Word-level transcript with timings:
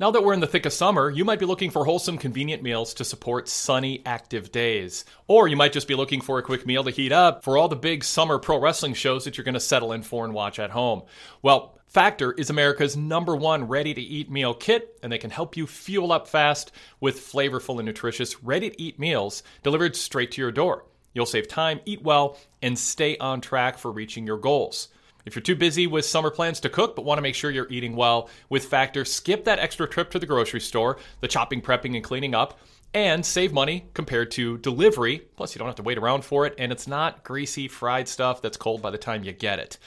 Now 0.00 0.10
that 0.10 0.24
we're 0.24 0.32
in 0.32 0.40
the 0.40 0.48
thick 0.48 0.66
of 0.66 0.72
summer, 0.72 1.08
you 1.08 1.24
might 1.24 1.38
be 1.38 1.46
looking 1.46 1.70
for 1.70 1.84
wholesome, 1.84 2.18
convenient 2.18 2.64
meals 2.64 2.94
to 2.94 3.04
support 3.04 3.48
sunny, 3.48 4.02
active 4.04 4.50
days. 4.50 5.04
Or 5.28 5.46
you 5.46 5.56
might 5.56 5.72
just 5.72 5.86
be 5.86 5.94
looking 5.94 6.20
for 6.20 6.36
a 6.36 6.42
quick 6.42 6.66
meal 6.66 6.82
to 6.82 6.90
heat 6.90 7.12
up 7.12 7.44
for 7.44 7.56
all 7.56 7.68
the 7.68 7.76
big 7.76 8.02
summer 8.02 8.40
pro 8.40 8.58
wrestling 8.58 8.94
shows 8.94 9.24
that 9.24 9.38
you're 9.38 9.44
going 9.44 9.54
to 9.54 9.60
settle 9.60 9.92
in 9.92 10.02
for 10.02 10.24
and 10.24 10.34
watch 10.34 10.58
at 10.58 10.70
home. 10.70 11.02
Well, 11.42 11.78
Factor 11.86 12.32
is 12.32 12.50
America's 12.50 12.96
number 12.96 13.36
one 13.36 13.68
ready 13.68 13.94
to 13.94 14.00
eat 14.00 14.28
meal 14.28 14.52
kit, 14.52 14.98
and 15.00 15.12
they 15.12 15.18
can 15.18 15.30
help 15.30 15.56
you 15.56 15.64
fuel 15.64 16.10
up 16.10 16.26
fast 16.26 16.72
with 16.98 17.20
flavorful 17.20 17.78
and 17.78 17.86
nutritious 17.86 18.42
ready 18.42 18.70
to 18.70 18.82
eat 18.82 18.98
meals 18.98 19.44
delivered 19.62 19.94
straight 19.94 20.32
to 20.32 20.42
your 20.42 20.50
door. 20.50 20.86
You'll 21.12 21.24
save 21.24 21.46
time, 21.46 21.78
eat 21.84 22.02
well, 22.02 22.36
and 22.60 22.76
stay 22.76 23.16
on 23.18 23.40
track 23.40 23.78
for 23.78 23.92
reaching 23.92 24.26
your 24.26 24.38
goals. 24.38 24.88
If 25.24 25.34
you're 25.34 25.42
too 25.42 25.56
busy 25.56 25.86
with 25.86 26.04
summer 26.04 26.30
plans 26.30 26.60
to 26.60 26.68
cook 26.68 26.94
but 26.94 27.04
want 27.04 27.18
to 27.18 27.22
make 27.22 27.34
sure 27.34 27.50
you're 27.50 27.70
eating 27.70 27.96
well, 27.96 28.28
with 28.50 28.66
Factor, 28.66 29.04
skip 29.04 29.44
that 29.44 29.58
extra 29.58 29.88
trip 29.88 30.10
to 30.10 30.18
the 30.18 30.26
grocery 30.26 30.60
store, 30.60 30.98
the 31.20 31.28
chopping, 31.28 31.62
prepping, 31.62 31.94
and 31.94 32.04
cleaning 32.04 32.34
up, 32.34 32.60
and 32.92 33.24
save 33.24 33.52
money 33.52 33.86
compared 33.94 34.30
to 34.32 34.58
delivery. 34.58 35.20
Plus, 35.36 35.54
you 35.54 35.58
don't 35.58 35.68
have 35.68 35.76
to 35.76 35.82
wait 35.82 35.98
around 35.98 36.24
for 36.24 36.46
it, 36.46 36.54
and 36.58 36.70
it's 36.70 36.86
not 36.86 37.24
greasy, 37.24 37.68
fried 37.68 38.06
stuff 38.06 38.42
that's 38.42 38.58
cold 38.58 38.82
by 38.82 38.90
the 38.90 38.98
time 38.98 39.24
you 39.24 39.32
get 39.32 39.58
it. 39.58 39.78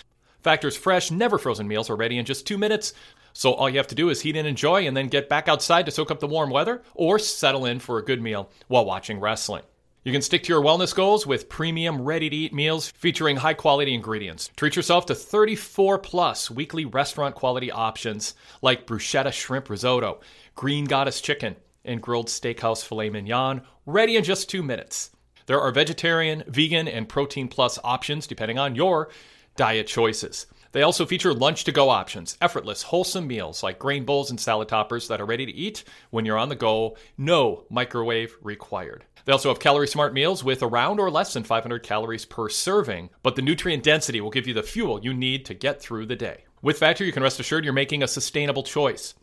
Factor's 0.41 0.75
fresh, 0.75 1.11
never 1.11 1.37
frozen 1.37 1.67
meals 1.67 1.89
are 1.89 1.95
ready 1.95 2.17
in 2.17 2.25
just 2.25 2.47
two 2.47 2.57
minutes. 2.57 2.93
So 3.33 3.53
all 3.53 3.69
you 3.69 3.77
have 3.77 3.87
to 3.87 3.95
do 3.95 4.09
is 4.09 4.21
heat 4.21 4.35
and 4.35 4.47
enjoy 4.47 4.87
and 4.87 4.97
then 4.97 5.07
get 5.07 5.29
back 5.29 5.47
outside 5.47 5.85
to 5.85 5.91
soak 5.91 6.09
up 6.09 6.19
the 6.19 6.27
warm 6.27 6.49
weather 6.49 6.81
or 6.95 7.19
settle 7.19 7.65
in 7.65 7.79
for 7.79 7.99
a 7.99 8.03
good 8.03 8.21
meal 8.21 8.49
while 8.67 8.85
watching 8.85 9.19
wrestling. 9.19 9.63
You 10.07 10.13
can 10.13 10.21
stick 10.21 10.43
to 10.43 10.53
your 10.53 10.63
wellness 10.63 10.95
goals 10.95 11.27
with 11.27 11.49
premium, 11.49 12.01
ready 12.01 12.29
to 12.29 12.35
eat 12.37 12.53
meals 12.53 12.91
featuring 12.91 13.35
high 13.35 13.55
quality 13.55 13.93
ingredients. 13.93 14.49
Treat 14.55 14.77
yourself 14.77 15.05
to 15.07 15.13
34 15.13 15.99
plus 15.99 16.49
weekly 16.49 16.85
restaurant 16.85 17.35
quality 17.35 17.69
options 17.69 18.33
like 18.61 18.87
bruschetta 18.87 19.33
shrimp 19.33 19.69
risotto, 19.69 20.21
green 20.55 20.85
goddess 20.85 21.19
chicken, 21.19 21.57
and 21.83 22.01
grilled 22.01 22.27
steakhouse 22.27 22.85
filet 22.85 23.09
mignon, 23.09 23.63
ready 23.85 24.15
in 24.15 24.23
just 24.23 24.49
two 24.49 24.63
minutes. 24.63 25.11
There 25.45 25.59
are 25.59 25.73
vegetarian, 25.73 26.45
vegan, 26.47 26.87
and 26.87 27.09
protein 27.09 27.49
plus 27.49 27.77
options 27.83 28.27
depending 28.27 28.57
on 28.57 28.75
your 28.75 29.09
diet 29.57 29.87
choices. 29.87 30.45
They 30.71 30.83
also 30.83 31.05
feature 31.05 31.33
lunch 31.33 31.65
to 31.65 31.73
go 31.73 31.89
options, 31.89 32.37
effortless, 32.39 32.81
wholesome 32.81 33.27
meals 33.27 33.61
like 33.61 33.77
grain 33.77 34.05
bowls 34.05 34.29
and 34.29 34.39
salad 34.39 34.69
toppers 34.69 35.09
that 35.09 35.19
are 35.19 35.25
ready 35.25 35.45
to 35.45 35.51
eat 35.51 35.83
when 36.11 36.23
you're 36.23 36.37
on 36.37 36.47
the 36.47 36.55
go, 36.55 36.95
no 37.17 37.65
microwave 37.69 38.37
required. 38.41 39.03
They 39.27 39.33
also 39.33 39.49
have 39.49 39.59
calorie 39.59 39.89
smart 39.89 40.13
meals 40.13 40.41
with 40.41 40.63
around 40.63 41.01
or 41.01 41.11
less 41.11 41.33
than 41.33 41.43
500 41.43 41.83
calories 41.83 42.23
per 42.23 42.47
serving, 42.47 43.09
but 43.23 43.35
the 43.35 43.41
nutrient 43.41 43.83
density 43.83 44.21
will 44.21 44.29
give 44.29 44.47
you 44.47 44.53
the 44.53 44.63
fuel 44.63 45.03
you 45.03 45.13
need 45.13 45.43
to 45.47 45.53
get 45.53 45.81
through 45.81 46.05
the 46.05 46.15
day. 46.15 46.45
With 46.61 46.79
Factor, 46.79 47.03
you 47.03 47.11
can 47.11 47.23
rest 47.23 47.37
assured 47.37 47.65
you're 47.65 47.73
making 47.73 48.01
a 48.01 48.07
sustainable 48.07 48.63
choice. 48.63 49.15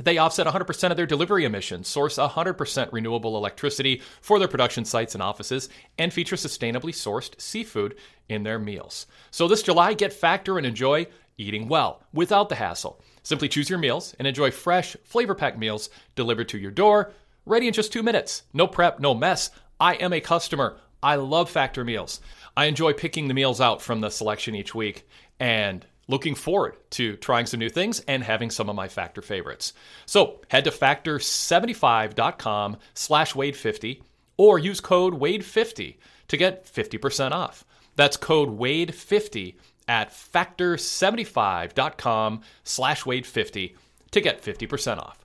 They 0.00 0.18
offset 0.18 0.48
100% 0.48 0.90
of 0.90 0.96
their 0.96 1.06
delivery 1.06 1.44
emissions, 1.44 1.86
source 1.86 2.18
100% 2.18 2.92
renewable 2.92 3.36
electricity 3.36 4.02
for 4.20 4.40
their 4.40 4.48
production 4.48 4.84
sites 4.84 5.14
and 5.14 5.22
offices, 5.22 5.68
and 5.98 6.12
feature 6.12 6.34
sustainably 6.34 6.92
sourced 6.92 7.40
seafood 7.40 7.94
in 8.28 8.42
their 8.42 8.58
meals. 8.58 9.06
So 9.30 9.46
this 9.46 9.62
July, 9.62 9.94
get 9.94 10.12
Factor 10.12 10.58
and 10.58 10.66
enjoy 10.66 11.06
eating 11.36 11.68
well 11.68 12.02
without 12.12 12.48
the 12.48 12.56
hassle. 12.56 13.00
Simply 13.22 13.48
choose 13.48 13.70
your 13.70 13.78
meals 13.78 14.16
and 14.18 14.26
enjoy 14.26 14.50
fresh, 14.50 14.96
flavor 15.04 15.36
packed 15.36 15.58
meals 15.58 15.90
delivered 16.16 16.48
to 16.48 16.58
your 16.58 16.72
door 16.72 17.12
ready 17.48 17.66
in 17.66 17.72
just 17.72 17.92
two 17.92 18.02
minutes. 18.02 18.42
No 18.52 18.66
prep, 18.66 19.00
no 19.00 19.14
mess. 19.14 19.50
I 19.80 19.94
am 19.94 20.12
a 20.12 20.20
customer. 20.20 20.78
I 21.02 21.16
love 21.16 21.50
Factor 21.50 21.84
meals. 21.84 22.20
I 22.56 22.66
enjoy 22.66 22.92
picking 22.92 23.28
the 23.28 23.34
meals 23.34 23.60
out 23.60 23.80
from 23.80 24.00
the 24.00 24.10
selection 24.10 24.54
each 24.54 24.74
week 24.74 25.08
and 25.38 25.86
looking 26.08 26.34
forward 26.34 26.76
to 26.90 27.16
trying 27.16 27.46
some 27.46 27.60
new 27.60 27.68
things 27.68 28.00
and 28.00 28.24
having 28.24 28.50
some 28.50 28.68
of 28.68 28.74
my 28.74 28.88
Factor 28.88 29.22
favorites. 29.22 29.72
So 30.06 30.40
head 30.48 30.64
to 30.64 30.70
factor75.com 30.70 32.76
slash 32.94 33.34
Wade50 33.34 34.02
or 34.36 34.58
use 34.58 34.80
code 34.80 35.20
Wade50 35.20 35.96
to 36.28 36.36
get 36.36 36.66
50% 36.66 37.32
off. 37.32 37.64
That's 37.94 38.16
code 38.16 38.58
Wade50 38.58 39.54
at 39.86 40.10
factor75.com 40.12 42.40
slash 42.64 43.04
Wade50 43.04 43.76
to 44.10 44.20
get 44.20 44.42
50% 44.42 44.98
off. 44.98 45.24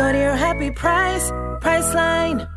Go 0.00 0.12
to 0.12 0.18
your 0.18 0.34
happy 0.34 0.70
price, 0.70 1.30
Priceline. 1.60 2.48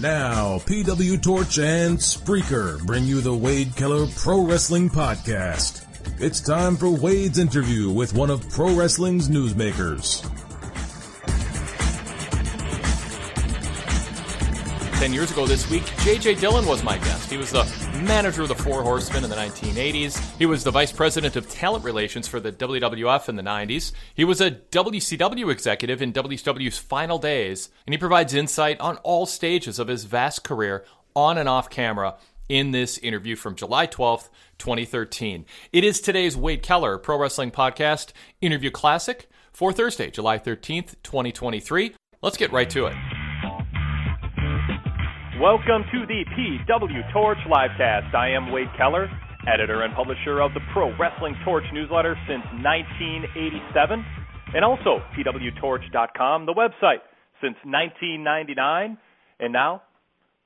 Now, 0.00 0.58
PW 0.58 1.20
Torch 1.20 1.58
and 1.58 1.98
Spreaker 1.98 2.80
bring 2.86 3.02
you 3.02 3.20
the 3.20 3.34
Wade 3.34 3.74
Keller 3.74 4.06
Pro 4.16 4.46
Wrestling 4.46 4.88
Podcast. 4.88 5.84
It's 6.20 6.40
time 6.40 6.76
for 6.76 6.88
Wade's 6.88 7.40
interview 7.40 7.90
with 7.90 8.14
one 8.14 8.30
of 8.30 8.48
pro 8.48 8.76
wrestling's 8.76 9.28
newsmakers. 9.28 10.22
10 15.02 15.12
years 15.12 15.32
ago 15.32 15.48
this 15.48 15.68
week, 15.68 15.82
J.J. 16.04 16.36
Dillon 16.36 16.64
was 16.64 16.84
my 16.84 16.96
guest. 16.96 17.28
He 17.28 17.36
was 17.36 17.50
the 17.50 17.64
manager 18.04 18.42
of 18.42 18.48
the 18.48 18.54
Four 18.54 18.84
Horsemen 18.84 19.24
in 19.24 19.30
the 19.30 19.34
1980s. 19.34 20.38
He 20.38 20.46
was 20.46 20.62
the 20.62 20.70
vice 20.70 20.92
president 20.92 21.34
of 21.34 21.50
talent 21.50 21.84
relations 21.84 22.28
for 22.28 22.38
the 22.38 22.52
WWF 22.52 23.28
in 23.28 23.34
the 23.34 23.42
90s. 23.42 23.90
He 24.14 24.24
was 24.24 24.40
a 24.40 24.52
WCW 24.52 25.50
executive 25.50 26.02
in 26.02 26.12
WCW's 26.12 26.78
final 26.78 27.18
days, 27.18 27.68
and 27.84 27.92
he 27.92 27.98
provides 27.98 28.32
insight 28.32 28.78
on 28.78 28.96
all 28.98 29.26
stages 29.26 29.80
of 29.80 29.88
his 29.88 30.04
vast 30.04 30.44
career 30.44 30.84
on 31.16 31.36
and 31.36 31.48
off 31.48 31.68
camera 31.68 32.14
in 32.48 32.70
this 32.70 32.96
interview 32.98 33.34
from 33.34 33.56
July 33.56 33.88
12th, 33.88 34.28
2013. 34.58 35.46
It 35.72 35.82
is 35.82 36.00
today's 36.00 36.36
Wade 36.36 36.62
Keller 36.62 36.96
Pro 36.96 37.18
Wrestling 37.18 37.50
Podcast 37.50 38.12
interview 38.40 38.70
classic 38.70 39.28
for 39.52 39.72
Thursday, 39.72 40.12
July 40.12 40.38
13th, 40.38 40.94
2023. 41.02 41.92
Let's 42.22 42.36
get 42.36 42.52
right 42.52 42.70
to 42.70 42.86
it. 42.86 43.21
Welcome 45.42 45.82
to 45.90 46.06
the 46.06 46.24
PW 46.38 47.12
Torch 47.12 47.38
Livecast. 47.50 48.14
I 48.14 48.30
am 48.30 48.52
Wade 48.52 48.68
Keller, 48.78 49.10
editor 49.52 49.82
and 49.82 49.92
publisher 49.92 50.40
of 50.40 50.54
the 50.54 50.60
Pro 50.72 50.96
Wrestling 50.96 51.34
Torch 51.44 51.64
newsletter 51.72 52.16
since 52.28 52.44
1987, 52.62 54.04
and 54.54 54.64
also 54.64 55.02
PWTorch.com, 55.18 56.46
the 56.46 56.54
website, 56.54 57.02
since 57.40 57.56
1999, 57.64 58.96
and 59.40 59.52
now 59.52 59.82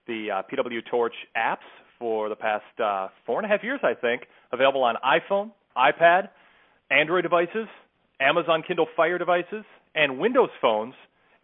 the 0.07 0.29
uh, 0.31 0.43
PW 0.51 0.81
Torch 0.91 1.13
apps 1.37 1.69
for 1.99 2.31
the 2.31 2.37
past 2.37 2.65
uh, 2.83 3.09
four 3.27 3.39
and 3.39 3.45
a 3.45 3.51
half 3.51 3.63
years, 3.63 3.81
I 3.83 3.93
think, 3.93 4.23
available 4.51 4.83
on 4.83 4.95
iPhone, 5.05 5.51
iPad, 5.77 6.31
Android 6.91 7.23
devices, 7.23 7.69
Amazon 8.19 8.63
Kindle 8.67 8.87
Fire 8.97 9.19
devices, 9.19 9.67
and 9.95 10.19
Windows 10.19 10.49
phones 10.63 10.95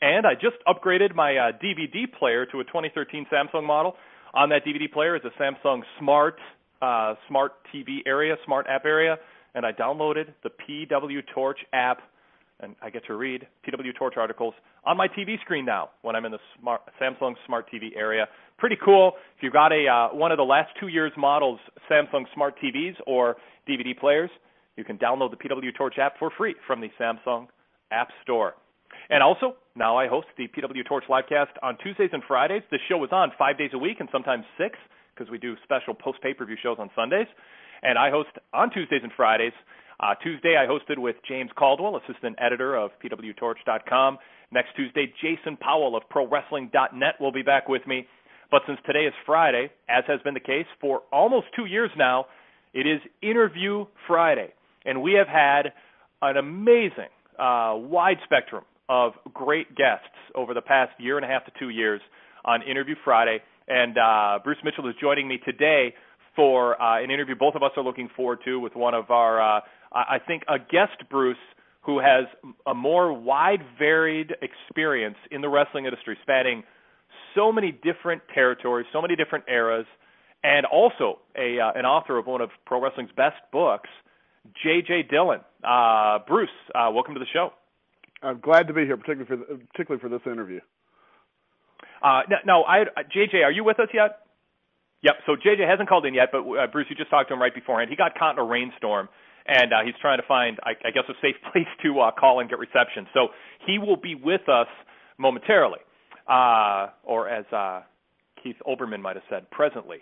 and 0.03 0.27
I 0.27 0.35
just 0.35 0.57
upgraded 0.67 1.15
my 1.15 1.37
uh, 1.37 1.53
DVD 1.65 2.13
player 2.19 2.45
to 2.47 2.61
a 2.61 2.65
2013 2.65 3.25
Samsung 3.33 3.65
model. 3.65 3.95
On 4.35 4.49
that 4.49 4.65
DVD 4.65 4.93
player 4.93 5.15
is 5.17 5.23
a 5.25 5.43
Samsung 5.43 5.83
Smart 5.99 6.39
uh, 6.83 7.15
Smart 7.29 7.53
TV 7.73 7.99
area, 8.05 8.35
Smart 8.45 8.67
App 8.69 8.85
area, 8.85 9.17
and 9.55 9.65
I 9.65 9.71
downloaded 9.73 10.35
the 10.43 10.51
PW 10.51 11.21
Torch 11.33 11.59
app, 11.73 12.01
and 12.59 12.75
I 12.83 12.91
get 12.91 13.07
to 13.07 13.15
read 13.15 13.47
PW 13.65 13.97
Torch 13.97 14.15
articles 14.17 14.55
on 14.85 14.97
my 14.97 15.07
TV 15.07 15.41
screen 15.43 15.65
now 15.65 15.91
when 16.03 16.17
I'm 16.17 16.25
in 16.25 16.33
the 16.33 16.41
smart, 16.61 16.81
Samsung 17.01 17.35
Smart 17.47 17.71
TV 17.73 17.97
area. 17.97 18.27
Pretty 18.59 18.77
cool. 18.85 19.13
If 19.37 19.43
you've 19.43 19.53
got 19.53 19.71
a 19.71 19.87
uh, 19.87 20.17
one 20.17 20.33
of 20.33 20.39
the 20.39 20.45
last 20.45 20.71
two 20.81 20.89
years 20.89 21.13
models 21.17 21.61
Samsung 21.89 22.25
Smart 22.35 22.57
TVs 22.59 22.95
or 23.07 23.37
DVD 23.69 23.97
players, 23.97 24.31
you 24.77 24.83
can 24.83 24.99
download 24.99 25.31
the 25.31 25.37
PW 25.37 25.77
Torch 25.77 25.99
app 25.99 26.19
for 26.19 26.31
free 26.37 26.57
from 26.67 26.81
the 26.81 26.89
Samsung 27.01 27.47
App 27.93 28.09
Store. 28.25 28.55
And 29.11 29.23
also, 29.23 29.57
now 29.77 29.97
I 29.97 30.09
host 30.09 30.27
the 30.37 30.49
PW 30.49 30.87
Torch 30.87 31.05
livecast 31.09 31.53
on 31.63 31.77
Tuesdays 31.83 32.11
and 32.13 32.23
Fridays. 32.27 32.63
The 32.71 32.79
show 32.89 33.03
is 33.05 33.11
on 33.13 33.33
five 33.39 33.59
days 33.59 33.71
a 33.75 33.79
week 33.79 33.99
and 34.01 34.09
sometimes 34.13 34.45
six 34.59 34.79
because 35.15 35.31
we 35.31 35.39
do 35.39 35.55
special 35.65 35.95
post 35.95 36.21
pay 36.23 36.35
per 36.35 36.45
view 36.45 36.57
shows 36.63 36.77
on 36.79 36.91
Sundays. 36.97 37.27
And 37.83 37.99
I 37.99 38.11
host 38.11 38.31
on 38.53 38.71
Tuesdays 38.71 39.01
and 39.03 39.13
Fridays. 39.17 39.53
Uh, 40.01 40.15
Tuesday, 40.23 40.57
I 40.57 40.67
hosted 40.67 40.99
with 40.99 41.17
James 41.29 41.51
Caldwell, 41.57 41.97
assistant 41.97 42.37
editor 42.41 42.77
of 42.77 42.91
PWTorch.com. 43.05 44.19
Next 44.51 44.71
Tuesday, 44.77 45.13
Jason 45.21 45.57
Powell 45.57 45.97
of 45.97 46.03
ProWrestling.net 46.13 47.21
will 47.21 47.33
be 47.33 47.43
back 47.43 47.69
with 47.69 47.87
me. 47.87 48.07
But 48.51 48.63
since 48.67 48.79
today 48.85 49.07
is 49.07 49.15
Friday, 49.25 49.71
as 49.89 50.05
has 50.09 50.21
been 50.23 50.35
the 50.35 50.41
case 50.41 50.67
for 50.81 51.03
almost 51.13 51.47
two 51.57 51.67
years 51.67 51.91
now, 51.97 52.27
it 52.75 52.87
is 52.87 53.01
Interview 53.23 53.87
Friday. 54.07 54.53
And 54.85 55.03
we 55.03 55.13
have 55.15 55.29
had 55.29 55.73
an 56.21 56.37
amazing, 56.37 57.11
uh, 57.39 57.75
wide 57.77 58.19
spectrum 58.25 58.65
of 58.93 59.15
great 59.33 59.75
guests 59.75 60.05
over 60.35 60.53
the 60.53 60.61
past 60.61 60.93
year 60.99 61.17
and 61.17 61.25
a 61.25 61.29
half 61.29 61.47
to 61.47 61.53
two 61.59 61.71
years 61.71 62.03
on 62.45 62.61
Interview 62.63 62.95
Friday. 63.03 63.39
And 63.67 63.97
uh, 63.97 64.39
Bruce 64.45 64.59
Mitchell 64.63 64.87
is 64.87 64.95
joining 65.01 65.27
me 65.27 65.39
today 65.47 65.95
for 66.37 66.81
uh, 66.81 67.03
an 67.03 67.11
interview 67.11 67.35
both 67.35 67.55
of 67.55 67.63
us 67.63 67.71
are 67.79 67.83
looking 67.83 68.11
forward 68.15 68.41
to 68.45 68.61
with 68.61 68.77
one 68.77 68.93
of 68.93 69.11
our, 69.11 69.41
uh, 69.41 69.61
I 69.93 70.19
think, 70.27 70.43
a 70.47 70.59
guest, 70.59 71.09
Bruce, 71.11 71.39
who 71.81 72.01
has 72.01 72.27
a 72.67 72.75
more 72.75 73.15
wide, 73.15 73.61
varied 73.79 74.35
experience 74.43 75.17
in 75.31 75.41
the 75.41 75.49
wrestling 75.49 75.87
industry, 75.87 76.19
spanning 76.21 76.63
so 77.35 77.51
many 77.51 77.73
different 77.73 78.21
territories, 78.35 78.87
so 78.93 79.01
many 79.01 79.17
different 79.17 79.45
eras, 79.49 79.87
and 80.45 80.67
also 80.67 81.21
a 81.35 81.59
uh, 81.59 81.79
an 81.79 81.87
author 81.87 82.19
of 82.19 82.27
one 82.27 82.43
of 82.43 82.51
pro 82.67 82.83
wrestling's 82.83 83.11
best 83.17 83.37
books, 83.53 83.89
J.J. 84.63 85.05
Dillon. 85.11 85.41
Uh, 85.65 86.19
Bruce, 86.27 86.51
uh, 86.75 86.91
welcome 86.93 87.15
to 87.15 87.21
the 87.21 87.27
show. 87.33 87.53
I'm 88.23 88.41
glad 88.41 88.69
to 88.69 88.73
be 88.73 88.85
here, 88.85 88.97
particularly 88.97 89.27
for 89.27 89.37
the, 89.37 89.61
particularly 89.73 90.01
for 90.01 90.09
this 90.09 90.23
interview. 90.27 90.61
Uh, 92.03 92.23
no, 92.45 92.65
I, 92.65 92.85
JJ, 93.15 93.45
are 93.45 93.53
you 93.53 93.65
with 93.65 93.79
us 93.79 93.89
yet? 93.95 94.21
Yep. 95.03 95.15
So 95.27 95.33
JJ 95.37 95.69
hasn't 95.69 95.89
called 95.89 96.07
in 96.07 96.15
yet, 96.15 96.29
but 96.31 96.41
uh, 96.41 96.67
Bruce, 96.67 96.87
you 96.89 96.97
just 96.97 97.11
talked 97.11 97.29
to 97.29 97.35
him 97.35 97.41
right 97.41 97.55
beforehand. 97.55 97.91
He 97.91 97.97
got 97.97 98.17
caught 98.19 98.33
in 98.33 98.39
a 98.39 98.45
rainstorm, 98.45 99.09
and 99.47 99.73
uh, 99.73 99.85
he's 99.85 99.95
trying 100.01 100.19
to 100.19 100.27
find, 100.27 100.59
I, 100.63 100.71
I 100.87 100.91
guess, 100.91 101.05
a 101.09 101.15
safe 101.21 101.37
place 101.53 101.67
to 101.83 102.01
uh, 102.01 102.11
call 102.13 102.41
and 102.41 102.49
get 102.49 102.59
reception. 102.59 103.07
So 103.13 103.29
he 103.67 103.79
will 103.79 103.97
be 103.97 104.15
with 104.15 104.49
us 104.49 104.69
momentarily, 105.19 105.81
uh, 106.29 106.89
or 107.05 107.29
as 107.29 107.45
uh, 107.53 107.83
Keith 108.43 108.57
Olbermann 108.67 109.03
might 109.03 109.17
have 109.17 109.25
said, 109.29 109.51
presently. 109.51 109.99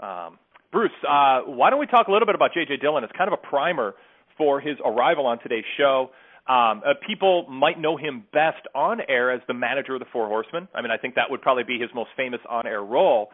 Um, 0.00 0.38
Bruce, 0.72 0.90
uh, 1.08 1.42
why 1.46 1.70
don't 1.70 1.78
we 1.78 1.86
talk 1.86 2.08
a 2.08 2.12
little 2.12 2.26
bit 2.26 2.34
about 2.34 2.50
JJ 2.50 2.80
Dillon? 2.80 3.04
It's 3.04 3.12
kind 3.16 3.32
of 3.32 3.38
a 3.38 3.46
primer 3.46 3.94
for 4.36 4.60
his 4.60 4.76
arrival 4.84 5.26
on 5.26 5.38
today's 5.40 5.64
show. 5.76 6.10
Um, 6.46 6.82
uh, 6.84 6.92
people 7.06 7.46
might 7.48 7.80
know 7.80 7.96
him 7.96 8.24
best 8.32 8.66
on 8.74 9.00
air 9.08 9.30
as 9.30 9.40
the 9.48 9.54
manager 9.54 9.94
of 9.94 10.00
the 10.00 10.06
Four 10.12 10.28
Horsemen. 10.28 10.68
I 10.74 10.82
mean, 10.82 10.90
I 10.90 10.98
think 10.98 11.14
that 11.14 11.30
would 11.30 11.40
probably 11.40 11.64
be 11.64 11.78
his 11.78 11.88
most 11.94 12.10
famous 12.16 12.40
on 12.48 12.66
air 12.66 12.82
role. 12.82 13.30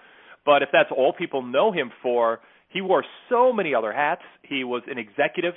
But 0.46 0.62
if 0.62 0.68
that's 0.72 0.90
all 0.96 1.12
people 1.12 1.42
know 1.42 1.72
him 1.72 1.90
for, 2.02 2.40
he 2.68 2.80
wore 2.80 3.04
so 3.28 3.52
many 3.52 3.74
other 3.74 3.92
hats. 3.92 4.22
He 4.42 4.62
was 4.62 4.82
an 4.86 4.96
executive 4.96 5.54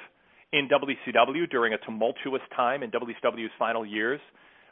in 0.51 0.67
WCW 0.67 1.49
during 1.49 1.73
a 1.73 1.77
tumultuous 1.77 2.41
time 2.55 2.81
in 2.83 2.91
WCW's 2.91 3.51
final 3.59 3.85
years. 3.85 4.19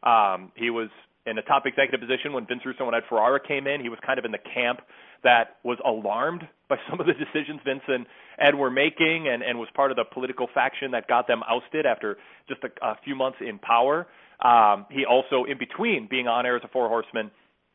Um, 0.03 0.51
he 0.55 0.71
was 0.71 0.89
in 1.27 1.37
a 1.37 1.41
top 1.43 1.63
executive 1.65 1.99
position 1.99 2.33
when 2.33 2.47
Vince 2.47 2.61
Russo 2.65 2.85
and 2.85 2.95
Ed 2.95 3.03
Ferrara 3.07 3.39
came 3.39 3.67
in. 3.67 3.81
He 3.81 3.89
was 3.89 3.99
kind 4.05 4.17
of 4.17 4.25
in 4.25 4.31
the 4.31 4.41
camp 4.53 4.81
that 5.23 5.57
was 5.63 5.77
alarmed 5.85 6.47
by 6.69 6.77
some 6.89 6.99
of 6.99 7.05
the 7.05 7.13
decisions 7.13 7.59
Vince 7.65 7.83
and 7.87 8.05
Ed 8.39 8.55
were 8.55 8.71
making 8.71 9.27
and, 9.27 9.43
and 9.43 9.59
was 9.59 9.69
part 9.75 9.91
of 9.91 9.97
the 9.97 10.05
political 10.05 10.47
faction 10.53 10.91
that 10.91 11.07
got 11.07 11.27
them 11.27 11.41
ousted 11.43 11.85
after 11.85 12.17
just 12.47 12.61
a, 12.63 12.85
a 12.85 12.95
few 13.03 13.15
months 13.15 13.37
in 13.41 13.59
power. 13.59 14.07
Um, 14.43 14.85
he 14.89 15.05
also, 15.05 15.43
in 15.43 15.57
between 15.57 16.07
being 16.09 16.27
on 16.27 16.45
air 16.45 16.55
as 16.55 16.63
a 16.63 16.67
Four 16.67 16.87
Horseman 16.87 17.29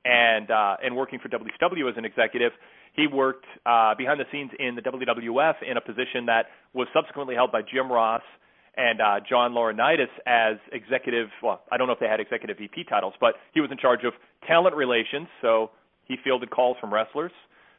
and 0.05 0.51
uh, 0.51 0.77
and 0.83 0.97
working 0.97 1.19
for 1.19 1.29
WCW 1.29 1.91
as 1.91 1.97
an 1.97 2.05
executive, 2.05 2.53
he 2.95 3.07
worked 3.07 3.47
uh, 3.65 3.95
behind 3.97 4.19
the 4.19 4.25
scenes 4.33 4.51
in 4.59 4.75
the 4.75 4.83
WWF 4.83 5.55
in 5.69 5.77
a 5.77 5.81
position 5.81 6.27
that 6.27 6.47
was 6.73 6.89
subsequently 6.95 7.35
held 7.35 7.53
by 7.53 7.61
Jim 7.63 7.91
Ross 7.91 8.23
and 8.77 9.01
uh, 9.01 9.21
John 9.29 9.53
Laurinaitis 9.53 10.13
as 10.27 10.57
executive. 10.73 11.29
Well, 11.43 11.63
I 11.71 11.77
don't 11.77 11.87
know 11.87 11.93
if 11.93 12.01
they 12.01 12.09
had 12.09 12.21
executive 12.21 12.59
VP 12.59 12.85
titles, 12.89 13.15
but 13.21 13.35
he 13.55 13.61
was 13.61 13.71
in 13.71 13.79
charge 13.79 14.05
of 14.05 14.13
talent 14.47 14.75
relations. 14.77 15.29
So 15.41 15.71
he 16.07 16.17
fielded 16.23 16.51
calls 16.51 16.77
from 16.81 16.93
wrestlers 16.93 17.33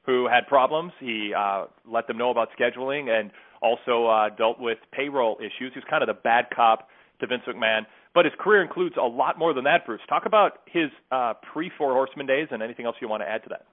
who 0.05 0.27
had 0.27 0.47
problems. 0.47 0.93
He 0.99 1.33
uh, 1.37 1.65
let 1.85 2.07
them 2.07 2.17
know 2.17 2.31
about 2.31 2.49
scheduling 2.57 3.09
and 3.09 3.29
also 3.61 4.07
uh, 4.07 4.29
dealt 4.29 4.59
with 4.59 4.77
payroll 4.91 5.37
issues. 5.39 5.73
He 5.73 5.79
was 5.79 5.83
kind 5.89 6.01
of 6.01 6.07
the 6.07 6.13
bad 6.13 6.45
cop 6.55 6.87
to 7.19 7.27
Vince 7.27 7.43
McMahon. 7.47 7.81
But 8.15 8.25
his 8.25 8.33
career 8.39 8.63
includes 8.63 8.95
a 8.97 9.05
lot 9.05 9.37
more 9.37 9.53
than 9.53 9.65
that, 9.65 9.85
Bruce. 9.85 10.01
Talk 10.09 10.25
about 10.25 10.61
his 10.65 10.89
uh, 11.11 11.33
pre 11.53 11.69
Four 11.77 11.93
Horsemen 11.93 12.25
days 12.25 12.47
and 12.51 12.63
anything 12.63 12.85
else 12.85 12.95
you 13.01 13.07
want 13.09 13.21
to 13.21 13.29
add 13.29 13.43
to 13.43 13.49
that. 13.49 13.65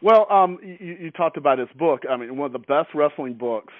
Well, 0.00 0.26
um, 0.30 0.58
you, 0.62 0.96
you 0.98 1.10
talked 1.10 1.36
about 1.36 1.58
his 1.58 1.68
book. 1.78 2.02
I 2.08 2.16
mean, 2.16 2.36
one 2.36 2.46
of 2.46 2.52
the 2.52 2.58
best 2.58 2.88
wrestling 2.94 3.34
books 3.34 3.74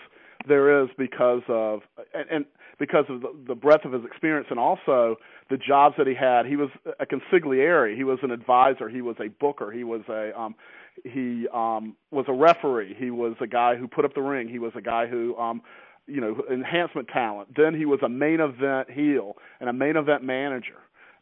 there 0.46 0.82
is 0.82 0.90
because 0.98 1.42
of 1.48 1.80
and, 2.12 2.28
and 2.30 2.44
because 2.80 3.04
of 3.10 3.20
the, 3.20 3.28
the 3.46 3.54
breadth 3.54 3.84
of 3.84 3.92
his 3.92 4.02
experience 4.04 4.48
and 4.50 4.58
also 4.58 5.16
the 5.50 5.58
jobs 5.58 5.94
that 5.98 6.08
he 6.08 6.14
had. 6.14 6.46
He 6.46 6.56
was 6.56 6.70
a 6.98 7.06
consigliere. 7.06 7.94
He 7.94 8.02
was 8.02 8.18
an 8.22 8.32
advisor. 8.32 8.88
He 8.88 9.02
was 9.02 9.14
a 9.20 9.28
booker. 9.28 9.70
He 9.70 9.84
was 9.84 10.00
a 10.08 10.36
um, 10.38 10.56
he 11.04 11.46
um, 11.54 11.94
was 12.10 12.24
a 12.26 12.32
referee. 12.32 12.96
He 12.98 13.10
was 13.10 13.36
a 13.40 13.46
guy 13.46 13.76
who 13.76 13.86
put 13.86 14.04
up 14.04 14.14
the 14.14 14.22
ring. 14.22 14.48
He 14.48 14.58
was 14.58 14.72
a 14.74 14.80
guy 14.80 15.06
who 15.06 15.36
um, 15.36 15.60
you 16.06 16.20
know 16.20 16.42
enhancement 16.50 17.08
talent. 17.08 17.54
Then 17.54 17.74
he 17.74 17.84
was 17.84 18.00
a 18.02 18.08
main 18.08 18.40
event 18.40 18.90
heel 18.90 19.36
and 19.60 19.68
a 19.68 19.72
main 19.74 19.96
event 19.96 20.24
manager 20.24 20.78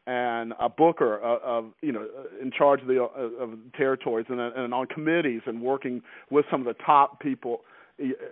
and 0.07 0.55
a 0.59 0.71
booker 0.71 1.19
of, 1.19 1.67
you 1.83 1.93
know 1.93 2.07
in 2.41 2.50
charge 2.50 2.81
of 2.81 2.87
the 2.87 3.03
of 3.03 3.50
territories 3.77 4.27
and, 4.31 4.41
and 4.41 4.73
on 4.73 4.87
committees 4.87 5.43
and 5.45 5.61
working 5.61 6.00
with 6.31 6.47
some 6.50 6.61
of 6.61 6.67
the 6.67 6.83
top 6.85 7.21
people 7.21 7.61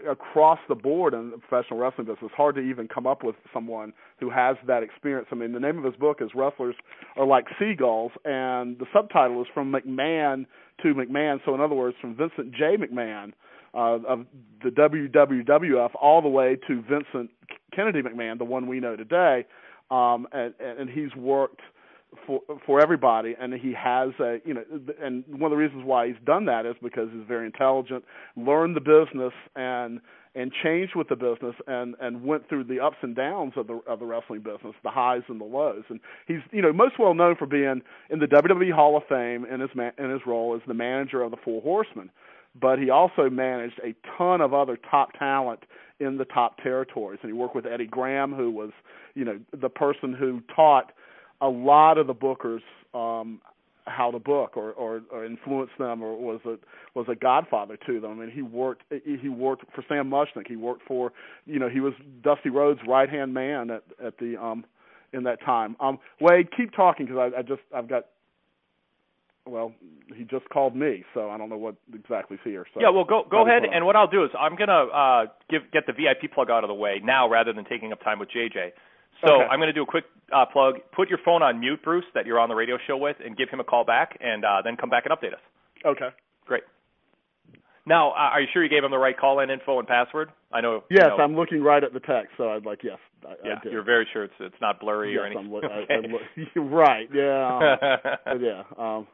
across 0.09 0.59
the 0.69 0.75
board 0.75 1.15
in 1.15 1.31
the 1.31 1.39
professional 1.39 1.81
wrestling 1.81 2.07
business. 2.07 2.23
It's 2.25 2.35
hard 2.35 2.55
to 2.55 2.61
even 2.61 2.89
come 2.89 3.07
up 3.07 3.25
with 3.25 3.35
someone 3.53 3.93
who 4.21 4.31
has 4.31 4.57
that 4.67 4.83
experience. 4.83 5.29
I 5.33 5.35
mean, 5.35 5.53
the 5.53 5.61
name 5.61 5.79
of 5.79 5.85
his 5.85 5.97
book 5.97 6.19
is 6.21 6.31
Wrestlers 6.35 6.77
Are 7.17 7.27
Like 7.27 7.47
Seagulls, 7.59 8.13
and 8.25 8.79
the 8.79 8.87
subtitle 8.93 9.41
is 9.43 9.49
From 9.53 9.73
McMahon 9.73 10.47
to 10.83 10.95
McMahon. 10.95 11.41
So, 11.45 11.55
in 11.55 11.61
other 11.61 11.75
words, 11.75 11.97
from 12.01 12.17
Vincent 12.17 12.53
J. 12.53 12.77
McMahon 12.77 13.33
uh, 13.75 13.99
of 14.07 14.27
the 14.63 14.71
WWF 14.71 15.91
all 16.01 16.23
the 16.23 16.29
way 16.29 16.57
to 16.69 16.83
Vincent 16.83 17.31
Kennedy 17.75 18.03
McMahon, 18.03 18.39
the 18.39 18.45
one 18.45 18.69
we 18.69 18.81
know 18.81 18.95
today. 18.95 19.47
Um, 19.91 20.27
and, 20.33 20.55
and 20.61 20.89
he's 20.91 21.15
worked– 21.17 21.61
for 22.27 22.41
for 22.65 22.81
everybody 22.81 23.35
and 23.41 23.53
he 23.55 23.73
has 23.73 24.11
a 24.21 24.39
you 24.45 24.55
know 24.55 24.65
and 25.01 25.25
one 25.29 25.45
of 25.45 25.51
the 25.51 25.57
reasons 25.57 25.85
why 25.85 26.07
he's 26.07 26.17
done 26.25 26.47
that 26.47 26.65
is 26.67 26.75
because 26.83 27.09
he's 27.13 27.27
very 27.27 27.47
intelligent 27.47 28.05
learned 28.37 28.77
the 28.77 28.81
business 28.81 29.33
and 29.55 30.01
and 30.37 30.53
changed 30.63 30.95
with 30.95 31.09
the 31.09 31.17
business 31.17 31.55
and 31.67 31.97
and 32.01 32.23
went 32.23 32.49
through 32.49 32.63
the 32.63 32.79
ups 32.79 32.99
and 33.03 33.17
downs 33.17 33.55
of 33.57 33.67
the 33.67 33.81
of 33.89 33.99
the 33.99 34.05
wrestling 34.05 34.41
business 34.41 34.75
the 34.85 34.91
highs 34.91 35.23
and 35.29 35.41
the 35.41 35.45
lows. 35.45 35.83
And 35.89 35.99
he's 36.29 36.41
you 36.53 36.63
know 36.63 36.73
most 36.73 36.99
well 36.99 37.15
known 37.15 37.35
for 37.37 37.47
being 37.47 37.83
in 38.11 38.19
the 38.21 38.27
WWE 38.27 38.71
Hall 38.73 38.97
of 38.97 39.03
Fame 39.09 39.47
in 39.47 39.61
his 39.61 39.71
ma- 39.75 39.91
in 39.99 40.11
his 40.11 40.21
role 40.27 40.55
as 40.55 40.61
the 40.69 40.75
manager 40.75 41.23
of 41.23 41.31
the 41.31 41.39
Four 41.43 41.63
Horsemen. 41.63 42.11
But 42.59 42.79
he 42.79 42.91
also 42.91 43.29
managed 43.29 43.81
a 43.83 43.95
ton 44.17 44.41
of 44.41 44.55
other 44.55 44.79
top 44.91 45.13
talent 45.19 45.61
in 46.01 46.19
the 46.19 46.25
top 46.27 46.59
territories. 46.63 47.19
And 47.23 47.31
he 47.31 47.39
worked 47.39 47.55
with 47.55 47.67
Eddie 47.67 47.87
Graham 47.87 48.35
who 48.35 48.51
was 48.51 48.71
you 49.15 49.25
know 49.25 49.41
the 49.59 49.71
person 49.71 50.13
who 50.13 50.43
taught 50.55 50.93
a 51.41 51.49
lot 51.49 51.99
of 51.99 52.07
the 52.07 52.15
bookers 52.15 52.63
um 52.95 53.41
how 53.87 54.11
to 54.11 54.19
book 54.19 54.57
or, 54.57 54.73
or 54.73 55.03
or 55.11 55.25
influence 55.25 55.71
them 55.79 56.03
or 56.03 56.17
was 56.17 56.41
a 56.45 56.57
was 56.95 57.07
a 57.09 57.15
godfather 57.15 57.79
to 57.87 58.01
them. 58.01 58.13
I 58.13 58.15
mean 58.15 58.31
he 58.31 58.43
worked 58.43 58.83
he 59.05 59.29
worked 59.29 59.65
for 59.75 59.85
Sam 59.89 60.11
Muchnick. 60.11 60.49
He 60.49 60.57
worked 60.57 60.83
for 60.87 61.13
you 61.47 61.59
know 61.59 61.69
he 61.69 61.81
was 61.81 61.93
Dusty 62.23 62.51
Rhodes' 62.51 62.81
right 62.87 63.09
hand 63.09 63.33
man 63.33 63.71
at 63.71 63.85
at 64.05 64.19
the 64.19 64.37
um 64.43 64.65
in 65.13 65.23
that 65.25 65.41
time. 65.45 65.77
Um 65.79 65.99
Wade, 66.21 66.49
keep 66.57 66.73
talking 66.73 67.07
because 67.07 67.33
I, 67.35 67.39
I 67.39 67.43
just 67.43 67.63
I've 67.75 67.89
got 67.89 68.07
well, 69.47 69.73
he 70.15 70.25
just 70.25 70.49
called 70.49 70.75
me, 70.75 71.05
so 71.15 71.31
I 71.31 71.39
don't 71.39 71.49
know 71.49 71.57
what 71.57 71.77
exactly 71.95 72.35
is 72.35 72.41
here. 72.45 72.67
So 72.75 72.81
yeah, 72.81 72.91
well, 72.91 73.05
go 73.05 73.25
go 73.31 73.47
ahead, 73.47 73.63
and 73.65 73.87
what 73.87 73.95
I'll 73.95 74.09
do 74.09 74.25
is 74.25 74.31
I'm 74.39 74.57
gonna 74.57 74.87
uh, 74.87 75.27
give 75.49 75.63
get 75.73 75.87
the 75.87 75.93
VIP 75.93 76.33
plug 76.33 76.51
out 76.51 76.65
of 76.65 76.69
the 76.69 76.75
way 76.75 77.01
now, 77.03 77.29
rather 77.29 77.53
than 77.53 77.65
taking 77.65 77.93
up 77.93 78.03
time 78.03 78.19
with 78.19 78.29
JJ. 78.31 78.73
So 79.25 79.33
okay. 79.33 79.45
I'm 79.51 79.59
going 79.59 79.69
to 79.69 79.73
do 79.73 79.83
a 79.83 79.87
quick 79.87 80.05
uh, 80.35 80.45
plug. 80.47 80.77
Put 80.95 81.09
your 81.09 81.19
phone 81.25 81.43
on 81.43 81.61
mute, 81.61 81.83
Bruce, 81.83 82.05
that 82.15 82.27
you're 82.27 82.41
on 82.41 82.49
the 82.49 82.55
radio 82.55 82.77
show 82.87 82.97
with, 82.97 83.17
and 83.25 83.37
give 83.37 83.49
him 83.49 83.61
a 83.61 83.65
call 83.65 83.85
back, 83.85 84.19
and 84.21 84.45
uh, 84.45 84.63
then 84.63 84.77
come 84.77 84.91
back 84.91 85.05
and 85.07 85.17
update 85.17 85.33
us. 85.33 85.41
Okay. 85.85 86.09
Great. 86.47 86.63
Now, 87.87 88.11
uh, 88.11 88.35
are 88.35 88.41
you 88.41 88.49
sure 88.53 88.65
you 88.65 88.69
gave 88.69 88.83
him 88.83 88.91
the 88.91 88.99
right 88.99 89.17
call-in 89.17 89.49
info 89.49 89.79
and 89.79 89.87
password? 89.87 90.31
I 90.53 90.61
know. 90.61 90.83
Yes, 90.91 91.07
you 91.13 91.19
know, 91.19 91.25
I'm 91.25 91.37
looking 91.37 91.63
right 91.63 91.83
at 91.83 91.93
the 91.93 92.01
text, 92.01 92.33
so 92.37 92.51
I'd 92.51 92.67
like 92.67 92.81
yes. 92.83 92.99
I, 93.25 93.35
yeah, 93.45 93.55
I 93.61 93.63
did. 93.63 93.73
you're 93.73 93.85
very 93.85 94.07
sure 94.13 94.25
it's 94.25 94.35
it's 94.41 94.57
not 94.61 94.81
blurry 94.81 95.13
yes, 95.13 95.21
or 95.21 95.27
anything. 95.27 95.47
I'm, 95.47 95.53
lo- 95.53 95.61
okay. 95.61 96.49
I, 96.57 96.59
right. 96.59 97.09
Yeah. 97.15 97.77
Um, 98.35 98.41
yeah. 98.41 98.63
Um, 98.77 99.07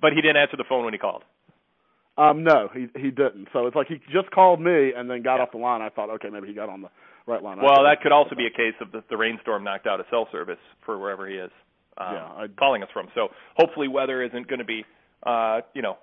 but 0.00 0.12
he 0.12 0.20
didn't 0.20 0.36
answer 0.36 0.56
the 0.56 0.64
phone 0.68 0.84
when 0.84 0.92
he 0.92 0.98
called. 0.98 1.24
Um, 2.18 2.44
no, 2.44 2.68
he 2.74 2.88
he 2.94 3.10
didn't. 3.10 3.48
So 3.52 3.66
it's 3.66 3.76
like 3.76 3.86
he 3.86 3.96
just 4.12 4.30
called 4.30 4.60
me 4.60 4.92
and 4.94 5.08
then 5.08 5.22
got 5.22 5.36
Yeah. 5.36 5.42
off 5.42 5.52
the 5.52 5.58
line. 5.58 5.80
I 5.80 5.88
thought, 5.88 6.10
okay, 6.10 6.28
maybe 6.30 6.48
he 6.48 6.52
got 6.52 6.68
on 6.68 6.82
the 6.82 6.88
right 7.28 7.42
line. 7.42 7.58
Well, 7.62 7.84
that 7.84 8.00
could 8.02 8.12
also 8.12 8.34
be 8.34 8.46
a 8.46 8.50
case 8.50 8.74
of 8.80 8.90
the, 8.92 9.04
the 9.10 9.16
rainstorm 9.16 9.62
knocked 9.64 9.86
out 9.86 10.00
a 10.00 10.04
cell 10.10 10.26
service 10.32 10.58
for 10.84 10.98
wherever 10.98 11.28
he 11.28 11.36
is 11.36 11.50
um, 11.98 12.14
Yeah, 12.14 12.46
calling 12.58 12.82
us 12.82 12.88
from. 12.92 13.08
So 13.14 13.28
hopefully 13.56 13.88
weather 13.88 14.22
isn't 14.22 14.48
going 14.48 14.58
to 14.60 14.64
be, 14.64 14.84
uh, 15.24 15.60
you 15.74 15.82
know, 15.82 15.98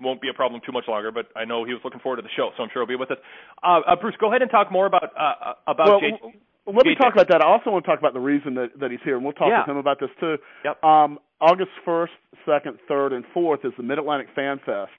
won't 0.00 0.20
be 0.20 0.28
a 0.30 0.34
problem 0.34 0.60
too 0.64 0.72
much 0.72 0.84
longer. 0.88 1.10
But 1.12 1.26
I 1.36 1.44
know 1.44 1.64
he 1.64 1.72
was 1.72 1.82
looking 1.84 2.00
forward 2.00 2.16
to 2.16 2.22
the 2.22 2.32
show, 2.36 2.50
so 2.56 2.62
I'm 2.62 2.70
sure 2.72 2.82
he'll 2.82 2.88
be 2.88 2.96
with 2.96 3.10
us. 3.10 3.18
Uh, 3.62 3.80
uh, 3.86 3.96
Bruce, 4.00 4.14
go 4.20 4.28
ahead 4.30 4.42
and 4.42 4.50
talk 4.50 4.70
more 4.72 4.86
about 4.86 5.04
uh, 5.18 5.54
about 5.66 5.86
well, 5.88 6.00
J- 6.00 6.40
let 6.66 6.86
me 6.86 6.94
JJ. 6.94 6.98
talk 6.98 7.12
about 7.14 7.28
that. 7.28 7.42
I 7.42 7.46
also 7.46 7.70
want 7.70 7.84
to 7.84 7.90
talk 7.90 7.98
about 7.98 8.14
the 8.14 8.20
reason 8.20 8.54
that, 8.54 8.68
that 8.78 8.90
he's 8.90 9.00
here, 9.04 9.16
and 9.16 9.24
we'll 9.24 9.32
talk 9.34 9.48
Yeah. 9.48 9.60
with 9.62 9.70
him 9.70 9.76
about 9.78 9.98
this 9.98 10.10
too. 10.20 10.36
Yep. 10.64 10.84
Um, 10.84 11.18
August 11.40 11.70
1st, 11.86 12.08
2nd, 12.46 12.78
3rd, 12.88 13.12
and 13.14 13.24
4th 13.34 13.64
is 13.64 13.72
the 13.76 13.82
Mid 13.82 13.98
Atlantic 13.98 14.28
Fan 14.36 14.60
Fest 14.64 14.92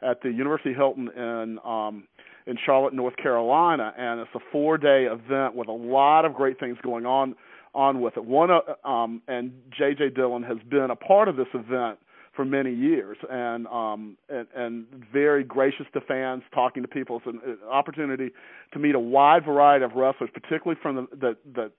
at 0.00 0.22
the 0.22 0.30
University 0.30 0.72
Hilton 0.72 1.08
in 1.14 1.58
um, 1.64 2.06
in 2.48 2.56
Charlotte, 2.64 2.94
North 2.94 3.14
Carolina, 3.16 3.92
and 3.96 4.20
it's 4.20 4.30
a 4.34 4.40
four-day 4.50 5.04
event 5.04 5.54
with 5.54 5.68
a 5.68 5.72
lot 5.72 6.24
of 6.24 6.34
great 6.34 6.58
things 6.58 6.78
going 6.82 7.06
on 7.06 7.34
on 7.74 8.00
with 8.00 8.16
it. 8.16 8.24
One, 8.24 8.50
uh, 8.50 8.88
um, 8.88 9.22
and 9.28 9.52
JJ 9.78 10.16
Dillon 10.16 10.42
has 10.42 10.56
been 10.70 10.90
a 10.90 10.96
part 10.96 11.28
of 11.28 11.36
this 11.36 11.46
event 11.52 11.98
for 12.34 12.46
many 12.46 12.72
years, 12.72 13.18
and 13.30 13.66
um, 13.66 14.16
and, 14.30 14.46
and 14.56 14.86
very 15.12 15.44
gracious 15.44 15.86
to 15.92 16.00
fans, 16.00 16.42
talking 16.54 16.82
to 16.82 16.88
people. 16.88 17.18
It's 17.18 17.26
an 17.26 17.40
uh, 17.46 17.70
opportunity 17.70 18.30
to 18.72 18.78
meet 18.78 18.94
a 18.94 19.00
wide 19.00 19.44
variety 19.44 19.84
of 19.84 19.92
wrestlers, 19.94 20.30
particularly 20.32 20.80
from 20.82 20.96
the 20.96 21.06
that 21.20 21.36
that 21.54 21.72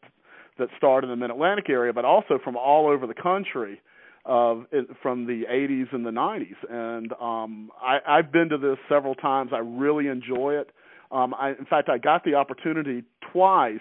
that 0.59 0.67
start 0.77 1.03
in 1.03 1.09
the 1.09 1.15
Mid 1.15 1.31
Atlantic 1.31 1.69
area, 1.69 1.91
but 1.91 2.05
also 2.05 2.37
from 2.43 2.55
all 2.55 2.87
over 2.87 3.07
the 3.07 3.15
country, 3.15 3.81
of 4.25 4.65
it, 4.71 4.87
from 5.01 5.25
the 5.25 5.43
80s 5.49 5.93
and 5.93 6.05
the 6.05 6.11
90s. 6.11 6.55
And 6.69 7.13
um, 7.13 7.71
I, 7.81 7.99
I've 8.07 8.31
been 8.31 8.49
to 8.49 8.57
this 8.57 8.77
several 8.87 9.15
times. 9.15 9.51
I 9.53 9.59
really 9.59 10.07
enjoy 10.07 10.55
it. 10.55 10.71
Um, 11.11 11.33
I, 11.33 11.49
in 11.51 11.65
fact, 11.69 11.89
I 11.89 11.97
got 11.97 12.23
the 12.23 12.35
opportunity 12.35 13.03
twice. 13.31 13.79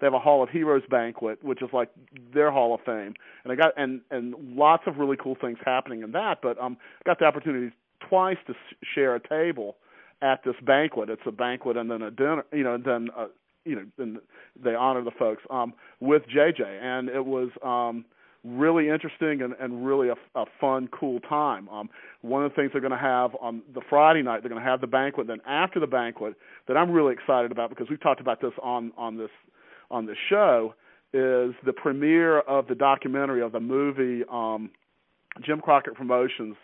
They 0.00 0.06
have 0.06 0.14
a 0.14 0.18
Hall 0.18 0.42
of 0.42 0.50
Heroes 0.50 0.82
banquet, 0.90 1.42
which 1.42 1.62
is 1.62 1.70
like 1.72 1.88
their 2.34 2.50
Hall 2.50 2.74
of 2.74 2.80
Fame, 2.84 3.14
and 3.44 3.52
I 3.52 3.56
got 3.56 3.72
and 3.78 4.02
and 4.10 4.34
lots 4.54 4.82
of 4.86 4.98
really 4.98 5.16
cool 5.16 5.38
things 5.40 5.56
happening 5.64 6.02
in 6.02 6.12
that. 6.12 6.40
But 6.42 6.60
um, 6.60 6.76
I 7.00 7.08
got 7.08 7.18
the 7.18 7.24
opportunity 7.24 7.74
twice 8.06 8.36
to 8.46 8.54
share 8.94 9.14
a 9.14 9.26
table 9.26 9.76
at 10.20 10.44
this 10.44 10.54
banquet. 10.66 11.08
It's 11.08 11.22
a 11.24 11.32
banquet 11.32 11.78
and 11.78 11.90
then 11.90 12.02
a 12.02 12.10
dinner, 12.10 12.44
you 12.52 12.62
know, 12.62 12.74
and 12.74 12.84
then 12.84 13.08
uh, 13.16 13.28
you 13.64 13.74
know, 13.74 13.86
then 13.98 14.18
they 14.62 14.74
honor 14.74 15.02
the 15.02 15.10
folks 15.10 15.42
um, 15.50 15.74
with 16.00 16.22
JJ, 16.34 16.60
and 16.62 17.08
it 17.08 17.24
was 17.24 17.50
um, 17.64 18.04
really 18.46 18.88
interesting 18.88 19.42
and, 19.42 19.54
and 19.60 19.86
really 19.86 20.08
a, 20.08 20.14
a 20.38 20.44
fun, 20.60 20.88
cool 20.98 21.20
time. 21.20 21.68
Um, 21.68 21.88
one 22.22 22.44
of 22.44 22.50
the 22.52 22.56
things 22.56 22.70
they're 22.72 22.80
going 22.80 22.92
to 22.92 22.98
have 22.98 23.36
on 23.40 23.62
the 23.74 23.80
Friday 23.88 24.22
night, 24.22 24.42
they're 24.42 24.50
going 24.50 24.62
to 24.62 24.68
have 24.68 24.80
the 24.80 24.86
banquet. 24.86 25.26
Then 25.26 25.40
after 25.46 25.80
the 25.80 25.86
banquet, 25.86 26.34
that 26.68 26.76
I'm 26.76 26.90
really 26.90 27.12
excited 27.12 27.50
about 27.52 27.70
because 27.70 27.88
we've 27.90 28.00
talked 28.00 28.20
about 28.20 28.40
this 28.40 28.52
on 28.62 28.92
on 28.96 29.16
this 29.18 29.30
on 29.90 30.06
this 30.06 30.16
show, 30.28 30.74
is 31.12 31.54
the 31.64 31.72
premiere 31.74 32.40
of 32.40 32.66
the 32.66 32.74
documentary 32.74 33.42
of 33.42 33.52
the 33.52 33.60
movie 33.60 34.24
um, 34.30 34.70
Jim 35.44 35.60
Crockett 35.60 35.94
Promotions 35.94 36.56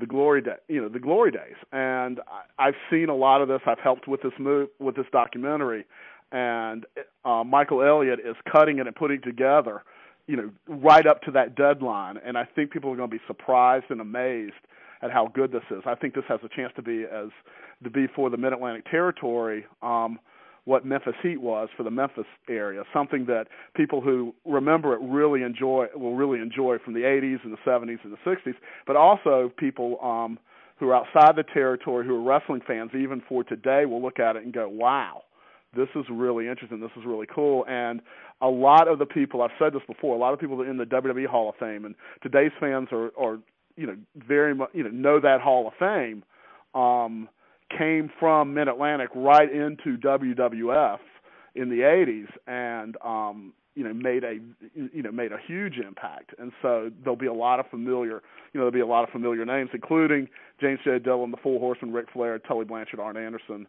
the 0.00 0.06
glory 0.06 0.40
day, 0.40 0.56
you 0.68 0.80
know, 0.80 0.88
the 0.88 1.00
glory 1.00 1.30
days. 1.30 1.56
And 1.72 2.20
I, 2.28 2.68
I've 2.68 2.74
seen 2.90 3.08
a 3.08 3.16
lot 3.16 3.42
of 3.42 3.48
this. 3.48 3.60
I've 3.66 3.80
helped 3.80 4.06
with 4.06 4.22
this 4.22 4.32
move, 4.38 4.68
with 4.78 4.96
this 4.96 5.06
documentary, 5.12 5.84
and 6.30 6.84
uh, 7.24 7.42
Michael 7.44 7.82
Elliott 7.82 8.20
is 8.20 8.36
cutting 8.50 8.78
it 8.78 8.86
and 8.86 8.94
putting 8.94 9.18
it 9.18 9.24
together, 9.24 9.82
you 10.28 10.36
know, 10.36 10.50
right 10.68 11.06
up 11.06 11.22
to 11.22 11.32
that 11.32 11.56
deadline. 11.56 12.18
And 12.24 12.38
I 12.38 12.44
think 12.44 12.70
people 12.70 12.92
are 12.92 12.96
going 12.96 13.10
to 13.10 13.16
be 13.16 13.22
surprised 13.26 13.86
and 13.88 14.00
amazed 14.00 14.52
at 15.02 15.10
how 15.10 15.28
good 15.34 15.50
this 15.50 15.62
is. 15.70 15.82
I 15.86 15.94
think 15.94 16.14
this 16.14 16.24
has 16.28 16.38
a 16.44 16.48
chance 16.54 16.72
to 16.76 16.82
be 16.82 17.04
as 17.04 17.30
to 17.82 17.90
be 17.90 18.06
for 18.14 18.30
the 18.30 18.36
Mid 18.36 18.52
Atlantic 18.52 18.84
territory. 18.90 19.64
Um, 19.82 20.20
what 20.64 20.84
Memphis 20.84 21.14
Heat 21.22 21.40
was 21.40 21.70
for 21.78 21.82
the 21.82 21.90
Memphis 21.90 22.26
area, 22.46 22.82
something 22.92 23.24
that 23.24 23.46
people 23.74 24.02
who 24.02 24.34
remember 24.44 24.92
it 24.92 25.00
really 25.00 25.42
enjoy 25.42 25.86
will 25.94 26.14
really 26.14 26.40
enjoy 26.40 26.76
from 26.84 26.92
the 26.92 27.00
80s 27.00 27.42
and 27.42 27.54
the 27.54 27.70
70s 27.70 28.04
and 28.04 28.12
the 28.12 28.30
60s, 28.30 28.54
but 28.86 28.94
also 28.94 29.50
people 29.56 29.98
um, 30.02 30.38
who 30.78 30.90
are 30.90 30.94
outside 30.96 31.36
the 31.36 31.44
territory 31.54 32.06
who 32.06 32.14
are 32.14 32.22
wrestling 32.22 32.60
fans, 32.66 32.90
even 32.94 33.22
for 33.26 33.42
today, 33.44 33.86
will 33.86 34.02
look 34.02 34.20
at 34.20 34.36
it 34.36 34.44
and 34.44 34.52
go, 34.52 34.68
"Wow, 34.68 35.22
this 35.78 35.88
is 35.94 36.04
really 36.10 36.48
interesting. 36.48 36.80
This 36.80 36.90
is 36.96 37.04
really 37.06 37.26
cool." 37.32 37.64
And 37.68 38.00
a 38.40 38.48
lot 38.48 38.88
of 38.88 38.98
the 38.98 39.06
people 39.06 39.42
I've 39.42 39.50
said 39.58 39.72
this 39.72 39.82
before, 39.86 40.14
a 40.14 40.18
lot 40.18 40.34
of 40.34 40.40
people 40.40 40.60
in 40.62 40.76
the 40.76 40.84
WWE 40.84 41.26
Hall 41.26 41.48
of 41.48 41.54
Fame, 41.56 41.84
and 41.84 41.94
today's 42.22 42.52
fans 42.60 42.88
are, 42.92 43.10
are 43.18 43.38
you 43.76 43.86
know 43.86 43.96
very 44.16 44.54
much 44.54 44.70
you 44.74 44.82
know 44.82 44.90
know 44.90 45.20
that 45.20 45.40
Hall 45.40 45.66
of 45.66 45.74
Fame. 45.78 46.24
Um, 46.74 47.28
came 47.76 48.10
from 48.18 48.54
Mid 48.54 48.68
Atlantic 48.68 49.10
right 49.14 49.50
into 49.52 49.98
WWF 49.98 50.98
in 51.54 51.68
the 51.68 51.80
80s 51.80 52.28
and 52.46 52.96
um 53.04 53.52
you 53.74 53.84
know 53.84 53.92
made 53.92 54.24
a 54.24 54.38
you 54.74 55.02
know 55.02 55.12
made 55.12 55.32
a 55.32 55.38
huge 55.46 55.78
impact 55.78 56.34
and 56.38 56.52
so 56.62 56.90
there'll 57.02 57.16
be 57.16 57.26
a 57.26 57.32
lot 57.32 57.60
of 57.60 57.66
familiar 57.68 58.22
you 58.52 58.60
know 58.60 58.60
there'll 58.60 58.70
be 58.70 58.80
a 58.80 58.86
lot 58.86 59.04
of 59.04 59.10
familiar 59.10 59.44
names 59.44 59.70
including 59.72 60.28
James 60.60 60.80
J. 60.84 60.98
Dillon 60.98 61.30
the 61.30 61.36
Four 61.36 61.58
Horsemen 61.60 61.92
Ric 61.92 62.06
Flair 62.12 62.38
Tully 62.38 62.64
Blanchard 62.64 63.00
Arn 63.00 63.16
Anderson 63.16 63.66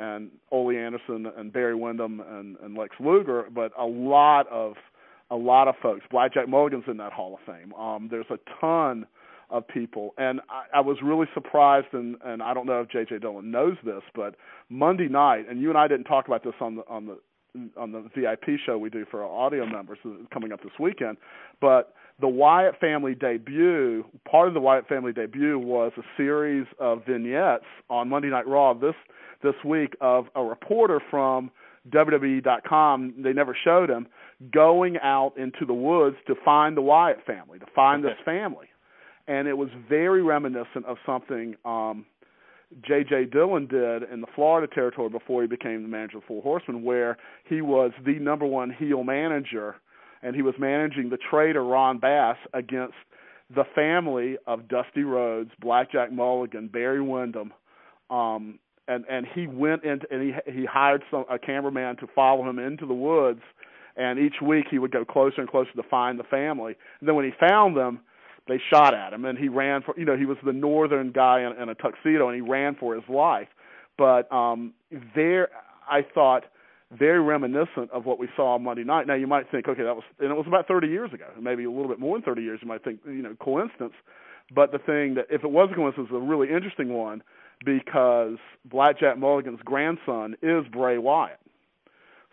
and 0.00 0.30
Ole 0.50 0.70
Anderson 0.76 1.26
and 1.36 1.52
Barry 1.52 1.74
Windham 1.74 2.20
and, 2.20 2.56
and 2.62 2.76
Lex 2.76 2.96
Luger 2.98 3.44
but 3.54 3.72
a 3.78 3.86
lot 3.86 4.48
of 4.48 4.74
a 5.30 5.36
lot 5.36 5.68
of 5.68 5.74
folks 5.82 6.04
Blackjack 6.10 6.48
Mulligan's 6.48 6.84
in 6.88 6.96
that 6.96 7.12
Hall 7.12 7.34
of 7.34 7.40
Fame 7.46 7.72
um 7.74 8.08
there's 8.10 8.26
a 8.30 8.38
ton 8.60 9.06
of 9.50 9.66
people. 9.68 10.14
And 10.16 10.40
I, 10.48 10.78
I 10.78 10.80
was 10.80 10.98
really 11.02 11.26
surprised, 11.34 11.88
and, 11.92 12.16
and 12.24 12.42
I 12.42 12.54
don't 12.54 12.66
know 12.66 12.80
if 12.80 12.88
J.J. 12.88 13.18
Dillon 13.18 13.50
knows 13.50 13.76
this, 13.84 14.02
but 14.14 14.36
Monday 14.68 15.08
night, 15.08 15.46
and 15.48 15.60
you 15.60 15.68
and 15.68 15.78
I 15.78 15.88
didn't 15.88 16.04
talk 16.04 16.26
about 16.26 16.44
this 16.44 16.54
on 16.60 16.76
the 16.76 16.82
on 16.88 17.06
the 17.06 17.18
on 17.76 17.90
the 17.90 18.08
VIP 18.14 18.60
show 18.64 18.78
we 18.78 18.90
do 18.90 19.04
for 19.10 19.24
our 19.24 19.28
audio 19.28 19.66
members 19.66 19.98
uh, 20.04 20.10
coming 20.32 20.52
up 20.52 20.62
this 20.62 20.72
weekend, 20.78 21.16
but 21.60 21.94
the 22.20 22.28
Wyatt 22.28 22.78
family 22.80 23.14
debut, 23.14 24.04
part 24.30 24.48
of 24.48 24.54
the 24.54 24.60
Wyatt 24.60 24.86
family 24.88 25.12
debut 25.12 25.58
was 25.58 25.92
a 25.96 26.02
series 26.16 26.66
of 26.78 27.04
vignettes 27.06 27.64
on 27.88 28.08
Monday 28.08 28.28
Night 28.28 28.46
Raw 28.46 28.74
this 28.74 28.94
this 29.42 29.54
week 29.64 29.94
of 30.00 30.26
a 30.34 30.42
reporter 30.42 31.00
from 31.10 31.50
WWE.com. 31.90 33.14
They 33.22 33.32
never 33.32 33.56
showed 33.64 33.88
him 33.88 34.06
going 34.52 34.98
out 34.98 35.32
into 35.38 35.64
the 35.66 35.74
woods 35.74 36.16
to 36.26 36.34
find 36.44 36.76
the 36.76 36.82
Wyatt 36.82 37.24
family, 37.26 37.58
to 37.58 37.66
find 37.74 38.04
this 38.04 38.16
family, 38.24 38.66
and 39.26 39.48
it 39.48 39.56
was 39.56 39.70
very 39.88 40.22
reminiscent 40.22 40.84
of 40.86 40.98
something 41.06 41.54
um, 41.64 42.04
J.J. 42.86 43.26
Dillon 43.26 43.66
did 43.66 44.04
in 44.10 44.20
the 44.20 44.26
Florida 44.34 44.72
territory 44.72 45.08
before 45.08 45.42
he 45.42 45.48
became 45.48 45.82
the 45.82 45.88
manager 45.88 46.18
of 46.18 46.22
the 46.22 46.28
Four 46.28 46.42
Horsemen, 46.42 46.84
where 46.84 47.16
he 47.48 47.62
was 47.62 47.92
the 48.04 48.18
number 48.18 48.46
one 48.46 48.70
heel 48.70 49.02
manager 49.04 49.76
and 50.22 50.36
he 50.36 50.42
was 50.42 50.54
managing 50.58 51.10
the 51.10 51.18
traitor 51.30 51.64
Ron 51.64 51.98
Bass 51.98 52.36
against 52.52 52.94
the 53.54 53.64
family 53.74 54.36
of 54.46 54.68
Dusty 54.68 55.02
Rhodes, 55.02 55.50
Blackjack 55.60 56.12
Mulligan, 56.12 56.68
Barry 56.68 57.00
Windham, 57.00 57.52
um, 58.10 58.58
and 58.88 59.04
and 59.08 59.26
he 59.34 59.46
went 59.46 59.84
into 59.84 60.06
and 60.10 60.22
he 60.22 60.52
he 60.52 60.64
hired 60.64 61.02
some 61.10 61.24
a 61.30 61.38
cameraman 61.38 61.96
to 61.96 62.06
follow 62.14 62.48
him 62.48 62.58
into 62.58 62.86
the 62.86 62.94
woods, 62.94 63.42
and 63.96 64.18
each 64.18 64.36
week 64.42 64.66
he 64.70 64.78
would 64.78 64.92
go 64.92 65.04
closer 65.04 65.40
and 65.40 65.48
closer 65.48 65.72
to 65.72 65.82
find 65.84 66.18
the 66.18 66.24
family. 66.24 66.76
And 67.00 67.08
then 67.08 67.16
when 67.16 67.24
he 67.24 67.32
found 67.38 67.76
them, 67.76 68.00
they 68.48 68.60
shot 68.72 68.94
at 68.94 69.12
him, 69.12 69.24
and 69.24 69.38
he 69.38 69.48
ran 69.48 69.82
for 69.82 69.98
you 69.98 70.04
know 70.04 70.16
he 70.16 70.26
was 70.26 70.38
the 70.44 70.52
northern 70.52 71.12
guy 71.12 71.40
in, 71.40 71.60
in 71.62 71.68
a 71.68 71.74
tuxedo, 71.74 72.28
and 72.28 72.34
he 72.34 72.40
ran 72.40 72.74
for 72.74 72.94
his 72.94 73.04
life. 73.08 73.48
But 73.96 74.30
um, 74.32 74.74
there, 75.14 75.48
I 75.88 76.00
thought 76.14 76.44
very 76.92 77.20
reminiscent 77.20 77.90
of 77.92 78.04
what 78.04 78.18
we 78.18 78.28
saw 78.36 78.54
on 78.54 78.64
Monday 78.64 78.84
night. 78.84 79.06
Now 79.06 79.14
you 79.14 79.26
might 79.26 79.50
think, 79.50 79.68
okay, 79.68 79.82
that 79.82 79.94
was 79.94 80.04
and 80.18 80.30
it 80.30 80.34
was 80.34 80.46
about 80.46 80.66
30 80.66 80.88
years 80.88 81.12
ago, 81.12 81.26
maybe 81.40 81.64
a 81.64 81.70
little 81.70 81.88
bit 81.88 82.00
more 82.00 82.16
than 82.16 82.22
30 82.22 82.42
years. 82.42 82.60
You 82.62 82.68
might 82.68 82.82
think, 82.82 83.00
you 83.06 83.22
know, 83.22 83.36
coincidence. 83.40 83.94
But 84.52 84.72
the 84.72 84.78
thing 84.78 85.14
that 85.14 85.26
if 85.30 85.44
it 85.44 85.50
was 85.50 85.68
a 85.70 85.74
coincidence, 85.76 86.08
it's 86.10 86.16
a 86.16 86.18
really 86.18 86.48
interesting 86.50 86.92
one 86.92 87.22
because 87.64 88.36
Blackjack 88.64 89.18
Mulligan's 89.18 89.60
grandson 89.64 90.34
is 90.42 90.64
Bray 90.72 90.98
Wyatt. 90.98 91.38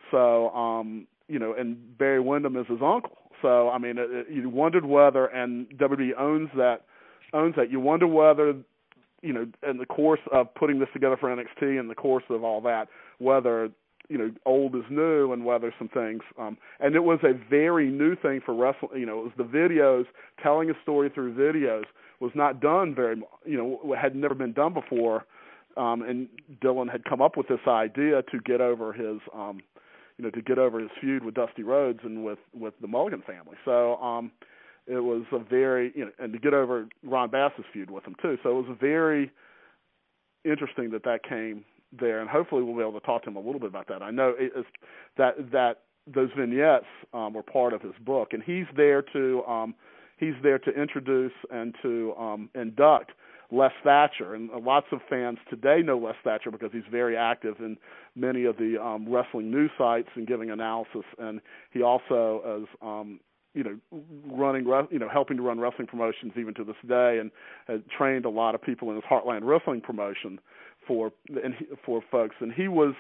So, 0.10 0.50
um, 0.50 1.06
you 1.28 1.38
know, 1.38 1.54
and 1.54 1.98
Barry 1.98 2.20
Windham 2.20 2.56
is 2.56 2.66
his 2.68 2.80
uncle. 2.84 3.18
So, 3.42 3.70
I 3.70 3.78
mean, 3.78 3.98
it, 3.98 4.10
it, 4.10 4.28
you 4.32 4.50
wondered 4.50 4.86
whether, 4.86 5.26
and 5.28 5.68
WWE 5.78 6.12
owns 6.18 6.50
that, 6.56 6.86
owns 7.34 7.56
that. 7.56 7.70
You 7.70 7.80
wonder 7.80 8.08
whether, 8.08 8.56
you 9.22 9.34
know, 9.34 9.46
in 9.70 9.78
the 9.78 9.86
course 9.86 10.22
of 10.32 10.54
putting 10.56 10.80
this 10.80 10.90
together 10.94 11.18
for 11.18 11.30
NXT, 11.30 11.80
in 11.80 11.88
the 11.88 11.96
course 11.96 12.24
of 12.30 12.44
all 12.44 12.62
that, 12.62 12.88
whether 13.20 13.70
you 14.10 14.18
know 14.18 14.32
old 14.46 14.76
is 14.76 14.84
new 14.90 15.34
and 15.34 15.46
whether 15.46 15.74
some 15.78 15.90
things. 15.90 16.22
Um 16.40 16.58
and 16.80 16.96
it 16.96 17.04
was 17.04 17.20
a 17.24 17.34
very 17.50 17.90
new 17.90 18.16
thing 18.16 18.42
for 18.46 18.54
wrestling 18.54 19.00
you 19.00 19.06
know 19.06 19.20
it 19.20 19.24
was 19.24 19.34
the 19.38 19.44
videos 19.44 20.06
telling 20.42 20.70
a 20.70 20.74
story 20.82 21.10
through 21.14 21.36
videos 21.36 21.84
was 22.20 22.32
not 22.36 22.60
done 22.60 22.96
very 22.96 23.22
you 23.46 23.58
know 23.58 23.96
had 24.00 24.16
never 24.16 24.36
been 24.36 24.54
done 24.54 24.74
before. 24.74 25.26
Um 25.76 26.02
and 26.02 26.28
Dillon 26.62 26.88
had 26.88 27.04
come 27.06 27.22
up 27.22 27.38
with 27.38 27.48
this 27.48 27.66
idea 27.68 28.22
to 28.24 28.40
get 28.46 28.62
over 28.62 28.94
his 28.94 29.20
um 29.34 29.60
you 30.18 30.24
know 30.26 30.32
to 30.32 30.42
get 30.42 30.58
over 30.58 30.80
his 30.80 30.90
feud 31.00 31.24
with 31.24 31.36
Dusty 31.36 31.64
Rhodes 31.64 32.00
and 32.04 32.24
with 32.24 32.40
with 32.54 32.74
the 32.82 32.88
Mulligan 32.88 33.24
family. 33.24 33.58
So 33.66 33.96
um 33.98 34.32
it 34.88 35.00
was 35.00 35.24
a 35.34 35.40
very 35.40 35.92
you 35.96 36.06
know 36.06 36.12
and 36.20 36.32
to 36.34 36.40
get 36.40 36.54
over 36.54 36.88
Ron 37.04 37.30
Bass's 37.30 37.66
feud 37.74 37.92
with 37.92 38.06
him 38.06 38.16
too. 38.22 38.38
So 38.42 38.58
it 38.58 38.68
was 38.68 38.78
very 38.80 39.32
interesting 40.46 40.92
that 40.92 41.04
that 41.04 41.24
came 41.28 41.66
there, 41.98 42.20
and 42.20 42.30
hopefully 42.30 42.64
we'll 42.64 42.76
be 42.76 42.82
able 42.82 43.00
to 43.00 43.06
talk 43.06 43.24
to 43.24 43.30
him 43.30 43.36
a 43.36 43.40
little 43.42 43.60
bit 43.60 43.70
about 43.70 43.88
that. 43.88 44.02
I 44.02 44.12
know 44.12 44.34
it 44.38 44.52
is 44.56 44.66
that 45.18 45.52
that 45.52 45.82
those 46.14 46.30
vignettes 46.38 46.86
um, 47.14 47.34
were 47.34 47.44
part 47.44 47.74
of 47.74 47.82
his 47.82 47.94
book, 48.06 48.30
and 48.32 48.42
he's 48.44 48.66
there 48.76 49.02
to 49.14 49.44
um, 49.46 49.76
he's 50.18 50.36
there 50.44 50.60
to 50.60 50.72
introduce 50.72 51.34
and 51.52 51.76
to 51.82 52.14
um, 52.18 52.50
induct 52.56 53.12
Les 53.52 53.72
Thatcher, 53.84 54.36
and 54.36 54.50
lots 54.64 54.88
of 54.92 55.00
fans 55.10 55.38
today 55.50 55.82
know 55.82 55.98
Les 55.98 56.16
Thatcher 56.24 56.52
because 56.52 56.70
he's 56.74 56.84
very 56.92 57.16
active 57.16 57.56
in 57.60 57.78
many 58.16 58.46
of 58.46 58.58
the 58.58 58.82
um, 58.82 59.08
wrestling 59.10 59.50
news 59.50 59.72
sites 59.78 60.10
and 60.16 60.28
giving 60.28 60.52
analysis, 60.52 61.04
and 61.18 61.40
he 61.72 61.82
also 61.82 62.62
is 62.62 62.68
um, 62.82 63.20
you 63.54 63.64
know 63.64 63.78
running 64.26 64.66
you 64.92 65.00
know 65.00 65.10
helping 65.10 65.38
to 65.38 65.44
run 65.44 65.60
wrestling 65.60 65.88
promotions 65.88 66.34
even 66.38 66.54
to 66.56 66.64
this 66.64 66.76
day, 66.88 67.20
and 67.20 67.32
has 67.68 67.80
trained 67.98 68.26
a 68.26 68.30
lot 68.30 68.54
of 68.54 68.62
people 68.62 68.90
in 68.90 68.96
his 68.96 69.06
Heartland 69.10 69.42
Wrestling 69.44 69.82
promotion 69.82 70.40
for 70.88 71.12
and 71.44 71.54
he, 71.56 71.66
for 71.86 72.02
folks, 72.10 72.36
and 72.40 72.54
he 72.54 72.68
was 72.68 72.94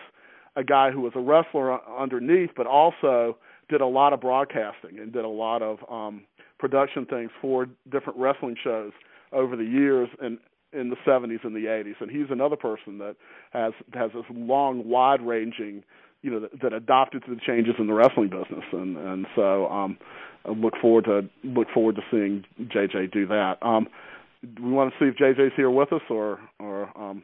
a 0.56 0.64
guy 0.64 0.92
who 0.92 1.02
was 1.02 1.14
a 1.16 1.20
wrestler 1.20 1.80
underneath, 1.98 2.50
but 2.56 2.68
also 2.68 3.38
did 3.70 3.82
a 3.82 3.86
lot 3.86 4.14
of 4.14 4.22
broadcasting 4.22 5.00
and 5.00 5.14
did 5.14 5.26
a 5.26 5.30
lot 5.30 5.62
of 5.62 5.78
um, 5.90 6.24
production 6.58 7.06
things 7.06 7.30
for 7.42 7.68
different 7.92 8.18
wrestling 8.18 8.56
shows 8.64 8.92
over 9.32 9.56
the 9.56 9.64
years 9.64 10.10
and 10.22 10.40
in 10.74 10.90
the 10.90 10.96
70s 11.08 11.44
and 11.44 11.56
the 11.56 11.68
80s. 11.68 11.96
And 12.02 12.12
he's 12.12 12.30
another 12.30 12.56
person 12.56 12.98
that 12.98 13.16
has 13.52 13.74
has 13.94 14.12
this 14.14 14.24
long, 14.32 14.88
wide-ranging, 14.88 15.84
you 16.22 16.32
know, 16.32 16.40
that, 16.42 16.62
that 16.62 16.74
adopted 16.74 17.24
to 17.26 17.34
the 17.34 17.40
changes 17.46 17.76
in 17.80 17.88
the 17.88 17.94
wrestling 17.94 18.30
business. 18.30 18.66
And 18.72 18.98
and 18.98 19.28
so 19.36 19.68
um, 19.68 19.98
I 20.46 20.52
look 20.52 20.74
forward 20.82 21.06
to 21.06 21.30
look 21.44 21.68
forward 21.74 21.96
to 21.96 22.02
seeing 22.12 22.44
JJ 22.60 23.12
do 23.12 23.28
that. 23.28 23.58
Um, 23.62 23.88
we 24.62 24.72
want 24.72 24.94
to 24.94 25.00
see 25.00 25.10
if 25.10 25.16
JJ's 25.16 25.54
here 25.56 25.70
with 25.70 25.94
us 25.94 26.02
or 26.10 26.40
or 26.60 26.90
um, 26.98 27.24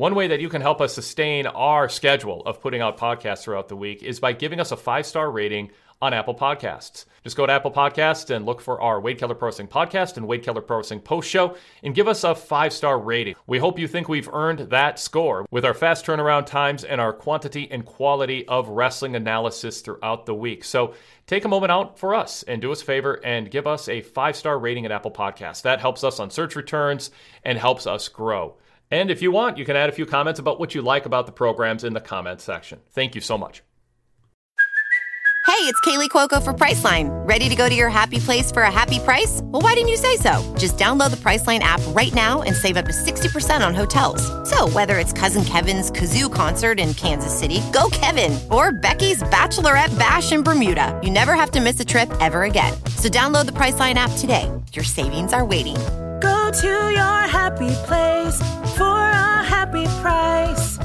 One 0.00 0.14
way 0.14 0.28
that 0.28 0.40
you 0.40 0.48
can 0.48 0.62
help 0.62 0.80
us 0.80 0.94
sustain 0.94 1.46
our 1.46 1.90
schedule 1.90 2.40
of 2.46 2.62
putting 2.62 2.80
out 2.80 2.96
podcasts 2.96 3.42
throughout 3.42 3.68
the 3.68 3.76
week 3.76 4.02
is 4.02 4.18
by 4.18 4.32
giving 4.32 4.58
us 4.58 4.72
a 4.72 4.76
five 4.78 5.04
star 5.04 5.30
rating 5.30 5.72
on 6.00 6.14
Apple 6.14 6.34
Podcasts. 6.34 7.04
Just 7.22 7.36
go 7.36 7.44
to 7.44 7.52
Apple 7.52 7.70
Podcasts 7.70 8.34
and 8.34 8.46
look 8.46 8.62
for 8.62 8.80
our 8.80 8.98
Wade 8.98 9.18
Keller 9.18 9.34
Pro 9.34 9.48
Wrestling 9.48 9.68
podcast 9.68 10.16
and 10.16 10.26
Wade 10.26 10.42
Keller 10.42 10.62
Pro 10.62 10.78
Wrestling 10.78 11.00
post 11.00 11.28
show 11.28 11.54
and 11.82 11.94
give 11.94 12.08
us 12.08 12.24
a 12.24 12.34
five 12.34 12.72
star 12.72 12.98
rating. 12.98 13.34
We 13.46 13.58
hope 13.58 13.78
you 13.78 13.86
think 13.86 14.08
we've 14.08 14.32
earned 14.32 14.70
that 14.70 14.98
score 14.98 15.44
with 15.50 15.66
our 15.66 15.74
fast 15.74 16.06
turnaround 16.06 16.46
times 16.46 16.82
and 16.82 16.98
our 16.98 17.12
quantity 17.12 17.70
and 17.70 17.84
quality 17.84 18.48
of 18.48 18.70
wrestling 18.70 19.16
analysis 19.16 19.82
throughout 19.82 20.24
the 20.24 20.34
week. 20.34 20.64
So 20.64 20.94
take 21.26 21.44
a 21.44 21.48
moment 21.48 21.72
out 21.72 21.98
for 21.98 22.14
us 22.14 22.42
and 22.44 22.62
do 22.62 22.72
us 22.72 22.80
a 22.80 22.86
favor 22.86 23.20
and 23.22 23.50
give 23.50 23.66
us 23.66 23.86
a 23.86 24.00
five 24.00 24.34
star 24.34 24.58
rating 24.58 24.86
at 24.86 24.92
Apple 24.92 25.10
Podcasts. 25.10 25.60
That 25.60 25.80
helps 25.80 26.04
us 26.04 26.18
on 26.20 26.30
search 26.30 26.56
returns 26.56 27.10
and 27.44 27.58
helps 27.58 27.86
us 27.86 28.08
grow. 28.08 28.56
And 28.90 29.10
if 29.10 29.22
you 29.22 29.30
want, 29.30 29.56
you 29.56 29.64
can 29.64 29.76
add 29.76 29.88
a 29.88 29.92
few 29.92 30.06
comments 30.06 30.40
about 30.40 30.58
what 30.58 30.74
you 30.74 30.82
like 30.82 31.06
about 31.06 31.26
the 31.26 31.32
programs 31.32 31.84
in 31.84 31.92
the 31.92 32.00
comments 32.00 32.42
section. 32.44 32.80
Thank 32.90 33.14
you 33.14 33.20
so 33.20 33.38
much. 33.38 33.62
Hey, 35.46 35.66
it's 35.66 35.80
Kaley 35.82 36.08
Cuoco 36.08 36.42
for 36.42 36.54
Priceline. 36.54 37.10
Ready 37.28 37.48
to 37.48 37.54
go 37.54 37.68
to 37.68 37.74
your 37.74 37.90
happy 37.90 38.18
place 38.18 38.50
for 38.50 38.62
a 38.62 38.70
happy 38.70 38.98
price? 39.00 39.40
Well, 39.44 39.60
why 39.60 39.74
didn't 39.74 39.90
you 39.90 39.96
say 39.96 40.16
so? 40.16 40.42
Just 40.56 40.78
download 40.78 41.10
the 41.10 41.18
Priceline 41.18 41.58
app 41.58 41.82
right 41.88 42.14
now 42.14 42.40
and 42.42 42.56
save 42.56 42.78
up 42.78 42.86
to 42.86 42.92
60% 42.92 43.66
on 43.66 43.74
hotels. 43.74 44.22
So, 44.48 44.68
whether 44.70 44.98
it's 44.98 45.12
Cousin 45.12 45.44
Kevin's 45.44 45.90
Kazoo 45.90 46.32
concert 46.32 46.80
in 46.80 46.94
Kansas 46.94 47.36
City, 47.36 47.60
go 47.74 47.90
Kevin, 47.92 48.38
or 48.50 48.72
Becky's 48.72 49.22
Bachelorette 49.24 49.96
Bash 49.98 50.32
in 50.32 50.42
Bermuda, 50.42 50.98
you 51.02 51.10
never 51.10 51.34
have 51.34 51.50
to 51.50 51.60
miss 51.60 51.78
a 51.78 51.84
trip 51.84 52.10
ever 52.20 52.44
again. 52.44 52.72
So, 52.96 53.08
download 53.08 53.46
the 53.46 53.52
Priceline 53.52 53.94
app 53.94 54.12
today. 54.16 54.50
Your 54.72 54.84
savings 54.84 55.34
are 55.34 55.44
waiting. 55.44 55.76
Go 56.20 56.50
to 56.50 56.90
your 56.90 57.20
happy 57.28 57.70
place 57.86 58.38
for 58.76 58.84
a 58.84 59.42
happy 59.42 59.86
price. 60.02 60.76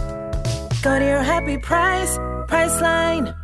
Go 0.81 0.97
to 0.97 1.05
your 1.05 1.23
happy 1.23 1.57
price, 1.57 2.17
Priceline. 2.47 3.35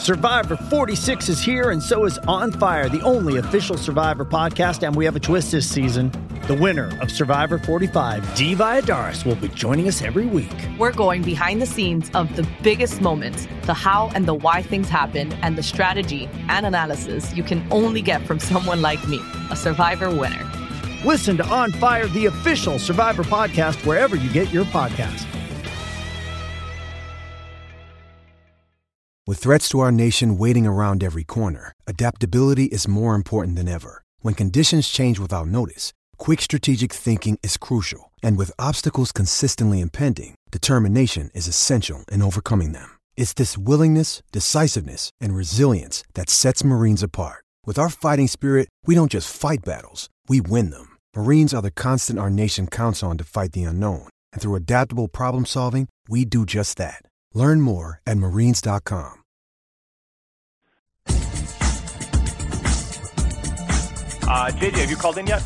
Survivor 0.00 0.56
46 0.56 1.28
is 1.28 1.40
here, 1.40 1.70
and 1.70 1.82
so 1.82 2.04
is 2.04 2.18
On 2.26 2.52
Fire, 2.52 2.88
the 2.88 3.00
only 3.02 3.38
official 3.38 3.78
Survivor 3.78 4.24
podcast. 4.24 4.86
And 4.86 4.94
we 4.96 5.04
have 5.04 5.16
a 5.16 5.20
twist 5.20 5.52
this 5.52 5.66
season. 5.70 6.10
The 6.46 6.54
winner 6.54 6.98
of 7.00 7.10
Survivor 7.10 7.58
45, 7.58 8.34
Dee 8.34 8.54
Valladares, 8.54 9.24
will 9.24 9.36
be 9.36 9.48
joining 9.48 9.88
us 9.88 10.02
every 10.02 10.26
week. 10.26 10.52
We're 10.78 10.92
going 10.92 11.22
behind 11.22 11.62
the 11.62 11.66
scenes 11.66 12.10
of 12.14 12.36
the 12.36 12.46
biggest 12.62 13.00
moments, 13.00 13.46
the 13.62 13.72
how 13.72 14.10
and 14.14 14.26
the 14.26 14.34
why 14.34 14.60
things 14.60 14.90
happen, 14.90 15.32
and 15.34 15.56
the 15.56 15.62
strategy 15.62 16.28
and 16.48 16.66
analysis 16.66 17.34
you 17.34 17.42
can 17.42 17.66
only 17.70 18.02
get 18.02 18.26
from 18.26 18.38
someone 18.38 18.82
like 18.82 19.06
me, 19.08 19.20
a 19.50 19.56
Survivor 19.56 20.10
winner. 20.10 20.63
Listen 21.04 21.36
to 21.36 21.46
On 21.46 21.70
Fire, 21.70 22.06
the 22.08 22.26
official 22.26 22.78
Survivor 22.78 23.24
podcast, 23.24 23.84
wherever 23.84 24.16
you 24.16 24.32
get 24.32 24.50
your 24.50 24.64
podcast. 24.64 25.26
With 29.26 29.38
threats 29.38 29.68
to 29.70 29.80
our 29.80 29.92
nation 29.92 30.38
waiting 30.38 30.66
around 30.66 31.02
every 31.02 31.24
corner, 31.24 31.72
adaptability 31.86 32.64
is 32.64 32.88
more 32.88 33.14
important 33.14 33.56
than 33.56 33.68
ever. 33.68 34.02
When 34.20 34.34
conditions 34.34 34.88
change 34.88 35.18
without 35.18 35.46
notice, 35.48 35.92
quick 36.16 36.40
strategic 36.40 36.92
thinking 36.92 37.38
is 37.42 37.56
crucial. 37.56 38.10
And 38.22 38.38
with 38.38 38.50
obstacles 38.58 39.12
consistently 39.12 39.80
impending, 39.80 40.34
determination 40.50 41.30
is 41.34 41.48
essential 41.48 42.04
in 42.12 42.22
overcoming 42.22 42.72
them. 42.72 42.98
It's 43.16 43.34
this 43.34 43.58
willingness, 43.58 44.22
decisiveness, 44.32 45.10
and 45.20 45.34
resilience 45.36 46.02
that 46.14 46.30
sets 46.30 46.64
Marines 46.64 47.02
apart. 47.02 47.44
With 47.66 47.78
our 47.78 47.90
fighting 47.90 48.28
spirit, 48.28 48.68
we 48.86 48.94
don't 48.94 49.10
just 49.10 49.34
fight 49.34 49.64
battles, 49.64 50.08
we 50.28 50.40
win 50.40 50.70
them. 50.70 50.93
Marines 51.16 51.54
are 51.54 51.62
the 51.62 51.70
constant 51.70 52.18
our 52.18 52.30
nation 52.30 52.66
counts 52.66 53.02
on 53.02 53.16
to 53.18 53.24
fight 53.24 53.52
the 53.52 53.62
unknown. 53.64 54.08
And 54.32 54.42
through 54.42 54.56
adaptable 54.56 55.08
problem 55.08 55.46
solving, 55.46 55.88
we 56.08 56.24
do 56.24 56.44
just 56.44 56.76
that. 56.78 57.02
Learn 57.32 57.60
more 57.60 58.00
at 58.06 58.16
marines.com. 58.18 59.22
Uh, 64.26 64.50
JJ, 64.52 64.72
have 64.78 64.90
you 64.90 64.96
called 64.96 65.18
in 65.18 65.26
yet? 65.26 65.42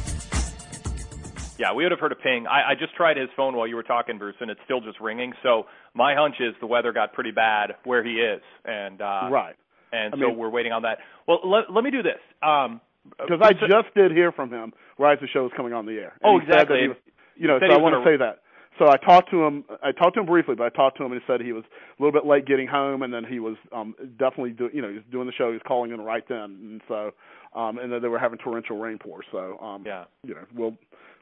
Yeah, 1.58 1.72
we 1.74 1.82
would 1.82 1.90
have 1.90 1.98
heard 1.98 2.12
a 2.12 2.16
ping. 2.16 2.46
I, 2.46 2.70
I 2.70 2.74
just 2.78 2.94
tried 2.94 3.16
his 3.16 3.28
phone 3.36 3.56
while 3.56 3.66
you 3.66 3.74
were 3.74 3.82
talking, 3.82 4.16
Bruce, 4.16 4.36
and 4.40 4.50
it's 4.50 4.60
still 4.64 4.80
just 4.80 5.00
ringing. 5.00 5.32
So 5.42 5.64
my 5.94 6.14
hunch 6.14 6.36
is 6.38 6.54
the 6.60 6.68
weather 6.68 6.92
got 6.92 7.12
pretty 7.12 7.32
bad 7.32 7.72
where 7.84 8.04
he 8.04 8.12
is, 8.12 8.40
and 8.64 9.00
uh, 9.02 9.28
right. 9.30 9.56
And 9.92 10.14
I 10.14 10.16
so 10.18 10.28
mean- 10.28 10.38
we're 10.38 10.50
waiting 10.50 10.72
on 10.72 10.82
that. 10.82 10.98
Well, 11.26 11.40
let, 11.44 11.64
let 11.74 11.82
me 11.82 11.90
do 11.90 12.02
this. 12.02 12.20
Um, 12.42 12.80
Because 13.18 13.40
I 13.42 13.52
just 13.52 13.92
did 13.96 14.12
hear 14.12 14.30
from 14.30 14.50
him 14.50 14.72
right 14.98 15.14
as 15.14 15.20
the 15.20 15.28
show 15.28 15.42
was 15.44 15.52
coming 15.56 15.72
on 15.72 15.86
the 15.86 15.92
air. 15.92 16.12
And 16.22 16.24
Oh, 16.24 16.38
he 16.38 16.46
said 16.46 16.54
that 16.54 16.62
exactly. 16.62 16.88
was- 16.88 16.96
you 17.36 17.46
know, 17.46 17.58
so 17.60 17.66
I 17.66 17.76
want 17.78 17.94
to 17.94 18.04
say 18.04 18.16
that. 18.16 18.40
So 18.78 18.88
I 18.88 18.96
talked 18.96 19.30
to 19.30 19.44
him. 19.44 19.64
I 19.82 19.90
talked 19.92 20.14
to 20.14 20.20
him 20.20 20.26
briefly, 20.26 20.54
but 20.54 20.64
I 20.64 20.68
talked 20.70 20.96
to 20.98 21.04
him 21.04 21.10
and 21.12 21.20
he 21.20 21.26
said 21.26 21.40
he 21.40 21.52
was 21.52 21.64
a 21.64 22.02
little 22.02 22.12
bit 22.12 22.26
late 22.28 22.46
getting 22.46 22.66
home, 22.68 23.02
and 23.02 23.12
then 23.12 23.24
he 23.24 23.40
was 23.40 23.56
um 23.72 23.94
definitely 24.18 24.50
do, 24.50 24.70
you 24.72 24.82
know 24.82 24.88
he 24.88 24.94
was 24.94 25.04
doing 25.10 25.26
the 25.26 25.32
show. 25.32 25.48
He 25.48 25.54
was 25.54 25.62
calling 25.66 25.90
in 25.92 26.00
right 26.00 26.22
then, 26.28 26.38
and 26.40 26.80
so 26.86 27.10
um 27.54 27.78
and 27.78 27.92
then 27.92 28.02
they 28.02 28.08
were 28.08 28.18
having 28.20 28.38
torrential 28.38 28.76
rainpour. 28.78 29.20
So 29.32 29.58
um 29.60 29.82
Yeah. 29.86 30.04
you 30.22 30.34
know 30.34 30.44
we'll 30.54 30.76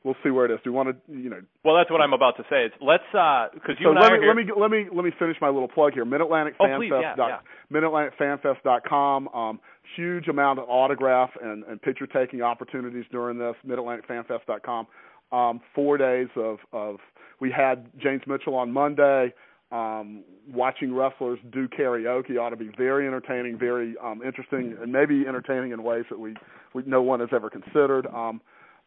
we'll 0.06 0.16
see 0.22 0.30
where 0.30 0.46
it 0.46 0.52
is. 0.52 0.58
Do 0.62 0.70
we 0.70 0.76
want 0.76 0.88
to 0.90 1.12
you 1.12 1.28
know 1.28 1.40
Well, 1.64 1.74
that's 1.76 1.90
what 1.90 2.00
I'm 2.00 2.12
about 2.12 2.36
to 2.36 2.44
say. 2.44 2.64
It's, 2.66 2.74
let's 2.80 3.02
because 3.10 3.74
you 3.80 3.86
so 3.86 3.90
and 3.90 3.98
let 4.00 4.12
I 4.12 4.18
me, 4.18 4.18
are 4.18 4.22
here. 4.22 4.28
let 4.28 4.36
me 4.36 4.44
let 4.56 4.70
me 4.70 4.86
let 4.94 5.04
me 5.04 5.10
finish 5.18 5.36
my 5.40 5.48
little 5.48 5.68
plug 5.68 5.92
here. 5.94 6.04
Mid 6.04 6.20
Atlantic 6.20 6.54
Oh, 6.60 6.64
Fan 6.66 6.78
please, 6.78 6.92
yeah, 6.94 7.16
dot- 7.16 7.42
yeah. 7.42 7.76
MidAtlanticFanFest.com. 7.80 9.28
Um, 9.28 9.60
huge 9.96 10.28
amount 10.28 10.58
of 10.58 10.66
autograph 10.68 11.30
and, 11.42 11.64
and 11.64 11.80
picture 11.82 12.06
taking 12.06 12.42
opportunities 12.42 13.04
during 13.10 13.38
this. 13.38 13.54
MidAtlanticFanFest.com. 13.66 14.86
Um, 15.32 15.60
four 15.74 15.98
days 15.98 16.28
of 16.36 16.58
of 16.72 16.96
we 17.40 17.50
had 17.50 17.86
James 18.00 18.22
Mitchell 18.26 18.54
on 18.54 18.72
Monday. 18.72 19.34
Um, 19.72 20.22
watching 20.48 20.94
wrestlers 20.94 21.40
do 21.52 21.66
karaoke 21.66 22.38
ought 22.40 22.50
to 22.50 22.56
be 22.56 22.70
very 22.78 23.04
entertaining, 23.08 23.58
very 23.58 23.96
um, 24.00 24.22
interesting, 24.24 24.76
and 24.80 24.92
maybe 24.92 25.24
entertaining 25.26 25.72
in 25.72 25.82
ways 25.82 26.04
that 26.08 26.20
we, 26.20 26.36
we 26.72 26.84
no 26.86 27.02
one 27.02 27.18
has 27.18 27.30
ever 27.32 27.50
considered. 27.50 28.06
Um, 28.06 28.40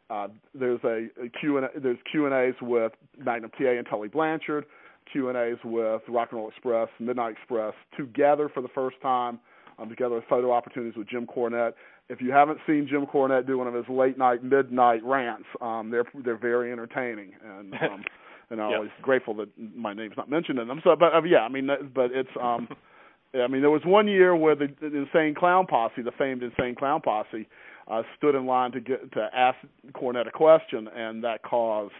uh, 0.09 0.27
there's 0.53 0.79
a, 0.83 1.07
a 1.23 1.29
Q 1.39 1.57
and 1.57 1.67
there's 1.81 1.97
Q 2.11 2.25
and 2.25 2.33
A's 2.33 2.55
with 2.61 2.91
Magnum 3.17 3.51
TA 3.57 3.69
and 3.77 3.87
Tully 3.89 4.07
Blanchard, 4.07 4.65
Q 5.11 5.29
and 5.29 5.37
A's 5.37 5.57
with 5.63 6.01
Rock 6.07 6.29
and 6.31 6.39
Roll 6.39 6.49
Express, 6.49 6.87
Midnight 6.99 7.33
Express 7.37 7.73
together 7.97 8.49
for 8.53 8.61
the 8.61 8.69
first 8.69 8.97
time. 9.01 9.39
Um, 9.77 9.87
together 9.87 10.15
with 10.15 10.25
photo 10.29 10.51
opportunities 10.51 10.97
with 10.97 11.07
Jim 11.07 11.25
Cornette. 11.25 11.71
If 12.09 12.19
you 12.19 12.31
haven't 12.33 12.59
seen 12.67 12.85
Jim 12.89 13.05
Cornette 13.05 13.47
do 13.47 13.57
one 13.57 13.65
of 13.67 13.73
his 13.73 13.85
late 13.87 14.17
night, 14.17 14.43
midnight 14.43 15.01
rants, 15.05 15.45
um, 15.61 15.89
they're 15.89 16.03
they're 16.25 16.35
very 16.37 16.69
entertaining, 16.73 17.31
and 17.41 17.73
um, 17.81 18.03
and 18.49 18.61
I'm 18.61 18.71
Yep. 18.71 18.75
always 18.77 18.91
grateful 19.01 19.33
that 19.35 19.47
my 19.75 19.93
name's 19.93 20.17
not 20.17 20.29
mentioned 20.29 20.59
in 20.59 20.67
them. 20.67 20.81
So, 20.83 20.95
but 20.99 21.13
uh, 21.13 21.21
yeah, 21.23 21.39
I 21.39 21.47
mean, 21.47 21.69
but 21.95 22.11
it's 22.11 22.29
um, 22.41 22.67
I 23.33 23.47
mean, 23.47 23.61
there 23.61 23.69
was 23.69 23.83
one 23.85 24.07
year 24.07 24.35
where 24.35 24.55
the, 24.55 24.67
the 24.81 24.87
Insane 24.87 25.35
Clown 25.35 25.65
Posse, 25.67 26.01
the 26.01 26.11
famed 26.11 26.43
Insane 26.43 26.75
Clown 26.75 26.99
Posse, 26.99 27.47
uh, 27.89 28.04
stood 28.17 28.36
in 28.36 28.45
line 28.45 28.71
to 28.71 28.80
get 28.80 29.12
to 29.13 29.28
ask 29.34 29.58
Cornette 29.93 30.28
a 30.28 30.32
question, 30.32 30.88
and 30.95 31.23
that 31.23 31.41
caused 31.41 31.93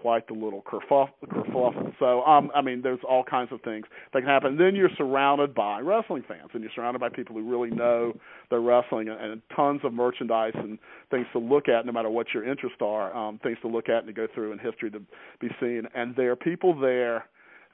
quite 0.00 0.26
the 0.26 0.32
little 0.32 0.62
kerfuff- 0.62 1.10
kerfuffle. 1.26 1.92
So, 1.98 2.22
um, 2.22 2.50
I 2.54 2.62
mean, 2.62 2.80
there's 2.82 3.00
all 3.08 3.24
kinds 3.24 3.52
of 3.52 3.60
things 3.62 3.84
that 4.12 4.20
can 4.20 4.28
happen. 4.28 4.56
Then 4.56 4.74
you're 4.74 4.90
surrounded 4.96 5.54
by 5.54 5.80
wrestling 5.80 6.24
fans, 6.26 6.50
and 6.54 6.62
you're 6.62 6.72
surrounded 6.74 7.00
by 7.00 7.08
people 7.08 7.34
who 7.34 7.50
really 7.50 7.70
know 7.70 8.14
their 8.50 8.60
wrestling, 8.60 9.08
and, 9.08 9.20
and 9.20 9.42
tons 9.54 9.80
of 9.84 9.92
merchandise 9.92 10.54
and 10.54 10.78
things 11.10 11.26
to 11.32 11.38
look 11.38 11.68
at, 11.68 11.84
no 11.84 11.92
matter 11.92 12.10
what 12.10 12.28
your 12.32 12.48
interests 12.48 12.78
are. 12.80 13.14
Um, 13.14 13.38
things 13.42 13.58
to 13.62 13.68
look 13.68 13.88
at 13.88 13.98
and 13.98 14.06
to 14.06 14.12
go 14.12 14.26
through 14.34 14.52
in 14.52 14.58
history 14.58 14.90
to 14.92 15.00
be 15.40 15.48
seen. 15.60 15.82
And 15.94 16.14
there 16.16 16.30
are 16.30 16.36
people 16.36 16.78
there 16.78 17.26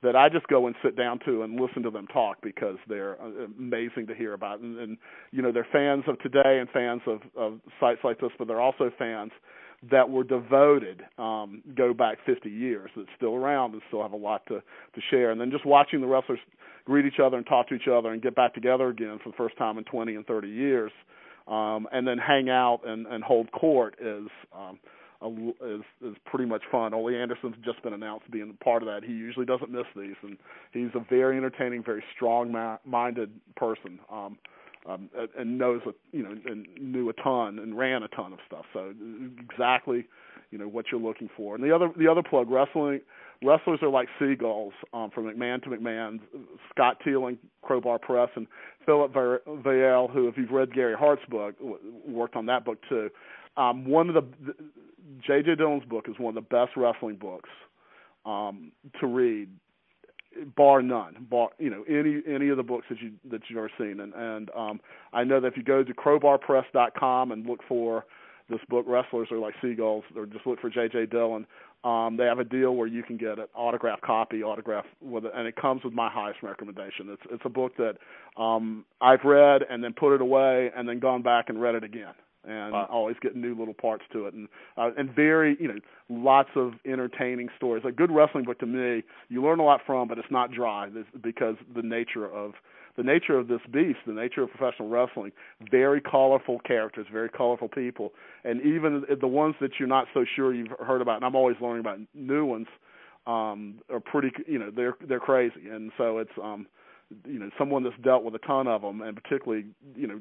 that 0.04 0.14
I 0.14 0.28
just 0.28 0.46
go 0.48 0.66
and 0.66 0.76
sit 0.84 0.96
down 0.96 1.18
to 1.24 1.42
and 1.42 1.58
listen 1.58 1.82
to 1.82 1.90
them 1.90 2.06
talk 2.06 2.36
because 2.42 2.76
they're 2.88 3.20
uh, 3.20 3.46
amazing 3.58 4.06
to 4.08 4.14
hear 4.14 4.34
about. 4.34 4.60
And, 4.60 4.78
and 4.78 4.98
you 5.32 5.40
know, 5.42 5.50
they're 5.50 5.66
fans 5.72 6.04
of 6.06 6.20
today 6.20 6.58
and 6.60 6.68
fans 6.70 7.00
of, 7.06 7.20
of 7.36 7.60
sites 7.80 8.00
like 8.04 8.20
this, 8.20 8.30
but 8.38 8.46
they're 8.46 8.60
also 8.60 8.90
fans 8.98 9.32
that 9.90 10.08
were 10.08 10.24
devoted, 10.24 11.02
um, 11.18 11.62
go 11.74 11.92
back 11.94 12.18
50 12.26 12.50
years, 12.50 12.90
that's 12.94 13.08
still 13.16 13.34
around 13.34 13.72
and 13.72 13.82
still 13.88 14.02
have 14.02 14.12
a 14.12 14.16
lot 14.16 14.42
to, 14.48 14.56
to 14.60 15.00
share. 15.10 15.30
And 15.30 15.40
then 15.40 15.50
just 15.50 15.66
watching 15.66 16.00
the 16.00 16.06
wrestlers 16.06 16.38
greet 16.84 17.06
each 17.06 17.20
other 17.22 17.38
and 17.38 17.46
talk 17.46 17.68
to 17.68 17.74
each 17.74 17.88
other 17.90 18.12
and 18.12 18.22
get 18.22 18.34
back 18.34 18.54
together 18.54 18.88
again 18.88 19.18
for 19.22 19.30
the 19.30 19.36
first 19.36 19.56
time 19.56 19.78
in 19.78 19.84
20 19.84 20.14
and 20.14 20.26
30 20.26 20.48
years, 20.48 20.92
um, 21.48 21.86
and 21.92 22.06
then 22.06 22.18
hang 22.18 22.50
out 22.50 22.80
and, 22.86 23.06
and 23.06 23.24
hold 23.24 23.50
court 23.52 23.96
is 24.00 24.28
um, 24.54 24.78
is 25.24 25.82
is 26.04 26.16
pretty 26.26 26.44
much 26.44 26.62
fun. 26.70 26.94
Ole 26.94 27.14
Anderson's 27.14 27.56
just 27.64 27.82
been 27.82 27.92
announced 27.92 28.30
being 28.30 28.56
part 28.62 28.82
of 28.82 28.86
that. 28.86 29.02
He 29.04 29.12
usually 29.12 29.46
doesn't 29.46 29.70
miss 29.70 29.86
these, 29.96 30.16
and 30.22 30.36
he's 30.72 30.90
a 30.94 31.04
very 31.08 31.36
entertaining, 31.36 31.82
very 31.82 32.04
strong-minded 32.14 33.30
person. 33.56 33.98
Um, 34.10 34.38
um, 34.86 35.08
and- 35.38 35.58
knows 35.58 35.80
a, 35.86 35.94
you 36.14 36.22
know 36.22 36.34
and 36.44 36.66
knew 36.78 37.08
a 37.08 37.12
ton 37.14 37.58
and 37.58 37.76
ran 37.76 38.02
a 38.02 38.08
ton 38.08 38.32
of 38.32 38.38
stuff. 38.46 38.66
So 38.72 38.92
exactly, 39.50 40.06
you 40.50 40.58
know 40.58 40.68
what 40.68 40.86
you're 40.92 41.00
looking 41.00 41.30
for. 41.36 41.54
And 41.54 41.64
the 41.64 41.74
other 41.74 41.90
the 41.96 42.06
other 42.06 42.22
plug 42.22 42.50
wrestling 42.50 43.00
wrestlers 43.42 43.80
are 43.82 43.88
like 43.88 44.08
seagulls 44.18 44.72
um, 44.92 45.10
from 45.10 45.24
McMahon 45.24 45.62
to 45.62 45.70
McMahon. 45.70 46.20
Scott 46.70 46.98
Teeling, 47.04 47.38
Crowbar 47.62 47.98
Press, 47.98 48.28
and 48.36 48.46
Philip 48.86 49.12
Varriale, 49.12 50.10
who 50.10 50.28
if 50.28 50.36
you've 50.36 50.50
read 50.50 50.72
Gary 50.72 50.94
Hart's 50.98 51.24
book, 51.28 51.54
worked 52.06 52.36
on 52.36 52.46
that 52.46 52.64
book 52.64 52.78
too. 52.88 53.10
Um, 53.56 53.86
one 53.86 54.08
of 54.08 54.14
the, 54.14 54.54
J.J. 55.26 55.56
Dillon's 55.56 55.84
book 55.84 56.06
is 56.08 56.18
one 56.18 56.36
of 56.36 56.42
the 56.42 56.48
best 56.48 56.76
wrestling 56.76 57.16
books 57.16 57.50
um, 58.26 58.72
to 59.00 59.06
read 59.06 59.48
bar 60.56 60.82
none 60.82 61.26
bar 61.30 61.50
you 61.58 61.70
know 61.70 61.84
any 61.88 62.20
any 62.32 62.48
of 62.48 62.56
the 62.56 62.62
books 62.62 62.86
that 62.88 63.00
you 63.00 63.12
that 63.30 63.40
you've 63.48 63.58
ever 63.58 63.70
seen. 63.78 64.00
And 64.00 64.12
and 64.14 64.50
um 64.56 64.80
i 65.12 65.24
know 65.24 65.40
that 65.40 65.48
if 65.48 65.56
you 65.56 65.62
go 65.62 65.82
to 65.82 65.94
crowbarpress.com 65.94 67.32
and 67.32 67.46
look 67.46 67.60
for 67.68 68.04
this 68.48 68.60
book 68.68 68.84
wrestlers 68.88 69.28
are 69.30 69.38
like 69.38 69.54
seagulls 69.62 70.04
or 70.16 70.26
just 70.26 70.46
look 70.46 70.60
for 70.60 70.70
jj 70.70 71.10
dillon 71.10 71.46
um 71.84 72.16
they 72.16 72.24
have 72.24 72.38
a 72.38 72.44
deal 72.44 72.74
where 72.74 72.86
you 72.86 73.02
can 73.02 73.16
get 73.16 73.38
an 73.38 73.46
autographed 73.54 74.02
copy 74.02 74.42
autograph 74.42 74.84
with 75.00 75.24
it 75.24 75.32
and 75.34 75.46
it 75.46 75.56
comes 75.56 75.82
with 75.84 75.92
my 75.92 76.10
highest 76.10 76.42
recommendation. 76.42 77.08
It's 77.10 77.22
it's 77.30 77.42
a 77.44 77.50
book 77.50 77.72
that 77.76 77.96
um 78.40 78.84
i've 79.00 79.24
read 79.24 79.62
and 79.68 79.82
then 79.82 79.92
put 79.92 80.14
it 80.14 80.20
away 80.20 80.70
and 80.76 80.88
then 80.88 80.98
gone 80.98 81.22
back 81.22 81.48
and 81.48 81.60
read 81.60 81.74
it 81.74 81.84
again 81.84 82.14
and 82.46 82.72
Wow. 82.72 82.88
always 82.90 83.16
getting 83.20 83.40
new 83.40 83.54
little 83.54 83.74
parts 83.74 84.04
to 84.12 84.26
it 84.26 84.34
and 84.34 84.48
uh, 84.76 84.90
and 84.96 85.14
very 85.14 85.56
you 85.60 85.68
know 85.68 85.78
lots 86.08 86.50
of 86.56 86.74
entertaining 86.84 87.48
stories 87.56 87.84
a 87.86 87.92
good 87.92 88.10
wrestling 88.10 88.44
book 88.44 88.58
to 88.58 88.66
me 88.66 89.02
you 89.28 89.42
learn 89.42 89.58
a 89.58 89.64
lot 89.64 89.80
from 89.86 90.08
but 90.08 90.18
it's 90.18 90.30
not 90.30 90.52
dry 90.52 90.88
this, 90.88 91.06
because 91.22 91.56
the 91.74 91.82
nature 91.82 92.30
of 92.30 92.52
the 92.96 93.02
nature 93.02 93.36
of 93.36 93.48
this 93.48 93.60
beast, 93.72 93.98
the 94.06 94.12
nature 94.12 94.42
of 94.44 94.50
professional 94.50 94.88
wrestling, 94.88 95.32
very 95.70 96.00
colorful 96.00 96.60
characters, 96.60 97.06
very 97.12 97.28
colorful 97.28 97.68
people, 97.68 98.12
and 98.44 98.60
even 98.62 99.04
the 99.20 99.26
ones 99.26 99.56
that 99.60 99.72
you're 99.80 99.88
not 99.88 100.06
so 100.14 100.24
sure 100.36 100.54
you've 100.54 100.70
heard 100.78 101.00
about. 101.00 101.16
And 101.16 101.24
I'm 101.24 101.34
always 101.34 101.56
learning 101.60 101.80
about 101.80 101.98
new 102.14 102.44
ones. 102.44 102.68
Um, 103.26 103.80
are 103.90 104.00
pretty, 104.00 104.30
you 104.46 104.58
know, 104.58 104.70
they're 104.70 104.94
they're 105.08 105.18
crazy, 105.18 105.70
and 105.70 105.90
so 105.96 106.18
it's 106.18 106.30
um, 106.42 106.66
you 107.26 107.38
know, 107.38 107.50
someone 107.58 107.82
that's 107.82 107.96
dealt 108.02 108.22
with 108.22 108.34
a 108.34 108.38
ton 108.38 108.66
of 108.66 108.82
them, 108.82 109.00
and 109.00 109.16
particularly, 109.16 109.64
you 109.96 110.06
know, 110.06 110.20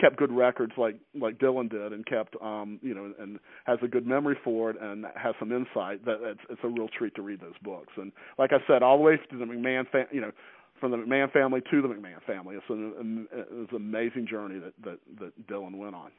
kept 0.00 0.16
good 0.16 0.32
records 0.32 0.72
like 0.76 0.96
like 1.18 1.38
Dillon 1.38 1.68
did, 1.68 1.92
and 1.92 2.04
kept 2.06 2.34
um, 2.42 2.78
you 2.82 2.94
know, 2.94 3.12
and 3.18 3.38
has 3.64 3.78
a 3.82 3.88
good 3.88 4.06
memory 4.06 4.36
for 4.42 4.70
it, 4.70 4.76
and 4.80 5.04
has 5.14 5.34
some 5.38 5.52
insight. 5.52 6.04
That 6.04 6.18
it's 6.22 6.40
it's 6.50 6.60
a 6.64 6.68
real 6.68 6.88
treat 6.96 7.14
to 7.16 7.22
read 7.22 7.40
those 7.40 7.58
books. 7.62 7.92
And 7.96 8.12
like 8.38 8.52
I 8.52 8.58
said, 8.66 8.82
all 8.82 8.96
the 8.96 9.04
way 9.04 9.16
to 9.16 9.38
the 9.38 9.44
McMahon, 9.44 9.88
fa- 9.90 10.08
you 10.10 10.20
know, 10.20 10.32
from 10.80 10.90
the 10.90 10.96
McMahon 10.98 11.32
family 11.32 11.60
to 11.70 11.82
the 11.82 11.88
McMahon 11.88 12.22
family. 12.26 12.56
It's 12.56 12.64
an, 12.68 13.26
it's 13.32 13.70
an 13.70 13.76
amazing 13.76 14.26
journey 14.28 14.58
that, 14.58 14.72
that, 14.84 14.98
that 15.18 15.46
Dillon 15.46 15.78
went 15.78 15.94
on. 15.94 16.10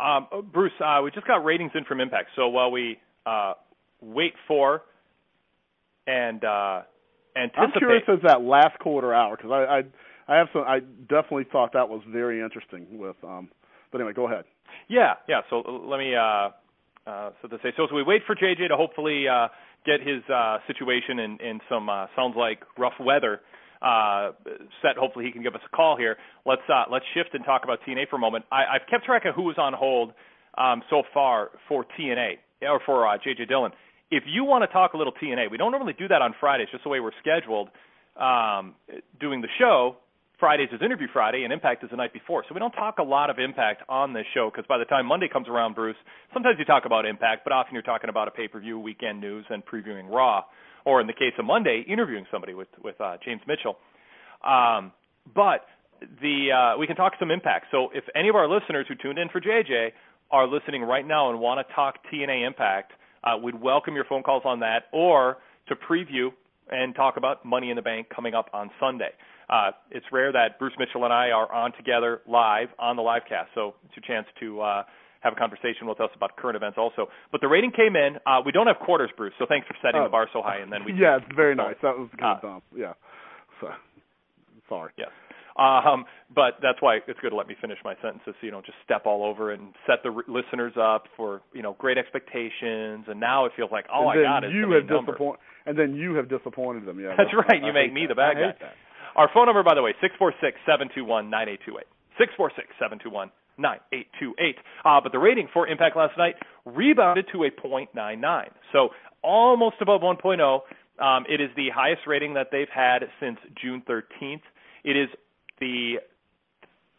Um, 0.00 0.26
oh, 0.32 0.42
Bruce, 0.42 0.72
uh, 0.82 1.00
we 1.04 1.10
just 1.10 1.26
got 1.26 1.44
ratings 1.44 1.72
in 1.74 1.84
from 1.84 2.00
Impact. 2.00 2.30
So 2.36 2.48
while 2.48 2.70
we 2.70 2.98
uh, 3.26 3.52
wait 4.00 4.32
for 4.48 4.82
and 6.06 6.42
uh, 6.42 6.82
anticipate, 7.36 7.62
I'm 7.62 7.72
curious 7.78 8.04
as 8.08 8.20
that 8.24 8.40
last 8.40 8.78
quarter 8.78 9.12
hour 9.12 9.36
because 9.36 9.50
I, 9.50 9.78
I 9.78 9.82
I 10.30 10.36
have 10.36 10.46
some. 10.52 10.62
I 10.62 10.78
definitely 11.08 11.46
thought 11.50 11.72
that 11.72 11.88
was 11.88 12.02
very 12.08 12.40
interesting. 12.40 12.86
With 12.92 13.16
um, 13.24 13.48
but 13.90 14.00
anyway, 14.00 14.14
go 14.14 14.28
ahead. 14.28 14.44
Yeah, 14.88 15.14
yeah. 15.28 15.40
So 15.50 15.58
let 15.58 15.98
me 15.98 16.14
uh, 16.14 16.50
uh, 17.10 17.30
so 17.42 17.48
to 17.48 17.58
say. 17.62 17.72
So 17.76 17.84
as 17.84 17.90
we 17.92 18.04
wait 18.04 18.22
for 18.26 18.36
JJ 18.36 18.68
to 18.68 18.76
hopefully 18.76 19.26
uh, 19.28 19.48
get 19.84 20.00
his 20.06 20.22
uh, 20.32 20.58
situation 20.66 21.18
in, 21.18 21.38
in 21.40 21.60
some 21.68 21.88
uh, 21.88 22.06
sounds 22.14 22.36
like 22.36 22.60
rough 22.78 22.94
weather 23.00 23.40
uh, 23.82 24.32
set. 24.82 24.96
Hopefully, 24.96 25.24
he 25.24 25.32
can 25.32 25.42
give 25.42 25.54
us 25.54 25.62
a 25.66 25.76
call 25.76 25.96
here. 25.96 26.16
Let's 26.46 26.62
uh, 26.68 26.84
let's 26.90 27.04
shift 27.14 27.30
and 27.34 27.44
talk 27.44 27.62
about 27.64 27.80
TNA 27.86 28.08
for 28.08 28.16
a 28.16 28.20
moment. 28.20 28.44
I, 28.52 28.76
I've 28.76 28.88
kept 28.88 29.04
track 29.04 29.24
of 29.24 29.34
who 29.34 29.42
was 29.42 29.56
on 29.58 29.72
hold 29.72 30.12
um, 30.56 30.82
so 30.90 31.02
far 31.12 31.50
for 31.68 31.84
TNA 31.98 32.34
or 32.62 32.80
for 32.84 33.08
uh, 33.08 33.18
JJ 33.18 33.48
Dillon. 33.48 33.72
If 34.10 34.24
you 34.26 34.44
want 34.44 34.62
to 34.62 34.68
talk 34.68 34.92
a 34.92 34.96
little 34.96 35.12
TNA, 35.12 35.50
we 35.50 35.56
don't 35.56 35.70
normally 35.70 35.94
do 35.98 36.08
that 36.08 36.20
on 36.20 36.34
Fridays, 36.38 36.68
just 36.70 36.84
the 36.84 36.90
way 36.90 37.00
we're 37.00 37.12
scheduled 37.20 37.68
um, 38.16 38.74
doing 39.20 39.40
the 39.40 39.48
show. 39.58 39.96
Fridays 40.40 40.70
is 40.72 40.80
Interview 40.82 41.06
Friday, 41.12 41.44
and 41.44 41.52
Impact 41.52 41.84
is 41.84 41.90
the 41.90 41.96
night 41.96 42.14
before. 42.14 42.42
So 42.48 42.54
we 42.54 42.58
don't 42.58 42.72
talk 42.72 42.98
a 42.98 43.02
lot 43.02 43.28
of 43.28 43.38
Impact 43.38 43.82
on 43.90 44.14
this 44.14 44.24
show 44.32 44.50
because 44.50 44.66
by 44.66 44.78
the 44.78 44.86
time 44.86 45.04
Monday 45.04 45.28
comes 45.30 45.46
around, 45.48 45.74
Bruce, 45.74 45.96
sometimes 46.32 46.56
you 46.58 46.64
talk 46.64 46.86
about 46.86 47.04
Impact, 47.04 47.42
but 47.44 47.52
often 47.52 47.74
you're 47.74 47.82
talking 47.82 48.08
about 48.08 48.26
a 48.26 48.30
pay-per-view, 48.30 48.78
weekend 48.78 49.20
news, 49.20 49.44
and 49.50 49.62
previewing 49.66 50.10
Raw, 50.10 50.44
or 50.86 51.02
in 51.02 51.06
the 51.06 51.12
case 51.12 51.34
of 51.38 51.44
Monday, 51.44 51.84
interviewing 51.86 52.24
somebody 52.32 52.54
with 52.54 52.68
with 52.82 52.98
uh, 53.02 53.18
James 53.22 53.42
Mitchell. 53.46 53.76
Um, 54.42 54.92
but 55.34 55.66
the 56.22 56.48
uh, 56.74 56.78
we 56.78 56.86
can 56.86 56.96
talk 56.96 57.12
some 57.20 57.30
Impact. 57.30 57.66
So 57.70 57.90
if 57.94 58.04
any 58.16 58.30
of 58.30 58.34
our 58.34 58.48
listeners 58.48 58.86
who 58.88 58.94
tuned 58.94 59.18
in 59.18 59.28
for 59.28 59.42
JJ 59.42 59.90
are 60.30 60.48
listening 60.48 60.82
right 60.82 61.06
now 61.06 61.30
and 61.30 61.38
want 61.38 61.66
to 61.66 61.74
talk 61.74 61.96
TNA 62.10 62.46
Impact, 62.46 62.92
uh, 63.24 63.36
we'd 63.36 63.60
welcome 63.60 63.94
your 63.94 64.06
phone 64.06 64.22
calls 64.22 64.42
on 64.46 64.60
that, 64.60 64.84
or 64.90 65.36
to 65.68 65.76
preview 65.76 66.30
and 66.70 66.94
talk 66.94 67.18
about 67.18 67.44
Money 67.44 67.68
in 67.68 67.76
the 67.76 67.82
Bank 67.82 68.08
coming 68.14 68.32
up 68.32 68.48
on 68.54 68.70
Sunday. 68.80 69.10
Uh, 69.50 69.72
it's 69.90 70.06
rare 70.12 70.30
that 70.30 70.58
Bruce 70.60 70.74
Mitchell 70.78 71.04
and 71.04 71.12
I 71.12 71.30
are 71.30 71.52
on 71.52 71.72
together 71.72 72.20
live 72.28 72.68
on 72.78 72.94
the 72.94 73.02
live 73.02 73.22
cast, 73.28 73.50
so 73.54 73.74
it's 73.84 73.98
a 73.98 74.06
chance 74.06 74.26
to 74.38 74.60
uh, 74.60 74.82
have 75.20 75.32
a 75.32 75.36
conversation 75.36 75.88
with 75.88 76.00
us 76.00 76.10
about 76.14 76.36
current 76.36 76.54
events 76.54 76.78
also. 76.78 77.08
But 77.32 77.40
the 77.40 77.48
rating 77.48 77.72
came 77.72 77.96
in. 77.96 78.16
Uh, 78.24 78.42
we 78.46 78.52
don't 78.52 78.68
have 78.68 78.78
quarters, 78.78 79.10
Bruce, 79.16 79.34
so 79.40 79.46
thanks 79.48 79.66
for 79.66 79.74
setting 79.82 80.00
oh. 80.00 80.04
the 80.04 80.10
bar 80.10 80.28
so 80.32 80.40
high, 80.40 80.58
and 80.58 80.70
then 80.72 80.84
we. 80.84 80.92
Yeah, 81.00 81.16
it's 81.16 81.34
very 81.34 81.54
nice. 81.54 81.76
That 81.82 81.98
was 81.98 82.10
kind 82.18 82.36
of 82.36 82.42
dumb. 82.42 82.62
Yeah. 82.76 82.92
So, 83.60 83.68
sorry. 84.68 84.92
Yes. 84.98 85.08
Um, 85.58 86.04
but 86.34 86.62
that's 86.62 86.80
why 86.80 86.98
it's 87.08 87.18
good 87.20 87.30
to 87.30 87.36
let 87.36 87.48
me 87.48 87.56
finish 87.60 87.78
my 87.84 87.94
sentences 88.00 88.34
so 88.38 88.42
you 88.42 88.50
don't 88.50 88.64
just 88.64 88.78
step 88.84 89.02
all 89.04 89.24
over 89.24 89.50
and 89.50 89.74
set 89.86 89.98
the 90.04 90.10
r- 90.10 90.24
listeners 90.28 90.72
up 90.80 91.04
for 91.16 91.42
you 91.52 91.62
know 91.62 91.74
great 91.78 91.98
expectations. 91.98 93.06
And 93.08 93.18
now 93.18 93.46
it 93.46 93.52
feels 93.56 93.70
like 93.72 93.86
oh 93.92 94.04
my 94.04 94.14
god, 94.14 94.44
it's 94.44 94.54
you 94.54 94.68
the 94.68 94.80
have 94.80 95.06
disappointed, 95.06 95.40
and 95.66 95.78
then 95.78 95.94
you 95.94 96.14
have 96.14 96.28
disappointed 96.28 96.86
them. 96.86 97.00
Yeah, 97.00 97.14
that's, 97.16 97.30
that's 97.32 97.48
right. 97.48 97.60
You 97.60 97.70
I 97.70 97.72
make 97.72 97.92
me 97.92 98.02
that. 98.02 98.08
the 98.08 98.14
bad 98.14 98.36
I 98.36 98.52
guy. 98.52 98.72
Our 99.16 99.30
phone 99.32 99.46
number, 99.46 99.62
by 99.62 99.74
the 99.74 99.82
way, 99.82 99.94
six 100.00 100.14
four 100.18 100.32
six 100.40 100.58
seven 100.66 100.88
two 100.94 101.04
one 101.04 101.30
nine 101.30 101.48
eight 101.48 101.60
two 101.66 101.78
eight. 101.78 101.86
Six 102.18 102.32
four 102.36 102.50
six 102.54 102.68
seven 102.78 102.98
two 103.02 103.10
one 103.10 103.30
nine 103.58 103.78
eight 103.92 104.08
two 104.18 104.34
eight. 104.38 104.56
Uh, 104.84 105.00
but 105.02 105.12
the 105.12 105.18
rating 105.18 105.48
for 105.52 105.66
Impact 105.66 105.96
last 105.96 106.16
night 106.16 106.34
rebounded 106.64 107.26
to 107.32 107.44
a 107.44 107.50
point 107.50 107.90
nine 107.94 108.20
nine, 108.20 108.50
so 108.72 108.90
almost 109.22 109.76
above 109.80 110.00
1.0. 110.00 110.60
Um, 110.98 111.24
it 111.28 111.40
is 111.40 111.50
the 111.56 111.68
highest 111.74 112.02
rating 112.06 112.34
that 112.34 112.48
they've 112.52 112.68
had 112.72 113.00
since 113.20 113.38
June 113.60 113.82
13th. 113.88 114.42
It 114.84 114.96
is 114.96 115.08
the 115.60 115.96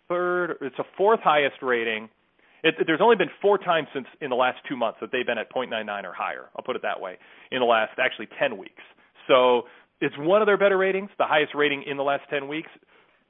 third, 0.08 0.58
it's 0.62 0.78
a 0.80 0.86
fourth 0.98 1.20
highest 1.24 1.62
rating. 1.62 2.10
It, 2.64 2.76
there's 2.86 3.02
only 3.02 3.16
been 3.16 3.30
four 3.42 3.58
times 3.58 3.88
since 3.94 4.08
in 4.20 4.30
the 4.30 4.36
last 4.36 4.60
two 4.68 4.76
months 4.76 5.00
that 5.02 5.12
they've 5.12 5.26
been 5.26 5.38
at 5.38 5.52
0.99 5.52 6.04
or 6.04 6.14
higher. 6.14 6.46
I'll 6.56 6.64
put 6.64 6.76
it 6.76 6.82
that 6.84 7.02
way. 7.02 7.18
In 7.52 7.60
the 7.60 7.66
last 7.66 7.94
actually 8.00 8.28
10 8.40 8.58
weeks. 8.58 8.84
So 9.28 9.64
it's 10.02 10.16
one 10.18 10.42
of 10.42 10.48
their 10.48 10.58
better 10.58 10.78
ratings. 10.78 11.10
The 11.18 11.26
highest 11.26 11.54
rating 11.56 11.84
in 11.84 11.96
the 11.96 12.04
last 12.04 12.24
10 12.30 12.48
weeks 12.48 12.70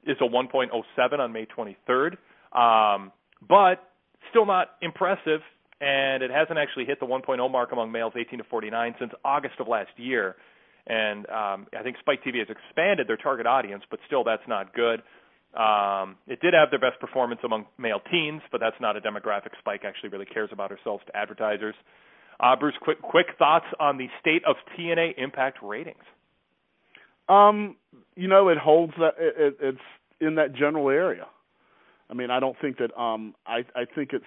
is 0.06 0.16
a 0.20 0.24
1.07 0.24 1.18
on 1.18 1.32
May 1.32 1.46
23rd, 1.46 2.16
um, 2.52 3.12
but 3.46 3.88
still 4.30 4.46
not 4.46 4.70
impressive. 4.80 5.40
And 5.80 6.22
it 6.22 6.30
hasn't 6.30 6.58
actually 6.58 6.86
hit 6.86 7.00
the 7.00 7.06
1.0 7.06 7.50
mark 7.50 7.72
among 7.72 7.92
males 7.92 8.12
18 8.16 8.38
to 8.38 8.44
49 8.44 8.94
since 8.98 9.12
August 9.24 9.54
of 9.60 9.68
last 9.68 9.90
year. 9.96 10.36
And 10.86 11.28
um, 11.28 11.66
I 11.78 11.82
think 11.82 11.96
Spike 12.00 12.24
TV 12.24 12.38
has 12.38 12.48
expanded 12.48 13.06
their 13.06 13.16
target 13.16 13.46
audience, 13.46 13.82
but 13.90 14.00
still 14.06 14.24
that's 14.24 14.46
not 14.48 14.74
good. 14.74 15.02
Um, 15.54 16.16
it 16.26 16.40
did 16.40 16.54
have 16.54 16.70
their 16.70 16.80
best 16.80 16.98
performance 17.00 17.40
among 17.44 17.66
male 17.78 18.00
teens, 18.10 18.40
but 18.50 18.60
that's 18.60 18.80
not 18.80 18.96
a 18.96 19.00
demographic 19.00 19.50
Spike 19.58 19.82
actually 19.84 20.08
really 20.08 20.24
cares 20.24 20.50
about 20.52 20.72
or 20.72 20.78
sells 20.82 21.00
to 21.06 21.16
advertisers. 21.16 21.74
Uh, 22.40 22.56
Bruce, 22.56 22.74
quick 22.80 23.00
quick 23.02 23.26
thoughts 23.38 23.66
on 23.78 23.98
the 23.98 24.06
state 24.20 24.42
of 24.46 24.56
TNA 24.76 25.18
Impact 25.18 25.58
ratings. 25.62 26.02
Um, 27.32 27.76
you 28.16 28.28
know, 28.28 28.48
it 28.48 28.58
holds 28.58 28.92
that 28.98 29.14
it, 29.18 29.34
it, 29.38 29.56
it's 29.60 29.78
in 30.20 30.34
that 30.36 30.54
general 30.54 30.88
area. 30.88 31.26
I 32.10 32.14
mean, 32.14 32.30
I 32.30 32.40
don't 32.40 32.56
think 32.60 32.78
that. 32.78 32.96
Um, 33.00 33.34
I 33.46 33.64
I 33.74 33.84
think 33.94 34.10
it's 34.12 34.24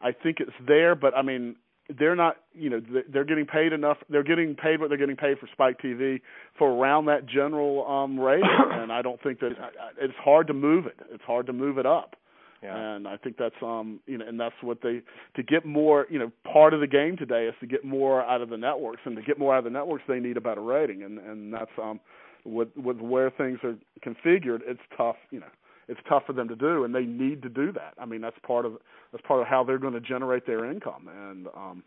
I 0.00 0.12
think 0.12 0.38
it's 0.40 0.52
there, 0.66 0.94
but 0.94 1.14
I 1.16 1.22
mean, 1.22 1.56
they're 1.98 2.16
not. 2.16 2.36
You 2.54 2.70
know, 2.70 2.80
they're 3.12 3.24
getting 3.24 3.46
paid 3.46 3.72
enough. 3.72 3.98
They're 4.08 4.22
getting 4.22 4.54
paid 4.54 4.80
what 4.80 4.88
they're 4.88 4.98
getting 4.98 5.16
paid 5.16 5.38
for 5.38 5.48
Spike 5.52 5.80
TV 5.82 6.20
for 6.58 6.70
around 6.70 7.06
that 7.06 7.26
general 7.26 7.86
um 7.86 8.18
rating, 8.18 8.48
and 8.72 8.90
I 8.90 9.02
don't 9.02 9.22
think 9.22 9.40
that 9.40 9.52
it's 10.00 10.14
hard 10.22 10.46
to 10.46 10.54
move 10.54 10.86
it. 10.86 10.98
It's 11.10 11.24
hard 11.24 11.46
to 11.46 11.52
move 11.52 11.78
it 11.78 11.86
up. 11.86 12.16
Yeah. 12.62 12.76
And 12.76 13.06
I 13.06 13.16
think 13.16 13.36
that's 13.38 13.54
um 13.62 14.00
you 14.06 14.18
know 14.18 14.26
and 14.26 14.40
that's 14.40 14.54
what 14.62 14.78
they 14.82 15.02
to 15.36 15.42
get 15.42 15.64
more 15.64 16.06
you 16.10 16.18
know 16.18 16.32
part 16.50 16.74
of 16.74 16.80
the 16.80 16.86
game 16.86 17.16
today 17.16 17.46
is 17.46 17.54
to 17.60 17.66
get 17.66 17.84
more 17.84 18.22
out 18.22 18.40
of 18.40 18.48
the 18.48 18.56
networks 18.56 19.00
and 19.04 19.14
to 19.16 19.22
get 19.22 19.38
more 19.38 19.54
out 19.54 19.58
of 19.58 19.64
the 19.64 19.70
networks 19.70 20.02
they 20.08 20.18
need 20.18 20.36
a 20.36 20.40
better 20.40 20.62
rating 20.62 21.04
and 21.04 21.18
and 21.18 21.54
that's 21.54 21.70
um 21.80 22.00
with 22.44 22.68
with 22.76 22.98
where 22.98 23.30
things 23.30 23.58
are 23.62 23.76
configured, 24.04 24.60
it's 24.66 24.80
tough. 24.96 25.16
You 25.30 25.40
know, 25.40 25.46
it's 25.88 26.00
tough 26.08 26.24
for 26.26 26.32
them 26.32 26.48
to 26.48 26.56
do, 26.56 26.84
and 26.84 26.94
they 26.94 27.04
need 27.04 27.42
to 27.42 27.48
do 27.48 27.72
that. 27.72 27.94
I 27.98 28.04
mean, 28.04 28.20
that's 28.20 28.36
part 28.46 28.66
of 28.66 28.74
that's 29.12 29.24
part 29.26 29.40
of 29.40 29.46
how 29.46 29.64
they're 29.64 29.78
going 29.78 29.94
to 29.94 30.00
generate 30.00 30.46
their 30.46 30.70
income, 30.70 31.08
and 31.08 31.46
um, 31.48 31.82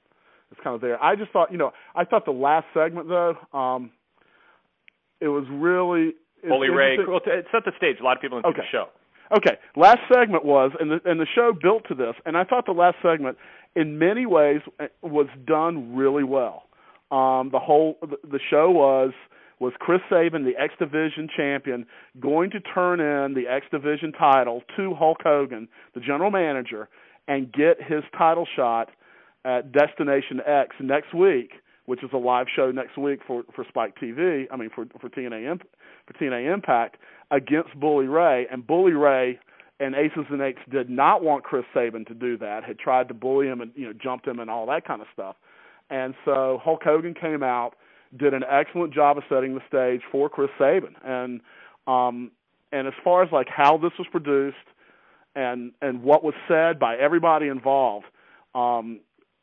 it's 0.51 0.59
kind 0.63 0.75
of 0.75 0.81
there. 0.81 1.01
I 1.01 1.15
just 1.15 1.31
thought, 1.31 1.51
you 1.51 1.57
know, 1.57 1.71
I 1.95 2.03
thought 2.03 2.25
the 2.25 2.31
last 2.31 2.65
segment 2.73 3.07
though, 3.07 3.35
um, 3.57 3.91
it 5.19 5.27
was 5.27 5.45
really 5.49 6.13
Bully 6.47 6.69
Ray. 6.69 6.97
Well, 7.07 7.21
it 7.25 7.45
set 7.51 7.65
the 7.65 7.71
stage. 7.77 7.97
A 8.01 8.03
lot 8.03 8.17
of 8.17 8.21
people 8.21 8.41
didn't 8.41 8.55
okay. 8.55 8.67
the 8.71 8.77
show. 8.77 8.85
Okay, 9.37 9.57
last 9.77 9.99
segment 10.13 10.43
was, 10.43 10.71
and 10.79 10.91
the 10.91 10.99
and 11.05 11.19
the 11.19 11.27
show 11.33 11.53
built 11.53 11.87
to 11.87 11.95
this, 11.95 12.15
and 12.25 12.35
I 12.35 12.43
thought 12.43 12.65
the 12.65 12.73
last 12.73 12.97
segment, 13.01 13.37
in 13.75 13.97
many 13.97 14.25
ways, 14.25 14.59
uh, 14.79 14.87
was 15.01 15.27
done 15.45 15.95
really 15.95 16.23
well. 16.23 16.63
Um, 17.11 17.49
the 17.51 17.59
whole 17.59 17.97
the, 18.01 18.17
the 18.29 18.39
show 18.49 18.71
was 18.71 19.11
was 19.61 19.73
Chris 19.79 20.01
Sabin, 20.09 20.43
the 20.43 20.59
X 20.59 20.73
Division 20.79 21.29
champion, 21.37 21.85
going 22.19 22.49
to 22.49 22.59
turn 22.59 22.99
in 22.99 23.35
the 23.35 23.47
X 23.47 23.67
Division 23.69 24.11
title 24.11 24.63
to 24.75 24.95
Hulk 24.95 25.19
Hogan, 25.23 25.67
the 25.93 25.99
general 25.99 26.31
manager, 26.31 26.89
and 27.27 27.53
get 27.53 27.77
his 27.79 28.03
title 28.17 28.47
shot 28.55 28.89
at 29.45 29.71
Destination 29.71 30.41
X 30.45 30.75
next 30.81 31.13
week, 31.13 31.51
which 31.85 32.03
is 32.03 32.09
a 32.11 32.17
live 32.17 32.47
show 32.53 32.71
next 32.71 32.97
week 32.97 33.19
for 33.27 33.43
for 33.55 33.63
Spike 33.69 33.93
TV. 34.01 34.45
I 34.51 34.57
mean 34.57 34.71
for 34.73 34.87
for 34.99 35.09
TNA 35.09 35.61
for 36.07 36.13
TNA 36.13 36.51
Impact 36.51 36.97
against 37.29 37.79
Bully 37.79 38.07
Ray, 38.07 38.47
and 38.51 38.65
Bully 38.65 38.93
Ray 38.93 39.39
and 39.79 39.93
Aces 39.93 40.25
and 40.31 40.41
Eights 40.41 40.59
did 40.71 40.89
not 40.89 41.23
want 41.23 41.43
Chris 41.43 41.65
Sabin 41.71 42.03
to 42.05 42.15
do 42.15 42.35
that. 42.39 42.63
Had 42.63 42.79
tried 42.79 43.07
to 43.09 43.13
bully 43.13 43.47
him 43.47 43.61
and 43.61 43.71
you 43.75 43.85
know 43.85 43.93
jumped 43.93 44.27
him 44.27 44.39
and 44.39 44.49
all 44.49 44.65
that 44.65 44.87
kind 44.87 45.01
of 45.01 45.07
stuff. 45.13 45.35
And 45.91 46.15
so 46.25 46.59
Hulk 46.63 46.81
Hogan 46.83 47.13
came 47.13 47.43
out 47.43 47.75
did 48.15 48.33
an 48.33 48.43
excellent 48.49 48.93
job 48.93 49.17
of 49.17 49.23
setting 49.29 49.55
the 49.55 49.61
stage 49.67 50.01
for 50.11 50.29
Chris 50.29 50.49
Sabin. 50.57 50.95
And 51.03 51.41
um, 51.87 52.31
and 52.71 52.87
as 52.87 52.93
far 53.03 53.23
as 53.23 53.31
like 53.31 53.47
how 53.49 53.77
this 53.77 53.91
was 53.97 54.07
produced 54.11 54.57
and 55.35 55.71
and 55.81 56.03
what 56.03 56.23
was 56.23 56.33
said 56.47 56.79
by 56.79 56.95
everybody 56.97 57.47
involved, 57.47 58.05
um, 58.55 58.99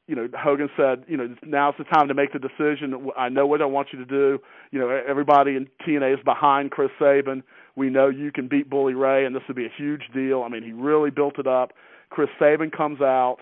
you 0.06 0.16
know, 0.16 0.26
Hogan 0.34 0.70
said, 0.76 1.04
you 1.06 1.18
know, 1.18 1.34
now's 1.44 1.74
the 1.78 1.84
time 1.84 2.08
to 2.08 2.14
make 2.14 2.32
the 2.32 2.38
decision. 2.38 3.10
I 3.16 3.28
know 3.28 3.46
what 3.46 3.60
I 3.60 3.66
want 3.66 3.88
you 3.92 3.98
to 3.98 4.06
do. 4.06 4.38
You 4.70 4.78
know, 4.80 4.88
everybody 4.88 5.54
in 5.54 5.68
TNA 5.86 6.14
is 6.14 6.24
behind 6.24 6.70
Chris 6.70 6.90
Sabin. 6.98 7.42
We 7.76 7.90
know 7.90 8.08
you 8.08 8.32
can 8.32 8.48
beat 8.48 8.70
Bully 8.70 8.94
Ray, 8.94 9.26
and 9.26 9.36
this 9.36 9.42
would 9.48 9.56
be 9.56 9.66
a 9.66 9.72
huge 9.76 10.04
deal. 10.14 10.42
I 10.42 10.48
mean, 10.48 10.62
he 10.62 10.72
really 10.72 11.10
built 11.10 11.38
it 11.38 11.46
up. 11.46 11.72
Chris 12.08 12.30
Sabin 12.38 12.70
comes 12.70 13.02
out. 13.02 13.36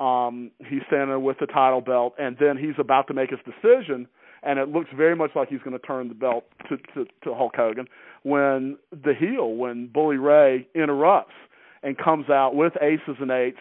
Um, 0.00 0.50
he's 0.58 0.80
standing 0.86 1.22
with 1.22 1.38
the 1.40 1.46
title 1.46 1.82
belt, 1.82 2.14
and 2.18 2.36
then 2.40 2.56
he's 2.56 2.78
about 2.78 3.08
to 3.08 3.14
make 3.14 3.30
his 3.30 3.40
decision, 3.44 4.06
and 4.42 4.58
it 4.58 4.68
looks 4.68 4.88
very 4.96 5.16
much 5.16 5.30
like 5.34 5.48
he's 5.48 5.60
going 5.60 5.78
to 5.78 5.86
turn 5.86 6.08
the 6.08 6.14
belt 6.14 6.44
to, 6.68 6.76
to, 6.94 7.04
to 7.24 7.34
Hulk 7.34 7.54
Hogan 7.56 7.86
when 8.22 8.78
the 8.90 9.14
heel, 9.18 9.54
when 9.54 9.88
Bully 9.88 10.16
Ray 10.16 10.66
interrupts 10.74 11.34
and 11.82 11.96
comes 11.96 12.28
out 12.28 12.54
with 12.54 12.72
aces 12.82 13.16
and 13.20 13.30
eights, 13.30 13.58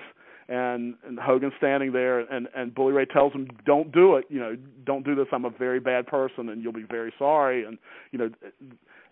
and, 0.49 0.95
and 1.05 1.19
Hogan 1.19 1.51
standing 1.57 1.91
there, 1.91 2.19
and 2.19 2.47
and 2.55 2.73
Bully 2.73 2.93
Ray 2.93 3.05
tells 3.05 3.33
him, 3.33 3.49
"Don't 3.65 3.91
do 3.91 4.15
it. 4.15 4.25
You 4.29 4.39
know, 4.39 4.57
don't 4.85 5.03
do 5.03 5.13
this. 5.13 5.27
I'm 5.33 5.43
a 5.43 5.49
very 5.49 5.81
bad 5.81 6.07
person, 6.07 6.47
and 6.47 6.63
you'll 6.63 6.71
be 6.71 6.85
very 6.89 7.13
sorry." 7.19 7.65
And 7.65 7.77
you 8.11 8.19
know, 8.19 8.29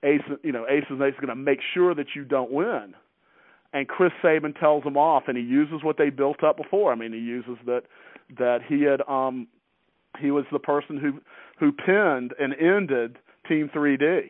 Ace, 0.04 0.21
you 0.43 0.54
know, 0.54 0.65
Ace 0.69 0.86
and 0.89 1.01
Ace 1.01 1.13
is 1.13 1.19
going 1.19 1.28
to 1.28 1.36
make 1.36 1.60
sure 1.73 1.93
that 1.93 2.08
you 2.15 2.23
don't 2.23 2.51
win. 2.51 2.93
And 3.73 3.88
Chris 3.89 4.13
Sabin 4.21 4.54
tells 4.54 4.86
him 4.86 4.95
off, 4.95 5.23
and 5.28 5.36
he 5.38 5.43
uses 5.43 5.84
what 5.84 5.97
they 5.97 6.10
built 6.10 6.41
up 6.41 6.56
before. 6.56 6.93
I 6.93 6.95
mean, 6.95 7.12
he 7.12 7.19
uses 7.19 7.58
that 7.65 7.84
that 8.39 8.60
he 8.65 8.84
had 8.84 9.01
um 9.10 9.47
he 10.19 10.32
was 10.32 10.45
the 10.51 10.60
person 10.60 10.97
who 10.97 11.19
who 11.60 11.72
pinned 11.72 12.34
and 12.39 12.54
ended 12.54 13.18
Team 13.48 13.70
3D, 13.74 14.30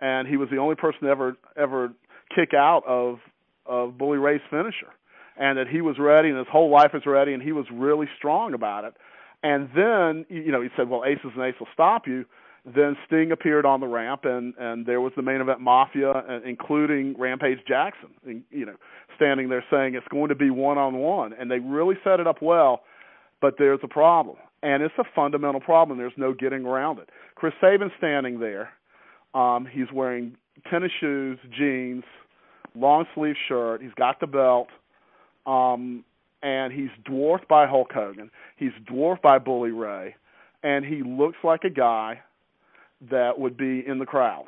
and 0.00 0.26
he 0.26 0.36
was 0.36 0.48
the 0.50 0.56
only 0.56 0.74
person 0.74 1.02
to 1.02 1.08
ever 1.08 1.36
ever 1.56 1.92
kick 2.34 2.54
out 2.54 2.82
of 2.86 3.18
of 3.66 3.98
Bully 3.98 4.18
Ray's 4.18 4.40
finisher, 4.50 4.88
and 5.36 5.58
that 5.58 5.68
he 5.68 5.80
was 5.80 5.96
ready, 5.98 6.28
and 6.28 6.38
his 6.38 6.46
whole 6.50 6.70
life 6.70 6.90
was 6.92 7.02
ready, 7.06 7.34
and 7.34 7.42
he 7.42 7.52
was 7.52 7.66
really 7.72 8.06
strong 8.18 8.54
about 8.54 8.84
it. 8.84 8.94
And 9.42 9.68
then 9.74 10.26
you 10.28 10.52
know 10.52 10.60
he 10.60 10.68
said, 10.76 10.88
"Well, 10.88 11.04
Aces 11.04 11.32
and 11.34 11.44
Eights 11.44 11.58
will 11.60 11.68
stop 11.72 12.06
you." 12.06 12.24
Then 12.64 12.94
Sting 13.06 13.32
appeared 13.32 13.64
on 13.64 13.80
the 13.80 13.86
ramp, 13.86 14.24
and 14.24 14.54
and 14.58 14.84
there 14.84 15.00
was 15.00 15.12
the 15.16 15.22
main 15.22 15.40
event 15.40 15.60
Mafia, 15.60 16.10
uh, 16.10 16.40
including 16.44 17.14
Rampage 17.18 17.60
Jackson, 17.66 18.10
and, 18.26 18.42
you 18.50 18.66
know, 18.66 18.76
standing 19.16 19.48
there 19.48 19.64
saying 19.70 19.94
it's 19.94 20.06
going 20.08 20.28
to 20.28 20.34
be 20.34 20.50
one 20.50 20.76
on 20.76 20.98
one, 20.98 21.32
and 21.32 21.50
they 21.50 21.58
really 21.58 21.96
set 22.04 22.20
it 22.20 22.26
up 22.26 22.42
well. 22.42 22.82
But 23.40 23.54
there's 23.58 23.80
a 23.82 23.88
problem, 23.88 24.36
and 24.62 24.82
it's 24.82 24.94
a 24.98 25.04
fundamental 25.14 25.60
problem. 25.60 25.98
There's 25.98 26.12
no 26.16 26.32
getting 26.34 26.64
around 26.64 26.98
it. 26.98 27.08
Chris 27.34 27.54
Sabin 27.60 27.90
standing 27.98 28.40
there, 28.40 28.70
um, 29.34 29.66
he's 29.70 29.90
wearing 29.92 30.36
tennis 30.70 30.92
shoes, 31.00 31.38
jeans, 31.56 32.04
long 32.74 33.06
sleeve 33.14 33.36
shirt. 33.48 33.82
He's 33.82 33.94
got 33.96 34.20
the 34.20 34.26
belt, 34.26 34.68
um, 35.46 36.04
and 36.42 36.72
he's 36.72 36.90
dwarfed 37.04 37.48
by 37.48 37.66
Hulk 37.66 37.92
Hogan. 37.92 38.30
He's 38.56 38.72
dwarfed 38.86 39.22
by 39.22 39.38
Bully 39.38 39.70
Ray, 39.70 40.14
and 40.62 40.84
he 40.84 41.02
looks 41.02 41.38
like 41.42 41.64
a 41.64 41.70
guy 41.70 42.20
that 43.10 43.38
would 43.38 43.56
be 43.56 43.82
in 43.86 43.98
the 43.98 44.06
crowd, 44.06 44.44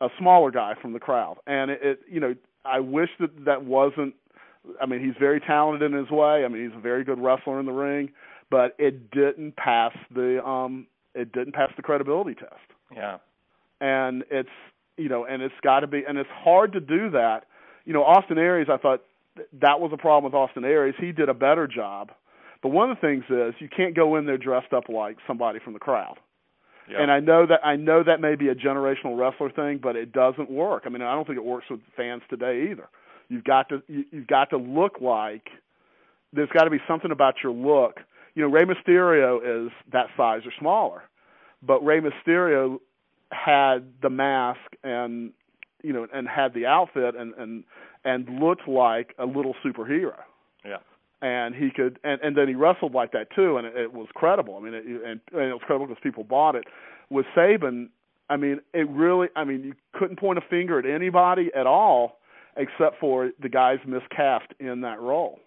a 0.00 0.08
smaller 0.18 0.50
guy 0.50 0.74
from 0.80 0.92
the 0.94 1.00
crowd. 1.00 1.36
And 1.46 1.70
it, 1.70 1.80
it 1.82 2.00
you 2.10 2.20
know, 2.20 2.34
I 2.64 2.80
wish 2.80 3.10
that 3.20 3.44
that 3.44 3.64
wasn't. 3.64 4.14
I 4.80 4.86
mean, 4.86 5.00
he's 5.00 5.16
very 5.18 5.40
talented 5.40 5.90
in 5.90 5.98
his 5.98 6.08
way. 6.10 6.44
I 6.44 6.48
mean, 6.48 6.64
he's 6.64 6.76
a 6.76 6.80
very 6.80 7.02
good 7.02 7.18
wrestler 7.18 7.58
in 7.58 7.66
the 7.66 7.72
ring, 7.72 8.12
but 8.52 8.76
it 8.78 9.10
didn't 9.10 9.56
pass 9.56 9.96
the 10.14 10.44
um 10.46 10.86
it 11.14 11.32
didn't 11.32 11.54
pass 11.54 11.70
the 11.76 11.82
credibility 11.82 12.34
test. 12.34 12.68
Yeah. 12.94 13.16
And 13.80 14.22
it's 14.30 14.50
you 14.96 15.08
know, 15.08 15.24
and 15.24 15.42
it's 15.42 15.54
got 15.62 15.80
to 15.80 15.86
be, 15.86 16.02
and 16.06 16.18
it's 16.18 16.30
hard 16.30 16.74
to 16.74 16.80
do 16.80 17.10
that. 17.10 17.46
You 17.86 17.94
know, 17.94 18.04
Austin 18.04 18.38
Aries, 18.38 18.68
I 18.70 18.76
thought 18.76 19.02
that 19.60 19.80
was 19.80 19.90
a 19.92 19.96
problem 19.96 20.30
with 20.30 20.38
Austin 20.38 20.64
Aries. 20.64 20.94
He 21.00 21.12
did 21.12 21.30
a 21.30 21.34
better 21.34 21.66
job. 21.66 22.10
But 22.62 22.68
one 22.68 22.90
of 22.90 22.98
the 22.98 23.00
things 23.00 23.24
is 23.28 23.54
you 23.58 23.68
can't 23.74 23.96
go 23.96 24.16
in 24.16 24.26
there 24.26 24.38
dressed 24.38 24.72
up 24.72 24.88
like 24.88 25.16
somebody 25.26 25.58
from 25.58 25.72
the 25.72 25.80
crowd. 25.80 26.18
And 27.00 27.10
I 27.10 27.20
know 27.20 27.46
that 27.46 27.64
I 27.64 27.76
know 27.76 28.02
that 28.04 28.20
may 28.20 28.34
be 28.34 28.48
a 28.48 28.54
generational 28.54 29.18
wrestler 29.18 29.50
thing, 29.50 29.80
but 29.82 29.96
it 29.96 30.12
doesn't 30.12 30.50
work. 30.50 30.82
I 30.84 30.90
mean, 30.90 31.00
I 31.00 31.14
don't 31.14 31.26
think 31.26 31.38
it 31.38 31.44
works 31.44 31.66
with 31.70 31.80
fans 31.96 32.22
today 32.28 32.68
either. 32.70 32.88
You've 33.28 33.44
got 33.44 33.70
to 33.70 33.82
you, 33.88 34.04
you've 34.10 34.26
got 34.26 34.50
to 34.50 34.58
look 34.58 35.00
like 35.00 35.48
there's 36.32 36.48
got 36.50 36.64
to 36.64 36.70
be 36.70 36.80
something 36.88 37.10
about 37.10 37.34
your 37.42 37.52
look. 37.52 38.00
You 38.34 38.42
know, 38.42 38.48
Rey 38.48 38.64
Mysterio 38.64 39.66
is 39.66 39.72
that 39.92 40.06
size 40.16 40.42
or 40.44 40.52
smaller, 40.58 41.02
but 41.62 41.84
Rey 41.84 42.00
Mysterio 42.00 42.78
had 43.30 43.92
the 44.02 44.10
mask 44.10 44.60
and 44.82 45.32
you 45.82 45.92
know 45.92 46.06
and 46.12 46.28
had 46.28 46.54
the 46.54 46.66
outfit 46.66 47.14
and 47.16 47.34
and 47.34 47.64
and 48.04 48.40
looked 48.40 48.66
like 48.68 49.14
a 49.18 49.26
little 49.26 49.54
superhero. 49.64 50.16
Yeah. 50.64 50.76
and 51.20 51.54
he 51.54 51.70
could 51.70 51.98
and 52.04 52.20
and 52.20 52.36
then 52.36 52.48
he 52.48 52.54
wrestled 52.54 52.92
like 52.92 53.12
that 53.12 53.28
too 53.34 53.56
and 53.56 53.66
it, 53.66 53.76
it 53.76 53.92
was 53.92 54.08
credible. 54.14 54.56
I 54.56 54.60
mean 54.60 54.74
it, 54.74 54.84
and, 54.86 55.20
and 55.32 55.50
it 55.50 55.52
was 55.52 55.62
credible 55.66 55.86
because 55.86 56.02
people 56.02 56.24
bought 56.24 56.54
it. 56.54 56.64
With 57.10 57.26
Sabin 57.34 57.90
i 58.32 58.36
mean 58.36 58.60
it 58.72 58.88
really 58.88 59.28
i 59.36 59.44
mean 59.44 59.62
you 59.62 59.74
couldn't 59.92 60.18
point 60.18 60.38
a 60.38 60.42
finger 60.48 60.78
at 60.78 60.86
anybody 60.86 61.50
at 61.54 61.66
all 61.66 62.18
except 62.56 62.98
for 63.00 63.30
the 63.40 63.48
guys 63.48 63.78
miscast 63.86 64.46
in 64.58 64.80
that 64.80 65.00
role 65.00 65.38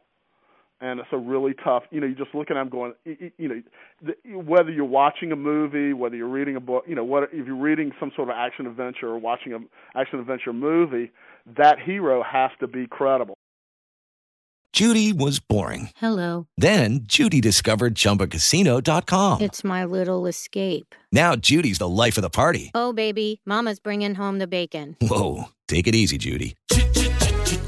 and 0.81 0.99
it's 0.99 1.09
a 1.11 1.17
really 1.17 1.53
tough 1.63 1.83
you 1.91 1.99
know 2.01 2.07
you 2.07 2.15
just 2.15 2.33
look 2.35 2.51
at 2.51 2.55
them 2.55 2.69
going 2.69 2.93
y- 3.05 3.17
y- 3.21 3.31
you 3.37 3.47
know 3.47 3.61
the, 4.01 4.37
whether 4.37 4.69
you're 4.71 4.83
watching 4.85 5.31
a 5.31 5.35
movie 5.35 5.93
whether 5.93 6.15
you're 6.15 6.27
reading 6.27 6.55
a 6.55 6.59
book 6.59 6.83
you 6.87 6.95
know 6.95 7.03
what 7.03 7.23
if 7.31 7.45
you're 7.47 7.55
reading 7.55 7.91
some 7.99 8.11
sort 8.15 8.29
of 8.29 8.35
action 8.37 8.67
adventure 8.67 9.07
or 9.07 9.17
watching 9.17 9.53
a 9.53 9.59
action 9.97 10.19
adventure 10.19 10.51
movie 10.53 11.11
that 11.57 11.79
hero 11.79 12.21
has 12.23 12.51
to 12.59 12.67
be 12.67 12.87
credible 12.87 13.35
Judy 14.73 15.13
was 15.13 15.39
boring. 15.39 15.91
Hello. 15.95 16.47
Then 16.57 17.03
Judy 17.03 17.39
discovered 17.39 17.95
ChumbaCasino.com. 17.95 19.39
It's 19.39 19.63
my 19.63 19.85
little 19.85 20.27
escape. 20.27 20.93
Now 21.13 21.37
Judy's 21.37 21.77
the 21.77 21.87
life 21.87 22.17
of 22.17 22.23
the 22.23 22.29
party. 22.29 22.71
Oh, 22.75 22.91
baby, 22.91 23.39
Mama's 23.45 23.79
bringing 23.79 24.15
home 24.15 24.37
the 24.39 24.47
bacon. 24.47 24.97
Whoa, 24.99 25.45
take 25.69 25.87
it 25.87 25.95
easy, 25.95 26.17
Judy. 26.17 26.57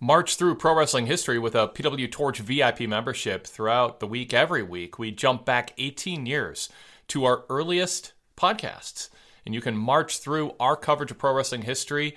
March 0.00 0.36
through 0.36 0.54
pro 0.54 0.74
wrestling 0.74 1.06
history 1.06 1.38
with 1.38 1.54
a 1.54 1.68
PW 1.68 2.10
Torch 2.12 2.38
VIP 2.40 2.80
membership 2.80 3.46
throughout 3.46 3.98
the 3.98 4.06
week, 4.06 4.34
every 4.34 4.62
week. 4.62 4.98
We 4.98 5.10
jump 5.10 5.46
back 5.46 5.72
18 5.78 6.26
years 6.26 6.68
to 7.08 7.24
our 7.24 7.44
earliest 7.48 8.12
podcasts. 8.36 9.08
And 9.46 9.54
you 9.54 9.62
can 9.62 9.76
march 9.76 10.18
through 10.18 10.52
our 10.60 10.76
coverage 10.76 11.10
of 11.10 11.18
pro 11.18 11.32
wrestling 11.32 11.62
history 11.62 12.14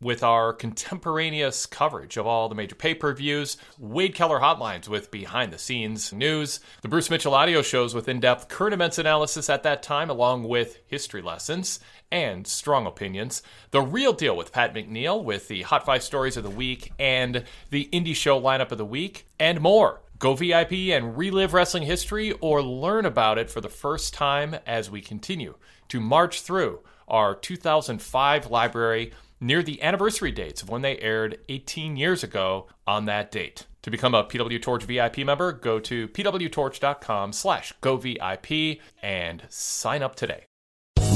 with 0.00 0.22
our 0.22 0.54
contemporaneous 0.54 1.66
coverage 1.66 2.16
of 2.16 2.26
all 2.26 2.48
the 2.48 2.54
major 2.54 2.74
pay 2.74 2.94
per 2.94 3.12
views, 3.12 3.58
Wade 3.78 4.14
Keller 4.14 4.40
hotlines 4.40 4.88
with 4.88 5.10
behind 5.10 5.52
the 5.52 5.58
scenes 5.58 6.14
news, 6.14 6.60
the 6.80 6.88
Bruce 6.88 7.10
Mitchell 7.10 7.34
audio 7.34 7.60
shows 7.60 7.94
with 7.94 8.08
in 8.08 8.18
depth 8.18 8.48
current 8.48 8.72
events 8.72 8.98
analysis 8.98 9.50
at 9.50 9.62
that 9.64 9.82
time, 9.82 10.08
along 10.08 10.44
with 10.44 10.80
history 10.86 11.20
lessons 11.20 11.80
and 12.10 12.46
strong 12.46 12.86
opinions, 12.86 13.42
the 13.70 13.82
real 13.82 14.12
deal 14.12 14.36
with 14.36 14.52
Pat 14.52 14.74
McNeill 14.74 15.22
with 15.22 15.48
the 15.48 15.62
Hot 15.62 15.84
Five 15.84 16.02
Stories 16.02 16.36
of 16.36 16.44
the 16.44 16.50
Week 16.50 16.92
and 16.98 17.44
the 17.70 17.88
Indie 17.92 18.14
Show 18.14 18.40
lineup 18.40 18.72
of 18.72 18.78
the 18.78 18.84
week, 18.84 19.26
and 19.38 19.60
more. 19.60 20.00
Go 20.18 20.34
VIP 20.34 20.72
and 20.92 21.16
relive 21.16 21.54
wrestling 21.54 21.84
history 21.84 22.32
or 22.40 22.62
learn 22.62 23.06
about 23.06 23.38
it 23.38 23.50
for 23.50 23.62
the 23.62 23.70
first 23.70 24.12
time 24.12 24.56
as 24.66 24.90
we 24.90 25.00
continue 25.00 25.54
to 25.88 25.98
march 25.98 26.42
through 26.42 26.80
our 27.08 27.34
2005 27.34 28.50
library 28.50 29.12
near 29.40 29.62
the 29.62 29.82
anniversary 29.82 30.30
dates 30.30 30.62
of 30.62 30.68
when 30.68 30.82
they 30.82 30.98
aired 30.98 31.38
18 31.48 31.96
years 31.96 32.22
ago 32.22 32.68
on 32.86 33.06
that 33.06 33.32
date. 33.32 33.66
To 33.82 33.90
become 33.90 34.14
a 34.14 34.24
PW 34.24 34.60
Torch 34.60 34.84
VIP 34.84 35.18
member, 35.18 35.52
go 35.52 35.80
to 35.80 36.06
pwtorch.com 36.08 37.32
slash 37.32 37.72
govip 37.80 38.80
and 39.02 39.42
sign 39.48 40.02
up 40.02 40.14
today. 40.16 40.49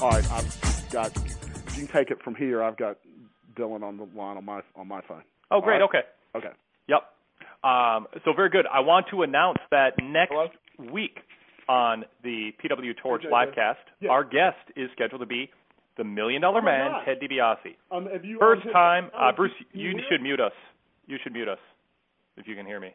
All 0.00 0.10
right, 0.10 0.30
I've 0.32 0.88
got. 0.90 1.14
You 1.76 1.86
can 1.86 1.88
take 1.88 2.10
it 2.10 2.18
from 2.22 2.34
here. 2.34 2.62
I've 2.62 2.76
got 2.76 2.96
Dillon 3.54 3.82
on 3.82 3.96
the 3.98 4.04
line 4.16 4.36
on 4.38 4.44
my 4.44 4.60
on 4.74 4.88
my 4.88 5.00
phone. 5.06 5.22
Oh, 5.50 5.60
great. 5.60 5.82
All 5.82 5.88
Okay. 5.88 6.00
Okay. 6.34 6.48
Yep. 6.88 7.02
Um, 7.62 8.06
so 8.24 8.32
very 8.34 8.48
good. 8.48 8.64
I 8.72 8.80
want 8.80 9.06
to 9.10 9.22
announce 9.22 9.58
that 9.70 9.92
next 10.02 10.32
week 10.90 11.18
on 11.68 12.04
the 12.24 12.50
PW 12.64 12.92
Torch 13.02 13.24
Okay, 13.26 13.32
livecast, 13.32 13.74
yeah. 14.00 14.10
our 14.10 14.24
guest 14.24 14.56
is 14.74 14.88
scheduled 14.92 15.20
to 15.20 15.26
be 15.26 15.50
the 15.98 16.04
Million 16.04 16.40
Dollar 16.42 16.60
Oh 16.60 16.64
Man. 16.64 16.92
Ted 17.04 17.18
DiBiase. 17.20 17.76
Um, 17.92 18.08
have 18.12 18.24
you 18.24 18.38
First 18.38 18.62
time, 18.72 19.10
uh, 19.14 19.32
Bruce, 19.32 19.52
you 19.72 19.90
you 19.90 20.00
should 20.10 20.22
mute 20.22 20.40
us. 20.40 20.52
You 21.06 21.18
should 21.22 21.32
mute 21.32 21.48
us 21.48 21.58
if 22.38 22.48
you 22.48 22.56
can 22.56 22.64
hear 22.64 22.80
me. 22.80 22.94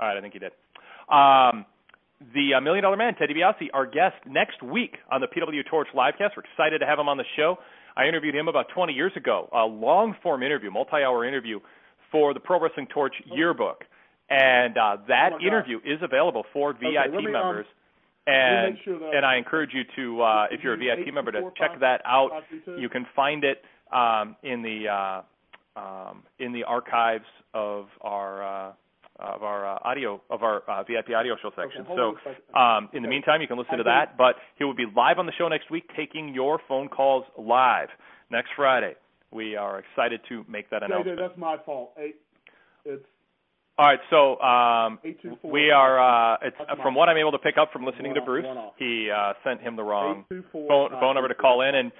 All 0.00 0.08
right, 0.08 0.16
I 0.16 0.20
think 0.20 0.32
you 0.34 0.40
did. 0.40 0.52
Um, 1.10 1.66
the 2.34 2.54
uh, 2.56 2.60
Million 2.60 2.82
Dollar 2.84 2.96
Man, 2.96 3.14
Ted 3.14 3.28
DiBiase, 3.28 3.68
our 3.74 3.86
guest 3.86 4.16
next 4.26 4.62
week 4.62 4.96
on 5.10 5.20
the 5.20 5.26
PW 5.26 5.60
Torch 5.68 5.88
livecast. 5.94 6.30
We're 6.36 6.44
excited 6.50 6.78
to 6.78 6.86
have 6.86 6.98
him 6.98 7.08
on 7.08 7.16
the 7.16 7.24
show. 7.36 7.56
I 7.96 8.06
interviewed 8.06 8.34
him 8.34 8.48
about 8.48 8.66
20 8.74 8.92
years 8.92 9.12
ago, 9.16 9.48
a 9.52 9.64
long 9.64 10.14
form 10.22 10.42
interview, 10.42 10.70
multi 10.70 11.02
hour 11.04 11.26
interview 11.26 11.60
for 12.10 12.34
the 12.34 12.40
Pro 12.40 12.60
Wrestling 12.60 12.86
Torch 12.92 13.14
yearbook. 13.26 13.84
And 14.30 14.78
uh, 14.78 14.96
that 15.08 15.30
Oh 15.34 15.46
interview 15.46 15.78
is 15.78 16.00
available 16.02 16.44
for 16.52 16.70
Okay, 16.70 16.92
VIP 16.92 17.14
me, 17.14 17.26
um, 17.26 17.32
members. 17.32 17.66
me 17.66 18.32
and 18.32 18.78
sure 18.84 19.14
and 19.14 19.26
I 19.26 19.36
encourage 19.36 19.70
you 19.74 19.82
to, 19.96 20.22
uh, 20.22 20.46
if 20.50 20.60
you're 20.62 20.74
a 20.74 20.76
VIP 20.76 21.12
member, 21.12 21.32
to 21.32 21.50
check 21.58 21.80
that 21.80 22.00
out. 22.06 22.30
You 22.78 22.88
can 22.88 23.06
find 23.16 23.44
it 23.44 23.62
um, 23.92 24.36
in 24.42 24.62
the 24.62 24.88
uh, 24.88 25.22
um, 25.78 26.22
in 26.38 26.52
the 26.52 26.64
archives 26.64 27.24
of 27.54 27.86
our 28.00 28.68
uh, 28.68 28.72
of 29.22 29.42
our 29.42 29.66
uh, 29.66 29.78
audio 29.84 30.20
of 30.30 30.42
our 30.42 30.62
uh, 30.68 30.82
VIP 30.82 31.14
audio 31.16 31.36
show 31.40 31.50
section. 31.56 31.84
hold 31.84 31.98
so 31.98 32.02
on 32.02 32.14
a 32.14 32.18
second. 32.18 32.86
um, 32.86 32.88
in 32.92 33.02
the 33.02 33.08
meantime, 33.08 33.40
you 33.40 33.46
can 33.46 33.58
listen 33.58 33.78
to 33.78 33.84
that. 33.84 34.16
But 34.18 34.36
he 34.58 34.64
will 34.64 34.74
be 34.74 34.86
live 34.94 35.18
on 35.18 35.26
the 35.26 35.32
show 35.38 35.48
next 35.48 35.70
week, 35.70 35.84
taking 35.96 36.34
your 36.34 36.60
phone 36.68 36.88
calls 36.88 37.24
live 37.38 37.88
next 38.30 38.50
Friday. 38.56 38.94
We 39.30 39.56
are 39.56 39.78
excited 39.80 40.20
to 40.28 40.44
make 40.48 40.68
that 40.70 40.82
announcement. 40.82 41.18
that's 41.18 41.38
my 41.38 41.56
fault. 41.64 41.92
Eight, 41.98 42.16
it's 42.84 43.04
All 43.78 43.86
right, 43.86 43.98
so 44.10 44.38
um, 44.40 44.98
we 45.42 45.70
are. 45.70 46.34
Uh, 46.34 46.36
it's 46.42 46.56
from 46.82 46.94
what 46.94 47.08
I'm 47.08 47.16
able 47.16 47.32
to 47.32 47.38
pick 47.38 47.56
up 47.56 47.72
from 47.72 47.86
listening 47.86 48.14
to 48.14 48.20
Bruce. 48.20 48.46
He 48.76 49.08
uh, 49.10 49.32
sent 49.44 49.62
him 49.62 49.76
the 49.76 49.82
wrong 49.82 50.24
phone, 50.52 50.90
phone 50.90 51.14
number 51.14 51.28
to 51.28 51.34
call 51.34 51.62
in, 51.62 51.74
and 51.74 51.92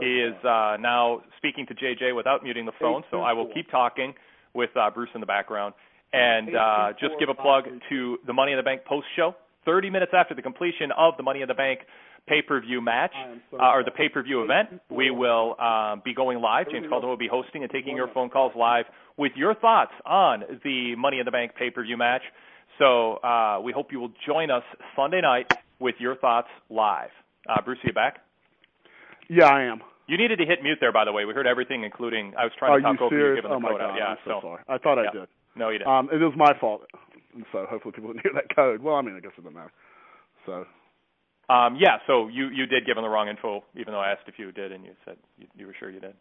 he 0.00 0.20
is 0.20 0.34
uh, 0.44 0.76
now 0.80 1.20
speaking 1.36 1.66
to 1.66 1.74
JJ 1.74 2.16
without 2.16 2.42
muting 2.42 2.64
the 2.64 2.72
phone. 2.80 3.02
So 3.10 3.20
I 3.20 3.34
will 3.34 3.50
keep 3.52 3.70
talking 3.70 4.14
with 4.54 4.70
uh, 4.76 4.90
Bruce 4.90 5.10
in 5.14 5.20
the 5.20 5.26
background, 5.26 5.74
and 6.12 6.56
uh, 6.56 6.92
just 7.00 7.14
give 7.18 7.28
a 7.28 7.34
plug 7.34 7.64
to 7.90 8.18
the 8.26 8.32
Money 8.32 8.52
in 8.52 8.58
the 8.58 8.62
Bank 8.62 8.84
post 8.84 9.06
show. 9.16 9.34
30 9.64 9.90
minutes 9.90 10.12
after 10.14 10.34
the 10.34 10.42
completion 10.42 10.90
of 10.96 11.14
the 11.16 11.22
Money 11.22 11.42
in 11.42 11.48
the 11.48 11.54
Bank 11.54 11.80
pay-per-view 12.26 12.80
match 12.80 13.12
I 13.14 13.30
am 13.32 13.42
so 13.50 13.58
uh, 13.58 13.72
or 13.72 13.84
the 13.84 13.90
pay-per-view 13.90 14.42
event, 14.42 14.80
we 14.90 15.10
will 15.10 15.58
um, 15.60 16.02
be 16.04 16.14
going 16.14 16.40
live. 16.40 16.70
James 16.70 16.86
Caldwell 16.88 17.10
will 17.10 17.16
be 17.16 17.28
hosting 17.30 17.62
and 17.62 17.72
taking 17.72 17.96
your 17.96 18.08
phone 18.12 18.28
calls 18.28 18.52
live 18.56 18.84
with 19.16 19.32
your 19.34 19.54
thoughts 19.54 19.92
on 20.04 20.42
the 20.64 20.94
Money 20.96 21.18
in 21.18 21.24
the 21.24 21.30
Bank 21.30 21.52
pay-per-view 21.58 21.96
match. 21.96 22.22
So 22.78 23.14
uh, 23.16 23.60
we 23.62 23.72
hope 23.72 23.92
you 23.92 23.98
will 24.00 24.12
join 24.26 24.50
us 24.50 24.62
Sunday 24.94 25.20
night 25.20 25.50
with 25.80 25.96
your 25.98 26.16
thoughts 26.16 26.48
live. 26.70 27.10
Uh, 27.48 27.60
Bruce, 27.64 27.78
are 27.84 27.88
you 27.88 27.92
back? 27.92 28.18
yeah, 29.28 29.46
I 29.46 29.62
am. 29.64 29.80
You 30.06 30.16
needed 30.16 30.36
to 30.36 30.46
hit 30.46 30.62
mute 30.62 30.78
there, 30.80 30.92
by 30.92 31.04
the 31.04 31.12
way. 31.12 31.26
We 31.26 31.34
heard 31.34 31.46
everything, 31.46 31.84
including 31.84 32.32
I 32.38 32.44
was 32.44 32.52
trying 32.58 32.72
Are 32.72 32.78
to 32.78 32.82
talk 32.82 33.00
you 33.00 33.06
over 33.06 33.14
you, 33.14 33.22
serious? 33.22 33.42
giving 33.42 33.50
Oh 33.52 33.56
the 33.56 33.60
my 33.60 33.68
code 33.70 33.80
God, 33.80 33.90
out. 33.90 33.96
Yeah, 33.98 34.04
I'm 34.04 34.16
so, 34.24 34.30
so 34.30 34.40
sorry. 34.40 34.62
I 34.68 34.78
thought 34.78 34.96
yeah. 34.96 35.10
I 35.10 35.12
did. 35.12 35.28
No, 35.58 35.68
you 35.70 35.78
didn't. 35.78 35.90
Um, 35.92 36.08
it 36.12 36.22
is 36.22 36.32
my 36.36 36.52
fault, 36.60 36.82
so 37.52 37.66
hopefully 37.68 37.92
people 37.92 38.12
didn't 38.12 38.22
hear 38.22 38.32
that 38.34 38.54
code. 38.54 38.80
Well, 38.82 38.94
I 38.94 39.02
mean, 39.02 39.16
I 39.16 39.20
guess 39.20 39.32
it 39.36 39.42
doesn't 39.42 39.54
matter. 39.54 39.72
So 40.46 40.64
Um, 41.52 41.76
yeah, 41.80 41.98
so 42.06 42.28
you 42.28 42.48
you 42.48 42.66
did 42.66 42.86
give 42.86 42.96
him 42.96 43.02
the 43.02 43.08
wrong 43.08 43.28
info, 43.28 43.64
even 43.74 43.92
though 43.92 44.00
I 44.00 44.10
asked 44.12 44.26
if 44.28 44.38
you 44.38 44.52
did, 44.52 44.72
and 44.72 44.84
you 44.84 44.92
said 45.04 45.16
you, 45.36 45.46
you 45.56 45.66
were 45.66 45.74
sure 45.78 45.90
you 45.90 46.00
did. 46.00 46.14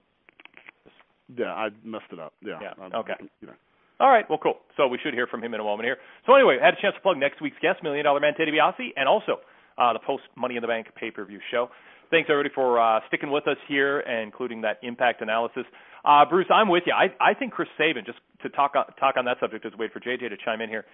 yeah, 1.38 1.54
I 1.54 1.70
messed 1.84 2.12
it 2.12 2.20
up. 2.20 2.34
Yeah. 2.42 2.60
Yeah, 2.62 2.98
okay. 3.00 3.14
You 3.42 3.48
know. 3.48 3.54
All 4.00 4.10
right, 4.12 4.26
well, 4.30 4.38
cool. 4.38 4.58
So 4.78 4.88
we 4.88 5.00
should 5.04 5.14
hear 5.16 5.26
from 5.26 5.44
him 5.44 5.54
in 5.56 5.60
a 5.60 5.64
moment 5.64 5.86
here. 5.86 5.98
So 6.28 6.36
anyway, 6.36 6.60
I 6.62 6.66
had 6.66 6.76
a 6.76 6.82
chance 6.82 6.94
to 6.96 7.02
plug 7.02 7.18
next 7.18 7.42
week's 7.42 7.58
guest, 7.62 7.82
Million 7.82 8.06
Dollar 8.06 8.20
Man 8.20 8.34
Ted 8.38 8.48
DiBiase, 8.48 8.94
and 8.96 9.10
also 9.10 9.42
uh, 9.78 9.94
the 9.94 10.00
post 10.06 10.24
Money 10.36 10.56
in 10.56 10.62
the 10.62 10.68
Bank 10.68 10.88
pay-per-view 10.96 11.40
show. 11.50 11.70
Thanks 12.12 12.30
everybody 12.30 12.54
for 12.54 12.80
uh, 12.80 13.00
sticking 13.08 13.32
with 13.32 13.48
us 13.48 13.58
here, 13.68 14.00
and 14.02 14.22
including 14.22 14.62
that 14.62 14.78
impact 14.84 15.22
analysis. 15.22 15.66
Uh, 16.06 16.26
Bruce, 16.30 16.48
I'm 16.54 16.70
with 16.70 16.84
you. 16.86 16.94
I, 16.94 17.14
I 17.20 17.34
think 17.34 17.54
Chris 17.54 17.70
Sabin, 17.78 18.04
just 18.06 18.20
to 18.44 18.50
talk 18.50 18.74
on, 18.76 18.86
talk 19.00 19.16
on 19.18 19.26
that 19.26 19.38
subject, 19.40 19.66
we 19.66 19.72
wait 19.78 19.94
for 19.94 20.00
JJ 20.00 20.30
to 20.30 20.38
chime 20.44 20.62
in 20.62 20.70
here. 20.70 20.86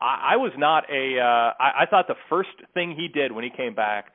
I, 0.00 0.32
I 0.32 0.36
was 0.36 0.52
not 0.56 0.84
a. 0.90 1.18
Uh, 1.18 1.62
I, 1.62 1.82
I 1.82 1.86
thought 1.88 2.06
the 2.08 2.16
first 2.28 2.50
thing 2.72 2.94
he 2.96 3.08
did 3.08 3.32
when 3.32 3.44
he 3.44 3.50
came 3.50 3.74
back 3.74 4.06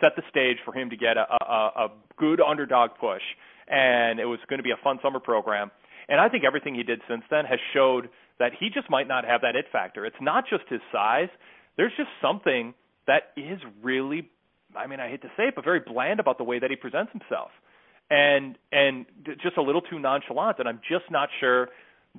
set 0.00 0.12
the 0.16 0.22
stage 0.30 0.58
for 0.64 0.74
him 0.74 0.90
to 0.90 0.96
get 0.96 1.16
a, 1.16 1.26
a, 1.44 1.72
a 1.76 1.88
good 2.18 2.40
underdog 2.40 2.90
push, 3.00 3.22
and 3.68 4.20
it 4.20 4.26
was 4.26 4.38
going 4.48 4.58
to 4.58 4.64
be 4.64 4.72
a 4.72 4.82
fun 4.84 4.98
summer 5.02 5.20
program. 5.20 5.70
And 6.08 6.20
I 6.20 6.28
think 6.28 6.44
everything 6.44 6.74
he 6.74 6.82
did 6.82 7.00
since 7.08 7.22
then 7.30 7.44
has 7.46 7.58
showed 7.72 8.08
that 8.38 8.52
he 8.58 8.68
just 8.68 8.90
might 8.90 9.08
not 9.08 9.24
have 9.24 9.40
that 9.40 9.56
it 9.56 9.64
factor. 9.72 10.04
It's 10.04 10.20
not 10.20 10.44
just 10.48 10.64
his 10.68 10.80
size. 10.92 11.30
There's 11.76 11.92
just 11.96 12.10
something 12.20 12.74
that 13.06 13.32
is 13.36 13.58
really 13.82 14.30
I 14.74 14.86
mean, 14.86 15.00
I 15.00 15.08
hate 15.08 15.22
to 15.22 15.30
say 15.36 15.44
it, 15.44 15.54
but 15.54 15.64
very 15.64 15.80
bland 15.80 16.20
about 16.20 16.38
the 16.38 16.44
way 16.44 16.58
that 16.58 16.70
he 16.70 16.76
presents 16.76 17.12
himself. 17.12 17.50
And 18.10 18.56
and 18.72 19.06
just 19.42 19.56
a 19.56 19.62
little 19.62 19.80
too 19.80 19.98
nonchalant 19.98 20.58
and 20.58 20.68
I'm 20.68 20.80
just 20.88 21.10
not 21.10 21.28
sure 21.40 21.68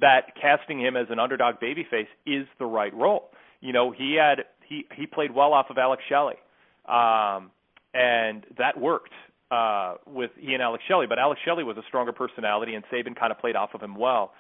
that 0.02 0.36
casting 0.40 0.80
him 0.80 0.96
as 0.96 1.08
an 1.10 1.20
underdog 1.20 1.56
babyface 1.56 2.08
is 2.26 2.46
the 2.60 2.66
right 2.66 2.94
role. 2.94 3.30
You 3.62 3.74
know, 3.74 3.92
he 3.92 4.18
had 4.20 4.46
he 4.68 4.86
he 4.96 5.08
played 5.08 5.34
well 5.34 5.54
off 5.54 5.68
of 5.70 5.78
Alex 5.78 6.04
Shelley. 6.10 6.36
Um 6.88 7.52
and 7.94 8.46
that 8.58 8.80
worked 8.80 9.14
uh, 9.52 9.96
with 10.06 10.32
he 10.38 10.54
and 10.54 10.62
Alex 10.62 10.84
Shelley. 10.88 11.08
But 11.08 11.20
Alex 11.20 11.42
Shelley 11.46 11.64
was 11.64 11.78
a 11.78 11.84
stronger 11.88 12.12
personality, 12.12 12.76
and 12.76 12.84
Sabin 12.92 13.16
kind 13.16 13.32
of 13.32 13.40
played 13.40 13.56
off 13.56 13.72
of 13.74 13.82
him 13.82 13.96
well. 13.96 14.34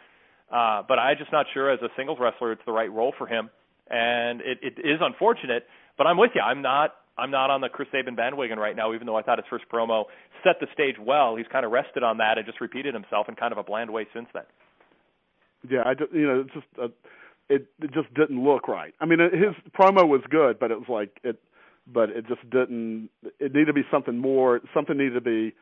Uh, 0.51 0.83
but 0.87 0.99
I'm 0.99 1.17
just 1.17 1.31
not 1.31 1.45
sure 1.53 1.71
as 1.71 1.79
a 1.81 1.89
singles 1.97 2.19
wrestler 2.21 2.51
it's 2.51 2.61
the 2.65 2.71
right 2.71 2.91
role 2.91 3.13
for 3.17 3.27
him, 3.27 3.49
and 3.89 4.41
it, 4.41 4.59
it 4.61 4.79
is 4.79 4.99
unfortunate. 5.01 5.65
But 5.97 6.07
I'm 6.07 6.17
with 6.17 6.31
you. 6.35 6.41
I'm 6.41 6.61
not. 6.61 6.93
I'm 7.17 7.31
not 7.31 7.49
on 7.49 7.61
the 7.61 7.69
Chris 7.69 7.87
Sabin 7.91 8.15
bandwagon 8.15 8.59
right 8.59 8.75
now, 8.75 8.93
even 8.93 9.07
though 9.07 9.15
I 9.15 9.21
thought 9.23 9.37
his 9.37 9.45
first 9.49 9.65
promo 9.71 10.05
set 10.43 10.55
the 10.59 10.67
stage 10.73 10.95
well. 10.99 11.35
He's 11.35 11.47
kind 11.51 11.65
of 11.65 11.71
rested 11.71 12.03
on 12.03 12.17
that 12.17 12.37
and 12.37 12.45
just 12.45 12.61
repeated 12.61 12.93
himself 12.93 13.27
in 13.29 13.35
kind 13.35 13.51
of 13.51 13.57
a 13.57 13.63
bland 13.63 13.91
way 13.91 14.07
since 14.13 14.27
then. 14.33 14.43
Yeah, 15.69 15.83
I 15.85 15.93
just, 15.93 16.13
you 16.13 16.27
know, 16.27 16.41
it's 16.41 16.53
just 16.53 16.67
uh, 16.81 16.87
it 17.49 17.67
it 17.81 17.93
just 17.93 18.13
didn't 18.13 18.43
look 18.43 18.67
right. 18.67 18.93
I 18.99 19.05
mean, 19.05 19.19
his 19.19 19.55
promo 19.73 20.07
was 20.07 20.21
good, 20.29 20.59
but 20.59 20.71
it 20.71 20.77
was 20.77 20.89
like 20.89 21.19
it 21.23 21.39
but 21.91 22.09
it 22.09 22.27
just 22.27 22.47
didn't. 22.49 23.09
It 23.39 23.53
needed 23.53 23.67
to 23.67 23.73
be 23.73 23.83
something 23.91 24.17
more. 24.17 24.59
Something 24.73 24.97
needed 24.97 25.13
to 25.13 25.21
be 25.21 25.55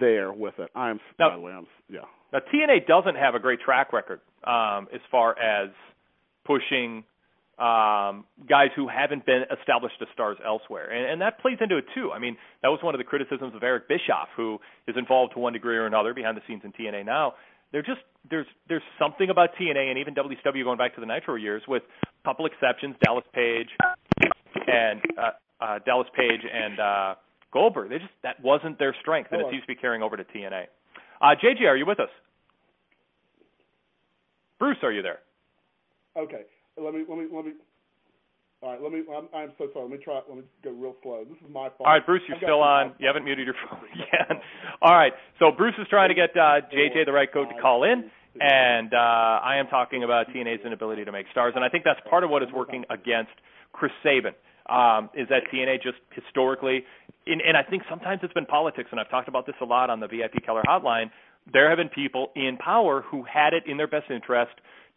there 0.00 0.32
with 0.32 0.54
it. 0.58 0.70
I'm 0.74 1.00
now, 1.18 1.30
by 1.30 1.36
the 1.36 1.42
way, 1.42 1.52
I'm 1.52 1.66
yeah. 1.88 2.00
Now 2.32 2.40
TNA 2.52 2.86
doesn't 2.86 3.16
have 3.16 3.34
a 3.34 3.38
great 3.38 3.60
track 3.60 3.92
record 3.92 4.20
um, 4.44 4.88
as 4.94 5.00
far 5.10 5.38
as 5.38 5.70
pushing 6.44 7.04
um, 7.60 8.24
guys 8.48 8.70
who 8.74 8.88
haven't 8.88 9.26
been 9.26 9.44
established 9.52 9.96
as 10.00 10.08
stars 10.14 10.38
elsewhere, 10.44 10.90
and, 10.90 11.12
and 11.12 11.20
that 11.20 11.38
plays 11.40 11.58
into 11.60 11.76
it 11.76 11.84
too. 11.94 12.10
I 12.10 12.18
mean, 12.18 12.36
that 12.62 12.68
was 12.68 12.80
one 12.82 12.94
of 12.94 12.98
the 12.98 13.04
criticisms 13.04 13.54
of 13.54 13.62
Eric 13.62 13.86
Bischoff, 13.86 14.28
who 14.34 14.58
is 14.88 14.96
involved 14.96 15.34
to 15.34 15.38
one 15.38 15.52
degree 15.52 15.76
or 15.76 15.86
another 15.86 16.14
behind 16.14 16.36
the 16.36 16.42
scenes 16.48 16.62
in 16.64 16.72
TNA 16.72 17.04
now. 17.04 17.34
They're 17.72 17.82
just 17.82 18.00
there's 18.28 18.46
there's 18.68 18.82
something 18.98 19.30
about 19.30 19.50
TNA 19.60 19.90
and 19.90 19.98
even 19.98 20.14
WCW 20.14 20.64
going 20.64 20.78
back 20.78 20.94
to 20.94 21.00
the 21.00 21.06
Nitro 21.06 21.36
years, 21.36 21.62
with 21.68 21.82
a 22.02 22.28
couple 22.28 22.46
exceptions, 22.46 22.96
Dallas 23.04 23.24
Page 23.32 23.68
and 24.66 25.00
uh, 25.18 25.30
uh, 25.60 25.78
Dallas 25.84 26.08
Page 26.16 26.40
and 26.52 26.80
uh, 26.80 27.14
Goldberg. 27.52 27.90
They 27.90 27.98
just 27.98 28.10
that 28.22 28.42
wasn't 28.42 28.78
their 28.78 28.96
strength, 29.00 29.30
and 29.32 29.40
it 29.40 29.46
seems 29.50 29.62
to 29.62 29.68
be 29.68 29.76
carrying 29.76 30.02
over 30.02 30.16
to 30.16 30.24
TNA. 30.24 30.64
Uh, 31.20 31.34
JJ, 31.42 31.66
are 31.66 31.76
you 31.76 31.86
with 31.86 32.00
us? 32.00 32.08
Bruce, 34.58 34.78
are 34.82 34.92
you 34.92 35.02
there? 35.02 35.20
Okay, 36.16 36.42
let 36.76 36.94
me 36.94 37.04
let 37.08 37.18
me 37.18 37.26
let 37.32 37.44
me. 37.44 37.52
All 38.62 38.70
right, 38.70 38.82
let 38.82 38.92
me. 38.92 39.02
I'm, 39.08 39.28
I'm 39.34 39.52
so 39.56 39.68
sorry. 39.72 39.88
Let 39.88 39.98
me 39.98 40.04
try. 40.04 40.20
Let 40.28 40.36
me 40.36 40.44
go 40.62 40.70
real 40.70 40.94
slow. 41.02 41.24
This 41.24 41.38
is 41.38 41.48
my 41.48 41.72
fault. 41.72 41.88
All 41.88 41.92
right, 41.92 42.04
Bruce, 42.04 42.22
you're 42.28 42.36
still 42.36 42.60
on. 42.60 42.92
You 42.98 43.06
haven't 43.06 43.24
muted 43.24 43.46
your 43.46 43.54
phone 43.68 43.80
again. 43.94 44.42
All 44.82 44.94
right, 44.94 45.12
so 45.38 45.50
Bruce 45.50 45.74
is 45.78 45.86
trying 45.88 46.10
to 46.10 46.14
get 46.14 46.30
uh, 46.36 46.60
JJ 46.68 47.06
the 47.06 47.12
right 47.12 47.32
code 47.32 47.48
to 47.48 47.60
call 47.60 47.84
in, 47.84 48.10
and 48.38 48.92
uh, 48.92 49.40
I 49.40 49.56
am 49.56 49.66
talking 49.68 50.04
about 50.04 50.28
TNA's 50.28 50.64
inability 50.64 51.04
to 51.04 51.12
make 51.12 51.26
stars, 51.32 51.54
and 51.56 51.64
I 51.64 51.68
think 51.68 51.84
that's 51.84 52.00
part 52.08 52.22
of 52.22 52.30
what 52.30 52.42
is 52.42 52.50
working 52.54 52.84
against 52.90 53.32
Chris 53.72 53.92
Sabin 54.02 54.34
um, 54.68 55.10
is 55.14 55.28
that 55.28 55.42
TNA 55.52 55.82
just 55.82 55.98
historically, 56.12 56.84
in, 57.26 57.40
and 57.40 57.56
I 57.56 57.62
think 57.62 57.82
sometimes 57.88 58.20
it's 58.22 58.32
been 58.32 58.46
politics, 58.46 58.88
and 58.90 59.00
I've 59.00 59.10
talked 59.10 59.28
about 59.28 59.46
this 59.46 59.56
a 59.60 59.64
lot 59.64 59.90
on 59.90 60.00
the 60.00 60.06
VIP 60.06 60.44
Keller 60.44 60.62
Hotline. 60.66 61.10
There 61.52 61.68
have 61.68 61.78
been 61.78 61.88
people 61.88 62.30
in 62.36 62.56
power 62.58 63.02
who 63.02 63.24
had 63.24 63.54
it 63.54 63.64
in 63.66 63.76
their 63.76 63.88
best 63.88 64.10
interest 64.10 64.52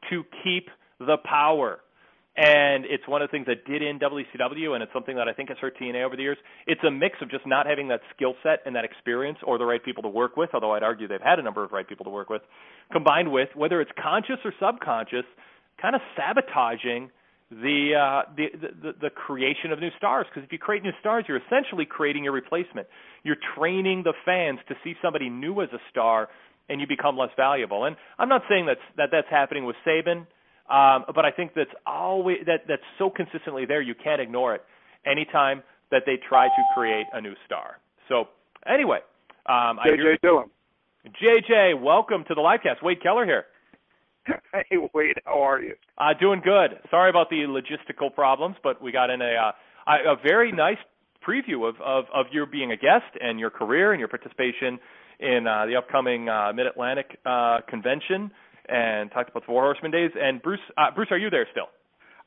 to 0.10 0.24
keep 0.44 0.70
the 1.06 1.18
power. 1.24 1.80
And 2.36 2.86
it's 2.86 3.08
one 3.08 3.22
of 3.22 3.30
the 3.30 3.32
things 3.32 3.46
that 3.46 3.64
did 3.66 3.84
in 3.84 4.00
WCW, 4.00 4.74
and 4.74 4.82
it's 4.82 4.92
something 4.92 5.16
that 5.18 5.28
I 5.28 5.34
think 5.34 5.50
has 5.50 5.58
hurt 5.60 5.78
TNA 5.78 6.04
over 6.04 6.16
the 6.16 6.24
years. 6.24 6.38
It's 6.66 6.82
a 6.84 6.90
mix 6.90 7.18
of 7.22 7.30
just 7.30 7.46
not 7.46 7.68
having 7.68 7.90
that 7.90 8.02
skill 8.16 8.34
set 8.42 8.60
and 8.66 8.76
that 8.76 8.84
experience 8.84 9.38
or 9.46 9.60
the 9.60 9.66
right 9.66 9.84
people 9.84 10.02
to 10.02 10.10
work 10.10 10.36
with, 10.36 10.50
although 10.54 10.72
I'd 10.72 10.82
argue 10.82 11.08
they've 11.08 11.22
had 11.22 11.38
a 11.38 11.44
number 11.44 11.64
of 11.64 11.72
right 11.72 11.88
people 11.88 12.06
to 12.06 12.10
work 12.10 12.32
with, 12.32 12.42
combined 12.92 13.32
with, 13.32 13.50
whether 13.54 13.82
it's 13.82 13.92
conscious 14.02 14.38
or 14.44 14.54
subconscious, 14.60 15.26
kind 15.80 15.96
of 15.96 16.02
sabotaging– 16.18 17.12
the, 17.62 17.94
uh, 17.94 18.32
the, 18.36 18.48
the 18.82 18.94
the 19.02 19.10
creation 19.10 19.72
of 19.72 19.80
new 19.80 19.90
stars. 19.98 20.26
Because 20.30 20.46
if 20.46 20.52
you 20.52 20.58
create 20.58 20.84
new 20.84 20.94
stars, 21.00 21.26
you're 21.28 21.42
essentially 21.46 21.86
creating 21.86 22.24
your 22.24 22.34
replacement. 22.34 22.88
You're 23.24 23.38
training 23.58 24.04
the 24.04 24.14
fans 24.26 24.60
to 24.70 24.76
see 24.84 24.94
somebody 25.02 25.30
new 25.30 25.62
as 25.62 25.70
a 25.74 25.80
star, 25.92 26.30
and 26.70 26.82
you 26.82 26.88
become 26.88 27.18
less 27.18 27.30
valuable. 27.36 27.86
And 27.86 27.96
I'm 28.18 28.30
not 28.30 28.42
saying 28.50 28.66
that's 28.66 28.86
that 28.98 29.10
that's 29.12 29.28
happening 29.30 29.66
with 29.66 29.76
Sabin, 29.84 30.26
um, 30.70 31.06
but 31.14 31.26
I 31.26 31.32
think 31.32 31.52
that's 31.56 31.74
always 31.86 32.38
that 32.46 32.62
that's 32.68 32.84
so 32.98 33.10
consistently 33.10 33.66
there 33.66 33.82
you 33.82 33.96
can't 33.96 34.22
ignore 34.22 34.56
it. 34.56 34.64
Anytime 35.06 35.64
that 35.92 36.04
they 36.06 36.18
try 36.28 36.48
to 36.48 36.64
create 36.74 37.06
a 37.14 37.22
new 37.22 37.34
star. 37.46 37.78
So 38.08 38.30
anyway, 38.66 39.00
um, 39.46 39.78
JJ 39.86 40.22
Dillon. 40.22 40.50
JJ, 41.22 41.82
welcome 41.82 42.24
to 42.30 42.34
the 42.34 42.42
livecast. 42.42 42.82
Wade 42.82 43.04
Keller 43.04 43.26
here. 43.26 43.46
hey 44.54 44.78
Wade, 44.94 45.18
how 45.26 45.42
are 45.42 45.62
you? 45.62 45.76
Uh, 45.98 46.14
doing 46.18 46.42
good. 46.44 46.80
Sorry 46.90 47.10
about 47.10 47.30
the 47.30 47.44
logistical 47.48 48.14
problems, 48.14 48.56
but 48.64 48.82
we 48.82 48.92
got 48.92 49.10
in 49.10 49.22
a 49.22 49.52
uh, 49.88 49.98
a 50.14 50.16
very 50.24 50.52
nice 50.52 50.78
preview 51.28 51.68
of, 51.68 51.76
of 51.82 52.06
of 52.14 52.28
your 52.32 52.46
being 52.46 52.72
a 52.72 52.78
guest 52.78 53.18
and 53.20 53.38
your 53.40 53.50
career 53.50 53.92
and 53.92 54.00
your 54.00 54.08
participation 54.08 54.80
in 55.20 55.46
uh, 55.46 55.66
the 55.66 55.76
upcoming 55.76 56.30
uh, 56.30 56.52
Mid 56.54 56.68
Atlantic 56.68 57.18
uh, 57.26 57.60
convention, 57.68 58.32
and 58.70 59.12
talked 59.12 59.30
about 59.30 59.44
the 59.44 59.48
Four 59.48 59.64
Horsemen 59.64 59.92
days. 59.92 60.12
And 60.20 60.42
Bruce, 60.42 60.60
uh, 60.78 60.92
Bruce, 60.96 61.10
are 61.12 61.18
you 61.18 61.30
there 61.30 61.48
still? 61.52 61.68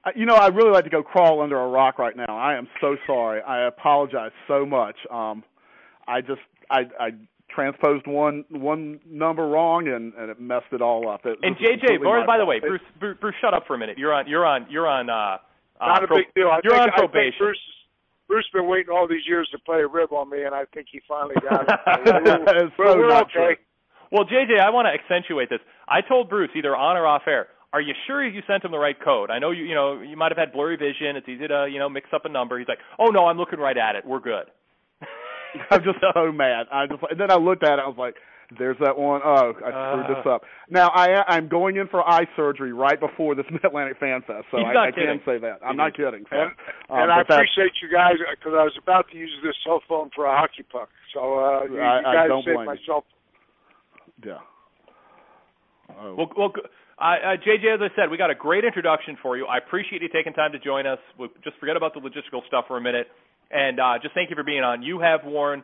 Uh, 0.05 0.11
you 0.15 0.27
know, 0.27 0.37
I'd 0.37 0.55
really 0.55 0.71
like 0.71 0.85
to 0.85 0.91
go 0.91 1.03
crawl 1.03 1.41
under 1.41 1.59
a 1.59 1.69
rock 1.69 1.99
right 1.99 2.17
now. 2.17 2.37
I 2.37 2.57
am 2.57 2.69
so 2.81 2.97
sorry. 3.07 3.43
I 3.43 3.67
apologize 3.67 4.33
so 4.47 4.65
much. 4.65 4.97
Um, 5.11 5.43
I 6.07 6.21
just 6.21 6.41
I 6.71 6.81
I 6.99 7.11
transposed 7.55 8.07
one 8.07 8.45
one 8.51 9.01
number 9.09 9.49
wrong 9.49 9.89
and, 9.89 10.13
and 10.15 10.31
it 10.31 10.41
messed 10.41 10.73
it 10.73 10.83
all 10.83 11.09
up. 11.09 11.25
It, 11.25 11.39
and 11.43 11.57
JJ, 11.57 12.05
by, 12.05 12.27
by 12.27 12.39
the 12.39 12.45
way, 12.45 12.61
Bruce, 12.61 12.81
Bruce, 13.01 13.17
Bruce, 13.21 13.35
shut 13.41 13.55
up 13.55 13.65
for 13.67 13.75
a 13.75 13.79
minute. 13.79 13.99
You're 13.99 14.15
on, 14.15 14.29
you're 14.29 14.47
on, 14.47 14.67
you're 14.71 14.87
on. 14.87 15.11
Uh, 15.11 15.39
Not 15.81 16.03
uh, 16.03 16.07
a 16.07 16.17
big 16.17 16.35
deal. 16.35 16.49
I 16.49 16.61
you're 16.63 16.73
think, 16.73 16.93
on 16.93 16.99
probation. 16.99 17.19
I 17.19 17.31
think 17.31 17.39
Bruce, 17.39 17.65
Bruce 18.29 18.49
been 18.53 18.69
waiting 18.69 18.95
all 18.95 19.09
these 19.09 19.27
years 19.27 19.49
to 19.53 19.59
play 19.59 19.81
a 19.81 19.89
rib 19.89 20.13
on 20.13 20.31
me, 20.31 20.45
and 20.45 20.55
I 20.55 20.65
think 20.75 20.87
he 20.91 21.01
finally 21.09 21.37
got 21.43 21.67
it. 21.67 22.73
we're, 22.79 22.99
we're 22.99 23.09
not 23.09 23.25
okay. 23.25 23.33
True. 23.33 23.57
Well, 24.13 24.25
JJ, 24.25 24.61
I 24.61 24.71
want 24.71 24.87
to 24.87 24.93
accentuate 24.93 25.51
this. 25.51 25.61
I 25.89 26.01
told 26.01 26.29
Bruce 26.29 26.51
either 26.57 26.75
on 26.77 26.97
or 26.97 27.07
off 27.07 27.23
air. 27.27 27.49
Are 27.73 27.81
you 27.81 27.95
sure 28.07 28.25
you 28.27 28.41
sent 28.47 28.65
him 28.65 28.71
the 28.71 28.79
right 28.79 28.97
code? 29.03 29.31
I 29.31 29.39
know 29.39 29.51
you, 29.51 29.65
you 29.65 29.75
know, 29.75 30.01
you 30.01 30.17
might 30.17 30.31
have 30.31 30.39
had 30.39 30.53
blurry 30.53 30.77
vision. 30.77 31.17
It's 31.17 31.29
easy 31.29 31.47
to, 31.49 31.69
you 31.71 31.79
know, 31.79 31.89
mix 31.89 32.09
up 32.15 32.25
a 32.25 32.29
number. 32.29 32.59
He's 32.59 32.69
like, 32.69 32.79
"Oh 32.99 33.07
no, 33.07 33.27
I'm 33.27 33.37
looking 33.37 33.59
right 33.59 33.77
at 33.77 33.97
it. 33.97 34.07
We're 34.07 34.21
good." 34.21 34.47
I'm 35.71 35.83
just 35.83 35.99
so 36.15 36.33
mad. 36.33 36.67
I 36.73 36.87
just 36.87 37.03
and 37.11 37.21
then 37.21 37.31
I 37.31 37.37
looked 37.37 37.65
at 37.65 37.79
it. 37.79 37.83
I 37.85 37.89
was 37.89 37.99
like, 37.99 38.15
"There's 38.59 38.77
that 38.81 38.97
one. 38.97 39.21
Oh, 39.25 39.53
I 39.57 39.71
screwed 39.73 40.07
Uh. 40.07 40.15
this 40.15 40.27
up." 40.27 40.43
Now 40.71 40.89
I 40.95 41.23
I'm 41.29 41.49
going 41.49 41.77
in 41.77 41.89
for 41.89 42.07
eye 42.09 42.27
surgery 42.37 42.73
right 42.73 42.99
before 42.99 43.35
this 43.35 43.45
Mid 43.51 43.65
Atlantic 43.65 43.99
Fan 43.99 44.23
Fest, 44.27 44.47
so 44.51 44.59
He's 44.59 44.67
I, 44.69 44.73
not 44.73 44.89
I 44.89 44.91
can 44.93 45.21
say 45.27 45.37
that. 45.39 45.59
I'm 45.65 45.77
not 45.77 45.95
kidding. 45.97 46.25
So, 46.31 46.37
And, 46.37 46.51
um, 46.89 46.99
and 47.03 47.13
I 47.13 47.21
but 47.21 47.29
that- 47.29 47.35
appreciate 47.45 47.73
you 47.83 47.89
guys 47.93 48.15
because 48.39 48.55
I 48.57 48.65
was 48.65 48.77
about 48.81 49.11
to 49.11 49.19
use 49.19 49.33
this 49.43 49.57
cell 49.67 49.83
phone 49.89 50.11
for 50.15 50.25
a 50.25 50.33
hockey 50.37 50.63
puck. 50.71 50.89
So 51.13 51.21
uh, 51.21 51.65
you, 51.69 51.81
I- 51.81 52.01
you 52.01 52.07
I 52.07 52.15
guys 52.15 52.29
don't 52.29 52.45
saved 52.45 52.55
blame 52.57 52.67
my 52.67 52.75
you. 52.75 52.87
cell 52.87 53.05
Yeah. 54.27 54.39
Oh. 55.97 56.15
Well, 56.17 56.31
well, 56.37 56.53
uh, 56.99 57.03
uh, 57.03 57.37
JJ, 57.37 57.75
as 57.77 57.81
I 57.81 57.95
said, 57.95 58.11
we 58.11 58.17
got 58.17 58.31
a 58.31 58.35
great 58.35 58.65
introduction 58.65 59.17
for 59.23 59.37
you. 59.37 59.47
I 59.47 59.59
appreciate 59.59 60.03
you 60.03 60.09
taking 60.13 60.33
time 60.33 60.51
to 60.51 60.59
join 60.59 60.85
us. 60.85 60.99
We'll 61.17 61.29
just 61.45 61.57
forget 61.59 61.77
about 61.77 61.95
the 61.95 62.01
logistical 62.01 62.45
stuff 62.49 62.65
for 62.67 62.77
a 62.77 62.81
minute, 62.81 63.07
and 63.53 63.79
uh, 63.79 63.95
just 64.03 64.15
thank 64.15 64.29
you 64.31 64.37
for 64.37 64.43
being 64.43 64.65
on. 64.65 64.83
You 64.83 64.99
have 64.99 65.21
worn 65.25 65.63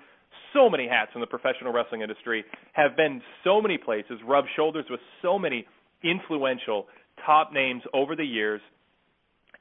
so 0.55 0.71
many 0.71 0.87
hats 0.87 1.11
in 1.17 1.21
the 1.21 1.27
professional 1.27 1.73
wrestling 1.73 2.03
industry, 2.03 2.45
have 2.75 2.97
been 2.97 3.21
so 3.43 3.61
many 3.61 3.79
places, 3.79 4.21
rubbed 4.25 4.49
shoulders 4.55 4.85
with 4.89 5.01
so 5.23 5.39
many 5.39 5.67
influential 6.05 6.87
top 7.27 7.53
names 7.53 7.83
over 7.93 8.15
the 8.15 8.25
years, 8.25 8.61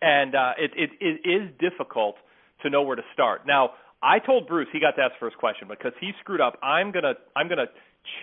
and 0.01 0.35
uh, 0.35 0.51
it, 0.59 0.71
it, 0.75 0.89
it 0.99 1.27
is 1.27 1.49
difficult 1.59 2.15
to 2.61 2.69
know 2.69 2.83
where 2.83 2.95
to 2.95 3.03
start. 3.13 3.47
Now, 3.47 3.71
I 4.03 4.19
told 4.19 4.47
Bruce 4.47 4.67
he 4.71 4.79
got 4.79 4.95
to 4.95 5.01
ask 5.01 5.13
first 5.19 5.37
question 5.37 5.67
because 5.67 5.93
he 5.99 6.11
screwed 6.19 6.41
up. 6.41 6.57
I'm 6.63 6.91
gonna 6.91 7.13
I'm 7.35 7.47
gonna 7.47 7.67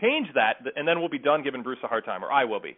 change 0.01 0.29
that, 0.35 0.57
and 0.77 0.87
then 0.87 1.01
we'll 1.01 1.09
be 1.09 1.19
done 1.19 1.43
giving 1.43 1.63
Bruce 1.63 1.79
a 1.85 1.89
hard 1.89 2.05
time, 2.05 2.25
or 2.25 2.31
I 2.33 2.45
will 2.45 2.61
be. 2.61 2.77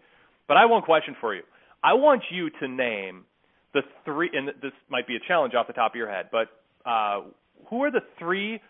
But 0.49 0.57
I 0.57 0.63
have 0.63 0.71
one 0.71 0.83
question 0.83 1.17
for 1.21 1.35
you. 1.35 1.43
I 1.83 1.95
want 1.95 2.23
you 2.31 2.51
to 2.61 2.69
name 2.69 3.25
the 3.73 3.83
three, 4.05 4.31
and 4.33 4.49
this 4.63 4.73
might 4.89 5.07
be 5.07 5.17
a 5.17 5.21
challenge 5.27 5.55
off 5.55 5.67
the 5.67 5.73
top 5.73 5.93
of 5.93 5.97
your 5.97 6.11
head, 6.11 6.27
but 6.33 6.49
uh, 6.85 7.23
who 7.69 7.83
are 7.85 7.91
the 7.91 8.03
three 8.19 8.61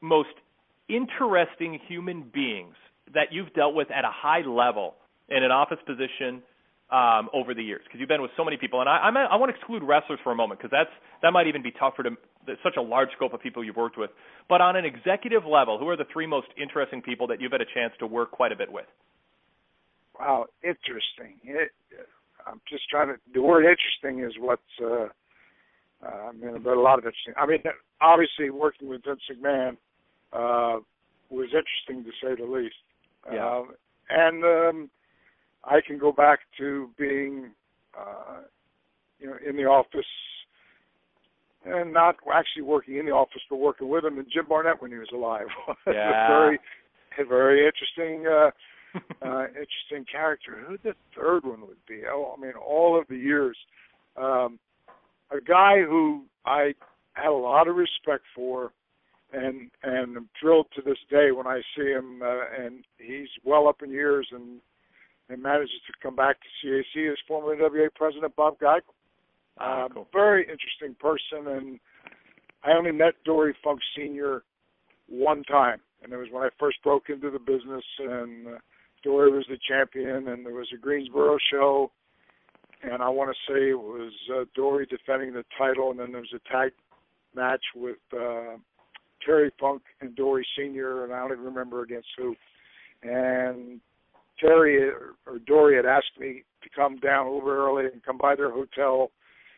most 0.00 0.30
interesting 0.88 1.78
human 1.88 2.30
beings 2.32 2.74
that 3.12 3.32
you've 3.32 3.52
dealt 3.54 3.74
with 3.74 3.90
at 3.90 4.04
a 4.04 4.10
high 4.10 4.40
level 4.40 4.94
in 5.28 5.42
an 5.42 5.50
office 5.50 5.78
position 5.86 6.42
um, 6.90 7.28
over 7.32 7.54
the 7.54 7.62
years? 7.62 7.82
Because 7.84 8.00
you've 8.00 8.08
been 8.08 8.22
with 8.22 8.30
so 8.36 8.44
many 8.44 8.56
people, 8.56 8.80
and 8.80 8.88
I, 8.88 8.98
I'm, 8.98 9.16
I 9.16 9.36
want 9.36 9.50
to 9.50 9.56
exclude 9.56 9.82
wrestlers 9.82 10.18
for 10.24 10.32
a 10.32 10.36
moment 10.36 10.60
because 10.60 10.72
that's 10.72 10.90
that 11.22 11.32
might 11.32 11.46
even 11.46 11.62
be 11.62 11.70
tougher 11.70 12.02
to 12.02 12.10
such 12.62 12.76
a 12.76 12.82
large 12.82 13.08
scope 13.16 13.32
of 13.32 13.40
people 13.40 13.64
you've 13.64 13.76
worked 13.76 13.98
with. 13.98 14.10
But 14.48 14.60
on 14.60 14.76
an 14.76 14.84
executive 14.84 15.44
level, 15.44 15.78
who 15.78 15.88
are 15.88 15.96
the 15.96 16.06
three 16.12 16.26
most 16.26 16.48
interesting 16.60 17.02
people 17.02 17.26
that 17.28 17.40
you've 17.40 17.52
had 17.52 17.60
a 17.60 17.70
chance 17.74 17.92
to 17.98 18.06
work 18.06 18.30
quite 18.30 18.52
a 18.52 18.56
bit 18.56 18.70
with? 18.70 18.86
Wow, 20.18 20.46
interesting. 20.62 21.38
It, 21.42 21.70
I'm 22.46 22.60
just 22.68 22.88
trying 22.88 23.08
to. 23.08 23.14
The 23.32 23.42
word 23.42 23.64
interesting 23.64 24.24
is 24.24 24.34
what's. 24.38 24.62
Uh, 24.80 25.08
uh, 26.04 26.28
I 26.28 26.32
mean, 26.32 26.62
but 26.62 26.76
a 26.76 26.80
lot 26.80 26.98
of 26.98 27.04
interesting. 27.04 27.34
I 27.36 27.46
mean, 27.46 27.62
obviously 28.00 28.50
working 28.50 28.88
with 28.88 29.02
Vince 29.04 29.20
McMahon 29.30 29.76
uh, 30.32 30.80
was 31.30 31.48
interesting 31.48 32.04
to 32.04 32.10
say 32.22 32.40
the 32.40 32.50
least. 32.50 32.74
Yeah. 33.32 33.46
Uh, 33.46 33.62
and 34.10 34.44
um, 34.44 34.90
I 35.64 35.80
can 35.86 35.98
go 35.98 36.12
back 36.12 36.40
to 36.58 36.90
being, 36.98 37.52
uh, 37.98 38.42
you 39.18 39.28
know, 39.28 39.36
in 39.48 39.56
the 39.56 39.64
office 39.64 40.04
and 41.64 41.92
not 41.92 42.16
actually 42.32 42.62
working 42.62 42.96
in 42.96 43.06
the 43.06 43.12
office, 43.12 43.42
but 43.48 43.56
working 43.56 43.88
with 43.88 44.04
him 44.04 44.18
and 44.18 44.26
Jim 44.32 44.46
Barnett 44.48 44.80
when 44.82 44.90
he 44.90 44.98
was 44.98 45.08
alive. 45.12 45.46
Yeah. 45.86 46.26
a 46.26 46.28
very, 46.28 46.58
a 47.18 47.24
very 47.24 47.66
interesting, 47.66 48.26
uh, 48.26 48.50
uh, 49.26 49.44
interesting 49.48 50.04
character. 50.10 50.64
Who 50.66 50.78
the 50.82 50.94
third 51.16 51.44
one 51.44 51.60
would 51.62 51.84
be? 51.88 52.02
Oh, 52.10 52.34
I 52.36 52.40
mean, 52.40 52.52
all 52.54 52.98
of 52.98 53.06
the 53.08 53.16
years. 53.16 53.56
Um, 54.16 54.58
a 55.30 55.40
guy 55.40 55.80
who 55.80 56.24
I 56.46 56.74
had 57.14 57.28
a 57.28 57.32
lot 57.32 57.68
of 57.68 57.76
respect 57.76 58.24
for, 58.34 58.72
and 59.32 59.70
and 59.82 60.16
I'm 60.16 60.28
thrilled 60.40 60.66
to 60.76 60.82
this 60.82 60.98
day 61.10 61.32
when 61.32 61.46
I 61.46 61.60
see 61.76 61.86
him. 61.90 62.22
Uh, 62.22 62.64
and 62.64 62.84
he's 62.98 63.28
well 63.44 63.68
up 63.68 63.82
in 63.82 63.90
years 63.90 64.28
and 64.32 64.60
and 65.28 65.42
manages 65.42 65.70
to 65.86 65.92
come 66.02 66.14
back 66.14 66.36
to 66.40 66.66
CAC 66.66 67.10
as 67.10 67.18
former 67.26 67.56
NWA 67.56 67.88
president 67.94 68.36
Bob 68.36 68.58
Geigel. 68.58 68.93
Ah, 69.58 69.84
Uh, 69.84 69.88
cool. 69.88 70.08
Very 70.12 70.42
interesting 70.42 70.94
person, 70.98 71.46
and 71.48 71.80
I 72.62 72.72
only 72.72 72.92
met 72.92 73.14
Dory 73.24 73.54
Funk 73.62 73.80
Senior 73.96 74.42
one 75.08 75.44
time, 75.44 75.80
and 76.02 76.12
it 76.12 76.16
was 76.16 76.28
when 76.30 76.42
I 76.42 76.48
first 76.58 76.82
broke 76.82 77.08
into 77.08 77.30
the 77.30 77.38
business. 77.38 77.84
And 77.98 78.48
uh, 78.48 78.58
Dory 79.02 79.30
was 79.30 79.46
the 79.48 79.58
champion, 79.68 80.28
and 80.28 80.44
there 80.44 80.54
was 80.54 80.68
a 80.74 80.78
Greensboro 80.78 81.38
show, 81.50 81.92
and 82.82 83.02
I 83.02 83.08
want 83.08 83.30
to 83.30 83.52
say 83.52 83.70
it 83.70 83.78
was 83.78 84.12
uh, 84.34 84.44
Dory 84.54 84.86
defending 84.86 85.32
the 85.32 85.44
title, 85.56 85.90
and 85.90 86.00
then 86.00 86.12
there 86.12 86.20
was 86.22 86.34
a 86.34 86.52
tag 86.52 86.72
match 87.34 87.62
with 87.74 87.98
uh, 88.12 88.56
Terry 89.24 89.50
Funk 89.60 89.82
and 90.00 90.14
Dory 90.16 90.46
Senior, 90.56 91.04
and 91.04 91.12
I 91.12 91.20
don't 91.20 91.32
even 91.32 91.44
remember 91.44 91.82
against 91.82 92.08
who. 92.16 92.34
And 93.02 93.80
Terry 94.40 94.88
or 94.88 95.38
Dory 95.46 95.76
had 95.76 95.86
asked 95.86 96.18
me 96.18 96.42
to 96.62 96.68
come 96.74 96.98
down 96.98 97.26
a 97.26 97.30
little 97.32 97.48
bit 97.48 97.52
early 97.52 97.84
and 97.86 98.02
come 98.02 98.18
by 98.18 98.34
their 98.34 98.50
hotel 98.50 99.10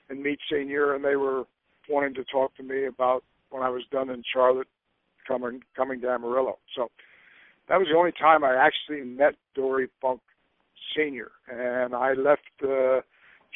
and 0.08 0.22
meet 0.22 0.38
Senior, 0.50 0.94
and 0.94 1.04
they 1.04 1.16
were 1.16 1.44
wanting 1.88 2.14
to 2.14 2.24
talk 2.24 2.56
to 2.56 2.62
me 2.62 2.86
about 2.86 3.22
when 3.50 3.62
I 3.62 3.70
was 3.70 3.82
done 3.90 4.10
in 4.10 4.22
Charlotte, 4.32 4.68
coming 5.26 5.60
coming 5.76 6.00
to 6.00 6.08
Amarillo. 6.08 6.58
So 6.76 6.88
that 7.68 7.78
was 7.78 7.88
the 7.90 7.98
only 7.98 8.12
time 8.12 8.44
I 8.44 8.54
actually 8.54 9.04
met 9.04 9.34
Dory 9.54 9.88
Funk 10.00 10.20
Senior, 10.96 11.30
and 11.48 11.94
I 11.94 12.12
left 12.12 12.42
uh, 12.62 13.00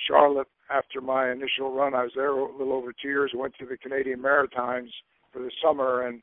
Charlotte 0.09 0.49
after 0.71 1.01
my 1.01 1.31
initial 1.31 1.75
run. 1.75 1.95
I 1.95 2.05
was 2.05 2.13
there 2.15 2.31
a 2.31 2.53
little 2.57 2.73
over 2.73 2.93
two 2.93 3.09
years. 3.09 3.33
Went 3.35 3.55
to 3.59 3.67
the 3.67 3.77
Canadian 3.77 4.21
Maritimes 4.21 4.91
for 5.33 5.41
the 5.41 5.51
summer, 5.63 6.07
and 6.07 6.23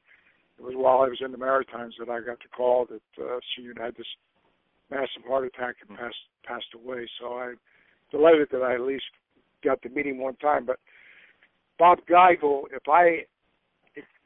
it 0.58 0.64
was 0.64 0.74
while 0.76 1.02
I 1.02 1.10
was 1.10 1.22
in 1.24 1.32
the 1.32 1.38
Maritimes 1.38 1.96
that 2.00 2.10
I 2.10 2.20
got 2.20 2.40
the 2.40 2.50
call 2.56 2.88
that 2.90 3.24
uh, 3.24 3.40
Senior 3.56 3.74
had 3.78 3.96
this 3.96 4.08
massive 4.90 5.24
heart 5.28 5.46
attack 5.46 5.76
and 5.88 5.98
passed 5.98 6.16
passed 6.46 6.74
away. 6.74 7.08
So 7.20 7.38
I'm 7.38 7.58
delighted 8.12 8.48
that 8.52 8.62
I 8.62 8.76
at 8.76 8.82
least 8.82 9.04
got 9.64 9.82
to 9.82 9.90
meet 9.90 10.08
him 10.08 10.20
one 10.20 10.36
time. 10.38 10.66
But 10.66 10.80
Bob 11.80 12.00
Geigel, 12.10 12.64
if 12.72 12.84
I 12.88 13.26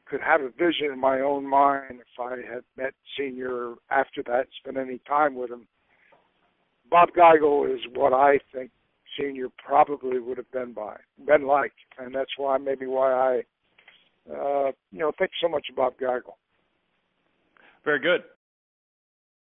could 0.05 0.21
have 0.21 0.41
a 0.41 0.49
vision 0.49 0.91
in 0.91 0.99
my 0.99 1.21
own 1.21 1.47
mind, 1.47 1.99
if 2.01 2.19
I 2.19 2.35
had 2.35 2.63
met 2.77 2.93
Senior 3.17 3.75
after 3.89 4.21
that, 4.23 4.47
spent 4.59 4.77
any 4.77 4.99
time 5.07 5.35
with 5.35 5.49
him, 5.49 5.67
Bob 6.89 7.09
Geigel 7.17 7.73
is 7.73 7.79
what 7.93 8.13
I 8.13 8.39
think 8.53 8.71
Senior 9.17 9.47
probably 9.57 10.19
would 10.19 10.37
have 10.37 10.51
been 10.51 10.73
by, 10.73 10.97
been 11.25 11.47
like, 11.47 11.73
and 11.97 12.13
that's 12.13 12.31
why 12.37 12.57
maybe 12.57 12.85
why 12.85 13.11
I, 13.11 14.33
uh, 14.33 14.71
you 14.91 14.99
know, 14.99 15.11
think 15.17 15.31
so 15.41 15.47
much 15.47 15.67
about 15.71 15.97
Geigel. 15.97 16.35
Very 17.85 17.99
good. 17.99 18.23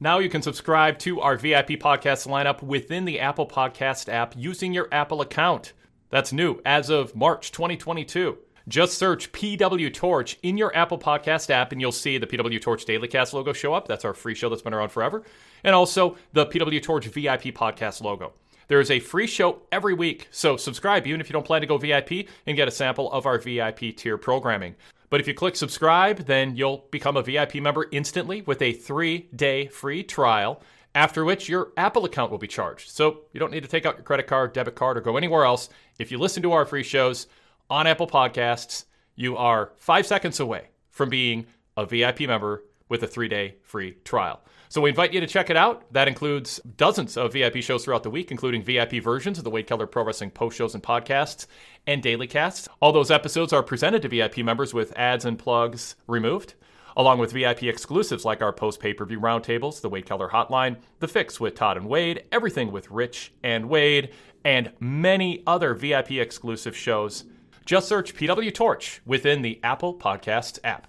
Now 0.00 0.18
you 0.18 0.28
can 0.28 0.42
subscribe 0.42 0.98
to 1.00 1.20
our 1.20 1.36
VIP 1.36 1.70
podcast 1.80 2.26
lineup 2.26 2.62
within 2.62 3.04
the 3.04 3.20
Apple 3.20 3.46
Podcast 3.46 4.08
app 4.08 4.34
using 4.36 4.72
your 4.72 4.88
Apple 4.90 5.20
account. 5.20 5.72
That's 6.10 6.32
new 6.32 6.60
as 6.64 6.90
of 6.90 7.14
March 7.14 7.52
2022. 7.52 8.36
Just 8.68 8.98
search 8.98 9.32
PW 9.32 9.92
Torch 9.92 10.38
in 10.42 10.56
your 10.56 10.74
Apple 10.76 10.98
Podcast 10.98 11.50
app 11.50 11.72
and 11.72 11.80
you'll 11.80 11.92
see 11.92 12.18
the 12.18 12.26
PW 12.26 12.60
Torch 12.60 12.84
Daily 12.84 13.08
Cast 13.08 13.34
logo 13.34 13.52
show 13.52 13.74
up. 13.74 13.88
That's 13.88 14.04
our 14.04 14.14
free 14.14 14.34
show 14.34 14.48
that's 14.48 14.62
been 14.62 14.74
around 14.74 14.90
forever. 14.90 15.24
And 15.64 15.74
also 15.74 16.16
the 16.32 16.46
PW 16.46 16.82
Torch 16.82 17.06
VIP 17.06 17.54
podcast 17.54 18.02
logo. 18.02 18.32
There 18.68 18.80
is 18.80 18.90
a 18.90 19.00
free 19.00 19.26
show 19.26 19.62
every 19.70 19.94
week, 19.94 20.28
so 20.30 20.56
subscribe 20.56 21.06
even 21.06 21.20
if 21.20 21.28
you 21.28 21.32
don't 21.32 21.44
plan 21.44 21.60
to 21.60 21.66
go 21.66 21.78
VIP 21.78 22.28
and 22.46 22.56
get 22.56 22.68
a 22.68 22.70
sample 22.70 23.10
of 23.12 23.26
our 23.26 23.38
VIP 23.38 23.96
tier 23.96 24.16
programming. 24.16 24.76
But 25.12 25.20
if 25.20 25.28
you 25.28 25.34
click 25.34 25.56
subscribe, 25.56 26.20
then 26.20 26.56
you'll 26.56 26.86
become 26.90 27.18
a 27.18 27.22
VIP 27.22 27.56
member 27.56 27.86
instantly 27.92 28.40
with 28.40 28.62
a 28.62 28.72
three 28.72 29.28
day 29.36 29.66
free 29.66 30.02
trial, 30.02 30.62
after 30.94 31.22
which 31.22 31.50
your 31.50 31.70
Apple 31.76 32.06
account 32.06 32.30
will 32.30 32.38
be 32.38 32.48
charged. 32.48 32.88
So 32.88 33.24
you 33.34 33.38
don't 33.38 33.52
need 33.52 33.62
to 33.62 33.68
take 33.68 33.84
out 33.84 33.96
your 33.96 34.04
credit 34.04 34.26
card, 34.26 34.54
debit 34.54 34.74
card, 34.74 34.96
or 34.96 35.02
go 35.02 35.18
anywhere 35.18 35.44
else. 35.44 35.68
If 35.98 36.10
you 36.10 36.16
listen 36.16 36.42
to 36.44 36.52
our 36.52 36.64
free 36.64 36.82
shows 36.82 37.26
on 37.68 37.86
Apple 37.86 38.06
Podcasts, 38.06 38.86
you 39.14 39.36
are 39.36 39.72
five 39.76 40.06
seconds 40.06 40.40
away 40.40 40.68
from 40.88 41.10
being 41.10 41.44
a 41.76 41.84
VIP 41.84 42.20
member 42.20 42.64
with 42.92 43.02
a 43.02 43.06
three 43.06 43.26
day 43.26 43.54
free 43.62 43.92
trial. 44.04 44.42
So 44.68 44.82
we 44.82 44.90
invite 44.90 45.14
you 45.14 45.20
to 45.20 45.26
check 45.26 45.48
it 45.48 45.56
out. 45.56 45.90
That 45.94 46.08
includes 46.08 46.60
dozens 46.76 47.16
of 47.16 47.32
VIP 47.32 47.62
shows 47.62 47.86
throughout 47.86 48.02
the 48.02 48.10
week, 48.10 48.30
including 48.30 48.62
VIP 48.62 49.02
versions 49.02 49.38
of 49.38 49.44
the 49.44 49.50
Wade 49.50 49.66
Keller 49.66 49.86
Pro 49.86 50.04
Wrestling 50.04 50.30
post 50.30 50.58
shows 50.58 50.74
and 50.74 50.82
podcasts 50.82 51.46
and 51.86 52.02
daily 52.02 52.26
casts. 52.26 52.68
All 52.80 52.92
those 52.92 53.10
episodes 53.10 53.54
are 53.54 53.62
presented 53.62 54.02
to 54.02 54.08
VIP 54.08 54.38
members 54.38 54.74
with 54.74 54.92
ads 54.94 55.24
and 55.24 55.38
plugs 55.38 55.96
removed, 56.06 56.52
along 56.94 57.18
with 57.18 57.32
VIP 57.32 57.62
exclusives 57.62 58.26
like 58.26 58.42
our 58.42 58.52
post 58.52 58.78
pay 58.78 58.92
per 58.92 59.06
view 59.06 59.18
roundtables, 59.20 59.80
the 59.80 59.88
Wade 59.88 60.04
Keller 60.04 60.28
Hotline, 60.28 60.76
The 61.00 61.08
Fix 61.08 61.40
with 61.40 61.54
Todd 61.54 61.78
and 61.78 61.88
Wade, 61.88 62.24
Everything 62.30 62.70
with 62.70 62.90
Rich 62.90 63.32
and 63.42 63.70
Wade, 63.70 64.10
and 64.44 64.70
many 64.80 65.42
other 65.46 65.72
VIP 65.72 66.12
exclusive 66.12 66.76
shows. 66.76 67.24
Just 67.64 67.88
search 67.88 68.14
PW 68.14 68.52
Torch 68.52 69.00
within 69.06 69.40
the 69.40 69.60
Apple 69.62 69.94
Podcasts 69.94 70.58
app. 70.62 70.88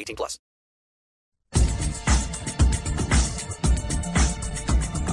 18 0.00 0.16
plus. 0.16 0.38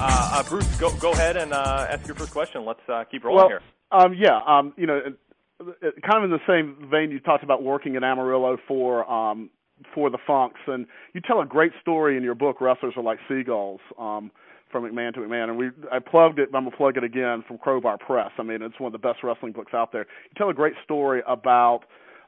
Uh, 0.00 0.30
uh, 0.34 0.42
Bruce, 0.44 0.76
go 0.76 0.94
go 0.98 1.10
ahead 1.10 1.36
and 1.36 1.52
uh, 1.52 1.86
ask 1.90 2.06
your 2.06 2.14
first 2.14 2.32
question. 2.32 2.64
Let's 2.64 2.80
uh, 2.88 3.02
keep 3.10 3.24
rolling 3.24 3.38
well, 3.38 3.48
here. 3.48 3.60
Um, 3.90 4.14
yeah, 4.14 4.40
um, 4.46 4.72
you 4.76 4.86
know, 4.86 5.00
kind 5.58 6.18
of 6.18 6.24
in 6.24 6.30
the 6.30 6.38
same 6.46 6.88
vein 6.88 7.10
you 7.10 7.18
talked 7.18 7.42
about 7.42 7.64
working 7.64 7.96
in 7.96 8.04
Amarillo 8.04 8.58
for 8.68 9.10
um, 9.10 9.50
for 9.92 10.08
the 10.08 10.18
Funks, 10.24 10.60
and 10.68 10.86
you 11.14 11.20
tell 11.20 11.40
a 11.40 11.46
great 11.46 11.72
story 11.80 12.16
in 12.16 12.22
your 12.22 12.36
book. 12.36 12.60
Wrestlers 12.60 12.94
are 12.96 13.02
like 13.02 13.18
seagulls. 13.28 13.80
Um, 13.98 14.30
from 14.70 14.84
McMahon 14.84 15.14
to 15.14 15.20
McMahon, 15.20 15.44
and 15.44 15.56
we 15.56 15.70
I 15.90 15.98
plugged 15.98 16.38
it. 16.38 16.50
I'm 16.54 16.64
gonna 16.64 16.76
plug 16.76 16.98
it 16.98 17.04
again 17.04 17.42
from 17.48 17.56
Crowbar 17.56 17.96
Press. 17.96 18.30
I 18.38 18.42
mean, 18.42 18.60
it's 18.60 18.78
one 18.78 18.94
of 18.94 19.00
the 19.00 19.06
best 19.06 19.22
wrestling 19.22 19.52
books 19.52 19.72
out 19.72 19.92
there. 19.92 20.06
You 20.24 20.34
tell 20.36 20.50
a 20.50 20.54
great 20.54 20.74
story 20.84 21.22
about 21.26 21.84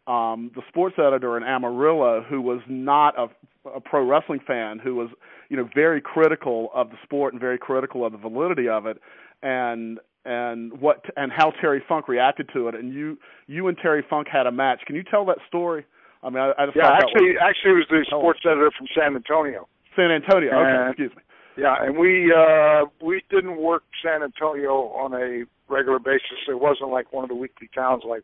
um, 0.06 0.50
the 0.54 0.62
sports 0.68 0.96
editor 0.98 1.36
in 1.36 1.42
Amarillo 1.42 2.24
who 2.28 2.40
was 2.40 2.60
not 2.68 3.14
a, 3.18 3.68
a 3.68 3.80
pro 3.80 4.06
wrestling 4.06 4.40
fan, 4.46 4.78
who 4.78 4.94
was 4.94 5.08
you 5.48 5.56
know 5.56 5.68
very 5.74 6.00
critical 6.00 6.70
of 6.74 6.90
the 6.90 6.96
sport 7.02 7.32
and 7.34 7.40
very 7.40 7.58
critical 7.58 8.04
of 8.04 8.12
the 8.12 8.18
validity 8.18 8.68
of 8.68 8.86
it, 8.86 8.98
and 9.42 9.98
and 10.24 10.80
what 10.80 11.04
and 11.16 11.32
how 11.32 11.50
Terry 11.60 11.82
Funk 11.88 12.08
reacted 12.08 12.48
to 12.54 12.68
it. 12.68 12.74
And 12.74 12.92
you 12.92 13.18
you 13.46 13.68
and 13.68 13.76
Terry 13.80 14.04
Funk 14.08 14.26
had 14.30 14.46
a 14.46 14.52
match. 14.52 14.80
Can 14.86 14.96
you 14.96 15.02
tell 15.02 15.24
that 15.26 15.38
story? 15.48 15.84
I 16.22 16.28
mean, 16.28 16.38
I, 16.38 16.52
I 16.58 16.66
just 16.66 16.76
yeah, 16.76 16.92
actually, 16.92 17.32
that 17.32 17.40
was, 17.40 17.48
actually, 17.48 17.70
it 17.70 17.74
was 17.74 17.86
the 17.90 18.04
sports 18.08 18.40
editor 18.44 18.70
from 18.76 18.86
San 18.94 19.16
Antonio. 19.16 19.66
San 19.96 20.10
Antonio. 20.10 20.50
Okay, 20.52 20.70
And- 20.70 20.88
excuse 20.90 21.12
me. 21.16 21.22
Yeah, 21.56 21.74
and 21.80 21.98
we 21.98 22.32
uh 22.32 22.86
we 23.04 23.22
didn't 23.28 23.56
work 23.60 23.82
San 24.02 24.22
Antonio 24.22 24.88
on 24.96 25.12
a 25.12 25.44
regular 25.68 25.98
basis. 25.98 26.38
It 26.48 26.58
wasn't 26.58 26.90
like 26.90 27.12
one 27.12 27.24
of 27.24 27.28
the 27.28 27.34
weekly 27.34 27.68
towns 27.74 28.02
like 28.08 28.22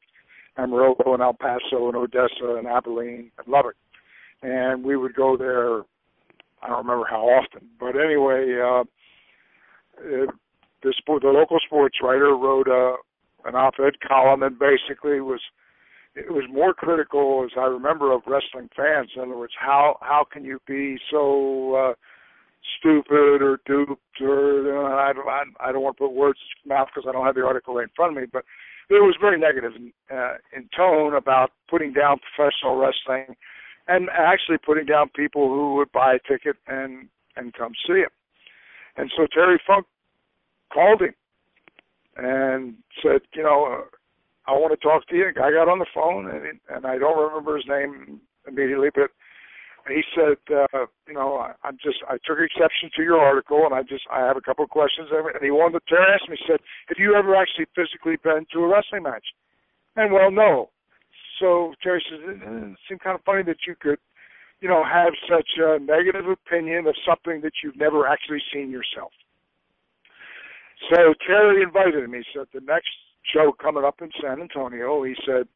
Amarillo 0.58 0.96
and 1.06 1.22
El 1.22 1.34
Paso 1.34 1.88
and 1.88 1.96
Odessa 1.96 2.56
and 2.56 2.66
Abilene 2.66 3.30
and 3.38 3.48
Lubbock. 3.48 3.76
And 4.42 4.84
we 4.84 4.96
would 4.96 5.14
go 5.14 5.36
there 5.36 5.82
I 6.62 6.68
don't 6.68 6.86
remember 6.86 7.06
how 7.08 7.22
often. 7.22 7.68
But 7.78 7.96
anyway, 7.96 8.58
uh 8.60 8.84
uh, 9.98 10.26
the 10.82 10.94
sport 10.98 11.22
the 11.22 11.28
local 11.28 11.58
sports 11.64 11.98
writer 12.02 12.36
wrote 12.36 12.68
uh 12.68 12.96
an 13.48 13.54
op 13.54 13.74
ed 13.78 14.00
column 14.06 14.42
and 14.42 14.58
basically 14.58 15.20
was 15.20 15.40
it 16.14 16.32
was 16.32 16.44
more 16.50 16.72
critical 16.72 17.44
as 17.44 17.52
I 17.56 17.66
remember 17.66 18.12
of 18.12 18.22
wrestling 18.26 18.70
fans. 18.74 19.10
In 19.14 19.22
other 19.22 19.36
words, 19.36 19.52
how 19.58 19.98
how 20.00 20.26
can 20.30 20.44
you 20.44 20.60
be 20.66 20.98
so 21.10 21.74
uh 21.74 21.94
stupid 22.78 23.42
or 23.42 23.60
duped 23.66 24.20
or 24.20 24.62
know, 24.64 24.86
I 24.86 25.12
don't 25.12 25.28
I, 25.28 25.68
I 25.68 25.72
don't 25.72 25.82
want 25.82 25.96
to 25.98 26.04
put 26.04 26.12
words 26.12 26.38
in 26.40 26.62
his 26.62 26.68
mouth 26.68 26.88
because 26.92 27.08
I 27.08 27.12
don't 27.12 27.24
have 27.24 27.34
the 27.34 27.44
article 27.44 27.74
right 27.74 27.84
in 27.84 27.94
front 27.94 28.16
of 28.16 28.22
me, 28.22 28.28
but 28.30 28.44
it 28.88 29.02
was 29.02 29.16
very 29.20 29.38
negative 29.38 29.72
in, 29.74 29.92
uh, 30.10 30.34
in 30.56 30.68
tone 30.76 31.14
about 31.14 31.50
putting 31.68 31.92
down 31.92 32.18
professional 32.34 32.76
wrestling 32.76 33.36
and 33.88 34.08
actually 34.10 34.58
putting 34.58 34.86
down 34.86 35.08
people 35.14 35.48
who 35.48 35.74
would 35.76 35.90
buy 35.92 36.14
a 36.14 36.18
ticket 36.28 36.56
and 36.66 37.08
and 37.36 37.52
come 37.52 37.72
see 37.86 37.98
him. 37.98 38.08
And 38.96 39.12
so 39.16 39.26
Terry 39.26 39.60
Funk 39.66 39.86
called 40.72 41.02
him 41.02 41.14
and 42.16 42.74
said, 43.02 43.20
you 43.34 43.42
know, 43.42 43.66
uh, 43.66 44.50
I 44.50 44.52
want 44.52 44.72
to 44.72 44.82
talk 44.82 45.06
to 45.08 45.16
you. 45.16 45.28
I 45.28 45.50
got 45.50 45.68
on 45.68 45.78
the 45.78 45.86
phone 45.92 46.30
and 46.30 46.58
and 46.68 46.86
I 46.86 46.98
don't 46.98 47.18
remember 47.18 47.56
his 47.56 47.66
name 47.68 48.20
immediately, 48.46 48.88
but 48.94 49.10
he 49.88 50.02
said, 50.14 50.38
uh, 50.50 50.86
you 51.06 51.14
know, 51.14 51.36
I, 51.36 51.54
I'm 51.62 51.78
just 51.82 51.98
I 52.08 52.18
took 52.24 52.38
exception 52.38 52.90
to 52.96 53.02
your 53.02 53.18
article, 53.18 53.64
and 53.64 53.74
I 53.74 53.82
just 53.82 54.04
I 54.10 54.20
have 54.20 54.36
a 54.36 54.40
couple 54.40 54.64
of 54.64 54.70
questions. 54.70 55.08
And 55.10 55.42
he 55.42 55.50
wanted 55.50 55.82
to 55.86 55.96
asked 55.96 56.28
me, 56.28 56.36
he 56.38 56.44
said, 56.46 56.60
have 56.88 56.98
you 56.98 57.14
ever 57.14 57.34
actually 57.34 57.66
physically 57.74 58.16
been 58.22 58.46
to 58.52 58.64
a 58.64 58.68
wrestling 58.68 59.04
match? 59.04 59.26
And 59.96 60.12
well, 60.12 60.30
no. 60.30 60.70
So 61.40 61.74
Terry 61.82 62.02
says, 62.10 62.20
it, 62.22 62.76
seemed 62.88 63.00
kind 63.00 63.14
of 63.14 63.24
funny 63.24 63.42
that 63.44 63.66
you 63.66 63.74
could, 63.78 63.98
you 64.60 64.68
know, 64.68 64.82
have 64.84 65.12
such 65.28 65.48
a 65.58 65.78
negative 65.78 66.26
opinion 66.28 66.86
of 66.86 66.94
something 67.06 67.40
that 67.42 67.52
you've 67.62 67.76
never 67.76 68.06
actually 68.06 68.42
seen 68.52 68.70
yourself. 68.70 69.12
So 70.90 71.14
Terry 71.26 71.62
invited 71.62 72.04
him. 72.04 72.12
He 72.12 72.22
said, 72.34 72.46
the 72.52 72.60
next 72.60 72.88
show 73.34 73.52
coming 73.52 73.84
up 73.84 74.00
in 74.00 74.10
San 74.22 74.40
Antonio, 74.40 75.02
he 75.02 75.14
said, 75.26 75.48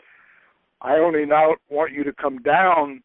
I 0.82 0.96
only 0.96 1.26
now 1.26 1.56
want 1.68 1.92
you 1.92 2.04
to 2.04 2.12
come 2.12 2.38
down 2.42 3.02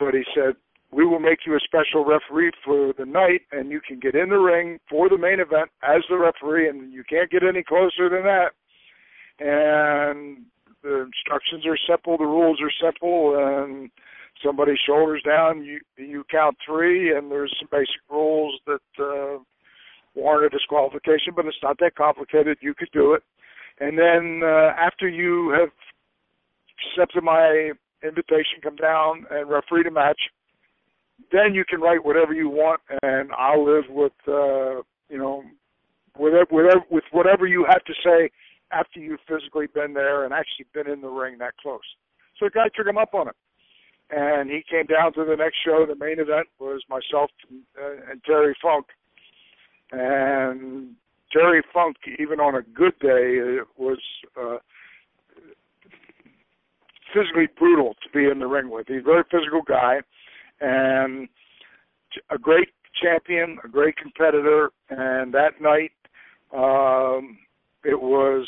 but 0.00 0.14
he 0.14 0.24
said 0.34 0.54
we 0.92 1.06
will 1.06 1.20
make 1.20 1.40
you 1.46 1.54
a 1.54 1.60
special 1.60 2.04
referee 2.04 2.50
for 2.64 2.92
the 2.98 3.04
night 3.04 3.42
and 3.52 3.70
you 3.70 3.80
can 3.86 4.00
get 4.00 4.16
in 4.16 4.30
the 4.30 4.38
ring 4.38 4.78
for 4.88 5.08
the 5.08 5.18
main 5.18 5.38
event 5.38 5.70
as 5.82 6.02
the 6.08 6.16
referee 6.16 6.68
and 6.68 6.92
you 6.92 7.04
can't 7.08 7.30
get 7.30 7.42
any 7.44 7.62
closer 7.62 8.08
than 8.08 8.24
that. 8.24 8.50
And 9.38 10.42
the 10.82 11.06
instructions 11.06 11.64
are 11.66 11.78
simple 11.88 12.18
the 12.18 12.24
rules 12.24 12.58
are 12.60 12.72
simple 12.84 13.36
and 13.36 13.90
somebody 14.44 14.72
shoulders 14.86 15.22
down 15.24 15.62
you 15.62 15.78
you 15.96 16.24
count 16.30 16.56
three 16.66 17.14
and 17.14 17.30
there's 17.30 17.54
some 17.60 17.68
basic 17.70 18.00
rules 18.10 18.58
that 18.66 18.80
uh 18.98 19.38
warrant 20.14 20.52
a 20.52 20.56
disqualification 20.56 21.34
but 21.36 21.46
it's 21.46 21.56
not 21.62 21.78
that 21.78 21.94
complicated 21.94 22.58
you 22.60 22.74
could 22.74 22.90
do 22.92 23.12
it. 23.12 23.22
And 23.78 23.98
then 23.98 24.42
uh, 24.44 24.72
after 24.76 25.08
you 25.08 25.54
have 25.58 25.70
accepted 26.96 27.22
my 27.22 27.72
invitation, 28.02 28.60
come 28.62 28.76
down 28.76 29.26
and 29.30 29.48
referee 29.48 29.84
the 29.84 29.90
match. 29.90 30.20
Then 31.32 31.54
you 31.54 31.64
can 31.64 31.80
write 31.80 32.04
whatever 32.04 32.32
you 32.32 32.48
want, 32.48 32.80
and 33.02 33.30
I'll 33.36 33.64
live 33.64 33.84
with 33.88 34.12
uh, 34.26 34.82
you 35.08 35.18
know 35.18 35.42
whatever, 36.16 36.46
whatever 36.48 36.82
with 36.90 37.04
whatever 37.12 37.46
you 37.46 37.66
have 37.68 37.84
to 37.84 37.92
say 38.04 38.30
after 38.72 39.00
you've 39.00 39.20
physically 39.28 39.66
been 39.66 39.94
there 39.94 40.24
and 40.24 40.32
actually 40.32 40.66
been 40.72 40.90
in 40.90 41.00
the 41.00 41.08
ring 41.08 41.38
that 41.38 41.56
close. 41.60 41.80
So 42.38 42.46
the 42.46 42.50
guy 42.50 42.68
took 42.74 42.86
him 42.86 42.98
up 42.98 43.14
on 43.14 43.28
it, 43.28 43.36
and 44.10 44.50
he 44.50 44.62
came 44.68 44.86
down 44.86 45.12
to 45.14 45.24
the 45.24 45.36
next 45.36 45.58
show. 45.64 45.84
The 45.86 45.94
main 45.94 46.18
event 46.20 46.48
was 46.58 46.82
myself 46.88 47.30
and, 47.48 47.60
uh, 47.78 48.10
and 48.10 48.24
Terry 48.24 48.56
Funk, 48.62 48.86
and 49.92 50.94
Terry 51.32 51.62
Funk, 51.72 51.96
even 52.18 52.40
on 52.40 52.54
a 52.54 52.62
good 52.62 52.98
day, 52.98 53.58
was. 53.76 53.98
Uh, 54.40 54.56
physically 57.14 57.48
brutal 57.58 57.94
to 58.02 58.08
be 58.12 58.30
in 58.30 58.38
the 58.38 58.46
ring 58.46 58.70
with. 58.70 58.88
He's 58.88 58.98
a 58.98 59.02
very 59.02 59.24
physical 59.30 59.62
guy 59.66 60.00
and 60.60 61.28
a 62.30 62.38
great 62.38 62.68
champion, 63.00 63.58
a 63.64 63.68
great 63.68 63.96
competitor. 63.96 64.70
And 64.88 65.32
that 65.34 65.60
night, 65.60 65.92
um, 66.52 67.38
it 67.84 68.00
was 68.00 68.46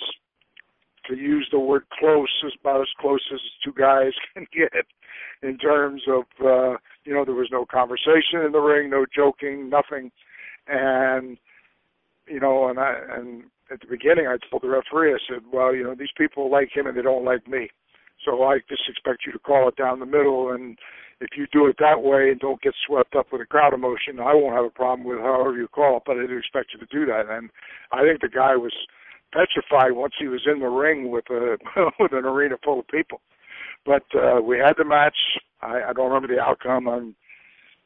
to 1.06 1.16
use 1.16 1.48
the 1.50 1.58
word 1.58 1.84
close 1.98 2.28
is 2.46 2.52
about 2.60 2.80
as 2.80 2.88
close 3.00 3.20
as 3.32 3.40
two 3.64 3.72
guys 3.72 4.12
can 4.34 4.46
get 4.52 4.86
in 5.42 5.58
terms 5.58 6.02
of 6.08 6.22
uh 6.44 6.76
you 7.04 7.12
know 7.12 7.24
there 7.24 7.34
was 7.34 7.48
no 7.50 7.66
conversation 7.66 8.40
in 8.44 8.52
the 8.52 8.60
ring 8.60 8.88
no 8.88 9.04
joking 9.14 9.68
nothing 9.68 10.10
and 10.68 11.38
you 12.28 12.38
know 12.38 12.68
and 12.68 12.78
i 12.78 12.94
and 13.16 13.42
at 13.72 13.80
the 13.80 13.86
beginning 13.88 14.26
i 14.26 14.36
told 14.48 14.62
the 14.62 14.68
referee 14.68 15.12
i 15.12 15.18
said 15.28 15.42
well 15.52 15.74
you 15.74 15.82
know 15.82 15.94
these 15.94 16.12
people 16.16 16.50
like 16.50 16.68
him 16.74 16.86
and 16.86 16.96
they 16.96 17.02
don't 17.02 17.24
like 17.24 17.46
me 17.48 17.68
so 18.24 18.42
I 18.44 18.58
just 18.68 18.82
expect 18.88 19.26
you 19.26 19.32
to 19.32 19.38
call 19.38 19.68
it 19.68 19.76
down 19.76 20.00
the 20.00 20.06
middle, 20.06 20.52
and 20.52 20.78
if 21.20 21.30
you 21.36 21.46
do 21.52 21.66
it 21.66 21.76
that 21.78 22.02
way 22.02 22.30
and 22.30 22.40
don't 22.40 22.60
get 22.60 22.74
swept 22.86 23.14
up 23.14 23.26
with 23.32 23.40
a 23.40 23.46
crowd 23.46 23.74
emotion, 23.74 24.20
I 24.20 24.34
won't 24.34 24.56
have 24.56 24.64
a 24.64 24.70
problem 24.70 25.06
with 25.06 25.18
however 25.18 25.56
you 25.56 25.68
call 25.68 25.98
it. 25.98 26.02
But 26.06 26.18
I 26.18 26.26
do 26.26 26.36
expect 26.36 26.70
you 26.72 26.80
to 26.80 26.86
do 26.86 27.06
that, 27.06 27.26
and 27.28 27.50
I 27.92 28.02
think 28.02 28.20
the 28.20 28.28
guy 28.28 28.56
was 28.56 28.72
petrified 29.32 29.92
once 29.92 30.14
he 30.18 30.28
was 30.28 30.42
in 30.46 30.60
the 30.60 30.68
ring 30.68 31.10
with 31.10 31.24
a 31.30 31.58
with 31.98 32.12
an 32.12 32.24
arena 32.24 32.56
full 32.64 32.80
of 32.80 32.88
people. 32.88 33.20
But 33.84 34.04
uh, 34.14 34.40
we 34.42 34.58
had 34.58 34.74
the 34.78 34.84
match. 34.84 35.16
I, 35.60 35.90
I 35.90 35.92
don't 35.92 36.10
remember 36.10 36.34
the 36.34 36.40
outcome. 36.40 36.88
I'm, 36.88 37.14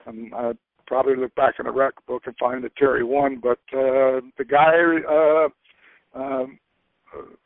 I'm 0.06 0.34
I 0.34 0.52
probably 0.86 1.16
look 1.16 1.34
back 1.34 1.54
in 1.58 1.66
the 1.66 1.72
rec 1.72 1.94
book 2.06 2.22
and 2.26 2.36
find 2.38 2.62
that 2.64 2.76
Terry 2.76 3.04
won. 3.04 3.40
But 3.42 3.60
uh, 3.72 4.20
the 4.38 4.44
guy. 4.48 4.72
Uh, 5.08 5.48
um, 6.14 6.58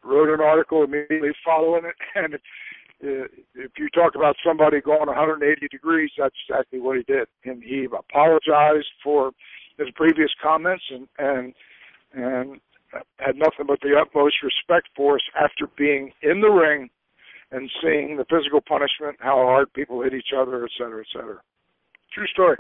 wrote 0.05 0.33
an 0.33 0.41
article 0.41 0.85
immediately 0.85 1.31
following 1.45 1.85
it, 1.85 1.95
and 2.15 2.35
if 3.01 3.73
you 3.79 3.89
talk 3.91 4.15
about 4.15 4.37
somebody 4.45 4.81
going 4.81 5.07
180 5.07 5.69
degrees, 5.69 6.11
that's 6.19 6.35
exactly 6.49 6.81
what 6.81 6.97
he 6.97 7.03
did. 7.03 7.29
And 7.45 7.63
he 7.63 7.87
apologized 7.87 8.89
for 9.03 9.33
his 9.79 9.89
previous 9.95 10.31
comments 10.43 10.85
and 10.91 11.09
and 11.19 11.55
and 12.13 12.61
had 13.19 13.37
nothing 13.37 13.67
but 13.67 13.81
the 13.83 13.97
utmost 13.99 14.37
respect 14.43 14.89
for 14.97 15.15
us 15.15 15.23
after 15.41 15.67
being 15.77 16.13
in 16.23 16.41
the 16.41 16.49
ring 16.49 16.91
and 17.53 17.71
seeing 17.83 18.17
the 18.17 18.25
physical 18.25 18.61
punishment, 18.61 19.17
how 19.21 19.37
hard 19.37 19.73
people 19.73 20.03
hit 20.03 20.15
each 20.15 20.33
other, 20.37 20.65
et 20.65 20.71
cetera, 20.77 21.01
et 21.01 21.07
cetera. 21.13 21.41
True 22.13 22.27
story. 22.27 22.57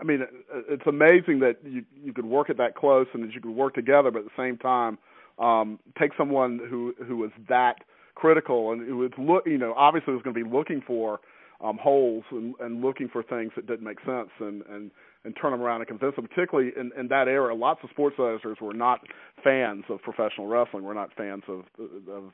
I 0.00 0.04
mean, 0.04 0.22
it's 0.68 0.86
amazing 0.86 1.40
that 1.40 1.56
you 1.64 1.84
you 1.94 2.12
could 2.12 2.24
work 2.26 2.50
it 2.50 2.58
that 2.58 2.74
close 2.74 3.06
and 3.14 3.22
that 3.24 3.32
you 3.32 3.40
could 3.40 3.54
work 3.54 3.74
together, 3.74 4.10
but 4.10 4.20
at 4.20 4.24
the 4.24 4.30
same 4.36 4.58
time, 4.58 4.98
um, 5.38 5.78
take 5.98 6.12
someone 6.16 6.60
who 6.68 6.94
who 7.06 7.16
was 7.16 7.30
that 7.48 7.76
critical 8.14 8.72
and 8.72 8.86
who 8.86 8.98
was 8.98 9.10
look, 9.18 9.44
you 9.46 9.58
know, 9.58 9.74
obviously 9.76 10.12
was 10.12 10.22
going 10.22 10.34
to 10.34 10.44
be 10.44 10.48
looking 10.48 10.82
for 10.86 11.20
um, 11.62 11.78
holes 11.80 12.24
and, 12.30 12.54
and 12.60 12.82
looking 12.82 13.08
for 13.08 13.22
things 13.22 13.52
that 13.56 13.66
didn't 13.66 13.84
make 13.84 13.98
sense 14.04 14.30
and 14.40 14.62
and 14.70 14.90
and 15.24 15.36
turn 15.40 15.52
them 15.52 15.62
around 15.62 15.80
and 15.80 15.88
convince 15.88 16.16
them. 16.16 16.26
Particularly 16.26 16.72
in, 16.76 16.90
in 16.98 17.08
that 17.08 17.28
era, 17.28 17.54
lots 17.54 17.80
of 17.84 17.90
sports 17.90 18.16
editors 18.18 18.58
were 18.60 18.74
not 18.74 19.00
fans 19.44 19.84
of 19.88 20.02
professional 20.02 20.46
wrestling. 20.46 20.82
Were 20.82 20.94
not 20.94 21.10
fans 21.16 21.44
of 21.48 21.64
of 22.08 22.24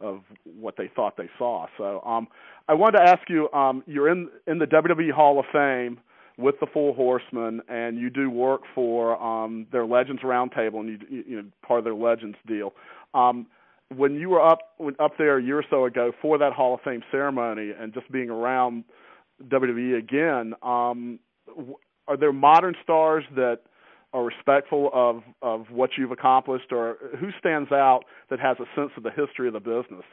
of 0.00 0.20
what 0.58 0.74
they 0.76 0.90
thought 0.94 1.16
they 1.16 1.30
saw. 1.38 1.66
So 1.78 2.00
um, 2.02 2.28
I 2.68 2.74
wanted 2.74 2.98
to 2.98 3.04
ask 3.04 3.22
you, 3.28 3.50
um, 3.52 3.82
you're 3.86 4.10
in 4.10 4.28
in 4.46 4.58
the 4.58 4.66
WWE 4.66 5.10
Hall 5.12 5.38
of 5.38 5.46
Fame. 5.52 5.98
with 6.38 6.56
the 6.60 6.66
Four 6.66 6.94
Horsemen, 6.94 7.62
and 7.66 7.98
you 7.98 8.10
do 8.10 8.28
work 8.28 8.60
for 8.74 9.16
um, 9.22 9.66
their 9.72 9.86
Legends 9.86 10.20
Roundtable, 10.22 10.80
and 10.80 10.88
you 10.88 11.24
you 11.26 11.36
know 11.36 11.44
part 11.66 11.78
of 11.78 11.84
their 11.84 11.94
Legends 11.94 12.36
deal. 12.46 12.74
Um, 13.14 13.46
when 13.94 14.14
you 14.14 14.30
were 14.30 14.44
up 14.44 14.58
up 14.98 15.12
there 15.18 15.38
a 15.38 15.42
year 15.42 15.58
or 15.58 15.64
so 15.70 15.84
ago 15.84 16.12
for 16.20 16.38
that 16.38 16.52
Hall 16.52 16.74
of 16.74 16.80
Fame 16.80 17.02
ceremony, 17.10 17.72
and 17.78 17.94
just 17.94 18.10
being 18.10 18.30
around 18.30 18.84
WWE 19.44 19.98
again, 19.98 20.54
um, 20.62 21.18
are 22.08 22.16
there 22.16 22.32
modern 22.32 22.74
stars 22.82 23.24
that 23.34 23.60
are 24.12 24.24
respectful 24.24 24.90
of 24.92 25.22
of 25.42 25.66
what 25.70 25.90
you've 25.96 26.10
accomplished, 26.10 26.72
or 26.72 26.96
who 27.18 27.28
stands 27.38 27.70
out 27.70 28.02
that 28.30 28.40
has 28.40 28.56
a 28.58 28.66
sense 28.78 28.90
of 28.96 29.02
the 29.02 29.10
history 29.10 29.46
of 29.46 29.54
the 29.54 29.60
business 29.60 30.04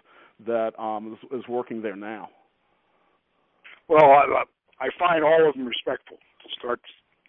that 0.46 0.78
um, 0.80 1.18
is, 1.32 1.40
is 1.40 1.48
working 1.48 1.82
there 1.82 1.96
now? 1.96 2.30
Well, 3.88 4.06
I, 4.06 4.44
I 4.80 4.90
find 5.00 5.24
all 5.24 5.48
of 5.48 5.56
them 5.56 5.66
respectful 5.66 6.18
to 6.18 6.50
start 6.60 6.80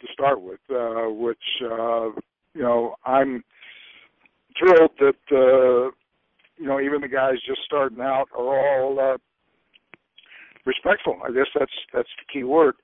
to 0.00 0.06
start 0.12 0.40
with, 0.42 0.60
uh, 0.70 1.10
which 1.10 1.38
uh, 1.62 2.10
you 2.54 2.62
know 2.62 2.96
I'm 3.04 3.44
thrilled 4.58 4.92
that 5.00 5.14
uh, 5.32 5.90
you 6.56 6.66
know 6.66 6.80
even 6.80 7.00
the 7.00 7.08
guys 7.08 7.34
just 7.46 7.60
starting 7.64 8.00
out 8.00 8.26
are 8.36 8.82
all 8.82 8.98
uh, 8.98 9.16
respectful. 10.66 11.18
I 11.24 11.32
guess 11.32 11.48
that's 11.58 11.72
that's 11.92 12.08
the 12.18 12.32
key 12.32 12.44
word. 12.44 12.74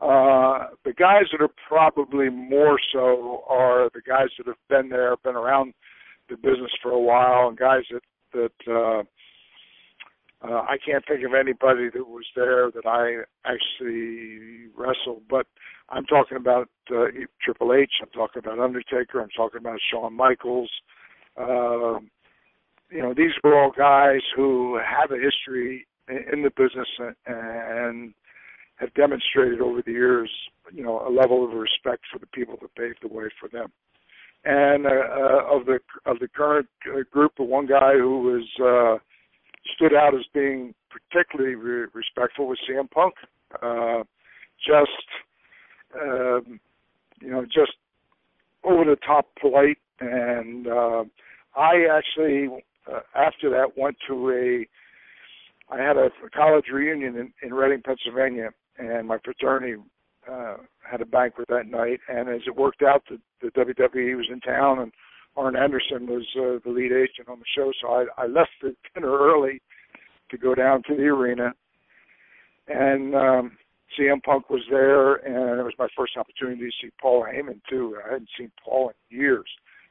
Uh, 0.00 0.68
the 0.84 0.94
guys 0.94 1.24
that 1.30 1.42
are 1.42 1.54
probably 1.68 2.30
more 2.30 2.78
so 2.92 3.44
are 3.48 3.90
the 3.92 4.00
guys 4.00 4.28
that 4.38 4.46
have 4.46 4.56
been 4.68 4.88
there, 4.88 5.14
been 5.18 5.36
around 5.36 5.74
the 6.30 6.36
business 6.36 6.70
for 6.82 6.92
a 6.92 7.00
while, 7.00 7.48
and 7.48 7.58
guys 7.58 7.82
that 7.90 8.02
that 8.32 8.72
uh, 8.72 9.02
uh, 10.42 10.62
I 10.62 10.76
can't 10.84 11.04
think 11.06 11.24
of 11.24 11.34
anybody 11.34 11.90
that 11.92 12.06
was 12.06 12.24
there 12.34 12.70
that 12.70 12.86
I 12.86 13.24
actually 13.44 14.68
wrestled, 14.74 15.22
but 15.28 15.46
I'm 15.90 16.06
talking 16.06 16.38
about 16.38 16.68
uh, 16.90 17.06
Triple 17.42 17.74
H. 17.74 17.90
I'm 18.00 18.08
talking 18.10 18.40
about 18.42 18.58
Undertaker. 18.58 19.20
I'm 19.20 19.28
talking 19.36 19.60
about 19.60 19.78
Shawn 19.90 20.14
Michaels. 20.14 20.70
Uh, 21.36 21.98
you 22.90 23.02
know, 23.02 23.14
these 23.14 23.32
were 23.42 23.58
all 23.58 23.70
guys 23.70 24.20
who 24.34 24.78
have 24.78 25.10
a 25.10 25.22
history 25.22 25.86
in 26.08 26.42
the 26.42 26.50
business 26.50 26.88
and 27.26 28.12
have 28.76 28.92
demonstrated 28.94 29.60
over 29.60 29.82
the 29.82 29.92
years, 29.92 30.30
you 30.72 30.82
know, 30.82 31.06
a 31.06 31.10
level 31.10 31.44
of 31.44 31.52
respect 31.52 32.02
for 32.12 32.18
the 32.18 32.26
people 32.26 32.56
that 32.60 32.74
paved 32.74 32.98
the 33.02 33.08
way 33.08 33.24
for 33.38 33.48
them. 33.48 33.70
And 34.44 34.86
uh, 34.86 34.90
uh, 34.90 35.56
of 35.56 35.66
the 35.66 35.80
of 36.06 36.18
the 36.18 36.28
current 36.28 36.66
uh, 36.88 37.00
group, 37.10 37.32
the 37.36 37.44
one 37.44 37.66
guy 37.66 37.92
who 37.92 38.22
was 38.22 38.48
uh, 38.58 38.98
stood 39.74 39.94
out 39.94 40.14
as 40.14 40.24
being 40.32 40.74
particularly 40.88 41.56
re- 41.56 41.88
respectful 41.92 42.48
was 42.48 42.58
CM 42.68 42.90
Punk. 42.90 43.14
Uh, 43.60 44.02
just, 44.66 45.06
um, 46.00 46.58
you 47.20 47.30
know, 47.30 47.44
just 47.44 47.72
over 48.64 48.84
the 48.84 48.96
top 49.06 49.28
polite, 49.38 49.78
and 50.00 50.66
uh, 50.66 51.04
I 51.54 51.86
actually 51.92 52.48
uh, 52.90 53.00
after 53.14 53.50
that 53.50 53.76
went 53.76 53.96
to 54.08 54.30
a 54.30 54.66
I 55.72 55.78
had 55.78 55.96
a 55.96 56.10
a 56.24 56.30
college 56.34 56.66
reunion 56.72 57.16
in, 57.16 57.32
in 57.42 57.54
Reading, 57.54 57.82
Pennsylvania, 57.82 58.50
and 58.78 59.06
my 59.06 59.18
fraternity 59.24 59.76
uh, 60.30 60.56
had 60.88 61.00
a 61.00 61.06
banquet 61.06 61.48
that 61.48 61.66
night. 61.66 62.00
And 62.08 62.28
as 62.28 62.42
it 62.46 62.56
worked 62.56 62.82
out, 62.82 63.02
the, 63.08 63.18
the 63.40 63.50
WWE 63.52 64.16
was 64.16 64.28
in 64.30 64.40
town, 64.40 64.80
and 64.80 64.92
Arn 65.36 65.56
Anderson 65.56 66.06
was 66.06 66.26
uh, 66.36 66.58
the 66.64 66.70
lead 66.70 66.92
agent 66.92 67.28
on 67.28 67.38
the 67.38 67.44
show. 67.56 67.72
So 67.80 67.88
I, 67.88 68.06
I 68.16 68.26
left 68.26 68.50
the 68.62 68.74
dinner 68.94 69.16
early 69.16 69.60
to 70.30 70.38
go 70.38 70.54
down 70.54 70.82
to 70.88 70.96
the 70.96 71.04
arena, 71.04 71.52
and 72.68 73.14
um, 73.14 73.58
CM 73.98 74.22
Punk 74.22 74.50
was 74.50 74.62
there, 74.70 75.16
and 75.16 75.58
it 75.58 75.64
was 75.64 75.74
my 75.78 75.88
first 75.96 76.16
opportunity 76.16 76.62
to 76.62 76.86
see 76.86 76.92
Paul 77.00 77.24
Heyman 77.24 77.60
too. 77.68 77.96
I 78.04 78.12
hadn't 78.12 78.28
seen 78.38 78.50
Paul 78.64 78.90
in 78.90 79.18
years, 79.18 79.48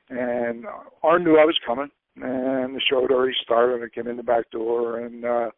and 0.09 0.65
Arn 1.03 1.23
knew 1.23 1.37
I 1.37 1.45
was 1.45 1.57
coming, 1.65 1.89
and 2.21 2.75
the 2.75 2.81
show 2.89 3.01
had 3.01 3.11
already 3.11 3.35
started. 3.41 3.83
I 3.83 3.93
came 3.93 4.07
in 4.07 4.17
the 4.17 4.23
back 4.23 4.49
door, 4.51 4.99
and 4.99 5.25
uh, 5.25 5.49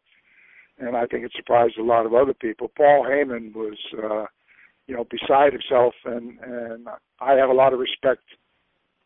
and 0.78 0.96
I 0.96 1.06
think 1.06 1.24
it 1.24 1.32
surprised 1.34 1.78
a 1.78 1.82
lot 1.82 2.06
of 2.06 2.14
other 2.14 2.34
people. 2.34 2.70
Paul 2.76 3.04
Heyman 3.04 3.54
was, 3.54 3.78
uh, 4.02 4.26
you 4.86 4.96
know, 4.96 5.04
beside 5.10 5.52
himself, 5.52 5.94
and 6.04 6.38
and 6.40 6.88
I 7.20 7.34
have 7.34 7.50
a 7.50 7.54
lot 7.54 7.72
of 7.72 7.78
respect 7.78 8.22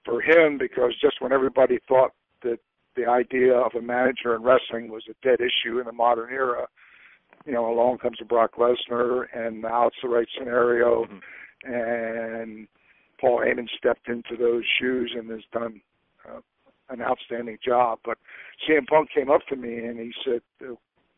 for 0.05 0.21
him 0.21 0.59
because 0.59 0.93
just 1.01 1.21
when 1.21 1.33
everybody 1.33 1.79
thought 1.89 2.13
that 2.43 2.59
the 2.95 3.07
idea 3.07 3.55
of 3.55 3.75
a 3.75 3.83
manager 3.83 4.35
in 4.35 4.43
wrestling 4.43 4.91
was 4.91 5.05
a 5.11 5.27
dead 5.27 5.41
issue 5.41 5.79
in 5.79 5.87
the 5.87 5.93
modern 5.93 6.33
era, 6.33 6.67
you 7.45 7.53
know, 7.53 7.71
along 7.71 7.99
comes 7.99 8.19
Brock 8.29 8.53
Lesnar, 8.57 9.27
and 9.35 9.63
now 9.63 9.89
it's 9.89 9.97
the 10.03 10.09
right 10.09 10.29
scenario, 10.39 11.05
mm-hmm. 11.05 11.73
and 11.73 12.69
Paul 13.21 13.41
Heyman 13.41 13.69
stepped 13.77 14.09
into 14.09 14.37
those 14.39 14.65
shoes 14.81 15.13
and 15.17 15.31
has 15.31 15.43
done 15.53 15.81
uh, 16.29 16.41
an 16.89 17.03
outstanding 17.03 17.59
job. 17.65 17.99
But 18.05 18.19
CM 18.69 18.87
Punk 18.87 19.09
came 19.15 19.31
up 19.31 19.43
to 19.49 19.57
me 19.57 19.79
and 19.79 19.99
he 19.99 20.13
said, 20.25 20.41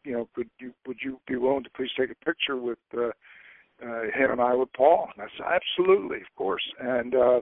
you 0.05 0.13
know, 0.13 0.29
could 0.35 0.49
you 0.59 0.73
would 0.87 0.99
you 1.05 1.21
be 1.27 1.37
willing 1.37 1.65
to 1.65 1.71
please 1.71 1.91
take 1.99 2.11
a 2.11 2.25
picture 2.25 2.57
with 2.57 2.79
uh, 2.97 3.11
uh, 3.85 4.03
him 4.15 4.31
and 4.31 4.41
I 4.41 4.55
with 4.55 4.73
Paul? 4.73 5.11
And 5.15 5.23
I 5.23 5.29
said, 5.37 5.47
absolutely, 5.47 6.19
of 6.19 6.37
course. 6.37 6.63
And 6.81 7.15
uh, 7.15 7.41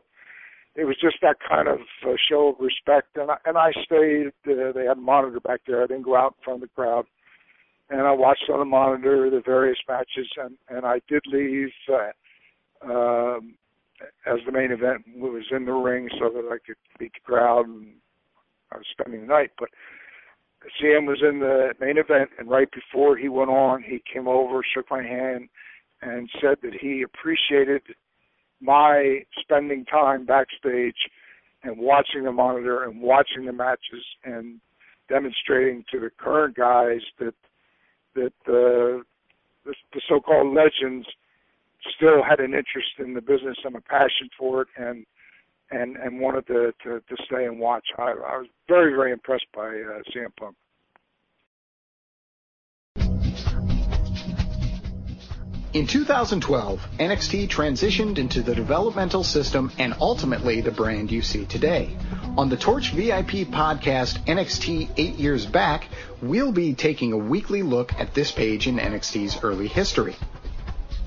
it 0.74 0.84
was 0.84 0.96
just 1.00 1.16
that 1.22 1.36
kind 1.48 1.68
of 1.68 1.78
uh, 2.04 2.14
show 2.28 2.48
of 2.48 2.56
respect. 2.60 3.16
And 3.16 3.30
I, 3.30 3.36
and 3.46 3.56
I 3.56 3.70
stayed. 3.84 4.32
Uh, 4.46 4.72
they 4.72 4.84
had 4.84 4.98
a 4.98 5.00
monitor 5.00 5.40
back 5.40 5.60
there. 5.66 5.82
I 5.82 5.86
didn't 5.86 6.02
go 6.02 6.16
out 6.16 6.34
in 6.38 6.44
front 6.44 6.62
of 6.62 6.68
the 6.68 6.74
crowd. 6.74 7.06
And 7.88 8.00
I 8.00 8.12
watched 8.12 8.50
on 8.52 8.58
the 8.58 8.64
monitor 8.64 9.30
the 9.30 9.42
various 9.44 9.78
matches, 9.88 10.28
and 10.36 10.56
and 10.68 10.84
I 10.84 11.00
did 11.08 11.22
leave 11.26 11.70
uh, 11.88 12.90
um, 12.90 13.54
as 14.26 14.40
the 14.44 14.52
main 14.52 14.72
event 14.72 15.04
was 15.14 15.44
in 15.52 15.66
the 15.66 15.72
ring, 15.72 16.08
so 16.18 16.28
that 16.30 16.48
I 16.50 16.58
could 16.66 16.76
beat 16.98 17.12
the 17.12 17.20
crowd. 17.20 17.66
And 17.68 17.94
I 18.72 18.76
was 18.76 18.86
spending 18.92 19.22
the 19.22 19.26
night, 19.26 19.50
but 19.58 19.68
Sam 20.80 21.06
was 21.06 21.22
in 21.22 21.38
the 21.40 21.74
main 21.80 21.98
event, 21.98 22.30
and 22.38 22.48
right 22.50 22.68
before 22.72 23.16
he 23.16 23.28
went 23.28 23.50
on, 23.50 23.82
he 23.82 24.02
came 24.12 24.26
over, 24.26 24.62
shook 24.74 24.86
my 24.90 25.02
hand, 25.02 25.48
and 26.02 26.28
said 26.40 26.58
that 26.62 26.74
he 26.80 27.02
appreciated 27.02 27.82
my 28.60 29.20
spending 29.40 29.84
time 29.84 30.26
backstage 30.26 30.96
and 31.62 31.78
watching 31.78 32.24
the 32.24 32.32
monitor 32.32 32.84
and 32.84 33.00
watching 33.00 33.44
the 33.44 33.52
matches 33.52 34.04
and 34.24 34.60
demonstrating 35.08 35.84
to 35.92 36.00
the 36.00 36.10
current 36.18 36.56
guys 36.56 37.00
that 37.18 37.34
that 38.14 38.32
uh, 38.48 39.02
the, 39.64 39.74
the 39.92 40.00
so-called 40.08 40.54
legends 40.54 41.06
still 41.96 42.22
had 42.26 42.40
an 42.40 42.54
interest 42.54 42.96
in 42.98 43.12
the 43.14 43.20
business 43.20 43.56
and 43.64 43.76
a 43.76 43.80
passion 43.82 44.28
for 44.38 44.62
it 44.62 44.68
and 44.76 45.04
and 45.70 45.96
and 45.96 46.20
wanted 46.20 46.46
to 46.48 46.72
to, 46.82 47.00
to 47.00 47.16
stay 47.26 47.44
and 47.44 47.58
watch. 47.58 47.86
I, 47.98 48.10
I 48.10 48.38
was 48.38 48.46
very 48.68 48.94
very 48.94 49.12
impressed 49.12 49.46
by 49.54 49.66
uh, 49.66 50.02
CM 50.14 50.34
Punk. 50.38 50.56
In 55.76 55.86
2012, 55.86 56.80
NXT 56.98 57.48
transitioned 57.50 58.16
into 58.16 58.40
the 58.40 58.54
developmental 58.54 59.22
system 59.22 59.70
and 59.78 59.94
ultimately 60.00 60.62
the 60.62 60.70
brand 60.70 61.12
you 61.12 61.20
see 61.20 61.44
today. 61.44 61.94
On 62.38 62.48
the 62.48 62.56
Torch 62.56 62.92
VIP 62.92 63.46
podcast, 63.52 64.24
NXT 64.24 64.88
8 64.96 65.14
Years 65.16 65.44
Back, 65.44 65.88
we'll 66.22 66.50
be 66.50 66.72
taking 66.72 67.12
a 67.12 67.18
weekly 67.18 67.62
look 67.62 67.92
at 68.00 68.14
this 68.14 68.32
page 68.32 68.66
in 68.66 68.78
NXT's 68.78 69.44
early 69.44 69.68
history. 69.68 70.16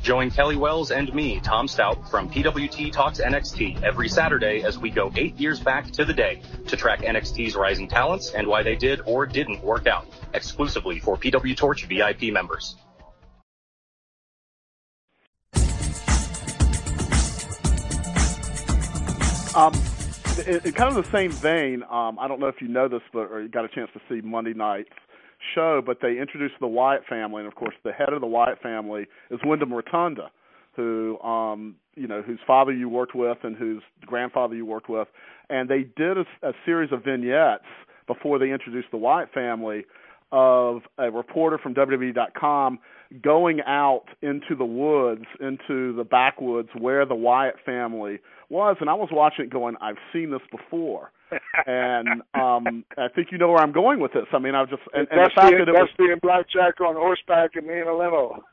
Join 0.02 0.32
Kelly 0.32 0.56
Wells 0.56 0.92
and 0.92 1.14
me, 1.14 1.40
Tom 1.42 1.68
Stout, 1.68 2.10
from 2.10 2.30
PWT 2.30 2.92
Talks 2.92 3.20
NXT 3.20 3.84
every 3.84 4.08
Saturday 4.08 4.64
as 4.64 4.80
we 4.80 4.90
go 4.90 5.12
eight 5.16 5.38
years 5.38 5.60
back 5.60 5.92
to 5.92 6.06
the 6.06 6.14
day 6.14 6.42
to 6.68 6.78
track 6.78 7.02
NXT's 7.02 7.56
rising 7.56 7.88
talents 7.88 8.32
and 8.32 8.48
why 8.48 8.64
they 8.64 8.76
did 8.76 9.02
or 9.06 9.26
didn't 9.26 9.62
work 9.62 9.88
out, 9.88 10.08
exclusively 10.34 11.00
for 11.00 11.18
PW 11.18 11.56
Torch 11.56 11.86
VIP 11.86 12.34
members. 12.34 12.78
Um, 19.56 19.74
in, 20.48 20.62
in 20.64 20.72
kind 20.72 20.96
of 20.96 21.04
the 21.04 21.10
same 21.12 21.32
vein, 21.32 21.84
um, 21.90 22.18
I 22.20 22.30
don't 22.30 22.40
know 22.40 22.48
if 22.48 22.62
you 22.62 22.70
know 22.70 22.88
this, 22.88 23.02
but 23.12 23.32
or 23.32 23.42
you 23.42 23.50
got 23.50 23.66
a 23.66 23.68
chance 23.68 23.90
to 23.94 24.02
see 24.08 24.22
Monday 24.26 24.54
night's 24.54 24.90
show, 25.54 25.82
but 25.86 25.98
they 26.02 26.20
introduced 26.20 26.56
the 26.60 26.68
Wyatt 26.68 27.04
family, 27.10 27.40
and 27.42 27.48
of 27.48 27.56
course, 27.56 27.76
the 27.84 27.92
head 27.92 28.14
of 28.14 28.22
the 28.22 28.28
Wyatt 28.28 28.62
family 28.62 29.08
is 29.32 29.40
Windham 29.44 29.74
Rotunda, 29.74 30.32
who 30.76 31.20
um, 31.20 31.76
you 31.96 32.08
know 32.08 32.22
whose 32.22 32.40
father 32.46 32.72
you 32.72 32.90
worked 32.90 33.16
with 33.16 33.38
and 33.44 33.56
whose 33.56 33.82
grandfather 34.06 34.56
you 34.56 34.66
worked 34.66 34.90
with, 34.90 35.08
and 35.50 35.70
they 35.70 35.84
did 35.96 36.18
a, 36.18 36.26
a 36.44 36.54
series 36.66 36.92
of 36.92 37.04
vignettes 37.04 37.66
before 38.08 38.40
they 38.40 38.52
introduced 38.52 38.88
the 38.92 38.98
Wyatt 38.98 39.32
family 39.34 39.86
of 40.32 40.82
a 40.98 41.10
reporter 41.10 41.58
from 41.58 41.74
WWE.com 41.74 42.80
going 43.24 43.62
out 43.66 44.06
into 44.22 44.56
the 44.56 44.66
woods, 44.66 45.26
into 45.40 45.96
the 45.96 46.04
backwoods 46.04 46.70
where 46.78 47.06
the 47.06 47.16
Wyatt 47.16 47.56
family 47.66 48.20
was, 48.50 48.78
and 48.80 48.90
I 48.90 48.94
was 48.94 49.10
watching 49.12 49.46
it 49.46 49.52
going, 49.52 49.76
I've 49.82 49.98
seen 50.14 50.32
this 50.32 50.42
before. 50.52 51.12
And 51.66 52.22
um 52.34 52.84
I 52.98 53.08
think 53.14 53.32
you 53.32 53.38
know 53.38 53.50
where 53.50 53.62
I'm 53.62 53.72
going 53.72 54.00
with 54.00 54.14
this. 54.14 54.26
I 54.34 54.40
mean, 54.40 54.56
I 54.56 54.62
was 54.62 54.70
just 54.70 54.82
and, 54.94 55.08
and 55.12 55.26
the 55.26 55.32
fact 55.36 55.52
that 55.52 55.68
it 55.68 55.74
was 55.74 55.90
being 55.98 56.20
blackjack 56.22 56.82
on 56.82 56.96
horseback 56.96 57.52
and 57.56 57.66
me 57.68 57.80
in 57.80 57.88
a 57.88 57.96
limo. 57.96 58.44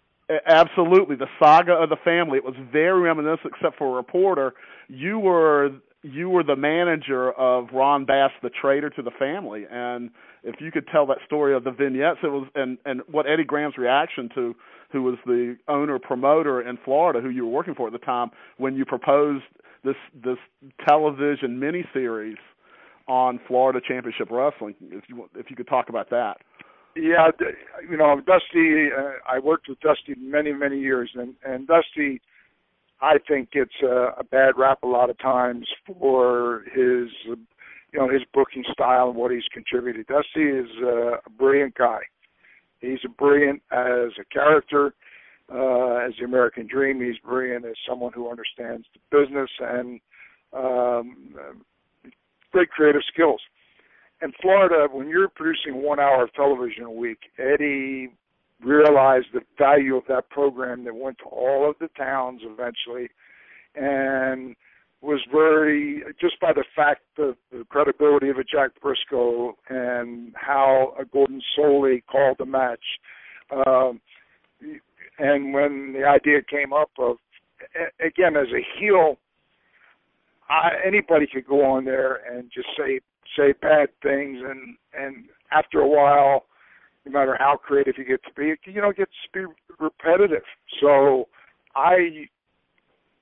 Absolutely, 0.46 1.14
the 1.14 1.28
saga 1.38 1.72
of 1.72 1.88
the 1.88 1.96
family. 2.04 2.38
It 2.38 2.44
was 2.44 2.56
very 2.72 3.00
reminiscent, 3.00 3.52
except 3.54 3.78
for 3.78 3.92
a 3.92 3.96
reporter. 3.96 4.54
You 4.88 5.18
were 5.20 5.70
you 6.02 6.30
were 6.30 6.42
the 6.42 6.56
manager 6.56 7.32
of 7.32 7.68
Ron 7.72 8.04
Bass, 8.04 8.30
the 8.42 8.50
traitor 8.50 8.90
to 8.90 9.02
the 9.02 9.12
family, 9.18 9.66
and 9.70 10.10
if 10.42 10.56
you 10.60 10.70
could 10.70 10.86
tell 10.88 11.06
that 11.06 11.18
story 11.26 11.54
of 11.54 11.64
the 11.64 11.70
vignettes, 11.70 12.18
it 12.22 12.28
was 12.28 12.48
and 12.56 12.78
and 12.84 13.02
what 13.08 13.26
Eddie 13.28 13.44
Graham's 13.44 13.78
reaction 13.78 14.28
to 14.34 14.54
who 14.90 15.02
was 15.02 15.16
the 15.26 15.56
owner 15.68 15.98
promoter 15.98 16.60
in 16.60 16.78
Florida, 16.84 17.20
who 17.20 17.28
you 17.28 17.44
were 17.44 17.52
working 17.52 17.74
for 17.74 17.86
at 17.86 17.92
the 17.92 17.98
time, 17.98 18.30
when 18.56 18.74
you 18.74 18.84
proposed 18.84 19.44
this 19.84 19.96
this 20.24 20.38
television 20.86 21.60
miniseries 21.60 22.36
on 23.08 23.40
Florida 23.46 23.80
Championship 23.86 24.28
Wrestling. 24.30 24.74
If 24.80 25.04
you 25.08 25.28
if 25.34 25.50
you 25.50 25.56
could 25.56 25.68
talk 25.68 25.88
about 25.88 26.10
that. 26.10 26.38
Yeah, 26.94 27.28
you 27.88 27.96
know, 27.96 28.20
Dusty. 28.20 28.88
Uh, 28.96 29.12
I 29.28 29.38
worked 29.38 29.68
with 29.68 29.78
Dusty 29.80 30.14
many 30.18 30.52
many 30.52 30.80
years, 30.80 31.10
and 31.14 31.34
and 31.44 31.66
Dusty 31.66 32.20
I 33.00 33.16
think 33.28 33.50
it's 33.52 33.82
a, 33.82 34.20
a 34.20 34.24
bad 34.24 34.54
rap 34.56 34.82
a 34.82 34.86
lot 34.86 35.10
of 35.10 35.18
times 35.18 35.66
for 35.86 36.64
his, 36.72 37.10
you 37.26 37.98
know, 37.98 38.08
his 38.08 38.22
booking 38.32 38.64
style 38.72 39.08
and 39.08 39.16
what 39.16 39.30
he's 39.30 39.44
contributed. 39.52 40.06
Dusty 40.06 40.44
is 40.44 40.68
a, 40.82 41.18
a 41.26 41.30
brilliant 41.30 41.74
guy. 41.74 42.00
He's 42.80 42.98
a 43.04 43.08
brilliant 43.08 43.62
as 43.70 44.12
a 44.18 44.24
character, 44.32 44.94
uh, 45.52 46.06
as 46.06 46.12
the 46.18 46.24
American 46.24 46.66
Dream. 46.66 47.00
He's 47.00 47.18
brilliant 47.18 47.64
as 47.66 47.74
someone 47.88 48.12
who 48.14 48.30
understands 48.30 48.86
the 48.94 49.18
business 49.18 49.50
and 49.60 50.00
um, 50.52 51.34
great 52.52 52.70
creative 52.70 53.02
skills. 53.12 53.40
In 54.22 54.32
Florida, 54.40 54.88
when 54.90 55.08
you're 55.08 55.28
producing 55.28 55.82
one 55.82 56.00
hour 56.00 56.24
of 56.24 56.32
television 56.32 56.84
a 56.84 56.90
week, 56.90 57.18
Eddie 57.38 58.10
realized 58.62 59.26
the 59.34 59.42
value 59.58 59.96
of 59.96 60.04
that 60.08 60.30
program 60.30 60.84
that 60.84 60.94
went 60.94 61.18
to 61.18 61.24
all 61.24 61.68
of 61.68 61.76
the 61.78 61.88
towns 61.98 62.40
eventually 62.44 63.10
and 63.74 64.56
was 65.02 65.20
very 65.30 66.02
just 66.20 66.40
by 66.40 66.52
the 66.52 66.64
fact 66.74 67.02
of 67.18 67.36
the 67.52 67.64
credibility 67.68 68.30
of 68.30 68.38
a 68.38 68.44
Jack 68.44 68.70
Brisco 68.82 69.52
and 69.68 70.32
how 70.34 70.94
a 70.98 71.04
Gordon 71.04 71.42
Solie 71.56 72.02
called 72.10 72.36
the 72.38 72.46
match. 72.46 72.80
Um, 73.52 74.00
and 75.18 75.52
when 75.52 75.92
the 75.92 76.04
idea 76.04 76.40
came 76.42 76.72
up 76.72 76.90
of 76.98 77.18
again 78.04 78.36
as 78.36 78.48
a 78.48 78.66
heel, 78.78 79.18
I, 80.48 80.70
anybody 80.86 81.26
could 81.32 81.46
go 81.46 81.64
on 81.64 81.84
there 81.84 82.20
and 82.30 82.50
just 82.54 82.68
say 82.78 83.00
say 83.36 83.52
bad 83.60 83.88
things, 84.02 84.38
and 84.42 84.76
and 84.98 85.26
after 85.52 85.80
a 85.80 85.88
while, 85.88 86.44
no 87.04 87.12
matter 87.12 87.36
how 87.38 87.56
creative 87.56 87.94
you 87.98 88.04
get 88.04 88.22
to 88.24 88.32
be, 88.36 88.54
you 88.70 88.80
know, 88.80 88.90
it 88.90 88.96
gets 88.96 89.12
to 89.32 89.48
be 89.48 89.54
repetitive. 89.78 90.44
So 90.80 91.28
I 91.74 92.28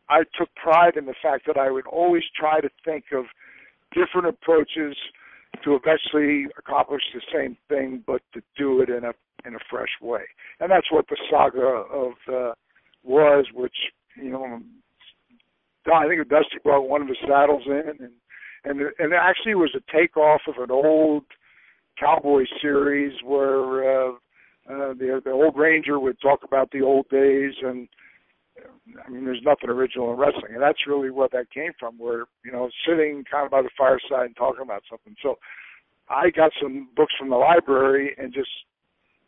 I 0.09 0.20
took 0.39 0.55
pride 0.55 0.97
in 0.97 1.07
the 1.07 1.14
fact 1.22 1.47
that 1.47 1.57
I 1.57 1.70
would 1.70 1.87
always 1.87 2.22
try 2.39 2.61
to 2.61 2.68
think 2.85 3.07
of 3.12 3.25
different 3.93 4.27
approaches 4.29 4.97
to 5.62 5.77
eventually 5.77 6.47
accomplish 6.59 7.03
the 7.14 7.22
same 7.33 7.57
thing, 7.68 8.03
but 8.07 8.20
to 8.35 8.43
do 8.57 8.81
it 8.81 8.89
in 8.89 9.05
a 9.05 9.12
in 9.47 9.55
a 9.55 9.59
fresh 9.70 10.01
way. 10.01 10.22
And 10.61 10.70
that's 10.70 10.91
what 10.91 11.07
the 11.09 11.16
saga 11.31 11.61
of 11.61 12.12
uh, 12.33 12.55
was, 13.03 13.47
which 13.55 13.77
you 14.16 14.31
know, 14.31 14.61
I 15.93 16.09
think 16.09 16.26
Dusty 16.28 16.59
brought 16.62 16.89
one 16.89 17.03
of 17.03 17.09
his 17.09 17.18
saddles 17.26 17.62
in, 17.66 17.82
and 17.89 18.12
and 18.64 18.80
and 18.99 19.12
it 19.12 19.20
actually 19.20 19.55
was 19.55 19.74
a 19.76 19.93
takeoff 19.93 20.41
of 20.49 20.62
an 20.62 20.70
old 20.70 21.24
cowboy 21.99 22.45
series 22.61 23.12
where 23.22 24.09
uh, 24.09 24.12
uh, 24.70 24.95
the 24.95 25.20
the 25.24 25.30
old 25.30 25.57
ranger 25.57 26.01
would 26.01 26.20
talk 26.20 26.41
about 26.45 26.70
the 26.70 26.80
old 26.80 27.09
days 27.11 27.53
and 27.62 27.89
I 29.05 29.11
mean 29.11 29.24
there's 29.24 29.43
nothing 29.45 29.68
original 29.68 30.12
in 30.12 30.18
wrestling 30.18 30.55
and 30.55 30.62
that's 30.62 30.87
really 30.87 31.11
what 31.11 31.32
that 31.32 31.51
came 31.51 31.72
from 31.78 31.99
where 31.99 32.24
you 32.45 32.53
know 32.53 32.70
sitting 32.89 33.24
kind 33.30 33.45
of 33.45 33.51
by 33.51 33.62
the 33.62 33.70
fireside 33.76 34.26
and 34.26 34.37
talking 34.37 34.62
about 34.62 34.82
something. 34.91 35.14
So 35.22 35.39
I 36.09 36.30
got 36.30 36.53
some 36.61 36.89
books 36.97 37.12
from 37.18 37.30
the 37.30 37.37
library 37.37 38.14
and 38.18 38.32
just 38.32 38.51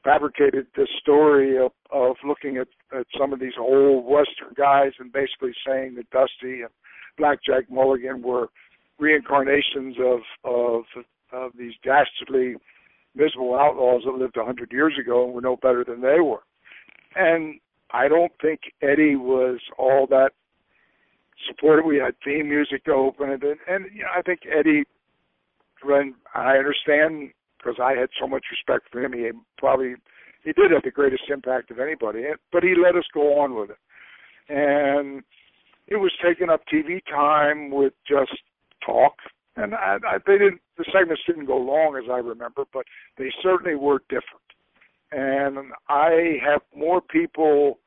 fabricated 0.07 0.69
this 0.77 0.89
story 1.01 1.59
of, 1.59 1.73
of 1.91 2.15
looking 2.25 2.59
at, 2.59 2.69
at 2.97 3.07
some 3.19 3.33
of 3.33 3.41
these 3.41 3.59
old 3.59 4.05
western 4.05 4.55
guys 4.57 4.93
and 5.01 5.13
basically 5.13 5.53
saying 5.67 5.97
that 5.97 6.09
Dusty 6.11 6.63
and 6.63 6.71
Blackjack 7.19 7.69
Mulligan 7.69 8.23
were 8.23 8.49
reincarnations 8.99 9.97
of 9.99 10.21
of 10.45 10.85
of 11.33 11.51
these 11.59 11.73
dastardly, 11.83 12.55
miserable 13.17 13.57
outlaws 13.57 14.03
that 14.05 14.13
lived 14.13 14.37
a 14.37 14.45
hundred 14.45 14.71
years 14.71 14.95
ago 14.99 15.25
and 15.25 15.35
were 15.35 15.41
no 15.41 15.57
better 15.57 15.85
than 15.85 16.01
they 16.01 16.21
were. 16.21 16.43
And 17.17 17.59
I 17.91 18.07
don't 18.07 18.33
think 18.41 18.61
Eddie 18.83 19.17
was 19.17 19.59
all 19.77 20.07
that 20.11 20.31
supportive. 21.49 21.85
We 21.85 21.97
had 21.99 22.15
theme 22.25 22.49
music 22.49 22.85
to 22.85 22.93
open 22.93 23.31
it, 23.31 23.43
and, 23.43 23.59
and 23.69 23.87
you 23.93 24.03
know, 24.03 24.09
I 24.17 24.23
think 24.23 24.41
Eddie, 24.47 24.85
when 25.83 26.15
I 26.33 26.59
understand 26.59 27.33
because 27.67 27.81
I 27.83 27.99
had 27.99 28.09
so 28.21 28.27
much 28.27 28.45
respect 28.51 28.89
for 28.91 29.05
him, 29.05 29.12
he 29.12 29.31
probably 29.59 29.95
he 30.45 30.53
did 30.53 30.71
have 30.71 30.83
the 30.85 30.91
greatest 30.91 31.25
impact 31.29 31.71
of 31.71 31.81
anybody, 31.81 32.23
but 32.53 32.62
he 32.62 32.75
let 32.81 32.95
us 32.95 33.05
go 33.12 33.41
on 33.41 33.55
with 33.55 33.71
it, 33.71 33.79
and 34.49 35.23
it 35.89 35.97
was 35.97 36.12
taking 36.25 36.51
up 36.51 36.62
TV 36.73 37.01
time 37.11 37.71
with 37.71 37.93
just 38.09 38.33
talk 38.85 39.14
and 39.57 39.75
I, 39.75 39.97
I, 40.07 40.19
they 40.27 40.39
didn't. 40.39 40.61
The 40.77 40.85
segments 40.93 41.23
didn't 41.27 41.47
go 41.47 41.57
long, 41.57 41.97
as 41.97 42.11
I 42.11 42.19
remember, 42.19 42.64
but 42.73 42.85
they 43.17 43.33
certainly 43.43 43.75
were 43.75 44.03
different. 44.11 44.45
And 45.12 45.73
I 45.89 46.37
have 46.45 46.61
more 46.77 47.01
people 47.01 47.79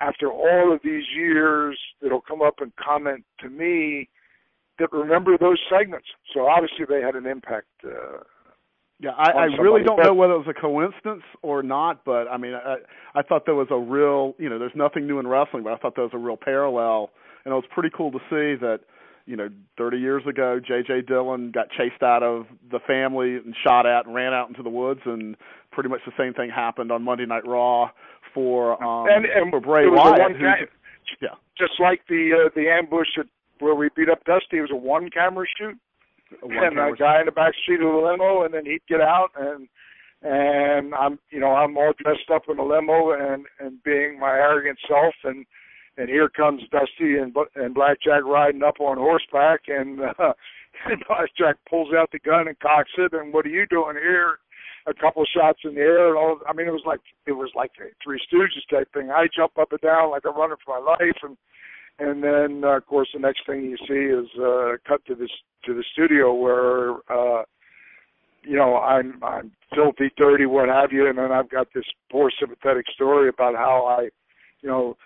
after 0.00 0.30
all 0.30 0.72
of 0.72 0.80
these 0.82 1.04
years 1.14 1.78
that'll 2.00 2.22
come 2.22 2.40
up 2.40 2.56
and 2.60 2.72
comment 2.76 3.24
to 3.40 3.50
me 3.50 4.08
that 4.78 4.92
remember 4.92 5.36
those 5.36 5.58
segments. 5.70 6.06
So 6.32 6.46
obviously 6.46 6.86
they 6.88 7.02
had 7.02 7.14
an 7.16 7.26
impact. 7.26 7.66
Uh, 7.84 8.22
yeah, 8.98 9.10
I, 9.10 9.30
I 9.30 9.44
really 9.60 9.82
don't 9.82 10.02
know 10.02 10.14
whether 10.14 10.32
it 10.32 10.38
was 10.38 10.46
a 10.48 10.58
coincidence 10.58 11.22
or 11.42 11.62
not, 11.62 12.04
but 12.04 12.28
I 12.28 12.38
mean, 12.38 12.54
I 12.54 12.76
I 13.14 13.22
thought 13.22 13.44
there 13.44 13.54
was 13.54 13.68
a 13.70 13.78
real, 13.78 14.34
you 14.38 14.48
know, 14.48 14.58
there's 14.58 14.74
nothing 14.74 15.06
new 15.06 15.18
in 15.18 15.26
wrestling, 15.26 15.64
but 15.64 15.72
I 15.72 15.76
thought 15.76 15.94
there 15.96 16.04
was 16.04 16.14
a 16.14 16.18
real 16.18 16.36
parallel, 16.36 17.10
and 17.44 17.52
it 17.52 17.54
was 17.54 17.66
pretty 17.74 17.90
cool 17.94 18.10
to 18.12 18.18
see 18.30 18.58
that 18.60 18.80
you 19.26 19.36
know, 19.36 19.48
30 19.76 19.98
years 19.98 20.22
ago, 20.26 20.60
J.J. 20.64 21.02
Dillon 21.02 21.50
got 21.50 21.68
chased 21.70 22.02
out 22.02 22.22
of 22.22 22.46
the 22.70 22.78
family 22.86 23.34
and 23.34 23.54
shot 23.66 23.84
at 23.84 24.06
and 24.06 24.14
ran 24.14 24.32
out 24.32 24.48
into 24.48 24.62
the 24.62 24.70
woods, 24.70 25.00
and 25.04 25.36
pretty 25.72 25.88
much 25.88 26.00
the 26.06 26.12
same 26.16 26.32
thing 26.32 26.48
happened 26.48 26.92
on 26.92 27.02
Monday 27.02 27.26
Night 27.26 27.46
Raw 27.46 27.90
for 28.32 28.82
um, 28.82 29.08
and, 29.10 29.26
and 29.26 29.50
for 29.50 29.60
Bray 29.60 29.88
Wyatt. 29.88 30.36
Who, 30.36 30.46
yeah, 31.20 31.34
just 31.58 31.72
like 31.80 32.02
the 32.08 32.46
uh, 32.46 32.50
the 32.54 32.68
ambush 32.70 33.08
at, 33.18 33.26
where 33.58 33.74
we 33.74 33.88
beat 33.96 34.08
up 34.08 34.24
Dusty, 34.24 34.58
it 34.58 34.60
was 34.60 34.70
a 34.72 34.76
one 34.76 35.10
camera 35.10 35.44
shoot, 35.58 35.76
and 36.42 36.78
a 36.78 36.92
guy 36.98 37.20
in 37.20 37.26
the 37.26 37.32
back 37.32 37.54
seat 37.66 37.80
of 37.80 37.92
the 37.92 38.08
limo, 38.10 38.44
and 38.44 38.54
then 38.54 38.66
he'd 38.66 38.86
get 38.88 39.00
out 39.00 39.30
and 39.36 39.68
and 40.22 40.94
I'm 40.94 41.18
you 41.30 41.40
know 41.40 41.52
I'm 41.52 41.76
all 41.76 41.92
dressed 41.98 42.30
up 42.32 42.42
in 42.48 42.58
a 42.58 42.64
limo 42.64 43.12
and 43.12 43.46
and 43.60 43.82
being 43.82 44.18
my 44.18 44.32
arrogant 44.32 44.78
self 44.88 45.14
and 45.24 45.46
and 45.96 46.08
here 46.08 46.28
comes 46.28 46.62
Dusty 46.70 47.16
and 47.16 47.34
and 47.54 47.74
Blackjack 47.74 48.24
riding 48.24 48.62
up 48.62 48.80
on 48.80 48.98
horseback, 48.98 49.62
and, 49.68 50.00
uh, 50.00 50.32
and 50.86 51.02
Blackjack 51.08 51.56
pulls 51.68 51.92
out 51.96 52.10
the 52.12 52.18
gun 52.18 52.48
and 52.48 52.58
cocks 52.60 52.90
it, 52.98 53.12
and 53.12 53.32
what 53.32 53.46
are 53.46 53.50
you 53.50 53.66
doing 53.66 53.96
here? 53.96 54.38
A 54.86 54.94
couple 54.94 55.22
of 55.22 55.28
shots 55.34 55.60
in 55.64 55.74
the 55.74 55.80
air, 55.80 56.08
and 56.08 56.18
all. 56.18 56.38
I 56.48 56.52
mean, 56.52 56.68
it 56.68 56.72
was 56.72 56.84
like 56.86 57.00
it 57.26 57.32
was 57.32 57.50
like 57.56 57.72
a 57.80 57.90
Three 58.04 58.20
Stooges 58.20 58.68
type 58.70 58.88
thing. 58.92 59.10
I 59.10 59.26
jump 59.34 59.58
up 59.58 59.72
and 59.72 59.80
down 59.80 60.10
like 60.10 60.22
I'm 60.24 60.36
running 60.36 60.56
for 60.64 60.78
my 60.78 60.90
life, 60.92 61.18
and 61.22 61.36
and 61.98 62.22
then 62.22 62.62
uh, 62.64 62.76
of 62.76 62.86
course 62.86 63.08
the 63.12 63.20
next 63.20 63.46
thing 63.46 63.62
you 63.62 63.76
see 63.88 63.94
is 63.94 64.28
uh, 64.40 64.76
cut 64.86 65.04
to 65.06 65.14
this 65.14 65.30
to 65.64 65.74
the 65.74 65.84
studio 65.92 66.32
where 66.32 66.92
uh, 67.10 67.42
you 68.42 68.56
know 68.56 68.76
I'm 68.76 69.22
I'm 69.22 69.52
filthy, 69.74 70.10
dirty, 70.16 70.46
what 70.46 70.68
have 70.68 70.92
you, 70.92 71.08
and 71.08 71.18
then 71.18 71.32
I've 71.32 71.50
got 71.50 71.68
this 71.74 71.84
poor 72.10 72.30
sympathetic 72.38 72.86
story 72.94 73.28
about 73.28 73.54
how 73.54 73.84
I, 73.86 74.08
you 74.62 74.68
know, 74.68 74.96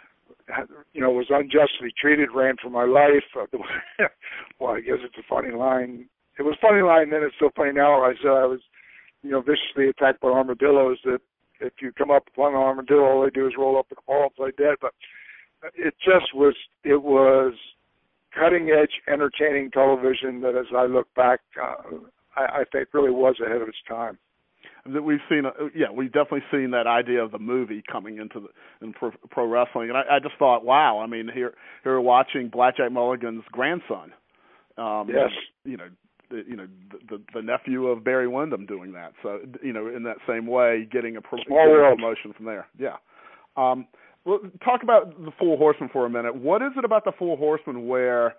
you 0.93 1.01
know, 1.01 1.11
was 1.11 1.27
unjustly 1.31 1.93
treated, 2.01 2.29
ran 2.35 2.57
for 2.63 2.71
my 2.71 2.85
life. 2.85 3.25
well, 4.61 4.75
I 4.75 4.81
guess 4.81 4.99
it's 5.03 5.19
a 5.19 5.29
funny 5.29 5.55
line. 5.55 6.07
It 6.39 6.43
was 6.43 6.57
a 6.63 6.67
funny 6.67 6.83
line 6.83 7.11
then. 7.11 7.23
It's 7.23 7.37
still 7.37 7.51
funny 7.57 7.73
now. 7.73 8.03
I 8.03 8.15
said 8.23 8.31
I 8.31 8.47
was, 8.47 8.61
you 9.23 9.31
know, 9.31 9.41
viciously 9.41 9.89
attacked 9.89 10.21
by 10.21 10.29
armadillos. 10.29 10.99
That 11.05 11.21
if 11.61 11.75
you 11.81 11.93
come 11.93 12.11
up 12.11 12.25
upon 12.33 12.55
an 12.55 12.61
armadillo, 12.61 13.05
all 13.05 13.23
they 13.23 13.31
do 13.31 13.47
is 13.47 13.55
roll 13.59 13.79
up 13.79 13.87
in 13.91 13.97
a 13.99 14.07
ball 14.07 14.25
and 14.25 14.35
play 14.35 14.51
dead. 14.57 14.77
But 14.81 14.93
it 15.75 15.95
just 16.05 16.35
was. 16.35 16.55
It 16.85 17.03
was 17.03 17.55
cutting 18.39 18.71
edge, 18.71 18.93
entertaining 19.13 19.71
television 19.71 20.41
that, 20.43 20.57
as 20.57 20.67
I 20.77 20.87
look 20.87 21.13
back, 21.15 21.41
uh, 21.61 21.97
I, 22.37 22.61
I 22.61 22.65
think 22.71 22.89
really 22.93 23.11
was 23.11 23.37
ahead 23.45 23.61
of 23.61 23.69
its 23.69 23.79
time. 23.89 24.19
That 24.87 25.03
we've 25.03 25.21
seen 25.29 25.45
uh, 25.45 25.51
yeah 25.75 25.91
we've 25.95 26.13
definitely 26.13 26.45
seen 26.51 26.71
that 26.71 26.87
idea 26.87 27.23
of 27.23 27.33
the 27.33 27.39
movie 27.39 27.83
coming 27.91 28.17
into 28.17 28.41
the 28.41 28.87
in 28.87 28.95
pro, 28.95 29.11
pro 29.31 29.47
wrestling. 29.47 29.91
And 29.91 29.99
I, 29.99 30.17
I 30.17 30.19
just 30.21 30.37
thought 30.39 30.65
wow 30.65 31.01
I 31.01 31.07
mean 31.07 31.29
here 31.33 31.53
here 31.85 32.01
watching 32.01 32.49
Blackjack 32.49 32.91
Mulligan's 32.91 33.45
grandson 33.53 34.13
um 34.79 35.09
yes. 35.09 35.29
you 35.65 35.77
know 35.77 35.89
the, 36.31 36.45
you 36.49 36.57
know 36.57 36.67
the, 36.91 36.99
the 37.17 37.23
the 37.35 37.43
nephew 37.43 37.89
of 37.89 38.03
Barry 38.05 38.27
Windham 38.27 38.65
doing 38.65 38.93
that. 38.93 39.13
So 39.23 39.41
you 39.63 39.75
know 39.75 39.87
in 39.87 40.03
that 40.05 40.17
same 40.27 40.47
way 40.47 40.89
getting 40.91 41.17
a, 41.17 41.21
pro, 41.21 41.39
getting 41.39 41.93
a 41.93 41.97
promotion 41.97 42.33
from 42.35 42.47
there. 42.47 42.67
Yeah. 42.79 42.97
Um 43.59 43.87
well, 44.25 44.41
talk 44.65 44.83
about 44.83 45.23
the 45.25 45.33
Four 45.39 45.57
Horsemen 45.57 45.91
for 45.93 46.07
a 46.07 46.11
minute. 46.11 46.35
What 46.35 46.63
is 46.63 46.73
it 46.77 46.85
about 46.85 47.05
the 47.05 47.13
Four 47.19 47.37
Horsemen 47.37 47.87
where 47.87 48.35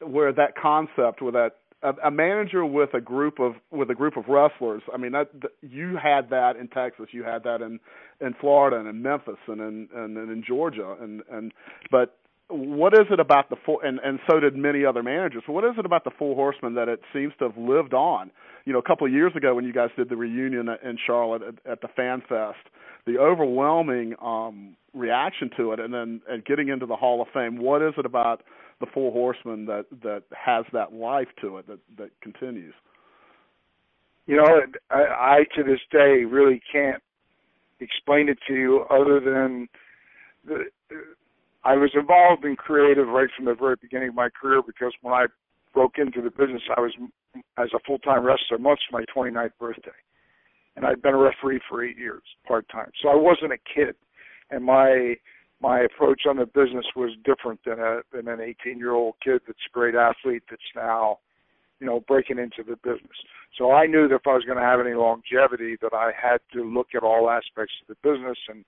where 0.00 0.32
that 0.32 0.54
concept, 0.56 1.20
where 1.20 1.32
that 1.32 1.56
a, 1.82 1.92
a 2.08 2.10
manager 2.10 2.64
with 2.64 2.92
a 2.94 3.00
group 3.00 3.38
of 3.40 3.54
with 3.70 3.90
a 3.90 3.94
group 3.94 4.16
of 4.16 4.24
wrestlers. 4.28 4.82
I 4.92 4.96
mean, 4.96 5.12
that 5.12 5.30
you 5.62 5.98
had 6.02 6.30
that 6.30 6.56
in 6.56 6.68
Texas, 6.68 7.06
you 7.12 7.24
had 7.24 7.42
that 7.44 7.62
in 7.62 7.80
in 8.20 8.34
Florida 8.40 8.78
and 8.78 8.88
in 8.88 9.02
Memphis 9.02 9.38
and 9.46 9.60
in 9.60 9.88
and, 9.94 10.16
and 10.16 10.30
in 10.30 10.44
Georgia, 10.46 10.96
and 11.00 11.22
and 11.30 11.52
but 11.90 12.16
what 12.48 12.92
is 12.94 13.06
it 13.10 13.20
about 13.20 13.48
the 13.48 13.56
four 13.64 13.84
and 13.84 13.98
and 14.04 14.18
so 14.30 14.40
did 14.40 14.56
many 14.56 14.84
other 14.84 15.02
managers. 15.02 15.42
What 15.46 15.64
is 15.64 15.72
it 15.78 15.86
about 15.86 16.04
the 16.04 16.10
Four 16.18 16.34
Horsemen 16.34 16.74
that 16.74 16.88
it 16.88 17.00
seems 17.12 17.32
to 17.38 17.44
have 17.44 17.56
lived 17.56 17.94
on? 17.94 18.30
You 18.64 18.72
know, 18.72 18.78
a 18.78 18.82
couple 18.82 19.06
of 19.06 19.12
years 19.12 19.32
ago 19.36 19.54
when 19.54 19.64
you 19.64 19.72
guys 19.72 19.88
did 19.96 20.08
the 20.08 20.16
reunion 20.16 20.68
in 20.84 20.98
Charlotte 21.06 21.42
at, 21.42 21.72
at 21.72 21.80
the 21.80 21.88
Fan 21.88 22.22
Fest, 22.28 22.58
the 23.06 23.18
overwhelming 23.18 24.14
um 24.22 24.76
reaction 24.94 25.50
to 25.56 25.72
it, 25.72 25.80
and 25.80 25.92
then 25.92 26.20
and 26.28 26.44
getting 26.44 26.68
into 26.68 26.86
the 26.86 26.96
Hall 26.96 27.22
of 27.22 27.28
Fame. 27.32 27.58
What 27.58 27.82
is 27.82 27.94
it 27.96 28.06
about 28.06 28.42
the 28.80 28.86
Four 28.92 29.12
Horsemen 29.12 29.66
that 29.66 29.84
that 30.02 30.22
has 30.32 30.64
that 30.72 30.92
life 30.92 31.28
to 31.42 31.58
it 31.58 31.66
that 31.68 31.78
that 31.98 32.10
continues. 32.22 32.74
You 34.26 34.36
know, 34.36 34.60
I, 34.90 34.96
I 34.96 35.44
to 35.56 35.62
this 35.62 35.80
day 35.90 36.24
really 36.24 36.60
can't 36.72 37.02
explain 37.80 38.28
it 38.28 38.38
to 38.48 38.54
you 38.54 38.84
other 38.90 39.20
than 39.20 39.68
the, 40.46 40.64
I 41.64 41.74
was 41.74 41.90
involved 41.94 42.44
in 42.44 42.56
creative 42.56 43.08
right 43.08 43.28
from 43.36 43.44
the 43.44 43.54
very 43.54 43.76
beginning 43.80 44.10
of 44.10 44.14
my 44.14 44.28
career 44.30 44.62
because 44.66 44.92
when 45.02 45.12
I 45.12 45.26
broke 45.74 45.98
into 45.98 46.22
the 46.22 46.30
business, 46.30 46.62
I 46.74 46.80
was 46.80 46.92
as 47.58 47.68
a 47.74 47.78
full-time 47.86 48.24
wrestler 48.24 48.58
months 48.58 48.82
for 48.90 48.98
my 48.98 49.04
29th 49.14 49.52
birthday, 49.58 49.90
and 50.76 50.86
I'd 50.86 51.02
been 51.02 51.14
a 51.14 51.18
referee 51.18 51.60
for 51.68 51.84
eight 51.84 51.98
years 51.98 52.22
part-time. 52.46 52.90
So 53.02 53.08
I 53.08 53.16
wasn't 53.16 53.52
a 53.52 53.58
kid, 53.74 53.94
and 54.50 54.64
my 54.64 55.16
my 55.60 55.80
approach 55.80 56.22
on 56.28 56.36
the 56.36 56.46
business 56.46 56.86
was 56.96 57.10
different 57.24 57.60
than 57.64 57.78
a 57.78 58.00
than 58.12 58.28
an 58.28 58.40
18 58.40 58.78
year 58.78 58.92
old 58.92 59.14
kid 59.22 59.40
that's 59.46 59.58
a 59.66 59.72
great 59.72 59.94
athlete 59.94 60.42
that's 60.50 60.62
now 60.74 61.18
you 61.80 61.86
know 61.86 62.00
breaking 62.08 62.38
into 62.38 62.62
the 62.68 62.76
business 62.76 63.16
so 63.58 63.72
i 63.72 63.86
knew 63.86 64.08
that 64.08 64.16
if 64.16 64.26
i 64.26 64.34
was 64.34 64.44
going 64.44 64.58
to 64.58 64.64
have 64.64 64.80
any 64.80 64.94
longevity 64.94 65.76
that 65.82 65.92
i 65.92 66.10
had 66.20 66.38
to 66.52 66.62
look 66.64 66.88
at 66.94 67.02
all 67.02 67.30
aspects 67.30 67.74
of 67.82 67.88
the 67.88 68.08
business 68.08 68.38
and 68.48 68.64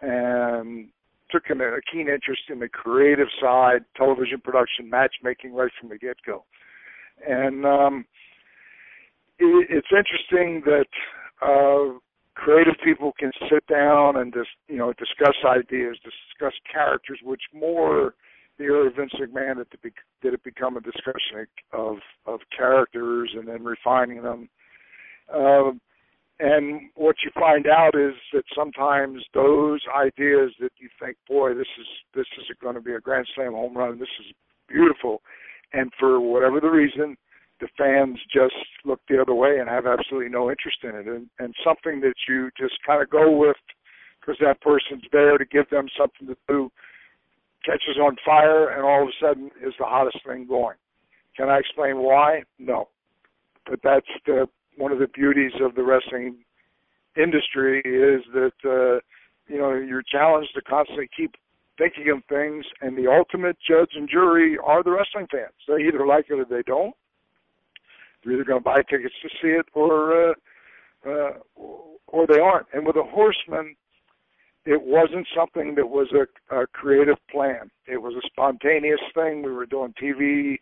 and 0.00 0.88
took 1.30 1.42
a, 1.50 1.54
a 1.54 1.80
keen 1.90 2.08
interest 2.08 2.42
in 2.50 2.58
the 2.58 2.68
creative 2.68 3.28
side 3.40 3.80
television 3.96 4.40
production 4.40 4.88
matchmaking 4.88 5.54
right 5.54 5.72
from 5.80 5.88
the 5.88 5.98
get 5.98 6.16
go 6.26 6.44
and 7.26 7.64
um 7.64 8.04
it, 9.38 9.66
it's 9.70 9.88
interesting 9.92 10.62
that 10.66 10.86
uh 11.42 11.98
creative 12.34 12.74
people 12.84 13.12
can 13.18 13.32
sit 13.50 13.66
down 13.66 14.16
and 14.16 14.32
just 14.32 14.50
you 14.68 14.76
know 14.76 14.92
discuss 14.94 15.34
ideas, 15.44 15.96
discuss 16.04 16.54
characters, 16.72 17.18
which 17.22 17.42
more 17.52 18.14
the 18.58 18.64
of 18.64 18.96
Vince 18.96 19.12
McMahon 19.20 19.56
did, 19.56 19.82
be, 19.82 19.90
did 20.22 20.34
it 20.34 20.42
become 20.42 20.76
a 20.76 20.80
discussion 20.80 21.46
of 21.72 21.96
of 22.26 22.40
characters 22.56 23.30
and 23.34 23.46
then 23.46 23.64
refining 23.64 24.22
them. 24.22 24.48
Uh, 25.32 25.72
and 26.40 26.82
what 26.94 27.16
you 27.24 27.30
find 27.34 27.66
out 27.66 27.94
is 27.96 28.14
that 28.32 28.44
sometimes 28.54 29.24
those 29.34 29.80
ideas 29.96 30.52
that 30.60 30.70
you 30.78 30.88
think, 31.00 31.16
boy, 31.28 31.54
this 31.54 31.66
is 31.78 31.86
this 32.14 32.26
is 32.38 32.56
going 32.62 32.74
to 32.74 32.80
be 32.80 32.94
a 32.94 33.00
grand 33.00 33.26
slam 33.34 33.52
home 33.52 33.76
run, 33.76 33.98
this 33.98 34.08
is 34.20 34.34
beautiful, 34.68 35.22
and 35.72 35.90
for 35.98 36.20
whatever 36.20 36.60
the 36.60 36.68
reason, 36.68 37.16
the 37.60 37.68
fans 37.76 38.18
just 38.32 38.54
look 38.84 39.00
the 39.08 39.20
other 39.20 39.34
way 39.34 39.58
and 39.58 39.68
have 39.68 39.86
absolutely 39.86 40.28
no 40.28 40.50
interest 40.50 40.78
in 40.82 40.90
it. 40.90 41.06
And 41.06 41.28
and 41.38 41.54
something 41.64 42.00
that 42.00 42.14
you 42.28 42.50
just 42.58 42.74
kind 42.86 43.02
of 43.02 43.10
go 43.10 43.30
with 43.36 43.56
because 44.20 44.38
that 44.40 44.60
person's 44.60 45.04
there 45.12 45.38
to 45.38 45.44
give 45.44 45.68
them 45.70 45.88
something 45.98 46.26
to 46.28 46.36
do 46.48 46.70
catches 47.64 47.98
on 48.00 48.16
fire 48.24 48.70
and 48.70 48.84
all 48.84 49.02
of 49.02 49.08
a 49.08 49.12
sudden 49.20 49.50
is 49.66 49.74
the 49.78 49.84
hottest 49.84 50.18
thing 50.26 50.46
going. 50.46 50.76
Can 51.36 51.48
i 51.48 51.58
explain 51.58 51.98
why? 51.98 52.42
No. 52.58 52.88
But 53.68 53.80
that's 53.82 54.06
the 54.26 54.46
one 54.76 54.92
of 54.92 54.98
the 54.98 55.08
beauties 55.08 55.52
of 55.60 55.74
the 55.74 55.82
wrestling 55.82 56.36
industry 57.16 57.80
is 57.80 58.22
that 58.32 58.52
uh 58.64 59.00
you 59.52 59.58
know 59.58 59.74
you're 59.74 60.02
challenged 60.02 60.50
to 60.54 60.62
constantly 60.62 61.08
keep 61.16 61.34
thinking 61.76 62.10
of 62.10 62.22
things 62.28 62.64
and 62.80 62.96
the 62.96 63.10
ultimate 63.10 63.56
judge 63.68 63.90
and 63.94 64.08
jury 64.08 64.56
are 64.64 64.82
the 64.82 64.90
wrestling 64.90 65.26
fans. 65.30 65.54
They 65.66 65.84
either 65.84 66.06
like 66.06 66.26
it 66.28 66.34
or 66.34 66.44
they 66.44 66.62
don't 66.66 66.94
they're 68.28 68.36
either 68.36 68.44
going 68.44 68.60
to 68.60 68.64
buy 68.64 68.82
tickets 68.82 69.14
to 69.22 69.28
see 69.40 69.48
it 69.48 69.66
or 69.74 70.30
uh, 70.30 70.34
uh, 71.06 71.30
or 72.06 72.26
they 72.26 72.38
aren't. 72.38 72.66
And 72.72 72.86
with 72.86 72.96
the 72.96 73.04
Horsemen, 73.04 73.74
it 74.64 74.82
wasn't 74.82 75.26
something 75.36 75.74
that 75.76 75.88
was 75.88 76.08
a, 76.12 76.54
a 76.54 76.66
creative 76.66 77.16
plan. 77.30 77.70
It 77.86 78.02
was 78.02 78.14
a 78.14 78.26
spontaneous 78.26 79.00
thing. 79.14 79.42
We 79.42 79.52
were 79.52 79.66
doing 79.66 79.94
TV, 80.00 80.56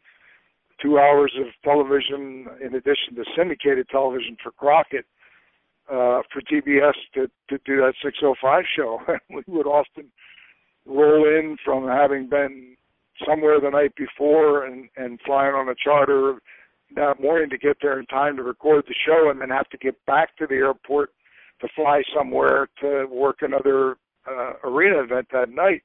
two 0.80 0.98
hours 0.98 1.32
of 1.38 1.46
television 1.64 2.46
in 2.60 2.74
addition 2.74 3.14
to 3.16 3.24
syndicated 3.36 3.88
television 3.88 4.36
for 4.42 4.52
Crockett 4.52 5.06
uh, 5.88 6.22
for 6.32 6.42
TBS 6.50 6.94
to 7.14 7.28
to 7.48 7.58
do 7.64 7.76
that 7.78 7.94
605 8.02 8.64
show. 8.76 9.00
we 9.30 9.42
would 9.46 9.66
often 9.66 10.06
roll 10.84 11.24
in 11.24 11.56
from 11.64 11.88
having 11.88 12.28
been 12.28 12.76
somewhere 13.26 13.60
the 13.60 13.70
night 13.70 13.94
before 13.96 14.66
and 14.66 14.88
and 14.96 15.18
flying 15.24 15.54
on 15.54 15.68
a 15.68 15.74
charter 15.74 16.38
that 16.94 17.20
morning 17.20 17.50
to 17.50 17.58
get 17.58 17.76
there 17.82 17.98
in 17.98 18.06
time 18.06 18.36
to 18.36 18.42
record 18.42 18.84
the 18.86 18.94
show 19.06 19.30
and 19.30 19.40
then 19.40 19.50
have 19.50 19.68
to 19.70 19.78
get 19.78 19.94
back 20.06 20.36
to 20.36 20.46
the 20.46 20.54
airport 20.54 21.10
to 21.60 21.68
fly 21.74 22.02
somewhere 22.16 22.68
to 22.80 23.06
work 23.10 23.38
another 23.40 23.96
uh, 24.30 24.52
arena 24.64 25.02
event 25.02 25.26
that 25.32 25.50
night. 25.50 25.82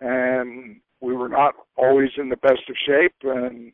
And 0.00 0.80
we 1.00 1.14
were 1.14 1.28
not 1.28 1.54
always 1.76 2.10
in 2.16 2.28
the 2.28 2.36
best 2.36 2.62
of 2.68 2.76
shape 2.86 3.14
and 3.22 3.72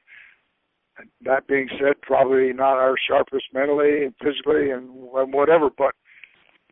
that 1.22 1.46
being 1.46 1.68
said, 1.78 2.00
probably 2.02 2.52
not 2.52 2.76
our 2.76 2.94
sharpest 3.08 3.44
mentally 3.52 4.04
and 4.04 4.14
physically 4.22 4.70
and, 4.70 4.90
and 5.14 5.32
whatever, 5.32 5.70
but 5.76 5.94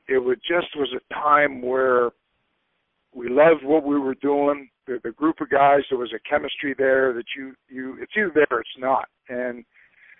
it 0.09 0.18
was 0.18 0.37
just 0.39 0.76
was 0.76 0.93
a 0.95 1.14
time 1.14 1.62
where 1.62 2.11
we 3.18 3.28
loved 3.28 3.64
what 3.64 3.84
we 3.84 3.98
were 3.98 4.14
doing. 4.14 4.68
The, 4.86 5.00
the 5.02 5.10
group 5.10 5.40
of 5.40 5.50
guys, 5.50 5.80
there 5.90 5.98
was 5.98 6.12
a 6.14 6.28
chemistry 6.28 6.74
there 6.78 7.12
that 7.12 7.24
you 7.36 7.54
you 7.68 7.98
it's 8.00 8.12
either 8.16 8.30
there 8.32 8.46
or 8.50 8.60
it's 8.60 8.78
not. 8.78 9.08
And 9.28 9.64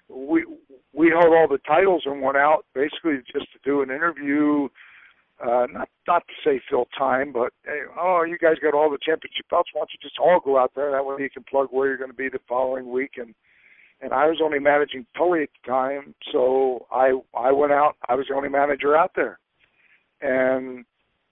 we 0.09 0.45
we 0.93 1.11
held 1.11 1.33
all 1.33 1.47
the 1.49 1.61
titles 1.67 2.03
and 2.07 2.21
went 2.21 2.37
out 2.37 2.65
basically 2.75 3.19
just 3.33 3.53
to 3.53 3.59
do 3.65 3.83
an 3.83 3.91
interview. 3.91 4.69
Uh, 5.41 5.67
not 5.73 5.89
not 6.09 6.23
to 6.27 6.35
say 6.45 6.61
fill 6.69 6.89
time, 6.99 7.33
but 7.33 7.53
hey, 7.65 7.83
oh, 7.97 8.25
you 8.29 8.37
guys 8.37 8.57
got 8.61 8.75
all 8.75 8.91
the 8.91 8.99
championship 9.01 9.47
belts. 9.49 9.71
Why 9.73 9.81
don't 9.81 9.91
you 9.93 10.01
just 10.03 10.19
all 10.19 10.41
go 10.45 10.59
out 10.59 10.73
there? 10.75 10.91
That 10.91 11.07
way 11.07 11.23
you 11.23 11.31
can 11.31 11.45
plug 11.49 11.69
where 11.71 11.87
you're 11.87 11.97
going 11.97 12.11
to 12.11 12.17
be 12.17 12.29
the 12.29 12.41
following 12.49 12.91
week. 12.91 13.13
And 13.17 13.33
and 14.01 14.13
I 14.13 14.27
was 14.27 14.41
only 14.43 14.59
managing 14.59 15.07
Tully 15.17 15.45
at 15.45 15.51
the 15.63 15.71
time, 15.71 16.17
so 16.33 16.87
I 16.91 17.13
I 17.33 17.53
went 17.53 17.73
out. 17.73 17.95
I 18.09 18.17
was 18.17 18.27
the 18.29 18.35
only 18.35 18.49
manager 18.49 18.97
out 18.97 19.13
there, 19.15 19.39
and 20.21 20.85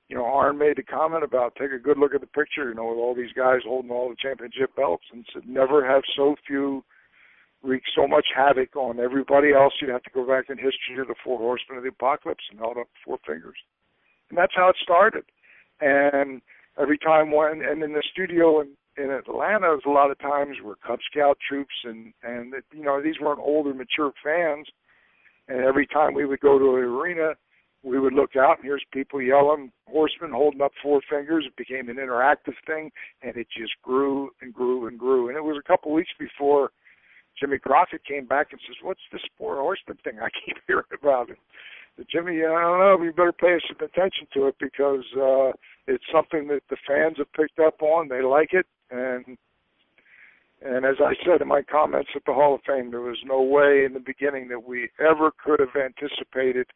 you 0.09 0.17
know, 0.17 0.25
Arn 0.25 0.59
made 0.59 0.77
the 0.77 0.83
comment 0.83 1.25
about 1.25 1.57
take 1.57 1.73
a 1.73 1.79
good 1.79 1.99
look 1.99 2.15
at 2.15 2.21
the 2.21 2.27
picture, 2.29 2.69
you 2.69 2.75
know, 2.75 2.87
with 2.87 2.99
all 2.99 3.15
these 3.15 3.33
guys 3.33 3.61
holding 3.65 3.91
all 3.91 4.09
the 4.09 4.17
championship 4.17 4.75
belts, 4.77 5.05
and 5.13 5.27
said 5.33 5.43
never 5.47 5.87
have 5.87 6.03
so 6.17 6.37
few 6.47 6.85
wreak 7.63 7.83
so 7.97 8.07
much 8.07 8.27
havoc 8.35 8.77
on 8.77 9.01
everybody 9.01 9.53
else. 9.53 9.75
You'd 9.81 9.91
have 9.91 10.05
to 10.05 10.11
go 10.15 10.27
back 10.27 10.45
in 10.49 10.57
history 10.57 10.97
to 10.97 11.05
the 11.05 11.17
Four 11.25 11.39
Horsemen 11.39 11.79
of 11.79 11.83
the 11.83 11.91
Apocalypse 11.91 12.45
and 12.51 12.61
held 12.61 12.79
up 12.79 12.89
four 13.05 13.19
fingers, 13.27 13.57
and 14.31 14.39
that's 14.39 14.55
how 14.55 14.69
it 14.69 14.77
started. 14.83 15.25
And 15.81 16.41
every 16.81 16.99
time 16.99 17.33
one, 17.33 17.63
and 17.63 17.83
in 17.83 17.93
the 17.93 18.03
studio 18.13 18.61
in 18.61 18.69
in 18.99 19.11
Atlanta, 19.11 19.69
was 19.69 19.83
a 19.85 19.91
lot 19.91 20.11
of 20.11 20.19
times 20.21 20.57
were 20.65 20.77
Cub 20.87 21.01
Scout 21.11 21.37
troops, 21.49 21.75
and 21.85 22.13
and 22.23 22.55
you 22.73 22.85
know 22.85 23.03
these 23.03 23.19
weren't 23.21 23.41
older, 23.41 23.75
mature 23.75 24.13
fans. 24.23 24.69
And 25.49 25.61
every 25.61 25.87
time 25.87 26.15
we 26.15 26.27
would 26.27 26.41
go 26.41 26.59
to 26.59 26.77
an 26.77 26.83
arena, 26.83 27.35
we 27.87 28.01
would 28.01 28.15
look 28.15 28.35
out 28.35 28.57
and 28.57 28.65
here's 28.65 28.85
people 28.93 29.23
yelling, 29.23 29.71
horsemen 29.87 30.33
holding 30.33 30.61
up 30.61 30.73
four 30.83 31.01
fingers. 31.09 31.45
It 31.47 31.57
became 31.57 31.89
an 31.89 31.97
interactive 31.97 32.59
thing, 32.67 32.91
and 33.23 33.37
it 33.37 33.47
just 33.57 33.75
grew 33.81 34.31
and 34.43 34.53
grew 34.53 34.89
and 34.89 34.99
grew. 34.99 35.29
And 35.29 35.37
it 35.37 35.45
was 35.45 35.57
a 35.57 35.67
couple 35.67 35.93
weeks 35.93 36.11
before 36.19 36.71
Jimmy 37.39 37.59
Crockett 37.59 38.05
came 38.05 38.27
back 38.27 38.49
and 38.51 38.61
says, 38.67 38.77
"What's 38.83 39.07
this 39.13 39.23
four 39.39 39.57
horsemen 39.57 39.99
thing 40.03 40.19
I 40.21 40.29
keep 40.45 40.57
hearing 40.67 40.85
about?" 41.01 41.31
It. 41.31 41.39
Jimmy, 42.11 42.45
I 42.45 42.61
don't 42.61 42.81
know. 42.81 42.97
We 43.01 43.11
better 43.11 43.33
pay 43.33 43.57
some 43.69 43.79
attention 43.79 44.27
to 44.35 44.49
it 44.49 44.57
because 44.61 45.05
uh, 45.17 45.53
it's 45.87 46.05
something 46.13 46.49
that 46.49 46.63
the 46.69 46.77
fans 46.87 47.19
have 47.19 47.33
picked 47.35 47.61
up 47.61 47.81
on. 47.83 48.09
They 48.09 48.21
like 48.21 48.53
it, 48.53 48.67
and 48.91 49.39
and 50.61 50.85
as 50.85 50.97
I 50.99 51.15
said 51.25 51.41
in 51.41 51.47
my 51.47 51.63
comments 51.63 52.11
at 52.17 52.23
the 52.27 52.35
Hall 52.35 52.57
of 52.57 52.63
Fame, 52.67 52.91
there 52.91 53.01
was 53.01 53.23
no 53.25 53.43
way 53.43 53.85
in 53.85 53.93
the 53.95 54.01
beginning 54.05 54.49
that 54.49 54.65
we 54.67 54.91
ever 54.99 55.31
could 55.31 55.61
have 55.61 55.77
anticipated 55.77 56.67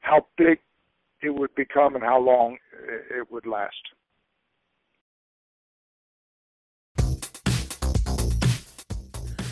how 0.00 0.26
big 0.36 0.58
it 1.22 1.30
would 1.30 1.54
become 1.54 1.94
and 1.94 2.04
how 2.04 2.18
long 2.18 2.56
it 3.10 3.30
would 3.30 3.46
last. 3.46 3.74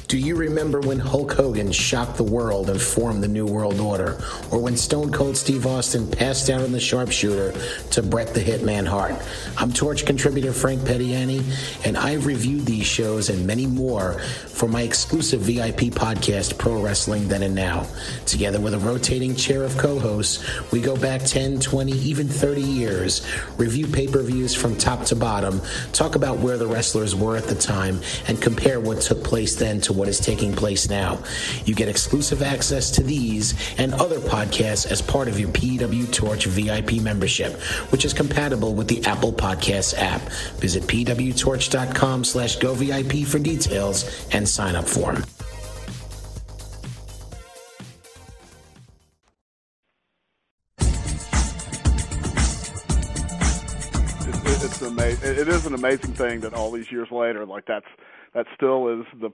Do 0.09 0.17
you 0.17 0.37
remember 0.37 0.81
when 0.81 0.99
Hulk 0.99 1.35
Hogan 1.35 1.71
shocked 1.71 2.17
the 2.17 2.23
world 2.23 2.71
and 2.71 2.81
formed 2.81 3.23
the 3.23 3.29
New 3.29 3.45
World 3.45 3.79
Order? 3.79 4.19
Or 4.51 4.59
when 4.59 4.75
Stone 4.75 5.13
Cold 5.13 5.37
Steve 5.37 5.67
Austin 5.67 6.11
passed 6.11 6.49
out 6.49 6.63
in 6.63 6.73
the 6.73 6.81
sharpshooter 6.81 7.53
to 7.91 8.03
Bret 8.03 8.33
the 8.33 8.41
Hitman 8.41 8.87
Hart? 8.87 9.17
I'm 9.59 9.71
Torch 9.71 10.07
contributor 10.07 10.55
Frank 10.55 10.81
Pettiani, 10.81 11.45
and 11.85 11.99
I've 11.99 12.25
reviewed 12.25 12.65
these 12.65 12.87
shows 12.87 13.29
and 13.29 13.47
many 13.47 13.67
more 13.67 14.15
for 14.59 14.67
my 14.67 14.81
exclusive 14.81 15.43
VIP 15.43 15.93
podcast, 15.93 16.57
Pro 16.57 16.83
Wrestling 16.83 17.29
Then 17.29 17.43
and 17.43 17.55
Now. 17.55 17.87
Together 18.25 18.63
with 18.63 18.73
a 18.73 18.79
rotating 18.79 19.37
chair 19.37 19.63
of 19.63 19.77
co 19.77 19.99
hosts, 19.99 20.43
we 20.73 20.81
go 20.81 20.97
back 20.97 21.21
10, 21.21 21.61
20, 21.61 21.93
even 21.93 22.27
30 22.27 22.63
years, 22.63 23.31
review 23.59 23.87
pay 23.87 24.09
per 24.09 24.23
views 24.23 24.55
from 24.55 24.75
top 24.75 25.05
to 25.05 25.17
bottom, 25.17 25.61
talk 25.93 26.15
about 26.15 26.39
where 26.39 26.57
the 26.57 26.67
wrestlers 26.67 27.15
were 27.15 27.37
at 27.37 27.45
the 27.45 27.55
time, 27.55 28.01
and 28.27 28.41
compare 28.41 28.81
what 28.81 29.03
took 29.03 29.23
place 29.23 29.55
then 29.55 29.83
to 29.83 29.98
what 29.99 30.09
is 30.09 30.21
taking 30.21 30.53
place 30.53 30.89
now. 30.89 31.23
You 31.65 31.75
get 31.75 31.89
exclusive 31.89 32.41
access 32.41 32.91
to 32.93 33.03
these 33.03 33.55
and 33.79 33.93
other 33.95 34.21
podcasts 34.21 34.91
as 34.91 35.03
part 35.03 35.29
of 35.29 35.39
your 35.39 35.51
PW 35.51 36.11
Torch 36.13 36.47
VIP 36.47 37.03
membership, 37.03 37.61
which 37.91 38.05
is 38.05 38.15
compatible 38.15 38.75
with 38.75 38.89
the 38.89 39.05
Apple 39.05 39.33
Podcasts 39.33 39.95
app. 39.99 40.23
Visit 40.61 40.85
pwtorch.com 40.85 42.25
slash 42.25 42.59
govip 42.59 43.27
for 43.27 43.39
details 43.39 44.27
and 44.33 44.49
sign 44.49 44.77
up 44.77 44.89
form. 44.89 45.25
It, 54.21 54.65
it's 54.65 54.83
amazing. 54.83 55.31
It 55.31 55.49
is 55.49 55.67
an 55.67 55.75
amazing 55.75 56.13
thing 56.15 56.41
that 56.41 56.55
all 56.55 56.71
these 56.71 56.91
years 56.91 57.11
later, 57.11 57.45
like 57.45 57.67
that's 57.67 57.87
that 58.35 58.47
still 58.55 58.89
is 58.89 59.07
the 59.21 59.31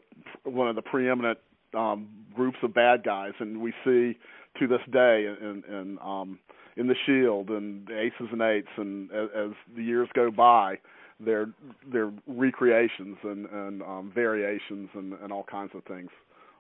one 0.49 0.69
of 0.69 0.77
the 0.77 0.83
preeminent 0.83 1.39
um, 1.77 2.09
groups 2.35 2.59
of 2.63 2.75
bad 2.75 3.03
guys, 3.05 3.33
and 3.41 3.61
we 3.61 3.73
see 3.85 4.17
to 4.59 4.67
this 4.67 4.81
day 4.93 5.27
in 5.41 5.63
in, 5.69 5.99
um, 6.03 6.39
in 6.77 6.87
the 6.87 6.95
Shield 7.07 7.51
and 7.51 7.87
the 7.87 7.99
Aces 7.99 8.29
and 8.33 8.43
Eights, 8.43 8.69
and 8.77 9.11
as, 9.13 9.29
as 9.37 9.51
the 9.77 9.83
years 9.83 10.09
go 10.15 10.31
by, 10.31 10.79
their 11.21 11.47
their 11.91 12.13
recreations 12.27 13.17
and 13.23 13.47
and 13.47 13.83
um, 13.83 14.13
variations 14.15 14.89
and, 14.95 15.15
and 15.15 15.33
all 15.33 15.45
kinds 15.45 15.73
of 15.75 15.85
things. 15.85 16.11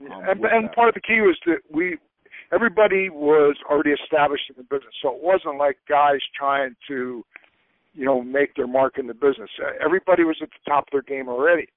Um, 0.00 0.22
and, 0.28 0.44
and 0.44 0.72
part 0.72 0.88
of 0.88 0.94
the 0.94 1.00
key 1.00 1.20
was 1.20 1.38
that 1.46 1.58
we 1.70 1.98
everybody 2.52 3.08
was 3.10 3.56
already 3.70 3.90
established 3.90 4.44
in 4.48 4.56
the 4.56 4.64
business, 4.64 4.94
so 5.02 5.14
it 5.14 5.22
wasn't 5.22 5.56
like 5.56 5.78
guys 5.88 6.18
trying 6.36 6.74
to, 6.88 7.24
you 7.94 8.04
know, 8.04 8.22
make 8.22 8.54
their 8.54 8.66
mark 8.66 8.98
in 8.98 9.06
the 9.06 9.14
business. 9.14 9.50
Everybody 9.84 10.24
was 10.24 10.36
at 10.42 10.48
the 10.50 10.70
top 10.70 10.84
of 10.84 10.92
their 10.92 11.02
game 11.02 11.28
already. 11.28 11.68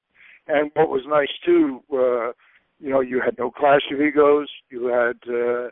And 0.48 0.72
what 0.76 0.90
was 0.90 1.04
nice 1.08 1.28
too, 1.46 1.82
uh, 1.92 2.32
you 2.80 2.90
know, 2.90 3.02
you 3.02 3.22
had 3.24 3.38
no 3.38 3.52
clash 3.52 3.82
of 3.92 4.02
egos. 4.02 4.50
You 4.70 4.88
had, 4.88 5.18
uh, 5.28 5.70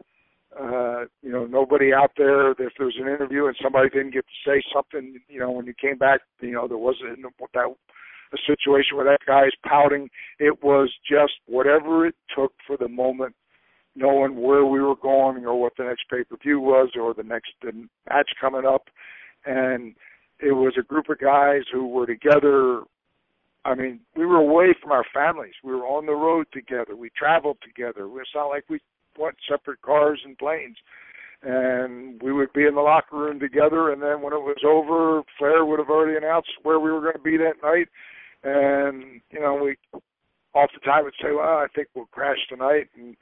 uh, 0.60 1.06
you 1.22 1.32
know, 1.32 1.46
nobody 1.46 1.94
out 1.94 2.12
there. 2.18 2.52
If 2.52 2.58
there 2.78 2.88
was 2.88 2.98
an 3.00 3.08
interview 3.08 3.46
and 3.46 3.56
somebody 3.62 3.90
didn't 3.90 4.14
get 4.14 4.26
to 4.26 4.50
say 4.50 4.62
something, 4.74 5.20
you 5.30 5.40
know, 5.40 5.52
when 5.52 5.66
you 5.66 5.74
came 5.80 5.98
back, 5.98 6.22
you 6.42 6.52
know, 6.52 6.68
there 6.68 6.78
wasn't 6.78 7.22
that 7.54 7.76
a 8.34 8.38
situation 8.48 8.98
where 8.98 9.06
that 9.06 9.26
guy's 9.26 9.56
pouting. 9.66 10.10
It 10.40 10.64
was 10.64 10.92
just 11.10 11.34
whatever 11.46 12.06
it 12.06 12.16
took 12.36 12.54
for 12.66 12.76
the 12.78 12.90
moment, 12.90 13.36
knowing 13.96 14.42
where 14.42 14.66
we 14.66 14.82
were 14.82 14.96
going 14.96 15.46
or 15.46 15.60
what 15.60 15.74
the 15.78 15.86
next 15.86 16.06
pay 16.10 16.24
per 16.24 16.38
view 16.42 16.60
was 16.60 16.90
or 17.00 17.14
the 17.14 17.24
next 17.24 17.54
match 18.10 18.32
coming 18.42 18.66
up, 18.66 18.90
and 19.46 19.96
it 20.40 20.52
was 20.52 20.74
a 20.78 20.84
group 20.84 21.10
of 21.10 21.20
guys 21.20 21.62
who 21.72 21.88
were 21.88 22.06
together 22.06 22.82
I 23.66 23.74
mean, 23.74 24.00
we 24.16 24.26
were 24.26 24.38
away 24.38 24.76
from 24.80 24.92
our 24.92 25.06
families. 25.12 25.56
We 25.64 25.74
were 25.74 25.88
on 25.88 26.06
the 26.06 26.14
road 26.14 26.46
together. 26.54 26.96
We 26.96 27.10
traveled 27.18 27.58
together. 27.64 28.08
It's 28.22 28.30
not 28.36 28.48
like 28.48 28.66
we 28.70 28.80
went 29.18 29.36
separate 29.50 29.82
cars 29.82 30.22
and 30.24 30.38
planes. 30.38 30.78
And 31.42 32.22
we 32.22 32.32
would 32.32 32.54
be 32.54 32.66
in 32.66 32.76
the 32.76 32.82
locker 32.82 33.18
room 33.18 33.40
together, 33.40 33.92
and 33.92 34.02
then 34.02 34.22
when 34.22 34.34
it 34.34 34.42
was 34.42 34.64
over, 34.66 35.22
Flair 35.38 35.66
would 35.66 35.80
have 35.80 35.90
already 35.90 36.18
announced 36.18 36.50
where 36.64 36.80
we 36.80 36.92
were 36.92 37.02
going 37.02 37.14
to 37.14 37.20
be 37.20 37.38
that 37.38 37.62
night. 37.62 37.88
And 38.44 39.22
you 39.32 39.40
know, 39.42 39.56
we 39.56 39.76
off 40.54 40.70
the 40.74 40.80
time 40.80 41.04
would 41.04 41.14
say, 41.22 41.32
"Well, 41.34 41.58
I 41.58 41.68
think 41.76 41.90
we'll 41.94 42.06
crash 42.06 42.38
tonight," 42.50 42.88
and 42.96 43.16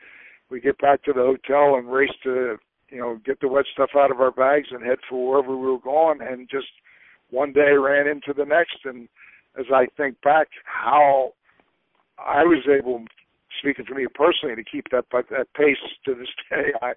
we 0.49 0.61
get 0.61 0.77
back 0.77 1.03
to 1.03 1.13
the 1.13 1.21
hotel 1.21 1.75
and 1.75 1.91
race 1.91 2.15
to, 2.23 2.57
you 2.89 2.99
know, 2.99 3.19
get 3.25 3.39
the 3.41 3.47
wet 3.47 3.65
stuff 3.73 3.89
out 3.97 4.11
of 4.11 4.21
our 4.21 4.31
bags 4.31 4.67
and 4.71 4.85
head 4.85 4.99
for 5.09 5.27
wherever 5.27 5.57
we 5.57 5.71
were 5.71 5.79
going. 5.79 6.21
And 6.21 6.47
just 6.49 6.67
one 7.29 7.51
day 7.51 7.71
ran 7.73 8.07
into 8.07 8.33
the 8.33 8.45
next, 8.45 8.85
and 8.85 9.09
as 9.59 9.65
I 9.73 9.87
think 9.97 10.19
back, 10.21 10.47
how 10.65 11.33
I 12.17 12.43
was 12.43 12.63
able, 12.67 13.03
speaking 13.59 13.85
for 13.85 13.95
me 13.95 14.07
personally, 14.13 14.55
to 14.55 14.63
keep 14.63 14.85
that 14.91 15.05
but 15.11 15.25
that 15.29 15.53
pace 15.55 15.77
to 16.05 16.15
this 16.15 16.29
day, 16.49 16.73
I 16.81 16.93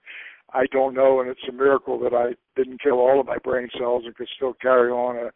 I 0.52 0.66
don't 0.70 0.94
know, 0.94 1.20
and 1.20 1.28
it's 1.28 1.40
a 1.48 1.52
miracle 1.52 1.98
that 2.00 2.14
I 2.14 2.34
didn't 2.54 2.80
kill 2.80 2.98
all 3.00 3.20
of 3.20 3.26
my 3.26 3.38
brain 3.38 3.68
cells 3.78 4.04
and 4.06 4.14
could 4.14 4.28
still 4.36 4.54
carry 4.54 4.90
on 4.90 5.16
a 5.16 5.30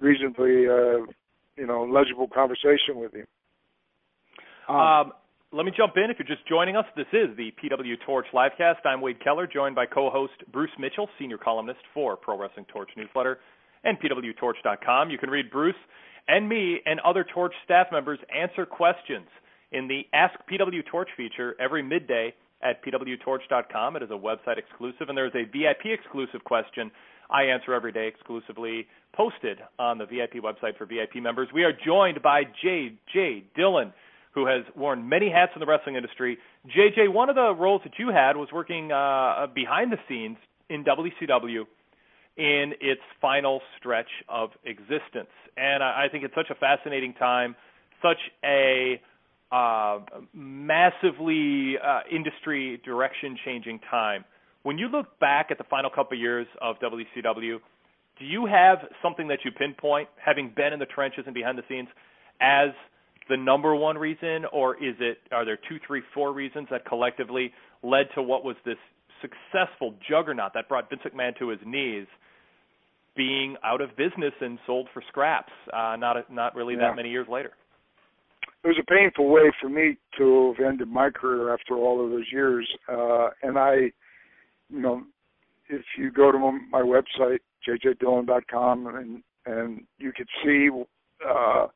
reasonably, 0.00 0.66
uh, 0.66 1.06
you 1.56 1.66
know, 1.66 1.84
legible 1.84 2.28
conversation 2.28 2.96
with 2.96 3.12
you. 3.14 4.74
Um, 4.74 5.12
let 5.52 5.64
me 5.64 5.72
jump 5.74 5.92
in. 5.96 6.10
If 6.10 6.18
you're 6.18 6.26
just 6.26 6.46
joining 6.48 6.76
us, 6.76 6.84
this 6.96 7.06
is 7.12 7.36
the 7.36 7.52
PW 7.62 7.94
Torch 8.04 8.26
livecast. 8.34 8.84
I'm 8.84 9.00
Wade 9.00 9.22
Keller, 9.22 9.46
joined 9.46 9.76
by 9.76 9.86
co-host 9.86 10.32
Bruce 10.52 10.72
Mitchell, 10.78 11.08
senior 11.18 11.38
columnist 11.38 11.80
for 11.94 12.16
Pro 12.16 12.36
Wrestling 12.36 12.66
Torch 12.70 12.90
newsletter 12.96 13.38
and 13.84 13.96
PWTorch.com. 14.00 15.10
You 15.10 15.18
can 15.18 15.30
read 15.30 15.50
Bruce 15.50 15.76
and 16.28 16.48
me 16.48 16.80
and 16.86 17.00
other 17.00 17.24
Torch 17.24 17.54
staff 17.64 17.88
members 17.92 18.18
answer 18.34 18.66
questions 18.66 19.26
in 19.72 19.88
the 19.88 20.02
Ask 20.12 20.34
PW 20.50 20.84
Torch 20.90 21.08
feature 21.16 21.54
every 21.60 21.82
midday 21.82 22.34
at 22.62 22.84
PWTorch.com. 22.84 23.96
It 23.96 24.02
is 24.02 24.10
a 24.10 24.14
website 24.14 24.58
exclusive, 24.58 25.08
and 25.08 25.16
there 25.16 25.26
is 25.26 25.34
a 25.34 25.44
VIP 25.44 25.86
exclusive 25.86 26.42
question 26.44 26.90
I 27.30 27.44
answer 27.44 27.74
every 27.74 27.92
day 27.92 28.06
exclusively 28.06 28.86
posted 29.14 29.58
on 29.78 29.98
the 29.98 30.06
VIP 30.06 30.34
website 30.42 30.76
for 30.78 30.86
VIP 30.86 31.16
members. 31.16 31.48
We 31.52 31.64
are 31.64 31.72
joined 31.72 32.22
by 32.22 32.42
J.J. 32.62 33.44
Dillon, 33.56 33.92
who 34.32 34.46
has 34.46 34.62
worn 34.76 35.08
many 35.08 35.30
hats 35.30 35.52
in 35.54 35.60
the 35.60 35.66
wrestling 35.66 35.96
industry. 35.96 36.38
JJ, 36.66 37.12
one 37.12 37.28
of 37.28 37.34
the 37.34 37.54
roles 37.54 37.80
that 37.84 37.94
you 37.98 38.10
had 38.10 38.36
was 38.36 38.48
working 38.52 38.92
uh, 38.92 39.46
behind 39.54 39.90
the 39.90 39.98
scenes 40.08 40.36
in 40.68 40.84
WCW 40.84 41.64
in 42.36 42.72
its 42.80 43.00
final 43.20 43.60
stretch 43.78 44.10
of 44.28 44.50
existence. 44.64 45.30
And 45.56 45.82
I, 45.82 46.04
I 46.04 46.08
think 46.10 46.24
it's 46.24 46.34
such 46.34 46.50
a 46.50 46.54
fascinating 46.54 47.14
time, 47.14 47.56
such 48.02 48.18
a 48.44 49.00
uh, 49.52 50.00
massively 50.34 51.76
uh, 51.82 52.00
industry 52.10 52.80
direction 52.84 53.38
changing 53.44 53.80
time. 53.90 54.24
When 54.64 54.78
you 54.78 54.88
look 54.88 55.18
back 55.20 55.48
at 55.50 55.58
the 55.58 55.64
final 55.64 55.90
couple 55.90 56.16
of 56.16 56.20
years 56.20 56.46
of 56.60 56.76
WCW, 56.80 57.58
do 58.18 58.24
you 58.24 58.46
have 58.46 58.78
something 59.02 59.28
that 59.28 59.40
you 59.44 59.50
pinpoint, 59.52 60.08
having 60.16 60.52
been 60.54 60.72
in 60.72 60.78
the 60.78 60.86
trenches 60.86 61.24
and 61.26 61.34
behind 61.34 61.58
the 61.58 61.62
scenes, 61.68 61.88
as 62.40 62.70
the 63.28 63.36
number 63.36 63.74
one 63.74 63.96
reason, 63.96 64.44
or 64.52 64.74
is 64.76 64.94
it 65.00 65.18
are 65.32 65.44
there 65.44 65.58
two, 65.68 65.78
three, 65.86 66.02
four 66.14 66.32
reasons 66.32 66.68
that 66.70 66.84
collectively 66.86 67.52
led 67.82 68.06
to 68.14 68.22
what 68.22 68.44
was 68.44 68.56
this 68.64 68.76
successful 69.20 69.94
juggernaut 70.08 70.52
that 70.54 70.68
brought 70.68 70.88
Vince 70.90 71.02
McMahon 71.04 71.38
to 71.38 71.48
his 71.48 71.60
knees, 71.64 72.06
being 73.16 73.56
out 73.64 73.80
of 73.80 73.96
business 73.96 74.34
and 74.40 74.58
sold 74.66 74.88
for 74.92 75.02
scraps? 75.08 75.52
Uh, 75.72 75.96
not 75.96 76.30
not 76.30 76.54
really 76.54 76.74
Yeah. 76.74 76.88
that 76.90 76.96
many 76.96 77.10
years 77.10 77.28
later. 77.28 77.52
it 78.64 78.68
was 78.68 78.78
a 78.80 78.84
painful 78.92 79.28
way 79.28 79.50
for 79.60 79.68
me 79.68 79.96
to 80.18 80.52
have 80.58 80.66
ended 80.66 80.88
my 80.88 81.08
career 81.10 81.54
after 81.54 81.76
all 81.76 82.04
of 82.04 82.10
those 82.10 82.30
years. 82.32 82.66
Uh, 82.88 83.28
and 83.42 83.56
I, 83.58 83.92
you 84.70 84.80
know, 84.80 85.04
if 85.68 85.82
you 85.96 86.10
go 86.10 86.32
to 86.32 86.38
my 86.70 86.82
website, 86.82 87.38
jjdillon.com, 87.66 88.86
and 88.88 89.22
and 89.46 89.84
you 89.98 90.12
could 90.12 90.28
see 90.44 90.68
uh, 91.26 91.66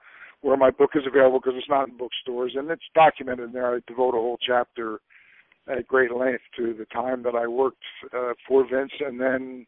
where 0.41 0.57
my 0.57 0.71
book 0.71 0.91
is 0.97 1.05
available 1.07 1.39
because 1.39 1.57
it's 1.57 1.69
not 1.69 1.89
in 1.89 1.97
bookstores, 1.97 2.55
and 2.57 2.69
it's 2.71 2.83
documented 2.95 3.53
there. 3.53 3.75
I 3.77 3.81
devote 3.87 4.15
a 4.15 4.19
whole 4.19 4.39
chapter 4.45 5.01
at 5.69 5.87
great 5.87 6.11
length 6.11 6.43
to 6.57 6.75
the 6.75 6.87
time 6.87 7.23
that 7.23 7.37
I 7.37 7.47
worked 7.47 7.85
uh, 8.13 8.33
for 8.49 8.65
Vince, 8.69 8.93
and 9.01 9.21
then 9.21 9.67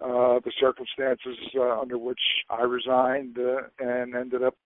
uh, 0.00 0.40
the 0.44 0.52
circumstances 0.58 1.38
uh, 1.56 1.80
under 1.80 1.98
which 1.98 2.20
I 2.50 2.62
resigned 2.62 3.38
uh, 3.38 3.62
and 3.78 4.14
ended 4.14 4.42
up 4.42 4.56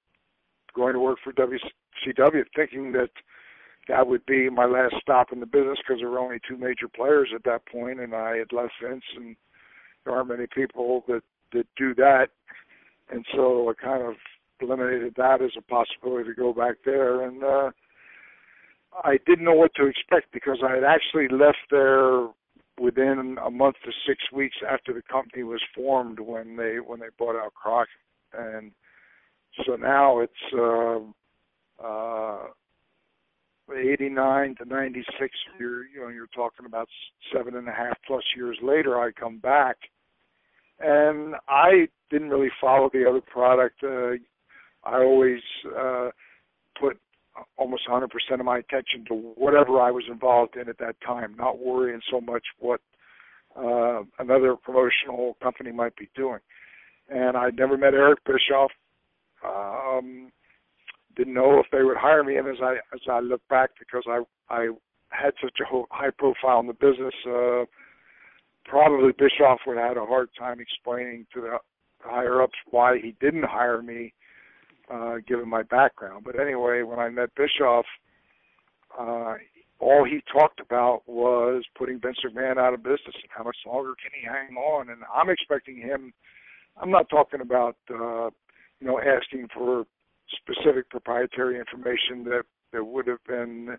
going 0.75 0.95
to 0.95 1.01
work 1.01 1.19
for 1.23 1.33
WCW, 1.33 2.45
thinking 2.55 2.93
that 2.93 3.11
that 3.89 4.07
would 4.07 4.25
be 4.27 4.51
my 4.51 4.67
last 4.67 4.95
stop 5.01 5.33
in 5.33 5.41
the 5.41 5.47
business 5.47 5.79
because 5.79 6.01
there 6.01 6.11
were 6.11 6.19
only 6.19 6.39
two 6.47 6.57
major 6.57 6.89
players 6.89 7.31
at 7.35 7.45
that 7.45 7.67
point, 7.67 8.01
and 8.01 8.15
I 8.15 8.37
had 8.37 8.53
left 8.53 8.73
Vince, 8.83 9.05
and 9.17 9.37
there 10.05 10.15
aren't 10.15 10.29
many 10.29 10.47
people 10.47 11.05
that 11.09 11.23
that 11.53 11.67
do 11.79 11.95
that, 11.95 12.29
and 13.11 13.25
so 13.35 13.71
I 13.71 13.73
kind 13.83 14.03
of 14.03 14.15
eliminated 14.61 15.15
that 15.17 15.41
as 15.41 15.53
a 15.57 15.63
possibility 15.63 16.29
to 16.29 16.35
go 16.35 16.53
back 16.53 16.77
there, 16.85 17.23
and 17.23 17.43
uh, 17.43 17.71
I 19.05 19.19
didn't 19.27 19.47
know 19.47 19.55
what 19.55 19.75
to 19.77 19.87
expect 19.87 20.33
because 20.33 20.59
I 20.63 20.75
had 20.75 20.85
actually 20.85 21.29
left 21.29 21.71
there 21.71 22.29
within 22.81 23.37
a 23.45 23.51
month 23.51 23.77
to 23.85 23.93
six 24.07 24.21
weeks 24.33 24.57
after 24.69 24.93
the 24.93 25.03
company 25.11 25.43
was 25.43 25.63
formed 25.75 26.21
when 26.21 26.57
they 26.57 26.77
when 26.85 27.01
they 27.01 27.07
bought 27.19 27.37
out 27.37 27.55
Crockett, 27.55 27.93
and 28.33 28.73
so 29.67 29.77
now 29.77 30.21
it's 30.21 30.33
uh, 30.57 31.85
uh, 31.85 32.47
89 33.77 34.55
to 34.57 34.65
96, 34.65 35.31
you're 35.59 35.87
you 35.87 36.01
know 36.01 36.09
you're 36.09 36.27
talking 36.35 36.67
about 36.67 36.89
seven 37.35 37.57
and 37.57 37.69
a 37.69 37.73
half 37.73 37.97
plus 38.07 38.23
years 38.37 38.59
later. 38.63 38.99
I 38.99 39.11
come 39.13 39.39
back, 39.39 39.77
and 40.81 41.35
I 41.49 41.89
didn't 42.11 42.31
really 42.31 42.51
follow 42.61 42.91
the 42.93 43.09
other 43.09 43.21
product. 43.21 43.83
Uh, 43.83 44.15
I 44.85 45.03
always 45.03 45.41
uh, 45.79 46.11
put 46.81 46.99
almost 47.57 47.83
100% 47.89 48.09
of 48.33 48.45
my 48.45 48.59
attention 48.59 49.05
to 49.09 49.15
whatever 49.15 49.81
I 49.81 49.91
was 49.91 50.05
involved 50.11 50.57
in 50.57 50.69
at 50.69 50.79
that 50.79 50.97
time, 51.05 51.35
not 51.37 51.59
worrying 51.59 52.01
so 52.11 52.21
much 52.21 52.45
what 52.59 52.81
uh, 53.57 54.03
another 54.19 54.57
promotional 54.57 55.37
company 55.43 55.73
might 55.73 55.97
be 55.97 56.09
doing. 56.15 56.41
And 57.09 57.37
I'd 57.37 57.57
never 57.57 57.77
met 57.77 57.95
Eric 57.95 58.21
Bischoff. 58.25 58.71
Um, 59.45 60.31
didn't 61.17 61.35
know 61.35 61.59
if 61.59 61.67
they 61.73 61.83
would 61.83 61.97
hire 61.97 62.23
me. 62.23 62.37
And 62.37 62.47
as 62.49 62.63
I 62.63 62.75
as 62.95 63.01
I 63.11 63.21
look 63.21 63.43
back, 63.49 63.71
because 63.79 64.05
I 64.07 64.23
I 64.49 64.69
had 65.11 65.33
such 65.43 65.59
a 65.61 65.83
high 65.91 66.11
profile 66.17 66.61
in 66.61 66.67
the 66.67 66.75
business, 66.75 67.15
uh, 67.27 67.65
probably 68.65 69.13
Bischoff 69.13 69.61
would 69.67 69.79
have 69.79 69.89
had 69.89 69.97
a 69.97 70.07
hard 70.07 70.29
time 70.39 70.61
explaining 70.61 71.27
to 71.35 71.41
the 71.41 71.59
higher 72.01 72.43
ups 72.43 72.59
why 72.71 72.99
he 72.99 73.17
didn't 73.21 73.45
hire 73.45 73.83
me, 73.83 74.13
uh, 74.93 75.17
given 75.27 75.49
my 75.49 75.63
background. 75.63 76.25
But 76.25 76.41
anyway, 76.41 76.83
when 76.83 76.99
I 76.99 77.09
met 77.09 77.35
Bischoff, 77.35 77.85
uh, 78.99 79.35
all 79.81 80.05
he 80.05 80.21
talked 80.33 80.61
about 80.61 81.03
was 81.07 81.63
putting 81.77 82.01
Vince 82.01 82.19
McMahon 82.25 82.59
out 82.59 82.75
of 82.75 82.83
business 82.83 83.15
and 83.15 83.31
how 83.31 83.45
much 83.45 83.57
longer 83.67 83.95
can 84.03 84.11
he 84.19 84.27
hang 84.27 84.57
on. 84.57 84.91
And 84.91 85.03
I'm 85.15 85.31
expecting 85.31 85.77
him. 85.77 86.13
I'm 86.81 86.91
not 86.91 87.09
talking 87.09 87.41
about 87.41 87.77
uh, 87.91 88.31
you 88.81 88.87
know 88.87 89.01
asking 89.01 89.49
for 89.55 89.85
specific 90.37 90.91
proprietary 90.91 91.59
information 91.59 92.25
that 92.25 92.43
that 92.73 92.85
would 92.85 93.07
have 93.07 93.23
been 93.27 93.77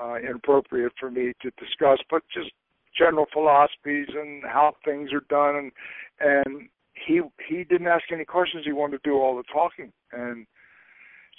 uh, 0.00 0.16
inappropriate 0.16 0.92
for 0.98 1.10
me 1.10 1.32
to 1.42 1.50
discuss, 1.58 1.98
but 2.10 2.22
just 2.32 2.50
general 2.96 3.26
philosophies 3.32 4.08
and 4.14 4.42
how 4.44 4.74
things 4.84 5.10
are 5.12 5.24
done. 5.28 5.56
And 5.56 5.72
and 6.20 6.68
he 6.94 7.20
he 7.48 7.64
didn't 7.64 7.86
ask 7.86 8.04
any 8.12 8.24
questions. 8.24 8.64
He 8.64 8.72
wanted 8.72 9.02
to 9.02 9.10
do 9.10 9.16
all 9.16 9.36
the 9.36 9.44
talking. 9.52 9.92
And 10.12 10.46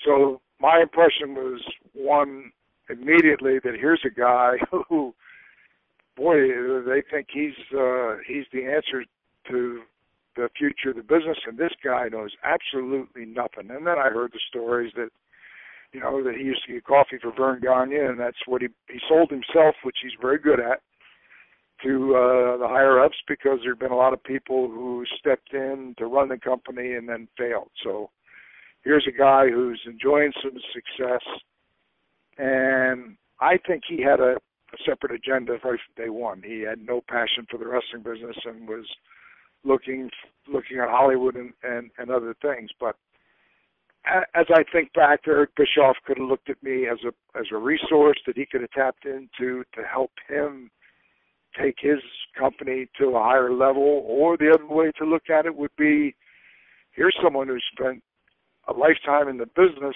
so 0.06 0.42
my 0.60 0.82
impression 0.82 1.36
was 1.36 1.62
one 1.94 2.52
immediately 2.90 3.60
that 3.64 3.76
here's 3.80 4.04
a 4.06 4.10
guy 4.10 4.54
who, 4.90 5.14
boy, 6.16 6.36
they 6.86 7.02
think 7.10 7.28
he's 7.32 7.56
uh, 7.78 8.16
he's 8.28 8.46
the 8.54 8.66
answer 8.66 9.04
to 9.50 9.82
the 10.36 10.50
future 10.58 10.90
of 10.90 10.98
the 10.98 11.02
business, 11.02 11.38
and 11.48 11.58
this 11.58 11.72
guy 11.84 12.10
knows 12.10 12.32
absolutely 12.44 13.26
nothing. 13.26 13.72
And 13.72 13.88
then 13.88 13.98
I 13.98 14.10
heard 14.10 14.34
the 14.34 14.40
stories 14.50 14.92
that, 14.98 15.10
you 15.94 16.02
know, 16.02 16.22
that 16.24 16.36
he 16.36 16.44
used 16.44 16.66
to 16.68 16.74
get 16.74 16.84
coffee 16.84 17.18
for 17.22 17.32
Verne 17.32 17.62
Gagne, 17.62 17.96
and 17.96 18.20
that's 18.20 18.46
what 18.46 18.62
he 18.62 18.68
he 18.90 19.00
sold 19.08 19.32
himself, 19.32 19.76
which 19.84 19.98
he's 20.04 20.12
very 20.22 20.40
good 20.40 20.60
at, 20.60 20.82
to 21.84 22.16
uh, 22.16 22.58
the 22.58 22.68
higher 22.68 23.04
ups 23.04 23.18
because 23.28 23.60
there 23.62 23.74
have 23.74 23.80
been 23.80 23.92
a 23.92 23.96
lot 23.96 24.14
of 24.14 24.24
people 24.24 24.68
who 24.68 25.04
stepped 25.20 25.54
in 25.54 25.94
to 25.98 26.06
run 26.06 26.30
the 26.30 26.38
company 26.38 26.94
and 26.94 27.08
then 27.08 27.28
failed. 27.38 27.70
So 27.84 28.10
here's 28.84 29.08
a 29.08 29.18
guy 29.18 29.50
who's 29.50 29.82
enjoying 29.86 30.32
some 30.42 30.58
success 30.74 31.22
and 32.38 33.18
I 33.40 33.58
think 33.66 33.84
he 33.88 34.02
had 34.02 34.20
a, 34.20 34.36
a 34.36 34.78
separate 34.88 35.14
agenda 35.14 35.54
right 35.54 35.62
from 35.62 35.80
day 36.04 36.10
one. 36.10 36.42
He 36.44 36.62
had 36.62 36.80
no 36.80 37.02
passion 37.08 37.46
for 37.50 37.58
the 37.58 37.68
wrestling 37.68 38.04
business 38.04 38.38
and 38.46 38.68
was 38.68 38.86
looking 39.64 40.10
looking 40.48 40.80
at 40.80 40.90
Hollywood 40.90 41.36
and 41.36 41.54
and, 41.64 41.92
and 41.98 42.10
other 42.10 42.36
things. 42.42 42.70
But 42.80 42.96
as 44.06 44.46
I 44.54 44.64
think 44.72 44.94
back, 44.94 45.22
Eric 45.28 45.52
Bischoff 45.56 45.96
could 46.06 46.18
have 46.18 46.28
looked 46.28 46.50
at 46.50 46.62
me 46.62 46.88
as 46.88 47.00
a 47.06 47.40
as 47.40 47.46
a 47.52 47.58
resource 47.58 48.20
that 48.28 48.38
he 48.38 48.46
could 48.46 48.62
have 48.62 48.72
tapped 48.72 49.06
into 49.06 49.64
to 49.74 49.84
help 49.90 50.12
him 50.28 50.70
take 51.60 51.76
his 51.80 52.00
company 52.38 52.88
to 53.00 53.16
a 53.16 53.24
higher 53.24 53.54
level. 53.54 54.04
Or 54.06 54.38
the 54.38 54.52
other 54.54 54.66
way 54.68 54.92
to 54.98 55.06
look 55.06 55.30
at 55.30 55.46
it 55.46 55.56
would 55.56 55.76
be, 55.78 56.16
here's 56.92 57.16
someone 57.24 57.48
who 57.48 57.58
spent 57.72 58.04
a 58.68 58.74
lifetime 58.74 59.28
in 59.28 59.38
the 59.38 59.46
business 59.46 59.96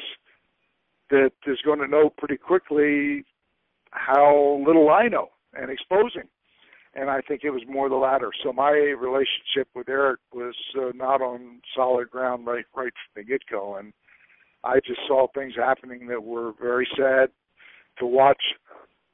that 1.09 1.31
is 1.47 1.57
going 1.65 1.79
to 1.79 1.87
know 1.87 2.09
pretty 2.17 2.37
quickly 2.37 3.25
how 3.91 4.61
little 4.65 4.89
I 4.89 5.07
know 5.07 5.29
and 5.53 5.71
exposing. 5.71 6.29
And 6.95 7.09
I 7.09 7.21
think 7.21 7.41
it 7.43 7.51
was 7.51 7.61
more 7.67 7.87
the 7.87 7.95
latter. 7.95 8.31
So 8.43 8.51
my 8.51 8.71
relationship 8.71 9.67
with 9.75 9.89
Eric 9.89 10.19
was 10.33 10.55
uh, 10.75 10.91
not 10.95 11.21
on 11.21 11.61
solid 11.75 12.09
ground 12.09 12.47
right 12.47 12.65
right 12.75 12.91
from 12.91 13.13
the 13.15 13.23
get 13.23 13.41
go, 13.49 13.75
and 13.75 13.93
I 14.63 14.79
just 14.85 14.99
saw 15.07 15.27
things 15.27 15.53
happening 15.55 16.07
that 16.07 16.23
were 16.23 16.53
very 16.59 16.87
sad 16.97 17.29
to 17.99 18.05
watch. 18.05 18.41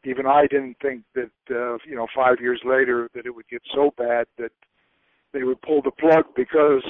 Even 0.05 0.25
I 0.27 0.45
didn't 0.47 0.77
think 0.81 1.03
that 1.15 1.31
uh, 1.49 1.77
you 1.87 1.95
know 1.95 2.07
five 2.15 2.37
years 2.39 2.61
later 2.63 3.09
that 3.15 3.25
it 3.25 3.33
would 3.33 3.47
get 3.47 3.61
so 3.73 3.91
bad 3.97 4.27
that 4.37 4.51
they 5.33 5.43
would 5.43 5.61
pull 5.61 5.81
the 5.81 5.91
plug 5.91 6.25
because 6.35 6.83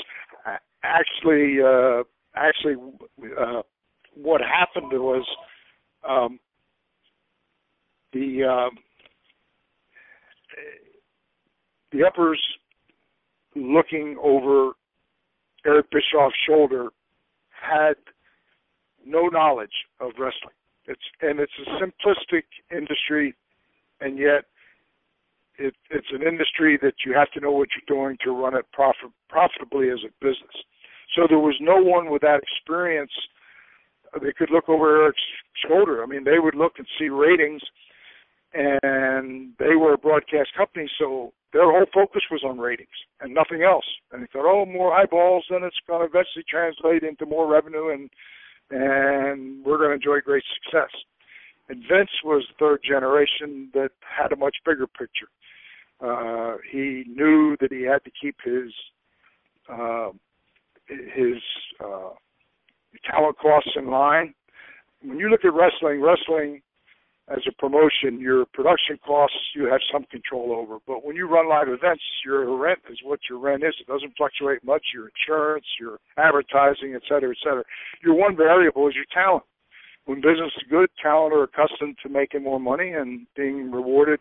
actually 0.84 1.58
uh, 1.62 2.04
actually 2.36 2.76
uh, 3.40 3.62
what 4.14 4.42
happened 4.42 4.92
was 4.92 5.26
um, 6.08 6.40
the 8.14 8.44
uh, 8.44 8.70
the 11.92 12.04
uppers 12.04 12.42
looking 13.56 14.18
over 14.22 14.72
Eric 15.66 15.88
Bischoff's 15.90 16.36
shoulder 16.48 16.90
had 17.50 17.96
no 19.06 19.28
knowledge 19.28 19.70
of 20.00 20.12
wrestling. 20.20 20.54
It's 20.88 21.02
and 21.22 21.40
it's 21.40 21.52
a 21.66 21.84
simplistic 21.84 22.44
industry, 22.72 23.36
and 24.02 24.18
yet 24.18 24.46
it, 25.58 25.74
it's 25.90 26.12
an 26.12 26.22
industry 26.22 26.78
that 26.82 26.94
you 27.06 27.14
have 27.14 27.32
to 27.32 27.40
know 27.40 27.52
what 27.52 27.70
you're 27.74 27.98
doing 27.98 28.18
to 28.24 28.32
run 28.32 28.56
it 28.56 28.66
profit, 28.72 29.12
profitably 29.30 29.90
as 29.90 30.00
a 30.06 30.12
business. 30.22 30.56
So 31.16 31.28
there 31.30 31.40
was 31.40 31.56
no 31.62 31.78
one 31.78 32.10
with 32.10 32.22
that 32.22 32.42
experience 32.44 33.12
they 34.22 34.34
could 34.34 34.50
look 34.52 34.70
over 34.70 35.04
Eric's 35.04 35.22
shoulder. 35.68 36.04
I 36.04 36.06
mean, 36.06 36.24
they 36.24 36.40
would 36.40 36.56
look 36.56 36.74
and 36.78 36.88
see 36.98 37.10
ratings, 37.10 37.62
and 38.54 39.52
they 39.60 39.76
were 39.76 39.94
a 39.94 39.98
broadcast 39.98 40.50
company, 40.56 40.90
so 41.00 41.34
their 41.54 41.70
whole 41.72 41.86
focus 41.94 42.22
was 42.32 42.44
on 42.44 42.58
ratings 42.58 42.96
and 43.22 43.34
nothing 43.34 43.64
else. 43.64 43.86
And 44.12 44.24
they 44.24 44.28
thought, 44.32 44.50
oh, 44.50 44.66
more 44.66 44.94
eyeballs, 44.94 45.46
then 45.50 45.64
it's 45.64 45.80
going 45.88 46.02
to 46.02 46.06
eventually 46.06 46.46
translate 46.50 47.04
into 47.04 47.26
more 47.26 47.48
revenue, 47.48 47.90
and 47.90 48.10
and 48.72 49.64
we're 49.66 49.78
going 49.78 49.90
to 49.90 49.96
enjoy 49.96 50.20
great 50.22 50.44
success. 50.64 50.90
And 51.70 51.80
Vince 51.90 52.12
was 52.24 52.46
the 52.48 52.56
third 52.60 52.82
generation 52.88 53.70
that 53.74 53.90
had 54.00 54.32
a 54.32 54.36
much 54.36 54.56
bigger 54.66 54.88
picture. 54.88 55.28
Uh, 56.00 56.58
he 56.72 57.04
knew 57.08 57.56
that 57.60 57.72
he 57.72 57.84
had 57.84 58.04
to 58.04 58.12
keep 58.22 58.36
his 58.44 58.72
uh, 59.72 60.10
his 60.88 61.42
uh, 61.84 62.12
talent 63.10 63.38
costs 63.40 63.72
in 63.76 63.90
line. 63.90 64.34
When 65.02 65.18
you 65.18 65.30
look 65.30 65.44
at 65.44 65.54
wrestling, 65.54 66.02
wrestling 66.02 66.62
as 67.28 67.40
a 67.48 67.52
promotion, 67.54 68.20
your 68.20 68.46
production 68.54 69.00
costs 69.06 69.38
you 69.56 69.66
have 69.66 69.82
some 69.92 70.04
control 70.12 70.54
over. 70.54 70.78
But 70.86 71.04
when 71.04 71.16
you 71.16 71.28
run 71.28 71.50
live 71.50 71.68
events, 71.70 72.04
your 72.24 72.56
rent 72.56 72.80
is 72.90 73.00
what 73.04 73.20
your 73.30 73.40
rent 73.40 73.64
is. 73.64 73.74
It 73.80 73.88
doesn't 73.88 74.16
fluctuate 74.16 74.64
much. 74.64 74.84
Your 74.94 75.10
insurance, 75.10 75.66
your 75.80 76.00
advertising, 76.18 76.94
et 76.96 77.02
cetera, 77.10 77.32
et 77.32 77.38
cetera. 77.44 77.64
Your 78.04 78.14
one 78.14 78.36
variable 78.36 78.88
is 78.88 78.96
your 78.96 79.06
talent. 79.12 79.44
When 80.06 80.22
business 80.22 80.54
is 80.58 80.70
good, 80.70 80.90
talent 81.02 81.34
are 81.34 81.44
accustomed 81.44 81.98
to 82.04 82.10
making 82.10 82.44
more 82.44 82.60
money 82.60 82.92
and 82.92 83.26
being 83.36 83.72
rewarded 83.72 84.20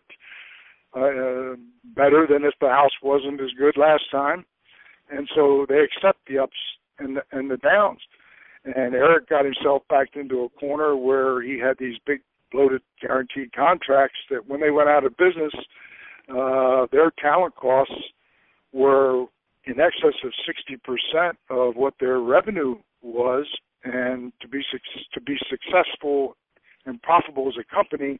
uh, 0.95 1.53
better 1.95 2.25
than 2.27 2.43
if 2.43 2.55
the 2.59 2.69
house 2.69 2.95
wasn't 3.03 3.39
as 3.39 3.51
good 3.59 3.77
last 3.77 4.03
time, 4.11 4.45
and 5.11 5.29
so 5.35 5.67
they 5.69 5.79
accept 5.79 6.19
the 6.27 6.39
ups 6.39 6.57
and 6.97 7.17
the, 7.17 7.21
and 7.31 7.51
the 7.51 7.57
downs. 7.57 7.99
And 8.63 8.95
Eric 8.95 9.29
got 9.29 9.45
himself 9.45 9.83
backed 9.89 10.15
into 10.15 10.45
a 10.45 10.49
corner 10.59 10.95
where 10.95 11.43
he 11.43 11.59
had 11.59 11.77
these 11.77 11.97
big 12.07 12.21
bloated 12.55 12.81
guaranteed 13.01 13.53
contracts 13.53 14.17
that 14.29 14.47
when 14.47 14.61
they 14.61 14.71
went 14.71 14.87
out 14.87 15.03
of 15.03 15.15
business, 15.17 15.53
uh, 16.29 16.87
their 16.91 17.11
talent 17.21 17.55
costs 17.55 17.93
were 18.71 19.25
in 19.65 19.79
excess 19.79 20.15
of 20.23 20.31
60% 21.13 21.31
of 21.49 21.75
what 21.75 21.93
their 21.99 22.19
revenue 22.19 22.75
was. 23.01 23.45
And 23.83 24.31
to 24.41 24.47
be 24.47 24.61
to 25.13 25.21
be 25.21 25.37
successful 25.49 26.35
and 26.87 26.99
profitable 27.03 27.47
as 27.47 27.53
a 27.59 27.75
company, 27.75 28.19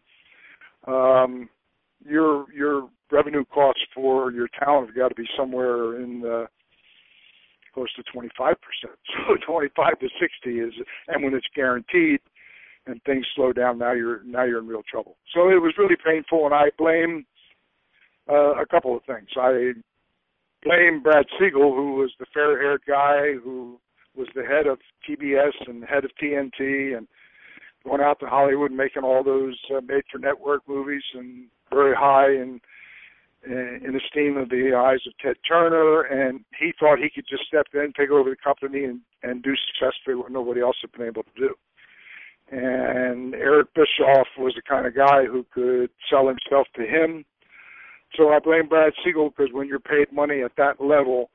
um, 0.86 1.49
your 2.07 2.45
your 2.53 2.88
revenue 3.12 3.45
costs 3.45 3.82
for 3.94 4.32
your 4.32 4.48
talent 4.60 4.90
have 4.90 4.95
got 4.95 5.10
to 5.10 5.16
be 5.16 5.28
somewhere 5.36 5.99
in 5.99 6.22
the 6.22 6.48
close 7.74 7.91
to 7.95 8.03
25%. 8.16 8.28
So 9.28 9.36
25 9.48 9.99
to 9.99 10.07
60 10.20 10.60
is, 10.60 10.74
and 11.07 11.24
when 11.24 11.34
it's 11.34 11.48
guaranteed, 11.56 12.20
and 12.88 13.02
things 13.03 13.26
slow 13.36 13.52
down, 13.53 13.80
now 13.80 13.94
you're 13.94 14.24
now 14.24 14.44
you're 14.44 14.60
in 14.60 14.68
real 14.68 14.84
trouble. 14.90 15.18
So 15.34 15.49
it 15.49 15.62
was 15.62 15.74
really 15.78 15.98
painful, 16.03 16.45
and 16.45 16.53
I 16.53 16.72
blame 16.78 17.26
uh, 18.30 18.56
a 18.62 18.66
couple 18.66 18.95
of 18.95 19.03
things. 19.06 19.28
I 19.36 19.74
blame 20.64 21.02
Brad 21.02 21.26
Siegel, 21.40 21.74
who 21.76 21.94
was 21.95 22.12
the 22.20 22.26
fair-haired 22.34 22.82
guy 22.88 23.34
who 23.44 23.80
was 24.16 24.28
the 24.36 24.44
head 24.44 24.68
of 24.68 24.80
TBS 25.07 25.53
and 25.68 25.84
head 25.84 26.06
of 26.06 26.12
TNT, 26.22 26.98
and 26.98 27.07
going 27.84 28.02
out 28.02 28.20
to 28.20 28.28
Hollywood 28.28 28.72
and 28.72 28.78
making 28.78 29.03
all 29.03 29.24
those 29.24 29.57
uh, 29.76 29.82
made-for-network 29.82 30.64
movies 30.68 31.03
and 31.14 31.48
very 31.72 31.95
high 31.95 32.30
in 32.30 32.60
in 33.48 33.99
esteem 34.03 34.38
of 34.38 34.49
the 34.49 34.74
eyes 34.76 35.06
of 35.06 35.14
Ted 35.20 35.36
Turner, 35.48 36.02
and 36.02 36.44
he 36.60 36.74
thought 36.80 36.98
he 36.98 37.12
could 37.14 37.28
just 37.30 37.45
step 37.45 37.68
in, 37.76 37.94
take 37.95 38.10
over 38.10 38.30
the 38.30 38.36
company, 38.44 38.86
and 38.86 39.02
and 39.22 39.44
do 39.44 39.53
successfully 39.68 40.16
what 40.16 40.32
nobody 40.32 40.62
else 40.62 40.78
had 40.82 40.91
been 40.91 41.07
able 41.07 41.24
to 41.24 41.30
do. 41.38 41.56
And 42.51 43.34
Eric 43.34 43.69
Bischoff 43.73 44.27
was 44.38 44.53
the 44.55 44.61
kind 44.67 44.85
of 44.85 44.95
guy 44.95 45.26
who 45.26 45.45
could 45.53 45.89
sell 46.09 46.27
himself 46.27 46.67
to 46.76 46.84
him. 46.84 47.26
So 48.15 48.30
I 48.30 48.39
blame 48.39 48.67
Brad 48.67 48.93
Siegel 49.03 49.30
because 49.30 49.51
when 49.51 49.67
you're 49.67 49.80
paid 49.80 50.11
money 50.11 50.41
at 50.41 50.55
that 50.57 50.80
level, 50.80 51.31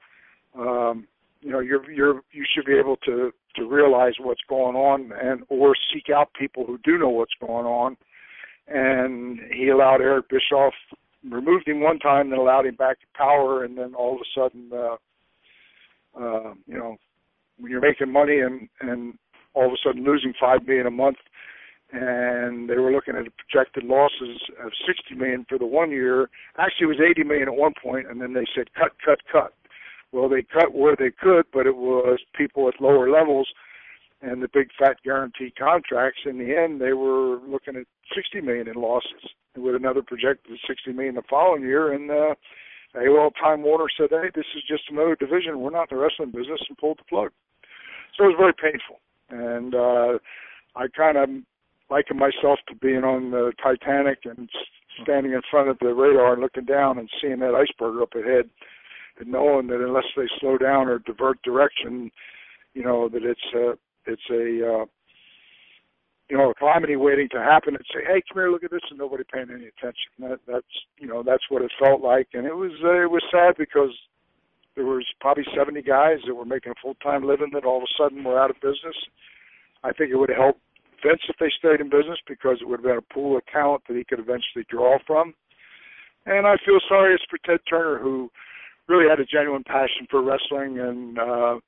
um, 0.57 1.07
you 1.41 1.51
know 1.51 1.61
you're 1.61 1.91
you're 1.91 2.21
you 2.33 2.45
should 2.55 2.65
be 2.65 2.79
able 2.79 2.97
to 2.99 3.33
to 3.57 3.65
realize 3.65 4.15
what's 4.21 4.41
going 4.49 4.77
on 4.77 5.11
and 5.21 5.43
or 5.49 5.75
seek 5.93 6.11
out 6.15 6.29
people 6.39 6.65
who 6.65 6.79
do 6.85 6.99
know 6.99 7.09
what's 7.09 7.35
going 7.41 7.67
on. 7.67 7.97
And 8.69 9.41
he 9.53 9.69
allowed 9.69 10.01
Eric 10.01 10.27
Bischoff 10.29 10.75
removed 11.29 11.67
him 11.67 11.81
one 11.81 11.99
time, 11.99 12.31
then 12.31 12.39
allowed 12.39 12.67
him 12.67 12.77
back 12.77 13.01
to 13.01 13.07
power, 13.15 13.65
and 13.65 13.77
then 13.77 13.95
all 13.95 14.15
of 14.15 14.21
a 14.21 14.41
sudden, 14.41 14.71
uh, 14.73 14.97
uh, 16.19 16.55
you 16.67 16.79
know, 16.79 16.97
when 17.59 17.71
you're 17.71 17.81
making 17.81 18.13
money 18.13 18.41
and 18.41 18.69
and 18.81 19.15
all 19.55 19.67
of 19.67 19.73
a 19.73 19.77
sudden 19.85 20.05
losing 20.05 20.33
five 20.41 20.67
million 20.67 20.87
a 20.87 20.91
month, 20.91 21.19
and 21.93 22.69
they 22.69 22.77
were 22.77 22.93
looking 22.93 23.17
at 23.17 23.27
projected 23.37 23.85
losses 23.85 24.41
of 24.65 24.73
60 24.87 25.15
million 25.15 25.45
for 25.49 25.59
the 25.59 25.67
one 25.67 25.91
year. 25.91 26.31
Actually, 26.59 26.85
it 26.85 26.99
was 26.99 27.09
80 27.11 27.25
million 27.25 27.49
at 27.49 27.55
one 27.55 27.75
point, 27.83 28.11
and 28.11 28.21
then 28.21 28.33
they 28.33 28.47
said 28.55 28.73
cut, 28.75 28.93
cut, 29.05 29.19
cut. 29.31 29.55
Well, 30.13 30.29
they 30.29 30.43
cut 30.43 30.75
where 30.75 30.97
they 30.97 31.11
could, 31.11 31.47
but 31.53 31.67
it 31.67 31.77
was 31.77 32.19
people 32.37 32.69
at 32.69 32.81
lower 32.81 33.11
levels 33.11 33.49
and 34.23 34.43
the 34.43 34.49
big 34.53 34.69
fat 34.79 34.97
guarantee 35.05 35.53
contracts. 35.59 36.21
In 36.27 36.39
the 36.39 36.57
end, 36.57 36.81
they 36.81 36.93
were 36.93 37.39
looking 37.47 37.77
at 37.77 37.87
60 38.15 38.41
million 38.41 38.69
in 38.69 38.75
losses, 38.75 39.25
and 39.55 39.65
with 39.65 39.75
another 39.75 40.03
projected 40.03 40.59
60 40.67 40.93
million 40.93 41.15
the 41.15 41.23
following 41.29 41.63
year. 41.63 41.93
And 41.93 42.11
uh, 42.11 42.35
AOL 42.97 43.31
Time 43.41 43.63
Warner 43.63 43.87
said, 43.97 44.09
"Hey, 44.11 44.31
this 44.35 44.47
is 44.57 44.63
just 44.69 44.85
another 44.91 45.17
division. 45.17 45.61
We're 45.61 45.71
not 45.71 45.91
in 45.91 45.97
the 45.97 46.03
wrestling 46.03 46.33
business," 46.33 46.61
and 46.69 46.77
pulled 46.77 46.99
the 46.99 47.09
plug. 47.09 47.31
So 48.17 48.25
it 48.25 48.29
was 48.29 48.37
very 48.39 48.55
painful, 48.55 49.01
and 49.31 49.75
uh, 49.75 50.19
I 50.77 50.87
kind 50.97 51.17
of 51.17 51.29
liken 51.91 52.19
myself 52.19 52.59
to 52.69 52.75
being 52.81 53.05
on 53.05 53.31
the 53.31 53.53
Titanic 53.63 54.21
and 54.25 54.49
standing 55.03 55.33
in 55.33 55.41
front 55.51 55.69
of 55.69 55.79
the 55.81 55.93
radar 55.95 56.35
and 56.35 56.43
looking 56.43 56.65
down 56.65 56.99
and 56.99 57.09
seeing 57.21 57.41
that 57.41 57.55
iceberg 57.55 58.01
up 58.01 58.15
ahead 58.15 58.49
and 59.19 59.31
knowing 59.31 59.67
that 59.69 59.85
unless 59.85 60.05
they 60.17 60.27
slow 60.41 60.59
down 60.59 60.89
or 60.89 60.99
divert 61.01 61.41
direction, 61.43 62.11
you 62.75 62.83
know 62.83 63.09
that 63.09 63.23
it's 63.25 63.41
a 63.55 63.73
it's 64.07 64.23
a 64.31 64.83
uh, 64.83 64.85
you 66.29 66.37
know 66.37 66.51
a 66.51 66.55
calamity 66.55 66.97
waiting 66.97 67.29
to 67.31 67.39
happen. 67.39 67.75
And 67.75 67.85
say, 67.93 68.01
hey, 68.07 68.23
come 68.29 68.41
here, 68.43 68.51
look 68.51 68.65
at 68.65 68.71
this, 68.71 68.81
and 68.91 68.99
nobody 68.99 69.25
paying 69.31 69.51
any 69.51 69.67
attention. 69.67 70.11
That, 70.21 70.41
that's 70.47 70.67
you 70.99 71.07
know 71.07 71.23
that's 71.23 71.45
what 71.49 71.63
it 71.63 71.73
felt 71.79 72.01
like, 72.01 72.29
and 72.33 72.47
it 72.47 72.57
was 72.57 72.73
uh, 72.85 73.03
it 73.03 73.11
was 73.11 73.23
sad 73.31 73.55
because 73.59 73.91
there 74.77 74.85
was 74.85 75.05
probably 75.21 75.45
70 75.57 75.83
guys 75.83 76.19
that 76.27 76.35
were 76.35 76.45
making 76.45 76.73
a 76.73 76.81
full 76.83 76.95
time 77.03 77.27
living 77.27 77.51
that 77.55 77.65
all 77.65 77.79
of 77.79 77.83
a 77.83 78.03
sudden 78.03 78.25
were 78.25 78.41
out 78.41 78.51
of 78.51 78.57
business. 78.57 78.97
I 79.83 79.93
think 79.93 80.11
it 80.11 80.17
would 80.17 80.29
have 80.29 80.39
helped 80.39 80.61
Vince 81.05 81.23
if 81.29 81.37
they 81.41 81.51
stayed 81.59 81.81
in 81.81 81.89
business 81.89 82.19
because 82.29 82.59
it 82.61 82.69
would 82.69 82.81
have 82.81 82.85
been 82.85 82.99
a 82.99 83.15
pool 83.15 83.37
of 83.37 83.43
talent 83.47 83.83
that 83.89 83.97
he 83.97 84.05
could 84.05 84.21
eventually 84.21 84.65
draw 84.69 84.99
from. 85.07 85.35
And 86.27 86.47
I 86.47 86.57
feel 86.65 86.79
sorry 86.89 87.15
it's 87.15 87.25
for 87.31 87.39
Ted 87.45 87.61
Turner 87.69 87.99
who 87.99 88.31
really 88.89 89.09
had 89.09 89.21
a 89.21 89.25
genuine 89.25 89.65
passion 89.65 90.07
for 90.11 90.23
wrestling 90.23 90.79
and 90.81 91.19
uh 91.19 91.59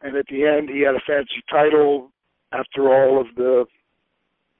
and 0.00 0.16
at 0.16 0.26
the 0.28 0.46
end 0.46 0.68
he 0.68 0.80
had 0.80 0.94
a 0.94 1.04
fancy 1.06 1.42
title 1.50 2.10
after 2.52 2.88
all 2.88 3.20
of 3.20 3.26
the 3.36 3.64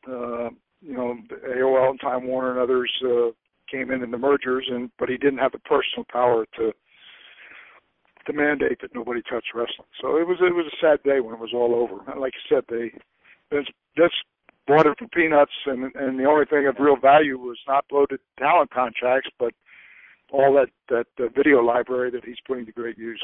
uh 0.06 0.50
you 0.82 0.92
know 0.92 1.16
AOL 1.48 1.90
and 1.90 2.00
Time 2.00 2.26
Warner 2.26 2.52
and 2.52 2.60
others 2.60 2.92
uh 3.04 3.30
came 3.70 3.90
in 3.90 4.02
in 4.02 4.10
the 4.10 4.18
mergers 4.18 4.68
and 4.70 4.90
but 4.98 5.08
he 5.08 5.16
didn't 5.16 5.38
have 5.38 5.52
the 5.52 5.58
personal 5.60 6.04
power 6.12 6.44
to 6.56 6.72
to 8.28 8.32
mandate 8.32 8.80
that 8.82 8.94
nobody 8.94 9.20
touch 9.22 9.46
wrestling. 9.54 9.88
So 10.00 10.16
it 10.16 10.26
was 10.26 10.38
it 10.40 10.54
was 10.54 10.66
a 10.66 10.76
sad 10.80 11.02
day 11.02 11.20
when 11.20 11.34
it 11.34 11.40
was 11.40 11.52
all 11.52 11.74
over. 11.74 12.08
And 12.10 12.20
like 12.20 12.34
I 12.36 12.54
said, 12.54 12.64
they 12.68 12.92
Vince 13.50 13.68
bought 14.66 14.86
it 14.86 14.98
for 14.98 15.08
peanuts, 15.08 15.52
and 15.66 15.92
and 15.96 16.20
the 16.20 16.24
only 16.24 16.44
thing 16.44 16.66
of 16.66 16.76
real 16.78 16.96
value 16.96 17.38
was 17.38 17.58
not 17.66 17.86
bloated 17.88 18.20
talent 18.38 18.70
contracts, 18.70 19.30
but 19.38 19.52
all 20.30 20.52
that 20.54 20.68
that 20.88 21.24
uh, 21.24 21.28
video 21.34 21.62
library 21.62 22.10
that 22.12 22.24
he's 22.24 22.36
putting 22.46 22.66
to 22.66 22.72
great 22.72 22.98
use. 22.98 23.22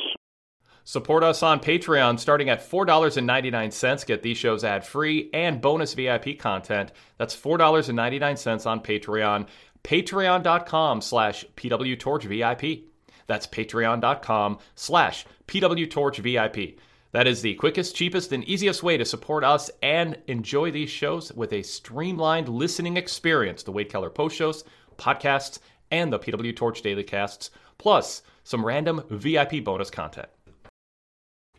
Support 0.87 1.25
us 1.25 1.43
on 1.43 1.61
Patreon 1.61 2.21
starting 2.21 2.51
at 2.51 2.69
$4.99. 2.69 4.07
Get 4.07 4.23
these 4.23 4.37
shows 4.37 4.65
ad 4.65 4.85
free 4.85 5.31
and 5.33 5.59
bonus 5.63 5.95
VIP 5.95 6.39
content. 6.39 6.93
That's 7.17 7.35
$4.99 7.35 8.67
on 8.67 8.81
Patreon. 8.81 9.47
Patreon.com 9.83 11.01
slash 11.01 11.47
PWTorchVIP. 11.57 12.85
That's 13.27 13.47
patreon.com 13.47 14.59
slash 14.75 15.27
PWTorchVIP. 15.47 16.79
That 17.13 17.29
is 17.29 17.43
the 17.43 17.55
quickest, 17.55 17.95
cheapest, 17.95 18.33
and 18.33 18.43
easiest 18.45 18.83
way 18.83 18.97
to 18.97 19.05
support 19.05 19.45
us 19.45 19.71
and 19.83 20.19
enjoy 20.27 20.73
these 20.73 20.91
shows 20.91 21.33
with 21.33 21.53
a 21.53 21.63
streamlined 21.63 22.49
listening 22.49 22.97
experience. 22.97 23.63
The 23.63 23.71
Wade 23.71 23.89
Keller 23.89 24.11
post 24.11 24.37
shows, 24.37 24.65
podcasts, 24.99 25.61
and 25.93 26.13
the 26.13 26.19
PW 26.19 26.57
Torch 26.57 26.83
Daily 26.83 27.05
Casts, 27.05 27.51
plus 27.79 28.23
some 28.43 28.67
random 28.67 29.05
VIP 29.11 29.63
bonus 29.63 29.91
content. 29.91 30.29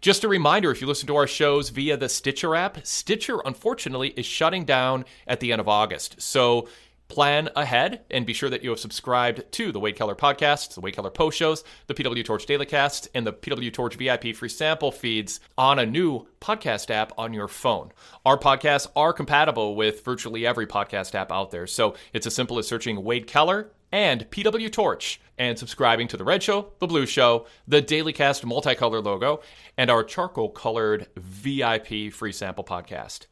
Just 0.02 0.24
a 0.24 0.28
reminder 0.28 0.72
if 0.72 0.82
you 0.82 0.88
listen 0.88 1.08
to 1.08 1.16
our 1.16 1.26
shows 1.26 1.70
via 1.70 1.98
the 1.98 2.10
Stitcher 2.10 2.54
app, 2.54 2.86
Stitcher 2.86 3.40
unfortunately 3.46 4.10
is 4.10 4.26
shutting 4.26 4.66
down 4.66 5.06
at 5.26 5.40
the 5.40 5.52
end 5.52 5.60
of 5.60 5.68
August. 5.68 6.22
So 6.22 6.68
plan 7.07 7.49
ahead 7.56 8.02
and 8.10 8.26
be 8.26 8.34
sure 8.34 8.49
that 8.49 8.64
you 8.64 8.69
have 8.72 8.80
subscribed 8.80 9.44
to 9.53 9.72
the 9.72 9.80
Wade 9.80 9.95
Keller 9.95 10.15
podcast, 10.15 10.73
the 10.73 10.82
Wade 10.82 10.95
Keller 10.95 11.10
post 11.10 11.38
shows, 11.38 11.64
the 11.88 11.94
PW 11.94 12.23
Torch 12.26 12.45
Daily 12.45 12.65
Cast, 12.65 13.07
and 13.14 13.26
the 13.26 13.34
PW 13.34 13.72
Torch 13.72 13.95
VIP 13.95 14.36
free 14.36 14.49
sample 14.49 14.91
feeds 14.91 15.40
on 15.57 15.80
a 15.80 15.86
new 15.86 16.27
podcast 16.41 16.90
app 16.90 17.14
on 17.18 17.34
your 17.34 17.48
phone. 17.48 17.91
Our 18.26 18.38
podcasts 18.38 18.88
are 18.95 19.14
compatible 19.14 19.76
with 19.76 20.03
virtually 20.03 20.45
every 20.45 20.68
podcast 20.68 21.15
app 21.15 21.32
out 21.32 21.52
there. 21.52 21.68
So 21.68 21.95
it's 22.14 22.27
as 22.27 22.36
simple 22.36 22.57
as 22.60 22.68
searching 22.68 23.03
Wade 23.03 23.27
Keller 23.27 23.72
and 23.91 24.30
PW 24.30 24.72
Torch 24.72 25.22
and 25.38 25.57
subscribing 25.57 26.07
to 26.10 26.18
the 26.18 26.23
red 26.23 26.41
show, 26.41 26.72
the 26.80 26.88
blue 26.88 27.06
show, 27.06 27.45
the 27.68 27.82
Daily 27.82 28.14
Cast 28.14 28.44
multicolor 28.44 29.03
logo, 29.03 29.41
and 29.77 29.90
our 29.90 30.03
charcoal 30.03 30.49
colored 30.49 31.07
VIP 31.15 32.11
free 32.11 32.32
sample 32.32 32.64
podcast. 32.64 33.27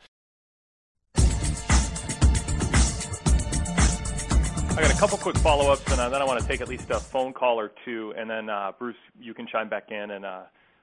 I 4.75 4.81
got 4.81 4.91
a 4.91 4.97
couple 4.97 5.19
quick 5.19 5.37
follow-ups, 5.37 5.83
and 5.91 6.01
uh, 6.01 6.09
then 6.09 6.19
I 6.19 6.25
want 6.25 6.41
to 6.41 6.47
take 6.47 6.59
at 6.59 6.67
least 6.67 6.89
a 6.89 6.99
phone 6.99 7.31
call 7.31 7.59
or 7.59 7.71
two, 7.85 8.11
and 8.17 8.27
then 8.27 8.49
uh, 8.49 8.71
Bruce, 8.79 8.95
you 9.21 9.35
can 9.35 9.45
chime 9.45 9.69
back 9.69 9.91
in 9.91 10.09
and 10.09 10.25
uh, 10.25 10.41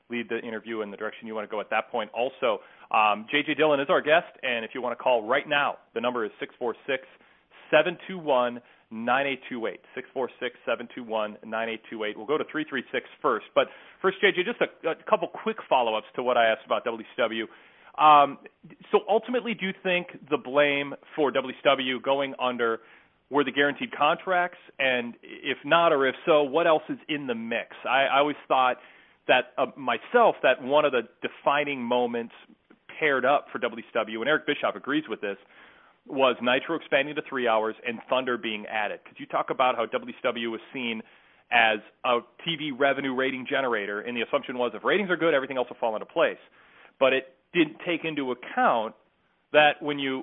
lead 0.09 0.29
the 0.29 0.39
interview 0.39 0.83
in 0.83 0.93
the 0.93 0.97
direction 0.97 1.27
you 1.27 1.35
want 1.35 1.45
to 1.49 1.51
go 1.51 1.61
at 1.61 1.71
that 1.71 1.91
point. 1.91 2.09
Also, 2.15 2.61
um, 2.93 3.27
JJ 3.35 3.57
Dillon 3.57 3.81
is 3.81 3.89
our 3.91 4.01
guest, 4.01 4.31
and 4.45 4.65
if 4.65 4.71
you 4.75 4.81
want 4.81 4.97
to 4.97 5.03
call 5.03 5.27
right 5.27 5.49
now, 5.49 5.79
the 5.95 6.01
number 6.01 6.25
is 6.25 6.31
six 6.39 6.55
four 6.57 6.77
six 6.87 7.03
seven 7.71 7.99
two 8.07 8.19
one. 8.19 8.61
9828 8.93 9.79
646 9.95 10.59
721 10.67 11.39
9828. 11.47 12.19
We'll 12.19 12.27
go 12.27 12.35
to 12.35 12.43
336 12.51 13.07
first. 13.23 13.47
But 13.55 13.71
first, 14.03 14.19
JJ, 14.19 14.43
just 14.43 14.59
a, 14.59 14.67
a 14.83 14.99
couple 15.09 15.29
quick 15.31 15.59
follow 15.69 15.95
ups 15.95 16.11
to 16.17 16.25
what 16.25 16.37
I 16.37 16.51
asked 16.51 16.67
about 16.67 16.83
WCW. 16.83 17.47
Um, 18.03 18.39
so 18.91 19.07
ultimately, 19.09 19.55
do 19.55 19.67
you 19.67 19.75
think 19.85 20.09
the 20.29 20.37
blame 20.37 20.95
for 21.15 21.31
WCW 21.31 22.03
going 22.03 22.35
under 22.43 22.81
were 23.31 23.44
the 23.44 23.52
guaranteed 23.52 23.93
contracts? 23.97 24.59
And 24.78 25.15
if 25.23 25.59
not, 25.65 25.93
or 25.93 26.07
if 26.07 26.15
so, 26.27 26.43
what 26.43 26.66
else 26.66 26.82
is 26.89 26.98
in 27.09 27.27
the 27.27 27.35
mix? 27.35 27.77
I, 27.89 28.07
I 28.07 28.19
always 28.19 28.36
thought 28.48 28.77
that 29.28 29.52
uh, 29.57 29.66
myself 29.77 30.36
that 30.43 30.62
one 30.62 30.85
of 30.85 30.93
the 30.93 31.02
defining 31.23 31.82
moments 31.82 32.35
paired 32.98 33.24
up 33.24 33.47
for 33.52 33.59
WCW, 33.59 34.19
and 34.19 34.28
Eric 34.28 34.47
Bischoff 34.47 34.77
agrees 34.77 35.05
with 35.09 35.20
this, 35.20 35.36
was 36.07 36.36
Nitro 36.43 36.77
expanding 36.77 37.15
to 37.15 37.23
three 37.28 37.47
hours 37.47 37.77
and 37.86 38.01
Thunder 38.09 38.36
being 38.36 38.66
added. 38.66 39.01
Could 39.07 39.19
you 39.19 39.27
talk 39.27 39.51
about 39.51 39.77
how 39.77 39.86
WCW 39.86 40.51
was 40.51 40.61
seen 40.73 41.02
as 41.52 41.78
a 42.05 42.20
TV 42.47 42.70
revenue 42.77 43.15
rating 43.15 43.47
generator, 43.48 44.01
and 44.01 44.16
the 44.16 44.23
assumption 44.23 44.59
was 44.59 44.73
if 44.74 44.85
ratings 44.85 45.11
are 45.11 45.16
good, 45.16 45.35
everything 45.35 45.57
else 45.57 45.69
will 45.69 45.77
fall 45.78 45.94
into 45.94 46.07
place. 46.07 46.39
But 46.98 47.12
it 47.12 47.35
didn't 47.52 47.77
take 47.86 48.05
into 48.05 48.32
account 48.32 48.94
that 49.52 49.81
when 49.81 49.98
you 49.98 50.23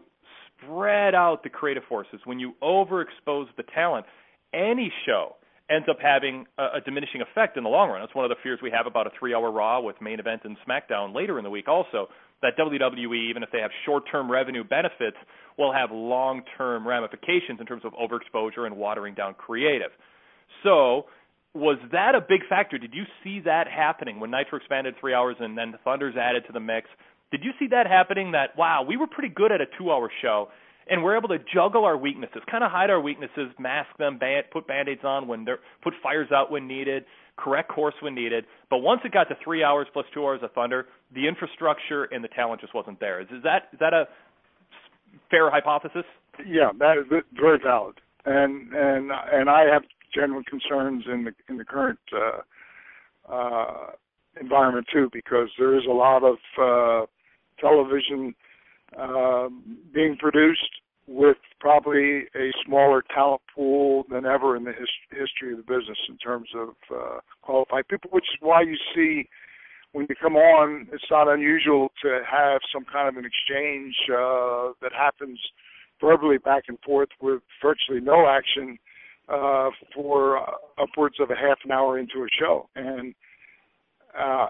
spread 0.61 1.15
out 1.15 1.43
the 1.43 1.49
creative 1.49 1.83
forces, 1.87 2.19
when 2.25 2.39
you 2.39 2.53
overexpose 2.61 3.47
the 3.57 3.63
talent, 3.73 4.05
any 4.53 4.91
show 5.05 5.35
ends 5.69 5.87
up 5.89 5.97
having 6.01 6.45
a, 6.57 6.77
a 6.77 6.81
diminishing 6.85 7.21
effect 7.21 7.57
in 7.57 7.63
the 7.63 7.69
long 7.69 7.89
run. 7.89 8.01
That's 8.01 8.15
one 8.15 8.25
of 8.25 8.29
the 8.29 8.37
fears 8.41 8.59
we 8.61 8.71
have 8.71 8.87
about 8.87 9.07
a 9.07 9.11
three-hour 9.19 9.51
Raw 9.51 9.81
with 9.81 9.95
main 10.01 10.19
event 10.19 10.41
and 10.45 10.57
SmackDown 10.67 11.13
later 11.13 11.37
in 11.37 11.43
the 11.43 11.49
week. 11.49 11.67
Also, 11.67 12.07
that 12.41 12.57
WWE, 12.57 13.29
even 13.29 13.43
if 13.43 13.49
they 13.51 13.59
have 13.59 13.71
short-term 13.85 14.31
revenue 14.31 14.63
benefits, 14.63 15.17
will 15.57 15.73
have 15.73 15.89
long-term 15.91 16.87
ramifications 16.87 17.59
in 17.59 17.65
terms 17.65 17.83
of 17.83 17.93
overexposure 17.93 18.65
and 18.65 18.77
watering 18.77 19.13
down 19.13 19.33
creative. 19.33 19.91
So, 20.63 21.05
was 21.53 21.79
that 21.91 22.13
a 22.13 22.21
big 22.21 22.41
factor? 22.47 22.77
Did 22.77 22.93
you 22.93 23.03
see 23.23 23.39
that 23.45 23.67
happening 23.67 24.19
when 24.19 24.29
Nitro 24.29 24.59
expanded 24.59 24.93
three 24.99 25.13
hours 25.13 25.35
and 25.39 25.57
then 25.57 25.71
the 25.71 25.79
Thunder's 25.79 26.15
added 26.15 26.43
to 26.45 26.53
the 26.53 26.59
mix? 26.59 26.87
Did 27.31 27.43
you 27.43 27.51
see 27.59 27.67
that 27.71 27.87
happening? 27.87 28.31
That 28.31 28.57
wow, 28.57 28.85
we 28.87 28.97
were 28.97 29.07
pretty 29.07 29.33
good 29.33 29.51
at 29.51 29.61
a 29.61 29.65
two-hour 29.77 30.09
show, 30.21 30.47
and 30.89 31.03
we're 31.03 31.17
able 31.17 31.29
to 31.29 31.39
juggle 31.53 31.83
our 31.85 31.97
weaknesses, 31.97 32.41
kind 32.49 32.63
of 32.63 32.71
hide 32.71 32.89
our 32.89 33.01
weaknesses, 33.01 33.51
mask 33.59 33.89
them, 33.99 34.17
band, 34.17 34.45
put 34.51 34.67
band-aids 34.67 35.01
on 35.03 35.27
when 35.27 35.43
they're 35.43 35.59
put 35.83 35.93
fires 36.01 36.29
out 36.31 36.51
when 36.51 36.67
needed, 36.67 37.03
correct 37.37 37.69
course 37.69 37.95
when 38.01 38.15
needed. 38.15 38.45
But 38.69 38.79
once 38.79 39.01
it 39.03 39.11
got 39.11 39.25
to 39.25 39.35
three 39.43 39.63
hours 39.63 39.87
plus 39.91 40.05
two 40.13 40.23
hours 40.23 40.39
of 40.41 40.51
thunder, 40.53 40.87
the 41.13 41.27
infrastructure 41.27 42.05
and 42.05 42.23
the 42.23 42.29
talent 42.29 42.61
just 42.61 42.73
wasn't 42.73 42.99
there. 42.99 43.21
Is, 43.21 43.27
is 43.27 43.43
that 43.43 43.69
is 43.73 43.79
that 43.79 43.93
a 43.93 44.05
fair 45.29 45.51
hypothesis? 45.51 46.05
Yeah, 46.45 46.69
that 46.79 46.97
is 46.97 47.23
very 47.33 47.59
valid, 47.63 47.95
and 48.25 48.71
and 48.73 49.11
and 49.33 49.49
I 49.49 49.65
have 49.71 49.83
genuine 50.15 50.45
concerns 50.45 51.03
in 51.11 51.25
the 51.25 51.31
in 51.49 51.57
the 51.57 51.65
current 51.65 51.99
uh, 52.15 53.31
uh, 53.33 53.91
environment 54.39 54.87
too, 54.93 55.09
because 55.11 55.49
there 55.57 55.75
is 55.77 55.83
a 55.89 55.93
lot 55.93 56.23
of 56.23 56.37
uh, 56.61 57.05
television 57.59 58.33
uh, 58.97 59.47
being 59.93 60.15
produced 60.17 60.81
with 61.07 61.37
probably 61.59 62.23
a 62.35 62.51
smaller 62.65 63.03
talent 63.13 63.41
pool 63.53 64.03
than 64.09 64.25
ever 64.25 64.57
in 64.57 64.63
the 64.63 64.73
his- 64.73 64.89
history 65.09 65.51
of 65.51 65.57
the 65.57 65.63
business 65.63 65.97
in 66.09 66.17
terms 66.17 66.49
of 66.55 66.69
uh, 66.93 67.19
qualified 67.41 67.87
people, 67.87 68.09
which 68.11 68.25
is 68.25 68.37
why 68.41 68.61
you 68.61 68.75
see 68.93 69.27
when 69.93 70.05
you 70.09 70.15
come 70.21 70.35
on, 70.35 70.87
it's 70.91 71.09
not 71.09 71.27
unusual 71.27 71.89
to 72.03 72.19
have 72.29 72.59
some 72.73 72.85
kind 72.91 73.07
of 73.07 73.15
an 73.15 73.25
exchange 73.25 73.95
uh, 74.11 74.73
that 74.81 74.91
happens 74.93 75.39
verbally 75.99 76.37
back 76.37 76.63
and 76.67 76.77
forth 76.85 77.09
with 77.21 77.41
virtually 77.61 78.01
no 78.01 78.27
action 78.27 78.77
uh, 79.29 79.69
for 79.95 80.39
upwards 80.77 81.15
of 81.19 81.31
a 81.31 81.35
half 81.35 81.57
an 81.63 81.71
hour 81.71 81.97
into 81.97 82.19
a 82.19 82.27
show. 82.39 82.69
And 82.75 83.15
uh, 84.17 84.47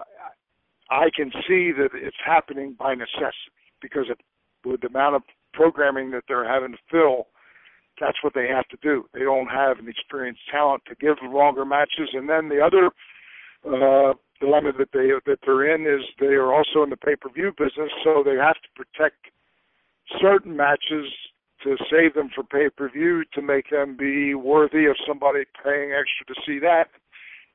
I 0.90 1.10
can 1.14 1.30
see 1.46 1.72
that 1.72 1.90
it's 1.94 2.16
happening 2.24 2.74
by 2.78 2.94
necessity 2.94 3.52
because 3.80 4.06
of, 4.10 4.16
with 4.64 4.80
the 4.80 4.88
amount 4.88 5.16
of 5.16 5.22
programming 5.52 6.10
that 6.12 6.24
they're 6.28 6.48
having 6.48 6.72
to 6.72 6.78
fill, 6.90 7.28
that's 8.00 8.22
what 8.22 8.34
they 8.34 8.46
have 8.48 8.66
to 8.68 8.78
do. 8.82 9.04
They 9.12 9.20
don't 9.20 9.48
have 9.48 9.78
an 9.78 9.88
experienced 9.88 10.42
talent 10.50 10.82
to 10.86 10.94
give 10.94 11.16
longer 11.22 11.64
matches. 11.64 12.10
And 12.12 12.28
then 12.28 12.48
the 12.48 12.60
other 12.60 12.90
uh, 13.66 14.14
dilemma 14.40 14.72
that 14.78 14.92
they 14.92 15.10
that 15.26 15.38
they're 15.44 15.74
in 15.74 15.82
is 15.82 16.06
they 16.20 16.36
are 16.38 16.52
also 16.52 16.82
in 16.84 16.90
the 16.90 16.96
pay 16.96 17.16
per 17.16 17.30
view 17.30 17.52
business, 17.58 17.90
so 18.04 18.22
they 18.24 18.36
have 18.36 18.56
to 18.56 18.68
protect 18.76 19.16
certain 20.20 20.56
matches 20.56 21.06
to 21.64 21.76
save 21.90 22.14
them 22.14 22.30
for 22.34 22.44
pay 22.44 22.68
per 22.70 22.88
view 22.88 23.24
to 23.34 23.42
make 23.42 23.70
them 23.70 23.96
be 23.96 24.34
worthy 24.34 24.86
of 24.86 24.96
somebody 25.06 25.44
paying 25.64 25.92
extra 25.92 26.26
to 26.28 26.40
see 26.46 26.58
that. 26.60 26.86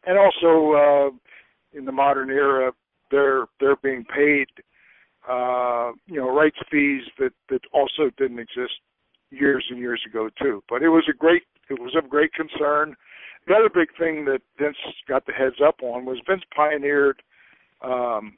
And 0.06 0.18
also, 0.18 0.74
uh, 0.74 1.78
in 1.78 1.86
the 1.86 1.92
modern 1.92 2.30
era, 2.30 2.74
they're 3.14 3.46
they're 3.60 3.78
being 3.78 4.04
paid, 4.04 4.48
uh, 5.30 5.92
you 6.08 6.20
know, 6.20 6.36
rights 6.36 6.58
fees 6.72 7.04
that 7.20 7.32
that 7.50 7.62
also 7.72 8.10
didn't 8.18 8.40
exist 8.40 8.74
years 9.30 9.64
and 9.70 9.80
years 9.80 10.02
ago 10.10 10.30
too. 10.42 10.64
But 10.68 10.82
it 10.82 10.90
was 10.90 11.06
a 11.08 11.16
great 11.16 11.44
it 11.70 11.80
was 11.80 11.96
of 11.96 12.10
great 12.10 12.32
concern. 12.34 12.96
The 13.48 13.54
other 13.54 13.70
big 13.70 13.90
thing 13.98 14.26
that 14.26 14.42
Vince 14.58 14.78
got 15.08 15.26
the 15.26 15.34
heads 15.34 15.58
up 15.66 15.76
on 15.84 16.06
was 16.06 16.18
Vince 16.28 16.44
pioneered 16.56 17.22
um, 17.84 18.38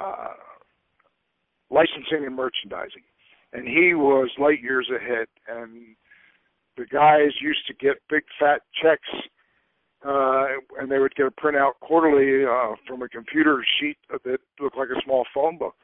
uh, 0.00 0.34
licensing 1.70 2.24
and 2.24 2.34
merchandising, 2.34 3.02
and 3.52 3.66
he 3.66 3.94
was 3.94 4.30
light 4.38 4.62
years 4.62 4.88
ahead. 4.94 5.26
And 5.48 5.96
the 6.78 6.86
guys 6.86 7.32
used 7.40 7.66
to 7.66 7.74
get 7.74 7.96
big 8.08 8.22
fat 8.38 8.62
checks, 8.80 9.08
uh, 10.04 10.46
and 10.78 10.90
they 10.90 10.98
would 10.98 11.14
get 11.14 11.26
a 11.26 11.30
printout 11.30 11.72
quarterly 11.80 12.44
uh, 12.44 12.74
from 12.86 13.02
a 13.02 13.08
computer 13.08 13.64
sheet 13.78 13.96
that 14.10 14.40
looked 14.60 14.76
like 14.76 14.88
a 14.88 15.00
small 15.04 15.24
phone 15.34 15.58
book. 15.58 15.74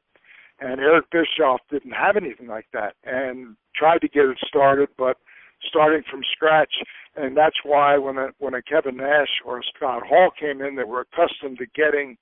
And 0.61 0.81
Eric 0.81 1.07
Bischoff 1.11 1.61
didn't 1.71 1.93
have 1.93 2.17
anything 2.17 2.47
like 2.47 2.67
that, 2.73 2.95
and 3.05 3.57
tried 3.75 4.01
to 4.03 4.09
get 4.09 4.27
it 4.27 4.39
started, 4.47 4.89
but 4.97 5.17
starting 5.69 6.03
from 6.11 6.23
scratch. 6.33 6.73
And 7.17 7.37
that's 7.37 7.57
why 7.65 7.99
when 7.99 8.17
a, 8.17 8.29
when 8.39 8.55
a 8.55 8.63
Kevin 8.63 8.97
Nash 8.97 9.41
or 9.45 9.59
a 9.59 9.63
Scott 9.75 10.03
Hall 10.07 10.31
came 10.39 10.63
in 10.63 10.77
that 10.77 10.89
were 10.89 11.01
accustomed 11.01 11.59
to 11.59 11.67
getting 11.75 12.17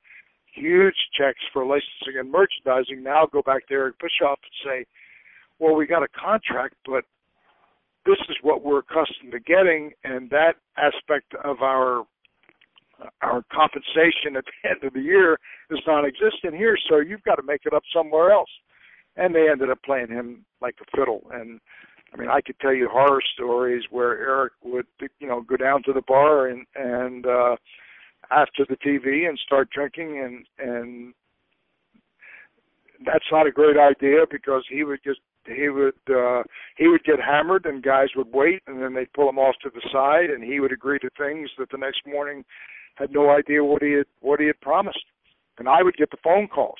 huge 0.53 0.97
checks 1.17 1.41
for 1.53 1.65
licensing 1.65 2.19
and 2.19 2.31
merchandising, 2.31 3.03
now 3.03 3.27
go 3.31 3.43
back 3.43 3.67
to 3.69 3.75
Eric 3.75 3.97
Bischoff 3.99 4.39
and 4.43 4.65
say, 4.65 4.87
well, 5.59 5.75
we 5.75 5.87
got 5.87 6.03
a 6.03 6.09
contract, 6.09 6.75
but 6.87 7.05
this 8.11 8.27
is 8.29 8.37
what 8.43 8.65
we're 8.65 8.81
accustomed 8.81 9.33
to 9.33 9.41
getting, 9.41 9.93
and 10.05 10.29
that 10.31 10.55
aspect 10.77 11.35
of 11.45 11.63
our 11.63 12.05
our 13.23 13.43
compensation 13.51 14.37
at 14.37 14.45
the 14.45 14.69
end 14.71 14.85
of 14.85 14.93
the 14.93 15.01
year 15.01 15.39
is 15.71 15.79
non-existent 15.87 16.55
here. 16.55 16.77
So 16.89 16.99
you've 16.99 17.23
got 17.23 17.37
to 17.37 17.43
make 17.43 17.63
it 17.65 17.73
up 17.73 17.83
somewhere 17.95 18.31
else. 18.31 18.51
And 19.17 19.35
they 19.35 19.49
ended 19.51 19.71
up 19.71 19.83
playing 19.83 20.09
him 20.09 20.45
like 20.61 20.77
a 20.81 20.97
fiddle. 20.97 21.23
And 21.33 21.61
I 22.13 22.17
mean, 22.17 22.29
I 22.29 22.41
could 22.41 22.59
tell 22.61 22.75
you 22.75 22.89
horror 22.91 23.23
stories 23.35 23.85
where 23.91 24.19
Eric 24.19 24.53
would, 24.63 24.87
you 25.19 25.27
know, 25.27 25.43
go 25.43 25.57
down 25.57 25.83
to 25.85 25.93
the 25.93 26.03
bar 26.07 26.49
and 26.49 26.67
and 26.75 27.27
uh, 27.27 27.57
after 28.31 28.67
the 28.69 28.77
TV 28.77 29.29
and 29.29 29.39
start 29.39 29.71
drinking, 29.71 30.19
and 30.19 30.47
and 30.59 31.15
that's 33.05 33.25
not 33.33 33.47
a 33.47 33.53
great 33.53 33.77
idea 33.77 34.27
because 34.31 34.65
he 34.71 34.85
would 34.85 35.01
just 35.05 35.21
he 35.47 35.69
would 35.69 35.95
uh 36.09 36.43
he 36.77 36.89
would 36.89 37.05
get 37.05 37.21
hammered 37.21 37.67
and 37.67 37.83
guys 37.83 38.09
would 38.17 38.33
wait 38.33 38.63
and 38.67 38.83
then 38.83 38.95
they'd 38.95 39.13
pull 39.13 39.29
him 39.29 39.39
off 39.39 39.55
to 39.63 39.71
the 39.71 39.83
side 39.93 40.31
and 40.31 40.45
he 40.45 40.61
would 40.61 40.73
agree 40.73 40.99
to 40.99 41.11
things 41.17 41.51
that 41.59 41.71
the 41.71 41.79
next 41.79 42.03
morning 42.07 42.45
had 42.97 43.11
no 43.13 43.31
idea 43.31 43.65
what 43.65 43.83
he 43.83 43.93
had 43.93 44.07
what 44.21 44.41
he 44.41 44.47
had 44.47 44.61
promised. 44.61 45.05
And 45.59 45.69
I 45.69 45.83
would 45.83 45.97
get 45.97 46.11
the 46.11 46.17
phone 46.23 46.49
calls 46.49 46.79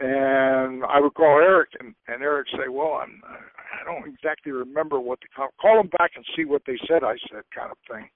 and 0.00 0.84
I 0.84 1.00
would 1.00 1.14
call 1.14 1.38
Eric 1.40 1.70
and 1.80 1.94
and 2.08 2.22
Eric 2.22 2.48
say 2.52 2.68
well 2.68 3.00
I'm 3.02 3.22
I 3.24 3.84
don't 3.84 4.12
exactly 4.12 4.52
remember 4.52 5.00
what 5.00 5.20
the 5.20 5.28
call 5.34 5.48
call 5.60 5.76
them 5.76 5.90
back 5.98 6.12
and 6.16 6.24
see 6.36 6.44
what 6.44 6.62
they 6.66 6.78
said 6.88 7.04
I 7.04 7.16
said 7.30 7.42
kind 7.54 7.70
of 7.70 7.78
thing. 7.88 8.08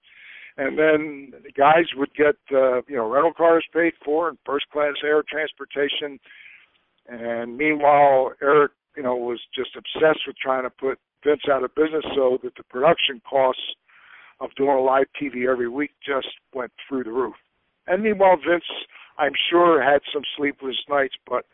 And 0.59 0.79
then 0.79 1.33
the 1.43 1.53
guys 1.53 1.87
would 1.97 2.13
get 2.15 2.37
uh 2.53 2.83
you 2.89 2.97
know 2.97 3.09
rental 3.09 3.33
cars 3.33 3.65
paid 3.73 3.93
for 4.05 4.29
and 4.29 4.39
first 4.45 4.69
class 4.71 4.95
air 5.05 5.23
transportation. 5.29 6.19
And 7.09 7.57
meanwhile 7.57 8.33
Eric 8.43 8.73
you 8.97 9.03
know, 9.03 9.17
was 9.17 9.41
just 9.55 9.71
obsessed 9.77 10.21
with 10.27 10.37
trying 10.37 10.65
to 10.65 10.71
put 10.71 10.99
Vince 11.25 11.43
out 11.51 11.65
of 11.65 11.75
business 11.75 12.05
so 12.15 12.39
that 12.43 12.55
the 12.57 12.65
production 12.65 13.21
costs 13.29 13.63
of 14.41 14.51
doing 14.57 14.77
a 14.77 14.81
live 14.81 15.07
TV 15.21 15.51
every 15.51 15.69
week 15.69 15.93
just 16.05 16.29
went 16.55 16.73
through 16.89 17.05
the 17.05 17.13
roof. 17.13 17.35
And 17.87 18.03
meanwhile, 18.03 18.37
Vince, 18.37 18.65
I'm 19.19 19.33
sure, 19.51 19.83
had 19.83 20.01
some 20.13 20.23
sleepless 20.37 20.77
nights, 20.89 21.15
but 21.29 21.45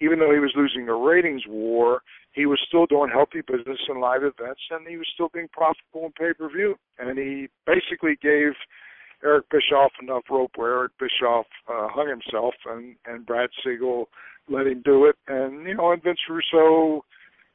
even 0.00 0.18
though 0.18 0.32
he 0.32 0.40
was 0.40 0.52
losing 0.56 0.88
a 0.88 0.94
ratings 0.94 1.42
war, 1.48 2.02
he 2.32 2.46
was 2.46 2.60
still 2.68 2.86
doing 2.86 3.10
healthy 3.10 3.40
business 3.40 3.78
and 3.88 4.00
live 4.00 4.22
events, 4.22 4.60
and 4.70 4.86
he 4.86 4.96
was 4.96 5.08
still 5.14 5.30
being 5.32 5.48
profitable 5.52 6.04
in 6.04 6.12
pay 6.12 6.34
per 6.34 6.48
view. 6.50 6.74
And 6.98 7.18
he 7.18 7.48
basically 7.66 8.18
gave 8.20 8.52
Eric 9.26 9.46
Bischoff 9.50 9.92
enough 10.00 10.22
rope 10.30 10.52
where 10.54 10.78
Eric 10.78 10.92
Bischoff 10.98 11.46
uh, 11.68 11.88
hung 11.88 12.08
himself, 12.08 12.54
and 12.66 12.96
and 13.06 13.26
Brad 13.26 13.50
Siegel 13.64 14.08
let 14.48 14.66
him 14.66 14.82
do 14.84 15.06
it. 15.06 15.16
And 15.26 15.66
you 15.66 15.74
know, 15.74 15.90
and 15.92 16.02
Vince 16.02 16.20
Russo 16.30 17.04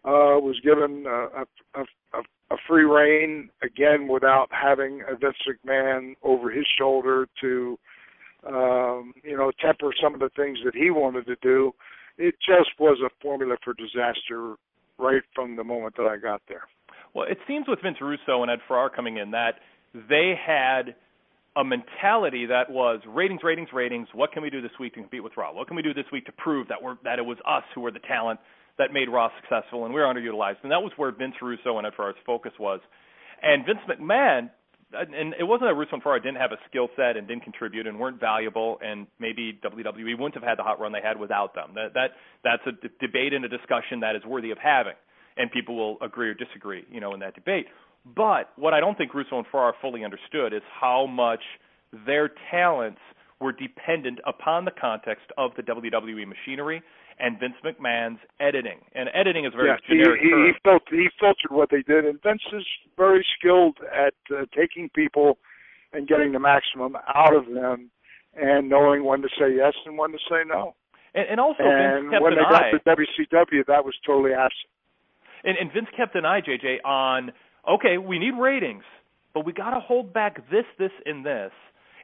uh, 0.03 0.37
was 0.39 0.59
given 0.63 1.05
a, 1.07 1.43
a, 1.79 1.81
a, 2.13 2.21
a 2.51 2.57
free 2.67 2.83
reign 2.83 3.49
again 3.63 4.07
without 4.07 4.47
having 4.51 5.01
a 5.07 5.15
Vince 5.15 5.37
McMahon 5.47 6.15
over 6.23 6.51
his 6.51 6.65
shoulder 6.77 7.27
to 7.39 7.79
um, 8.47 9.13
you 9.23 9.37
know 9.37 9.51
temper 9.63 9.91
some 10.03 10.13
of 10.13 10.19
the 10.19 10.29
things 10.35 10.59
that 10.65 10.75
he 10.75 10.91
wanted 10.91 11.25
to 11.27 11.35
do. 11.41 11.71
It 12.17 12.35
just 12.45 12.69
was 12.79 12.99
a 13.05 13.09
formula 13.21 13.55
for 13.63 13.73
disaster 13.73 14.55
right 14.99 15.23
from 15.33 15.55
the 15.55 15.63
moment 15.63 15.95
that 15.97 16.05
I 16.05 16.17
got 16.17 16.41
there. 16.47 16.63
Well, 17.13 17.25
it 17.29 17.37
seems 17.47 17.65
with 17.67 17.79
Vince 17.81 17.97
Russo 18.01 18.41
and 18.41 18.51
Ed 18.51 18.59
Ferrara 18.67 18.89
coming 18.93 19.17
in 19.17 19.31
that 19.31 19.55
they 19.93 20.33
had 20.45 20.95
a 21.57 21.63
mentality 21.63 22.45
that 22.45 22.69
was 22.69 23.01
ratings, 23.07 23.41
ratings, 23.43 23.69
ratings. 23.73 24.07
What 24.13 24.31
can 24.31 24.41
we 24.41 24.49
do 24.49 24.61
this 24.61 24.71
week 24.79 24.93
to 24.93 25.01
compete 25.01 25.23
with 25.23 25.33
Raw? 25.35 25.53
What 25.53 25.67
can 25.67 25.75
we 25.75 25.81
do 25.81 25.93
this 25.93 26.05
week 26.11 26.25
to 26.25 26.31
prove 26.31 26.67
that 26.69 26.81
we're 26.81 26.95
that 27.03 27.19
it 27.19 27.25
was 27.25 27.37
us 27.45 27.63
who 27.75 27.81
were 27.81 27.91
the 27.91 27.99
talent 27.99 28.39
that 28.77 28.93
made 28.93 29.09
Raw 29.09 29.29
successful 29.41 29.83
and 29.85 29.93
we 29.93 29.99
we're 29.99 30.07
underutilized? 30.07 30.63
And 30.63 30.71
that 30.71 30.81
was 30.81 30.93
where 30.95 31.11
Vince 31.11 31.35
Russo 31.41 31.77
and 31.77 31.85
Ed 31.85 31.93
Ferrara's 31.95 32.15
focus 32.25 32.53
was. 32.57 32.79
And 33.43 33.65
Vince 33.65 33.79
McMahon, 33.89 34.49
and 34.93 35.33
it 35.37 35.43
wasn't 35.43 35.69
that 35.69 35.75
Russo 35.75 35.93
and 35.93 36.03
Ferrara 36.03 36.21
didn't 36.21 36.37
have 36.37 36.53
a 36.53 36.59
skill 36.69 36.87
set 36.95 37.17
and 37.17 37.27
didn't 37.27 37.43
contribute 37.43 37.85
and 37.85 37.99
weren't 37.99 38.19
valuable, 38.19 38.77
and 38.81 39.07
maybe 39.19 39.59
WWE 39.63 40.17
wouldn't 40.17 40.35
have 40.35 40.43
had 40.43 40.57
the 40.57 40.63
hot 40.63 40.79
run 40.79 40.93
they 40.93 41.01
had 41.03 41.19
without 41.19 41.53
them. 41.53 41.71
That 41.75 41.93
that 41.95 42.11
that's 42.45 42.63
a 42.65 42.71
d- 42.71 42.93
debate 43.01 43.33
and 43.33 43.43
a 43.43 43.49
discussion 43.49 43.99
that 44.01 44.15
is 44.15 44.23
worthy 44.23 44.51
of 44.51 44.57
having, 44.57 44.95
and 45.35 45.51
people 45.51 45.75
will 45.75 45.97
agree 46.01 46.29
or 46.29 46.33
disagree, 46.33 46.85
you 46.89 47.01
know, 47.01 47.13
in 47.13 47.19
that 47.19 47.35
debate. 47.35 47.67
But 48.05 48.51
what 48.55 48.73
I 48.73 48.79
don't 48.79 48.97
think 48.97 49.13
Russo 49.13 49.37
and 49.37 49.45
Ferrara 49.51 49.73
fully 49.81 50.03
understood 50.03 50.53
is 50.53 50.61
how 50.79 51.05
much 51.05 51.41
their 52.05 52.31
talents 52.49 52.99
were 53.39 53.51
dependent 53.51 54.19
upon 54.25 54.65
the 54.65 54.71
context 54.71 55.25
of 55.37 55.51
the 55.55 55.63
WWE 55.63 56.27
machinery 56.27 56.81
and 57.19 57.39
Vince 57.39 57.55
McMahon's 57.63 58.19
editing. 58.39 58.79
And 58.93 59.09
editing 59.13 59.45
is 59.45 59.53
very 59.55 59.69
yeah, 59.69 59.77
generic 59.87 60.21
he, 60.21 60.29
term. 60.29 60.45
He, 60.47 60.51
felt, 60.63 60.81
he 60.89 61.07
filtered 61.19 61.51
what 61.51 61.69
they 61.69 61.83
did, 61.83 62.05
and 62.05 62.21
Vince 62.21 62.41
is 62.53 62.65
very 62.97 63.25
skilled 63.37 63.77
at 63.93 64.13
uh, 64.33 64.45
taking 64.55 64.89
people 64.89 65.37
and 65.93 66.07
getting 66.07 66.31
the 66.31 66.39
maximum 66.39 66.95
out 67.13 67.35
of 67.35 67.45
them, 67.45 67.91
and 68.35 68.69
knowing 68.69 69.03
when 69.03 69.21
to 69.21 69.27
say 69.37 69.53
yes 69.55 69.73
and 69.85 69.97
when 69.97 70.11
to 70.11 70.17
say 70.29 70.41
no. 70.47 70.73
And, 71.13 71.27
and 71.31 71.39
also, 71.39 71.63
and 71.63 72.05
Vince 72.05 72.13
kept 72.13 72.23
when 72.23 72.33
an 72.33 72.39
they 72.39 72.49
got 72.49 72.63
eye. 72.63 72.71
to 72.71 72.79
WCW, 72.79 73.65
that 73.67 73.83
was 73.83 73.93
totally 74.05 74.33
absent. 74.33 74.71
And, 75.43 75.57
and 75.57 75.71
Vince 75.73 75.89
kept 75.97 76.15
an 76.15 76.25
eye, 76.25 76.41
JJ, 76.41 76.85
on 76.85 77.31
okay, 77.69 77.97
we 77.97 78.19
need 78.19 78.33
ratings, 78.39 78.83
but 79.33 79.45
we 79.45 79.53
got 79.53 79.71
to 79.71 79.79
hold 79.79 80.13
back 80.13 80.49
this, 80.49 80.65
this, 80.77 80.91
and 81.05 81.25
this. 81.25 81.51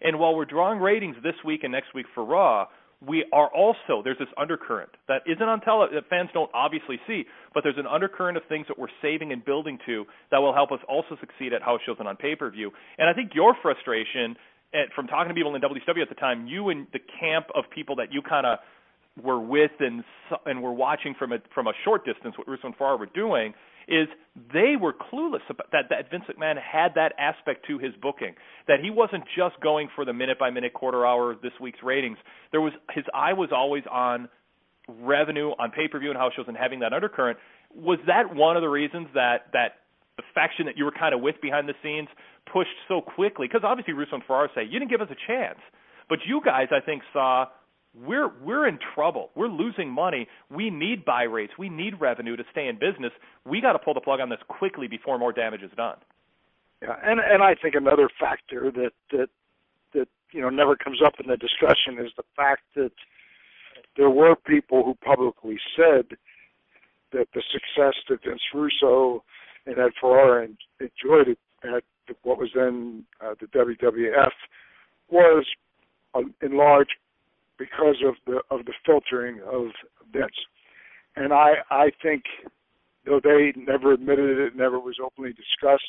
And 0.01 0.19
while 0.19 0.35
we're 0.35 0.45
drawing 0.45 0.79
ratings 0.79 1.15
this 1.23 1.35
week 1.43 1.63
and 1.63 1.71
next 1.71 1.93
week 1.93 2.05
for 2.13 2.23
Raw, 2.23 2.67
we 3.05 3.25
are 3.31 3.47
also 3.53 4.01
there's 4.03 4.17
this 4.17 4.27
undercurrent 4.38 4.89
that 5.07 5.21
isn't 5.27 5.43
on 5.43 5.61
tele 5.61 5.88
that 5.93 6.09
fans 6.09 6.29
don't 6.34 6.49
obviously 6.53 6.99
see, 7.05 7.25
but 7.53 7.63
there's 7.63 7.77
an 7.77 7.85
undercurrent 7.85 8.38
of 8.38 8.43
things 8.49 8.65
that 8.67 8.77
we're 8.77 8.93
saving 9.01 9.31
and 9.31 9.45
building 9.45 9.77
to 9.85 10.05
that 10.31 10.39
will 10.39 10.53
help 10.53 10.71
us 10.71 10.79
also 10.89 11.15
succeed 11.19 11.53
at 11.53 11.61
house 11.61 11.79
shows 11.85 11.97
and 11.99 12.07
on 12.07 12.15
pay 12.15 12.35
per 12.35 12.49
view. 12.49 12.71
And 12.97 13.07
I 13.07 13.13
think 13.13 13.31
your 13.35 13.55
frustration 13.61 14.35
at, 14.73 14.91
from 14.95 15.07
talking 15.07 15.29
to 15.29 15.35
people 15.35 15.55
in 15.55 15.61
WCW 15.61 16.01
at 16.01 16.09
the 16.09 16.15
time, 16.15 16.47
you 16.47 16.69
and 16.69 16.88
the 16.91 16.99
camp 17.19 17.47
of 17.55 17.65
people 17.73 17.95
that 17.97 18.11
you 18.11 18.21
kind 18.21 18.45
of 18.45 18.59
were 19.23 19.39
with 19.39 19.71
and 19.79 20.03
and 20.45 20.61
were 20.61 20.73
watching 20.73 21.15
from 21.17 21.31
a 21.31 21.38
from 21.53 21.67
a 21.67 21.73
short 21.84 22.05
distance 22.05 22.38
what 22.38 22.47
Russo 22.47 22.67
and 22.67 22.75
Ferrara 22.75 22.97
were 22.97 23.07
doing 23.07 23.53
is 23.88 24.07
they 24.53 24.76
were 24.80 24.93
clueless 24.93 25.41
about 25.49 25.72
that 25.72 25.85
that 25.89 26.11
Vince 26.11 26.26
McMahon 26.30 26.55
had 26.61 26.93
that 26.95 27.14
aspect 27.18 27.65
to 27.68 27.80
his 27.80 27.93
booking 28.01 28.35
that 28.68 28.80
he 28.81 28.89
wasn't 28.89 29.23
just 29.35 29.59
going 29.61 29.89
for 29.95 30.05
the 30.05 30.14
minute 30.14 30.38
by 30.38 30.49
minute 30.49 30.73
quarter 30.73 31.05
hour 31.05 31.35
this 31.41 31.53
week's 31.59 31.80
ratings. 31.84 32.18
There 32.51 32.61
was 32.61 32.73
his 32.93 33.05
eye 33.14 33.34
was 33.34 33.49
always 33.51 33.84
on 33.91 34.30
revenue 34.88 35.51
on 35.59 35.72
pay-per-view 35.72 36.09
and 36.09 36.18
house 36.18 36.34
shows 36.35 36.45
and 36.47 36.55
having 36.55 36.80
that 36.80 36.93
undercurrent. 36.93 37.38
Was 37.76 37.99
that 38.07 38.34
one 38.34 38.55
of 38.55 38.61
the 38.61 38.69
reasons 38.69 39.07
that 39.14 39.47
that 39.53 39.84
the 40.18 40.23
faction 40.34 40.65
that 40.65 40.77
you 40.77 40.85
were 40.85 40.93
kind 40.97 41.14
of 41.14 41.22
with 41.22 41.35
behind 41.41 41.68
the 41.68 41.76
scenes 41.81 42.07
pushed 42.51 42.77
so 42.88 43.01
quickly? 43.01 43.47
Because 43.47 43.61
obviously 43.64 43.93
Russo 43.93 44.15
and 44.15 44.23
Ferrara 44.23 44.49
say 44.53 44.64
you 44.64 44.80
didn't 44.80 44.91
give 44.91 45.01
us 45.01 45.09
a 45.09 45.19
chance. 45.27 45.59
But 46.09 46.19
you 46.27 46.41
guys 46.43 46.68
I 46.72 46.80
think 46.85 47.03
saw 47.11 47.47
we're 48.06 48.30
we're 48.44 48.68
in 48.68 48.80
trouble. 48.95 49.32
We're 49.36 49.48
losing 49.48 49.90
money. 49.90 50.28
We 50.49 50.69
need 50.69 51.06
buy 51.06 51.24
rates. 51.24 51.53
We 51.57 51.69
need 51.69 51.99
revenue 51.99 52.36
to 52.36 52.44
stay 52.52 52.68
in 52.68 52.76
business. 52.76 53.11
We 53.45 53.61
got 53.61 53.74
to 53.74 53.80
pull 53.80 53.94
the 53.94 54.02
plug 54.02 54.19
on 54.19 54.30
this 54.30 54.40
quickly 54.48 54.88
before 54.88 55.18
more 55.18 55.32
damage 55.32 55.61
is 55.61 55.72
done. 55.76 55.98
Yeah, 56.82 56.95
and 57.03 57.19
and 57.19 57.41
I 57.41 57.56
think 57.56 57.76
another 57.76 58.10
factor 58.19 58.72
that 58.72 58.91
that 59.11 59.30
that 59.94 60.07
you 60.32 60.41
know 60.41 60.49
never 60.49 60.76
comes 60.76 60.99
up 61.06 61.14
in 61.19 61.28
the 61.30 61.38
discussion 61.38 62.03
is 62.06 62.11
the 62.18 62.24
fact 62.36 62.64
that 62.76 62.91
there 63.95 64.10
were 64.10 64.36
people 64.36 64.84
who 64.84 64.94
publicly 64.95 65.57
said 65.76 66.18
that 67.14 67.28
the 67.34 67.41
success 67.52 67.95
that 68.10 68.24
Vince 68.24 68.41
Russo 68.53 69.24
and 69.65 69.78
Ed 69.78 69.91
Ferrara 69.99 70.48
enjoyed 70.80 71.38
at 71.64 71.84
what 72.24 72.38
was 72.38 72.49
then 72.53 73.06
uh, 73.22 73.34
the 73.40 73.48
WWF 73.48 74.32
was 75.10 75.45
uh, 76.14 76.22
in 76.41 76.57
large 76.57 76.90
because 77.57 77.97
of 78.05 78.15
the 78.25 78.41
of 78.51 78.65
the 78.65 78.73
filtering 78.85 79.39
of 79.41 79.67
Vince. 80.11 80.31
And 81.15 81.34
I 81.34 81.55
I 81.69 81.91
think 82.01 82.23
though 83.05 83.19
they 83.23 83.53
never 83.55 83.93
admitted 83.93 84.38
it, 84.39 84.55
never 84.55 84.79
was 84.79 84.97
openly 85.03 85.34
discussed. 85.34 85.84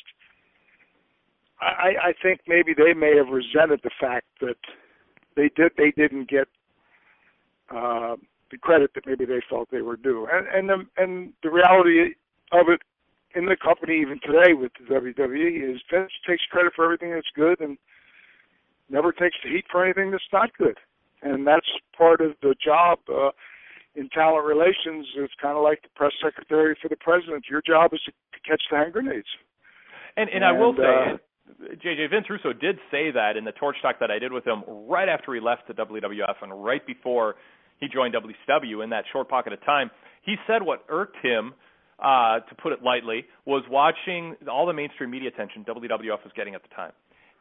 I, 1.61 1.91
I 2.01 2.13
think 2.23 2.39
maybe 2.47 2.73
they 2.73 2.93
may 2.93 3.17
have 3.17 3.27
resented 3.27 3.81
the 3.83 3.91
fact 3.99 4.27
that 4.39 4.55
they 5.35 5.49
did 5.55 5.73
they 5.77 5.91
didn't 5.91 6.29
get 6.29 6.47
uh, 7.69 8.15
the 8.49 8.57
credit 8.57 8.91
that 8.95 9.05
maybe 9.05 9.25
they 9.25 9.41
felt 9.49 9.69
they 9.69 9.81
were 9.81 9.97
due. 9.97 10.27
And 10.31 10.47
and 10.47 10.69
the, 10.69 11.01
and 11.01 11.33
the 11.43 11.51
reality 11.51 12.15
of 12.51 12.69
it 12.69 12.81
in 13.35 13.45
the 13.45 13.57
company 13.57 13.99
even 13.99 14.19
today 14.25 14.53
with 14.53 14.71
the 14.79 14.95
WWE 14.95 15.75
is 15.75 15.81
Vince 15.91 16.11
takes 16.27 16.43
credit 16.49 16.73
for 16.75 16.85
everything 16.85 17.11
that's 17.11 17.27
good 17.35 17.59
and 17.59 17.77
never 18.89 19.11
takes 19.11 19.35
the 19.43 19.49
heat 19.51 19.65
for 19.69 19.83
anything 19.83 20.11
that's 20.11 20.23
not 20.33 20.49
good 20.57 20.77
and 21.21 21.45
that's 21.45 21.67
part 21.97 22.21
of 22.21 22.31
the 22.41 22.55
job 22.63 22.99
uh, 23.09 23.31
in 23.95 24.09
talent 24.09 24.45
relations. 24.45 25.07
It's 25.17 25.33
kind 25.41 25.57
of 25.57 25.63
like 25.63 25.81
the 25.81 25.89
press 25.95 26.13
secretary 26.23 26.77
for 26.81 26.87
the 26.89 26.97
president. 26.97 27.45
Your 27.49 27.61
job 27.65 27.93
is 27.93 28.01
to, 28.05 28.11
to 28.11 28.39
catch 28.47 28.61
the 28.71 28.77
hand 28.77 28.93
grenades. 28.93 29.27
And, 30.17 30.29
and, 30.29 30.43
and 30.43 30.45
I 30.45 30.51
will 30.51 30.73
say, 30.75 30.83
uh, 30.83 31.17
JJ 31.83 32.09
Vince 32.09 32.29
Russo 32.29 32.53
did 32.53 32.77
say 32.91 33.11
that 33.11 33.35
in 33.37 33.43
the 33.43 33.51
torch 33.53 33.75
talk 33.81 33.99
that 33.99 34.11
I 34.11 34.19
did 34.19 34.31
with 34.31 34.45
him 34.45 34.63
right 34.67 35.09
after 35.09 35.33
he 35.33 35.41
left 35.41 35.67
the 35.67 35.73
WWF 35.73 36.35
and 36.41 36.63
right 36.63 36.85
before 36.85 37.35
he 37.79 37.87
joined 37.87 38.13
WCW 38.13 38.83
in 38.83 38.89
that 38.91 39.05
short 39.11 39.29
pocket 39.29 39.53
of 39.53 39.63
time. 39.65 39.89
He 40.23 40.35
said 40.47 40.61
what 40.61 40.83
irked 40.89 41.17
him, 41.23 41.53
uh, 41.99 42.39
to 42.41 42.55
put 42.61 42.71
it 42.71 42.79
lightly, 42.83 43.25
was 43.45 43.63
watching 43.69 44.35
all 44.49 44.65
the 44.65 44.73
mainstream 44.73 45.11
media 45.11 45.29
attention 45.29 45.65
WWF 45.65 46.23
was 46.23 46.31
getting 46.35 46.55
at 46.55 46.61
the 46.61 46.69
time, 46.75 46.91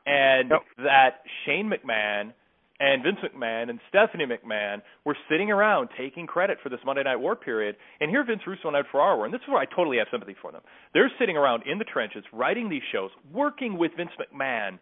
and 0.07 0.51
yep. 0.51 0.61
that 0.79 1.23
Shane 1.45 1.71
McMahon 1.71 2.33
and 2.81 3.03
Vince 3.03 3.19
McMahon 3.25 3.71
and 3.71 3.81
Stephanie 3.89 4.27
McMahon 4.27 4.83
were 5.05 5.17
sitting 5.29 5.51
around 5.51 5.89
taking 5.99 6.27
credit 6.27 6.59
for 6.63 6.69
this 6.69 6.79
Monday 6.87 7.03
Night 7.03 7.17
War 7.17 7.35
period. 7.35 7.77
And 8.01 8.11
here 8.11 8.25
Vince 8.25 8.43
Russo 8.47 8.69
and 8.69 8.77
Ed 8.77 8.85
Ferrara 8.93 9.17
were, 9.17 9.25
and 9.25 9.35
this 9.35 9.41
is 9.41 9.49
where 9.49 9.61
I 9.61 9.65
totally 9.65 9.99
have 9.99 10.07
sympathy 10.11 10.37
for 10.41 10.53
them. 10.53 10.63
They're 10.95 11.11
sitting 11.19 11.37
around 11.37 11.65
in 11.67 11.79
the 11.79 11.85
trenches, 11.85 12.25
writing 12.33 12.69
these 12.69 12.83
shows, 12.93 13.11
working 13.33 13.79
with 13.79 13.93
Vince 13.97 14.11
McMahon 14.19 14.79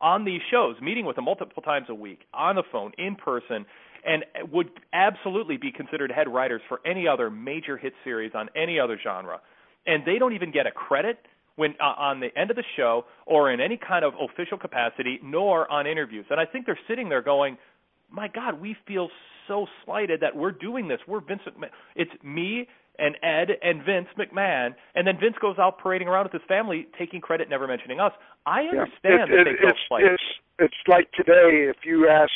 on 0.00 0.24
these 0.24 0.40
shows, 0.50 0.76
meeting 0.80 1.06
with 1.06 1.16
him 1.18 1.24
multiple 1.24 1.62
times 1.62 1.86
a 1.88 1.94
week, 1.94 2.20
on 2.34 2.56
the 2.56 2.62
phone, 2.70 2.92
in 2.98 3.16
person, 3.16 3.64
and 4.06 4.24
would 4.52 4.68
absolutely 4.92 5.56
be 5.56 5.72
considered 5.72 6.12
head 6.12 6.28
writers 6.28 6.60
for 6.68 6.80
any 6.86 7.08
other 7.08 7.30
major 7.30 7.76
hit 7.76 7.92
series 8.04 8.32
on 8.34 8.48
any 8.54 8.78
other 8.78 8.98
genre. 9.02 9.40
And 9.86 10.04
they 10.06 10.18
don't 10.18 10.34
even 10.34 10.52
get 10.52 10.66
a 10.66 10.70
credit 10.70 11.18
when 11.58 11.74
uh, 11.80 11.94
on 11.98 12.20
the 12.20 12.28
end 12.38 12.50
of 12.50 12.56
the 12.56 12.64
show 12.76 13.04
or 13.26 13.50
in 13.50 13.60
any 13.60 13.76
kind 13.76 14.04
of 14.04 14.14
official 14.14 14.56
capacity, 14.56 15.18
nor 15.22 15.70
on 15.70 15.86
interviews. 15.86 16.24
And 16.30 16.38
I 16.38 16.46
think 16.46 16.66
they're 16.66 16.78
sitting 16.86 17.08
there 17.08 17.22
going, 17.22 17.58
"My 18.10 18.28
God, 18.28 18.60
we 18.60 18.76
feel 18.86 19.08
so 19.48 19.66
slighted 19.84 20.20
that 20.20 20.36
we're 20.36 20.52
doing 20.52 20.86
this. 20.86 21.00
We're 21.08 21.20
Vince 21.20 21.42
McMahon. 21.46 21.70
It's 21.96 22.12
me 22.22 22.68
and 22.98 23.16
Ed 23.22 23.50
and 23.62 23.84
Vince 23.84 24.08
McMahon, 24.16 24.74
and 24.94 25.06
then 25.06 25.18
Vince 25.20 25.36
goes 25.40 25.56
out 25.58 25.78
parading 25.78 26.08
around 26.08 26.24
with 26.24 26.32
his 26.32 26.42
family, 26.48 26.86
taking 26.98 27.20
credit, 27.20 27.48
never 27.48 27.66
mentioning 27.66 27.98
us. 27.98 28.12
I 28.46 28.62
understand 28.62 28.90
yeah. 29.04 29.24
it, 29.24 29.28
that 29.30 29.44
they 29.44 29.58
feel 29.60 29.70
it's, 29.70 29.78
slighted. 29.88 30.12
It's, 30.12 30.22
it's 30.58 30.82
like 30.86 31.10
today, 31.12 31.70
if 31.70 31.76
you 31.84 32.08
ask, 32.08 32.30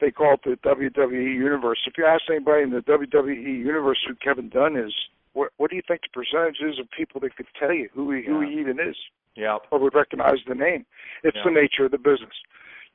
they 0.00 0.10
call 0.10 0.34
it 0.34 0.40
the 0.44 0.56
WWE 0.68 1.34
universe. 1.34 1.78
If 1.86 1.94
you 1.98 2.04
ask 2.04 2.22
anybody 2.30 2.62
in 2.62 2.70
the 2.70 2.80
WWE 2.80 3.58
universe 3.58 3.98
who 4.06 4.14
Kevin 4.16 4.48
Dunn 4.48 4.76
is, 4.76 4.94
what, 5.32 5.50
what 5.56 5.70
do 5.70 5.76
you 5.76 5.82
think 5.86 6.02
the 6.02 6.08
percentage 6.08 6.58
is 6.60 6.78
of 6.78 6.90
people 6.90 7.20
that 7.20 7.36
could 7.36 7.46
tell 7.58 7.72
you 7.72 7.88
who 7.92 8.12
he, 8.12 8.24
who 8.24 8.40
he 8.40 8.60
even 8.60 8.78
is? 8.80 8.96
Yeah. 9.36 9.58
Or 9.70 9.78
would 9.78 9.94
recognize 9.94 10.38
the 10.48 10.54
name. 10.54 10.84
It's 11.22 11.36
yeah. 11.36 11.42
the 11.44 11.50
nature 11.50 11.84
of 11.84 11.92
the 11.92 11.98
business. 11.98 12.34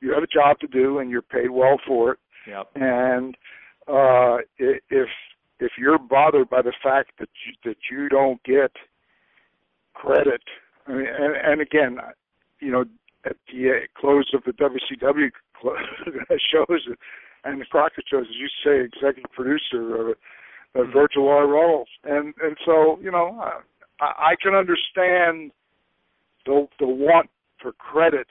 You 0.00 0.12
have 0.12 0.22
a 0.22 0.26
job 0.26 0.58
to 0.60 0.66
do, 0.66 0.98
and 0.98 1.10
you're 1.10 1.22
paid 1.22 1.50
well 1.50 1.78
for 1.86 2.12
it. 2.12 2.18
Yep. 2.46 2.70
And 2.74 3.36
uh, 3.88 4.38
if 4.58 5.08
if 5.60 5.72
you're 5.78 5.98
bothered 5.98 6.50
by 6.50 6.60
the 6.60 6.74
fact 6.82 7.12
that 7.18 7.28
you, 7.46 7.54
that 7.64 7.76
you 7.90 8.08
don't 8.08 8.42
get 8.42 8.72
credit, 9.94 10.42
I 10.86 10.92
mean, 10.92 11.06
and, 11.06 11.36
and 11.36 11.60
again, 11.62 11.98
you 12.60 12.70
know, 12.70 12.84
at 13.24 13.36
the 13.50 13.80
close 13.96 14.30
of 14.34 14.42
the 14.44 14.52
WCW 14.52 15.30
shows 16.52 16.88
and 17.44 17.60
the 17.60 17.64
Crockett 17.66 18.04
shows, 18.10 18.26
as 18.28 18.36
you 18.36 18.48
say, 18.64 18.84
executive 18.84 19.32
producer. 19.32 19.96
of 19.96 20.08
Uh, 20.08 20.14
uh, 20.74 20.82
Virgil 20.92 21.28
R. 21.28 21.46
Runnels, 21.46 21.88
and 22.04 22.34
and 22.42 22.56
so 22.64 22.98
you 23.00 23.10
know 23.10 23.40
I, 24.00 24.04
I 24.30 24.34
can 24.42 24.54
understand 24.54 25.52
the 26.46 26.66
the 26.78 26.86
want 26.86 27.30
for 27.60 27.72
credit, 27.72 28.26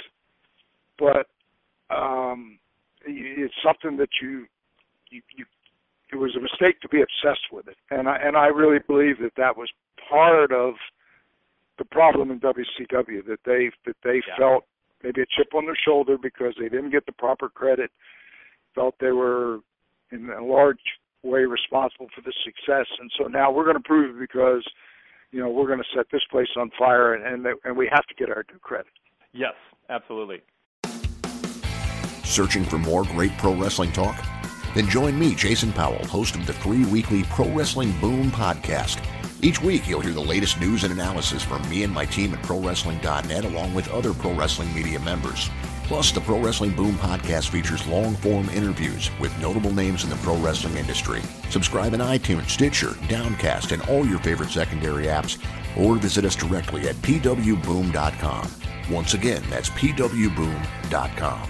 but 0.99 1.27
um, 1.89 2.59
it's 3.05 3.53
something 3.63 3.97
that 3.97 4.09
you 4.21 4.45
you 5.09 5.21
you 5.35 5.45
it 6.11 6.17
was 6.17 6.35
a 6.35 6.39
mistake 6.39 6.79
to 6.81 6.89
be 6.89 7.01
obsessed 7.01 7.47
with 7.51 7.67
it, 7.67 7.77
and 7.89 8.07
I 8.07 8.17
and 8.17 8.37
I 8.37 8.47
really 8.47 8.79
believe 8.85 9.19
that 9.19 9.33
that 9.37 9.57
was 9.57 9.69
part 10.09 10.51
of 10.51 10.75
the 11.77 11.85
problem 11.85 12.29
in 12.31 12.39
WCW 12.39 13.25
that 13.25 13.39
they 13.45 13.71
that 13.85 13.95
they 14.03 14.21
yeah. 14.27 14.37
felt 14.37 14.65
maybe 15.03 15.21
a 15.21 15.25
chip 15.25 15.53
on 15.53 15.65
their 15.65 15.77
shoulder 15.85 16.17
because 16.17 16.53
they 16.59 16.69
didn't 16.69 16.91
get 16.91 17.05
the 17.05 17.11
proper 17.11 17.49
credit, 17.49 17.91
felt 18.75 18.95
they 18.99 19.11
were 19.11 19.59
in 20.11 20.29
a 20.29 20.43
large 20.43 20.79
way 21.23 21.45
responsible 21.45 22.07
for 22.13 22.21
the 22.21 22.33
success. 22.43 22.87
And 22.99 23.11
so 23.17 23.27
now 23.27 23.51
we're 23.51 23.63
going 23.63 23.77
to 23.77 23.83
prove 23.83 24.15
it 24.15 24.19
because, 24.19 24.63
you 25.31 25.39
know, 25.39 25.49
we're 25.49 25.67
going 25.67 25.79
to 25.79 25.97
set 25.97 26.05
this 26.11 26.21
place 26.29 26.49
on 26.57 26.69
fire, 26.77 27.13
and 27.13 27.45
and, 27.45 27.55
and 27.63 27.77
we 27.77 27.89
have 27.91 28.05
to 28.07 28.15
get 28.15 28.29
our 28.29 28.43
due 28.43 28.59
credit. 28.59 28.91
Yes, 29.31 29.53
absolutely. 29.89 30.41
Searching 32.23 32.63
for 32.63 32.77
more 32.77 33.03
great 33.03 33.35
pro 33.37 33.55
wrestling 33.55 33.91
talk? 33.91 34.15
Then 34.75 34.87
join 34.87 35.17
me, 35.17 35.35
Jason 35.35 35.71
Powell, 35.71 36.03
host 36.05 36.35
of 36.35 36.47
the 36.47 36.53
free 36.53 36.85
weekly 36.85 37.23
Pro 37.25 37.47
Wrestling 37.49 37.93
Boom 37.99 38.31
podcast. 38.31 39.03
Each 39.43 39.61
week, 39.61 39.87
you'll 39.87 40.01
hear 40.01 40.13
the 40.13 40.21
latest 40.21 40.59
news 40.59 40.83
and 40.83 40.93
analysis 40.93 41.43
from 41.43 41.67
me 41.69 41.83
and 41.83 41.93
my 41.93 42.05
team 42.05 42.33
at 42.33 42.41
ProWrestling.net, 42.43 43.45
along 43.45 43.73
with 43.73 43.91
other 43.91 44.13
pro 44.13 44.33
wrestling 44.33 44.73
media 44.73 44.99
members. 45.01 45.49
Plus, 45.83 46.11
the 46.11 46.21
Pro 46.21 46.39
Wrestling 46.39 46.75
Boom 46.75 46.95
podcast 46.95 47.49
features 47.49 47.85
long 47.87 48.15
form 48.15 48.49
interviews 48.49 49.09
with 49.19 49.37
notable 49.41 49.71
names 49.71 50.03
in 50.03 50.09
the 50.09 50.15
pro 50.17 50.37
wrestling 50.37 50.77
industry. 50.77 51.21
Subscribe 51.49 51.93
in 51.93 51.99
iTunes, 51.99 52.49
Stitcher, 52.49 52.95
Downcast, 53.07 53.71
and 53.71 53.81
all 53.83 54.05
your 54.05 54.19
favorite 54.19 54.49
secondary 54.49 55.05
apps, 55.05 55.43
or 55.77 55.95
visit 55.95 56.25
us 56.25 56.35
directly 56.35 56.87
at 56.87 56.95
pwboom.com. 56.97 58.49
Once 58.89 59.13
again, 59.13 59.43
that's 59.49 59.69
pwboom.com. 59.71 61.49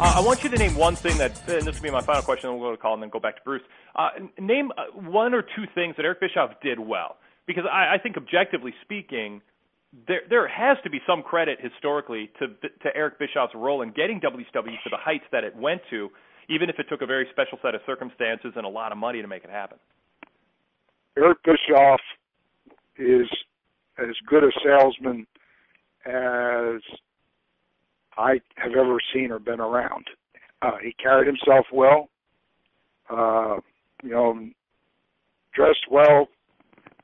Uh, 0.00 0.14
I 0.16 0.20
want 0.20 0.42
you 0.42 0.48
to 0.48 0.56
name 0.56 0.74
one 0.76 0.96
thing 0.96 1.18
that, 1.18 1.46
and 1.46 1.66
this 1.66 1.76
will 1.76 1.82
be 1.82 1.90
my 1.90 2.00
final 2.00 2.22
question, 2.22 2.48
then 2.48 2.58
we'll 2.58 2.70
go 2.70 2.74
to 2.74 2.80
call 2.80 2.94
and 2.94 3.02
then 3.02 3.10
go 3.10 3.20
back 3.20 3.36
to 3.36 3.42
Bruce. 3.42 3.60
Uh, 3.94 4.08
name 4.38 4.72
uh, 4.78 4.84
one 4.98 5.34
or 5.34 5.42
two 5.42 5.66
things 5.74 5.94
that 5.96 6.06
Eric 6.06 6.20
Bischoff 6.20 6.52
did 6.62 6.78
well, 6.80 7.16
because 7.50 7.68
I, 7.70 7.96
I 7.96 7.98
think 8.00 8.16
objectively 8.16 8.72
speaking, 8.82 9.42
there 10.06 10.20
there 10.30 10.46
has 10.46 10.76
to 10.84 10.90
be 10.90 11.00
some 11.04 11.20
credit 11.20 11.58
historically 11.60 12.30
to 12.38 12.46
to 12.46 12.94
Eric 12.94 13.18
Bischoff's 13.18 13.54
role 13.56 13.82
in 13.82 13.90
getting 13.90 14.20
WCW 14.20 14.54
to 14.84 14.90
the 14.90 14.96
heights 14.96 15.24
that 15.32 15.42
it 15.42 15.56
went 15.56 15.82
to, 15.90 16.10
even 16.48 16.70
if 16.70 16.78
it 16.78 16.86
took 16.88 17.02
a 17.02 17.06
very 17.06 17.26
special 17.32 17.58
set 17.60 17.74
of 17.74 17.80
circumstances 17.86 18.52
and 18.54 18.64
a 18.64 18.68
lot 18.68 18.92
of 18.92 18.98
money 18.98 19.20
to 19.20 19.26
make 19.26 19.42
it 19.42 19.50
happen. 19.50 19.78
Eric 21.18 21.38
Bischoff 21.42 22.00
is 22.96 23.26
as 23.98 24.14
good 24.28 24.44
a 24.44 24.50
salesman 24.64 25.26
as 26.06 26.80
I 28.16 28.40
have 28.58 28.72
ever 28.78 28.98
seen 29.12 29.32
or 29.32 29.40
been 29.40 29.60
around. 29.60 30.06
Uh, 30.62 30.76
he 30.80 30.94
carried 31.02 31.26
himself 31.26 31.66
well, 31.72 32.10
uh, 33.08 33.56
you 34.04 34.10
know, 34.10 34.38
dressed 35.52 35.86
well. 35.90 36.28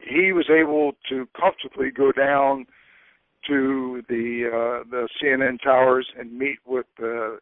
He 0.01 0.32
was 0.32 0.47
able 0.51 0.93
to 1.09 1.28
comfortably 1.39 1.90
go 1.90 2.12
down 2.12 2.66
to 3.48 4.02
the 4.09 4.48
uh, 4.48 4.90
the 4.90 5.09
CNN 5.23 5.60
towers 5.62 6.06
and 6.18 6.39
meet 6.39 6.59
with 6.66 6.86
the, 6.98 7.39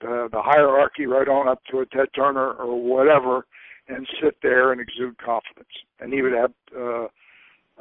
the 0.00 0.28
the 0.30 0.42
hierarchy 0.42 1.06
right 1.06 1.28
on 1.28 1.48
up 1.48 1.62
to 1.70 1.80
a 1.80 1.86
Ted 1.86 2.08
Turner 2.14 2.52
or 2.52 2.80
whatever, 2.80 3.46
and 3.88 4.06
sit 4.22 4.36
there 4.42 4.72
and 4.72 4.80
exude 4.80 5.18
confidence. 5.18 5.68
And 6.00 6.12
he 6.12 6.22
would 6.22 6.32
have 6.32 6.52
uh, 6.76 7.06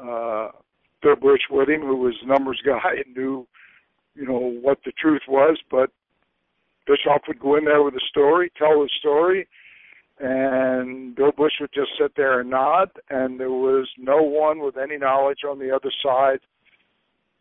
uh, 0.02 0.52
Bill 1.02 1.16
Busch 1.16 1.42
with 1.50 1.70
him, 1.70 1.82
who 1.82 1.98
was 1.98 2.16
numbers 2.26 2.62
guy 2.66 2.96
and 3.06 3.16
knew 3.16 3.48
you 4.16 4.26
know 4.26 4.40
what 4.40 4.80
the 4.86 4.92
truth 4.92 5.24
was, 5.28 5.58
but 5.70 5.92
Bischoff 6.88 7.24
would 7.28 7.40
go 7.40 7.56
in 7.56 7.66
there 7.66 7.84
with 7.84 7.96
a 7.96 8.06
story, 8.10 8.52
tell 8.58 8.82
the 8.82 8.90
story, 9.00 9.48
and 10.20 11.16
Bill 11.16 11.32
Busch 11.36 11.54
would 11.60 11.74
just 11.74 11.92
sit 12.00 12.14
there 12.16 12.40
and 12.40 12.50
nod, 12.50 12.90
and 13.10 13.40
there 13.40 13.52
was 13.52 13.88
no 13.98 14.22
one 14.22 14.60
with 14.60 14.78
any 14.78 14.98
knowledge 14.98 15.40
on 15.50 15.60
the 15.60 15.76
other 15.76 15.92
side 16.04 16.40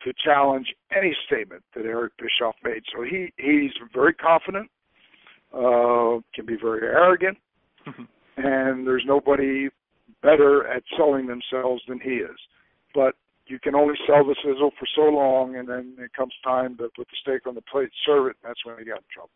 to 0.03 0.13
challenge 0.23 0.67
any 0.95 1.15
statement 1.25 1.63
that 1.75 1.85
Eric 1.85 2.13
Bischoff 2.17 2.55
made. 2.63 2.83
So 2.93 3.03
he 3.03 3.33
he's 3.37 3.71
very 3.93 4.13
confident, 4.13 4.69
uh, 5.53 6.19
can 6.33 6.45
be 6.45 6.57
very 6.61 6.85
arrogant, 6.85 7.37
and 8.37 8.85
there's 8.85 9.03
nobody 9.05 9.69
better 10.21 10.67
at 10.67 10.83
selling 10.97 11.27
themselves 11.27 11.81
than 11.87 11.99
he 11.99 12.15
is. 12.15 12.37
But 12.93 13.15
you 13.47 13.59
can 13.59 13.75
only 13.75 13.95
sell 14.07 14.25
the 14.25 14.35
sizzle 14.43 14.71
for 14.77 14.87
so 14.95 15.03
long, 15.03 15.55
and 15.55 15.67
then 15.67 15.95
it 15.99 16.11
comes 16.13 16.33
time 16.43 16.75
to 16.77 16.89
put 16.95 17.07
the 17.07 17.17
steak 17.21 17.47
on 17.47 17.55
the 17.55 17.61
plate, 17.61 17.89
serve 18.05 18.27
it, 18.27 18.35
and 18.43 18.49
that's 18.49 18.65
when 18.65 18.77
you 18.79 18.85
got 18.85 18.97
in 18.97 19.03
trouble. 19.13 19.29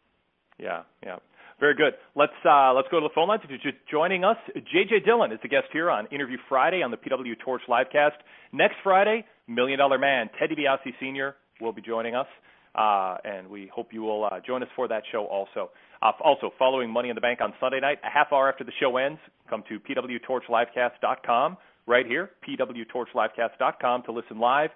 Yeah, 0.57 0.83
yeah. 1.03 1.17
Very 1.59 1.75
good. 1.75 1.93
Let's 2.15 2.31
uh, 2.45 2.73
let's 2.73 2.87
go 2.89 3.01
to 3.01 3.07
the 3.07 3.13
phone 3.13 3.27
lines. 3.27 3.41
If 3.43 3.49
you're 3.49 3.59
just 3.59 3.83
joining 3.91 4.23
us, 4.23 4.37
JJ 4.55 5.03
Dillon 5.05 5.33
is 5.33 5.39
the 5.41 5.49
guest 5.49 5.67
here 5.73 5.89
on 5.89 6.07
Interview 6.07 6.37
Friday 6.47 6.81
on 6.81 6.91
the 6.91 6.97
PW 6.97 7.37
Torch 7.43 7.61
livecast. 7.67 8.15
Next 8.53 8.75
Friday, 8.81 9.25
Million 9.47 9.79
Dollar 9.79 9.97
Man 9.97 10.29
Teddy 10.39 10.55
DiBiase 10.55 10.93
Sr. 11.01 11.35
will 11.59 11.73
be 11.73 11.81
joining 11.81 12.15
us, 12.15 12.27
uh, 12.75 13.17
and 13.25 13.49
we 13.49 13.69
hope 13.73 13.89
you 13.91 14.03
will 14.03 14.23
uh, 14.23 14.39
join 14.47 14.63
us 14.63 14.69
for 14.73 14.87
that 14.87 15.03
show 15.11 15.25
also. 15.25 15.71
Uh, 16.01 16.11
also, 16.23 16.49
following 16.57 16.89
Money 16.89 17.09
in 17.09 17.15
the 17.15 17.21
Bank 17.21 17.41
on 17.41 17.53
Sunday 17.59 17.81
night, 17.81 17.97
a 18.05 18.09
half 18.09 18.27
hour 18.31 18.49
after 18.49 18.63
the 18.63 18.71
show 18.79 18.95
ends, 18.95 19.19
come 19.49 19.63
to 19.67 19.79
pwtorchlivecast.com 19.81 21.57
right 21.87 22.05
here, 22.05 22.29
pwtorchlivecast.com, 22.47 24.03
to 24.03 24.11
listen 24.13 24.39
live 24.39 24.69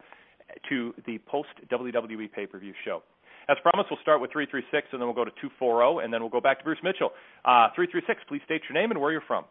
to 0.67 0.93
the 1.05 1.17
post 1.27 1.49
WWE 1.71 2.29
pay 2.29 2.45
per 2.45 2.59
view 2.59 2.73
show. 2.83 3.03
As 3.49 3.57
promised, 3.61 3.89
we'll 3.91 3.99
start 4.01 4.21
with 4.21 4.31
336 4.31 4.87
and 4.91 5.01
then 5.01 5.07
we'll 5.07 5.15
go 5.15 5.25
to 5.25 5.31
240 5.41 6.03
and 6.03 6.13
then 6.13 6.21
we'll 6.21 6.29
go 6.29 6.41
back 6.41 6.59
to 6.59 6.63
Bruce 6.63 6.79
Mitchell. 6.83 7.11
Uh, 7.43 7.67
336, 7.75 8.21
please 8.27 8.41
state 8.45 8.61
your 8.69 8.79
name 8.79 8.91
and 8.91 8.99
where 8.99 9.11
you're 9.11 9.23
from. 9.27 9.45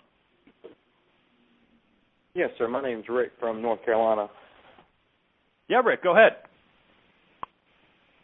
Yes, 2.35 2.51
sir. 2.57 2.67
My 2.69 2.83
name's 2.83 3.05
Rick 3.09 3.33
from 3.39 3.61
North 3.61 3.85
Carolina. 3.85 4.29
Yeah, 5.69 5.81
Rick, 5.85 6.03
go 6.03 6.13
ahead. 6.13 6.37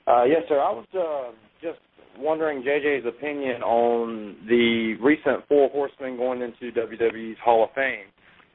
Uh, 0.07 0.25
yes, 0.25 0.43
sir. 0.49 0.59
I 0.59 0.73
was 0.73 0.87
uh, 0.95 1.33
just 1.61 1.79
wondering 2.19 2.63
JJ's 2.63 3.07
opinion 3.07 3.63
on 3.63 4.37
the 4.49 4.95
recent 5.03 5.47
Four 5.49 5.69
Horsemen 5.69 6.17
going 6.17 6.41
into 6.41 6.73
WWE's 6.73 7.37
Hall 7.45 7.65
of 7.65 7.71
Fame 7.75 8.07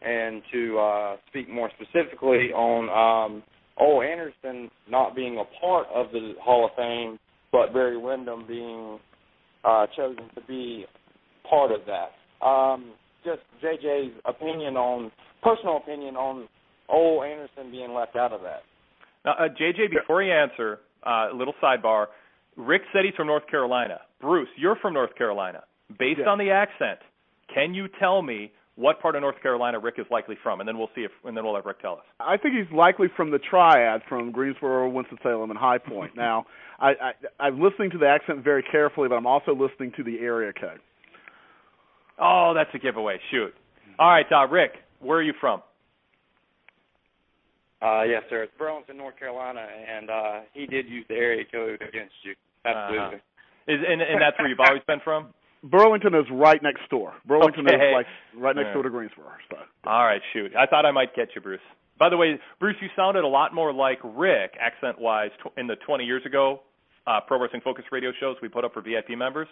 and 0.02 0.42
to 0.52 0.80
uh, 0.80 1.16
speak 1.28 1.50
more 1.50 1.70
specifically 1.80 2.52
on 2.52 2.90
um, 2.90 3.44
Ole 3.80 4.02
Anderson 4.04 4.70
not 4.90 5.16
being 5.16 5.40
a 5.40 5.60
part 5.60 5.88
of 5.94 6.12
the 6.12 6.34
Hall 6.42 6.66
of 6.66 6.72
Fame, 6.76 7.20
but 7.52 7.74
Barry 7.74 7.98
Windham 7.98 8.46
being 8.48 9.00
uh, 9.64 9.88
chosen 9.96 10.30
to 10.36 10.42
be 10.48 10.86
part 11.50 11.72
of 11.72 11.82
that. 11.88 12.46
Um, 12.46 12.92
just 13.24 13.42
JJ's 13.64 14.14
opinion 14.26 14.76
on 14.76 15.12
personal 15.42 15.78
opinion 15.78 16.16
on 16.16 16.48
Ole 16.90 17.24
Anderson 17.24 17.72
being 17.72 17.94
left 17.94 18.16
out 18.16 18.34
of 18.34 18.42
that. 18.42 18.64
Now, 19.26 19.34
uh, 19.34 19.48
JJ, 19.50 19.90
before 19.92 20.22
you 20.22 20.34
answer, 20.34 20.80
uh, 21.06 21.30
a 21.32 21.36
little 21.36 21.54
sidebar. 21.64 22.08
Rick 22.58 22.84
said 22.94 23.04
he's 23.06 23.16
from 23.16 23.28
North 23.28 23.48
Carolina. 23.50 24.02
Bruce, 24.22 24.50
you're 24.58 24.76
from 24.76 24.94
North 24.94 25.16
Carolina. 25.16 25.64
Based 25.98 26.20
Yeah. 26.20 26.30
on 26.30 26.38
the 26.38 26.52
accent, 26.52 27.00
can 27.54 27.74
you 27.74 27.88
tell 28.00 28.22
me 28.22 28.52
what 28.76 29.00
part 29.00 29.16
of 29.16 29.22
North 29.22 29.40
Carolina 29.42 29.80
Rick 29.80 29.96
is 29.98 30.06
likely 30.10 30.36
from, 30.42 30.60
and 30.60 30.68
then 30.68 30.78
we'll 30.78 30.90
see 30.96 31.02
if, 31.02 31.12
and 31.26 31.38
then 31.38 31.44
we'll 31.44 31.56
have 31.56 31.66
Rick 31.66 31.82
tell 31.82 31.94
us. 31.94 32.06
I 32.20 32.38
think 32.38 32.56
he's 32.56 32.72
likely 32.76 33.08
from 33.16 33.30
the 33.30 33.38
triad 33.38 34.02
from 34.10 34.32
Greensboro, 34.32 34.90
Winston 34.90 35.20
Salem, 35.22 35.52
and 35.52 35.60
High 35.60 35.78
Point. 35.78 36.14
now, 36.18 36.46
I, 36.80 36.90
I 36.90 37.12
I'm 37.40 37.62
listening 37.62 37.92
to 37.92 37.98
the 37.98 38.08
accent 38.08 38.44
very 38.44 38.64
carefully, 38.72 39.10
but 39.10 39.16
I'm 39.16 39.28
also 39.28 39.54
listening 39.54 39.92
to 39.98 40.04
the 40.04 40.20
area 40.20 40.52
code. 40.54 40.80
Oh, 42.20 42.54
that's 42.56 42.70
a 42.74 42.80
giveaway. 42.80 43.20
Shoot. 43.32 43.54
All 44.00 44.10
right, 44.10 44.26
uh, 44.32 44.48
Rick, 44.48 44.72
where 45.00 45.20
are 45.20 45.24
you 45.24 45.34
from? 45.40 45.62
Uh, 47.82 48.04
yes, 48.04 48.24
sir. 48.30 48.44
It's 48.44 48.54
Burlington, 48.58 48.98
North 48.98 49.20
Carolina, 49.20 49.60
and 49.60 50.10
uh, 50.10 50.40
he 50.54 50.66
did 50.66 50.88
use 50.88 51.06
the 51.10 51.16
area 51.16 51.44
code 51.52 51.82
against 51.82 52.14
you. 52.24 52.34
Absolutely. 52.66 53.18
Uh-huh. 53.18 53.74
Is 53.74 53.80
and, 53.88 54.02
and 54.02 54.22
that's 54.22 54.38
where 54.40 54.48
you've 54.48 54.60
always 54.60 54.82
been 54.88 55.00
from? 55.04 55.34
Burlington 55.64 56.14
is 56.14 56.26
right 56.32 56.62
next 56.62 56.90
door. 56.90 57.14
Burlington 57.26 57.68
Okay. 57.68 57.90
is 57.90 57.94
like 57.94 58.08
right 58.36 58.56
next 58.56 58.68
Yeah. 58.68 58.74
door 58.74 58.84
to 58.84 58.90
Greensboro. 58.90 59.32
So. 59.50 59.58
All 59.86 60.06
right, 60.06 60.22
shoot. 60.34 60.56
I 60.56 60.66
thought 60.66 60.86
I 60.86 60.92
might 60.92 61.16
get 61.16 61.30
you, 61.36 61.42
Bruce. 61.42 61.62
By 61.98 62.10
the 62.10 62.18
way, 62.18 62.40
Bruce, 62.60 62.76
you 62.82 62.90
sounded 62.96 63.24
a 63.24 63.28
lot 63.28 63.54
more 63.54 63.72
like 63.72 64.00
Rick, 64.04 64.58
accent-wise, 64.60 65.32
tw- 65.42 65.58
in 65.58 65.68
the 65.68 65.76
20 65.78 66.04
years 66.04 66.26
ago 66.26 66.62
uh, 67.08 67.20
Pro 67.22 67.40
Wrestling 67.42 67.62
Focus 67.64 67.86
radio 67.92 68.12
shows 68.20 68.38
we 68.42 68.50
put 68.50 68.64
up 68.66 68.74
for 68.74 68.82
VIP 68.82 69.10
members. 69.18 69.48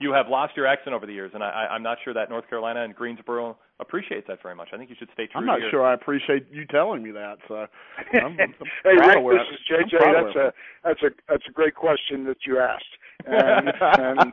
You 0.00 0.12
have 0.12 0.26
lost 0.28 0.56
your 0.56 0.66
accent 0.66 0.92
over 0.94 1.06
the 1.06 1.12
years, 1.12 1.30
and 1.34 1.42
I, 1.44 1.50
I, 1.50 1.74
I'm 1.74 1.82
not 1.82 1.98
sure 2.02 2.12
that 2.14 2.28
North 2.28 2.48
Carolina 2.48 2.82
and 2.82 2.94
Greensboro 2.94 3.56
appreciates 3.78 4.26
that 4.26 4.42
very 4.42 4.54
much. 4.56 4.70
I 4.72 4.76
think 4.76 4.90
you 4.90 4.96
should 4.98 5.08
stay 5.14 5.26
true 5.28 5.40
I'm 5.40 5.46
not 5.46 5.56
to 5.56 5.62
your 5.62 5.70
sure 5.70 5.86
I 5.86 5.94
appreciate 5.94 6.46
you 6.50 6.64
telling 6.66 7.02
me 7.02 7.12
that. 7.12 7.36
So 7.46 7.66
I'm, 8.12 8.36
I'm 8.40 8.54
hey 8.84 8.96
proud 8.96 9.24
Rick, 9.24 9.38
this 9.38 9.60
is 9.60 9.92
JJ. 9.92 10.00
That's 10.00 10.36
a 10.36 10.52
that's 10.82 11.02
a 11.02 11.10
that's 11.28 11.44
a 11.48 11.52
great 11.52 11.76
question 11.76 12.24
that 12.24 12.38
you 12.44 12.58
asked. 12.58 12.84
And, 13.26 13.68
and 13.80 14.32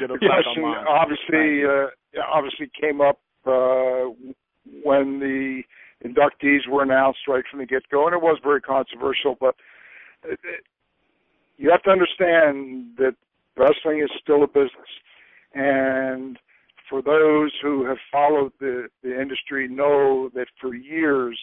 The 0.00 0.08
back 0.18 0.44
question 0.44 0.64
obviously 0.64 1.64
uh, 1.64 1.88
obviously 2.32 2.70
came 2.80 3.00
up 3.00 3.18
uh, 3.46 4.12
when 4.84 5.18
the 5.20 5.62
inductees 6.04 6.68
were 6.68 6.82
announced 6.82 7.20
right 7.26 7.44
from 7.50 7.60
the 7.60 7.66
get 7.66 7.88
go, 7.90 8.06
and 8.06 8.14
it 8.14 8.22
was 8.22 8.38
very 8.42 8.60
controversial. 8.60 9.36
But 9.38 9.56
it, 10.24 10.38
it, 10.44 10.64
you 11.56 11.70
have 11.70 11.82
to 11.82 11.90
understand 11.90 12.96
that 12.98 13.14
wrestling 13.56 14.00
is 14.00 14.10
still 14.22 14.44
a 14.44 14.46
business, 14.46 14.90
and 15.54 16.38
for 16.88 17.02
those 17.02 17.52
who 17.62 17.84
have 17.84 17.98
followed 18.10 18.52
the 18.60 18.88
the 19.02 19.20
industry 19.20 19.68
know 19.68 20.30
that 20.34 20.46
for 20.60 20.74
years 20.74 21.38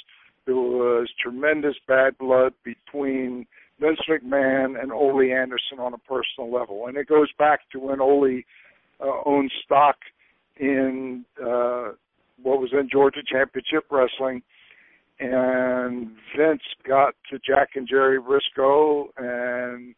there 0.46 0.56
was 0.56 1.10
tremendous 1.22 1.76
bad 1.88 2.18
blood 2.18 2.54
between 2.64 3.46
Vince 3.80 4.00
McMahon 4.10 4.82
and 4.82 4.92
Ole 4.92 5.34
Anderson 5.34 5.80
on 5.80 5.94
a 5.94 5.98
personal 5.98 6.52
level, 6.52 6.88
and 6.88 6.98
it 6.98 7.08
goes 7.08 7.30
back 7.38 7.60
to 7.72 7.80
when 7.80 8.00
Ole 8.00 8.42
uh, 9.02 9.22
owned 9.26 9.52
stock 9.64 9.98
in 10.58 11.26
uh, 11.42 11.92
what 12.42 12.60
was 12.60 12.70
then 12.74 12.90
Georgia 12.92 13.22
Championship 13.26 13.86
Wrestling, 13.92 14.42
and 15.20 16.08
Vince 16.38 16.62
got 16.88 17.16
to 17.30 17.40
Jack 17.40 17.70
and 17.76 17.88
Jerry 17.88 18.20
Brisco, 18.20 19.08
and 19.18 19.96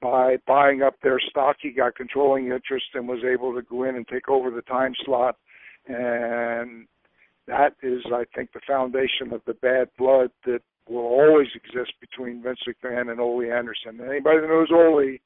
by 0.00 0.36
buying 0.46 0.82
up 0.82 0.94
their 1.02 1.20
stock, 1.28 1.56
he 1.60 1.70
got 1.70 1.94
controlling 1.94 2.46
interest 2.46 2.86
and 2.94 3.06
was 3.06 3.22
able 3.24 3.54
to 3.54 3.62
go 3.62 3.84
in 3.84 3.96
and 3.96 4.08
take 4.08 4.28
over 4.28 4.50
the 4.50 4.62
time 4.62 4.94
slot, 5.04 5.36
and 5.86 6.86
that 7.46 7.74
is, 7.82 8.02
I 8.14 8.24
think, 8.34 8.52
the 8.52 8.60
foundation 8.66 9.32
of 9.32 9.42
the 9.46 9.54
bad 9.54 9.88
blood 9.98 10.30
that 10.46 10.62
will 10.90 11.06
always 11.06 11.48
exist 11.54 11.92
between 12.00 12.42
Vince 12.42 12.60
McMahon 12.66 13.10
and 13.10 13.20
Ole 13.20 13.52
Anderson. 13.52 14.00
And 14.00 14.10
anybody 14.10 14.40
that 14.40 14.48
knows 14.48 14.68
Ole, 14.72 15.18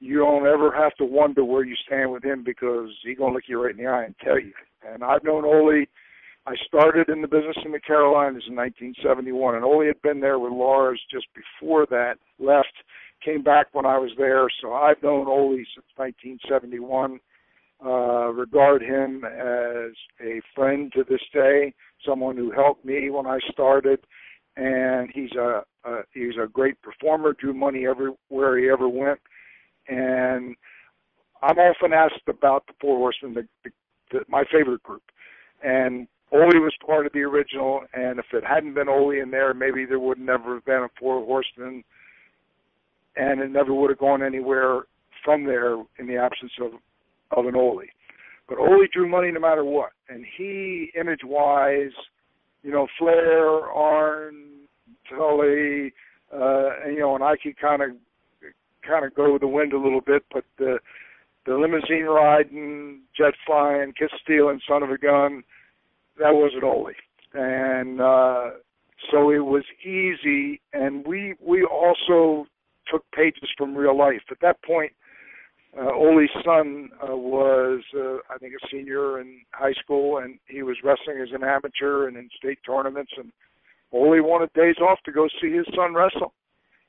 you 0.00 0.18
don't 0.18 0.46
ever 0.46 0.72
have 0.72 0.94
to 0.96 1.04
wonder 1.04 1.44
where 1.44 1.64
you 1.64 1.76
stand 1.86 2.12
with 2.12 2.24
him 2.24 2.44
because 2.44 2.90
he's 3.02 3.18
gonna 3.18 3.34
look 3.34 3.44
you 3.46 3.62
right 3.62 3.76
in 3.76 3.84
the 3.84 3.90
eye 3.90 4.04
and 4.04 4.14
tell 4.22 4.38
you. 4.38 4.52
And 4.86 5.02
I've 5.02 5.24
known 5.24 5.44
Ole. 5.44 5.86
I 6.46 6.54
started 6.66 7.08
in 7.10 7.20
the 7.20 7.28
business 7.28 7.56
in 7.64 7.72
the 7.72 7.80
Carolinas 7.80 8.44
in 8.48 8.56
1971, 8.56 9.56
and 9.56 9.64
Ole 9.64 9.86
had 9.86 10.00
been 10.02 10.20
there 10.20 10.38
with 10.38 10.52
Lars 10.52 11.00
just 11.10 11.26
before 11.34 11.84
that. 11.90 12.14
Left, 12.38 12.72
came 13.24 13.42
back 13.42 13.66
when 13.72 13.86
I 13.86 13.98
was 13.98 14.10
there. 14.16 14.48
So 14.62 14.72
I've 14.72 15.02
known 15.02 15.26
Ole 15.26 15.56
since 15.74 15.86
1971. 15.96 17.20
Uh, 17.84 18.32
regard 18.32 18.82
him 18.82 19.24
as 19.24 19.92
a 20.20 20.40
friend 20.52 20.92
to 20.92 21.04
this 21.08 21.20
day, 21.32 21.72
someone 22.04 22.36
who 22.36 22.50
helped 22.50 22.84
me 22.84 23.08
when 23.08 23.24
I 23.24 23.38
started, 23.52 24.00
and 24.58 25.08
he's 25.14 25.30
a, 25.36 25.62
a 25.84 26.00
he's 26.12 26.34
a 26.42 26.48
great 26.48 26.80
performer. 26.82 27.32
Drew 27.32 27.54
money 27.54 27.86
everywhere 27.86 28.58
he 28.58 28.68
ever 28.68 28.88
went, 28.88 29.20
and 29.88 30.56
I'm 31.40 31.58
often 31.58 31.92
asked 31.92 32.28
about 32.28 32.66
the 32.66 32.72
Four 32.80 32.98
Horsemen, 32.98 33.34
the, 33.34 33.48
the, 33.64 33.70
the, 34.10 34.24
my 34.28 34.44
favorite 34.52 34.82
group, 34.82 35.02
and 35.62 36.08
Ole 36.32 36.60
was 36.60 36.74
part 36.84 37.06
of 37.06 37.12
the 37.12 37.20
original. 37.20 37.82
And 37.94 38.18
if 38.18 38.26
it 38.32 38.44
hadn't 38.44 38.74
been 38.74 38.88
Ole 38.88 39.22
in 39.22 39.30
there, 39.30 39.54
maybe 39.54 39.86
there 39.86 40.00
would 40.00 40.18
never 40.18 40.54
have 40.54 40.64
been 40.64 40.82
a 40.82 40.90
Four 40.98 41.24
Horsemen, 41.24 41.84
and 43.16 43.40
it 43.40 43.50
never 43.52 43.72
would 43.72 43.90
have 43.90 43.98
gone 43.98 44.22
anywhere 44.22 44.82
from 45.24 45.44
there 45.44 45.74
in 45.98 46.06
the 46.08 46.16
absence 46.16 46.52
of 46.60 46.72
of 47.30 47.46
an 47.46 47.54
Ole. 47.54 47.84
But 48.48 48.58
Ole 48.58 48.86
drew 48.92 49.08
money 49.08 49.30
no 49.30 49.40
matter 49.40 49.64
what, 49.64 49.92
and 50.08 50.24
he 50.36 50.90
image 50.98 51.20
wise, 51.22 51.92
you 52.62 52.72
know, 52.72 52.88
Flair, 52.98 53.46
Arn, 53.70 54.47
Tully, 55.08 55.92
uh, 56.32 56.70
and 56.84 56.94
you 56.94 57.00
know, 57.00 57.14
and 57.14 57.24
I 57.24 57.34
could 57.42 57.58
kind 57.58 57.82
of 57.82 57.90
kind 58.86 59.04
of 59.04 59.14
go 59.14 59.32
with 59.32 59.42
the 59.42 59.48
wind 59.48 59.72
a 59.72 59.78
little 59.78 60.00
bit, 60.00 60.24
but 60.32 60.44
the 60.58 60.78
the 61.46 61.54
limousine 61.54 62.04
riding, 62.04 63.00
jet 63.16 63.34
flying, 63.46 63.92
kiss 63.98 64.10
stealing, 64.22 64.60
son 64.68 64.82
of 64.82 64.90
a 64.90 64.98
gun, 64.98 65.42
that 66.18 66.34
wasn't 66.34 66.64
Ole. 66.64 66.92
And 67.34 68.00
uh 68.00 68.50
so 69.12 69.30
it 69.30 69.44
was 69.44 69.64
easy 69.82 70.60
and 70.72 71.06
we 71.06 71.34
we 71.40 71.64
also 71.64 72.46
took 72.90 73.04
pages 73.12 73.48
from 73.56 73.76
real 73.76 73.96
life. 73.96 74.22
At 74.30 74.40
that 74.40 74.62
point 74.62 74.92
uh, 75.78 75.92
Ole's 75.92 76.30
son 76.44 76.88
uh, 77.02 77.14
was, 77.14 77.82
uh, 77.94 78.16
I 78.32 78.38
think, 78.38 78.54
a 78.54 78.68
senior 78.72 79.20
in 79.20 79.40
high 79.52 79.74
school, 79.74 80.18
and 80.18 80.38
he 80.48 80.62
was 80.62 80.76
wrestling 80.82 81.18
as 81.22 81.28
an 81.32 81.44
amateur 81.44 82.08
and 82.08 82.16
in 82.16 82.30
state 82.36 82.58
tournaments. 82.64 83.12
And 83.16 83.30
Ole 83.92 84.20
wanted 84.22 84.52
days 84.52 84.76
off 84.80 84.98
to 85.04 85.12
go 85.12 85.28
see 85.40 85.52
his 85.52 85.66
son 85.74 85.94
wrestle, 85.94 86.34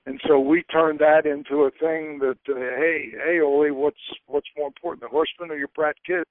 and 0.06 0.20
so 0.28 0.40
we 0.40 0.64
turned 0.64 1.00
that 1.00 1.26
into 1.26 1.64
a 1.64 1.72
thing 1.72 2.20
that, 2.20 2.40
uh, 2.50 2.56
hey, 2.56 3.12
hey, 3.26 3.40
Ole, 3.42 3.72
what's 3.72 3.98
what's 4.28 4.48
more 4.58 4.68
important, 4.68 5.02
the 5.02 5.08
horseman 5.08 5.52
or 5.52 5.58
your 5.58 5.70
brat 5.76 5.96
kid? 6.06 6.26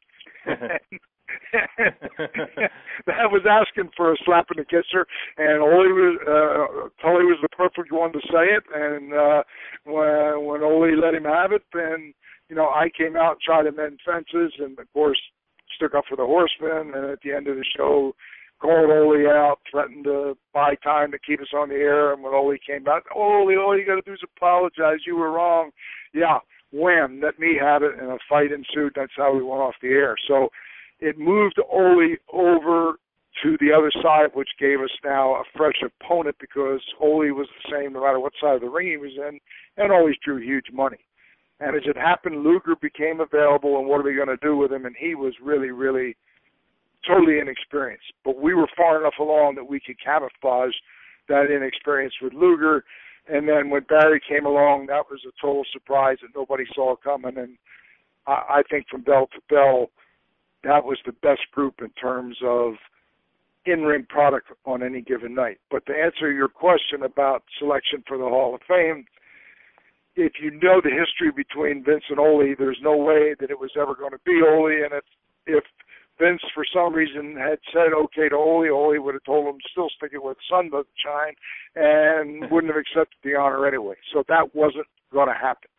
that 3.06 3.30
was 3.30 3.44
asking 3.48 3.90
for 3.96 4.12
a 4.12 4.16
slap 4.24 4.46
and 4.50 4.60
a 4.60 4.64
kisser, 4.64 5.06
and 5.36 5.60
Ole 5.60 5.92
was 5.92 6.18
uh, 6.24 6.88
Tully 7.02 7.24
was 7.24 7.38
the 7.42 7.48
perfect 7.48 7.92
one 7.92 8.12
to 8.12 8.20
say 8.32 8.48
it. 8.52 8.64
And 8.74 9.12
uh, 9.12 9.42
when 9.84 10.46
when 10.46 10.62
Ole 10.62 10.98
let 10.98 11.14
him 11.14 11.24
have 11.24 11.52
it, 11.52 11.62
then 11.72 12.14
you 12.48 12.56
know, 12.56 12.68
I 12.68 12.88
came 12.96 13.16
out 13.16 13.32
and 13.32 13.40
tried 13.40 13.64
to 13.64 13.72
mend 13.72 14.00
fences, 14.04 14.52
and 14.58 14.78
of 14.78 14.92
course, 14.92 15.20
stuck 15.76 15.94
up 15.94 16.04
for 16.08 16.16
the 16.16 16.24
horsemen. 16.24 16.94
And 16.94 17.10
at 17.10 17.20
the 17.22 17.32
end 17.32 17.46
of 17.46 17.56
the 17.56 17.64
show, 17.76 18.14
called 18.60 18.90
Ole 18.90 19.28
out, 19.28 19.58
threatened 19.70 20.04
to 20.04 20.36
buy 20.52 20.74
time 20.82 21.10
to 21.12 21.18
keep 21.18 21.40
us 21.40 21.52
on 21.56 21.68
the 21.68 21.76
air. 21.76 22.12
And 22.12 22.22
when 22.22 22.34
Ole 22.34 22.56
came 22.66 22.84
oh, 22.88 23.00
Ole, 23.14 23.56
all 23.56 23.78
you 23.78 23.86
got 23.86 23.96
to 23.96 24.02
do 24.02 24.12
is 24.12 24.20
apologize. 24.36 24.98
You 25.06 25.16
were 25.16 25.30
wrong. 25.30 25.70
Yeah, 26.12 26.38
wham, 26.72 27.20
let 27.22 27.38
me 27.38 27.56
have 27.60 27.82
it, 27.82 27.98
and 27.98 28.10
a 28.10 28.18
fight 28.28 28.52
ensued. 28.52 28.92
That's 28.94 29.12
how 29.16 29.34
we 29.34 29.42
went 29.42 29.60
off 29.60 29.74
the 29.82 29.88
air. 29.88 30.16
So 30.26 30.48
it 31.00 31.18
moved 31.18 31.60
Ole 31.70 32.16
over 32.32 32.94
to 33.42 33.56
the 33.60 33.72
other 33.72 33.92
side, 34.02 34.30
which 34.34 34.48
gave 34.58 34.80
us 34.80 34.90
now 35.04 35.34
a 35.34 35.44
fresh 35.56 35.80
opponent 35.82 36.36
because 36.40 36.80
Ole 37.00 37.30
was 37.30 37.46
the 37.48 37.72
same 37.72 37.92
no 37.92 38.02
matter 38.02 38.18
what 38.18 38.32
side 38.40 38.56
of 38.56 38.60
the 38.62 38.68
ring 38.68 38.88
he 38.88 38.96
was 38.96 39.12
in, 39.16 39.38
and 39.76 39.92
always 39.92 40.16
drew 40.24 40.38
huge 40.38 40.66
money. 40.72 40.98
And 41.60 41.76
as 41.76 41.82
it 41.86 41.96
happened, 41.96 42.44
Luger 42.44 42.74
became 42.80 43.20
available, 43.20 43.78
and 43.78 43.88
what 43.88 44.00
are 44.00 44.04
we 44.04 44.14
going 44.14 44.28
to 44.28 44.36
do 44.36 44.56
with 44.56 44.72
him? 44.72 44.86
And 44.86 44.94
he 44.98 45.14
was 45.14 45.34
really, 45.42 45.70
really 45.70 46.16
totally 47.06 47.38
inexperienced. 47.38 48.12
But 48.24 48.38
we 48.38 48.54
were 48.54 48.68
far 48.76 49.00
enough 49.00 49.14
along 49.20 49.54
that 49.56 49.68
we 49.68 49.80
could 49.80 49.96
camouflage 50.02 50.74
that 51.28 51.50
inexperience 51.54 52.14
with 52.22 52.32
Luger. 52.32 52.84
And 53.28 53.48
then 53.48 53.70
when 53.70 53.82
Barry 53.82 54.20
came 54.26 54.46
along, 54.46 54.86
that 54.86 55.04
was 55.10 55.20
a 55.26 55.32
total 55.40 55.64
surprise 55.72 56.16
that 56.22 56.30
nobody 56.34 56.64
saw 56.74 56.96
coming. 56.96 57.36
And 57.36 57.58
I, 58.26 58.32
I 58.60 58.62
think 58.70 58.86
from 58.88 59.02
bell 59.02 59.28
to 59.34 59.54
bell, 59.54 59.90
that 60.64 60.84
was 60.84 60.98
the 61.04 61.12
best 61.12 61.42
group 61.52 61.76
in 61.80 61.90
terms 61.90 62.36
of 62.44 62.74
in-ring 63.66 64.06
product 64.08 64.48
on 64.64 64.82
any 64.82 65.02
given 65.02 65.34
night. 65.34 65.58
But 65.70 65.84
to 65.86 65.92
answer 65.92 66.32
your 66.32 66.48
question 66.48 67.02
about 67.04 67.44
selection 67.58 68.02
for 68.08 68.16
the 68.16 68.24
Hall 68.24 68.54
of 68.54 68.62
Fame, 68.66 69.04
if 70.16 70.32
you 70.42 70.50
know 70.50 70.80
the 70.82 70.90
history 70.90 71.30
between 71.30 71.84
Vince 71.84 72.04
and 72.08 72.18
Ole, 72.18 72.54
there's 72.58 72.80
no 72.82 72.96
way 72.96 73.34
that 73.38 73.50
it 73.50 73.60
was 73.60 73.70
ever 73.80 73.94
going 73.94 74.10
to 74.10 74.18
be 74.24 74.40
Ole. 74.42 74.84
And 74.84 74.94
if 74.94 75.04
if 75.46 75.64
Vince 76.18 76.42
for 76.54 76.64
some 76.72 76.92
reason 76.92 77.36
had 77.36 77.58
said 77.72 77.92
okay 77.94 78.28
to 78.28 78.36
Ole, 78.36 78.68
Ole 78.70 78.98
would 78.98 79.14
have 79.14 79.24
told 79.24 79.46
him 79.46 79.60
still 79.70 79.88
stick 79.96 80.10
it 80.12 80.22
where 80.22 80.34
the 80.34 80.40
sun 80.50 80.70
doesn't 80.70 80.86
shine, 80.96 81.34
and 81.76 82.50
wouldn't 82.50 82.72
have 82.72 82.80
accepted 82.80 83.16
the 83.22 83.36
honor 83.36 83.66
anyway. 83.66 83.94
So 84.12 84.24
that 84.28 84.54
wasn't 84.54 84.86
going 85.12 85.28
to 85.28 85.34
happen. 85.34 85.70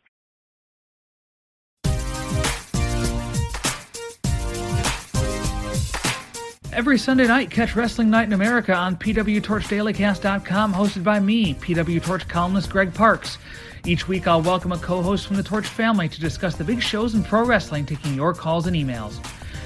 Every 6.72 6.98
Sunday 6.99 7.28
night, 7.28 7.49
catch 7.49 7.76
Wrestling 7.76 8.10
Night 8.10 8.28
in 8.28 8.34
America 8.34 8.74
on 8.74 8.95
PWTorchDailyCast.com, 8.95 10.74
hosted 10.74 11.03
by 11.03 11.20
me, 11.20 11.56
PW 11.56 12.02
Torch 12.02 12.28
columnist 12.28 12.70
Greg 12.70 12.94
Parks. 12.94 13.38
Each 13.86 14.07
week, 14.07 14.28
I'll 14.28 14.41
welcome 14.41 14.72
a 14.72 14.78
co 14.78 15.02
host 15.02 15.28
from 15.28 15.36
the 15.36 15.44
Torch 15.44 15.68
family 15.68 16.07
to 16.07 16.22
discuss 16.22 16.56
the 16.56 16.64
big 16.64 16.82
shows 16.82 17.16
in 17.16 17.24
pro 17.24 17.44
wrestling, 17.44 17.86
taking 17.86 18.14
your 18.14 18.34
calls 18.34 18.68
and 18.68 18.76
emails. 18.76 19.20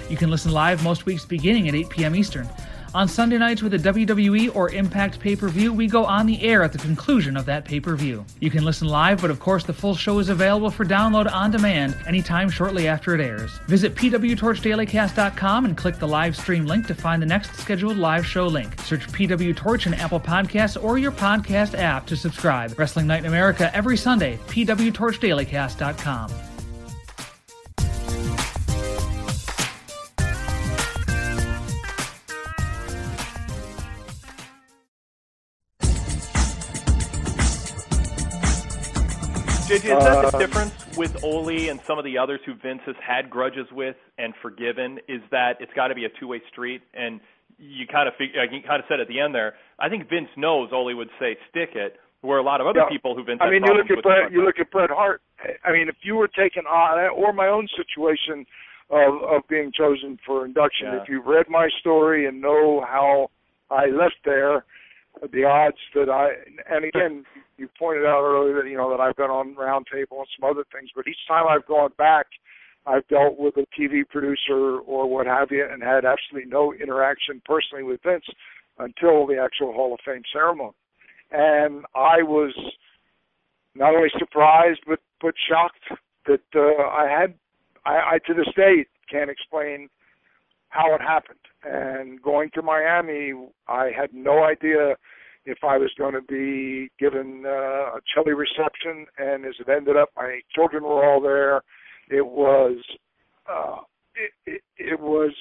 You 0.09 0.17
can 0.17 0.29
listen 0.29 0.51
live 0.51 0.83
most 0.83 1.05
weeks 1.05 1.25
beginning 1.25 1.67
at 1.67 1.75
8 1.75 1.89
p.m. 1.89 2.15
Eastern. 2.15 2.47
On 2.95 3.07
Sunday 3.07 3.39
nights 3.39 3.63
with 3.63 3.73
a 3.73 3.79
WWE 3.79 4.55
or 4.55 4.69
Impact 4.69 5.19
pay 5.19 5.35
per 5.35 5.47
view, 5.47 5.73
we 5.73 5.87
go 5.87 6.05
on 6.05 6.27
the 6.27 6.39
air 6.43 6.61
at 6.61 6.71
the 6.71 6.77
conclusion 6.77 7.35
of 7.35 7.45
that 7.45 7.65
pay 7.65 7.79
per 7.79 7.95
view. 7.95 8.23
You 8.39 8.51
can 8.51 8.63
listen 8.63 8.87
live, 8.87 9.19
but 9.19 9.31
of 9.31 9.39
course, 9.39 9.63
the 9.63 9.73
full 9.73 9.95
show 9.95 10.19
is 10.19 10.29
available 10.29 10.69
for 10.69 10.85
download 10.85 11.31
on 11.31 11.49
demand 11.49 11.97
anytime 12.05 12.51
shortly 12.51 12.87
after 12.87 13.15
it 13.15 13.21
airs. 13.21 13.57
Visit 13.67 13.95
PWTorchDailyCast.com 13.95 15.65
and 15.65 15.75
click 15.75 15.97
the 15.97 16.07
live 16.07 16.35
stream 16.35 16.67
link 16.67 16.85
to 16.85 16.93
find 16.93 17.19
the 17.19 17.25
next 17.25 17.55
scheduled 17.55 17.97
live 17.97 18.27
show 18.27 18.45
link. 18.45 18.79
Search 18.81 19.07
PW 19.07 19.55
Torch 19.55 19.87
in 19.87 19.95
Apple 19.95 20.19
Podcasts 20.19 20.81
or 20.81 20.99
your 20.99 21.11
podcast 21.11 21.75
app 21.75 22.05
to 22.05 22.15
subscribe. 22.15 22.77
Wrestling 22.77 23.07
Night 23.07 23.21
in 23.21 23.25
America 23.25 23.75
every 23.75 23.97
Sunday, 23.97 24.37
PWTorchDailyCast.com. 24.47 26.52
JJ, 39.83 39.97
is 39.97 40.03
that 40.03 40.31
the 40.31 40.37
Uh, 40.37 40.39
difference 40.39 40.97
with 40.97 41.23
Ole 41.23 41.69
and 41.69 41.79
some 41.81 41.97
of 41.99 42.05
the 42.05 42.17
others 42.17 42.39
who 42.45 42.53
Vince 42.53 42.81
has 42.85 42.95
had 42.97 43.29
grudges 43.29 43.69
with 43.71 43.97
and 44.17 44.33
forgiven? 44.41 44.99
Is 45.07 45.21
that 45.31 45.59
it's 45.59 45.73
got 45.73 45.87
to 45.89 45.95
be 45.95 46.05
a 46.05 46.09
two-way 46.09 46.39
street, 46.49 46.81
and 46.93 47.19
you 47.59 47.85
kind 47.87 48.07
of 48.07 48.15
fig- 48.15 48.33
you 48.33 48.61
kind 48.61 48.79
of 48.81 48.85
said 48.87 48.99
at 48.99 49.07
the 49.07 49.19
end 49.19 49.35
there. 49.35 49.55
I 49.79 49.89
think 49.89 50.07
Vince 50.09 50.29
knows 50.37 50.71
Ole 50.71 50.93
would 50.95 51.09
say 51.19 51.37
stick 51.49 51.75
it, 51.75 51.99
where 52.21 52.37
a 52.39 52.41
lot 52.43 52.61
of 52.61 52.67
other 52.67 52.79
Yeah. 52.79 52.89
people 52.89 53.13
who 53.15 53.23
Vince 53.23 53.39
I 53.41 53.49
mean, 53.49 53.63
you 53.65 53.73
look 53.73 53.91
at 53.91 54.01
Bret. 54.03 54.31
You 54.31 54.43
look 54.43 54.59
at 54.59 54.71
Bret 54.71 54.89
Hart. 54.89 55.21
I 55.65 55.71
mean, 55.71 55.89
if 55.89 55.95
you 56.03 56.15
were 56.15 56.29
taken 56.29 56.65
on, 56.65 56.97
or 57.09 57.33
my 57.33 57.47
own 57.47 57.67
situation 57.75 58.45
of 58.89 59.21
of 59.23 59.47
being 59.49 59.71
chosen 59.71 60.17
for 60.25 60.45
induction, 60.45 60.87
Yeah. 60.87 61.01
if 61.01 61.09
you've 61.09 61.27
read 61.27 61.49
my 61.49 61.67
story 61.79 62.25
and 62.25 62.39
know 62.41 62.81
how 62.81 63.29
I 63.69 63.87
left 63.87 64.23
there, 64.23 64.63
the 65.31 65.43
odds 65.45 65.77
that 65.93 66.09
I 66.09 66.37
and 66.67 66.85
again, 66.85 67.25
you 67.57 67.69
pointed 67.77 68.05
out 68.05 68.23
earlier 68.23 68.61
that 68.61 68.69
you 68.69 68.77
know 68.77 68.89
that 68.89 68.99
I've 68.99 69.15
been 69.15 69.29
on 69.29 69.55
Roundtable 69.55 70.19
and 70.19 70.27
some 70.39 70.49
other 70.49 70.63
things, 70.73 70.89
but 70.95 71.07
each 71.07 71.27
time 71.27 71.45
I've 71.47 71.65
gone 71.65 71.91
back, 71.97 72.25
I've 72.85 73.07
dealt 73.07 73.37
with 73.37 73.55
a 73.57 73.65
TV 73.79 74.07
producer 74.07 74.79
or 74.79 75.09
what 75.09 75.25
have 75.27 75.51
you, 75.51 75.65
and 75.69 75.81
had 75.81 76.05
absolutely 76.05 76.49
no 76.49 76.73
interaction 76.73 77.41
personally 77.45 77.83
with 77.83 78.01
Vince 78.03 78.25
until 78.79 79.27
the 79.27 79.37
actual 79.37 79.71
Hall 79.73 79.93
of 79.93 79.99
Fame 80.05 80.23
ceremony 80.31 80.73
and 81.33 81.85
I 81.95 82.21
was 82.21 82.53
not 83.75 83.95
only 83.95 84.09
surprised 84.17 84.81
but 84.87 84.99
but 85.19 85.33
shocked 85.49 85.99
that 86.27 86.41
uh, 86.55 86.83
I 86.83 87.09
had 87.09 87.33
I, 87.85 88.13
I 88.13 88.19
to 88.27 88.33
this 88.33 88.53
day 88.55 88.85
can't 89.11 89.29
explain 89.29 89.89
how 90.69 90.93
it 90.95 91.01
happened. 91.01 91.39
And 91.63 92.21
going 92.21 92.49
to 92.55 92.61
Miami, 92.61 93.33
I 93.67 93.91
had 93.95 94.13
no 94.13 94.43
idea 94.43 94.95
if 95.45 95.59
I 95.63 95.77
was 95.77 95.91
going 95.97 96.13
to 96.13 96.21
be 96.21 96.89
given 96.99 97.43
uh, 97.45 97.97
a 97.97 97.99
chilly 98.13 98.33
reception. 98.33 99.05
And 99.17 99.45
as 99.45 99.55
it 99.59 99.69
ended 99.69 99.97
up, 99.97 100.09
my 100.15 100.39
children 100.53 100.83
were 100.83 101.05
all 101.05 101.21
there. 101.21 101.61
It 102.09 102.25
was 102.25 102.77
uh, 103.49 103.77
it, 104.15 104.31
it, 104.45 104.61
it 104.77 104.99
was 104.99 105.31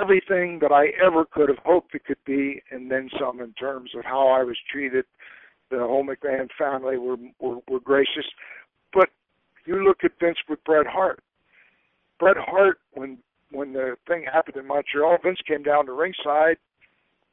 everything 0.00 0.58
that 0.60 0.72
I 0.72 0.88
ever 1.04 1.24
could 1.24 1.48
have 1.48 1.58
hoped 1.64 1.94
it 1.94 2.04
could 2.04 2.22
be, 2.26 2.62
and 2.70 2.90
then 2.90 3.08
some 3.18 3.40
in 3.40 3.52
terms 3.54 3.90
of 3.96 4.04
how 4.04 4.28
I 4.28 4.42
was 4.42 4.56
treated, 4.70 5.04
the 5.70 5.78
whole 5.78 6.04
McMahon 6.04 6.48
family 6.58 6.98
were, 6.98 7.16
were 7.40 7.58
were 7.68 7.80
gracious. 7.80 8.26
But 8.92 9.08
you 9.64 9.84
look 9.84 9.98
at 10.04 10.12
Vince 10.20 10.38
with 10.48 10.62
Bret 10.64 10.86
Hart. 10.86 11.20
Bret 12.18 12.36
Hart, 12.38 12.78
when 12.92 13.18
when 13.50 13.72
the 13.72 13.96
thing 14.06 14.24
happened 14.30 14.56
in 14.56 14.66
Montreal, 14.66 15.18
Vince 15.22 15.40
came 15.46 15.62
down 15.62 15.86
to 15.86 15.92
ringside. 15.92 16.56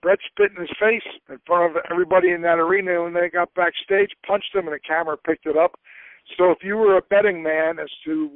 Bret 0.04 0.20
spit 0.30 0.52
in 0.52 0.62
his 0.62 0.78
face 0.80 1.08
in 1.30 1.40
front 1.48 1.72
of 1.72 1.82
everybody 1.90 2.32
in 2.32 2.42
that 2.42 2.60
arena 2.60 3.02
when 3.02 3.14
they 3.14 3.30
got 3.30 3.54
backstage, 3.56 4.12
punched 4.28 4.54
him, 4.54 4.68
and 4.68 4.76
the 4.76 4.80
camera 4.80 5.18
picked 5.18 5.46
it 5.46 5.58
up. 5.58 5.80
So 6.38 6.52
if 6.52 6.60
you 6.62 6.76
were 6.76 6.98
a 6.98 7.02
betting 7.02 7.42
man 7.42 7.80
as 7.80 7.90
to 8.06 8.30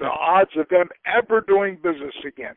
the 0.00 0.06
odds 0.06 0.50
of 0.58 0.68
them 0.68 0.88
ever 1.06 1.40
doing 1.40 1.76
business 1.76 2.14
again, 2.26 2.56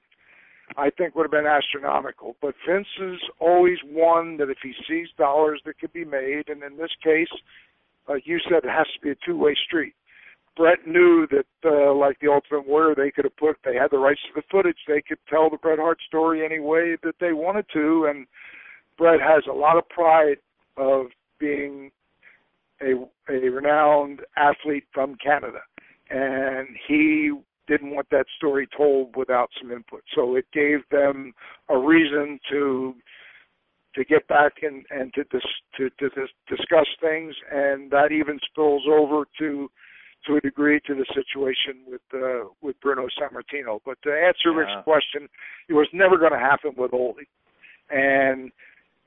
I 0.76 0.90
think 0.90 1.16
would 1.16 1.24
have 1.24 1.32
been 1.32 1.46
astronomical. 1.46 2.36
But 2.42 2.56
Vince 2.68 2.88
is 3.00 3.20
always 3.40 3.78
one 3.86 4.38
that 4.38 4.50
if 4.50 4.58
he 4.62 4.74
sees 4.90 5.08
dollars 5.18 5.62
that 5.66 5.80
could 5.80 5.94
be 5.94 6.04
made, 6.04 6.50
and 6.50 6.64
in 6.64 6.78
this 6.78 6.92
case, 7.04 7.32
like 8.10 8.24
you 8.26 8.40
said, 8.50 8.66
it 8.66 8.70
has 8.70 8.88
to 8.96 9.02
be 9.02 9.12
a 9.12 9.16
two-way 9.26 9.56
street. 9.66 9.94
Bret 10.58 10.88
knew 10.88 11.28
that, 11.28 11.46
uh, 11.64 11.94
like 11.94 12.20
the 12.20 12.32
Ultimate 12.32 12.68
Warrior, 12.68 12.96
they 12.96 13.12
could 13.12 13.26
have 13.26 13.38
put, 13.38 13.58
they 13.64 13.76
had 13.76 13.92
the 13.92 14.00
rights 14.00 14.22
to 14.24 14.42
the 14.42 14.48
footage. 14.52 14.78
They 14.88 15.02
could 15.02 15.20
tell 15.30 15.50
the 15.50 15.58
Bret 15.58 15.78
Hart 15.78 16.00
story 16.08 16.44
any 16.44 16.60
way 16.60 16.98
that 17.04 17.16
they 17.20 17.32
wanted 17.32 17.66
to, 17.74 18.08
and 18.10 18.26
Bret 18.98 19.22
has 19.22 19.44
a 19.48 19.54
lot 19.54 19.78
of 19.78 19.88
pride 19.90 20.38
of 20.76 21.08
being 21.40 21.92
a 22.82 22.94
a 23.30 23.50
renowned 23.50 24.22
athlete 24.36 24.86
from 24.94 25.16
Canada, 25.24 25.60
and 26.10 26.68
he 26.88 27.32
didn't 27.68 27.92
want 27.92 28.08
that 28.10 28.26
story 28.38 28.68
told 28.76 29.16
without 29.16 29.50
some 29.60 29.72
input. 29.72 30.02
So 30.16 30.36
it 30.36 30.46
gave 30.54 30.80
them 30.90 31.34
a 31.70 31.78
reason 31.78 32.40
to 32.52 32.96
to 33.96 34.06
get 34.06 34.28
back 34.28 34.54
and 34.62 34.86
and 34.90 35.14
to 35.14 35.24
dis, 35.26 35.42
to 35.78 35.90
to 36.00 36.10
dis, 36.10 36.30
discuss 36.48 36.88
things, 37.02 37.36
and 37.52 37.92
that 37.92 38.12
even 38.12 38.40
spills 38.50 38.84
over 38.90 39.26
to 39.40 39.70
to 40.26 40.36
a 40.36 40.42
degree 40.42 40.80
to 40.88 40.94
the 40.96 41.06
situation 41.14 41.82
with 41.88 42.02
uh, 42.14 42.50
with 42.62 42.80
Bruno 42.82 43.08
Sammartino. 43.20 43.80
But 43.86 44.02
to 44.04 44.10
answer 44.12 44.52
Yeah. 44.52 44.58
Rick's 44.60 44.84
question, 44.84 45.30
it 45.70 45.74
was 45.74 45.88
never 45.94 46.18
going 46.18 46.32
to 46.34 46.40
happen 46.40 46.74
with 46.78 46.94
Ole, 46.94 47.16
and 47.90 48.52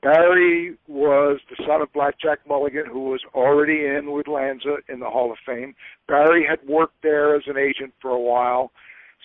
Barry 0.01 0.75
was 0.87 1.39
the 1.49 1.63
son 1.67 1.81
of 1.81 1.93
Blackjack 1.93 2.39
Mulligan, 2.47 2.85
who 2.87 3.01
was 3.01 3.21
already 3.35 3.85
in 3.85 4.11
with 4.11 4.27
Lanza 4.27 4.77
in 4.89 4.99
the 4.99 5.09
Hall 5.09 5.31
of 5.31 5.37
Fame. 5.45 5.75
Barry 6.07 6.43
had 6.47 6.59
worked 6.67 7.01
there 7.03 7.35
as 7.35 7.43
an 7.45 7.57
agent 7.57 7.93
for 8.01 8.09
a 8.09 8.19
while, 8.19 8.71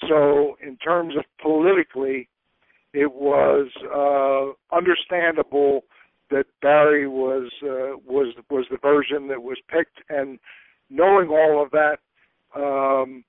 so 0.07 0.57
in 0.63 0.77
terms 0.77 1.17
of 1.17 1.25
politically, 1.41 2.29
it 2.93 3.13
was 3.13 3.69
uh, 3.95 4.77
understandable 4.77 5.85
that 6.31 6.45
Barry 6.61 7.07
was 7.09 7.51
uh, 7.63 7.97
was 8.07 8.35
was 8.51 8.67
the 8.71 8.79
version 8.79 9.29
that 9.29 9.43
was 9.43 9.59
picked, 9.69 10.01
and 10.11 10.39
knowing 10.91 11.29
all 11.29 11.63
of 11.63 11.71
that, 11.71 11.99
um, 12.55 13.25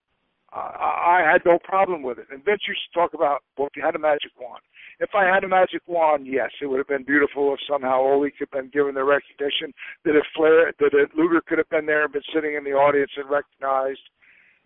I, 0.51 1.23
I 1.23 1.31
had 1.31 1.41
no 1.45 1.59
problem 1.63 2.03
with 2.03 2.19
it. 2.19 2.27
And 2.31 2.43
Vince 2.43 2.61
used 2.67 2.81
to 2.91 2.99
talk 2.99 3.13
about, 3.13 3.43
well, 3.57 3.67
if 3.67 3.75
you 3.75 3.83
had 3.83 3.95
a 3.95 3.99
magic 3.99 4.31
wand. 4.39 4.61
If 4.99 5.09
I 5.13 5.25
had 5.25 5.43
a 5.43 5.47
magic 5.47 5.81
wand, 5.85 6.25
yes, 6.25 6.49
it 6.61 6.65
would 6.65 6.79
have 6.79 6.87
been 6.87 7.03
beautiful 7.03 7.53
if 7.53 7.59
somehow 7.69 7.99
Ole 7.99 8.29
could 8.31 8.49
have 8.51 8.63
been 8.63 8.71
given 8.71 8.95
the 8.95 9.03
recognition 9.03 9.71
that 10.05 10.15
if 10.15 10.23
Flair, 10.35 10.73
that 10.79 10.89
if 10.93 11.09
Luger 11.15 11.41
could 11.45 11.59
have 11.59 11.69
been 11.69 11.85
there 11.85 12.03
and 12.03 12.13
been 12.13 12.23
sitting 12.33 12.55
in 12.55 12.63
the 12.63 12.71
audience 12.71 13.11
and 13.15 13.29
recognized. 13.29 14.01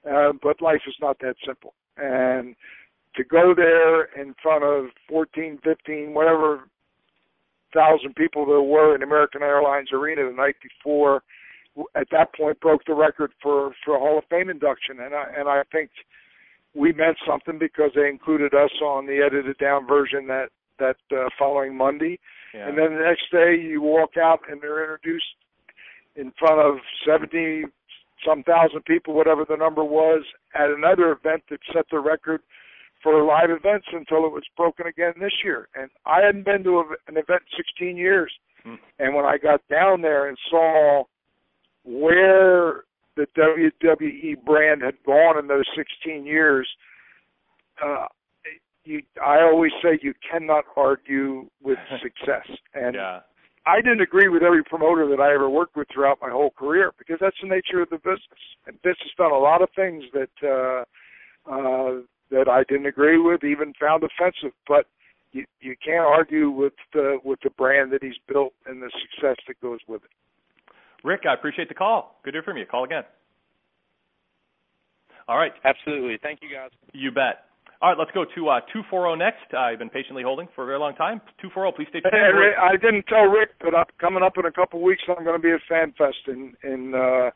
Um, 0.09 0.39
but 0.41 0.61
life 0.61 0.81
is 0.87 0.95
not 1.01 1.19
that 1.19 1.35
simple. 1.45 1.73
And 1.97 2.55
to 3.15 3.23
go 3.23 3.53
there 3.55 4.05
in 4.19 4.33
front 4.41 4.63
of 4.63 4.85
14, 5.09 5.59
15, 5.63 6.13
whatever 6.13 6.61
thousand 7.73 8.15
people 8.15 8.45
there 8.45 8.61
were 8.61 8.95
in 8.95 9.03
American 9.03 9.41
Airlines 9.41 9.89
Arena 9.93 10.29
the 10.29 10.35
night 10.35 10.55
before, 10.61 11.23
at 11.95 12.07
that 12.11 12.33
point 12.35 12.59
broke 12.59 12.81
the 12.85 12.93
record 12.93 13.31
for 13.41 13.71
for 13.85 13.95
a 13.95 13.99
Hall 13.99 14.17
of 14.17 14.25
Fame 14.29 14.49
induction, 14.49 14.99
and 14.99 15.13
I 15.15 15.25
and 15.37 15.47
I 15.47 15.63
think 15.71 15.89
we 16.73 16.93
meant 16.93 17.17
something 17.27 17.57
because 17.59 17.91
they 17.95 18.07
included 18.07 18.53
us 18.53 18.71
on 18.83 19.05
the 19.05 19.21
edited 19.25 19.57
down 19.57 19.87
version 19.87 20.27
that 20.27 20.49
that 20.79 20.97
uh, 21.15 21.29
following 21.37 21.75
Monday, 21.75 22.19
Yeah. 22.53 22.67
and 22.67 22.77
then 22.77 22.95
the 22.95 23.03
next 23.03 23.29
day 23.31 23.55
you 23.55 23.81
walk 23.81 24.17
out 24.17 24.41
and 24.49 24.61
they're 24.61 24.81
introduced 24.81 25.35
in 26.15 26.31
front 26.39 26.59
of 26.59 26.77
seventy 27.05 27.65
some 28.25 28.43
thousand 28.43 28.85
people, 28.85 29.13
whatever 29.13 29.45
the 29.47 29.57
number 29.57 29.83
was, 29.83 30.23
at 30.53 30.69
another 30.69 31.11
event 31.11 31.43
that 31.49 31.59
set 31.73 31.85
the 31.89 31.99
record 31.99 32.41
for 33.01 33.23
live 33.23 33.49
events 33.49 33.87
until 33.91 34.25
it 34.25 34.31
was 34.31 34.43
broken 34.55 34.85
again 34.85 35.13
this 35.19 35.33
year. 35.43 35.67
And 35.75 35.89
I 36.05 36.21
hadn't 36.21 36.45
been 36.45 36.63
to 36.65 36.79
a, 36.79 36.83
an 37.07 37.17
event 37.17 37.41
in 37.49 37.57
16 37.57 37.97
years. 37.97 38.31
Hmm. 38.63 38.75
And 38.99 39.15
when 39.15 39.25
I 39.25 39.37
got 39.37 39.67
down 39.69 40.01
there 40.01 40.27
and 40.27 40.37
saw 40.51 41.05
where 41.83 42.83
the 43.15 43.27
WWE 43.37 44.43
brand 44.45 44.81
had 44.81 44.95
gone 45.05 45.37
in 45.37 45.47
those 45.47 45.65
16 45.75 46.25
years, 46.25 46.67
uh, 47.83 48.05
you, 48.83 49.01
I 49.23 49.41
always 49.41 49.71
say 49.83 49.99
you 50.01 50.13
cannot 50.29 50.65
argue 50.75 51.49
with 51.61 51.77
success. 52.01 52.47
And 52.73 52.95
yeah. 52.95 53.19
I 53.65 53.77
didn't 53.81 54.01
agree 54.01 54.27
with 54.27 54.41
every 54.43 54.63
promoter 54.63 55.07
that 55.09 55.21
I 55.21 55.33
ever 55.33 55.49
worked 55.49 55.75
with 55.75 55.87
throughout 55.93 56.17
my 56.21 56.29
whole 56.29 56.51
career 56.51 56.91
because 56.97 57.17
that's 57.21 57.35
the 57.41 57.47
nature 57.47 57.81
of 57.81 57.89
the 57.89 57.97
business. 57.97 58.41
And 58.65 58.77
Vince 58.83 58.97
has 59.01 59.11
done 59.17 59.31
a 59.31 59.37
lot 59.37 59.61
of 59.61 59.69
things 59.75 60.03
that 60.13 60.29
uh, 60.43 61.51
uh, 61.51 62.01
that 62.31 62.47
I 62.47 62.63
didn't 62.67 62.87
agree 62.87 63.19
with, 63.19 63.43
even 63.43 63.73
found 63.79 64.03
offensive. 64.03 64.55
But 64.67 64.87
you 65.31 65.45
you 65.59 65.75
can't 65.83 66.05
argue 66.05 66.49
with 66.49 66.73
the 66.93 67.19
with 67.23 67.39
the 67.43 67.51
brand 67.51 67.91
that 67.93 68.03
he's 68.03 68.19
built 68.27 68.53
and 68.65 68.81
the 68.81 68.91
success 69.01 69.37
that 69.47 69.61
goes 69.61 69.79
with 69.87 70.03
it. 70.03 70.11
Rick, 71.03 71.21
I 71.29 71.33
appreciate 71.33 71.67
the 71.67 71.75
call. 71.75 72.19
Good 72.23 72.31
to 72.31 72.35
hear 72.37 72.43
from 72.43 72.57
you. 72.57 72.65
Call 72.65 72.83
again. 72.83 73.03
All 75.27 75.37
right. 75.37 75.53
Absolutely. 75.63 76.17
Thank 76.21 76.39
you, 76.41 76.49
guys. 76.53 76.71
You 76.93 77.11
bet. 77.11 77.45
All 77.81 77.89
right, 77.89 77.97
let's 77.97 78.11
go 78.11 78.25
to 78.25 78.49
uh, 78.49 78.59
240 78.73 79.17
next. 79.17 79.49
Uh, 79.51 79.57
I've 79.57 79.79
been 79.79 79.89
patiently 79.89 80.21
holding 80.21 80.47
for 80.53 80.63
a 80.63 80.67
very 80.67 80.77
long 80.77 80.93
time. 80.93 81.19
240, 81.41 81.75
please 81.75 81.89
stay 81.89 81.99
tuned. 81.99 82.13
Hey, 82.13 82.29
name. 82.29 82.37
Rick, 82.37 82.55
I 82.61 82.77
didn't 82.77 83.07
tell 83.07 83.25
Rick, 83.25 83.57
but 83.59 83.73
I'm 83.73 83.89
coming 83.99 84.21
up 84.21 84.37
in 84.37 84.45
a 84.45 84.51
couple 84.51 84.77
of 84.79 84.83
weeks. 84.83 85.01
I'm 85.09 85.23
going 85.23 85.35
to 85.35 85.41
be 85.41 85.49
at 85.49 85.61
FanFest 85.65 86.27
in 86.27 86.53
in 86.61 86.93
uh, 86.93 87.31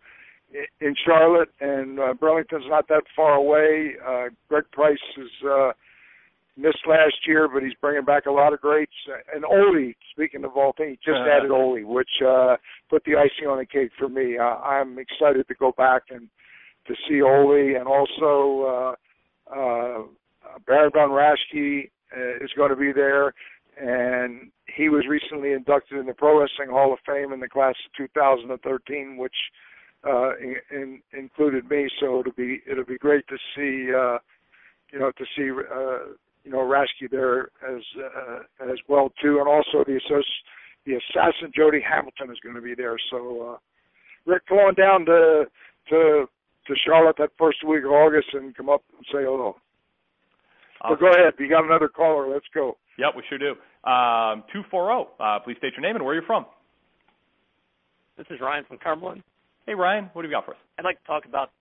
in 0.82 0.94
Charlotte, 1.04 1.50
and 1.62 2.00
uh, 2.00 2.14
Burlington's 2.14 2.66
not 2.68 2.88
that 2.90 3.04
far 3.16 3.34
away. 3.34 3.94
Uh, 4.06 4.26
Greg 4.48 4.66
Price 4.72 5.02
is 5.18 5.32
uh, 5.50 5.72
missed 6.58 6.86
last 6.88 7.16
year, 7.28 7.48
but 7.52 7.64
he's 7.64 7.74
bringing 7.82 8.06
back 8.06 8.26
a 8.28 8.32
lot 8.32 8.54
of 8.54 8.62
greats. 8.62 8.94
And 9.34 9.44
Ole, 9.46 9.94
speaking 10.12 10.44
of 10.46 10.56
all 10.56 10.74
things, 10.78 10.98
he 11.02 11.12
just 11.12 11.20
Uh-huh. 11.22 11.30
added 11.38 11.52
Ole, 11.52 11.84
which 11.84 12.22
uh, 12.26 12.56
put 12.90 13.04
the 13.04 13.16
icing 13.16 13.48
on 13.48 13.58
the 13.58 13.66
cake 13.66 13.92
for 13.98 14.08
me. 14.10 14.38
Uh, 14.38 14.56
I'm 14.58 14.98
excited 15.00 15.48
to 15.48 15.56
go 15.56 15.72
back 15.78 16.04
and 16.10 16.30
to 16.88 16.96
see 17.08 17.22
Ole, 17.22 17.76
and 17.76 17.88
also 17.88 18.96
uh, 19.52 19.54
uh, 19.54 20.04
Baron 20.68 20.92
von 20.92 21.10
Raschke 21.10 21.90
uh, 22.16 22.44
is 22.44 22.52
going 22.56 22.70
to 22.70 22.76
be 22.76 22.92
there, 22.92 23.34
and 23.78 24.52
he 24.68 24.90
was 24.90 25.06
recently 25.08 25.52
inducted 25.54 25.98
in 25.98 26.06
the 26.06 26.14
Pro 26.14 26.40
Wrestling 26.40 26.70
Hall 26.70 26.94
of 26.94 27.00
Fame 27.06 27.34
in 27.34 27.40
the 27.40 27.50
class 27.50 27.76
of 27.86 27.92
2013, 27.98 29.18
which 29.18 29.36
uh, 30.08 30.36
in, 30.38 30.56
in, 30.72 31.02
included 31.18 31.70
me. 31.70 31.90
So 32.00 32.20
it'll 32.20 32.32
be 32.34 32.62
it'll 32.70 32.86
be 32.86 32.98
great 32.98 33.26
to 33.28 33.38
see 33.56 33.92
uh, 33.94 34.20
you 34.94 35.00
know 35.00 35.12
to 35.12 35.26
see 35.36 35.50
uh, 35.52 36.14
you 36.46 36.52
know 36.52 36.60
Raschke 36.60 37.10
there 37.10 37.50
as 37.68 37.82
uh, 37.98 38.72
as 38.72 38.78
well 38.88 39.12
too, 39.22 39.40
and 39.40 39.48
also 39.48 39.84
the 39.86 40.00
associ- 40.00 40.44
the 40.86 40.94
assassin 40.94 41.52
Jody 41.56 41.82
Hamilton 41.82 42.32
is 42.32 42.40
going 42.44 42.56
to 42.56 42.62
be 42.62 42.76
there. 42.76 42.96
So 43.12 43.54
uh, 43.54 43.58
Rick, 44.26 44.44
come 44.48 44.60
on 44.60 44.76
down 44.76 45.06
to 45.06 45.46
to 45.90 46.26
to 46.68 46.74
Charlotte 46.86 47.16
that 47.18 47.32
first 47.38 47.58
week 47.68 47.84
of 47.84 47.92
August 47.92 48.28
and 48.34 48.56
come 48.56 48.70
up 48.70 48.84
and 48.96 49.06
say 49.12 49.24
hello. 49.26 49.58
So 50.88 50.96
go 50.96 51.08
ahead. 51.08 51.34
You 51.40 51.50
got 51.50 51.66
another 51.66 51.88
caller. 51.88 52.32
Let's 52.32 52.46
go. 52.54 52.78
Yep, 52.98 53.14
we 53.18 53.24
sure 53.28 53.38
do. 53.40 53.52
Um, 53.90 54.44
240, 54.54 55.10
uh, 55.20 55.40
please 55.44 55.58
state 55.58 55.74
your 55.74 55.82
name 55.82 55.96
and 55.96 56.06
where 56.06 56.14
you're 56.14 56.24
from. 56.26 56.46
This 58.18 58.28
is 58.30 58.40
Ryan 58.40 58.66
from 58.68 58.78
Cumberland. 58.78 59.24
Hey, 59.66 59.74
Ryan, 59.74 60.10
what 60.14 60.24
have 60.24 60.30
you 60.30 60.36
got 60.36 60.46
for 60.46 60.52
us? 60.52 60.60
I'd 60.78 60.86
like 60.86 61.00
to 61.02 61.08
talk 61.08 61.26
about 61.26 61.52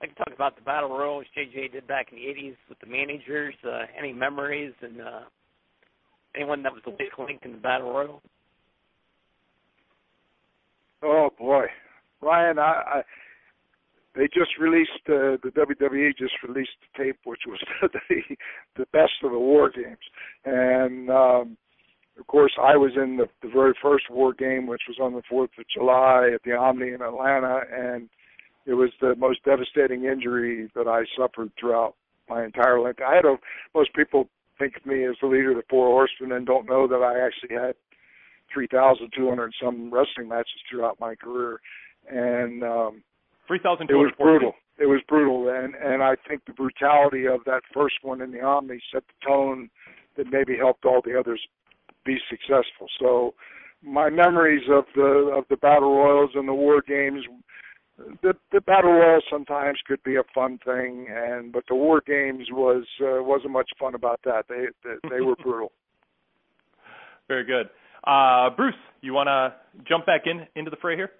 Like 0.00 0.16
to 0.16 0.24
talk 0.24 0.34
about 0.34 0.56
the 0.56 0.62
battle 0.62 0.88
royals 0.88 1.26
JJ 1.36 1.72
did 1.72 1.86
back 1.86 2.08
in 2.10 2.18
the 2.18 2.24
'80s 2.24 2.56
with 2.68 2.78
the 2.80 2.86
managers. 2.86 3.54
Uh, 3.64 3.82
any 3.98 4.12
memories 4.12 4.72
and 4.80 5.00
uh, 5.00 5.20
anyone 6.34 6.62
that 6.62 6.72
was 6.72 6.82
the 6.84 6.90
weak 6.90 7.18
link 7.18 7.40
in 7.44 7.52
the 7.52 7.58
battle 7.58 7.90
royal? 7.90 8.22
Oh 11.02 11.30
boy, 11.38 11.66
Ryan, 12.22 12.58
I, 12.58 12.62
I 12.62 13.02
they 14.14 14.26
just 14.26 14.50
released 14.58 14.90
uh, 15.08 15.36
the 15.42 15.52
WWE 15.54 16.16
just 16.18 16.34
released 16.46 16.70
the 16.80 17.04
tape, 17.04 17.16
which 17.24 17.40
was 17.46 17.58
the 17.82 18.36
the 18.76 18.86
best 18.92 19.12
of 19.22 19.32
the 19.32 19.38
War 19.38 19.70
Games, 19.70 19.98
and 20.44 21.10
um, 21.10 21.56
of 22.18 22.26
course 22.26 22.52
I 22.60 22.76
was 22.76 22.92
in 22.96 23.16
the, 23.16 23.26
the 23.42 23.52
very 23.52 23.74
first 23.82 24.04
War 24.10 24.32
Game, 24.32 24.66
which 24.66 24.82
was 24.88 24.98
on 25.00 25.12
the 25.12 25.22
Fourth 25.28 25.50
of 25.58 25.64
July 25.72 26.30
at 26.34 26.42
the 26.42 26.52
Omni 26.52 26.88
in 26.88 27.02
Atlanta, 27.02 27.60
and 27.72 28.08
it 28.70 28.74
was 28.74 28.90
the 29.00 29.16
most 29.16 29.42
devastating 29.44 30.04
injury 30.04 30.70
that 30.76 30.86
I 30.86 31.02
suffered 31.18 31.50
throughout 31.58 31.96
my 32.28 32.44
entire 32.44 32.80
life. 32.80 32.94
I 33.04 33.16
had 33.16 33.24
a 33.24 33.34
most 33.74 33.92
people 33.94 34.28
think 34.60 34.76
of 34.76 34.86
me 34.86 35.04
as 35.04 35.16
the 35.20 35.26
leader 35.26 35.50
of 35.50 35.56
the 35.56 35.64
Four 35.68 35.88
Horsemen 35.88 36.36
and 36.36 36.46
don't 36.46 36.68
know 36.68 36.86
that 36.86 37.02
I 37.02 37.18
actually 37.18 37.56
had 37.56 37.74
3,200 38.54 39.54
some 39.60 39.92
wrestling 39.92 40.28
matches 40.28 40.60
throughout 40.70 41.00
my 41.00 41.16
career, 41.16 41.60
and 42.08 42.62
um, 42.62 43.02
Three 43.48 43.58
thousand 43.58 43.90
it 43.90 43.94
was 43.94 44.12
brutal. 44.16 44.52
It 44.78 44.86
was 44.86 45.00
brutal, 45.08 45.48
and 45.48 45.74
and 45.74 46.04
I 46.04 46.14
think 46.28 46.44
the 46.46 46.52
brutality 46.52 47.26
of 47.26 47.40
that 47.46 47.62
first 47.74 47.96
one 48.02 48.20
in 48.20 48.30
the 48.30 48.40
Omni 48.40 48.80
set 48.92 49.02
the 49.08 49.26
tone 49.26 49.68
that 50.16 50.26
maybe 50.30 50.56
helped 50.56 50.84
all 50.84 51.02
the 51.04 51.18
others 51.18 51.40
be 52.04 52.18
successful. 52.30 52.86
So 53.00 53.34
my 53.82 54.08
memories 54.08 54.62
of 54.70 54.84
the 54.94 55.34
of 55.36 55.46
the 55.50 55.56
battle 55.56 55.96
royals 55.96 56.30
and 56.36 56.46
the 56.46 56.54
war 56.54 56.80
games 56.86 57.24
the 58.22 58.34
the 58.52 58.60
battle 58.60 58.92
royal 58.92 59.20
sometimes 59.30 59.78
could 59.86 60.02
be 60.02 60.16
a 60.16 60.22
fun 60.34 60.58
thing 60.64 61.06
and 61.10 61.52
but 61.52 61.64
the 61.68 61.74
war 61.74 62.02
games 62.06 62.48
was 62.50 62.84
uh, 63.02 63.22
wasn't 63.22 63.50
much 63.50 63.70
fun 63.78 63.94
about 63.94 64.20
that 64.24 64.44
they 64.48 64.66
they, 64.84 64.96
they 65.08 65.20
were 65.20 65.36
brutal 65.36 65.72
Very 67.30 67.44
good. 67.44 67.70
Uh, 68.02 68.50
Bruce, 68.56 68.74
you 69.02 69.12
want 69.12 69.28
to 69.28 69.54
jump 69.88 70.04
back 70.04 70.22
in 70.26 70.48
into 70.56 70.68
the 70.68 70.76
fray 70.82 70.96
here? 70.96 71.12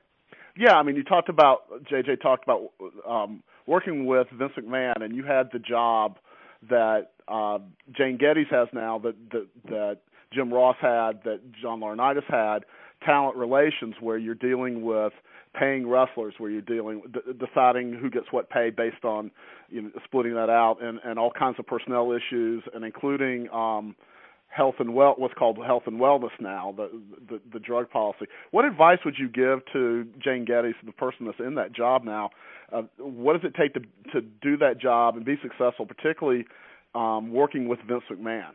Yeah, 0.58 0.72
I 0.72 0.82
mean, 0.82 0.96
you 0.96 1.04
talked 1.04 1.28
about 1.28 1.84
JJ 1.84 2.20
talked 2.20 2.42
about 2.42 2.72
um, 3.08 3.44
working 3.68 4.06
with 4.06 4.26
Vince 4.36 4.50
McMahon, 4.58 5.04
and 5.04 5.14
you 5.14 5.22
had 5.22 5.50
the 5.52 5.60
job 5.60 6.16
that 6.68 7.12
uh, 7.28 7.58
Jane 7.96 8.18
Geddes 8.18 8.48
has 8.50 8.66
now, 8.72 8.98
that, 8.98 9.14
that 9.30 9.46
that 9.66 9.98
Jim 10.34 10.52
Ross 10.52 10.74
had, 10.80 11.22
that 11.24 11.40
John 11.62 11.78
Laurinaitis 11.80 12.28
had, 12.28 12.64
talent 13.06 13.36
relations, 13.36 13.94
where 14.00 14.18
you're 14.18 14.34
dealing 14.34 14.82
with 14.82 15.12
paying 15.58 15.88
wrestlers, 15.88 16.34
where 16.38 16.50
you're 16.50 16.60
dealing 16.62 17.02
d- 17.12 17.32
deciding 17.38 17.92
who 17.94 18.10
gets 18.10 18.26
what 18.30 18.48
pay 18.50 18.70
based 18.70 19.04
on 19.04 19.30
you 19.68 19.82
know, 19.82 19.90
splitting 20.04 20.34
that 20.34 20.50
out, 20.50 20.78
and 20.82 20.98
and 21.04 21.18
all 21.18 21.30
kinds 21.30 21.56
of 21.58 21.66
personnel 21.66 22.12
issues, 22.12 22.62
and 22.74 22.84
including. 22.84 23.48
um 23.50 23.96
health 24.52 24.74
and 24.80 24.92
well 24.94 25.14
what's 25.16 25.34
called 25.34 25.56
health 25.64 25.84
and 25.86 26.00
wellness 26.00 26.32
now 26.40 26.74
the, 26.76 26.90
the 27.28 27.40
the 27.52 27.60
drug 27.60 27.88
policy. 27.88 28.26
What 28.50 28.64
advice 28.64 28.98
would 29.04 29.14
you 29.16 29.28
give 29.28 29.60
to 29.72 30.04
Jane 30.22 30.44
Geddes 30.44 30.74
the 30.84 30.90
person 30.90 31.26
that's 31.26 31.38
in 31.38 31.54
that 31.54 31.72
job 31.72 32.02
now? 32.04 32.30
Uh, 32.72 32.82
what 32.98 33.34
does 33.40 33.48
it 33.48 33.54
take 33.54 33.74
to 33.74 33.80
to 34.12 34.20
do 34.42 34.56
that 34.56 34.80
job 34.80 35.16
and 35.16 35.24
be 35.24 35.36
successful 35.40 35.86
particularly 35.86 36.46
um 36.96 37.32
working 37.32 37.68
with 37.68 37.78
Vince 37.86 38.02
McMahon? 38.10 38.50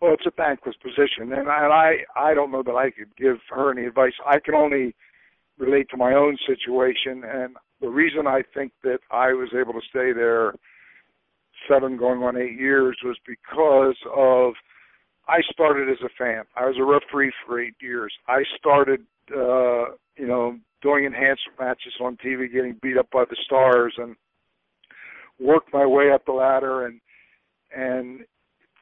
Well 0.00 0.14
it's 0.14 0.24
a 0.26 0.30
thankless 0.30 0.76
position 0.76 1.32
and 1.32 1.48
I, 1.48 1.64
and 1.64 1.72
I 1.72 1.96
I 2.14 2.32
don't 2.32 2.52
know 2.52 2.62
that 2.62 2.76
I 2.76 2.90
could 2.92 3.14
give 3.16 3.38
her 3.50 3.72
any 3.72 3.86
advice. 3.86 4.12
I 4.24 4.38
can 4.38 4.54
only 4.54 4.94
relate 5.58 5.88
to 5.90 5.96
my 5.96 6.14
own 6.14 6.36
situation 6.46 7.24
and 7.24 7.56
the 7.80 7.88
reason 7.88 8.26
I 8.26 8.42
think 8.54 8.72
that 8.82 8.98
I 9.10 9.32
was 9.32 9.50
able 9.58 9.72
to 9.72 9.86
stay 9.88 10.12
there 10.12 10.54
seven 11.68 11.96
going 11.96 12.22
on 12.22 12.36
eight 12.36 12.58
years 12.58 12.96
was 13.04 13.16
because 13.26 13.96
of 14.16 14.54
I 15.28 15.40
started 15.52 15.88
as 15.90 15.98
a 16.02 16.08
fan. 16.18 16.44
I 16.56 16.66
was 16.66 16.76
a 16.78 16.84
referee 16.84 17.32
for 17.46 17.60
eight 17.60 17.74
years. 17.80 18.12
I 18.26 18.42
started 18.58 19.04
uh, 19.34 19.92
you 20.16 20.26
know, 20.26 20.58
doing 20.82 21.04
enhancement 21.04 21.58
matches 21.58 21.92
on 22.00 22.16
TV, 22.16 22.52
getting 22.52 22.78
beat 22.82 22.96
up 22.96 23.10
by 23.10 23.24
the 23.28 23.36
stars 23.44 23.94
and 23.98 24.16
worked 25.40 25.72
my 25.72 25.86
way 25.86 26.10
up 26.12 26.24
the 26.26 26.32
ladder 26.32 26.86
and 26.86 27.00
and 27.76 28.20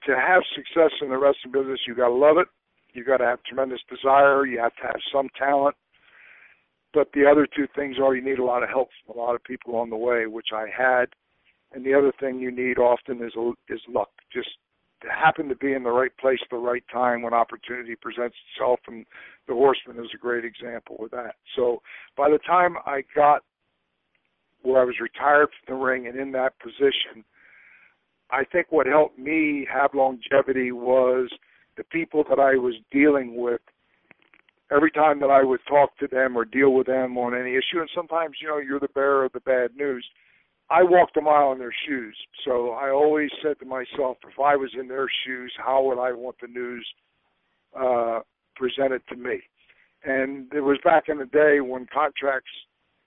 to 0.07 0.15
have 0.15 0.43
success 0.55 0.93
in 1.03 1.09
the 1.09 1.19
wrestling 1.19 1.53
business 1.53 1.81
you 1.87 1.95
gotta 1.95 2.15
love 2.15 2.39
it. 2.39 2.47
You 2.93 3.05
gotta 3.05 3.25
have 3.25 3.43
tremendous 3.43 3.81
desire, 3.91 4.47
you 4.47 4.59
have 4.61 4.75
to 4.77 4.83
have 4.83 5.01
some 5.13 5.29
talent. 5.39 5.77
But 6.97 7.11
the 7.13 7.27
other 7.31 7.47
two 7.47 7.67
things 7.77 7.97
are 8.03 8.17
you 8.17 8.25
need 8.25 8.39
a 8.39 8.45
lot 8.45 8.63
of 8.63 8.71
help 8.71 8.89
from 9.05 9.17
a 9.17 9.23
lot 9.23 9.35
of 9.35 9.45
people 9.45 9.77
on 9.77 9.91
the 9.91 9.97
way, 9.97 10.27
which 10.27 10.49
I 10.53 10.65
had 10.75 11.09
and 11.73 11.85
the 11.85 11.95
other 11.95 12.13
thing 12.19 12.41
you 12.41 12.51
need 12.51 12.79
often 12.79 13.23
is 13.23 13.33
is 13.69 13.81
luck. 13.89 14.11
Just 14.33 14.49
to 15.03 15.09
happen 15.09 15.49
to 15.49 15.55
be 15.57 15.75
in 15.75 15.83
the 15.83 15.91
right 15.91 16.17
place 16.19 16.39
at 16.43 16.49
the 16.51 16.57
right 16.57 16.85
time 16.91 17.21
when 17.23 17.35
opportunity 17.35 17.95
presents 17.95 18.37
itself, 18.55 18.81
and 18.89 19.05
the 19.47 19.53
Horseman 19.53 20.03
is 20.03 20.11
a 20.15 20.19
great 20.19 20.45
example 20.45 20.97
of 21.01 21.11
that. 21.11 21.35
So 21.55 21.83
by 22.17 22.31
the 22.31 22.39
time 22.39 22.77
I 22.87 23.03
got 23.15 23.43
where 24.63 24.81
I 24.81 24.85
was 24.85 24.97
retired 25.01 25.49
from 25.49 25.77
the 25.77 25.85
ring 25.85 26.07
and 26.07 26.19
in 26.19 26.33
that 26.33 26.59
position, 26.61 27.25
I 28.31 28.45
think 28.45 28.69
what 28.71 28.87
helped 28.87 29.19
me 29.19 29.67
have 29.73 29.91
longevity 29.95 30.73
was 30.73 31.29
the 31.77 31.85
people 31.85 32.25
that 32.31 32.41
I 32.41 32.57
was 32.57 32.75
dealing 32.91 33.37
with. 33.37 33.61
Every 34.75 34.91
time 34.91 35.21
that 35.21 35.31
I 35.31 35.45
would 35.45 35.61
talk 35.69 35.97
to 35.99 36.09
them 36.09 36.37
or 36.37 36.45
deal 36.45 36.71
with 36.71 36.87
them 36.87 37.17
on 37.19 37.39
any 37.39 37.53
issue, 37.53 37.81
and 37.81 37.91
sometimes 37.95 38.37
you 38.41 38.49
know 38.49 38.59
you're 38.59 38.81
the 38.81 38.89
bearer 38.89 39.25
of 39.25 39.33
the 39.33 39.41
bad 39.41 39.77
news 39.77 40.05
I 40.69 40.83
walked 40.83 41.17
a 41.17 41.21
mile 41.21 41.53
in 41.53 41.59
their 41.59 41.75
shoes. 41.87 42.17
So 42.45 42.71
I 42.71 42.91
always 42.91 43.31
said 43.43 43.59
to 43.61 43.67
myself, 43.67 44.19
if 44.27 44.39
I 44.43 44.57
was 44.57 44.71
in 44.79 44.89
their 44.89 45.09
shoes, 45.25 45.53
how 45.65 45.83
would 45.85 46.01
I 46.01 46.13
want 46.13 46.37
the 46.41 46.49
news 46.49 46.87
uh, 47.79 48.21
presented 48.57 49.03
to 49.09 49.17
me? 49.17 49.41
And 50.05 50.53
it 50.53 50.61
was 50.61 50.79
back 50.85 51.05
in 51.09 51.19
the 51.19 51.27
day 51.27 51.61
when 51.61 51.87
contracts 51.93 52.51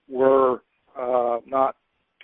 were 0.08 0.62
uh, 0.98 1.38
not. 1.46 1.76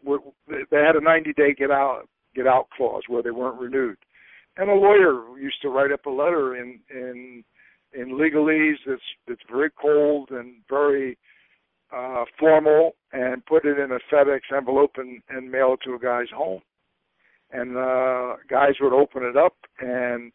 Were, 0.05 0.19
they 0.49 0.77
had 0.77 0.97
a 0.97 1.01
90-day 1.01 1.55
get 1.59 1.71
out 1.71 2.09
get 2.35 2.47
out 2.47 2.69
clause 2.77 3.03
where 3.09 3.23
they 3.23 3.31
weren't 3.31 3.59
renewed, 3.59 3.97
and 4.59 4.69
a 4.69 4.75
lawyer 4.75 5.39
used 5.39 5.57
to 5.63 5.71
write 5.71 5.91
up 5.91 6.05
a 6.05 6.11
letter 6.11 6.57
in 6.57 6.79
in 6.91 7.43
in 7.93 8.11
legalese 8.11 8.77
that's 8.87 9.01
that's 9.27 9.41
very 9.51 9.71
cold 9.71 10.31
and 10.31 10.57
very 10.69 11.19
uh, 11.95 12.25
formal 12.39 12.97
and 13.13 13.45
put 13.47 13.65
it 13.65 13.79
in 13.79 13.93
a 13.93 13.99
FedEx 14.13 14.41
envelope 14.57 14.93
and, 14.97 15.23
and 15.29 15.51
mail 15.51 15.75
it 15.75 15.81
to 15.85 15.95
a 15.95 15.99
guy's 15.99 16.31
home. 16.35 16.61
And 17.53 17.77
uh, 17.77 18.37
guys 18.51 18.75
would 18.81 18.93
open 18.93 19.23
it 19.23 19.37
up, 19.37 19.55
and 19.79 20.33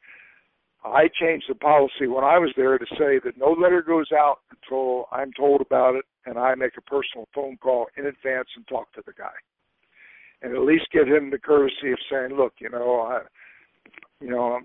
I 0.83 1.09
changed 1.19 1.45
the 1.49 1.55
policy 1.55 2.07
when 2.07 2.23
I 2.23 2.39
was 2.39 2.51
there 2.55 2.77
to 2.77 2.85
say 2.97 3.19
that 3.23 3.37
no 3.37 3.51
letter 3.51 3.81
goes 3.81 4.11
out 4.11 4.39
until 4.49 5.05
I'm 5.11 5.31
told 5.33 5.61
about 5.61 5.95
it, 5.95 6.05
and 6.25 6.39
I 6.39 6.55
make 6.55 6.77
a 6.77 6.81
personal 6.81 7.27
phone 7.35 7.57
call 7.57 7.87
in 7.97 8.05
advance 8.05 8.47
and 8.55 8.65
talk 8.67 8.93
to 8.93 9.03
the 9.05 9.11
guy, 9.11 9.35
and 10.41 10.55
at 10.55 10.61
least 10.61 10.87
give 10.91 11.07
him 11.07 11.29
the 11.29 11.37
courtesy 11.37 11.91
of 11.91 11.99
saying, 12.09 12.31
"Look, 12.35 12.53
you 12.59 12.69
know, 12.69 13.01
I, 13.01 13.21
you 14.21 14.29
know," 14.29 14.61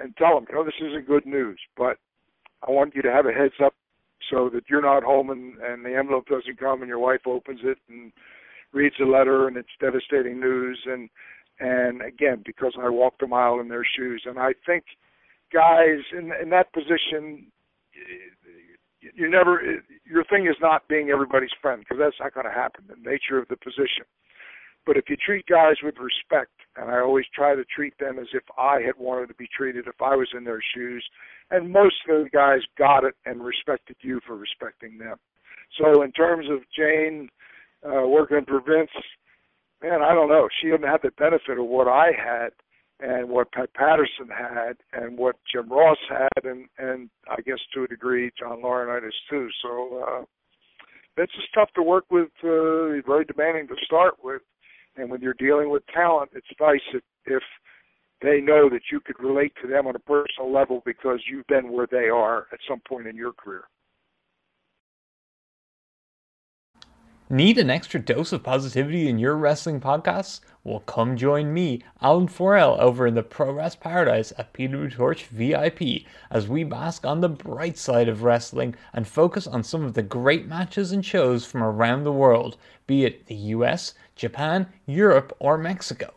and 0.00 0.16
tell 0.16 0.38
him, 0.38 0.46
"You 0.48 0.56
know, 0.56 0.64
this 0.64 0.80
isn't 0.80 1.06
good 1.06 1.26
news, 1.26 1.60
but 1.76 1.98
I 2.66 2.70
want 2.70 2.94
you 2.94 3.02
to 3.02 3.12
have 3.12 3.26
a 3.26 3.32
heads 3.32 3.54
up 3.64 3.74
so 4.30 4.48
that 4.54 4.64
you're 4.68 4.82
not 4.82 5.02
home 5.02 5.30
and, 5.30 5.58
and 5.58 5.84
the 5.84 5.94
envelope 5.96 6.26
doesn't 6.26 6.58
come 6.58 6.80
and 6.80 6.88
your 6.88 6.98
wife 6.98 7.26
opens 7.26 7.60
it 7.62 7.78
and 7.88 8.12
reads 8.72 8.94
the 8.98 9.04
letter 9.04 9.48
and 9.48 9.56
it's 9.56 9.68
devastating 9.80 10.40
news. 10.40 10.78
And 10.86 11.08
and 11.60 12.02
again 12.02 12.42
because 12.44 12.72
I 12.80 12.88
walked 12.88 13.22
a 13.22 13.26
mile 13.26 13.60
in 13.60 13.68
their 13.68 13.86
shoes. 13.96 14.24
And 14.26 14.38
I 14.38 14.54
think 14.66 14.84
guys 15.52 16.00
in 16.12 16.32
in 16.42 16.50
that 16.50 16.72
position 16.72 17.46
you 19.00 19.28
never 19.28 19.60
your 20.04 20.24
thing 20.24 20.46
is 20.46 20.56
not 20.60 20.88
being 20.88 21.10
everybody's 21.10 21.54
friend 21.60 21.80
because 21.80 21.98
that's 21.98 22.16
not 22.20 22.34
going 22.34 22.46
to 22.46 22.52
happen 22.52 22.84
the 22.88 22.96
nature 22.96 23.38
of 23.38 23.48
the 23.48 23.56
position. 23.56 24.06
But 24.86 24.96
if 24.96 25.04
you 25.08 25.16
treat 25.16 25.46
guys 25.46 25.76
with 25.82 25.94
respect 25.98 26.50
and 26.76 26.90
I 26.90 27.00
always 27.00 27.26
try 27.34 27.54
to 27.54 27.64
treat 27.64 27.96
them 27.98 28.18
as 28.18 28.26
if 28.32 28.42
I 28.58 28.80
had 28.80 28.96
wanted 28.98 29.28
to 29.28 29.34
be 29.34 29.48
treated 29.56 29.86
if 29.86 30.00
I 30.00 30.16
was 30.16 30.28
in 30.36 30.44
their 30.44 30.62
shoes 30.74 31.04
and 31.50 31.72
most 31.72 31.96
of 32.08 32.24
the 32.24 32.30
guys 32.30 32.60
got 32.78 33.04
it 33.04 33.14
and 33.26 33.44
respected 33.44 33.96
you 34.00 34.20
for 34.26 34.36
respecting 34.36 34.98
them. 34.98 35.16
So 35.78 36.02
in 36.02 36.12
terms 36.12 36.46
of 36.50 36.60
Jane 36.76 37.28
uh, 37.84 38.06
working 38.06 38.44
for 38.46 38.60
Vince, 38.60 38.90
man, 39.82 40.02
I 40.02 40.14
don't 40.14 40.28
know. 40.28 40.48
She 40.60 40.68
didn't 40.68 40.88
have 40.88 41.02
the 41.02 41.10
benefit 41.18 41.58
of 41.58 41.66
what 41.66 41.88
I 41.88 42.12
had 42.16 42.50
and 43.00 43.28
what 43.28 43.52
Pat 43.52 43.74
Patterson 43.74 44.28
had 44.28 44.74
and 44.92 45.18
what 45.18 45.36
Jim 45.52 45.68
Ross 45.68 45.98
had 46.08 46.44
and 46.44 46.66
and 46.78 47.10
I 47.28 47.40
guess 47.42 47.58
to 47.74 47.84
a 47.84 47.88
degree 47.88 48.30
John 48.38 48.62
Laurinaitis 48.62 49.10
too. 49.28 49.48
So 49.62 50.04
uh 50.06 50.24
Vince 51.16 51.30
is 51.36 51.44
tough 51.54 51.70
to 51.74 51.82
work 51.82 52.04
with, 52.10 52.30
uh 52.42 53.02
very 53.06 53.24
demanding 53.24 53.68
to 53.68 53.74
start 53.84 54.14
with. 54.22 54.42
And 54.96 55.10
when 55.10 55.20
you're 55.20 55.34
dealing 55.34 55.70
with 55.70 55.82
talent, 55.92 56.30
it's 56.34 56.46
nice 56.60 56.80
if, 56.92 57.02
if 57.26 57.42
they 58.22 58.40
know 58.40 58.68
that 58.70 58.82
you 58.90 59.00
could 59.00 59.18
relate 59.22 59.52
to 59.62 59.68
them 59.68 59.86
on 59.86 59.96
a 59.96 60.00
personal 60.00 60.52
level 60.52 60.82
because 60.86 61.20
you've 61.30 61.46
been 61.46 61.72
where 61.72 61.88
they 61.90 62.08
are 62.08 62.46
at 62.52 62.58
some 62.68 62.80
point 62.88 63.06
in 63.06 63.16
your 63.16 63.32
career. 63.32 63.64
Need 67.30 67.56
an 67.56 67.70
extra 67.70 67.98
dose 67.98 68.34
of 68.34 68.42
positivity 68.42 69.08
in 69.08 69.18
your 69.18 69.34
wrestling 69.34 69.80
podcasts? 69.80 70.40
Well, 70.62 70.80
come 70.80 71.16
join 71.16 71.54
me, 71.54 71.82
Alan 72.02 72.28
Forel, 72.28 72.76
over 72.78 73.06
in 73.06 73.14
the 73.14 73.22
Pro 73.22 73.50
Wrest 73.50 73.80
Paradise 73.80 74.34
at 74.36 74.52
PW 74.52 74.92
Torch 74.92 75.24
VIP 75.28 76.04
as 76.30 76.48
we 76.48 76.64
bask 76.64 77.06
on 77.06 77.22
the 77.22 77.30
bright 77.30 77.78
side 77.78 78.10
of 78.10 78.24
wrestling 78.24 78.74
and 78.92 79.08
focus 79.08 79.46
on 79.46 79.64
some 79.64 79.86
of 79.86 79.94
the 79.94 80.02
great 80.02 80.46
matches 80.46 80.92
and 80.92 81.02
shows 81.02 81.46
from 81.46 81.62
around 81.62 82.04
the 82.04 82.12
world, 82.12 82.58
be 82.86 83.06
it 83.06 83.24
the 83.24 83.34
US, 83.34 83.94
Japan, 84.14 84.66
Europe, 84.84 85.34
or 85.38 85.56
Mexico. 85.56 86.12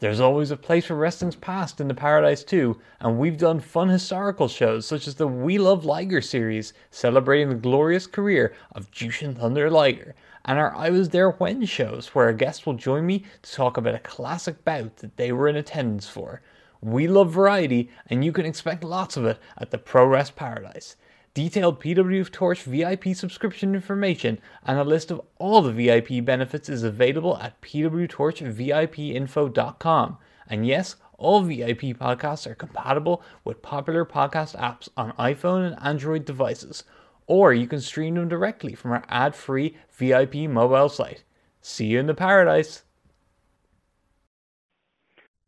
There's 0.00 0.20
always 0.20 0.50
a 0.50 0.56
place 0.56 0.86
for 0.86 0.94
wrestling's 0.94 1.34
past 1.36 1.80
in 1.80 1.88
the 1.88 1.94
Paradise 1.94 2.42
too, 2.42 2.80
and 3.00 3.18
we've 3.18 3.36
done 3.36 3.60
fun 3.60 3.88
historical 3.88 4.48
shows 4.48 4.86
such 4.86 5.08
as 5.08 5.16
the 5.16 5.26
We 5.26 5.58
Love 5.58 5.84
Liger 5.84 6.22
series, 6.22 6.72
celebrating 6.90 7.48
the 7.48 7.56
glorious 7.56 8.06
career 8.06 8.54
of 8.72 8.90
Jushin 8.92 9.36
Thunder 9.36 9.68
Liger, 9.68 10.14
and 10.48 10.58
our 10.58 10.74
I 10.74 10.88
Was 10.88 11.10
There 11.10 11.30
When 11.32 11.66
shows, 11.66 12.14
where 12.14 12.30
a 12.30 12.34
guest 12.34 12.66
will 12.66 12.72
join 12.72 13.04
me 13.04 13.24
to 13.42 13.52
talk 13.52 13.76
about 13.76 13.94
a 13.94 13.98
classic 13.98 14.64
bout 14.64 14.96
that 14.96 15.18
they 15.18 15.30
were 15.30 15.46
in 15.46 15.56
attendance 15.56 16.08
for. 16.08 16.40
We 16.80 17.06
love 17.06 17.30
variety, 17.30 17.90
and 18.06 18.24
you 18.24 18.32
can 18.32 18.46
expect 18.46 18.82
lots 18.82 19.18
of 19.18 19.26
it 19.26 19.38
at 19.58 19.70
the 19.70 19.76
Pro 19.76 20.06
Wrest 20.06 20.36
Paradise. 20.36 20.96
Detailed 21.34 21.82
PW 21.82 22.32
Torch 22.32 22.62
VIP 22.62 23.14
subscription 23.14 23.74
information 23.74 24.38
and 24.64 24.78
a 24.78 24.84
list 24.84 25.10
of 25.10 25.20
all 25.38 25.60
the 25.60 25.70
VIP 25.70 26.24
benefits 26.24 26.70
is 26.70 26.82
available 26.82 27.36
at 27.36 27.60
pwtorchvipinfo.com. 27.60 30.18
And 30.48 30.66
yes, 30.66 30.96
all 31.18 31.42
VIP 31.42 31.82
podcasts 31.98 32.46
are 32.46 32.54
compatible 32.54 33.22
with 33.44 33.60
popular 33.60 34.06
podcast 34.06 34.58
apps 34.58 34.88
on 34.96 35.12
iPhone 35.12 35.66
and 35.66 35.76
Android 35.82 36.24
devices, 36.24 36.84
or 37.28 37.52
you 37.52 37.68
can 37.68 37.80
stream 37.80 38.14
them 38.14 38.28
directly 38.28 38.74
from 38.74 38.90
our 38.90 39.04
ad 39.08 39.36
free 39.36 39.76
VIP 39.92 40.50
mobile 40.50 40.88
site. 40.88 41.22
See 41.60 41.86
you 41.86 42.00
in 42.00 42.06
the 42.06 42.14
paradise! 42.14 42.82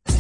As 0.07 0.15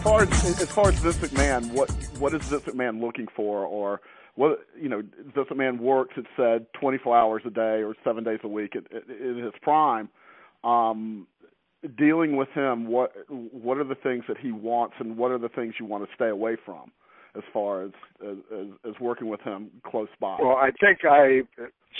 far 0.00 0.22
as 0.22 0.62
as 0.62 0.70
far 0.70 0.88
as 0.88 0.94
Vince 1.00 1.18
McMahon, 1.18 1.72
what 1.72 1.90
what 2.18 2.32
is 2.32 2.42
Vince 2.46 2.62
McMahon 2.62 3.00
looking 3.00 3.26
for, 3.34 3.66
or 3.66 4.00
what 4.36 4.60
you 4.80 4.88
know? 4.88 5.02
Vince 5.34 5.48
McMahon 5.50 5.80
works. 5.80 6.14
It 6.16 6.26
said 6.36 6.66
24 6.80 7.18
hours 7.18 7.42
a 7.44 7.50
day 7.50 7.82
or 7.82 7.94
seven 8.04 8.24
days 8.24 8.38
a 8.44 8.48
week 8.48 8.74
in 8.74 9.42
his 9.42 9.52
prime. 9.60 10.08
Um, 10.62 11.26
dealing 11.96 12.36
with 12.36 12.48
him, 12.50 12.86
what 12.86 13.12
what 13.28 13.78
are 13.78 13.84
the 13.84 13.94
things 13.96 14.24
that 14.28 14.38
he 14.38 14.52
wants, 14.52 14.94
and 15.00 15.16
what 15.16 15.30
are 15.30 15.38
the 15.38 15.48
things 15.48 15.74
you 15.80 15.86
want 15.86 16.08
to 16.08 16.14
stay 16.14 16.28
away 16.28 16.56
from, 16.64 16.92
as 17.36 17.42
far 17.52 17.84
as 17.84 17.90
as, 18.22 18.66
as 18.88 18.94
working 19.00 19.28
with 19.28 19.40
him 19.40 19.70
close 19.84 20.08
by? 20.20 20.36
Well, 20.40 20.56
I 20.56 20.70
think 20.80 21.00
I 21.04 21.40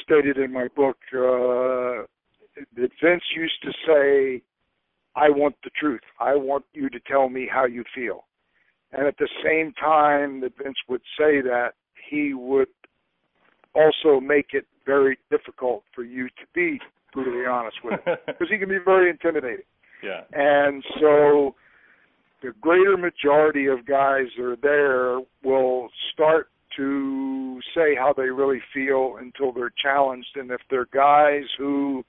stated 0.02 0.38
in 0.38 0.52
my 0.52 0.68
book 0.74 0.96
uh, 1.12 2.06
that 2.76 2.90
Vince 3.02 3.22
used 3.36 3.62
to 3.62 3.72
say, 3.86 4.42
"I 5.16 5.30
want 5.30 5.56
the 5.64 5.70
truth. 5.78 6.02
I 6.20 6.34
want 6.34 6.64
you 6.72 6.88
to 6.90 7.00
tell 7.00 7.28
me 7.28 7.48
how 7.50 7.66
you 7.66 7.84
feel." 7.94 8.24
And 8.92 9.06
at 9.06 9.18
the 9.18 9.28
same 9.44 9.72
time 9.74 10.40
that 10.40 10.52
Vince 10.56 10.78
would 10.88 11.02
say 11.18 11.42
that, 11.42 11.72
he 12.08 12.32
would 12.32 12.68
also 13.74 14.18
make 14.20 14.48
it 14.52 14.66
very 14.86 15.18
difficult 15.30 15.84
for 15.94 16.02
you 16.02 16.28
to 16.28 16.46
be 16.54 16.80
brutally 17.12 17.46
honest 17.46 17.76
with 17.84 18.00
him 18.04 18.16
because 18.26 18.48
he 18.50 18.58
can 18.58 18.68
be 18.68 18.78
very 18.82 19.10
intimidating. 19.10 19.64
Yeah. 20.02 20.22
And 20.32 20.82
so 21.00 21.54
the 22.42 22.52
greater 22.60 22.96
majority 22.96 23.66
of 23.66 23.86
guys 23.86 24.26
that 24.36 24.44
are 24.44 24.56
there 24.56 25.20
will 25.42 25.88
start 26.12 26.48
to 26.76 27.60
say 27.74 27.94
how 27.96 28.14
they 28.16 28.30
really 28.30 28.60
feel 28.72 29.16
until 29.20 29.52
they're 29.52 29.72
challenged. 29.82 30.36
And 30.36 30.50
if 30.50 30.60
they're 30.70 30.88
guys 30.92 31.44
who 31.58 32.04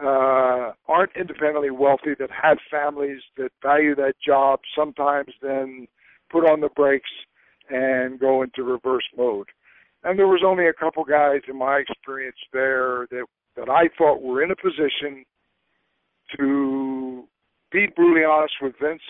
uh, 0.00 0.72
aren't 0.86 1.16
independently 1.16 1.70
wealthy, 1.70 2.14
that 2.18 2.30
have 2.30 2.58
families 2.70 3.20
that 3.36 3.50
value 3.62 3.96
that 3.96 4.14
job, 4.24 4.60
sometimes 4.76 5.32
then 5.42 5.88
put 6.30 6.48
on 6.48 6.60
the 6.60 6.68
brakes 6.76 7.10
and 7.68 8.20
go 8.20 8.42
into 8.42 8.62
reverse 8.62 9.04
mode. 9.16 9.48
And 10.04 10.18
there 10.18 10.28
was 10.28 10.42
only 10.46 10.68
a 10.68 10.72
couple 10.72 11.04
guys 11.04 11.40
in 11.48 11.58
my 11.58 11.78
experience 11.78 12.36
there 12.52 13.08
that 13.10 13.24
that 13.56 13.68
I 13.68 13.88
thought 13.98 14.22
were 14.22 14.42
in 14.42 14.52
a 14.52 14.56
position 14.56 15.24
to 16.38 16.97
be 17.70 17.86
brutally 17.94 18.24
honest 18.24 18.54
with 18.60 18.74
Vince 18.80 19.02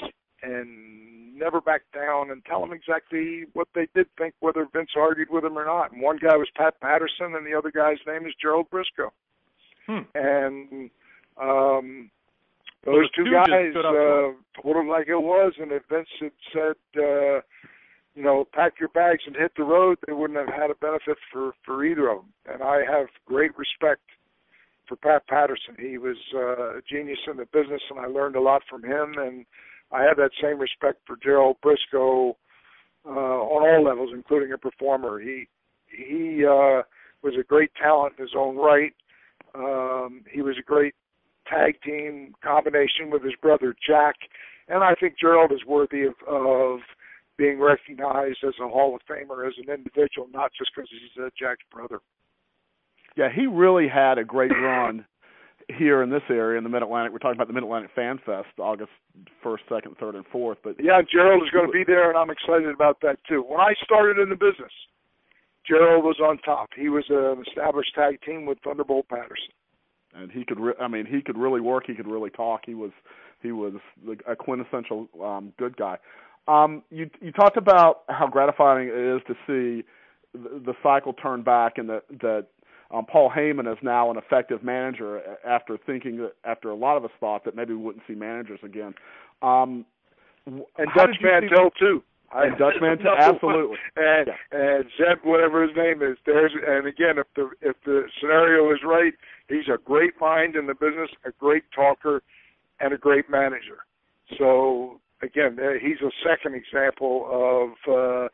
and 0.43 1.37
never 1.37 1.61
back 1.61 1.83
down 1.95 2.31
and 2.31 2.45
tell 2.45 2.63
him 2.63 2.73
exactly 2.73 3.45
what 3.53 3.69
they 3.75 3.89
did 3.95 4.07
think, 4.19 4.35
whether 4.41 4.67
Vince 4.73 4.91
argued 4.97 5.29
with 5.31 5.45
him 5.45 5.59
or 5.59 5.65
not. 5.65 5.93
And 5.93 6.03
one 6.03 6.19
guy 6.19 6.37
was 6.37 6.49
Pat 6.57 6.81
Patterson, 6.81 7.35
and 7.37 7.47
the 7.47 7.57
other 7.57 7.71
guy's 7.71 7.99
name 8.07 8.27
is 8.27 8.35
Gerald 8.41 8.67
Brisco. 8.71 9.11
Hmm. 9.87 10.03
And 10.15 10.91
um, 11.41 12.11
those 12.85 13.11
two 13.13 13.25
two 13.25 13.31
guys 13.31 13.75
uh, 13.77 14.33
told 14.61 14.77
him 14.77 14.89
like 14.89 15.09
it 15.09 15.17
was, 15.17 15.53
and 15.61 15.73
if 15.73 15.83
Vince 15.89 16.09
had 16.21 16.33
said, 16.53 17.01
uh, 17.01 17.41
you 18.15 18.23
know, 18.23 18.47
pack 18.53 18.75
your 18.81 18.89
bags 18.91 19.23
and 19.27 19.37
hit 19.37 19.53
the 19.57 19.63
road, 19.63 19.99
they 20.07 20.13
wouldn't 20.13 20.39
have 20.39 20.55
had 20.55 20.71
a 20.71 20.75
benefit 20.75 21.17
for 21.33 21.53
for 21.65 21.85
either 21.85 22.09
of 22.09 22.19
them. 22.19 22.33
And 22.53 22.63
I 22.63 22.83
have 22.91 23.07
great 23.27 23.57
respect 23.57 24.03
for 24.89 24.97
Pat 24.97 25.27
Patterson. 25.29 25.77
He 25.79 25.99
was 25.99 26.17
uh, 26.35 26.79
a 26.79 26.81
genius 26.89 27.19
in 27.31 27.37
the 27.37 27.47
business, 27.47 27.83
and 27.91 28.01
I 28.01 28.07
learned 28.07 28.37
a 28.37 28.41
lot 28.41 28.63
from 28.69 28.83
him. 28.83 29.15
And 29.19 29.45
I 29.93 30.03
have 30.03 30.17
that 30.17 30.31
same 30.43 30.59
respect 30.59 30.99
for 31.07 31.17
Gerald 31.23 31.57
Brisco 31.65 32.35
uh, 33.07 33.11
on 33.11 33.69
all 33.69 33.85
levels, 33.85 34.11
including 34.13 34.53
a 34.53 34.59
performer. 34.59 35.21
He 35.21 35.49
he 35.87 36.45
uh, 36.45 36.83
was 37.23 37.35
a 37.39 37.43
great 37.43 37.71
talent 37.81 38.15
in 38.19 38.25
his 38.25 38.35
own 38.37 38.57
right. 38.57 38.93
Um, 39.55 40.23
he 40.31 40.43
was 40.43 40.57
a 40.59 40.63
great 40.63 40.95
tag 41.49 41.81
team 41.83 42.35
combination 42.45 43.11
with 43.11 43.25
his 43.25 43.35
brother 43.41 43.75
Jack, 43.87 44.17
and 44.69 44.85
I 44.85 44.95
think 44.95 45.15
Gerald 45.19 45.53
is 45.53 45.65
worthy 45.67 46.03
of, 46.05 46.15
of 46.27 46.81
being 47.39 47.59
recognized 47.59 48.39
as 48.47 48.55
a 48.61 48.69
Hall 48.69 48.95
of 48.95 49.01
Famer 49.09 49.47
as 49.47 49.55
an 49.57 49.73
individual, 49.73 50.29
not 50.33 50.51
just 50.59 50.71
because 50.75 50.91
he's 50.91 51.23
uh, 51.23 51.31
Jack's 51.39 51.65
brother. 51.73 52.01
Yeah, 53.19 53.29
he 53.35 53.49
really 53.49 53.89
had 53.89 54.17
a 54.17 54.25
great 54.25 54.53
run 54.53 55.05
here 55.77 56.03
in 56.05 56.09
this 56.09 56.23
area 56.31 56.57
in 56.57 56.63
the 56.63 56.71
Mid 56.71 56.83
Atlantic. 56.83 57.13
We're 57.13 57.19
talking 57.19 57.37
about 57.37 57.49
the 57.49 57.53
Mid 57.53 57.65
Atlantic 57.65 57.91
Fan 57.95 58.21
Fest, 58.25 58.47
August 58.59 58.93
first, 59.43 59.65
second, 59.69 59.97
third, 59.99 60.15
and 60.15 60.25
fourth. 60.31 60.59
But 60.63 60.77
Yeah, 60.79 61.03
Gerald 61.13 61.43
is 61.43 61.51
going 61.51 61.67
to 61.67 61.73
be 61.73 61.83
there, 61.85 62.09
and 62.09 62.17
I'm 62.17 62.31
excited 62.31 62.69
about 62.69 63.01
that 63.03 63.19
too. 63.29 63.43
When 63.43 63.59
I 63.59 63.75
started 63.83 64.19
in 64.23 64.29
the 64.29 64.37
business, 64.37 64.71
Gerald 65.67 66.05
was 66.05 66.21
on 66.23 66.39
top. 66.39 66.71
He 66.77 66.89
was 66.89 67.05
an 67.11 67.45
established 67.49 67.93
tag 67.97 68.21
team 68.23 68.47
with 68.47 68.59
Thunderbolt 68.65 69.09
Patterson. 69.09 69.51
and 70.15 70.31
he 70.31 70.45
could, 70.45 70.61
re- 70.61 70.79
I 70.81 70.87
mean, 70.87 71.05
he 71.05 71.21
could 71.21 71.37
really 71.37 71.61
work. 71.61 71.85
He 71.89 71.95
could 71.95 72.07
really 72.07 72.31
talk. 72.31 72.61
He 72.65 72.75
was, 72.75 72.93
he 73.43 73.51
was 73.51 73.75
a 74.29 74.37
quintessential 74.37 75.09
um, 75.23 75.53
good 75.59 75.77
guy. 75.77 75.99
Um, 76.47 76.83
you 76.91 77.11
you 77.21 77.31
talked 77.31 77.59
about 77.59 78.05
how 78.09 78.27
gratifying 78.27 78.89
it 78.89 78.95
is 78.95 79.21
to 79.27 79.35
see 79.47 79.85
the, 80.33 80.61
the 80.65 80.75
cycle 80.83 81.13
turn 81.13 81.43
back, 81.43 81.77
and 81.77 81.89
that 81.91 82.05
that 82.23 82.47
um, 82.91 83.05
Paul 83.07 83.31
Heyman 83.31 83.71
is 83.71 83.79
now 83.83 84.11
an 84.11 84.17
effective 84.17 84.63
manager 84.63 85.21
after 85.47 85.77
thinking 85.87 86.17
that 86.19 86.33
after 86.45 86.71
a 86.71 86.75
lot 86.75 86.97
of 86.97 87.05
us 87.05 87.11
thought 87.21 87.45
that 87.45 87.55
maybe 87.55 87.75
we 87.75 87.83
wouldn't 87.83 88.05
see 88.09 88.15
managers 88.15 88.61
again. 88.63 88.95
Um, 89.43 89.85
And 90.47 90.65
Dutch 90.95 91.09
did 91.13 91.21
you 91.21 91.29
see- 91.29 91.47
Mantel 91.49 91.71
too. 91.79 92.03
And 92.31 92.59
Dutch 92.59 92.75
Mantel, 92.83 93.15
absolutely. 93.19 93.79
And 93.97 94.29
and 94.53 94.85
Zeb, 94.99 95.25
whatever 95.25 95.67
his 95.67 95.75
name 95.75 96.03
is, 96.03 96.19
there's 96.27 96.53
and 96.55 96.87
again, 96.87 97.17
if 97.17 97.27
the 97.35 97.49
if 97.63 97.77
the 97.87 98.03
scenario 98.21 98.71
is 98.71 98.81
right, 98.85 99.15
he's 99.49 99.67
a 99.73 99.79
great 99.83 100.13
mind 100.21 100.55
in 100.55 100.67
the 100.67 100.75
business, 100.75 101.09
a 101.25 101.31
great 101.41 101.65
talker, 101.75 102.23
and 102.81 102.93
a 102.93 102.99
great 102.99 103.31
manager. 103.31 103.79
So 104.37 105.01
again, 105.23 105.57
he's 105.81 106.03
a 106.03 106.11
second 106.23 106.55
example 106.55 107.27
of 107.33 107.71
uh, 107.91 108.29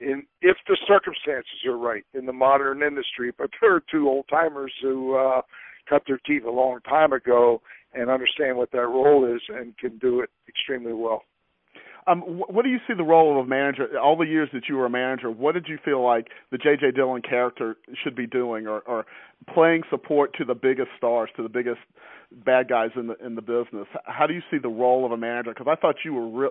in 0.00 0.24
if 0.42 0.56
the 0.68 0.76
circumstances 0.86 1.64
are 1.66 1.76
right 1.76 2.04
in 2.14 2.26
the 2.26 2.32
modern 2.32 2.82
industry. 2.82 3.32
But 3.36 3.50
there 3.60 3.74
are 3.74 3.82
two 3.90 4.08
old 4.08 4.26
timers 4.28 4.72
who 4.82 5.16
uh, 5.16 5.42
cut 5.88 6.02
their 6.06 6.20
teeth 6.26 6.44
a 6.44 6.50
long 6.50 6.80
time 6.88 7.12
ago 7.12 7.62
and 7.94 8.10
understand 8.10 8.56
what 8.56 8.70
that 8.72 8.86
role 8.86 9.24
is 9.24 9.40
and 9.48 9.76
can 9.78 9.98
do 9.98 10.20
it 10.20 10.30
extremely 10.48 10.92
well. 10.92 11.22
Um, 12.06 12.20
wh- 12.20 12.50
what 12.50 12.64
do 12.64 12.70
you 12.70 12.78
see 12.86 12.94
the 12.94 13.04
role 13.04 13.38
of 13.38 13.46
a 13.46 13.48
manager? 13.48 13.98
All 13.98 14.16
the 14.16 14.26
years 14.26 14.48
that 14.52 14.68
you 14.68 14.76
were 14.76 14.86
a 14.86 14.90
manager, 14.90 15.30
what 15.30 15.54
did 15.54 15.66
you 15.68 15.78
feel 15.84 16.04
like 16.04 16.28
the 16.52 16.58
J.J. 16.58 16.92
Dillon 16.92 17.22
character 17.22 17.76
should 18.02 18.14
be 18.14 18.26
doing, 18.26 18.66
or, 18.66 18.80
or 18.80 19.06
playing 19.52 19.82
support 19.90 20.34
to 20.38 20.44
the 20.44 20.54
biggest 20.54 20.88
stars, 20.96 21.30
to 21.36 21.42
the 21.42 21.48
biggest 21.48 21.80
bad 22.44 22.68
guys 22.68 22.90
in 22.96 23.08
the 23.08 23.16
in 23.24 23.34
the 23.34 23.42
business? 23.42 23.86
How 24.04 24.26
do 24.26 24.34
you 24.34 24.42
see 24.50 24.58
the 24.58 24.68
role 24.68 25.04
of 25.04 25.12
a 25.12 25.16
manager? 25.16 25.52
Because 25.52 25.66
I 25.68 25.74
thought 25.80 25.96
you 26.04 26.14
were 26.14 26.28
real. 26.28 26.50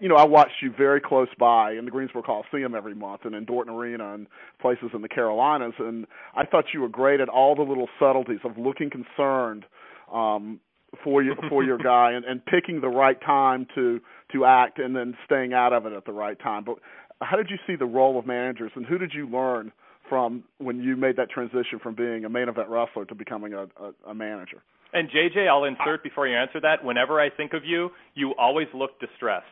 You 0.00 0.08
know, 0.08 0.16
I 0.16 0.24
watched 0.24 0.62
you 0.62 0.72
very 0.76 1.00
close 1.00 1.28
by 1.38 1.72
in 1.72 1.84
the 1.84 1.90
Greensboro 1.90 2.22
Coliseum 2.22 2.74
every 2.74 2.94
month, 2.94 3.22
and 3.24 3.34
in 3.34 3.46
Dorton 3.46 3.70
Arena 3.70 4.14
and 4.14 4.26
places 4.60 4.90
in 4.92 5.02
the 5.02 5.08
Carolinas, 5.08 5.74
and 5.78 6.06
I 6.34 6.44
thought 6.46 6.66
you 6.74 6.80
were 6.80 6.88
great 6.88 7.20
at 7.20 7.28
all 7.28 7.54
the 7.54 7.62
little 7.62 7.88
subtleties 8.00 8.40
of 8.44 8.58
looking 8.58 8.90
concerned. 8.90 9.66
Um, 10.12 10.60
for 11.02 11.22
your 11.22 11.36
for 11.48 11.62
your 11.64 11.78
guy 11.78 12.12
and, 12.12 12.24
and 12.24 12.44
picking 12.44 12.80
the 12.80 12.88
right 12.88 13.20
time 13.20 13.66
to 13.74 14.00
to 14.32 14.44
act 14.44 14.78
and 14.78 14.94
then 14.94 15.14
staying 15.24 15.52
out 15.52 15.72
of 15.72 15.86
it 15.86 15.92
at 15.92 16.04
the 16.04 16.12
right 16.12 16.38
time. 16.40 16.64
But 16.64 16.76
how 17.22 17.36
did 17.36 17.48
you 17.50 17.56
see 17.66 17.76
the 17.76 17.86
role 17.86 18.18
of 18.18 18.26
managers 18.26 18.72
and 18.74 18.84
who 18.84 18.98
did 18.98 19.12
you 19.14 19.28
learn 19.28 19.72
from 20.08 20.44
when 20.58 20.80
you 20.80 20.96
made 20.96 21.16
that 21.16 21.30
transition 21.30 21.78
from 21.82 21.94
being 21.94 22.24
a 22.24 22.28
main 22.28 22.48
event 22.48 22.68
wrestler 22.68 23.04
to 23.06 23.14
becoming 23.14 23.54
a, 23.54 23.62
a, 23.62 24.10
a 24.10 24.14
manager? 24.14 24.62
And 24.92 25.08
JJ, 25.10 25.48
I'll 25.48 25.64
insert 25.64 26.02
before 26.02 26.26
you 26.28 26.36
answer 26.36 26.60
that. 26.60 26.84
Whenever 26.84 27.20
I 27.20 27.28
think 27.28 27.52
of 27.52 27.64
you, 27.64 27.90
you 28.14 28.34
always 28.38 28.68
look 28.72 28.98
distressed. 29.00 29.46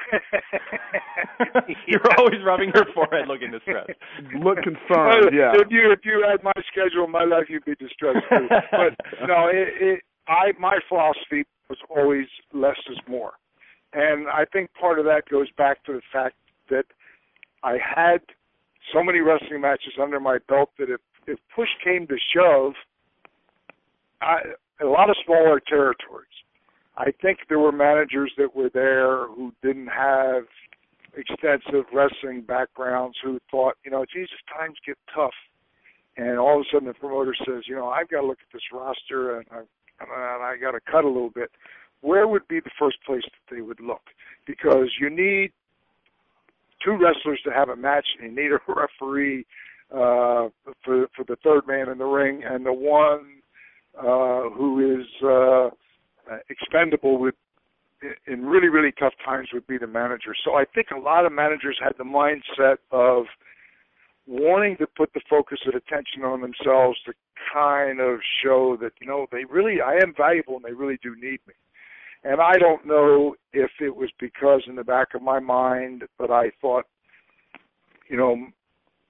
You're 1.86 2.00
always 2.18 2.40
rubbing 2.44 2.72
your 2.74 2.86
forehead, 2.94 3.28
looking 3.28 3.50
distressed. 3.50 3.90
Look 4.42 4.58
concerned, 4.62 5.30
yeah. 5.32 5.52
If 5.54 5.68
you 5.70 5.92
if 5.92 6.00
you 6.04 6.24
had 6.28 6.42
my 6.42 6.52
schedule 6.72 7.04
in 7.04 7.10
my 7.10 7.24
life, 7.24 7.44
you'd 7.48 7.64
be 7.64 7.74
distressed 7.76 8.24
too. 8.28 8.48
but 8.70 8.96
no, 9.28 9.48
it, 9.48 9.68
it 9.80 10.00
I 10.30 10.52
my 10.58 10.78
philosophy 10.88 11.44
was 11.68 11.78
always 11.94 12.26
less 12.54 12.78
is 12.90 12.98
more, 13.08 13.32
and 13.92 14.28
I 14.28 14.44
think 14.52 14.70
part 14.80 14.98
of 14.98 15.04
that 15.06 15.22
goes 15.30 15.48
back 15.58 15.84
to 15.84 15.92
the 15.92 16.02
fact 16.12 16.36
that 16.70 16.84
I 17.64 17.78
had 17.82 18.20
so 18.92 19.02
many 19.02 19.18
wrestling 19.18 19.60
matches 19.60 19.94
under 20.00 20.20
my 20.20 20.38
belt 20.48 20.70
that 20.78 20.88
if 20.88 21.00
if 21.26 21.38
push 21.54 21.68
came 21.84 22.06
to 22.06 22.16
shove, 22.34 22.72
I 24.22 24.38
a 24.80 24.86
lot 24.86 25.10
of 25.10 25.16
smaller 25.26 25.60
territories. 25.60 26.28
I 26.96 27.12
think 27.22 27.40
there 27.48 27.58
were 27.58 27.72
managers 27.72 28.32
that 28.38 28.54
were 28.54 28.70
there 28.72 29.26
who 29.28 29.52
didn't 29.62 29.88
have 29.88 30.44
extensive 31.16 31.84
wrestling 31.92 32.42
backgrounds 32.42 33.16
who 33.22 33.38
thought, 33.50 33.74
you 33.84 33.90
know, 33.90 34.04
Jesus, 34.12 34.36
times 34.56 34.76
get 34.86 34.96
tough, 35.14 35.34
and 36.16 36.38
all 36.38 36.60
of 36.60 36.60
a 36.60 36.64
sudden 36.72 36.88
the 36.88 36.94
promoter 36.94 37.34
says, 37.46 37.64
you 37.66 37.74
know, 37.74 37.88
I've 37.88 38.08
got 38.08 38.20
to 38.20 38.26
look 38.26 38.38
at 38.40 38.52
this 38.52 38.62
roster 38.72 39.38
and 39.38 39.46
I, 39.50 39.62
and 40.00 40.42
I 40.42 40.54
got 40.60 40.72
to 40.72 40.80
cut 40.80 41.04
a 41.04 41.08
little 41.08 41.30
bit. 41.30 41.50
Where 42.00 42.26
would 42.26 42.48
be 42.48 42.60
the 42.60 42.70
first 42.78 42.96
place 43.04 43.22
that 43.22 43.54
they 43.54 43.60
would 43.60 43.80
look? 43.80 44.02
Because 44.46 44.88
you 45.00 45.10
need 45.10 45.52
two 46.84 46.92
wrestlers 46.92 47.40
to 47.44 47.50
have 47.52 47.68
a 47.68 47.76
match, 47.76 48.06
and 48.18 48.30
you 48.30 48.42
need 48.42 48.52
a 48.52 48.58
referee 48.72 49.46
uh, 49.92 50.48
for 50.84 51.06
for 51.14 51.24
the 51.26 51.36
third 51.44 51.66
man 51.66 51.88
in 51.88 51.98
the 51.98 52.04
ring, 52.04 52.42
and 52.44 52.64
the 52.64 52.72
one 52.72 53.40
uh, 53.98 54.48
who 54.50 55.00
is 55.00 55.06
uh, 55.22 55.68
expendable 56.48 57.18
with 57.18 57.34
in 58.26 58.46
really 58.46 58.68
really 58.68 58.92
tough 58.98 59.12
times 59.24 59.48
would 59.52 59.66
be 59.66 59.76
the 59.78 59.86
manager. 59.86 60.34
So 60.44 60.54
I 60.54 60.64
think 60.64 60.88
a 60.90 60.98
lot 60.98 61.26
of 61.26 61.32
managers 61.32 61.78
had 61.82 61.92
the 61.98 62.04
mindset 62.04 62.76
of 62.90 63.24
wanting 64.30 64.76
to 64.76 64.86
put 64.86 65.12
the 65.12 65.20
focus 65.28 65.58
and 65.64 65.74
attention 65.74 66.22
on 66.22 66.40
themselves 66.40 66.96
to 67.04 67.12
kind 67.52 68.00
of 68.00 68.20
show 68.44 68.76
that 68.80 68.92
you 69.00 69.06
know 69.06 69.26
they 69.32 69.44
really 69.44 69.80
I 69.80 69.94
am 69.94 70.14
valuable 70.16 70.54
and 70.54 70.64
they 70.64 70.72
really 70.72 70.98
do 71.02 71.16
need 71.16 71.40
me. 71.48 71.54
And 72.22 72.40
I 72.40 72.52
don't 72.58 72.86
know 72.86 73.34
if 73.52 73.70
it 73.80 73.96
was 73.96 74.10
because 74.20 74.62
in 74.68 74.76
the 74.76 74.84
back 74.84 75.14
of 75.14 75.22
my 75.22 75.40
mind 75.40 76.04
that 76.20 76.30
I 76.30 76.50
thought, 76.60 76.84
you 78.08 78.16
know, 78.16 78.36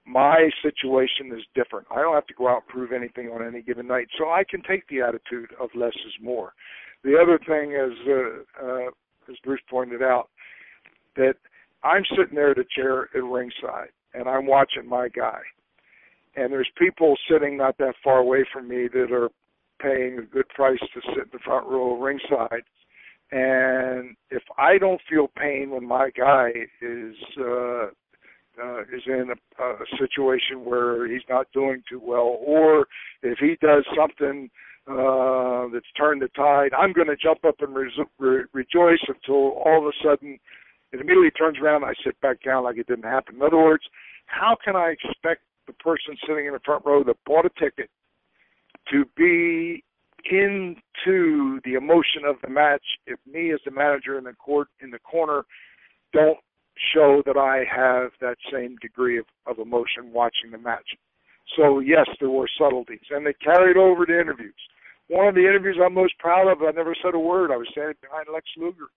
my 0.07 0.49
situation 0.63 1.31
is 1.37 1.43
different. 1.53 1.85
I 1.91 2.01
don't 2.01 2.15
have 2.15 2.25
to 2.27 2.33
go 2.33 2.47
out 2.47 2.63
and 2.63 2.67
prove 2.67 2.91
anything 2.91 3.27
on 3.27 3.45
any 3.45 3.61
given 3.61 3.85
night, 3.85 4.07
so 4.17 4.29
I 4.29 4.43
can 4.49 4.63
take 4.63 4.87
the 4.87 5.01
attitude 5.01 5.51
of 5.59 5.69
less 5.75 5.93
is 5.93 6.13
more. 6.21 6.53
The 7.03 7.17
other 7.21 7.37
thing 7.37 7.73
is, 7.73 7.91
uh, 8.07 8.65
uh, 8.65 8.87
as 9.29 9.37
Bruce 9.43 9.61
pointed 9.69 10.01
out, 10.01 10.29
that 11.15 11.35
I'm 11.83 12.03
sitting 12.17 12.35
there 12.35 12.51
at 12.51 12.57
a 12.57 12.65
chair 12.75 13.09
at 13.15 13.23
ringside 13.23 13.89
and 14.13 14.27
I'm 14.27 14.45
watching 14.45 14.87
my 14.87 15.09
guy, 15.09 15.39
and 16.35 16.51
there's 16.51 16.69
people 16.77 17.15
sitting 17.29 17.57
not 17.57 17.77
that 17.77 17.93
far 18.03 18.19
away 18.19 18.45
from 18.51 18.67
me 18.67 18.87
that 18.93 19.11
are 19.11 19.29
paying 19.81 20.19
a 20.19 20.21
good 20.21 20.47
price 20.49 20.79
to 20.79 21.01
sit 21.09 21.23
in 21.23 21.29
the 21.33 21.39
front 21.43 21.67
row 21.67 21.95
of 21.95 22.01
ringside. 22.01 22.63
And 23.31 24.15
if 24.29 24.43
I 24.57 24.77
don't 24.77 25.01
feel 25.09 25.27
pain 25.27 25.69
when 25.71 25.87
my 25.87 26.09
guy 26.15 26.49
is 26.81 27.15
uh, 27.39 27.87
uh, 28.61 28.81
is 28.81 29.03
in 29.07 29.29
a, 29.31 29.63
a 29.63 29.85
situation 29.97 30.65
where 30.65 31.07
he's 31.07 31.21
not 31.29 31.47
doing 31.53 31.81
too 31.89 32.01
well, 32.03 32.37
or 32.45 32.87
if 33.23 33.39
he 33.39 33.55
does 33.61 33.85
something 33.95 34.49
uh, 34.87 35.67
that's 35.71 35.85
turned 35.97 36.21
the 36.21 36.27
tide, 36.35 36.71
I'm 36.77 36.91
going 36.91 37.07
to 37.07 37.15
jump 37.15 37.45
up 37.45 37.55
and 37.61 37.73
re- 37.73 38.05
re- 38.19 38.43
rejoice 38.51 39.01
until 39.07 39.53
all 39.63 39.79
of 39.79 39.85
a 39.85 40.03
sudden 40.03 40.37
it 40.91 40.99
immediately 40.99 41.31
turns 41.31 41.57
around 41.59 41.83
and 41.83 41.91
I 41.91 41.93
sit 42.03 42.19
back 42.21 42.43
down 42.43 42.63
like 42.63 42.77
it 42.77 42.87
didn't 42.87 43.05
happen. 43.05 43.35
In 43.35 43.41
other 43.41 43.57
words, 43.57 43.83
how 44.25 44.55
can 44.63 44.75
I 44.75 44.93
expect 44.93 45.41
the 45.67 45.73
person 45.73 46.17
sitting 46.27 46.45
in 46.45 46.53
the 46.53 46.59
front 46.65 46.85
row 46.85 47.03
that 47.03 47.15
bought 47.25 47.45
a 47.45 47.49
ticket 47.59 47.89
to 48.91 49.05
be 49.15 49.83
into 50.29 51.59
the 51.65 51.73
emotion 51.73 52.23
of 52.27 52.35
the 52.43 52.49
match 52.49 52.83
if 53.07 53.19
me 53.31 53.51
as 53.53 53.59
the 53.65 53.71
manager 53.71 54.17
in 54.17 54.23
the 54.23 54.33
court 54.33 54.67
in 54.81 54.91
the 54.91 54.99
corner 54.99 55.43
don't 56.13 56.37
show 56.93 57.21
that 57.25 57.37
I 57.37 57.63
have 57.69 58.11
that 58.21 58.37
same 58.51 58.75
degree 58.81 59.17
of, 59.17 59.25
of 59.45 59.59
emotion 59.59 60.13
watching 60.13 60.51
the 60.51 60.57
match. 60.57 60.87
So 61.57 61.79
yes, 61.79 62.07
there 62.19 62.29
were 62.29 62.49
subtleties, 62.57 63.05
and 63.09 63.25
they 63.25 63.33
carried 63.33 63.77
over 63.77 64.05
to 64.05 64.19
interviews. 64.19 64.55
One 65.07 65.27
of 65.27 65.35
the 65.35 65.41
interviews 65.41 65.77
I'm 65.83 65.93
most 65.93 66.17
proud 66.19 66.49
of, 66.49 66.61
I 66.61 66.71
never 66.71 66.95
said 67.03 67.13
a 67.13 67.19
word. 67.19 67.51
I 67.51 67.57
was 67.57 67.67
standing 67.71 67.95
behind 68.01 68.27
Lex 68.31 68.45
Luger. 68.57 68.87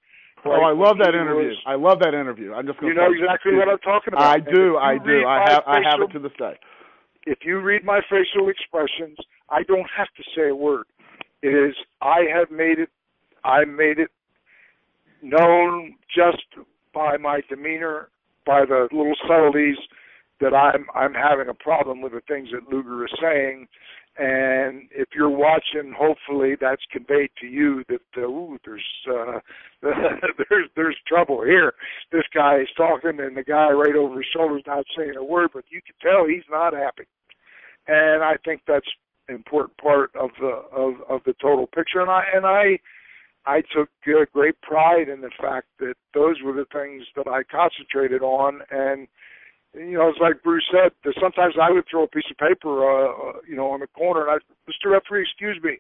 Oh, 0.47 0.51
I 0.51 0.73
love 0.73 0.99
that 0.99 1.15
interview. 1.15 1.49
Was, 1.49 1.63
I 1.67 1.75
love 1.75 1.99
that 2.01 2.15
interview. 2.15 2.53
I'm 2.53 2.67
just 2.67 2.79
going 2.81 2.95
to. 2.95 3.01
You 3.01 3.09
know 3.09 3.13
exactly 3.15 3.55
what 3.55 3.69
I'm 3.69 3.79
talking 3.79 4.13
about. 4.13 4.23
I 4.23 4.41
do. 4.41 4.77
I 4.77 4.99
do. 4.99 5.25
I 5.27 5.41
have. 5.49 5.65
Facial, 5.65 5.73
I 5.73 5.91
have 5.91 6.01
it 6.01 6.13
to 6.13 6.19
this 6.19 6.33
day. 6.39 6.59
If 7.27 7.39
you 7.43 7.61
read 7.61 7.85
my 7.85 8.01
facial 8.11 8.49
expressions, 8.49 9.17
I 9.49 9.63
don't 9.63 9.89
have 9.97 10.09
to 10.17 10.23
say 10.37 10.51
a 10.51 10.55
word. 10.55 10.85
It 11.43 11.49
is. 11.49 11.75
I 12.03 12.25
have 12.35 12.51
made 12.51 12.79
it. 12.79 12.91
I 13.45 13.65
made 13.65 13.99
it 13.99 14.11
known 15.23 15.97
just 16.15 16.45
by 16.93 17.17
my 17.17 17.41
demeanor, 17.49 18.09
by 18.47 18.65
the 18.67 18.89
little 18.93 19.17
subtleties 19.27 19.77
that 20.41 20.55
I'm 20.55 20.87
I'm 20.95 21.15
having 21.15 21.49
a 21.49 21.55
problem 21.55 22.03
with 22.03 22.13
the 22.13 22.21
things 22.29 22.49
that 22.53 22.73
Luger 22.73 23.05
is 23.05 23.13
saying. 23.21 23.67
And 24.17 24.89
if 24.93 25.09
you're 25.15 25.29
watching, 25.29 25.93
hopefully 25.97 26.55
that's 26.61 26.83
conveyed 26.93 27.31
to 27.41 27.49
you 27.49 27.83
that 27.89 28.01
uh, 28.17 28.21
ooh, 28.21 28.59
there's 28.65 28.85
uh, 29.11 29.41
there's 29.83 30.69
there's 30.77 30.97
trouble 31.07 31.43
here. 31.43 31.75
This 32.13 32.23
guy 32.33 32.61
is 32.61 32.69
talking, 32.77 33.19
and 33.19 33.37
the 33.37 33.43
guy 33.43 33.71
right 33.71 33.97
over 33.97 34.17
his 34.17 34.27
shoulder 34.33 34.59
is 34.59 34.65
not 34.67 34.85
saying 34.97 35.15
a 35.19 35.25
word, 35.25 35.51
but 35.53 35.65
you 35.69 35.81
can 35.83 35.97
tell 36.01 36.27
he's 36.27 36.49
not 36.49 36.75
happy. 36.75 37.05
And 37.89 38.23
I 38.23 38.37
think 38.45 38.63
that's 38.69 38.87
an 39.29 39.35
important 39.35 39.77
part 39.79 40.11
of 40.15 40.31
the 40.41 40.63
of 40.73 40.95
of 41.09 41.21
the 41.27 41.35
total 41.43 41.67
picture. 41.67 42.01
And 42.01 42.11
I 42.11 42.23
and 42.33 42.47
I 42.47 42.79
I 43.47 43.63
took 43.77 43.89
uh, 44.07 44.25
great 44.33 44.61
pride 44.63 45.09
in 45.09 45.21
the 45.21 45.31
fact 45.41 45.67
that 45.79 45.95
those 46.15 46.37
were 46.43 46.53
the 46.53 46.67
things 46.73 47.05
that 47.17 47.27
I 47.27 47.43
concentrated 47.43 48.23
on. 48.23 48.61
And, 48.71 49.07
you 49.75 49.99
know, 49.99 50.09
it's 50.09 50.21
like 50.21 50.43
Bruce 50.43 50.65
said, 50.71 50.93
that 51.05 51.15
sometimes 51.21 51.55
I 51.61 51.71
would 51.71 51.85
throw 51.91 52.05
a 52.05 52.09
piece 52.09 52.31
of 52.31 52.39
paper, 52.39 52.85
uh, 52.85 53.11
uh 53.11 53.33
you 53.49 53.57
know, 53.57 53.71
on 53.71 53.81
the 53.81 53.89
corner, 53.89 54.29
and 54.29 54.31
I, 54.31 54.71
Mr. 54.71 54.93
Referee, 54.93 55.23
excuse 55.23 55.59
me, 55.63 55.79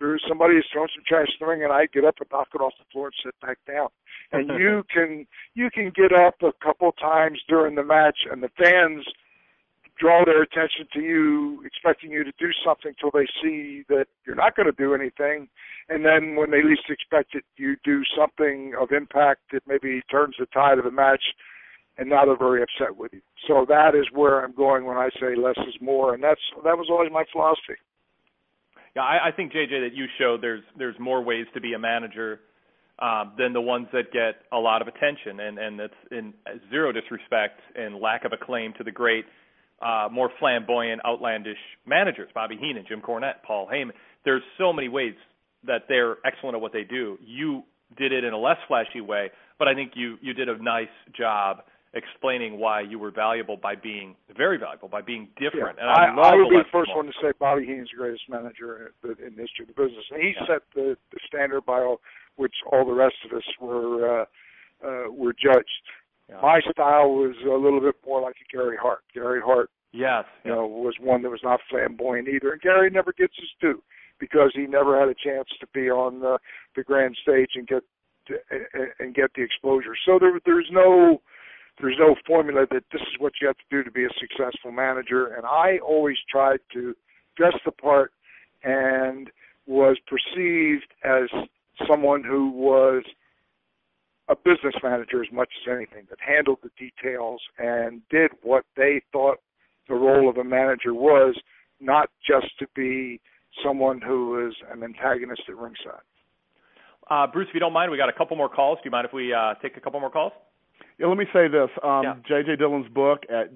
there's 0.00 0.24
somebody 0.28 0.54
who's 0.54 0.68
throwing 0.72 0.88
some 0.94 1.04
trash 1.06 1.28
in 1.28 1.46
the 1.46 1.50
ring, 1.50 1.62
and 1.62 1.72
I 1.72 1.86
get 1.86 2.04
up 2.04 2.16
and 2.20 2.28
knock 2.32 2.48
it 2.54 2.60
off 2.60 2.72
the 2.78 2.84
floor 2.92 3.06
and 3.06 3.14
sit 3.24 3.34
back 3.40 3.58
down. 3.66 3.88
And 4.32 4.48
you 4.60 4.84
can 4.92 5.26
you 5.54 5.70
can 5.70 5.92
get 5.94 6.12
up 6.12 6.36
a 6.42 6.52
couple 6.64 6.92
times 6.92 7.40
during 7.48 7.74
the 7.74 7.84
match, 7.84 8.18
and 8.30 8.42
the 8.42 8.50
fans 8.58 9.04
draw 9.98 10.24
their 10.24 10.42
attention 10.42 10.86
to 10.92 11.00
you, 11.00 11.62
expecting 11.64 12.10
you 12.10 12.24
to 12.24 12.32
do 12.38 12.48
something 12.64 12.92
till 13.00 13.12
they 13.12 13.26
see 13.40 13.84
that 13.88 14.06
you're 14.26 14.34
not 14.34 14.56
going 14.56 14.66
to 14.66 14.76
do 14.76 14.92
anything, 14.92 15.48
and 15.88 16.04
then 16.04 16.34
when 16.34 16.50
they 16.50 16.62
least 16.62 16.82
expect 16.88 17.34
it, 17.34 17.44
you 17.56 17.76
do 17.84 18.02
something 18.18 18.74
of 18.80 18.90
impact 18.90 19.42
that 19.52 19.62
maybe 19.68 20.02
turns 20.10 20.34
the 20.38 20.46
tide 20.46 20.78
of 20.78 20.84
the 20.84 20.90
match, 20.90 21.22
and 21.98 22.08
now 22.08 22.24
they're 22.24 22.36
very 22.36 22.62
upset 22.62 22.96
with 22.96 23.12
you. 23.12 23.20
So 23.46 23.64
that 23.68 23.94
is 23.94 24.06
where 24.12 24.44
I'm 24.44 24.54
going 24.54 24.84
when 24.84 24.96
I 24.96 25.10
say 25.20 25.36
less 25.36 25.56
is 25.68 25.74
more, 25.80 26.14
and 26.14 26.22
that's 26.22 26.40
that 26.64 26.76
was 26.76 26.88
always 26.90 27.10
my 27.12 27.24
philosophy. 27.32 27.78
Yeah, 28.96 29.02
I, 29.02 29.28
I 29.28 29.32
think 29.32 29.52
JJ 29.52 29.88
that 29.88 29.94
you 29.94 30.06
showed 30.18 30.42
there's 30.42 30.62
there's 30.78 30.96
more 30.98 31.22
ways 31.22 31.46
to 31.54 31.60
be 31.60 31.74
a 31.74 31.78
manager 31.78 32.40
um, 33.00 33.32
than 33.38 33.52
the 33.52 33.60
ones 33.60 33.88
that 33.92 34.12
get 34.12 34.42
a 34.52 34.58
lot 34.58 34.82
of 34.82 34.88
attention, 34.88 35.40
and 35.40 35.58
and 35.58 35.78
that's 35.78 35.94
in 36.10 36.32
zero 36.70 36.92
disrespect 36.92 37.60
and 37.76 37.96
lack 38.00 38.24
of 38.24 38.32
acclaim 38.32 38.72
to 38.78 38.84
the 38.84 38.92
great, 38.92 39.24
uh, 39.82 40.08
more 40.10 40.30
flamboyant, 40.38 41.00
outlandish 41.04 41.58
managers, 41.86 42.28
Bobby 42.34 42.56
Heenan, 42.60 42.84
Jim 42.88 43.00
Cornette, 43.00 43.42
Paul 43.46 43.68
Heyman. 43.72 43.92
There's 44.24 44.42
so 44.58 44.72
many 44.72 44.88
ways 44.88 45.14
that 45.66 45.82
they're 45.88 46.16
excellent 46.24 46.56
at 46.56 46.60
what 46.60 46.72
they 46.72 46.84
do. 46.84 47.18
You 47.24 47.62
did 47.96 48.12
it 48.12 48.24
in 48.24 48.32
a 48.32 48.38
less 48.38 48.58
flashy 48.68 49.00
way, 49.00 49.30
but 49.58 49.68
I 49.68 49.74
think 49.74 49.92
you 49.94 50.16
you 50.22 50.34
did 50.34 50.48
a 50.48 50.62
nice 50.62 50.88
job 51.16 51.58
explaining 51.94 52.58
why 52.58 52.80
you 52.80 52.98
were 52.98 53.10
valuable 53.10 53.56
by 53.56 53.74
being 53.74 54.16
very 54.36 54.58
valuable 54.58 54.88
by 54.88 55.00
being 55.00 55.28
different. 55.36 55.78
Yeah. 55.78 55.86
And 55.86 55.90
I, 55.90 56.22
I, 56.22 56.32
I 56.32 56.34
would 56.34 56.50
be 56.50 56.56
the 56.56 56.72
first 56.72 56.90
one 56.94 57.06
to 57.06 57.12
say 57.22 57.32
Bobby 57.38 57.64
Heenan's 57.64 57.90
the 57.92 57.98
greatest 57.98 58.24
manager 58.28 58.92
in 59.04 59.36
the 59.36 59.42
history 59.42 59.62
of 59.62 59.68
the 59.68 59.78
business, 59.78 60.04
and 60.10 60.20
he 60.20 60.34
yeah. 60.34 60.46
set 60.46 60.62
the, 60.74 60.96
the 61.12 61.20
standard 61.26 61.64
by 61.64 61.80
all, 61.80 62.00
which 62.36 62.54
all 62.70 62.84
the 62.84 62.92
rest 62.92 63.14
of 63.24 63.36
us 63.36 63.44
were 63.60 64.22
uh, 64.22 64.24
uh, 64.84 65.10
were 65.10 65.32
judged. 65.32 65.84
Yeah. 66.28 66.40
My 66.42 66.60
style 66.70 67.10
was 67.10 67.36
a 67.44 67.54
little 67.54 67.80
bit 67.80 67.94
more 68.04 68.20
like 68.20 68.36
a 68.42 68.56
Gary 68.56 68.76
Hart. 68.80 69.00
Gary 69.12 69.40
Hart, 69.44 69.70
yes, 69.92 70.24
you 70.44 70.50
know, 70.50 70.66
was 70.66 70.94
one 71.00 71.22
that 71.22 71.30
was 71.30 71.44
not 71.44 71.60
flamboyant 71.70 72.28
either, 72.28 72.52
and 72.52 72.60
Gary 72.60 72.90
never 72.90 73.12
gets 73.12 73.34
his 73.36 73.48
due 73.60 73.82
because 74.18 74.52
he 74.54 74.66
never 74.66 74.98
had 74.98 75.08
a 75.08 75.14
chance 75.14 75.48
to 75.60 75.66
be 75.74 75.90
on 75.90 76.20
the, 76.20 76.38
the 76.76 76.82
grand 76.82 77.16
stage 77.22 77.50
and 77.56 77.66
get 77.66 77.82
to, 78.26 78.34
and 78.98 79.14
get 79.14 79.30
the 79.36 79.42
exposure. 79.42 79.94
So 80.06 80.18
there 80.18 80.40
there's 80.44 80.68
no 80.72 81.20
there's 81.80 81.96
no 81.98 82.14
formula 82.26 82.66
that 82.70 82.84
this 82.92 83.02
is 83.02 83.18
what 83.18 83.32
you 83.40 83.46
have 83.46 83.56
to 83.56 83.64
do 83.70 83.82
to 83.82 83.90
be 83.90 84.04
a 84.04 84.08
successful 84.18 84.70
manager. 84.70 85.26
And 85.26 85.44
I 85.44 85.78
always 85.78 86.16
tried 86.30 86.60
to 86.72 86.94
dress 87.36 87.54
the 87.64 87.72
part 87.72 88.12
and 88.62 89.30
was 89.66 89.96
perceived 90.06 90.86
as 91.04 91.28
someone 91.88 92.22
who 92.22 92.50
was 92.50 93.02
a 94.28 94.36
business 94.36 94.74
manager 94.82 95.22
as 95.22 95.30
much 95.32 95.50
as 95.62 95.72
anything, 95.74 96.06
that 96.08 96.18
handled 96.20 96.58
the 96.62 96.70
details 96.78 97.42
and 97.58 98.00
did 98.10 98.30
what 98.42 98.64
they 98.76 99.02
thought 99.12 99.38
the 99.88 99.94
role 99.94 100.30
of 100.30 100.38
a 100.38 100.44
manager 100.44 100.94
was, 100.94 101.36
not 101.80 102.08
just 102.26 102.46
to 102.58 102.66
be 102.74 103.20
someone 103.62 104.00
who 104.00 104.48
is 104.48 104.54
an 104.72 104.82
antagonist 104.82 105.42
at 105.48 105.56
ringside. 105.56 106.00
Uh, 107.10 107.26
Bruce, 107.26 107.48
if 107.48 107.54
you 107.54 107.60
don't 107.60 107.74
mind, 107.74 107.90
we 107.90 107.98
got 107.98 108.08
a 108.08 108.14
couple 108.14 108.36
more 108.36 108.48
calls. 108.48 108.78
Do 108.78 108.86
you 108.86 108.90
mind 108.90 109.06
if 109.06 109.12
we 109.12 109.34
uh, 109.34 109.54
take 109.60 109.76
a 109.76 109.80
couple 109.80 110.00
more 110.00 110.10
calls? 110.10 110.32
Yeah, 110.98 111.06
let 111.06 111.18
me 111.18 111.26
say 111.32 111.48
this. 111.48 111.70
Um, 111.82 112.02
yeah. 112.04 112.14
JJ 112.30 112.58
Dillon's 112.58 112.88
book 112.92 113.22
at 113.28 113.50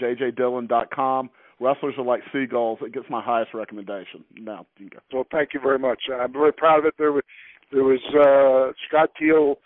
jjdillon.com. 0.00 1.30
Wrestlers 1.60 1.94
are 1.98 2.04
like 2.04 2.20
seagulls. 2.32 2.78
It 2.82 2.92
gets 2.92 3.06
my 3.10 3.22
highest 3.22 3.52
recommendation. 3.52 4.24
Now, 4.36 4.66
you 4.78 4.88
go. 4.90 4.98
Well, 5.12 5.26
thank 5.30 5.50
you 5.54 5.60
very 5.60 5.78
much. 5.78 6.02
I'm 6.12 6.32
very 6.32 6.52
proud 6.52 6.78
of 6.78 6.84
it. 6.84 6.94
There, 6.98 7.12
was, 7.12 7.24
there 7.72 7.82
was 7.82 8.00
uh, 8.14 8.72
Scott 8.88 9.10
Teal 9.18 9.56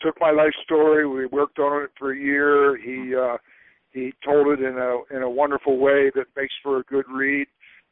took 0.00 0.20
my 0.20 0.30
life 0.30 0.52
story. 0.64 1.06
We 1.06 1.26
worked 1.26 1.58
on 1.58 1.84
it 1.84 1.90
for 1.98 2.12
a 2.12 2.18
year. 2.18 2.76
He 2.76 3.14
uh, 3.14 3.36
he 3.92 4.12
told 4.24 4.48
it 4.48 4.60
in 4.60 4.76
a 4.78 5.16
in 5.16 5.22
a 5.22 5.30
wonderful 5.30 5.78
way 5.78 6.10
that 6.14 6.26
makes 6.36 6.54
for 6.62 6.78
a 6.78 6.82
good 6.84 7.06
read. 7.08 7.46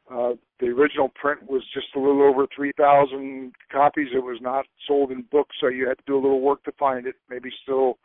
Uh, 0.09 0.33
the 0.59 0.67
original 0.67 1.09
print 1.09 1.49
was 1.49 1.63
just 1.73 1.87
a 1.95 1.99
little 1.99 2.23
over 2.23 2.47
3,000 2.55 3.51
copies. 3.69 4.07
It 4.15 4.23
was 4.23 4.39
not 4.41 4.65
sold 4.87 5.11
in 5.11 5.25
books, 5.29 5.57
so 5.59 5.67
you 5.67 5.85
had 5.85 5.97
to 5.97 6.03
do 6.07 6.15
a 6.15 6.21
little 6.21 6.39
work 6.39 6.63
to 6.63 6.71
find 6.79 7.05
it. 7.05 7.15
Maybe 7.29 7.49
still, 7.63 7.97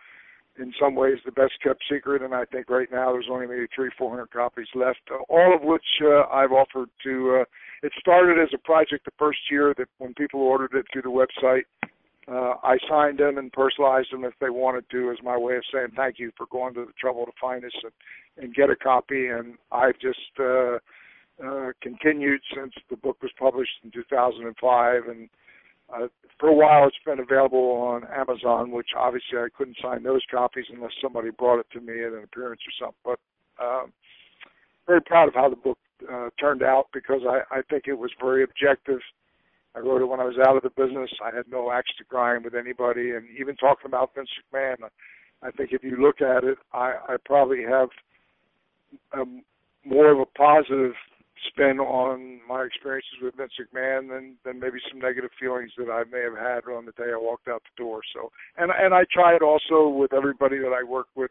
in 0.59 0.73
some 0.81 0.95
ways, 0.95 1.19
the 1.25 1.33
best 1.33 1.55
kept 1.63 1.83
secret. 1.91 2.23
And 2.23 2.35
I 2.35 2.45
think 2.45 2.69
right 2.69 2.89
now 2.91 3.13
there's 3.13 3.29
only 3.31 3.47
maybe 3.47 3.67
three, 3.75 3.91
400 3.97 4.31
copies 4.31 4.67
left. 4.75 5.01
All 5.29 5.55
of 5.55 5.63
which 5.63 5.85
uh, 6.03 6.25
I've 6.33 6.53
offered 6.53 6.91
to. 7.05 7.41
Uh, 7.41 7.45
it 7.83 7.93
started 7.99 8.41
as 8.41 8.51
a 8.55 8.59
project 8.59 9.05
the 9.05 9.13
first 9.19 9.41
year 9.51 9.75
that 9.79 9.89
when 9.99 10.15
people 10.15 10.41
ordered 10.41 10.75
it 10.75 10.87
through 10.93 11.03
the 11.03 11.09
website, 11.09 11.63
uh, 12.29 12.55
I 12.63 12.77
signed 12.89 13.19
them 13.19 13.39
and 13.39 13.53
personalized 13.53 14.13
them 14.13 14.25
if 14.25 14.35
they 14.41 14.51
wanted 14.51 14.85
to, 14.91 15.11
as 15.11 15.19
my 15.25 15.37
way 15.37 15.57
of 15.57 15.65
saying 15.73 15.89
thank 15.97 16.21
you 16.21 16.31
for 16.37 16.47
going 16.47 16.75
to 16.75 16.85
the 16.85 16.93
trouble 17.01 17.27
to 17.27 17.33
find 17.41 17.65
us 17.65 17.73
and, 17.83 18.45
and 18.45 18.55
get 18.55 18.71
a 18.71 18.77
copy. 18.77 19.27
And 19.27 19.55
I've 19.73 19.99
just 19.99 20.21
uh, 20.39 20.79
uh, 21.45 21.73
continued 21.83 22.41
since 22.55 22.73
the 22.91 22.97
book 22.97 23.17
was 23.23 23.33
published 23.39 23.73
in 23.83 23.91
2005, 23.91 25.03
and 25.09 25.29
uh, 25.95 26.09
for 26.39 26.49
a 26.49 26.55
while 26.55 26.87
it's 26.87 26.97
been 27.05 27.21
available 27.21 27.59
on 27.59 28.05
Amazon, 28.13 28.71
which 28.71 28.89
obviously 28.97 29.39
I 29.39 29.49
couldn't 29.57 29.77
sign 29.81 30.03
those 30.03 30.23
copies 30.31 30.67
unless 30.73 30.93
somebody 31.01 31.31
brought 31.31 31.61
it 31.61 31.67
to 31.73 31.81
me 31.81 32.03
at 32.03 32.13
an 32.13 32.25
appearance 32.25 32.61
or 32.67 32.87
something. 32.87 33.03
But 33.05 33.65
um, 33.65 33.93
very 34.87 35.03
proud 35.03 35.29
of 35.29 35.35
how 35.35 35.49
the 35.49 35.57
book 35.57 35.79
uh, 36.11 36.31
turned 36.41 36.63
out 36.63 36.87
because 36.93 37.21
I, 37.29 37.43
I 37.55 37.63
think 37.71 37.85
it 37.87 37.99
was 37.99 38.11
very 38.21 38.43
objective. 38.43 39.01
I 39.75 39.79
wrote 39.79 40.03
it 40.03 40.07
when 40.07 40.21
I 40.21 40.25
was 40.25 40.37
out 40.39 40.57
of 40.57 40.63
the 40.63 40.71
business. 40.71 41.11
I 41.25 41.35
had 41.35 41.47
no 41.49 41.71
axe 41.71 41.91
to 41.99 42.05
grind 42.05 42.45
with 42.45 42.55
anybody, 42.55 43.13
and 43.13 43.25
even 43.39 43.57
talking 43.57 43.87
about 43.87 44.15
Vince 44.15 44.29
McMahon, 44.53 44.77
I 45.43 45.51
think 45.51 45.71
if 45.73 45.83
you 45.83 45.97
look 45.97 46.21
at 46.21 46.45
it, 46.45 46.59
I, 46.73 46.95
I 47.09 47.17
probably 47.25 47.63
have 47.63 47.89
um, 49.13 49.43
more 49.85 50.11
of 50.11 50.19
a 50.19 50.27
positive 50.27 50.93
spin 51.49 51.79
on 51.81 52.41
my 52.49 52.63
experiences 52.63 53.19
with 53.23 53.35
Vince 53.37 53.53
McMahon 53.61 54.09
than 54.09 54.37
than 54.45 54.61
maybe 54.61 54.79
some 54.91 55.01
negative 55.01 55.31
feelings 55.39 55.73
that 55.77 55.91
I 55.91 56.05
may 56.11 56.23
have 56.23 56.37
had 56.37 56.71
on 56.73 56.87
the 56.87 56.93
day 56.93 57.13
I 57.13 57.17
walked 57.17 57.49
out 57.49 57.63
the 57.63 57.83
door. 57.83 58.01
So, 58.15 58.31
and 58.57 58.71
and 58.71 58.95
I 58.95 59.05
try 59.13 59.35
it 59.35 59.43
also 59.43 59.89
with 59.89 60.13
everybody 60.13 60.59
that 60.59 60.73
I 60.73 60.83
work 60.83 61.09
with 61.15 61.31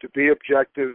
to 0.00 0.08
be 0.10 0.28
objective. 0.28 0.94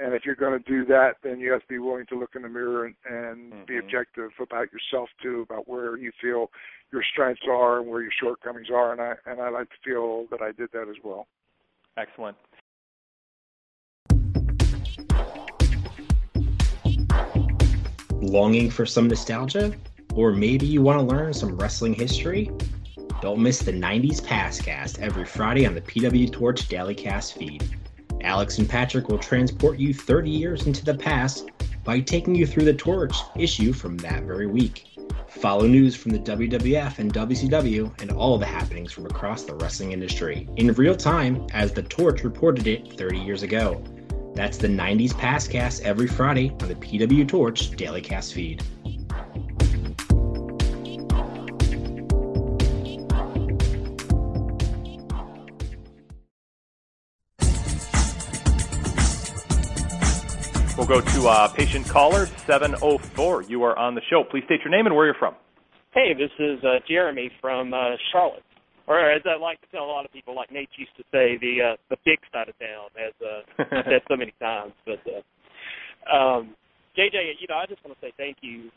And 0.00 0.14
if 0.14 0.22
you're 0.24 0.36
going 0.36 0.56
to 0.62 0.70
do 0.70 0.84
that, 0.86 1.14
then 1.24 1.40
you 1.40 1.50
have 1.50 1.62
to 1.62 1.66
be 1.66 1.78
willing 1.78 2.06
to 2.10 2.16
look 2.16 2.36
in 2.36 2.42
the 2.42 2.48
mirror 2.48 2.86
and, 2.86 2.94
and 3.10 3.52
mm-hmm. 3.52 3.64
be 3.66 3.78
objective 3.78 4.30
about 4.40 4.68
yourself 4.72 5.08
too, 5.20 5.44
about 5.50 5.66
where 5.68 5.96
you 5.96 6.12
feel 6.22 6.50
your 6.92 7.02
strengths 7.12 7.42
are 7.50 7.80
and 7.80 7.88
where 7.88 8.02
your 8.02 8.12
shortcomings 8.22 8.68
are. 8.72 8.92
And 8.92 9.00
I 9.00 9.14
and 9.26 9.40
I 9.40 9.50
like 9.50 9.68
to 9.70 9.76
feel 9.84 10.26
that 10.30 10.40
I 10.40 10.52
did 10.52 10.70
that 10.72 10.88
as 10.88 10.96
well. 11.02 11.26
Excellent. 11.96 12.36
Longing 18.20 18.68
for 18.68 18.84
some 18.84 19.06
nostalgia? 19.06 19.72
Or 20.14 20.32
maybe 20.32 20.66
you 20.66 20.82
want 20.82 20.98
to 20.98 21.04
learn 21.04 21.32
some 21.32 21.56
wrestling 21.56 21.94
history? 21.94 22.50
Don't 23.22 23.38
miss 23.38 23.60
the 23.60 23.72
90s 23.72 24.20
Passcast 24.20 24.98
every 24.98 25.24
Friday 25.24 25.66
on 25.66 25.74
the 25.74 25.80
PW 25.80 26.32
Torch 26.32 26.66
Daily 26.68 26.96
Cast 26.96 27.34
feed. 27.34 27.64
Alex 28.22 28.58
and 28.58 28.68
Patrick 28.68 29.08
will 29.08 29.18
transport 29.18 29.78
you 29.78 29.94
30 29.94 30.30
years 30.30 30.66
into 30.66 30.84
the 30.84 30.94
past 30.94 31.48
by 31.84 32.00
taking 32.00 32.34
you 32.34 32.44
through 32.44 32.64
the 32.64 32.74
Torch 32.74 33.16
issue 33.36 33.72
from 33.72 33.96
that 33.98 34.24
very 34.24 34.48
week. 34.48 34.86
Follow 35.28 35.68
news 35.68 35.94
from 35.94 36.10
the 36.10 36.18
WWF 36.18 36.98
and 36.98 37.12
WCW 37.12 38.00
and 38.02 38.10
all 38.10 38.36
the 38.36 38.46
happenings 38.46 38.90
from 38.90 39.06
across 39.06 39.44
the 39.44 39.54
wrestling 39.54 39.92
industry 39.92 40.48
in 40.56 40.72
real 40.72 40.96
time 40.96 41.46
as 41.52 41.72
the 41.72 41.82
Torch 41.84 42.24
reported 42.24 42.66
it 42.66 42.98
30 42.98 43.18
years 43.18 43.44
ago. 43.44 43.80
That's 44.38 44.56
the 44.56 44.68
90s 44.68 45.12
Passcast 45.14 45.82
every 45.82 46.06
Friday 46.06 46.50
on 46.60 46.68
the 46.68 46.76
PW 46.76 47.26
Torch 47.26 47.72
Daily 47.72 48.00
Cast 48.00 48.34
feed. 48.34 48.62
We'll 60.76 60.86
go 60.86 61.00
to 61.00 61.28
uh, 61.28 61.48
patient 61.48 61.88
caller 61.88 62.26
704. 62.46 63.42
You 63.42 63.64
are 63.64 63.76
on 63.76 63.96
the 63.96 64.02
show. 64.08 64.22
Please 64.22 64.44
state 64.44 64.60
your 64.60 64.70
name 64.70 64.86
and 64.86 64.94
where 64.94 65.06
you're 65.06 65.16
from. 65.18 65.34
Hey, 65.92 66.14
this 66.14 66.30
is 66.38 66.62
uh, 66.62 66.78
Jeremy 66.88 67.32
from 67.40 67.74
uh, 67.74 67.96
Charlotte 68.12 68.44
or 68.88 69.12
as 69.12 69.20
I 69.28 69.36
like 69.36 69.60
to 69.60 69.66
tell 69.68 69.84
a 69.84 69.92
lot 69.92 70.06
of 70.06 70.12
people, 70.12 70.34
like 70.34 70.50
Nate 70.50 70.70
used 70.76 70.96
to 70.96 71.04
say, 71.12 71.36
the 71.40 71.72
uh, 71.72 71.76
the 71.90 71.96
big 72.06 72.18
side 72.32 72.48
of 72.48 72.58
town, 72.58 72.88
as 72.96 73.12
uh, 73.20 73.82
said 73.84 74.00
so 74.08 74.16
many 74.16 74.32
times. 74.40 74.72
But 74.86 75.00
uh, 75.04 76.16
um, 76.16 76.56
JJ, 76.96 77.36
you 77.38 77.46
know, 77.48 77.56
I 77.56 77.66
just 77.66 77.84
want 77.84 77.98
to 78.00 78.06
say 78.06 78.12
thank 78.16 78.38
you, 78.40 78.70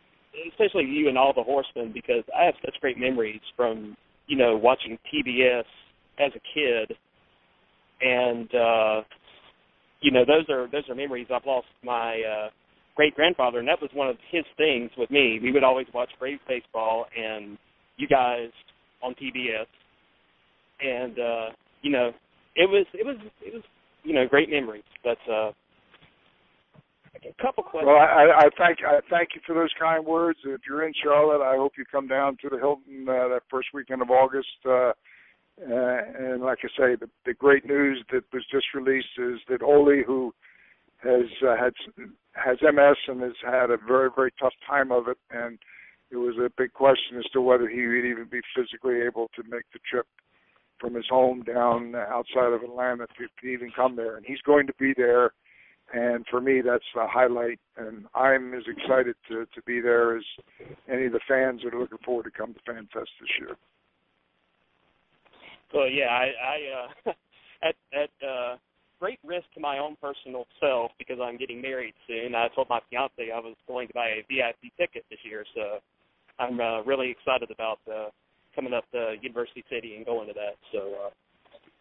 especially 0.52 0.84
you 0.84 1.08
and 1.08 1.18
all 1.18 1.34
the 1.34 1.44
horsemen, 1.44 1.92
because 1.94 2.24
I 2.38 2.44
have 2.44 2.56
such 2.64 2.76
great 2.82 2.98
memories 2.98 3.40
from 3.56 3.96
you 4.28 4.38
know 4.38 4.58
watching 4.58 5.00
TBS 5.08 5.64
as 6.20 6.32
a 6.36 6.42
kid, 6.54 6.98
and 8.02 8.54
uh, 8.54 9.02
you 10.02 10.12
know 10.12 10.26
those 10.28 10.44
are 10.50 10.68
those 10.70 10.84
are 10.90 10.96
memories. 10.96 11.28
I've 11.34 11.46
lost 11.46 11.68
my 11.86 12.22
uh, 12.22 12.50
great 12.96 13.16
grandfather, 13.16 13.60
and 13.60 13.68
that 13.70 13.82
was 13.82 13.90
one 13.94 14.10
of 14.10 14.18
his 14.30 14.44
things 14.58 14.92
with 14.98 15.10
me. 15.10 15.40
We 15.42 15.54
would 15.54 15.64
always 15.64 15.88
watch 15.94 16.10
Braves 16.20 16.42
baseball, 16.50 17.06
and 17.18 17.58
you 17.96 18.10
guys 18.10 18.50
on 19.02 19.16
TBS 19.16 19.68
and 20.82 21.20
uh, 21.20 21.50
you 21.82 21.92
know, 21.92 22.12
it 22.56 22.70
was 22.70 22.86
it 22.94 23.06
was 23.06 23.18
it 23.42 23.54
was 23.54 23.64
you 24.04 24.14
know 24.14 24.28
great 24.28 24.50
memories. 24.50 24.84
But 25.04 25.18
uh, 25.32 25.52
a 27.16 27.42
couple 27.42 27.64
questions. 27.64 27.88
Well, 27.88 27.98
I, 27.98 28.46
I 28.46 28.50
thank 28.58 28.80
I 28.86 29.00
thank 29.10 29.30
you 29.36 29.42
for 29.46 29.54
those 29.54 29.72
kind 29.80 30.06
words. 30.06 30.40
If 30.44 30.62
you're 30.68 30.86
in 30.88 30.94
Charlotte, 31.04 31.44
I 31.44 31.56
hope 31.56 31.74
you 31.78 31.86
come 31.92 32.08
down 32.08 32.38
to 32.42 32.50
the 32.50 32.58
Hilton 32.58 33.08
uh, 33.08 33.28
that 33.30 33.42
first 33.50 33.70
weekend 33.74 34.02
of 34.02 34.10
August. 34.10 34.48
Uh, 34.66 34.94
uh, 35.70 35.98
and 36.18 36.42
like 36.42 36.60
I 36.64 36.68
say, 36.70 36.96
the, 36.96 37.10
the 37.26 37.34
great 37.34 37.66
news 37.66 38.04
that 38.12 38.24
was 38.34 38.44
just 38.52 38.66
released 38.74 39.20
is 39.20 39.40
that 39.50 39.62
Ole, 39.62 40.04
who 40.06 40.34
has 41.04 41.28
uh, 41.46 41.56
had 41.56 41.74
has 42.34 42.58
MS 42.62 42.98
and 43.08 43.22
has 43.22 43.38
had 43.46 43.70
a 43.70 43.78
very 43.78 44.10
very 44.16 44.32
tough 44.40 44.54
time 44.68 44.92
of 44.92 45.08
it, 45.08 45.18
and 45.30 45.60
it 46.12 46.18
was 46.18 46.36
a 46.38 46.50
big 46.58 46.74
question 46.74 47.18
as 47.18 47.26
to 47.34 47.42
whether 47.42 47.68
he 47.70 47.86
would 47.86 48.06
even 48.06 48.28
be 48.32 48.42
physically 48.56 49.02
able 49.02 49.30
to 49.36 49.44
make 49.44 49.64
the 49.74 49.80
trip 49.90 50.08
from 50.82 50.96
his 50.96 51.06
home 51.10 51.44
down 51.44 51.96
outside 51.96 52.52
of 52.52 52.64
Atlanta 52.64 53.06
to, 53.08 53.28
to 53.42 53.48
even 53.48 53.72
come 53.74 53.96
there. 53.96 54.18
And 54.18 54.26
he's 54.26 54.42
going 54.42 54.68
to 54.68 54.74
be 54.80 54.94
there. 54.98 55.32
And 55.94 56.26
for 56.30 56.42
me, 56.42 56.62
that's 56.62 56.84
the 56.96 57.06
highlight. 57.08 57.60
And 57.78 58.06
I'm 58.16 58.54
as 58.54 58.64
excited 58.68 59.16
to, 59.30 59.46
to 59.54 59.62
be 59.66 59.80
there 59.80 60.18
as 60.18 60.24
any 60.92 61.06
of 61.06 61.12
the 61.12 61.20
fans 61.28 61.62
that 61.64 61.74
are 61.74 61.80
looking 61.80 62.00
forward 62.04 62.24
to 62.24 62.32
come 62.32 62.54
to 62.54 62.60
FanFest 62.72 63.12
this 63.20 63.30
year. 63.40 63.56
Well, 65.74 65.90
yeah, 65.90 66.08
I, 66.08 66.32
I 66.44 67.10
uh, 67.10 67.14
at 67.64 67.76
at 67.94 68.28
uh, 68.28 68.58
great 69.00 69.20
risk 69.24 69.46
to 69.54 69.60
my 69.60 69.78
own 69.78 69.96
personal 70.02 70.46
self 70.60 70.92
because 70.98 71.18
I'm 71.22 71.38
getting 71.38 71.62
married 71.62 71.94
soon. 72.08 72.36
I 72.36 72.48
told 72.54 72.70
my 72.70 72.80
fiance 72.90 73.32
I 73.34 73.40
was 73.40 73.56
going 73.68 73.88
to 73.88 73.94
buy 73.94 74.08
a 74.08 74.26
VIP 74.30 74.76
ticket 74.78 75.06
this 75.10 75.20
year, 75.24 75.46
so 75.56 75.80
I'm 76.40 76.60
uh, 76.60 76.82
really 76.84 77.10
excited 77.10 77.52
about 77.52 77.80
uh, 77.90 78.10
coming 78.56 78.74
up 78.74 78.90
to 78.92 79.16
University 79.22 79.64
City 79.70 79.96
and 79.96 80.06
going 80.06 80.28
to 80.28 80.34
that. 80.34 80.56
So. 80.72 80.80
Uh, 81.06 81.10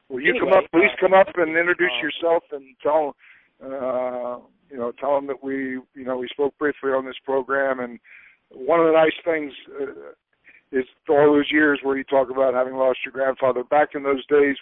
well, 0.09 0.21
you 0.21 0.31
anyway, 0.31 0.51
come 0.51 0.59
up. 0.59 0.71
Please 0.73 0.91
uh, 0.93 1.01
come 1.01 1.15
up 1.15 1.29
and 1.37 1.57
introduce 1.57 1.93
uh, 1.99 2.03
yourself 2.03 2.43
and 2.53 2.75
tell. 2.83 3.15
Uh, 3.63 4.39
you 4.71 4.77
know, 4.77 4.93
tell 4.99 5.15
them 5.15 5.27
that 5.27 5.43
we, 5.43 5.79
you 5.95 6.05
know, 6.05 6.17
we 6.17 6.29
spoke 6.29 6.57
briefly 6.59 6.91
on 6.91 7.05
this 7.05 7.19
program, 7.25 7.81
and 7.81 7.99
one 8.51 8.81
of 8.81 8.87
the 8.87 8.93
nice 8.93 9.13
things 9.25 9.53
uh, 9.81 10.13
is 10.73 10.85
all 11.09 11.35
those 11.35 11.51
years 11.51 11.81
where 11.83 11.97
you 11.97 12.05
talk 12.05 12.31
about 12.31 12.55
having 12.55 12.75
lost 12.75 13.01
your 13.05 13.13
grandfather. 13.13 13.65
Back 13.65 13.91
in 13.95 14.03
those 14.03 14.25
days, 14.27 14.57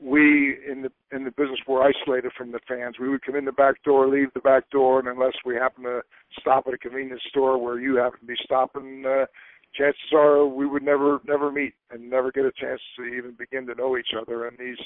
we 0.00 0.56
in 0.68 0.82
the 0.82 0.90
in 1.16 1.24
the 1.24 1.30
business 1.30 1.60
were 1.68 1.82
isolated 1.82 2.32
from 2.36 2.52
the 2.52 2.60
fans. 2.66 2.96
We 2.98 3.08
would 3.08 3.22
come 3.22 3.36
in 3.36 3.44
the 3.44 3.52
back 3.52 3.82
door, 3.84 4.08
leave 4.08 4.32
the 4.34 4.40
back 4.40 4.68
door, 4.70 4.98
and 4.98 5.08
unless 5.08 5.34
we 5.44 5.54
happen 5.54 5.84
to 5.84 6.02
stop 6.40 6.66
at 6.66 6.74
a 6.74 6.78
convenience 6.78 7.22
store 7.28 7.62
where 7.62 7.78
you 7.78 7.96
happen 7.96 8.20
to 8.20 8.26
be 8.26 8.34
stopping, 8.42 9.04
uh, 9.06 9.26
chances 9.76 10.12
are 10.12 10.46
we 10.46 10.66
would 10.66 10.82
never 10.82 11.20
never 11.26 11.50
meet 11.50 11.74
and 11.90 12.08
never 12.08 12.30
get 12.32 12.44
a 12.44 12.52
chance 12.52 12.80
to 12.96 13.04
even 13.04 13.32
begin 13.38 13.66
to 13.66 13.74
know 13.74 13.96
each 13.96 14.14
other. 14.18 14.46
And 14.46 14.56
these 14.58 14.78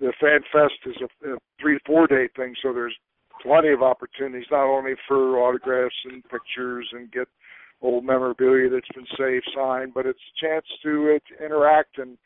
the 0.00 0.12
Fan 0.20 0.40
Fest 0.52 0.74
is 0.86 0.96
a, 1.02 1.34
a 1.34 1.38
three 1.60 1.78
four 1.86 2.06
day 2.06 2.28
thing, 2.36 2.54
so 2.62 2.72
there's 2.72 2.96
plenty 3.42 3.72
of 3.72 3.82
opportunities 3.82 4.46
not 4.50 4.64
only 4.64 4.92
for 5.08 5.38
autographs 5.38 5.94
and 6.04 6.22
pictures 6.24 6.88
and 6.92 7.10
get 7.10 7.28
old 7.82 8.04
memorabilia 8.04 8.68
that's 8.68 8.88
been 8.94 9.06
saved 9.18 9.48
signed, 9.54 9.94
but 9.94 10.04
it's 10.06 10.18
a 10.18 10.46
chance 10.46 10.66
to, 10.82 11.16
uh, 11.16 11.18
to 11.38 11.44
interact 11.44 11.98
and 11.98 12.18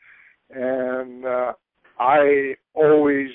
and 0.49 1.25
uh, 1.25 1.53
I 1.99 2.55
always 2.73 3.29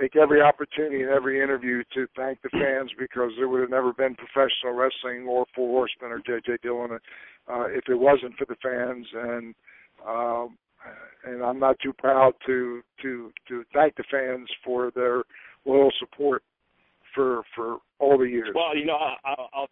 take 0.00 0.16
every 0.16 0.40
opportunity 0.40 1.02
in 1.02 1.08
every 1.08 1.42
interview 1.42 1.82
to 1.94 2.06
thank 2.16 2.40
the 2.42 2.50
fans 2.50 2.90
because 2.98 3.30
there 3.36 3.48
would 3.48 3.60
have 3.60 3.70
never 3.70 3.92
been 3.92 4.14
professional 4.14 4.74
wrestling 4.74 5.26
or 5.28 5.46
Four 5.54 5.68
Horsemen 5.68 6.12
or 6.12 6.18
J.J. 6.18 6.58
Dillon 6.62 6.92
uh, 6.92 7.66
if 7.68 7.88
it 7.88 7.98
wasn't 7.98 8.36
for 8.36 8.44
the 8.46 8.56
fans. 8.62 9.06
And 9.14 9.54
Um, 10.06 10.56
and 11.24 11.42
I'm 11.42 11.58
not 11.58 11.76
too 11.80 11.92
proud 11.92 12.32
to 12.46 12.82
to 13.02 13.32
to 13.48 13.64
thank 13.74 13.96
the 13.96 14.04
fans 14.10 14.48
for 14.64 14.92
their 14.94 15.24
loyal 15.64 15.90
support 15.98 16.42
for 17.14 17.42
for 17.54 17.78
all 17.98 18.16
the 18.16 18.24
years. 18.24 18.50
Well, 18.54 18.76
you 18.76 18.86
know, 18.86 18.96
I, 18.96 19.16
I'll 19.24 19.48
I'll, 19.52 19.68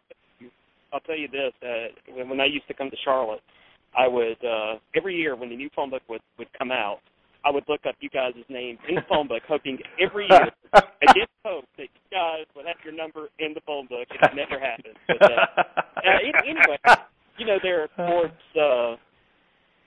I'll 0.92 1.00
tell 1.00 1.16
you 1.16 1.28
this: 1.28 1.52
uh, 1.62 2.14
when 2.14 2.28
when 2.28 2.40
I 2.40 2.46
used 2.46 2.66
to 2.68 2.74
come 2.74 2.90
to 2.90 2.96
Charlotte, 3.04 3.40
I 3.96 4.08
would 4.08 4.44
uh, 4.44 4.78
every 4.94 5.14
year 5.16 5.36
when 5.36 5.48
the 5.48 5.56
new 5.56 5.70
phone 5.74 5.90
book 5.90 6.02
would 6.08 6.22
would 6.38 6.48
come 6.58 6.72
out, 6.72 6.98
I 7.46 7.50
would 7.50 7.64
look 7.68 7.80
up 7.86 7.94
you 8.00 8.10
guys' 8.10 8.34
names 8.48 8.78
in 8.88 8.96
the 8.96 9.02
phone 9.08 9.28
book, 9.28 9.42
hoping 9.46 9.78
every 10.02 10.26
year 10.28 10.50
I 10.74 11.12
did 11.14 11.28
hope 11.44 11.64
that 11.78 11.86
you 11.94 12.04
guys 12.10 12.44
would 12.56 12.66
have 12.66 12.76
your 12.84 12.94
number 12.94 13.28
in 13.38 13.54
the 13.54 13.60
phone 13.64 13.86
book. 13.86 14.08
It 14.10 14.34
never 14.34 14.58
happened. 14.58 14.98
But, 15.06 15.22
uh, 15.22 15.62
uh, 15.62 16.42
anyway, 16.44 16.78
you 17.38 17.46
know, 17.46 17.58
there 17.62 17.82
are 17.82 17.88
sports. 17.94 18.42
Uh, 18.58 18.96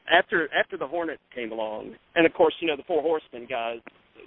after 0.09 0.49
after 0.57 0.77
the 0.77 0.87
Hornets 0.87 1.21
came 1.35 1.51
along, 1.51 1.95
and 2.15 2.25
of 2.25 2.33
course, 2.33 2.53
you 2.61 2.67
know, 2.67 2.77
the 2.77 2.87
Four 2.87 3.01
Horsemen 3.01 3.45
guys, 3.49 3.79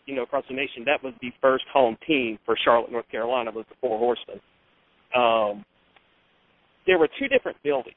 you 0.04 0.14
know, 0.14 0.22
across 0.22 0.44
the 0.48 0.54
nation, 0.54 0.84
that 0.86 1.02
was 1.02 1.14
the 1.22 1.30
first 1.40 1.64
home 1.72 1.96
team 2.06 2.38
for 2.44 2.56
Charlotte, 2.62 2.92
North 2.92 3.08
Carolina, 3.10 3.50
was 3.50 3.64
the 3.68 3.76
Four 3.80 3.98
Horsemen. 3.98 4.40
Um, 5.16 5.64
there 6.86 6.98
were 6.98 7.08
two 7.18 7.28
different 7.28 7.56
buildings. 7.64 7.96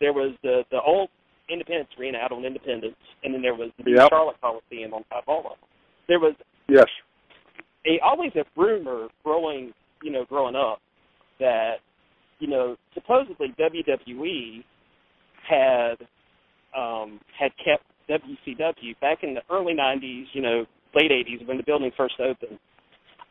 There 0.00 0.12
was 0.12 0.34
the 0.42 0.64
the 0.70 0.80
old 0.80 1.08
Independence 1.52 1.90
Arena 1.98 2.18
out 2.18 2.32
on 2.32 2.44
Independence, 2.44 2.96
and 3.22 3.34
then 3.34 3.42
there 3.42 3.54
was 3.54 3.70
the 3.84 3.90
Yep. 3.90 4.08
Charlotte 4.10 4.40
Coliseum 4.40 4.94
on 4.94 5.04
top 5.04 5.24
of 5.24 5.28
all 5.28 5.38
of 5.38 5.44
them. 5.60 5.68
There 6.08 6.20
was 6.20 6.34
Yes. 6.68 6.88
a 7.86 7.98
always 8.00 8.34
a 8.36 8.44
rumor 8.56 9.08
growing, 9.22 9.72
you 10.02 10.10
know, 10.10 10.24
growing 10.24 10.56
up 10.56 10.80
that, 11.38 11.80
you 12.38 12.46
know, 12.48 12.76
supposedly 12.94 13.48
WWE 13.58 14.64
had 15.48 15.96
um 16.76 17.20
had 17.38 17.52
kept 17.62 17.84
WCW 18.08 18.98
back 19.00 19.22
in 19.22 19.34
the 19.34 19.42
early 19.50 19.74
'90s, 19.74 20.26
you 20.32 20.42
know, 20.42 20.66
late 20.94 21.10
'80s 21.10 21.46
when 21.46 21.56
the 21.56 21.62
building 21.62 21.92
first 21.96 22.18
opened, 22.20 22.58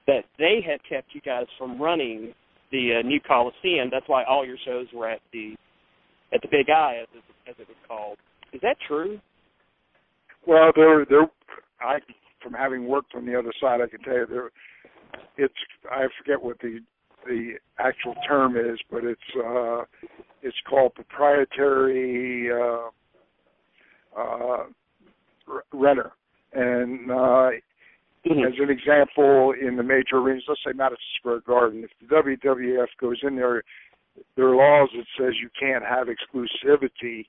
that 0.08 0.26
they 0.38 0.62
had 0.62 0.84
kept 0.84 1.14
you 1.14 1.22
guys 1.22 1.48
from 1.58 1.82
running 1.82 2.34
the 2.72 3.00
uh, 3.00 3.02
new 3.08 3.20
Coliseum. 3.20 3.90
That's 3.92 4.08
why 4.08 4.24
all 4.24 4.46
your 4.46 4.58
shows 4.66 4.88
were 4.94 5.10
at 5.10 5.22
the 5.34 5.56
at 6.34 6.42
the 6.42 6.48
Big 6.50 6.70
Eye, 6.70 7.00
as 7.02 7.08
it, 7.16 7.50
as 7.50 7.56
it 7.60 7.68
was 7.68 7.78
called. 7.88 8.18
Is 8.54 8.62
that 8.62 8.78
true? 8.88 9.20
Well, 10.46 10.72
there, 10.76 11.06
there. 11.06 11.28
I, 11.82 12.00
from 12.42 12.54
having 12.54 12.88
worked 12.88 13.14
on 13.16 13.26
the 13.26 13.38
other 13.38 13.54
side, 13.62 13.82
I 13.82 13.88
can 13.88 14.02
tell 14.02 14.16
you 14.16 14.28
there. 14.30 14.52
It's 15.38 15.54
I 15.90 16.06
forget 16.20 16.42
what 16.42 16.60
the 16.60 16.80
the 17.26 17.54
actual 17.78 18.16
term 18.28 18.58
is, 18.58 18.80
but 18.90 19.04
it's 19.04 19.22
uh, 19.38 19.84
it's 20.42 20.58
called 20.68 20.96
proprietary 20.96 22.50
uh, 22.52 22.90
uh, 24.20 24.64
renter. 25.74 26.12
And 26.54 27.12
uh, 27.12 27.50
as 28.26 28.54
an 28.60 28.70
example, 28.70 29.54
in 29.60 29.78
the 29.78 29.84
major 29.84 30.18
arenas, 30.18 30.44
let's 30.48 30.62
say 30.66 30.74
Madison 30.76 30.98
Square 31.20 31.42
Garden, 31.42 31.84
if 31.84 31.92
the 32.00 32.16
WWF 32.16 32.88
goes 33.00 33.20
in 33.24 33.36
there, 33.36 33.64
there 34.36 34.48
are 34.48 34.56
laws 34.56 34.90
that 34.96 35.06
says 35.18 35.34
you 35.42 35.50
can't 35.60 35.84
have 35.84 36.08
exclusivity 36.08 37.26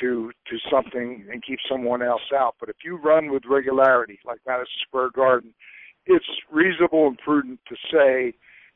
to 0.00 0.30
to 0.48 0.56
something 0.70 1.26
and 1.30 1.44
keep 1.44 1.58
someone 1.68 2.02
else 2.02 2.22
out. 2.34 2.54
But 2.60 2.68
if 2.68 2.76
you 2.84 2.96
run 2.96 3.30
with 3.30 3.42
regularity, 3.48 4.18
like 4.24 4.38
Madison 4.46 4.72
Square 4.86 5.10
Garden, 5.14 5.52
it's 6.06 6.24
reasonable 6.50 7.08
and 7.08 7.18
prudent 7.18 7.60
to 7.68 7.76
say 7.92 8.34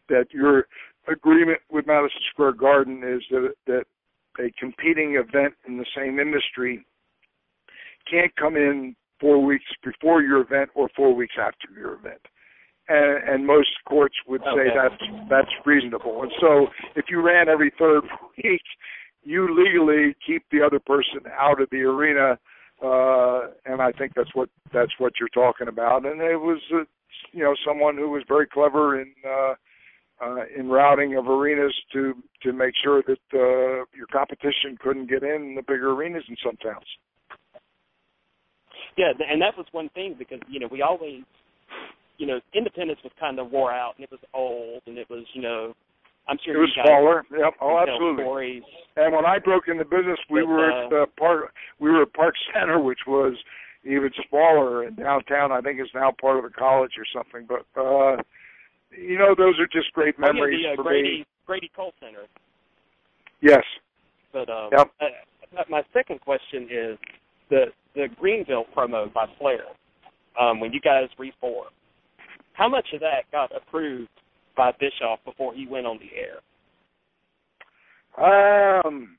that 0.09 0.27
your 0.33 0.67
agreement 1.09 1.59
with 1.71 1.87
Madison 1.87 2.21
Square 2.31 2.55
Garden 2.55 3.03
is 3.05 3.23
that 3.31 3.55
that 3.67 3.85
a 4.39 4.51
competing 4.59 5.17
event 5.17 5.55
in 5.67 5.77
the 5.77 5.87
same 5.97 6.19
industry 6.19 6.85
can't 8.11 8.35
come 8.37 8.57
in 8.57 8.97
four 9.21 9.45
weeks 9.45 9.65
before 9.85 10.23
your 10.23 10.41
event 10.41 10.71
or 10.75 10.89
four 10.97 11.15
weeks 11.15 11.35
after 11.39 11.69
your 11.79 11.95
event. 11.95 12.21
And, 12.89 13.29
and 13.29 13.47
most 13.47 13.71
courts 13.89 14.15
would 14.27 14.41
say 14.41 14.69
that's 14.75 15.03
that's 15.31 15.51
reasonable. 15.65 16.23
And 16.23 16.33
so, 16.41 16.67
if 16.97 17.07
you 17.09 17.23
ran 17.23 17.49
every 17.49 17.73
third 17.79 18.03
week, 18.43 18.63
you 19.23 19.49
legally 19.57 20.17
keep 20.27 20.43
the 20.51 20.63
other 20.63 20.81
person 20.81 21.21
out 21.39 21.61
of 21.61 21.69
the 21.71 21.83
arena. 21.83 22.39
Uh, 22.83 23.53
and 23.65 23.81
I 23.81 23.93
think 23.93 24.13
that's 24.17 24.35
what 24.35 24.49
that's 24.73 24.91
what 24.99 25.13
you're 25.21 25.29
talking 25.29 25.69
about. 25.69 26.05
And 26.05 26.21
it 26.21 26.41
was, 26.41 26.61
uh, 26.75 26.79
you 27.33 27.45
know, 27.45 27.55
someone 27.65 27.97
who 27.97 28.11
was 28.11 28.25
very 28.27 28.47
clever 28.47 29.01
in 29.01 29.13
uh, 29.25 29.55
uh, 30.23 30.45
in 30.57 30.69
routing 30.69 31.17
of 31.17 31.27
arenas 31.29 31.75
to 31.93 32.15
to 32.43 32.53
make 32.53 32.75
sure 32.83 33.03
that 33.07 33.19
uh, 33.35 33.85
your 33.95 34.07
competition 34.13 34.77
couldn't 34.81 35.09
get 35.09 35.23
in 35.23 35.55
the 35.55 35.63
bigger 35.63 35.93
arenas 35.93 36.25
in 36.29 36.37
some 36.45 36.57
towns. 36.57 36.87
Yeah, 38.97 39.13
and 39.31 39.41
that 39.41 39.57
was 39.57 39.67
one 39.73 39.89
thing 39.91 40.17
because 40.19 40.41
you 40.49 40.61
know 40.61 40.69
we 40.71 40.83
always, 40.83 41.23
you 42.19 42.27
know, 42.27 42.41
Independence 42.55 43.01
was 43.03 43.13
kind 43.19 43.39
of 43.39 43.51
wore 43.51 43.73
out 43.73 43.95
and 43.97 44.05
it 44.05 44.11
was 44.11 44.21
old 44.35 44.83
and 44.87 44.99
it 44.99 45.09
was 45.11 45.25
you 45.35 45.43
know, 45.43 45.75
I'm 46.29 46.39
sure 46.45 46.55
It 46.57 46.59
was 46.61 46.71
smaller. 46.83 47.25
Yep. 47.37 47.55
Oh, 47.61 47.79
absolutely. 47.79 48.25
Stories. 48.25 48.63
And 48.97 49.13
when 49.15 49.27
I 49.27 49.39
broke 49.39 49.69
into 49.69 49.85
business, 49.85 50.19
we 50.31 50.41
But, 50.43 50.49
were 50.49 50.71
at 50.71 50.93
uh, 50.93 51.07
Park. 51.19 51.53
We 51.81 51.91
were 51.91 52.03
at 52.03 52.13
Park 52.13 52.35
Center, 52.55 52.79
which 52.81 53.01
was 53.07 53.35
even 53.85 54.11
smaller 54.29 54.85
in 54.85 54.95
downtown. 54.95 55.51
I 55.51 55.61
think 55.61 55.81
it's 55.81 55.91
now 55.95 56.13
part 56.21 56.39
of 56.39 56.45
a 56.45 56.51
college 56.51 56.93
or 56.97 57.05
something. 57.13 57.49
But 57.49 57.67
uh, 57.81 58.23
you 58.97 59.19
know, 59.19 59.35
those 59.37 59.59
are 59.59 59.67
just 59.67 59.93
great 59.93 60.15
Oh, 60.19 60.27
yeah, 60.27 60.33
memories 60.33 60.65
the 60.65 60.73
uh, 60.73 60.77
for 60.77 60.83
Grady 60.85 61.19
me. 61.21 61.27
Grady 61.47 61.71
Cole 61.75 61.93
Center. 61.99 62.27
Yes. 63.41 63.65
But 64.33 64.49
um, 64.49 64.71
Yep. 64.73 64.91
uh, 65.01 65.63
my 65.69 65.83
second 65.93 66.21
question 66.21 66.69
is 66.71 66.99
the 67.51 67.65
the 67.95 68.07
Greenville 68.19 68.65
promo 68.77 69.13
by 69.13 69.27
Flair 69.39 69.65
um, 70.41 70.61
when 70.61 70.73
you 70.73 70.81
guys 70.81 71.09
reformed. 71.19 71.73
How 72.55 72.69
much 72.69 72.87
of 72.93 73.01
that 73.01 73.31
got 73.33 73.51
approved 73.55 74.09
by 74.57 74.73
Bischoff 74.79 75.21
before 75.25 75.55
he 75.55 75.67
went 75.67 75.87
on 75.87 75.99
the 75.99 76.11
air? 76.17 76.39
Um, 78.19 79.17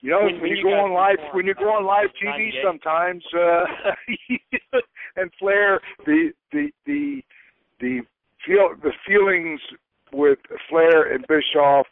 you 0.00 0.10
know, 0.10 0.24
When- 0.24 0.34
when, 0.34 0.42
when 0.42 0.50
you, 0.52 0.56
you 0.58 0.62
go 0.64 0.80
on 0.80 0.92
live, 0.92 1.18
when 1.32 1.46
you 1.46 1.54
go 1.54 1.70
on 1.72 1.84
live 1.84 2.08
TV, 2.22 2.50
sometimes, 2.62 3.22
uh, 3.34 3.64
and 5.16 5.30
Flair, 5.38 5.80
the 6.06 6.32
the 6.52 6.70
the 6.86 7.22
the 7.80 8.00
feel 8.46 8.74
the 8.82 8.92
feelings 9.06 9.60
with 10.12 10.38
Flair 10.68 11.12
and 11.12 11.26
Bischoff 11.26 11.86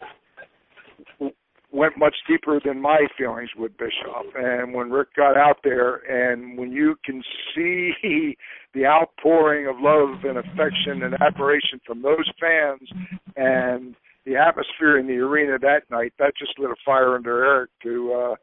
went 1.73 1.97
much 1.97 2.15
deeper 2.28 2.61
than 2.65 2.81
my 2.81 3.07
feelings 3.16 3.49
with 3.57 3.77
Bischoff. 3.78 4.27
And 4.36 4.74
when 4.74 4.90
Rick 4.90 5.15
got 5.16 5.36
out 5.36 5.57
there, 5.65 5.97
and 6.09 6.59
when 6.59 6.70
you 6.70 6.97
can 7.05 7.23
see 7.55 7.93
the 8.74 8.86
outpouring 8.86 9.66
of 9.66 9.77
love 9.78 10.24
and 10.24 10.39
affection 10.39 11.03
and 11.03 11.15
admiration 11.20 11.81
from 11.86 12.03
those 12.03 12.31
fans, 12.39 12.89
and 13.36 13.97
the 14.24 14.36
atmosphere 14.36 14.99
in 14.99 15.07
the 15.07 15.16
arena 15.16 15.59
that 15.59 15.82
night, 15.90 16.12
that 16.19 16.35
just 16.39 16.59
lit 16.59 16.70
a 16.70 16.77
fire 16.85 17.16
under 17.16 17.44
Eric 17.44 17.70
to 17.82 18.12
uh, 18.12 18.35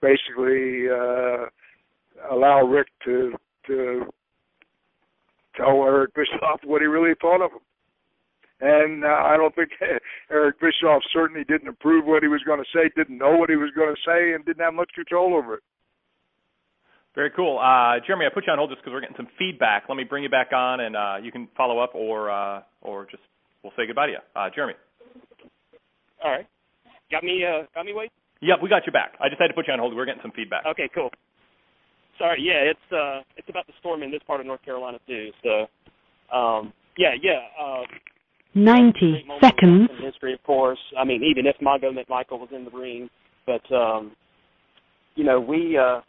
basically 0.00 0.86
uh, 0.88 1.46
allow 2.30 2.62
Rick 2.64 2.88
to 3.04 3.32
to 3.66 4.04
tell 5.56 5.82
Eric 5.84 6.14
Bischoff 6.14 6.60
what 6.64 6.82
he 6.82 6.86
really 6.86 7.14
thought 7.20 7.42
of 7.42 7.50
him. 7.52 7.60
And 8.64 9.04
uh, 9.04 9.08
I 9.08 9.36
don't 9.36 9.54
think 9.54 9.68
Eric 10.30 10.56
Bischoff 10.58 11.02
certainly 11.12 11.44
didn't 11.44 11.68
approve 11.68 12.06
what 12.06 12.22
he 12.22 12.28
was 12.28 12.40
going 12.46 12.64
to 12.64 12.70
say, 12.72 12.88
didn't 12.96 13.18
know 13.18 13.36
what 13.36 13.50
he 13.50 13.56
was 13.56 13.68
going 13.76 13.94
to 13.94 14.00
say, 14.08 14.32
and 14.32 14.42
didn't 14.44 14.64
have 14.64 14.72
much 14.72 14.88
control 14.94 15.36
over 15.36 15.60
it. 15.60 15.62
Very 17.14 17.30
cool. 17.36 17.60
Uh, 17.60 18.00
Jeremy, 18.06 18.24
I 18.24 18.32
put 18.32 18.46
you 18.46 18.52
on 18.52 18.58
hold 18.58 18.70
just 18.70 18.80
because 18.80 18.92
we're 18.92 19.04
getting 19.04 19.20
some 19.20 19.28
feedback. 19.38 19.84
Let 19.86 19.96
me 19.96 20.04
bring 20.04 20.24
you 20.24 20.30
back 20.30 20.50
on, 20.52 20.80
and 20.80 20.96
uh, 20.96 21.16
you 21.22 21.30
can 21.30 21.46
follow 21.56 21.78
up, 21.78 21.94
or 21.94 22.30
uh, 22.30 22.62
or 22.80 23.04
just 23.04 23.22
we'll 23.62 23.72
say 23.76 23.86
goodbye 23.86 24.06
to 24.06 24.12
you. 24.12 24.24
Uh, 24.34 24.48
Jeremy. 24.52 24.74
All 26.24 26.32
right, 26.32 26.46
got 27.12 27.22
me 27.22 27.44
uh, 27.44 27.66
got 27.74 27.84
me 27.84 27.92
Wade. 27.92 28.10
Yep, 28.40 28.58
we 28.62 28.68
got 28.68 28.82
you 28.86 28.92
back. 28.92 29.12
I 29.20 29.28
just 29.28 29.40
had 29.40 29.46
to 29.48 29.54
put 29.54 29.68
you 29.68 29.74
on 29.74 29.78
hold. 29.78 29.94
We're 29.94 30.06
getting 30.06 30.22
some 30.22 30.32
feedback. 30.34 30.64
Okay, 30.66 30.90
cool. 30.92 31.10
Sorry, 32.18 32.42
yeah, 32.42 32.70
it's 32.72 32.92
uh 32.92 33.22
it's 33.36 33.48
about 33.48 33.66
the 33.66 33.74
storm 33.78 34.02
in 34.02 34.10
this 34.10 34.22
part 34.26 34.40
of 34.40 34.46
North 34.46 34.62
Carolina 34.64 34.98
too. 35.06 35.30
So 35.42 35.68
um 36.34 36.72
yeah, 36.96 37.14
yeah. 37.20 37.46
Uh 37.60 37.82
90 38.54 39.26
seconds. 39.40 39.90
in 39.98 40.04
history 40.04 40.32
of 40.34 40.42
course. 40.42 40.78
I 40.98 41.04
mean 41.04 41.22
even 41.22 41.46
if 41.46 41.56
Mongo 41.58 41.90
McMichael 41.92 42.38
was 42.38 42.48
in 42.54 42.64
the 42.64 42.70
ring. 42.70 43.08
But 43.46 43.62
um 43.74 44.12
you 45.14 45.24
know, 45.24 45.40
we 45.40 45.76
uh 45.78 46.00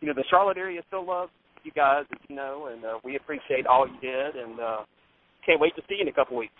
you 0.00 0.08
know, 0.08 0.14
the 0.14 0.24
Charlotte 0.28 0.58
area 0.58 0.82
still 0.88 1.06
loves 1.06 1.30
you 1.62 1.72
guys, 1.72 2.04
as 2.12 2.18
you 2.28 2.36
know, 2.36 2.68
and 2.72 2.84
uh, 2.84 2.98
we 3.02 3.16
appreciate 3.16 3.66
all 3.66 3.86
you 3.86 4.00
did 4.00 4.36
and 4.36 4.60
uh 4.60 4.82
can't 5.46 5.60
wait 5.60 5.74
to 5.76 5.82
see 5.88 5.96
you 5.96 6.02
in 6.02 6.08
a 6.08 6.12
couple 6.12 6.36
weeks. 6.36 6.52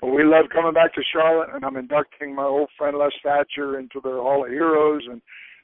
Well, 0.00 0.14
we 0.14 0.24
love 0.24 0.46
coming 0.52 0.72
back 0.74 0.92
to 0.94 1.02
Charlotte, 1.12 1.50
and 1.54 1.64
I'm 1.64 1.76
inducting 1.76 2.34
my 2.34 2.42
old 2.42 2.68
friend 2.76 2.98
Les 2.98 3.12
Thatcher 3.22 3.78
into 3.78 4.00
the 4.02 4.10
Hall 4.10 4.44
of 4.44 4.50
Heroes, 4.50 5.02
and 5.08 5.22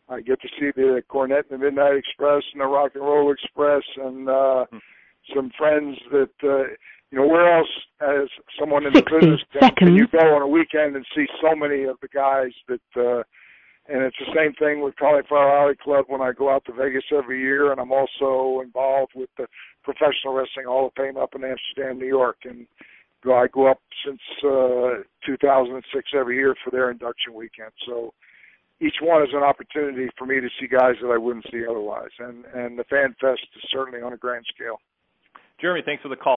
I 0.09 0.21
get 0.21 0.41
to 0.41 0.49
see 0.61 0.71
the 0.77 1.03
Cornette 1.11 1.51
and 1.51 1.59
the 1.61 1.65
Midnight 1.65 1.97
Express 1.97 2.45
and 2.53 2.61
the 2.61 2.67
Rock 2.67 2.93
and 2.95 3.03
Roll 3.03 3.33
Express, 3.33 3.83
and 3.97 4.29
uh, 4.29 4.65
some 5.35 5.51
friends 5.59 5.99
that 6.13 6.31
uh, 6.45 6.63
you 7.11 7.19
know. 7.19 7.27
Where 7.27 7.59
else, 7.59 7.69
as 8.01 8.29
someone 8.59 8.87
in 8.87 8.93
the 8.93 9.03
business, 9.03 9.41
can, 9.61 9.71
can 9.77 9.95
you 9.95 10.07
go 10.09 10.35
on 10.35 10.43
a 10.43 10.49
weekend 10.49 10.97
and 10.97 11.05
see 11.15 11.27
so 11.41 11.55
many 11.55 11.85
of 11.85 11.97
the 12.01 12.09
guys 12.09 12.53
that 12.69 12.81
uh, 12.97 13.23
and 13.89 14.03
it's 14.03 14.17
the 14.19 14.33
same 14.37 14.53
thing 14.55 14.83
with 14.83 14.97
Cauliflower 14.97 15.59
Alley 15.59 15.77
Club 15.83 16.05
when 16.09 16.21
I 16.21 16.33
go 16.33 16.51
out 16.51 16.65
to 16.67 16.73
Vegas 16.73 17.05
every 17.11 17.41
year, 17.41 17.73
and 17.73 17.81
I'm 17.81 17.91
also 17.91 18.61
involved 18.61 19.13
with 19.15 19.31
the 19.39 19.47
Professional 19.83 20.35
Wrestling 20.35 20.67
Hall 20.67 20.87
of 20.87 20.93
Fame 20.95 21.17
up 21.17 21.35
in 21.35 21.43
Amsterdam, 21.43 21.99
New 21.99 22.07
York, 22.07 22.37
and 22.45 22.67
I 23.25 23.47
go 23.53 23.71
up 23.71 23.81
since 24.05 24.21
uh, 24.45 25.03
2006 25.27 26.11
every 26.15 26.37
year 26.37 26.55
for 26.63 26.71
their 26.71 26.91
induction 26.91 27.35
weekend. 27.35 27.73
So 27.87 28.13
each 28.81 28.97
one 29.01 29.23
is 29.23 29.31
an 29.33 29.43
opportunity 29.43 30.09
for 30.19 30.27
me 30.27 30.41
to 30.41 30.49
see 30.61 30.69
guys 30.69 30.95
that 31.03 31.11
I 31.11 31.17
wouldn't 31.17 31.47
see 31.51 31.65
otherwise, 31.69 32.13
and 32.19 32.45
and 32.55 32.79
the 32.79 32.85
Fan 32.85 33.17
Fest 33.21 33.41
is 33.57 33.71
certainly 33.73 34.03
on 34.03 34.13
a 34.13 34.19
grand 34.19 34.45
scale. 34.55 34.81
Jeremy, 35.61 35.83
thanks 35.85 36.03
for 36.03 36.11
the 36.11 36.17
call. 36.17 36.37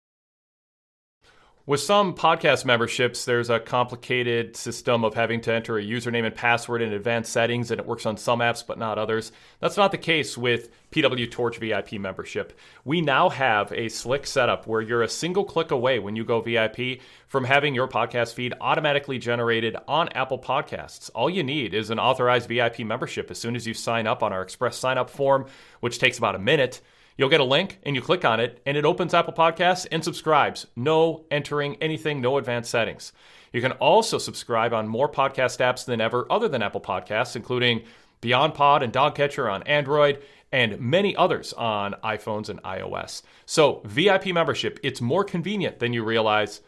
With 1.71 1.79
some 1.79 2.17
podcast 2.17 2.65
memberships, 2.65 3.25
there's 3.25 3.49
a 3.49 3.61
complicated 3.61 4.57
system 4.57 5.05
of 5.05 5.15
having 5.15 5.41
to 5.43 5.53
enter 5.53 5.79
a 5.79 5.85
username 5.85 6.27
and 6.27 6.35
password 6.35 6.83
in 6.83 6.93
advanced 6.93 7.33
settings, 7.33 7.71
and 7.71 7.79
it 7.79 7.87
works 7.87 8.07
on 8.07 8.17
some 8.17 8.41
apps 8.41 8.67
but 8.67 8.77
not 8.77 8.99
others. 8.99 9.31
That's 9.61 9.77
not 9.77 9.93
the 9.93 9.97
case 9.97 10.37
with 10.37 10.69
PW 10.91 11.31
Torch 11.31 11.59
VIP 11.59 11.93
membership. 11.93 12.59
We 12.85 13.01
now 13.01 13.29
have 13.29 13.71
a 13.73 13.89
slick 13.89 14.27
setup 14.27 14.67
where 14.67 14.81
you're 14.81 15.05
a 15.05 15.09
single 15.09 15.45
click 15.45 15.71
away 15.71 16.01
when 16.01 16.17
you 16.17 16.25
go 16.25 16.41
VIP 16.41 17.03
from 17.29 17.45
having 17.45 17.73
your 17.77 17.87
podcast 17.87 18.35
feed 18.35 18.53
automatically 18.61 19.21
generated 19.21 19.77
on 19.87 20.09
Apple 20.09 20.41
Podcasts. 20.41 21.09
All 21.15 21.31
you 21.31 21.45
need 21.45 21.73
is 21.73 21.91
an 21.91 22.01
authorized 22.01 22.49
VIP 22.49 22.81
membership 22.81 23.31
as 23.31 23.39
soon 23.39 23.55
as 23.55 23.65
you 23.69 23.75
sign 23.75 24.09
up 24.09 24.25
on 24.25 24.33
our 24.33 24.43
express 24.43 24.77
sign 24.77 24.99
up 24.99 25.09
form, 25.09 25.47
which 25.79 26.01
takes 26.01 26.19
about 26.19 26.35
a 26.35 26.41
minute. 26.41 26.81
You'll 27.21 27.29
get 27.29 27.41
a 27.41 27.45
link 27.45 27.81
and 27.83 27.95
you 27.95 28.01
click 28.01 28.25
on 28.25 28.41
it, 28.41 28.63
and 28.65 28.79
it 28.79 28.87
opens 28.87 29.13
Apple 29.13 29.35
Podcasts 29.35 29.87
and 29.93 30.03
subscribes. 30.03 30.67
No 30.75 31.27
entering 31.31 31.77
anything, 31.83 32.23
no 32.23 32.39
advanced 32.39 32.71
settings. 32.71 33.13
You 33.53 33.61
can 33.61 33.73
also 33.73 34.17
subscribe 34.17 34.73
on 34.73 34.89
more 34.89 35.07
podcast 35.07 35.61
apps 35.61 35.85
than 35.85 36.01
ever 36.01 36.27
other 36.33 36.49
than 36.49 36.63
Apple 36.63 36.81
Podcasts, 36.81 37.37
including 37.37 37.83
Beyond 38.23 38.55
Pod 38.55 38.83
and 38.83 38.91
Dogcatcher 38.91 39.51
on 39.51 39.63
Android, 39.65 40.23
and 40.51 40.81
many 40.81 41.15
others 41.15 41.53
on 41.53 41.95
iPhones 42.03 42.49
and 42.49 42.63
iOS. 42.63 43.21
So, 43.45 43.83
VIP 43.85 44.29
membership, 44.29 44.81
it's 44.83 45.03
more 45.03 45.23
convenient 45.23 45.79
than 45.79 45.93
you 45.93 46.03
realize. 46.03 46.63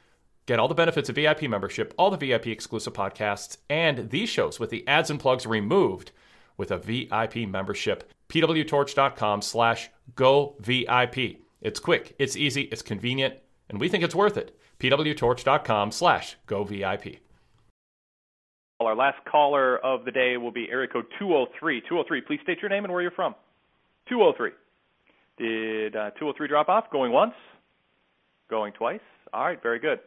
Get 0.45 0.59
all 0.59 0.69
the 0.69 0.75
benefits 0.75 1.09
of 1.09 1.15
VIP 1.15 1.45
membership, 1.45 1.95
all 1.97 2.11
the 2.11 2.19
VIP 2.19 2.49
exclusive 2.49 2.93
podcasts, 2.93 3.57
and 3.71 4.11
these 4.11 4.29
shows 4.29 4.61
with 4.61 4.69
the 4.69 4.87
ads 4.87 5.09
and 5.09 5.19
plugs 5.19 5.47
removed 5.47 6.11
with 6.59 6.71
a 6.71 6.77
VIP 6.77 7.49
membership. 7.49 8.13
pwtorch.com 8.33 9.43
slash 9.43 9.91
go 10.15 10.57
VIP. 10.61 11.41
It's 11.61 11.79
quick, 11.79 12.15
it's 12.19 12.37
easy, 12.37 12.63
it's 12.63 12.83
convenient, 12.83 13.35
and 13.69 13.79
we 13.79 13.89
think 13.89 14.03
it's 14.03 14.15
worth 14.15 14.37
it. 14.37 14.59
pwtorch.com 14.81 15.93
slash 15.93 16.37
go 16.47 16.65
VIP. 16.65 17.19
Our 18.81 18.97
last 18.97 19.25
caller 19.31 19.79
of 19.79 20.05
the 20.05 20.11
day 20.11 20.37
will 20.39 20.51
be 20.51 20.69
area 20.69 20.89
code 20.89 21.05
203. 21.19 21.83
203, 21.83 22.21
please 22.23 22.41
state 22.43 22.59
your 22.61 22.69
name 22.69 22.85
and 22.85 22.93
where 22.93 23.03
you're 23.03 23.13
from. 23.13 23.35
203. 24.09 24.51
Did 25.39 25.95
uh, 25.95 26.11
203 26.11 26.49
drop 26.49 26.69
off? 26.69 26.91
Going 26.91 27.13
once? 27.13 27.35
Going 28.51 28.73
twice? 28.73 29.01
All 29.33 29.45
right, 29.45 29.63
very 29.63 29.79
good. 29.79 30.01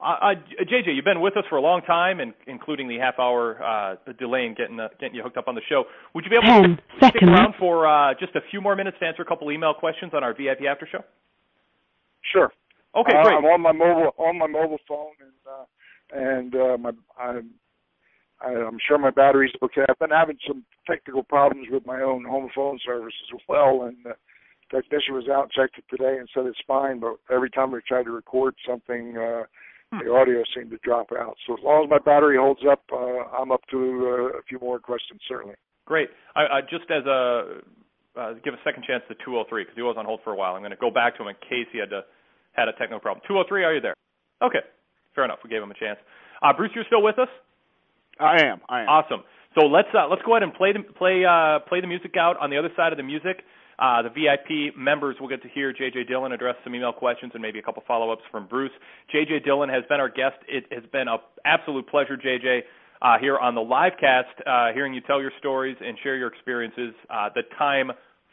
Uh, 0.00 0.04
uh, 0.04 0.34
JJ, 0.62 0.94
you've 0.94 1.04
been 1.04 1.20
with 1.20 1.36
us 1.36 1.44
for 1.50 1.56
a 1.56 1.60
long 1.60 1.82
time, 1.82 2.20
and 2.20 2.32
including 2.46 2.88
the 2.88 2.98
half 2.98 3.18
hour 3.18 3.60
uh, 3.62 3.96
delay 4.18 4.46
in 4.46 4.54
getting 4.54 4.78
uh, 4.78 4.88
getting 5.00 5.16
you 5.16 5.22
hooked 5.22 5.36
up 5.36 5.48
on 5.48 5.56
the 5.56 5.60
show. 5.68 5.84
Would 6.14 6.24
you 6.24 6.30
be 6.30 6.36
able 6.36 6.46
Ten 6.46 6.76
to 6.76 6.82
stick 6.98 7.14
seconds. 7.14 7.32
around 7.32 7.54
for 7.58 7.86
uh, 7.88 8.14
just 8.18 8.34
a 8.36 8.40
few 8.50 8.60
more 8.60 8.76
minutes 8.76 8.96
to 9.00 9.06
answer 9.06 9.22
a 9.22 9.24
couple 9.24 9.50
email 9.50 9.74
questions 9.74 10.12
on 10.14 10.22
our 10.22 10.34
VIP 10.34 10.62
after 10.70 10.86
show? 10.90 11.02
Sure. 12.32 12.52
Okay, 12.94 13.16
Uh, 13.16 13.22
great. 13.24 13.36
I'm 13.38 13.44
on 13.44 13.60
my 13.60 13.72
mobile 13.72 14.14
on 14.18 14.38
my 14.38 14.46
mobile 14.46 14.78
phone, 14.86 15.14
and 15.20 15.32
uh, 15.50 15.64
and 16.12 16.54
uh, 16.54 16.76
my 16.78 16.92
I'm 17.18 17.50
I, 18.40 18.50
I'm 18.50 18.78
sure 18.86 18.98
my 18.98 19.10
battery's 19.10 19.52
okay. 19.64 19.82
I've 19.88 19.98
been 19.98 20.10
having 20.10 20.38
some 20.46 20.64
technical 20.86 21.24
problems 21.24 21.66
with 21.72 21.84
my 21.86 22.02
own 22.02 22.24
home 22.24 22.50
phone 22.54 22.78
service 22.86 23.14
as 23.34 23.40
well, 23.48 23.82
and 23.82 23.96
the 24.04 24.14
technician 24.70 25.14
was 25.14 25.28
out 25.28 25.44
and 25.44 25.52
checked 25.52 25.78
it 25.78 25.84
today 25.90 26.18
and 26.18 26.28
said 26.32 26.46
it's 26.46 26.58
fine. 26.68 27.00
But 27.00 27.16
every 27.34 27.50
time 27.50 27.72
we 27.72 27.80
tried 27.86 28.04
to 28.04 28.12
record 28.12 28.54
something, 28.66 29.16
uh, 29.16 29.42
the 29.92 30.12
audio 30.12 30.42
seemed 30.54 30.70
to 30.70 30.78
drop 30.82 31.08
out. 31.12 31.36
So 31.46 31.54
as 31.54 31.60
long 31.64 31.84
as 31.84 31.90
my 31.90 31.98
battery 31.98 32.36
holds 32.36 32.60
up, 32.70 32.82
uh, 32.92 33.24
I'm 33.32 33.50
up 33.52 33.62
to 33.70 34.30
uh, 34.34 34.38
a 34.38 34.42
few 34.48 34.58
more 34.60 34.78
questions 34.78 35.20
certainly. 35.28 35.54
Great. 35.86 36.10
I, 36.36 36.40
I 36.40 36.60
just 36.60 36.90
as 36.90 37.06
a 37.06 37.60
uh, 38.16 38.34
give 38.44 38.52
a 38.52 38.60
second 38.64 38.84
chance 38.84 39.02
to 39.08 39.14
203 39.24 39.62
because 39.62 39.76
he 39.76 39.82
was 39.82 39.96
on 39.96 40.04
hold 40.04 40.20
for 40.24 40.32
a 40.32 40.36
while. 40.36 40.54
I'm 40.54 40.60
going 40.60 40.74
to 40.74 40.76
go 40.76 40.90
back 40.90 41.16
to 41.16 41.22
him 41.22 41.28
in 41.28 41.36
case 41.48 41.70
he 41.72 41.78
had 41.78 41.90
to 41.90 42.02
had 42.52 42.68
a 42.68 42.72
technical 42.72 42.98
problem. 42.98 43.22
203, 43.28 43.64
are 43.64 43.74
you 43.74 43.80
there? 43.80 43.94
Okay, 44.42 44.60
fair 45.14 45.24
enough. 45.24 45.38
We 45.44 45.50
gave 45.50 45.62
him 45.62 45.70
a 45.70 45.78
chance. 45.78 45.98
Uh, 46.42 46.52
Bruce, 46.52 46.70
you're 46.74 46.86
still 46.86 47.02
with 47.02 47.18
us? 47.18 47.28
I 48.18 48.42
am. 48.42 48.60
I 48.68 48.82
am. 48.82 48.88
Awesome. 48.88 49.22
So 49.54 49.66
let's 49.66 49.88
uh, 49.94 50.08
let's 50.08 50.22
go 50.26 50.34
ahead 50.34 50.42
and 50.42 50.52
play 50.52 50.72
the 50.72 50.82
play 50.82 51.24
uh, 51.24 51.60
play 51.68 51.80
the 51.80 51.86
music 51.86 52.14
out. 52.18 52.36
On 52.40 52.50
the 52.50 52.58
other 52.58 52.70
side 52.76 52.92
of 52.92 52.98
the 52.98 53.06
music, 53.06 53.42
uh, 53.78 54.02
the 54.02 54.10
VIP 54.10 54.76
members 54.76 55.16
will 55.20 55.28
get 55.28 55.42
to 55.42 55.48
hear 55.48 55.72
J.J. 55.72 56.04
Dillon 56.04 56.32
address 56.32 56.56
some 56.64 56.74
email 56.74 56.92
questions 56.92 57.32
and 57.34 57.42
maybe 57.42 57.58
a 57.58 57.62
couple 57.62 57.82
follow-ups 57.86 58.22
from 58.30 58.46
Bruce. 58.46 58.72
J.J. 59.12 59.40
Dillon 59.44 59.68
has 59.68 59.84
been 59.88 60.00
our 60.00 60.08
guest. 60.08 60.36
It 60.48 60.64
has 60.72 60.82
been 60.90 61.08
an 61.08 61.18
absolute 61.44 61.88
pleasure, 61.88 62.16
J.J. 62.16 62.64
Uh, 63.00 63.18
here 63.20 63.38
on 63.38 63.54
the 63.54 63.60
live 63.60 63.92
cast, 64.00 64.34
uh, 64.44 64.72
hearing 64.74 64.92
you 64.92 65.00
tell 65.02 65.20
your 65.20 65.30
stories 65.38 65.76
and 65.80 65.96
share 66.02 66.16
your 66.16 66.26
experiences. 66.26 66.92
Uh, 67.08 67.28
the 67.34 67.42
time 67.56 67.92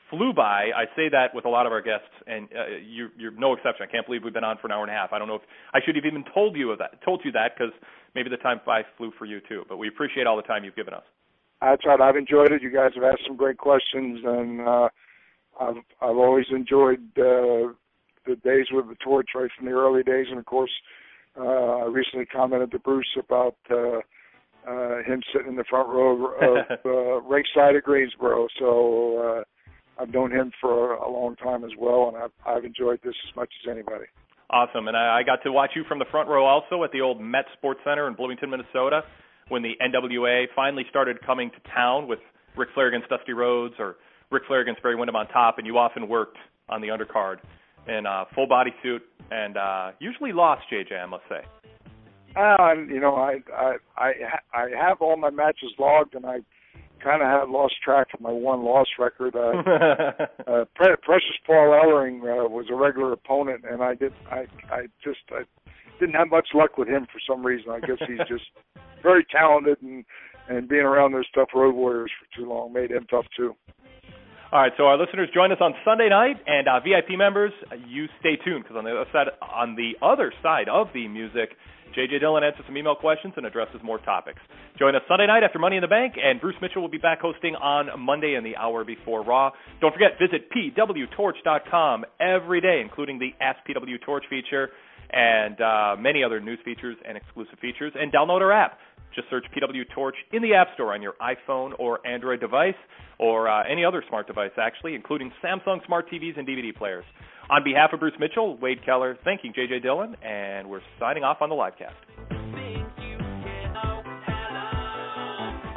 flew 0.09 0.33
by. 0.33 0.69
I 0.75 0.85
say 0.95 1.09
that 1.09 1.33
with 1.33 1.45
a 1.45 1.49
lot 1.49 1.67
of 1.67 1.71
our 1.71 1.81
guests, 1.81 2.09
and 2.25 2.47
uh, 2.49 2.77
you, 2.83 3.09
you're 3.17 3.31
no 3.31 3.53
exception. 3.53 3.85
I 3.87 3.91
can't 3.91 4.05
believe 4.05 4.23
we've 4.23 4.33
been 4.33 4.43
on 4.43 4.57
for 4.57 4.67
an 4.67 4.73
hour 4.73 4.81
and 4.81 4.91
a 4.91 4.93
half. 4.93 5.13
I 5.13 5.19
don't 5.19 5.27
know 5.27 5.35
if 5.35 5.41
I 5.73 5.79
should 5.85 5.95
have 5.95 6.05
even 6.05 6.23
told 6.33 6.55
you 6.55 6.71
of 6.71 6.79
that, 6.79 7.03
told 7.03 7.21
you 7.23 7.31
that, 7.33 7.51
because 7.55 7.73
maybe 8.15 8.29
the 8.29 8.37
time 8.37 8.61
by 8.65 8.81
flew 8.97 9.11
for 9.17 9.25
you 9.25 9.39
too. 9.47 9.63
But 9.69 9.77
we 9.77 9.87
appreciate 9.87 10.25
all 10.25 10.37
the 10.37 10.43
time 10.43 10.63
you've 10.63 10.75
given 10.75 10.93
us. 10.93 11.03
That's 11.61 11.85
right. 11.85 12.01
I've 12.01 12.17
enjoyed 12.17 12.51
it. 12.51 12.61
You 12.61 12.71
guys 12.71 12.91
have 12.95 13.03
asked 13.03 13.23
some 13.27 13.37
great 13.37 13.57
questions, 13.57 14.19
and 14.23 14.61
uh, 14.61 14.89
I've 15.59 15.77
I've 16.01 16.17
always 16.17 16.45
enjoyed 16.51 17.03
uh, 17.17 17.73
the 18.25 18.35
days 18.43 18.67
with 18.71 18.87
the 18.87 18.95
torch 19.03 19.29
right 19.35 19.49
from 19.57 19.65
the 19.67 19.73
early 19.73 20.03
days. 20.03 20.27
And 20.29 20.39
of 20.39 20.45
course, 20.45 20.71
uh, 21.37 21.43
I 21.43 21.85
recently 21.85 22.25
commented 22.25 22.71
to 22.71 22.79
Bruce 22.79 23.17
about 23.17 23.55
uh, 23.69 23.99
uh, 24.67 25.03
him 25.03 25.21
sitting 25.33 25.49
in 25.49 25.55
the 25.55 25.65
front 25.69 25.89
row 25.89 26.25
of 26.25 26.79
uh, 26.85 27.21
ringside 27.21 27.75
at 27.75 27.83
Greensboro. 27.83 28.47
So 28.59 29.17
uh, 29.17 30.01
I've 30.01 30.09
known 30.09 30.31
him 30.31 30.51
for 30.59 30.93
a 30.95 31.09
long 31.09 31.35
time 31.35 31.63
as 31.63 31.71
well, 31.77 32.07
and 32.07 32.17
I've 32.17 32.31
I've 32.45 32.65
enjoyed 32.65 32.99
this 33.03 33.15
as 33.29 33.35
much 33.35 33.49
as 33.63 33.71
anybody. 33.71 34.05
Awesome. 34.49 34.87
And 34.87 34.95
I, 34.95 35.19
I 35.19 35.23
got 35.23 35.41
to 35.43 35.51
watch 35.51 35.71
you 35.75 35.83
from 35.87 35.99
the 35.99 36.05
front 36.11 36.29
row 36.29 36.45
also 36.45 36.83
at 36.83 36.91
the 36.91 37.01
old 37.01 37.19
Met 37.19 37.45
Sports 37.57 37.79
Center 37.83 38.07
in 38.07 38.13
Bloomington, 38.13 38.49
Minnesota, 38.49 39.01
when 39.49 39.63
the 39.63 39.73
NWA 39.81 40.45
finally 40.55 40.83
started 40.89 41.17
coming 41.25 41.49
to 41.49 41.71
town 41.73 42.07
with 42.07 42.19
Ric 42.55 42.69
Flair 42.73 42.87
against 42.87 43.09
Dusty 43.09 43.33
Rhodes 43.33 43.75
or 43.79 43.95
Ric 44.35 44.43
Flair 44.47 44.61
against 44.61 44.83
Barry 44.83 44.95
Windham 44.95 45.15
on 45.15 45.27
top, 45.29 45.57
and 45.57 45.65
you 45.65 45.77
often 45.77 46.07
worked 46.07 46.37
on 46.69 46.81
the 46.81 46.87
undercard 46.87 47.37
in 47.87 48.05
a 48.05 48.25
full 48.35 48.47
body 48.47 48.71
suit 48.83 49.01
and 49.31 49.57
uh, 49.57 49.91
usually 49.99 50.33
lost, 50.33 50.63
JJ, 50.71 51.01
I 51.01 51.05
must 51.05 51.23
say. 51.29 51.41
Uh, 52.35 52.73
you 52.93 52.99
know, 52.99 53.15
I 53.15 53.39
I 53.55 53.75
I 53.97 54.11
I 54.53 54.69
have 54.77 54.97
all 54.99 55.15
my 55.15 55.29
matches 55.29 55.71
logged, 55.79 56.15
and 56.15 56.25
I 56.25 56.39
kind 57.01 57.21
of 57.21 57.27
had 57.29 57.49
lost 57.49 57.75
track 57.83 58.07
of 58.13 58.19
my 58.19 58.31
one 58.31 58.63
loss 58.63 58.87
record. 58.99 59.35
Uh, 59.35 59.51
uh, 60.51 60.65
Pre- 60.75 60.97
Precious 61.01 61.37
Paul 61.47 61.71
Ellering 61.71 62.19
uh, 62.19 62.49
was 62.49 62.65
a 62.69 62.75
regular 62.75 63.13
opponent, 63.13 63.63
and 63.69 63.81
I 63.81 63.95
did 63.95 64.11
I 64.29 64.47
I 64.69 64.87
just 65.01 65.19
I 65.31 65.43
didn't 65.97 66.15
have 66.15 66.29
much 66.29 66.49
luck 66.53 66.77
with 66.77 66.89
him 66.89 67.05
for 67.05 67.21
some 67.25 67.45
reason. 67.45 67.71
I 67.71 67.79
guess 67.79 67.99
he's 68.05 68.27
just 68.27 68.45
very 69.01 69.25
talented, 69.31 69.77
and 69.81 70.03
and 70.49 70.67
being 70.67 70.81
around 70.83 71.13
those 71.13 71.29
tough 71.33 71.49
road 71.55 71.73
warriors 71.73 72.11
for 72.19 72.37
too 72.37 72.49
long 72.49 72.73
made 72.73 72.91
him 72.91 73.07
tough 73.09 73.25
too. 73.37 73.55
All 74.55 74.61
right, 74.61 74.71
so 74.77 74.85
our 74.85 74.97
listeners 74.97 75.27
join 75.33 75.51
us 75.51 75.57
on 75.59 75.73
Sunday 75.83 76.07
night, 76.07 76.37
and 76.47 76.65
uh, 76.69 76.79
VIP 76.79 77.17
members, 77.17 77.51
you 77.89 78.05
stay 78.21 78.37
tuned 78.37 78.63
because 78.63 78.77
on 78.77 78.85
the 78.85 78.91
other 78.91 79.09
side, 79.11 79.27
on 79.41 79.75
the 79.75 79.99
other 80.01 80.31
side 80.41 80.69
of 80.71 80.87
the 80.93 81.09
music, 81.09 81.49
JJ 81.91 82.21
Dillon 82.21 82.41
answers 82.41 82.63
some 82.65 82.77
email 82.77 82.95
questions 82.95 83.33
and 83.35 83.45
addresses 83.45 83.81
more 83.83 83.97
topics. 83.99 84.39
Join 84.79 84.95
us 84.95 85.01
Sunday 85.09 85.27
night 85.27 85.43
after 85.43 85.59
Money 85.59 85.75
in 85.75 85.81
the 85.81 85.89
Bank, 85.89 86.13
and 86.15 86.39
Bruce 86.39 86.55
Mitchell 86.61 86.81
will 86.81 86.87
be 86.87 86.97
back 86.97 87.19
hosting 87.19 87.55
on 87.55 87.99
Monday 87.99 88.35
in 88.35 88.45
the 88.45 88.55
hour 88.55 88.85
before 88.85 89.25
Raw. 89.25 89.51
Don't 89.81 89.91
forget, 89.91 90.11
visit 90.17 90.47
pwtorch.com 90.55 92.05
every 92.21 92.61
day, 92.61 92.79
including 92.81 93.19
the 93.19 93.31
Ask 93.43 93.59
PW 93.67 94.01
Torch 94.05 94.23
feature 94.29 94.69
and 95.11 95.59
uh, 95.59 95.95
many 95.99 96.23
other 96.23 96.39
news 96.39 96.59
features 96.63 96.95
and 97.05 97.17
exclusive 97.17 97.59
features, 97.59 97.91
and 97.93 98.09
download 98.09 98.39
our 98.39 98.53
app. 98.53 98.79
Just 99.13 99.29
search 99.29 99.45
PW 99.55 99.83
Torch 99.93 100.15
in 100.33 100.41
the 100.41 100.53
App 100.53 100.67
Store 100.73 100.93
on 100.93 101.01
your 101.01 101.13
iPhone 101.21 101.71
or 101.79 102.05
Android 102.05 102.39
device, 102.39 102.75
or 103.19 103.47
uh, 103.49 103.63
any 103.69 103.85
other 103.85 104.03
smart 104.09 104.27
device, 104.27 104.51
actually, 104.57 104.95
including 104.95 105.31
Samsung 105.43 105.85
smart 105.85 106.09
TVs 106.09 106.37
and 106.37 106.47
DVD 106.47 106.75
players. 106.75 107.05
On 107.49 107.63
behalf 107.63 107.91
of 107.93 107.99
Bruce 107.99 108.15
Mitchell, 108.19 108.57
Wade 108.57 108.83
Keller, 108.83 109.17
thanking 109.23 109.53
JJ 109.53 109.83
Dillon, 109.83 110.15
and 110.23 110.67
we're 110.67 110.81
signing 110.99 111.23
off 111.23 111.37
on 111.41 111.49
the 111.49 111.55
live 111.55 111.73
cast. 111.77 111.95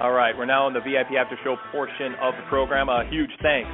All 0.01 0.13
right, 0.13 0.33
we're 0.37 0.47
now 0.47 0.69
in 0.69 0.75
the 0.75 0.81
VIP 0.81 1.19
After 1.19 1.37
Show 1.43 1.57
portion 1.73 2.15
of 2.23 2.35
the 2.35 2.49
program. 2.49 2.89
A 2.89 3.05
huge 3.11 3.31
thanks 3.43 3.69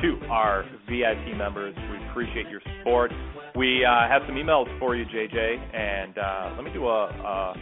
to 0.00 0.18
our 0.30 0.64
VIP 0.88 1.36
members. 1.36 1.74
We 1.92 2.08
appreciate 2.08 2.48
your 2.48 2.62
support. 2.78 3.12
We 3.54 3.84
uh, 3.84 4.08
have 4.08 4.22
some 4.26 4.36
emails 4.36 4.66
for 4.78 4.96
you, 4.96 5.04
JJ, 5.04 5.74
and 5.74 6.16
uh, 6.16 6.52
let 6.56 6.64
me 6.64 6.72
do 6.72 6.86
a, 6.86 7.04
a 7.04 7.54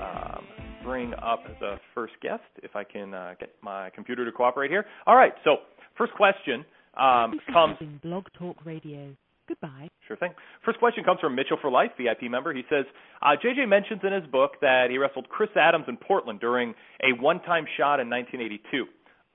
um, 0.00 0.44
bring 0.84 1.12
up 1.14 1.44
the 1.60 1.76
first 1.94 2.14
guest 2.22 2.42
if 2.62 2.74
I 2.74 2.84
can 2.84 3.14
uh, 3.14 3.34
get 3.38 3.50
my 3.62 3.90
computer 3.90 4.24
to 4.24 4.32
cooperate 4.32 4.70
here. 4.70 4.84
All 5.06 5.16
right, 5.16 5.32
so 5.44 5.56
first 5.96 6.12
question 6.14 6.64
um, 6.98 7.38
comes. 7.52 7.76
Blog 8.02 8.24
Talk 8.38 8.56
Radio. 8.64 9.14
Goodbye. 9.48 9.88
Sure 10.06 10.16
thing. 10.16 10.32
First 10.64 10.78
question 10.78 11.04
comes 11.04 11.20
from 11.20 11.34
Mitchell 11.34 11.56
for 11.60 11.70
Life, 11.70 11.92
VIP 11.96 12.30
member. 12.30 12.52
He 12.52 12.62
says, 12.68 12.84
uh, 13.22 13.30
JJ 13.42 13.66
mentions 13.66 14.00
in 14.04 14.12
his 14.12 14.26
book 14.30 14.52
that 14.60 14.88
he 14.90 14.98
wrestled 14.98 15.28
Chris 15.30 15.48
Adams 15.56 15.86
in 15.88 15.96
Portland 15.96 16.38
during 16.38 16.74
a 17.02 17.18
one 17.20 17.40
time 17.40 17.64
shot 17.78 17.98
in 17.98 18.10
1982. 18.10 18.84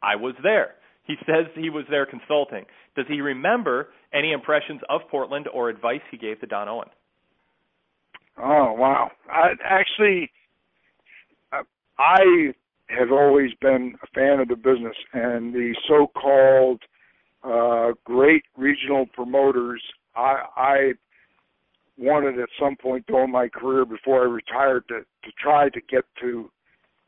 I 0.03 0.15
was 0.15 0.35
there. 0.43 0.75
He 1.05 1.15
says 1.25 1.47
he 1.55 1.69
was 1.69 1.85
there 1.89 2.05
consulting. 2.05 2.65
Does 2.95 3.05
he 3.09 3.21
remember 3.21 3.89
any 4.13 4.31
impressions 4.31 4.81
of 4.89 5.01
Portland 5.09 5.47
or 5.51 5.69
advice 5.69 6.01
he 6.11 6.17
gave 6.17 6.39
to 6.41 6.45
Don 6.45 6.69
Owen? 6.69 6.87
Oh 8.37 8.73
wow! 8.73 9.11
I 9.29 9.51
actually, 9.63 10.31
I 11.97 12.53
have 12.87 13.11
always 13.11 13.51
been 13.61 13.95
a 14.03 14.07
fan 14.07 14.39
of 14.39 14.47
the 14.47 14.55
business 14.55 14.95
and 15.13 15.53
the 15.53 15.75
so-called 15.87 16.81
uh, 17.43 17.93
great 18.03 18.43
regional 18.57 19.05
promoters. 19.07 19.81
I, 20.15 20.43
I 20.55 20.93
wanted 21.97 22.39
at 22.39 22.49
some 22.59 22.75
point 22.75 23.05
during 23.07 23.31
my 23.31 23.47
career 23.47 23.85
before 23.85 24.21
I 24.21 24.25
retired 24.25 24.87
to 24.87 25.01
to 25.01 25.31
try 25.41 25.69
to 25.69 25.81
get 25.89 26.03
to 26.21 26.49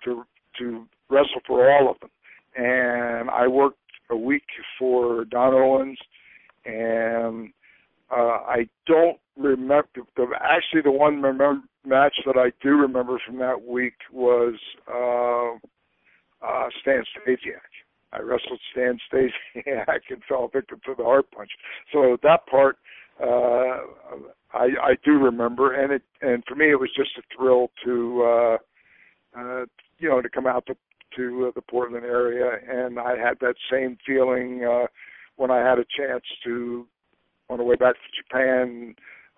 to 0.03 0.25
to 0.59 0.85
wrestle 1.09 1.41
for 1.45 1.71
all 1.71 1.89
of 1.89 1.99
them. 1.99 2.09
And 2.55 3.29
I 3.29 3.47
worked 3.47 3.79
a 4.09 4.15
week 4.15 4.45
for 4.79 5.25
Don 5.25 5.53
Owens, 5.53 5.97
and 6.65 7.51
uh, 8.15 8.39
I 8.47 8.67
don't 8.87 9.17
remember. 9.37 9.87
The, 10.15 10.27
actually, 10.41 10.81
the 10.83 10.91
one 10.91 11.21
remember, 11.21 11.61
match 11.85 12.15
that 12.25 12.37
I 12.37 12.51
do 12.63 12.71
remember 12.71 13.19
from 13.25 13.37
that 13.39 13.61
week 13.61 13.95
was 14.11 14.55
uh, 14.87 15.55
uh, 16.45 16.69
Stan 16.81 17.03
Stasiak. 17.17 17.71
I 18.13 18.21
wrestled 18.21 18.59
Stan 18.71 18.97
Stasiak 19.11 19.99
and 20.09 20.21
fell 20.27 20.49
victim 20.53 20.79
to 20.85 20.95
the 20.97 21.03
heart 21.03 21.29
punch. 21.31 21.51
So 21.91 22.17
that 22.23 22.47
part 22.47 22.77
uh, 23.21 23.77
I, 24.53 24.67
I 24.81 24.93
do 25.03 25.11
remember, 25.13 25.73
and 25.73 25.93
it 25.93 26.01
and 26.21 26.43
for 26.47 26.55
me 26.55 26.71
it 26.71 26.79
was 26.79 26.89
just 26.95 27.11
a 27.17 27.21
thrill 27.35 27.71
to 27.85 28.23
uh, 28.23 28.57
uh, 29.37 29.65
you 29.99 30.09
know 30.09 30.21
to 30.21 30.29
come 30.29 30.47
out 30.47 30.65
to 30.67 30.75
to 31.17 31.47
uh, 31.47 31.51
the 31.55 31.61
Portland 31.61 32.05
area, 32.05 32.57
and 32.69 32.99
I 32.99 33.17
had 33.17 33.39
that 33.39 33.55
same 33.71 33.97
feeling 34.05 34.65
uh, 34.65 34.87
when 35.37 35.49
I 35.49 35.59
had 35.59 35.79
a 35.79 35.85
chance 35.97 36.23
to 36.43 36.85
on 37.49 37.57
the 37.57 37.63
way 37.63 37.75
back 37.75 37.95
to 37.95 38.23
Japan, 38.23 38.95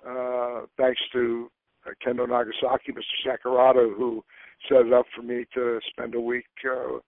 uh, 0.08 0.62
thanks 0.78 1.02
to 1.14 1.50
uh, 1.86 1.92
Kendo 2.06 2.28
Nagasaki, 2.28 2.92
Mr. 2.92 3.26
Sakurada, 3.26 3.96
who 3.96 4.24
set 4.68 4.86
it 4.86 4.94
up 4.94 5.06
for 5.16 5.22
me 5.22 5.46
to 5.54 5.80
spend 5.90 6.16
a 6.16 6.22
week 6.22 6.46
uh, 6.70 7.00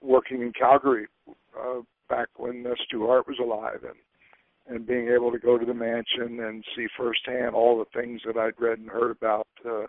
working 0.00 0.42
in 0.42 0.52
Calgary 0.52 1.06
uh, 1.58 1.80
back 2.08 2.28
when 2.36 2.66
uh, 2.66 2.74
Stu 2.84 3.06
Hart 3.06 3.26
was 3.26 3.38
alive, 3.40 3.84
and 3.84 3.96
and 4.68 4.86
being 4.86 5.08
able 5.08 5.32
to 5.32 5.40
go 5.40 5.58
to 5.58 5.66
the 5.66 5.74
mansion 5.74 6.38
and 6.40 6.64
see 6.76 6.86
firsthand 6.96 7.52
all 7.52 7.78
the 7.78 8.00
things 8.00 8.20
that 8.24 8.36
I'd 8.36 8.60
read 8.60 8.78
and 8.78 8.88
heard 8.88 9.10
about. 9.10 9.48
Uh, 9.66 9.86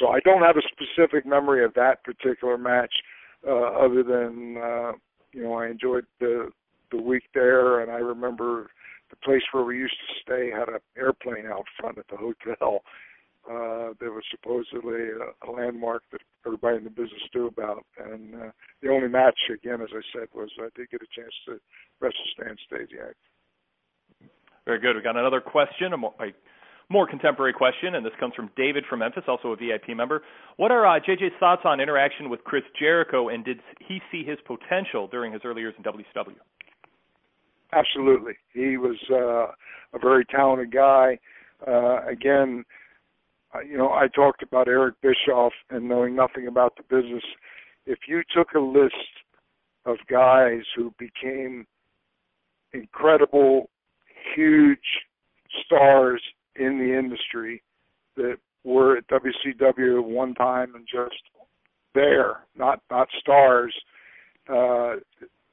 so 0.00 0.08
I 0.08 0.20
don't 0.20 0.40
have 0.42 0.56
a 0.56 0.62
specific 0.72 1.26
memory 1.26 1.62
of 1.62 1.74
that 1.74 2.02
particular 2.04 2.56
match, 2.56 2.92
uh, 3.46 3.52
other 3.52 4.02
than 4.02 4.56
uh, 4.56 4.92
you 5.32 5.42
know 5.42 5.54
I 5.54 5.68
enjoyed 5.68 6.06
the 6.20 6.50
the 6.90 7.02
week 7.02 7.24
there, 7.34 7.80
and 7.80 7.90
I 7.90 7.96
remember 7.96 8.68
the 9.10 9.16
place 9.16 9.42
where 9.52 9.64
we 9.64 9.78
used 9.78 9.96
to 9.96 10.20
stay 10.22 10.50
had 10.50 10.68
an 10.68 10.80
airplane 10.96 11.46
out 11.46 11.64
front 11.80 11.98
at 11.98 12.08
the 12.08 12.16
hotel. 12.16 12.80
Uh, 13.48 13.96
that 13.98 14.12
was 14.12 14.24
supposedly 14.30 15.08
a, 15.08 15.48
a 15.48 15.50
landmark 15.50 16.02
that 16.12 16.20
everybody 16.44 16.76
in 16.76 16.84
the 16.84 16.90
business 16.90 17.22
knew 17.34 17.46
about. 17.46 17.82
And 17.96 18.34
uh, 18.34 18.50
the 18.82 18.90
only 18.90 19.08
match, 19.08 19.38
again, 19.48 19.80
as 19.80 19.88
I 19.90 20.02
said, 20.12 20.28
was 20.34 20.50
I 20.60 20.68
did 20.76 20.90
get 20.90 21.00
a 21.00 21.08
chance 21.16 21.32
to 21.46 21.58
wrestle 21.98 22.28
Stan 22.34 22.56
Stasiak. 22.68 23.14
Very 24.66 24.80
good. 24.80 24.96
We 24.96 25.02
got 25.02 25.16
another 25.16 25.40
question, 25.40 25.94
a 25.94 25.96
more, 25.96 26.12
a 26.20 26.34
more 26.90 27.08
contemporary 27.08 27.54
question, 27.54 27.94
and 27.94 28.04
this 28.04 28.12
comes 28.20 28.34
from 28.34 28.50
David 28.54 28.84
from 28.88 28.98
Memphis, 28.98 29.24
also 29.26 29.52
a 29.52 29.56
VIP 29.56 29.96
member. 29.96 30.22
What 30.58 30.70
are 30.70 30.86
uh, 30.86 31.00
JJ's 31.00 31.32
thoughts 31.40 31.62
on 31.64 31.80
interaction 31.80 32.28
with 32.28 32.44
Chris 32.44 32.64
Jericho, 32.78 33.30
and 33.30 33.46
did 33.46 33.60
he 33.86 34.00
see 34.12 34.24
his 34.24 34.36
potential 34.46 35.08
during 35.08 35.32
his 35.32 35.40
early 35.44 35.62
years 35.62 35.74
in 35.78 35.84
WCW? 35.84 36.36
Absolutely, 37.72 38.34
he 38.52 38.76
was 38.76 38.96
uh, 39.10 39.52
a 39.94 39.98
very 40.00 40.24
talented 40.24 40.72
guy. 40.72 41.18
Uh, 41.66 42.04
again, 42.06 42.64
you 43.68 43.76
know, 43.76 43.90
I 43.90 44.08
talked 44.08 44.42
about 44.42 44.68
Eric 44.68 44.94
Bischoff 45.02 45.52
and 45.70 45.88
knowing 45.88 46.14
nothing 46.14 46.46
about 46.46 46.74
the 46.76 46.82
business. 46.82 47.24
If 47.86 48.00
you 48.06 48.22
took 48.34 48.52
a 48.54 48.60
list 48.60 48.94
of 49.86 49.96
guys 50.10 50.62
who 50.76 50.94
became 50.98 51.66
incredible, 52.72 53.70
huge 54.34 54.78
stars 55.64 56.22
in 56.56 56.78
the 56.78 56.98
industry 56.98 57.62
that 58.16 58.36
were 58.64 58.98
at 58.98 59.08
WCW 59.08 60.02
one 60.02 60.34
time 60.34 60.74
and 60.74 60.86
just 60.86 61.22
there, 61.94 62.40
not 62.56 62.80
not 62.90 63.08
stars. 63.18 63.74
Uh, 64.48 64.96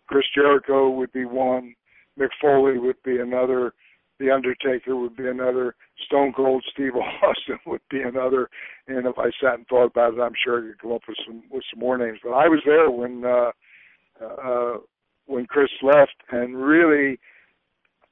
Chris 0.07 0.25
Jericho 0.33 0.89
would 0.89 1.11
be 1.13 1.25
one. 1.25 1.75
Mick 2.19 2.29
Foley 2.41 2.77
would 2.77 3.01
be 3.03 3.17
another. 3.19 3.73
The 4.19 4.31
Undertaker 4.31 4.95
would 4.95 5.15
be 5.17 5.27
another. 5.27 5.75
Stone 6.05 6.33
Cold 6.33 6.63
Steve 6.71 6.95
Austin 7.23 7.59
would 7.65 7.81
be 7.89 8.01
another. 8.01 8.49
And 8.87 9.05
if 9.05 9.17
I 9.17 9.29
sat 9.41 9.55
and 9.55 9.67
thought 9.67 9.87
about 9.87 10.13
it, 10.13 10.21
I'm 10.21 10.33
sure 10.41 10.59
I 10.59 10.67
could 10.69 10.81
come 10.81 10.91
up 10.93 11.01
with 11.07 11.17
some 11.25 11.43
with 11.49 11.63
some 11.71 11.79
more 11.79 11.97
names. 11.97 12.19
But 12.23 12.31
I 12.31 12.47
was 12.47 12.61
there 12.65 12.89
when 12.89 13.23
uh, 13.25 13.51
uh, 14.23 14.77
when 15.25 15.45
Chris 15.47 15.69
left, 15.81 16.15
and 16.31 16.55
really, 16.55 17.19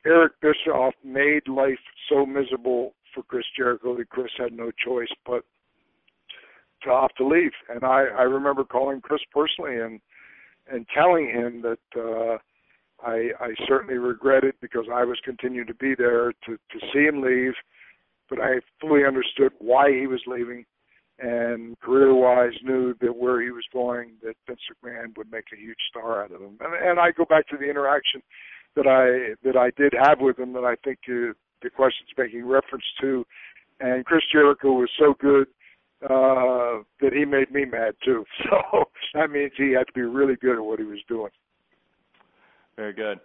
Eric 0.06 0.34
Bischoff 0.42 0.94
made 1.04 1.48
life 1.48 1.80
so 2.10 2.26
miserable 2.26 2.94
for 3.14 3.24
Chris 3.24 3.46
Jericho 3.56 3.96
that 3.96 4.10
Chris 4.10 4.32
had 4.38 4.52
no 4.52 4.72
choice 4.84 5.12
but 5.26 5.46
to 6.84 6.90
opt 6.90 7.18
to 7.18 7.28
leave. 7.28 7.52
And 7.70 7.86
I 7.86 8.06
I 8.18 8.24
remember 8.24 8.66
calling 8.66 9.00
Chris 9.00 9.22
personally 9.32 9.80
and 9.80 10.02
and 10.70 10.86
telling 10.94 11.28
him 11.28 11.62
that. 11.62 12.00
uh 12.02 12.38
I, 13.06 13.30
I 13.40 13.54
certainly 13.68 13.98
regret 13.98 14.44
it 14.44 14.56
because 14.62 14.86
I 14.92 15.04
was 15.04 15.20
continuing 15.24 15.68
to 15.68 15.74
be 15.74 15.94
there 15.98 16.32
to, 16.46 16.52
to 16.52 16.80
see 16.94 17.06
him 17.06 17.22
leave, 17.22 17.54
but 18.30 18.40
I 18.40 18.60
fully 18.80 19.06
understood 19.06 19.52
why 19.60 19.92
he 19.92 20.08
was 20.08 20.22
leaving 20.28 20.66
and 21.20 21.80
career 21.80 22.14
wise 22.14 22.54
knew 22.64 22.96
that 23.02 23.16
where 23.16 23.42
he 23.42 23.52
was 23.52 23.66
going 23.72 24.12
that 24.24 24.36
Vince 24.48 24.60
McMahon 24.84 25.16
would 25.18 25.32
make 25.32 25.46
a 25.54 25.60
huge 25.60 25.78
star 25.90 26.24
out 26.24 26.32
of 26.32 26.42
him. 26.42 26.58
And, 26.60 26.74
and 26.74 27.00
I 27.00 27.12
go 27.12 27.26
back 27.26 27.48
to 27.50 27.58
the 27.58 27.70
interaction 27.70 28.22
that 28.76 28.88
I 28.88 29.36
that 29.48 29.56
I 29.56 29.70
did 29.80 29.94
have 29.94 30.20
with 30.20 30.40
him 30.40 30.54
that 30.54 30.64
I 30.66 30.76
think 30.84 31.00
uh, 31.08 31.34
the 31.62 31.70
question's 31.70 32.10
making 32.18 32.46
reference 32.46 32.86
to. 33.02 33.26
And 33.80 34.06
Chris 34.06 34.24
Jericho 34.32 34.74
was 34.74 34.90
so 34.98 35.14
good 35.20 35.48
uh 36.04 36.84
that 37.00 37.14
he 37.14 37.24
made 37.26 37.52
me 37.52 37.66
mad 37.66 37.96
too. 38.04 38.26
So 38.50 38.86
that 39.14 39.30
means 39.30 39.52
he 39.56 39.72
had 39.72 39.86
to 39.88 39.94
be 39.94 40.02
really 40.02 40.36
good 40.36 40.56
at 40.58 40.64
what 40.64 40.80
he 40.80 40.86
was 40.86 41.00
doing. 41.08 41.32
Very 42.76 42.94
good. 42.94 43.20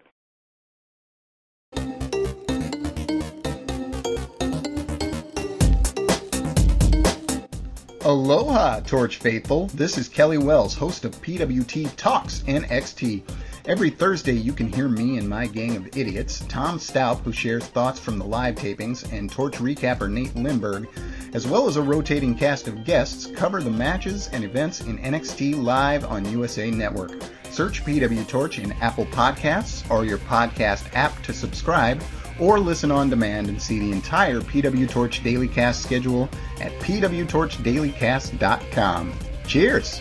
Aloha, 8.05 8.81
Torch 8.81 9.19
Faithful. 9.19 9.67
This 9.69 9.97
is 9.99 10.09
Kelly 10.09 10.39
Wells, 10.39 10.75
host 10.75 11.05
of 11.05 11.13
PWT 11.23 11.95
Talks 11.97 12.41
NXT. 12.41 13.23
Every 13.69 13.91
Thursday, 13.91 14.33
you 14.33 14.53
can 14.55 14.73
hear 14.73 14.89
me 14.89 15.19
and 15.19 15.29
my 15.29 15.47
gang 15.47 15.77
of 15.77 15.95
idiots, 15.95 16.43
Tom 16.49 16.79
Stout, 16.79 17.19
who 17.19 17.33
shares 17.33 17.67
thoughts 17.67 18.01
from 18.01 18.19
the 18.19 18.25
live 18.25 18.55
tapings, 18.55 19.13
and 19.13 19.31
Torch 19.31 19.59
recapper 19.59 20.11
Nate 20.11 20.33
Lindberg, 20.33 20.89
as 21.35 21.47
well 21.47 21.69
as 21.69 21.77
a 21.77 21.83
rotating 21.83 22.35
cast 22.35 22.67
of 22.67 22.83
guests, 22.83 23.27
cover 23.37 23.63
the 23.63 23.69
matches 23.69 24.31
and 24.33 24.43
events 24.43 24.81
in 24.81 24.97
NXT 24.97 25.63
live 25.63 26.07
on 26.07 26.25
USA 26.33 26.71
Network. 26.71 27.13
Search 27.51 27.85
PW 27.85 28.27
Torch 28.27 28.59
in 28.59 28.73
Apple 28.73 29.05
Podcasts 29.05 29.85
or 29.91 30.07
your 30.07 30.17
podcast 30.17 30.87
app 30.95 31.23
to 31.25 31.35
subscribe, 31.35 32.03
or 32.41 32.59
listen 32.59 32.91
on 32.91 33.11
demand 33.11 33.51
and 33.51 33.61
see 33.61 33.79
the 33.79 33.93
entire 33.93 34.41
PW 34.41 34.89
Torch 34.89 35.23
Daily 35.23 35.47
Cast 35.47 35.83
schedule 35.83 36.31
at 36.63 36.73
pwtorchdailycast.com. 36.81 39.13
Cheers! 39.47 40.01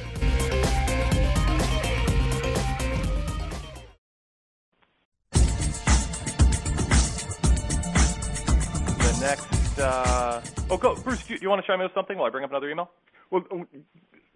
Oh, 10.69 10.77
go, 10.77 10.95
Bruce. 10.95 11.23
Do 11.25 11.33
you, 11.33 11.39
you 11.43 11.49
want 11.49 11.61
to 11.61 11.67
chime 11.67 11.79
in 11.79 11.85
with 11.85 11.93
something 11.93 12.17
while 12.17 12.27
I 12.27 12.29
bring 12.29 12.43
up 12.43 12.51
another 12.51 12.69
email? 12.69 12.89
Well, 13.31 13.43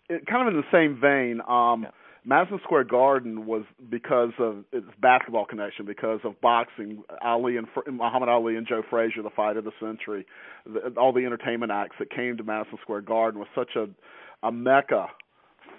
it, 0.09 0.25
kind 0.27 0.47
of 0.47 0.53
in 0.53 0.61
the 0.61 0.67
same 0.71 0.99
vein. 0.99 1.41
Um, 1.47 1.83
yeah. 1.83 1.91
Madison 2.23 2.59
Square 2.63 2.83
Garden 2.83 3.47
was 3.47 3.63
because 3.89 4.31
of 4.37 4.63
its 4.71 4.85
basketball 5.01 5.45
connection, 5.45 5.85
because 5.85 6.19
of 6.23 6.39
boxing, 6.39 7.01
Ali 7.19 7.57
and 7.57 7.67
Muhammad 7.91 8.29
Ali 8.29 8.57
and 8.57 8.67
Joe 8.67 8.83
Frazier, 8.87 9.23
the 9.23 9.31
fight 9.31 9.57
of 9.57 9.63
the 9.63 9.71
century, 9.79 10.27
the, 10.65 10.93
all 10.97 11.13
the 11.13 11.25
entertainment 11.25 11.71
acts 11.71 11.95
that 11.97 12.11
came 12.11 12.37
to 12.37 12.43
Madison 12.43 12.77
Square 12.83 13.01
Garden 13.01 13.39
was 13.39 13.49
such 13.55 13.75
a 13.75 13.87
a 14.43 14.51
mecca 14.51 15.07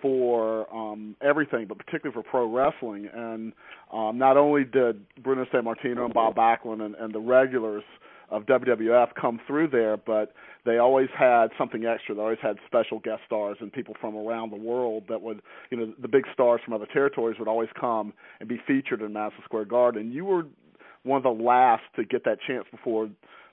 for 0.01 0.73
um, 0.75 1.17
everything, 1.23 1.67
but 1.67 1.79
particularly 1.79 2.13
for 2.13 2.29
pro 2.29 2.47
wrestling. 2.53 3.09
And 3.13 3.53
um, 3.93 4.19
not 4.19 4.37
only 4.37 4.65
did 4.65 5.05
Bruno 5.23 5.45
Sammartino 5.53 6.05
and 6.05 6.15
Bob 6.15 6.35
Backlund 6.35 6.83
and, 6.83 6.95
and 6.97 7.15
the 7.15 7.21
regulars 7.21 7.85
of 8.33 8.47
WWF 8.47 9.09
come 9.21 9.39
through 9.47 9.69
there, 9.69 9.99
but 9.99 10.33
they 10.65 10.79
always 10.79 11.09
had 11.17 11.49
something 11.59 11.85
extra. 11.85 12.15
They 12.15 12.23
always 12.23 12.39
had 12.41 12.57
special 12.67 12.99
guest 12.99 13.21
stars 13.27 13.59
and 13.61 13.71
people 13.71 13.95
from 14.01 14.17
around 14.17 14.51
the 14.51 14.57
world 14.57 15.05
that 15.11 15.21
would, 15.21 15.43
you 15.71 15.77
know, 15.77 15.93
the 16.01 16.09
big 16.09 16.25
stars 16.33 16.61
from 16.65 16.73
other 16.73 16.87
territories 16.91 17.39
would 17.39 17.47
always 17.47 17.69
come 17.79 18.15
and 18.41 18.49
be 18.49 18.59
featured 18.67 19.03
in 19.03 19.13
Madison 19.13 19.43
Square 19.45 19.67
Garden. 19.67 20.11
You 20.11 20.25
were 20.25 20.45
one 21.03 21.19
of 21.19 21.23
the 21.25 21.45
last 21.45 21.83
to 21.97 22.05
get 22.05 22.25
that 22.25 22.39
chance 22.47 22.65
before 22.71 23.11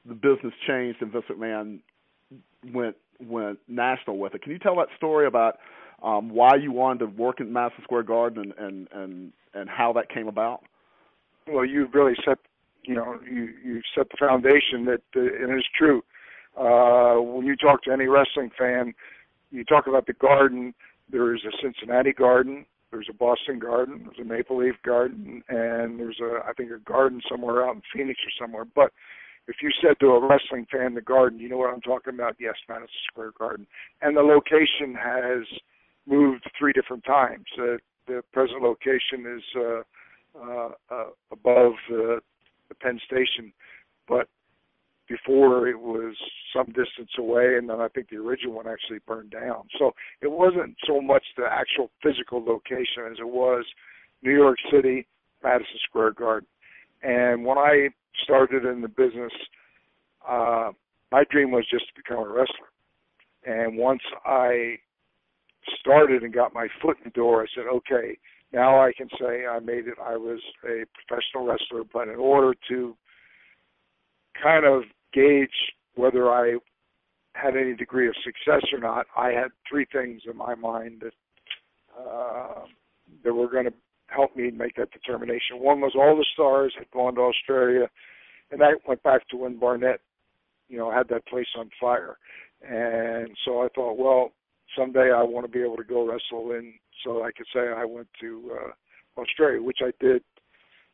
the 0.08 0.14
business 0.14 0.54
changed 0.66 1.02
and 1.02 1.12
Vince 1.12 1.26
McMahon 1.30 1.80
went 2.74 2.96
went 3.20 3.60
national 3.68 4.18
with 4.18 4.34
it. 4.34 4.42
Can 4.42 4.54
you 4.54 4.60
tell 4.60 4.78
that 4.78 4.88
story 4.96 5.28
about 5.28 5.58
um, 6.02 6.30
why 6.30 6.56
you 6.56 6.72
wanted 6.72 7.00
to 7.00 7.06
work 7.08 7.42
in 7.42 7.52
Madison 7.52 7.84
Square 7.84 8.04
Garden 8.04 8.54
and 8.58 8.66
and 8.66 8.88
and, 8.94 9.34
and 9.54 9.70
how 9.70 9.92
that 9.94 10.10
came 10.10 10.30
about? 10.30 10.62
Well, 11.48 11.66
you 11.66 11.88
really 11.94 12.14
set 12.24 12.38
you 12.90 12.96
know 12.96 13.20
you 13.24 13.54
you 13.64 13.82
set 13.96 14.08
the 14.10 14.18
foundation 14.18 14.86
that 14.86 15.04
uh, 15.16 15.22
and 15.22 15.52
it's 15.52 15.68
true. 15.78 16.04
Uh, 16.58 17.22
when 17.22 17.46
you 17.46 17.56
talk 17.56 17.84
to 17.84 17.92
any 17.92 18.08
wrestling 18.08 18.50
fan, 18.58 18.96
you 19.52 19.64
talk 19.64 19.86
about 19.86 20.08
the 20.08 20.14
garden. 20.14 20.74
There 21.12 21.36
is 21.36 21.42
a 21.46 21.52
Cincinnati 21.62 22.14
garden, 22.14 22.66
there's 22.92 23.08
a 23.10 23.14
Boston 23.14 23.60
garden, 23.60 24.06
there's 24.06 24.26
a 24.26 24.28
Maple 24.28 24.58
Leaf 24.58 24.76
garden, 24.84 25.44
and 25.50 26.00
there's 26.00 26.20
a 26.20 26.40
I 26.48 26.54
think 26.54 26.72
a 26.72 26.80
garden 26.80 27.22
somewhere 27.30 27.64
out 27.64 27.76
in 27.76 27.82
Phoenix 27.94 28.20
or 28.26 28.44
somewhere. 28.44 28.66
But 28.66 28.92
if 29.48 29.58
you 29.62 29.70
said 29.82 30.00
to 30.00 30.08
a 30.08 30.28
wrestling 30.28 30.66
fan 30.72 30.96
the 30.96 31.02
garden, 31.02 31.40
you 31.40 31.48
know 31.48 31.58
what 31.58 31.72
I'm 31.72 31.82
talking 31.82 32.16
about? 32.16 32.38
Yes, 32.40 32.56
Madison 32.68 32.90
Square 33.12 33.34
Garden. 33.38 33.68
And 34.02 34.18
the 34.18 34.22
location 34.22 34.96
has 34.96 35.46
moved 36.08 36.50
three 36.58 36.74
different 36.74 37.04
times. 37.04 37.46
Uh, 37.56 37.78
the 38.08 38.24
present 38.34 38.64
location 38.64 39.38
is 39.38 39.44
uh, 39.56 39.82
uh, 40.40 40.70
uh, 40.90 41.06
above 41.32 41.74
uh, 41.92 42.20
the 42.70 42.76
Penn 42.76 43.00
Station, 43.06 43.52
but 44.08 44.28
before 45.10 45.68
it 45.68 45.80
was 45.80 46.16
some 46.56 46.68
distance 46.68 47.10
away, 47.18 47.58
and 47.58 47.68
then 47.68 47.82
I 47.82 47.88
think 47.88 48.10
the 48.10 48.18
original 48.18 48.54
one 48.54 48.68
actually 48.68 49.00
burned 49.08 49.32
down. 49.32 49.64
So 49.78 49.92
it 50.22 50.32
wasn't 50.32 50.76
so 50.86 51.02
much 51.02 51.24
the 51.36 51.46
actual 51.50 51.90
physical 52.04 52.44
location 52.46 53.10
as 53.12 53.18
it 53.20 53.28
was 53.28 53.66
New 54.22 54.36
York 54.36 54.58
City, 54.72 55.08
Madison 55.44 55.80
Square 55.88 56.12
Garden. 56.12 56.48
And 57.02 57.44
when 57.44 57.58
I 57.58 57.90
started 58.24 58.66
in 58.66 58.82
the 58.82 58.88
business, 58.88 59.32
uh, 60.28 60.72
my 61.12 61.24
dream 61.32 61.52
was 61.52 61.66
just 61.70 61.88
to 61.88 61.94
become 61.96 62.20
a 62.20 62.28
wrestler. 62.28 62.70
And 63.46 63.78
once 63.78 64.02
I 64.26 64.76
started 65.80 66.24
and 66.24 66.34
got 66.34 66.54
my 66.54 66.68
foot 66.82 66.98
in 66.98 67.06
the 67.06 67.10
door, 67.12 67.42
I 67.42 67.46
said, 67.56 67.66
okay, 67.74 68.18
now 68.52 68.82
I 68.82 68.92
can 68.96 69.08
say 69.20 69.46
I 69.46 69.60
made 69.60 69.88
it. 69.88 69.96
I 70.04 70.18
was 70.18 70.40
a 70.64 70.86
professional 70.94 71.46
wrestler, 71.46 71.84
but 71.92 72.08
in 72.08 72.16
order 72.16 72.56
to 72.70 72.96
kind 74.42 74.66
of 74.66 74.84
gauge 75.14 75.50
whether 75.96 76.30
I 76.30 76.58
had 77.34 77.56
any 77.56 77.76
degree 77.76 78.08
of 78.08 78.16
success 78.24 78.64
or 78.74 78.80
not, 78.80 79.06
I 79.16 79.30
had 79.30 79.50
three 79.70 79.86
things 79.92 80.22
in 80.30 80.36
my 80.36 80.56
mind 80.56 81.04
that 81.04 81.14
uh, 82.00 82.66
that 83.24 83.34
were 83.34 83.50
going 83.50 83.66
to 83.66 83.74
help 84.08 84.36
me 84.36 84.52
make 84.52 84.76
that 84.76 84.92
determination. 84.92 85.60
One 85.60 85.82
was 85.82 85.94
all 85.96 86.16
the 86.16 86.26
stars 86.34 86.74
had 86.78 86.90
gone 86.92 87.16
to 87.16 87.22
Australia, 87.22 87.90
and 88.52 88.60
that 88.62 88.80
went 88.88 89.04
back 89.04 89.28
to 89.30 89.38
when 89.38 89.60
Barnett, 89.60 90.00
you 90.68 90.78
know, 90.78 90.92
had 90.92 91.08
that 91.10 91.28
place 91.28 91.48
on 91.58 91.70
fire. 91.80 92.18
And 92.68 93.30
so 93.46 93.62
I 93.62 93.68
thought, 93.74 93.98
well, 93.98 94.32
someday 94.78 95.12
I 95.12 95.24
want 95.24 95.46
to 95.46 95.52
be 95.52 95.64
able 95.64 95.78
to 95.78 95.84
go 95.84 96.08
wrestle 96.08 96.52
in, 96.52 96.74
so 97.04 97.24
I 97.24 97.32
could 97.32 97.48
say 97.54 97.60
I 97.60 97.86
went 97.86 98.08
to 98.22 98.52
uh, 98.54 99.22
Australia, 99.22 99.62
which 99.62 99.80
I 99.82 99.92
did 100.04 100.24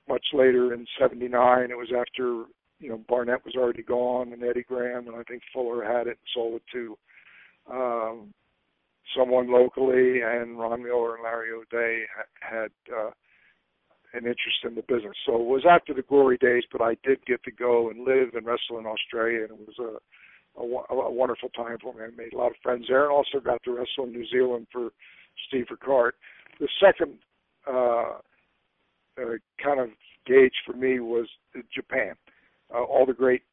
much 0.08 0.26
later 0.34 0.74
in 0.74 0.86
'79. 1.00 1.72
It 1.72 1.78
was 1.78 1.92
after 1.96 2.46
you 2.80 2.90
know 2.90 3.02
Barnett 3.08 3.46
was 3.46 3.56
already 3.56 3.84
gone, 3.84 4.34
and 4.34 4.44
Eddie 4.44 4.66
Graham, 4.68 5.08
and 5.08 5.16
I 5.16 5.24
think 5.24 5.42
Fuller 5.54 5.84
had 5.84 6.08
it 6.08 6.18
and 6.18 6.34
sold 6.34 6.56
it 6.56 6.64
to 6.74 6.98
um, 7.72 8.34
someone 9.18 9.52
locally, 9.52 10.22
and 10.22 10.60
Ron 10.60 10.84
Miller 10.84 11.16
and 11.16 11.24
Larry 11.24 11.50
O'Dea 11.52 12.06
had 12.42 12.72
uh, 12.96 13.12
an 14.14 14.26
interest 14.26 14.64
in 14.64 14.76
the 14.76 14.82
business. 14.82 15.16
So 15.26 15.36
it 15.36 15.46
was 15.46 15.66
after 15.70 15.94
the 15.94 16.02
glory 16.04 16.38
days, 16.38 16.64
but 16.72 16.82
I 16.82 16.96
did 17.04 17.26
get 17.26 17.44
to 17.44 17.52
go 17.52 17.90
and 17.90 18.06
live 18.06 18.34
and 18.34 18.46
wrestle 18.46 18.80
in 18.80 18.86
Australia, 18.86 19.44
and 19.44 19.60
it 19.60 19.68
was 19.68 19.80
a 19.80 19.98
a, 20.58 20.64
a 20.64 21.12
wonderful 21.12 21.50
time 21.50 21.78
for 21.82 21.94
me. 21.94 22.04
I 22.04 22.16
made 22.16 22.34
a 22.34 22.38
lot 22.38 22.52
of 22.52 22.58
friends 22.64 22.86
there, 22.88 23.04
and 23.04 23.12
also 23.12 23.40
got 23.44 23.62
to 23.64 23.72
wrestle 23.72 24.06
in 24.06 24.12
New 24.12 24.26
Zealand 24.28 24.68
for 24.72 24.90
Steve 25.48 25.68
Rickard. 25.70 26.14
The 26.60 26.68
second 26.84 27.18
uh, 27.68 28.20
uh, 29.20 29.38
kind 29.64 29.80
of 29.80 29.90
gauge 30.26 30.54
for 30.66 30.74
me 30.74 31.00
was 31.00 31.28
Japan. 31.74 32.16
Uh, 32.74 32.84
all 32.84 33.06
the 33.06 33.14
great 33.14 33.44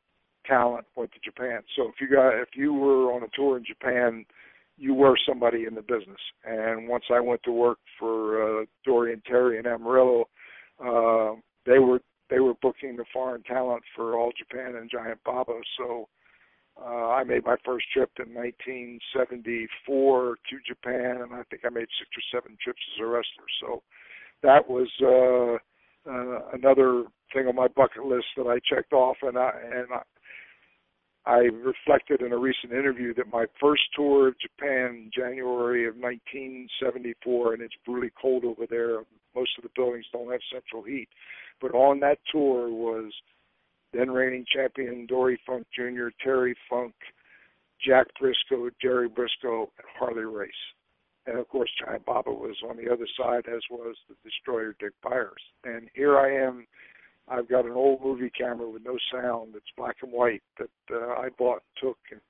talent 0.46 0.86
went 0.96 1.12
to 1.12 1.18
Japan. 1.24 1.62
So 1.76 1.88
if 1.88 1.94
you 2.00 2.08
got 2.08 2.30
if 2.40 2.50
you 2.54 2.72
were 2.72 3.12
on 3.12 3.22
a 3.22 3.28
tour 3.34 3.56
in 3.56 3.64
Japan, 3.64 4.24
you 4.76 4.94
were 4.94 5.16
somebody 5.28 5.64
in 5.64 5.74
the 5.74 5.82
business. 5.82 6.20
And 6.44 6.88
once 6.88 7.04
I 7.12 7.20
went 7.20 7.42
to 7.44 7.52
work 7.52 7.78
for 7.98 8.62
uh, 8.62 8.64
Dorian 8.84 9.22
Terry 9.26 9.58
and 9.58 9.66
Amarillo, 9.66 10.24
uh, 10.80 11.34
they 11.66 11.78
were 11.78 12.00
they 12.30 12.40
were 12.40 12.54
booking 12.62 12.96
the 12.96 13.04
foreign 13.12 13.42
talent 13.42 13.82
for 13.94 14.18
All 14.18 14.32
Japan 14.36 14.76
and 14.76 14.90
Giant 14.90 15.20
Baba. 15.24 15.60
So 15.78 16.08
uh, 16.81 17.10
I 17.10 17.25
made 17.25 17.44
my 17.44 17.57
first 17.65 17.86
trip 17.92 18.10
in 18.18 18.33
1974 18.34 20.36
to 20.36 20.59
Japan, 20.67 21.23
and 21.23 21.34
I 21.34 21.42
think 21.51 21.65
I 21.65 21.68
made 21.68 21.89
six 21.99 22.10
or 22.17 22.23
seven 22.33 22.57
trips 22.62 22.81
as 22.94 23.01
a 23.02 23.07
wrestler. 23.07 23.49
So 23.60 23.83
that 24.42 24.68
was 24.68 24.89
uh, 25.02 25.59
uh, 26.10 26.41
another 26.52 27.05
thing 27.33 27.47
on 27.47 27.55
my 27.57 27.68
bucket 27.68 28.05
list 28.05 28.26
that 28.36 28.47
I 28.47 28.59
checked 28.68 28.92
off, 28.92 29.17
and 29.23 29.39
I 29.39 29.51
and 29.62 29.92
I, 29.92 30.02
I 31.25 31.39
reflected 31.39 32.20
in 32.23 32.33
a 32.33 32.39
recent 32.39 32.73
interview 32.73 33.15
that 33.15 33.33
my 33.33 33.47
first 33.60 33.83
tour 33.94 34.26
of 34.28 34.34
Japan, 34.41 35.09
January 35.15 35.86
of 35.86 35.94
1974, 35.97 37.55
and 37.55 37.62
it's 37.62 37.76
brutally 37.86 38.10
cold 38.20 38.44
over 38.44 38.67
there. 38.68 39.05
Most 39.36 39.57
of 39.57 39.62
the 39.62 39.70
buildings 39.76 40.07
don't 40.12 40.33
have 40.33 40.41
central 40.52 40.83
heat, 40.83 41.09
but 41.60 41.75
on 41.75 42.01
that 42.01 42.18
tour 42.33 42.68
was 42.70 43.12
then 43.92 44.10
reigning 44.10 44.44
champion 44.54 45.06
Dory 45.06 45.40
Funk 45.46 45.66
Jr., 45.74 46.08
Terry 46.22 46.56
Funk, 46.68 46.94
Jack 47.84 48.06
Brisco, 48.20 48.70
Jerry 48.80 49.08
Brisco, 49.08 49.62
and 49.78 49.86
Harley 49.98 50.24
Race. 50.24 50.50
And 51.26 51.38
of 51.38 51.48
course, 51.48 51.70
Giant 51.84 52.04
Baba 52.04 52.30
was 52.30 52.56
on 52.68 52.76
the 52.76 52.92
other 52.92 53.06
side, 53.18 53.44
as 53.46 53.60
was 53.70 53.96
the 54.08 54.16
destroyer 54.24 54.74
Dick 54.80 54.92
Byers. 55.02 55.42
And 55.64 55.88
here 55.94 56.18
I 56.18 56.34
am. 56.46 56.66
I've 57.28 57.48
got 57.48 57.64
an 57.64 57.72
old 57.72 58.02
movie 58.02 58.30
camera 58.30 58.68
with 58.68 58.82
no 58.84 58.96
sound. 59.12 59.54
It's 59.54 59.66
black 59.76 59.96
and 60.02 60.10
white 60.10 60.42
that 60.58 60.68
uh, 60.90 61.20
I 61.20 61.28
bought 61.38 61.62
and 61.62 61.90
took 61.90 61.98
and 62.10 62.20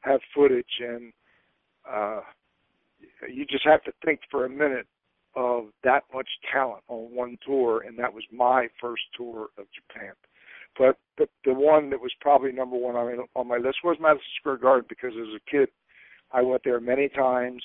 have 0.00 0.20
footage. 0.34 0.66
And 0.80 1.12
uh, 1.90 2.20
you 3.28 3.44
just 3.46 3.66
have 3.66 3.82
to 3.84 3.92
think 4.04 4.20
for 4.30 4.44
a 4.44 4.48
minute 4.48 4.86
of 5.34 5.66
that 5.84 6.04
much 6.14 6.28
talent 6.52 6.82
on 6.88 7.14
one 7.14 7.38
tour, 7.44 7.82
and 7.86 7.98
that 7.98 8.12
was 8.12 8.24
my 8.32 8.68
first 8.80 9.02
tour 9.16 9.48
of 9.58 9.66
Japan. 9.72 10.12
But 10.76 10.96
the 11.16 11.28
the 11.44 11.54
one 11.54 11.90
that 11.90 12.00
was 12.00 12.12
probably 12.20 12.52
number 12.52 12.76
one 12.76 12.96
on 12.96 13.26
on 13.34 13.48
my 13.48 13.56
list 13.56 13.78
was 13.84 13.96
Madison 14.00 14.24
Square 14.38 14.58
Garden 14.58 14.86
because 14.88 15.12
as 15.14 15.34
a 15.34 15.50
kid, 15.50 15.68
I 16.32 16.42
went 16.42 16.62
there 16.64 16.80
many 16.80 17.08
times. 17.08 17.62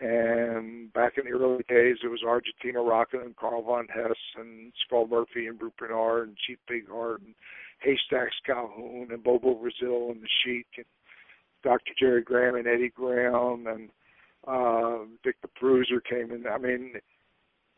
And 0.00 0.92
back 0.92 1.12
in 1.18 1.24
the 1.24 1.38
early 1.38 1.64
days, 1.68 1.96
it 2.02 2.08
was 2.08 2.22
Argentina 2.26 2.82
Rocca 2.82 3.20
and 3.20 3.36
Karl 3.36 3.62
von 3.62 3.86
Hess 3.86 4.16
and 4.36 4.72
Skull 4.84 5.06
Murphy 5.06 5.46
and 5.46 5.58
Brute 5.58 5.76
Bernard 5.78 6.28
and 6.28 6.36
Chief 6.36 6.58
Bigheart 6.68 7.20
and 7.20 7.34
Haystacks 7.80 8.34
Calhoun 8.44 9.08
and 9.10 9.22
Bobo 9.22 9.54
Brazil 9.54 10.10
and 10.10 10.20
the 10.20 10.28
Sheik 10.42 10.66
and 10.76 10.86
Dr. 11.62 11.92
Jerry 11.98 12.22
Graham 12.22 12.56
and 12.56 12.66
Eddie 12.66 12.92
Graham 12.94 13.66
and 13.68 13.88
uh, 14.46 15.04
Dick 15.22 15.36
the 15.42 15.48
Bruiser 15.60 16.00
came 16.00 16.32
in. 16.32 16.46
I 16.46 16.58
mean, 16.58 16.94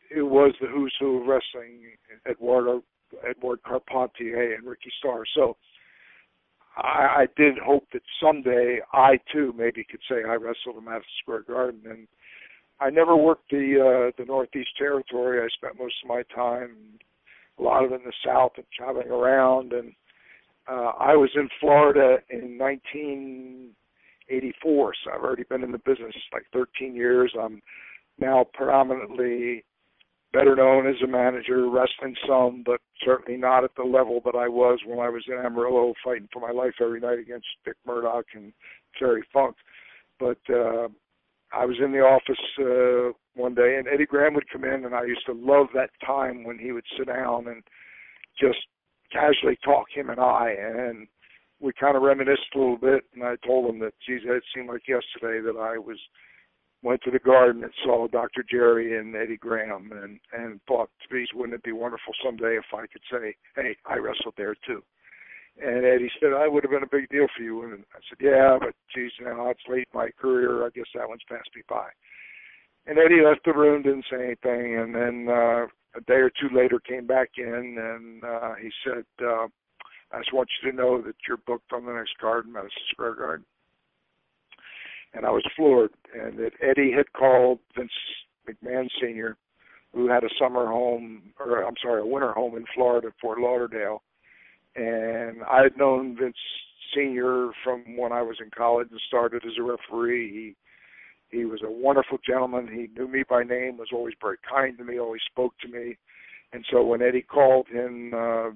it 0.09 0.23
was 0.23 0.53
the 0.59 0.67
who's 0.67 0.93
who 0.99 1.21
of 1.21 1.27
wrestling. 1.27 1.81
Eduardo 2.29 2.83
Edward 3.27 3.59
Carpentier 3.63 4.55
and 4.55 4.65
Ricky 4.65 4.91
Starr. 4.99 5.23
So 5.35 5.57
I, 6.77 7.23
I 7.23 7.27
did 7.35 7.57
hope 7.57 7.87
that 7.93 8.03
someday 8.21 8.79
I 8.93 9.19
too 9.31 9.53
maybe 9.57 9.83
could 9.89 10.01
say 10.09 10.17
I 10.27 10.35
wrestled 10.35 10.77
in 10.77 10.83
Madison 10.85 11.09
Square 11.21 11.43
Garden. 11.43 11.81
And 11.89 12.07
I 12.79 12.91
never 12.91 13.15
worked 13.15 13.49
the 13.49 13.79
uh, 13.79 14.11
the 14.17 14.25
Northeast 14.25 14.69
Territory. 14.77 15.41
I 15.41 15.47
spent 15.55 15.79
most 15.79 15.95
of 16.03 16.09
my 16.09 16.21
time, 16.35 16.75
a 17.57 17.63
lot 17.63 17.83
of 17.83 17.91
it 17.91 17.95
in 17.95 18.03
the 18.05 18.13
South, 18.23 18.51
and 18.57 18.65
traveling 18.75 19.09
around. 19.09 19.73
And 19.73 19.93
uh, 20.69 20.91
I 20.99 21.15
was 21.15 21.31
in 21.35 21.49
Florida 21.59 22.19
in 22.29 22.59
1984, 22.59 24.93
so 25.03 25.11
I've 25.11 25.23
already 25.23 25.41
been 25.43 25.63
in 25.63 25.71
the 25.71 25.79
business 25.79 26.13
like 26.31 26.45
13 26.53 26.93
years. 26.93 27.33
I'm 27.39 27.63
now 28.19 28.45
predominantly 28.53 29.63
better 30.37 30.55
known 30.55 30.85
as 30.85 31.01
a 31.03 31.07
manager, 31.07 31.67
wrestling 31.67 32.15
some, 32.27 32.61
but 32.63 32.79
certainly 33.03 33.39
not 33.39 33.63
at 33.63 33.71
the 33.75 33.83
level 33.83 34.21
that 34.23 34.35
I 34.35 34.47
was 34.47 34.79
when 34.85 34.99
I 34.99 35.09
was 35.09 35.23
in 35.27 35.33
Amarillo 35.33 35.93
fighting 36.03 36.29
for 36.31 36.39
my 36.39 36.51
life 36.51 36.73
every 36.79 36.99
night 36.99 37.17
against 37.17 37.47
Dick 37.65 37.75
Murdoch 37.87 38.25
and 38.35 38.53
Terry 38.99 39.23
Funk. 39.33 39.55
But 40.19 40.37
uh, 40.47 40.89
I 41.51 41.65
was 41.65 41.77
in 41.83 41.91
the 41.91 42.01
office 42.01 42.37
uh, 42.59 43.17
one 43.33 43.55
day, 43.55 43.77
and 43.79 43.87
Eddie 43.87 44.05
Graham 44.05 44.35
would 44.35 44.49
come 44.51 44.63
in, 44.63 44.85
and 44.85 44.93
I 44.93 45.05
used 45.05 45.25
to 45.25 45.33
love 45.33 45.67
that 45.73 45.89
time 46.05 46.43
when 46.43 46.59
he 46.59 46.71
would 46.71 46.85
sit 46.97 47.07
down 47.07 47.47
and 47.47 47.63
just 48.39 48.59
casually 49.11 49.57
talk 49.65 49.87
him 49.91 50.11
and 50.11 50.19
I, 50.19 50.53
and 50.59 51.07
we 51.59 51.71
kind 51.79 51.97
of 51.97 52.03
reminisced 52.03 52.53
a 52.53 52.59
little 52.59 52.77
bit. 52.77 53.05
And 53.15 53.23
I 53.23 53.37
told 53.43 53.73
him 53.73 53.79
that, 53.79 53.93
geez, 54.05 54.21
it 54.23 54.43
seemed 54.53 54.69
like 54.69 54.87
yesterday 54.87 55.41
that 55.41 55.57
I 55.59 55.79
was 55.79 55.97
went 56.87 57.01
to 57.03 57.11
the 57.11 57.19
garden 57.19 57.63
and 57.63 57.73
saw 57.83 58.07
Dr. 58.07 58.45
Jerry 58.49 58.97
and 58.97 59.13
Eddie 59.13 59.37
Graham, 59.37 59.91
and 59.91 60.19
and 60.31 60.61
thought, 60.67 60.89
geez, 61.11 61.27
wouldn't 61.35 61.55
it 61.55 61.63
be 61.63 61.73
wonderful 61.73 62.13
someday 62.23 62.55
if 62.55 62.73
I 62.73 62.87
could 62.87 63.03
say, 63.11 63.35
hey, 63.57 63.75
I 63.85 63.97
wrestled 63.97 64.35
there 64.37 64.55
too. 64.65 64.81
And 65.61 65.85
Eddie 65.85 66.11
said, 66.19 66.33
I 66.33 66.47
would 66.47 66.63
have 66.63 66.71
been 66.71 66.83
a 66.83 66.95
big 66.97 67.09
deal 67.09 67.27
for 67.35 67.43
you. 67.43 67.63
And 67.63 67.83
I 67.93 67.99
said, 68.07 68.19
yeah, 68.21 68.57
but 68.59 68.73
geez, 68.93 69.11
now 69.19 69.49
it's 69.49 69.59
late 69.67 69.87
in 69.91 69.99
my 69.99 70.09
career. 70.11 70.65
I 70.65 70.69
guess 70.69 70.85
that 70.95 71.09
one's 71.09 71.27
passed 71.27 71.49
me 71.55 71.63
by. 71.67 71.89
And 72.85 72.97
Eddie 72.97 73.25
left 73.25 73.43
the 73.43 73.53
room, 73.53 73.81
didn't 73.81 74.05
say 74.09 74.23
anything, 74.23 74.77
and 74.77 74.95
then 74.95 75.27
uh, 75.29 75.65
a 75.97 76.01
day 76.07 76.21
or 76.21 76.29
two 76.29 76.55
later 76.55 76.79
came 76.79 77.05
back 77.05 77.31
in, 77.37 77.75
and 77.77 78.23
uh, 78.23 78.53
he 78.61 78.69
said, 78.85 79.03
uh, 79.21 79.47
I 80.13 80.19
just 80.19 80.33
want 80.33 80.47
you 80.61 80.71
to 80.71 80.77
know 80.77 81.01
that 81.01 81.15
you're 81.27 81.43
booked 81.45 81.73
on 81.73 81.85
the 81.85 81.91
next 81.91 82.17
card 82.21 82.45
in 82.45 82.53
Madison 82.53 82.87
Square 82.91 83.15
Garden. 83.15 83.45
And 85.13 85.25
I 85.25 85.31
was 85.31 85.43
floored, 85.55 85.91
and 86.13 86.37
that 86.37 86.51
Eddie 86.61 86.91
had 86.91 87.11
called 87.13 87.59
Vince 87.75 87.91
McMahon 88.47 88.87
Sr., 89.01 89.37
who 89.93 90.07
had 90.07 90.23
a 90.23 90.29
summer 90.39 90.67
home, 90.67 91.33
or 91.39 91.63
I'm 91.63 91.73
sorry, 91.81 92.01
a 92.01 92.05
winter 92.05 92.33
home 92.33 92.55
in 92.55 92.65
Florida, 92.75 93.09
Fort 93.19 93.39
Lauderdale, 93.39 94.03
and 94.75 95.43
I 95.43 95.63
had 95.63 95.77
known 95.77 96.15
Vince 96.15 96.37
Senior 96.95 97.49
from 97.63 97.97
when 97.97 98.11
I 98.11 98.21
was 98.21 98.37
in 98.39 98.51
college 98.55 98.87
and 98.91 98.99
started 99.07 99.43
as 99.45 99.53
a 99.59 99.63
referee. 99.63 100.31
He 100.31 100.55
he 101.37 101.43
was 101.43 101.61
a 101.61 101.71
wonderful 101.71 102.19
gentleman. 102.25 102.67
He 102.67 102.87
knew 102.97 103.07
me 103.07 103.23
by 103.27 103.43
name, 103.43 103.77
was 103.77 103.89
always 103.91 104.13
very 104.21 104.37
kind 104.49 104.77
to 104.77 104.85
me, 104.85 104.97
always 104.97 105.21
spoke 105.29 105.53
to 105.59 105.67
me. 105.67 105.97
And 106.53 106.65
so 106.71 106.83
when 106.83 107.01
Eddie 107.01 107.23
called 107.23 107.67
him, 107.67 108.13
uh, 108.13 108.51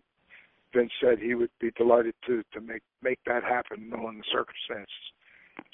Vince 0.74 0.94
said 1.02 1.20
he 1.20 1.36
would 1.36 1.50
be 1.60 1.72
delighted 1.72 2.16
to 2.28 2.44
to 2.54 2.62
make 2.62 2.84
make 3.02 3.20
that 3.26 3.44
happen, 3.44 3.90
knowing 3.90 4.20
the 4.20 4.24
circumstances. 4.32 5.12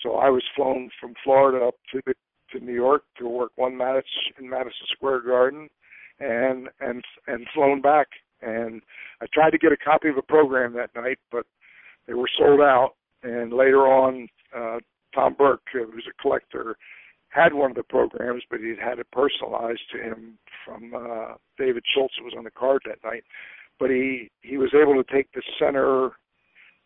So 0.02 0.16
I 0.16 0.30
was 0.30 0.44
flown 0.56 0.90
from 1.00 1.14
Florida 1.24 1.66
up 1.66 1.76
to 1.92 2.02
the, 2.06 2.14
to 2.52 2.64
New 2.64 2.74
York 2.74 3.04
to 3.18 3.28
work 3.28 3.52
one 3.56 3.76
match 3.76 4.08
in 4.40 4.50
Madison 4.50 4.88
Square 4.94 5.22
Garden, 5.22 5.70
and 6.20 6.70
and 6.80 7.04
and 7.28 7.46
flown 7.54 7.82
back 7.82 8.08
and 8.42 8.82
I 9.22 9.26
tried 9.34 9.52
to 9.52 9.58
get 9.58 9.72
a 9.72 9.78
copy 9.78 10.10
of 10.10 10.18
a 10.18 10.22
program 10.22 10.74
that 10.74 10.96
night, 10.96 11.18
but 11.32 11.46
they 12.08 12.14
were 12.14 12.30
sold 12.38 12.62
out. 12.62 12.94
And 13.24 13.52
later 13.52 13.88
on, 13.88 14.28
uh, 14.56 14.78
Tom 15.14 15.36
Burke, 15.38 15.62
who's 15.74 16.08
a 16.08 16.22
collector, 16.22 16.78
had 17.30 17.54
one 17.54 17.72
of 17.72 17.78
the 17.78 17.84
programs, 17.84 18.44
but 18.50 18.60
he'd 18.60 18.80
had 18.80 19.00
it 19.00 19.08
personalized 19.12 19.82
to 19.92 20.02
him 20.02 20.38
from 20.66 20.94
uh, 20.94 21.34
David 21.58 21.84
Schultz, 21.94 22.14
who 22.18 22.26
was 22.26 22.36
on 22.38 22.44
the 22.44 22.52
card 22.52 22.82
that 22.86 23.04
night. 23.04 23.24
But 23.80 23.90
he 23.90 24.32
he 24.42 24.58
was 24.58 24.74
able 24.74 25.02
to 25.02 25.14
take 25.14 25.32
the 25.34 25.44
center 25.60 26.12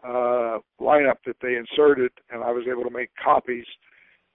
uh, 0.03 0.59
lineup 0.79 1.17
that 1.25 1.37
they 1.41 1.55
inserted, 1.55 2.11
and 2.29 2.43
I 2.43 2.51
was 2.51 2.65
able 2.69 2.83
to 2.83 2.89
make 2.89 3.09
copies. 3.21 3.65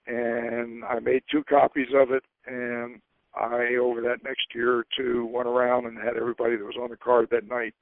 And 0.07 0.85
I 0.85 1.01
made 1.01 1.23
two 1.31 1.43
copies 1.49 1.89
of 1.95 2.13
it, 2.13 2.23
and 2.47 3.01
I, 3.35 3.75
over 3.81 4.01
that 4.03 4.23
next 4.25 4.47
year 4.55 4.75
or 4.75 4.87
two, 4.97 5.27
went 5.27 5.49
around 5.49 5.87
and 5.87 5.99
had 5.99 6.17
everybody 6.17 6.57
that 6.57 6.65
was 6.65 6.77
on 6.81 6.91
the 6.91 6.97
card 6.97 7.29
that 7.31 7.49
night 7.49 7.75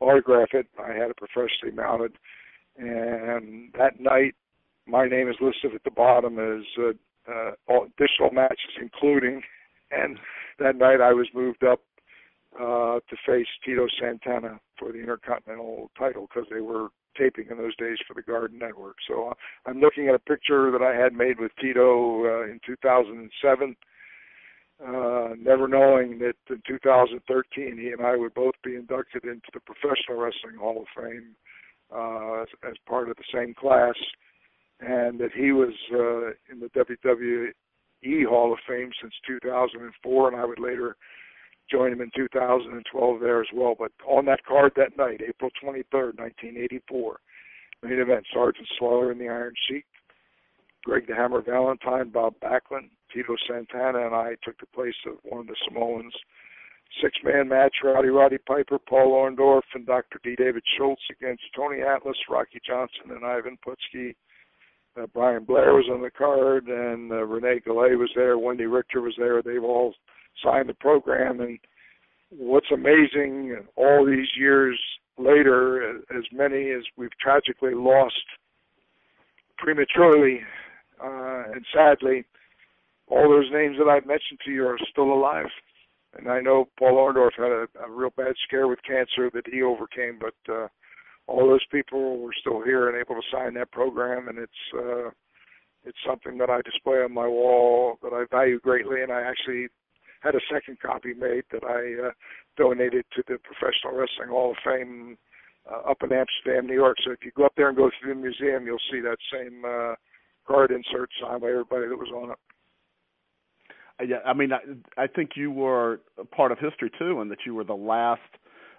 autograph 0.00 0.48
it. 0.52 0.66
I 0.78 0.92
had 0.92 1.10
it 1.10 1.16
professionally 1.16 1.74
mounted, 1.74 2.12
and 2.76 3.72
that 3.78 3.98
night, 3.98 4.34
my 4.86 5.08
name 5.08 5.28
is 5.28 5.36
listed 5.40 5.74
at 5.74 5.82
the 5.84 5.90
bottom 5.90 6.38
as 6.38 6.64
uh, 6.78 6.92
uh, 7.30 7.80
additional 7.84 8.30
matches, 8.32 8.78
including. 8.80 9.42
And 9.92 10.18
that 10.58 10.74
night, 10.74 11.00
I 11.00 11.12
was 11.12 11.28
moved 11.32 11.62
up 11.62 11.78
uh, 12.60 13.00
to 13.08 13.16
face 13.26 13.46
Tito 13.64 13.86
Santana 14.00 14.60
for 14.78 14.92
the 14.92 14.98
Intercontinental 14.98 15.90
title 15.98 16.26
because 16.28 16.48
they 16.50 16.60
were 16.60 16.88
taping 17.16 17.46
in 17.50 17.56
those 17.56 17.76
days 17.76 17.96
for 18.06 18.14
the 18.14 18.22
Garden 18.22 18.58
Network. 18.58 18.96
So 19.08 19.28
uh, 19.28 19.34
I'm 19.66 19.80
looking 19.80 20.08
at 20.08 20.14
a 20.14 20.18
picture 20.18 20.70
that 20.70 20.82
I 20.82 20.94
had 20.94 21.12
made 21.12 21.38
with 21.38 21.52
Tito 21.60 22.24
uh, 22.24 22.44
in 22.44 22.60
2007 22.66 23.76
uh, 24.84 25.30
never 25.38 25.68
knowing 25.68 26.18
that 26.18 26.34
in 26.50 26.62
2013 26.66 27.78
he 27.78 27.88
and 27.88 28.04
I 28.04 28.16
would 28.16 28.34
both 28.34 28.54
be 28.62 28.76
inducted 28.76 29.24
into 29.24 29.48
the 29.54 29.60
Professional 29.60 30.18
Wrestling 30.18 30.56
Hall 30.60 30.82
of 30.82 31.02
Fame 31.02 31.34
uh, 31.94 32.42
as, 32.42 32.48
as 32.68 32.74
part 32.86 33.08
of 33.08 33.16
the 33.16 33.24
same 33.32 33.54
class, 33.54 33.94
and 34.80 35.18
that 35.18 35.32
he 35.34 35.52
was 35.52 35.72
uh, 35.92 36.28
in 36.52 36.60
the 36.60 36.68
WWE 36.76 38.26
Hall 38.28 38.52
of 38.52 38.58
Fame 38.68 38.90
since 39.00 39.14
2004, 39.26 40.28
and 40.28 40.36
I 40.36 40.44
would 40.44 40.58
later 40.58 40.96
join 41.70 41.92
him 41.92 42.00
in 42.00 42.10
2012 42.14 43.20
there 43.20 43.40
as 43.40 43.48
well. 43.54 43.74
But 43.78 43.92
on 44.06 44.24
that 44.26 44.44
card 44.44 44.72
that 44.76 44.96
night, 44.96 45.20
April 45.26 45.50
23rd, 45.62 46.18
1984, 46.18 47.20
main 47.82 47.98
event 47.98 48.26
Sergeant 48.32 48.68
Slaughter 48.78 49.12
in 49.12 49.18
the 49.18 49.28
Iron 49.28 49.54
Sheik, 49.68 49.84
Greg 50.84 51.06
the 51.06 51.14
Hammer 51.14 51.42
Valentine, 51.42 52.10
Bob 52.10 52.34
Backlund, 52.40 52.90
Tito 53.12 53.34
Santana 53.48 54.06
and 54.06 54.14
I 54.14 54.36
took 54.44 54.58
the 54.58 54.66
place 54.74 54.94
of 55.06 55.14
one 55.24 55.40
of 55.40 55.46
the 55.46 55.56
Samoans. 55.68 56.14
Six 57.02 57.16
man 57.24 57.48
match 57.48 57.74
Rowdy 57.82 58.08
Roddy 58.08 58.38
Piper, 58.38 58.78
Paul 58.78 59.12
Orndorff, 59.12 59.62
and 59.74 59.84
Dr. 59.84 60.20
D. 60.22 60.36
David 60.36 60.62
Schultz 60.76 61.02
against 61.10 61.42
Tony 61.54 61.82
Atlas, 61.82 62.16
Rocky 62.30 62.60
Johnson, 62.64 63.10
and 63.10 63.24
Ivan 63.24 63.58
Putski. 63.66 64.14
Uh, 64.96 65.06
Brian 65.12 65.44
Blair 65.44 65.74
was 65.74 65.88
on 65.92 66.00
the 66.00 66.10
card, 66.10 66.68
and 66.68 67.10
uh, 67.12 67.16
René 67.16 67.62
Goulet 67.62 67.98
was 67.98 68.10
there. 68.14 68.36
Wendi 68.36 68.72
Richter 68.72 69.02
was 69.02 69.14
there. 69.18 69.42
They've 69.42 69.62
all 69.62 69.94
signed 70.42 70.68
the 70.68 70.74
program. 70.74 71.40
And 71.40 71.58
what's 72.30 72.70
amazing, 72.72 73.56
all 73.76 74.04
these 74.04 74.28
years 74.38 74.78
later, 75.18 75.98
as 76.16 76.24
many 76.32 76.70
as 76.70 76.82
we've 76.96 77.16
tragically 77.20 77.74
lost 77.74 78.14
prematurely 79.58 80.40
uh, 81.02 81.44
and 81.52 81.64
sadly, 81.74 82.24
all 83.08 83.28
those 83.28 83.50
names 83.52 83.76
that 83.78 83.88
I've 83.88 84.06
mentioned 84.06 84.40
to 84.44 84.50
you 84.50 84.66
are 84.66 84.78
still 84.90 85.12
alive. 85.12 85.46
And 86.16 86.28
I 86.28 86.40
know 86.40 86.68
Paul 86.78 86.94
Orndorff 86.94 87.36
had 87.36 87.52
a, 87.52 87.86
a 87.86 87.90
real 87.90 88.10
bad 88.16 88.34
scare 88.46 88.68
with 88.68 88.78
cancer 88.86 89.30
that 89.34 89.46
he 89.50 89.62
overcame, 89.62 90.18
but 90.18 90.52
uh, 90.52 90.68
all 91.26 91.46
those 91.46 91.64
people 91.70 92.18
were 92.18 92.34
still 92.40 92.62
here 92.62 92.88
and 92.88 92.96
able 92.96 93.20
to 93.20 93.28
sign 93.30 93.54
that 93.54 93.70
program, 93.70 94.28
and 94.28 94.38
it's 94.38 94.52
uh, 94.74 95.10
it's 95.84 95.98
something 96.06 96.38
that 96.38 96.50
I 96.50 96.62
display 96.62 96.96
on 96.96 97.12
my 97.12 97.28
wall 97.28 97.98
that 98.02 98.12
I 98.12 98.24
value 98.34 98.58
greatly. 98.58 99.02
And 99.02 99.12
I 99.12 99.22
actually 99.22 99.68
had 100.20 100.34
a 100.34 100.40
second 100.52 100.78
copy 100.80 101.14
made 101.14 101.44
that 101.52 101.64
I 101.64 102.08
uh, 102.08 102.10
donated 102.56 103.04
to 103.16 103.22
the 103.28 103.38
Professional 103.38 103.98
Wrestling 103.98 104.28
Hall 104.28 104.52
of 104.52 104.56
Fame 104.64 105.16
uh, 105.70 105.90
up 105.90 105.98
in 106.02 106.12
Amsterdam, 106.12 106.66
New 106.66 106.74
York. 106.74 106.96
So 107.04 107.12
if 107.12 107.24
you 107.24 107.32
go 107.36 107.46
up 107.46 107.52
there 107.56 107.68
and 107.68 107.76
go 107.76 107.90
through 108.00 108.14
the 108.14 108.20
museum, 108.20 108.66
you'll 108.66 108.78
see 108.90 109.00
that 109.00 109.18
same 109.32 109.64
uh, 109.64 109.94
card 110.46 110.70
insert 110.70 111.10
signed 111.20 111.40
by 111.40 111.48
everybody 111.48 111.88
that 111.88 111.96
was 111.96 112.10
on 112.14 112.30
it. 112.30 112.38
Yeah, 114.08 114.18
I 114.26 114.34
mean, 114.34 114.50
I, 114.52 115.02
I 115.02 115.06
think 115.06 115.30
you 115.36 115.50
were 115.50 116.00
part 116.30 116.52
of 116.52 116.58
history 116.58 116.90
too, 116.98 117.20
and 117.20 117.30
that 117.30 117.38
you 117.46 117.54
were 117.54 117.64
the 117.64 117.74
last 117.74 118.20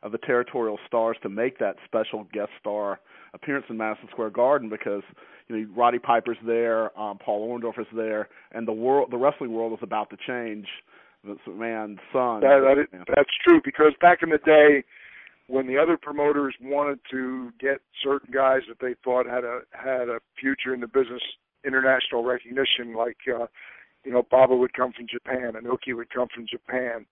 of 0.03 0.11
the 0.11 0.19
territorial 0.19 0.77
stars 0.85 1.17
to 1.23 1.29
make 1.29 1.57
that 1.57 1.75
special 1.85 2.27
guest 2.31 2.51
star 2.59 2.99
appearance 3.33 3.65
in 3.69 3.77
Madison 3.77 4.07
Square 4.11 4.29
Garden 4.31 4.69
because 4.69 5.01
you 5.47 5.57
know 5.57 5.67
Roddy 5.75 5.97
Piper's 5.97 6.37
there, 6.45 6.97
um, 6.99 7.17
Paul 7.17 7.49
Orndorff 7.49 7.79
is 7.79 7.87
there, 7.95 8.29
and 8.51 8.67
the 8.67 8.73
world, 8.73 9.09
the 9.09 9.17
wrestling 9.17 9.53
world 9.53 9.73
is 9.73 9.79
about 9.81 10.09
to 10.11 10.17
change. 10.27 10.67
Vince 11.27 11.39
McMahon's 11.47 11.99
son. 12.11 12.41
That, 12.41 12.61
that 12.63 12.81
is, 12.81 13.05
that's 13.15 13.29
true 13.45 13.61
because 13.63 13.93
back 14.01 14.19
in 14.23 14.29
the 14.29 14.39
day, 14.39 14.83
when 15.47 15.67
the 15.67 15.77
other 15.77 15.97
promoters 15.97 16.55
wanted 16.61 16.99
to 17.11 17.51
get 17.59 17.79
certain 18.03 18.33
guys 18.33 18.61
that 18.67 18.77
they 18.81 18.95
thought 19.03 19.25
had 19.25 19.43
a 19.43 19.61
had 19.71 20.09
a 20.09 20.19
future 20.39 20.73
in 20.73 20.81
the 20.81 20.87
business, 20.87 21.21
international 21.65 22.23
recognition, 22.23 22.95
like 22.95 23.17
uh, 23.27 23.47
you 24.03 24.11
know, 24.11 24.23
Baba 24.29 24.55
would 24.55 24.73
come 24.73 24.93
from 24.93 25.07
Japan, 25.11 25.53
Inoki 25.53 25.95
would 25.95 26.09
come 26.09 26.27
from 26.33 26.45
Japan. 26.49 27.05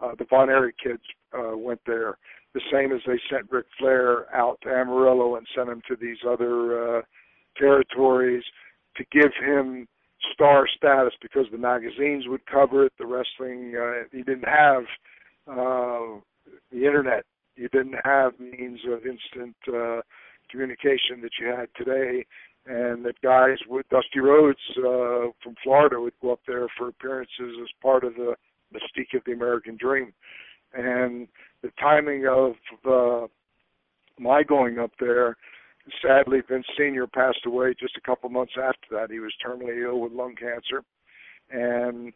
Uh, 0.00 0.12
the 0.18 0.26
Von 0.28 0.50
Erich 0.50 0.76
kids 0.82 1.02
uh, 1.32 1.56
went 1.56 1.80
there. 1.86 2.18
The 2.54 2.60
same 2.72 2.92
as 2.92 3.00
they 3.06 3.18
sent 3.30 3.50
Ric 3.50 3.66
Flair 3.78 4.34
out 4.34 4.58
to 4.62 4.68
Amarillo 4.68 5.36
and 5.36 5.46
sent 5.56 5.68
him 5.68 5.80
to 5.88 5.96
these 5.96 6.18
other 6.28 6.98
uh, 6.98 7.02
territories 7.56 8.42
to 8.96 9.04
give 9.12 9.30
him 9.40 9.86
star 10.32 10.66
status 10.76 11.14
because 11.20 11.46
the 11.50 11.58
magazines 11.58 12.24
would 12.28 12.44
cover 12.46 12.86
it. 12.86 12.92
The 12.98 13.06
wrestling, 13.06 13.74
uh, 13.76 14.04
he 14.10 14.22
didn't 14.22 14.48
have 14.48 14.82
uh, 15.46 16.20
the 16.70 16.84
internet. 16.86 17.24
You 17.56 17.68
didn't 17.68 17.96
have 18.04 18.38
means 18.38 18.80
of 18.90 19.06
instant 19.06 19.56
uh, 19.68 20.00
communication 20.50 21.20
that 21.22 21.32
you 21.40 21.48
had 21.48 21.68
today 21.76 22.24
and 22.66 23.04
that 23.04 23.20
guys 23.22 23.58
with 23.68 23.88
Dusty 23.88 24.20
Rhodes 24.20 24.58
uh, 24.78 25.32
from 25.42 25.54
Florida 25.64 26.00
would 26.00 26.12
go 26.22 26.32
up 26.32 26.40
there 26.46 26.68
for 26.78 26.88
appearances 26.88 27.56
as 27.60 27.68
part 27.80 28.04
of 28.04 28.14
the 28.14 28.34
mystique 28.72 29.16
of 29.16 29.22
the 29.26 29.32
American 29.32 29.76
Dream. 29.76 30.12
And 30.72 31.26
the 31.62 31.70
timing 31.80 32.26
of 32.26 32.52
uh, 32.88 33.26
my 34.18 34.42
going 34.42 34.78
up 34.78 34.92
there, 35.00 35.36
sadly, 36.00 36.40
Vince 36.48 36.66
Senior 36.78 37.06
passed 37.06 37.44
away 37.46 37.74
just 37.78 37.96
a 37.96 38.00
couple 38.00 38.28
months 38.30 38.54
after 38.56 38.86
that. 38.92 39.10
He 39.10 39.20
was 39.20 39.32
terminally 39.44 39.82
ill 39.84 40.00
with 40.00 40.12
lung 40.12 40.34
cancer, 40.34 40.84
and 41.50 42.12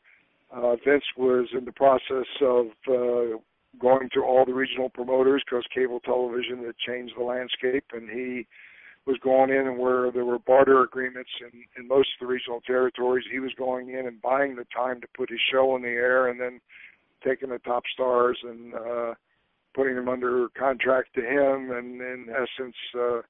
uh, 0.51 0.77
Vince 0.85 1.05
was 1.17 1.49
in 1.57 1.65
the 1.65 1.73
process 1.73 2.27
of 2.41 2.67
uh, 2.89 3.39
going 3.81 4.09
to 4.15 4.23
all 4.23 4.45
the 4.45 4.55
regional 4.55 4.89
promoters 4.89 5.43
because 5.45 5.65
cable 5.75 6.01
television 6.01 6.65
had 6.65 6.77
changed 6.79 7.15
the 7.19 7.25
landscape, 7.25 7.85
and 7.93 8.09
he 8.09 8.47
was 9.07 9.19
going 9.23 9.51
in 9.51 9.79
where 9.79 10.11
there 10.11 10.25
were 10.25 10.39
barter 10.39 10.83
agreements 10.83 11.31
in, 11.41 11.63
in 11.77 11.87
most 11.87 12.09
of 12.15 12.27
the 12.27 12.33
regional 12.33 12.61
territories, 12.67 13.25
he 13.31 13.39
was 13.39 13.53
going 13.57 13.91
in 13.91 14.07
and 14.07 14.21
buying 14.21 14.57
the 14.57 14.67
time 14.75 15.01
to 15.01 15.07
put 15.17 15.31
his 15.31 15.39
show 15.53 15.77
in 15.77 15.83
the 15.83 15.89
air, 15.89 16.29
and 16.29 16.41
then 16.41 16.61
taking 17.25 17.51
the 17.51 17.59
top 17.61 17.85
stars 17.93 18.39
and 18.43 18.75
uh, 18.75 19.15
putting 19.75 19.95
them 19.95 20.09
under 20.09 20.49
contract 20.59 21.15
to 21.15 21.21
him, 21.21 21.71
and 21.71 22.01
in 22.01 22.27
essence, 22.31 22.77
uh, 22.99 23.21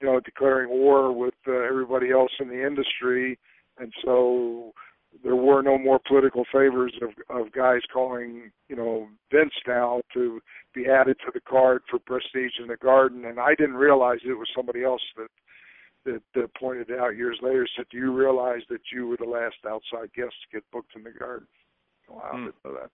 you 0.00 0.06
know, 0.06 0.20
declaring 0.20 0.70
war 0.70 1.12
with 1.12 1.34
uh, 1.46 1.52
everybody 1.52 2.10
else 2.10 2.32
in 2.40 2.48
the 2.48 2.66
industry, 2.66 3.38
and 3.78 3.92
so 4.04 4.72
there 5.24 5.36
were 5.36 5.62
no 5.62 5.76
more 5.76 6.00
political 6.06 6.44
favors 6.52 6.94
of 7.02 7.10
of 7.34 7.52
guys 7.52 7.80
calling 7.92 8.50
you 8.68 8.76
know 8.76 9.08
Vince 9.32 9.52
now 9.66 10.00
to 10.14 10.40
be 10.74 10.86
added 10.86 11.16
to 11.20 11.32
the 11.34 11.40
card 11.40 11.82
for 11.90 11.98
prestige 11.98 12.58
in 12.60 12.68
the 12.68 12.76
Garden, 12.76 13.24
and 13.24 13.40
I 13.40 13.54
didn't 13.54 13.74
realize 13.74 14.18
it 14.24 14.38
was 14.38 14.48
somebody 14.54 14.84
else 14.84 15.02
that 15.16 15.28
that, 16.04 16.22
that 16.34 16.54
pointed 16.54 16.90
out 16.92 17.16
years 17.16 17.38
later 17.42 17.66
said, 17.76 17.86
"Do 17.90 17.98
you 17.98 18.12
realize 18.12 18.62
that 18.70 18.80
you 18.92 19.06
were 19.06 19.18
the 19.18 19.24
last 19.24 19.56
outside 19.66 20.12
guest 20.14 20.34
to 20.42 20.56
get 20.56 20.70
booked 20.72 20.96
in 20.96 21.02
the 21.02 21.10
Garden?" 21.10 21.46
Wow, 22.08 22.30
I 22.32 22.36
didn't 22.36 22.54
know 22.64 22.74
that. 22.74 22.90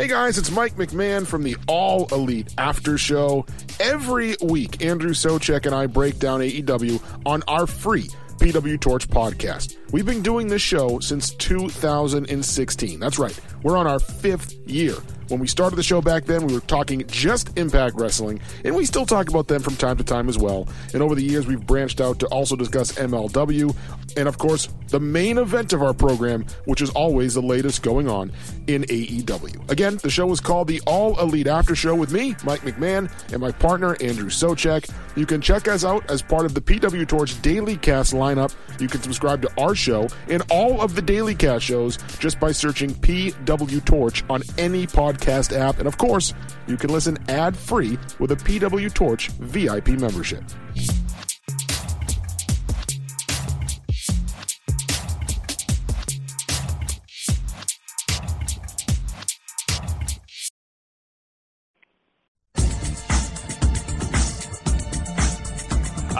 Hey 0.00 0.08
guys, 0.08 0.38
it's 0.38 0.50
Mike 0.50 0.76
McMahon 0.76 1.26
from 1.26 1.42
the 1.42 1.58
All 1.66 2.06
Elite 2.10 2.54
After 2.56 2.96
Show. 2.96 3.44
Every 3.80 4.34
week, 4.40 4.82
Andrew 4.82 5.10
Socek 5.10 5.66
and 5.66 5.74
I 5.74 5.88
break 5.88 6.18
down 6.18 6.40
AEW 6.40 7.02
on 7.26 7.42
our 7.46 7.66
free 7.66 8.08
PW 8.38 8.80
Torch 8.80 9.06
podcast. 9.10 9.76
We've 9.92 10.06
been 10.06 10.22
doing 10.22 10.48
this 10.48 10.62
show 10.62 11.00
since 11.00 11.32
2016. 11.32 12.98
That's 12.98 13.18
right, 13.18 13.38
we're 13.62 13.76
on 13.76 13.86
our 13.86 13.98
fifth 13.98 14.54
year. 14.66 14.94
When 15.30 15.38
we 15.38 15.46
started 15.46 15.76
the 15.76 15.84
show 15.84 16.00
back 16.00 16.24
then, 16.24 16.44
we 16.44 16.52
were 16.52 16.60
talking 16.60 17.06
just 17.06 17.56
Impact 17.56 17.94
Wrestling, 17.94 18.40
and 18.64 18.74
we 18.74 18.84
still 18.84 19.06
talk 19.06 19.28
about 19.28 19.46
them 19.46 19.62
from 19.62 19.76
time 19.76 19.96
to 19.98 20.02
time 20.02 20.28
as 20.28 20.36
well. 20.36 20.66
And 20.92 21.04
over 21.04 21.14
the 21.14 21.22
years, 21.22 21.46
we've 21.46 21.64
branched 21.64 22.00
out 22.00 22.18
to 22.18 22.26
also 22.26 22.56
discuss 22.56 22.90
MLW, 22.94 23.76
and 24.16 24.26
of 24.26 24.38
course, 24.38 24.68
the 24.88 24.98
main 24.98 25.38
event 25.38 25.72
of 25.72 25.84
our 25.84 25.94
program, 25.94 26.44
which 26.64 26.82
is 26.82 26.90
always 26.90 27.34
the 27.34 27.42
latest 27.42 27.84
going 27.84 28.08
on 28.08 28.32
in 28.66 28.82
AEW. 28.82 29.70
Again, 29.70 30.00
the 30.02 30.10
show 30.10 30.32
is 30.32 30.40
called 30.40 30.66
the 30.66 30.80
All 30.84 31.16
Elite 31.20 31.46
After 31.46 31.76
Show 31.76 31.94
with 31.94 32.12
me, 32.12 32.34
Mike 32.42 32.62
McMahon, 32.62 33.08
and 33.32 33.40
my 33.40 33.52
partner, 33.52 33.96
Andrew 34.00 34.30
Socek. 34.30 34.90
You 35.14 35.26
can 35.26 35.40
check 35.40 35.68
us 35.68 35.84
out 35.84 36.10
as 36.10 36.22
part 36.22 36.44
of 36.44 36.54
the 36.54 36.60
PW 36.60 37.06
Torch 37.06 37.40
Daily 37.40 37.76
Cast 37.76 38.14
lineup. 38.14 38.52
You 38.80 38.88
can 38.88 39.00
subscribe 39.00 39.42
to 39.42 39.60
our 39.60 39.76
show 39.76 40.08
and 40.28 40.42
all 40.50 40.80
of 40.80 40.96
the 40.96 41.02
Daily 41.02 41.36
Cast 41.36 41.64
shows 41.64 41.98
just 42.18 42.40
by 42.40 42.50
searching 42.50 42.90
PW 42.90 43.84
Torch 43.84 44.24
on 44.28 44.42
any 44.58 44.88
podcast 44.88 45.19
app. 45.28 45.78
And 45.78 45.86
of 45.86 45.98
course, 45.98 46.34
you 46.66 46.76
can 46.76 46.90
listen 46.90 47.18
ad 47.28 47.56
free 47.56 47.98
with 48.18 48.32
a 48.32 48.36
PW 48.36 48.92
Torch 48.92 49.28
VIP 49.28 49.88
membership. 49.88 50.44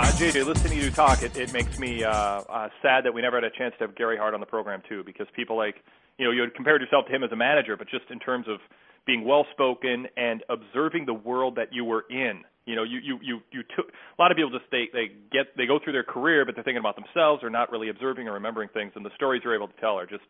Uh, 0.00 0.06
JJ, 0.12 0.46
listening 0.46 0.78
to 0.78 0.84
you 0.84 0.90
talk, 0.90 1.22
it, 1.22 1.36
it 1.36 1.52
makes 1.52 1.78
me 1.78 2.04
uh, 2.04 2.10
uh, 2.10 2.68
sad 2.80 3.04
that 3.04 3.12
we 3.12 3.20
never 3.20 3.36
had 3.36 3.44
a 3.44 3.50
chance 3.50 3.74
to 3.78 3.86
have 3.86 3.94
Gary 3.96 4.16
Hart 4.16 4.34
on 4.34 4.40
the 4.40 4.46
program 4.46 4.82
too, 4.88 5.02
because 5.04 5.26
people 5.34 5.56
like, 5.56 5.76
you 6.16 6.24
know, 6.24 6.30
you 6.30 6.40
had 6.40 6.54
compared 6.54 6.80
yourself 6.80 7.06
to 7.06 7.14
him 7.14 7.22
as 7.22 7.32
a 7.32 7.36
manager, 7.36 7.76
but 7.76 7.88
just 7.88 8.04
in 8.10 8.18
terms 8.18 8.46
of 8.48 8.60
being 9.06 9.24
well 9.24 9.46
spoken 9.52 10.06
and 10.16 10.42
observing 10.48 11.06
the 11.06 11.14
world 11.14 11.56
that 11.56 11.72
you 11.72 11.84
were 11.84 12.04
in. 12.10 12.42
You 12.66 12.76
know, 12.76 12.82
you 12.84 13.00
you 13.02 13.18
you 13.22 13.40
you 13.50 13.62
took 13.74 13.86
a 13.88 14.22
lot 14.22 14.30
of 14.30 14.36
people 14.36 14.50
just 14.50 14.70
they 14.70 14.88
they 14.92 15.10
get 15.32 15.56
they 15.56 15.66
go 15.66 15.78
through 15.82 15.94
their 15.94 16.04
career, 16.04 16.44
but 16.44 16.54
they're 16.54 16.64
thinking 16.64 16.80
about 16.80 16.96
themselves, 16.96 17.42
or 17.42 17.50
not 17.50 17.72
really 17.72 17.88
observing 17.88 18.28
or 18.28 18.34
remembering 18.34 18.68
things, 18.72 18.92
and 18.94 19.04
the 19.04 19.10
stories 19.16 19.42
you're 19.44 19.54
able 19.54 19.68
to 19.68 19.80
tell 19.80 19.98
are 19.98 20.06
just 20.06 20.24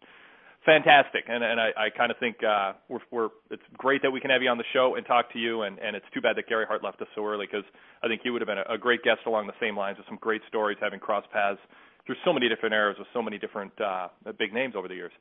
fantastic. 0.65 1.25
And 1.29 1.43
and 1.43 1.61
I, 1.61 1.71
I 1.77 1.91
kind 1.91 2.11
of 2.11 2.19
think 2.19 2.37
uh, 2.45 2.75
we're 2.89 3.01
we're 3.11 3.29
it's 3.51 3.63
great 3.77 4.03
that 4.03 4.11
we 4.11 4.21
can 4.21 4.31
have 4.31 4.43
you 4.43 4.49
on 4.49 4.59
the 4.59 4.69
show 4.73 4.95
and 4.97 5.05
talk 5.07 5.33
to 5.33 5.39
you. 5.39 5.63
And 5.63 5.79
and 5.79 5.97
it's 5.97 6.07
too 6.15 6.21
bad 6.21 6.37
that 6.37 6.47
Gary 6.49 6.67
Hart 6.67 6.85
left 6.85 7.01
us 7.03 7.09
so 7.15 7.27
early 7.27 7.47
because 7.47 7.65
I 8.03 8.09
think 8.09 8.23
he 8.23 8.31
would 8.31 8.41
have 8.41 8.49
been 8.49 8.59
a, 8.59 8.75
a 8.75 8.79
great 8.79 9.03
guest 9.03 9.21
along 9.27 9.47
the 9.47 9.59
same 9.61 9.77
lines 9.77 9.99
with 9.99 10.07
some 10.07 10.19
great 10.21 10.43
stories, 10.49 10.79
having 10.81 11.01
crossed 11.01 11.31
paths 11.31 11.61
through 12.07 12.17
so 12.25 12.33
many 12.33 12.49
different 12.49 12.75
eras 12.75 12.97
with 12.99 13.09
so 13.13 13.23
many 13.23 13.39
different 13.39 13.73
uh, 13.81 14.09
big 14.39 14.53
names 14.53 14.75
over 14.77 14.89
the 14.89 14.95
years. 14.95 15.13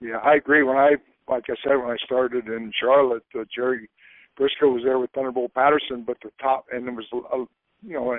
Yeah, 0.00 0.18
I 0.24 0.34
agree. 0.34 0.62
When 0.62 0.76
I, 0.76 0.90
like 1.28 1.44
I 1.48 1.54
said, 1.62 1.76
when 1.76 1.90
I 1.90 1.96
started 2.04 2.46
in 2.46 2.72
Charlotte, 2.78 3.24
uh, 3.38 3.44
Jerry 3.54 3.88
Brisco 4.38 4.72
was 4.72 4.82
there 4.84 4.98
with 4.98 5.10
Thunderbolt 5.10 5.54
Patterson, 5.54 6.04
but 6.06 6.16
the 6.22 6.30
top, 6.40 6.66
and 6.72 6.86
there 6.86 6.94
was, 6.94 7.06
a, 7.12 7.44
you 7.86 7.94
know, 7.94 8.12
a, 8.12 8.18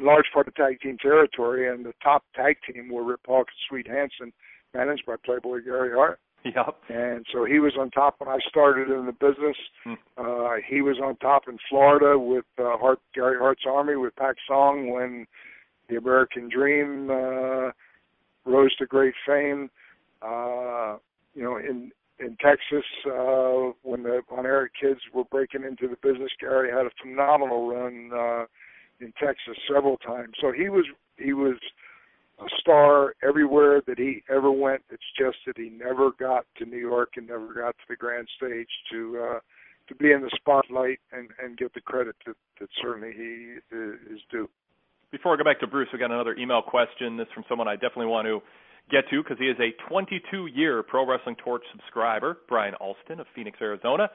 a 0.00 0.02
large 0.02 0.26
part 0.32 0.46
of 0.46 0.54
tag 0.54 0.80
team 0.80 0.96
territory, 0.98 1.68
and 1.68 1.84
the 1.84 1.94
top 2.02 2.22
tag 2.34 2.56
team 2.66 2.90
were 2.90 3.04
Rip 3.04 3.20
Hawk 3.26 3.48
and 3.48 3.56
Swede 3.68 3.88
Hanson, 3.88 4.32
managed 4.74 5.04
by 5.06 5.16
Playboy 5.24 5.64
Gary 5.64 5.92
Hart. 5.94 6.20
Yep. 6.44 6.76
And 6.88 7.26
so 7.32 7.44
he 7.44 7.58
was 7.58 7.72
on 7.78 7.90
top 7.90 8.16
when 8.18 8.28
I 8.28 8.38
started 8.48 8.88
in 8.88 9.06
the 9.06 9.12
business. 9.12 9.56
Hmm. 9.82 9.94
Uh, 10.16 10.50
he 10.68 10.80
was 10.80 10.96
on 11.02 11.16
top 11.16 11.48
in 11.48 11.58
Florida 11.68 12.16
with 12.16 12.44
uh, 12.58 12.76
Hart, 12.76 13.00
Gary 13.14 13.36
Hart's 13.38 13.64
Army 13.66 13.96
with 13.96 14.14
Pak 14.14 14.36
Song 14.46 14.90
when 14.92 15.26
the 15.88 15.96
American 15.96 16.48
Dream 16.48 17.10
uh, 17.10 17.70
rose 18.44 18.74
to 18.76 18.86
great 18.86 19.14
fame. 19.26 19.70
Uh, 20.22 20.98
you 21.36 21.42
know, 21.42 21.56
in 21.58 21.92
in 22.18 22.34
Texas, 22.42 22.84
uh, 23.06 23.72
when 23.82 24.02
the 24.02 24.22
on 24.30 24.68
kids 24.80 25.00
were 25.12 25.24
breaking 25.24 25.64
into 25.64 25.86
the 25.86 25.96
business, 26.02 26.30
Gary 26.40 26.70
had 26.70 26.86
a 26.86 26.90
phenomenal 27.02 27.68
run 27.68 28.10
uh, 28.12 28.44
in 29.00 29.12
Texas 29.22 29.56
several 29.70 29.98
times. 29.98 30.32
So 30.40 30.50
he 30.50 30.70
was 30.70 30.86
he 31.18 31.34
was 31.34 31.56
a 32.38 32.46
star 32.58 33.14
everywhere 33.22 33.82
that 33.86 33.98
he 33.98 34.22
ever 34.30 34.50
went. 34.50 34.82
It's 34.90 35.02
just 35.18 35.36
that 35.46 35.58
he 35.58 35.68
never 35.68 36.10
got 36.18 36.46
to 36.56 36.64
New 36.64 36.78
York 36.78 37.10
and 37.16 37.26
never 37.28 37.52
got 37.52 37.72
to 37.72 37.84
the 37.88 37.96
grand 37.96 38.28
stage 38.36 38.68
to 38.92 39.22
uh, 39.22 39.38
to 39.88 39.94
be 39.94 40.12
in 40.12 40.22
the 40.22 40.30
spotlight 40.36 41.00
and 41.12 41.28
and 41.42 41.58
get 41.58 41.74
the 41.74 41.82
credit 41.82 42.16
that 42.26 42.36
that 42.60 42.68
certainly 42.80 43.12
he 43.14 43.56
is 43.76 44.20
due. 44.30 44.48
Before 45.12 45.34
I 45.34 45.36
go 45.36 45.44
back 45.44 45.60
to 45.60 45.66
Bruce, 45.66 45.88
we 45.92 45.98
got 45.98 46.10
another 46.10 46.34
email 46.34 46.62
question. 46.62 47.18
This 47.18 47.28
from 47.34 47.44
someone 47.46 47.68
I 47.68 47.74
definitely 47.74 48.06
want 48.06 48.26
to 48.26 48.40
get 48.90 49.04
to 49.10 49.22
because 49.22 49.38
he 49.38 49.46
is 49.46 49.56
a 49.58 49.72
22 49.88 50.46
year 50.46 50.82
Pro 50.82 51.06
Wrestling 51.06 51.36
Torch 51.42 51.62
subscriber, 51.72 52.38
Brian 52.48 52.74
Alston 52.74 53.20
of 53.20 53.26
Phoenix, 53.34 53.58
Arizona. 53.60 54.08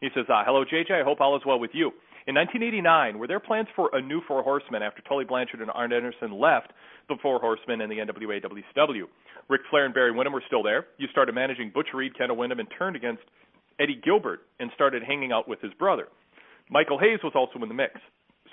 He 0.00 0.08
says, 0.14 0.26
uh, 0.28 0.42
Hello, 0.44 0.64
JJ. 0.64 1.00
I 1.00 1.04
hope 1.04 1.20
all 1.20 1.36
is 1.36 1.42
well 1.46 1.58
with 1.58 1.70
you. 1.72 1.92
In 2.26 2.34
1989, 2.34 3.18
were 3.18 3.26
there 3.26 3.40
plans 3.40 3.68
for 3.74 3.90
a 3.94 4.02
new 4.02 4.20
Four 4.28 4.42
Horsemen 4.42 4.82
after 4.82 5.00
Tully 5.02 5.24
Blanchard 5.24 5.62
and 5.62 5.70
Arn 5.70 5.92
Anderson 5.92 6.38
left 6.38 6.72
the 7.08 7.16
Four 7.22 7.40
Horsemen 7.40 7.80
and 7.80 7.90
the 7.90 7.96
NWA 7.96 8.44
WCW? 8.44 9.04
Ric 9.48 9.62
Flair 9.70 9.86
and 9.86 9.94
Barry 9.94 10.12
Windham 10.12 10.34
were 10.34 10.42
still 10.46 10.62
there. 10.62 10.88
You 10.98 11.08
started 11.10 11.34
managing 11.34 11.70
Butch 11.74 11.88
Reed, 11.94 12.16
Kendall 12.18 12.36
Windham, 12.36 12.60
and 12.60 12.68
turned 12.76 12.96
against 12.96 13.22
Eddie 13.80 14.00
Gilbert 14.04 14.40
and 14.60 14.70
started 14.74 15.02
hanging 15.02 15.32
out 15.32 15.48
with 15.48 15.60
his 15.62 15.72
brother. 15.78 16.08
Michael 16.70 16.98
Hayes 16.98 17.20
was 17.24 17.32
also 17.34 17.62
in 17.62 17.68
the 17.68 17.74
mix. 17.74 17.94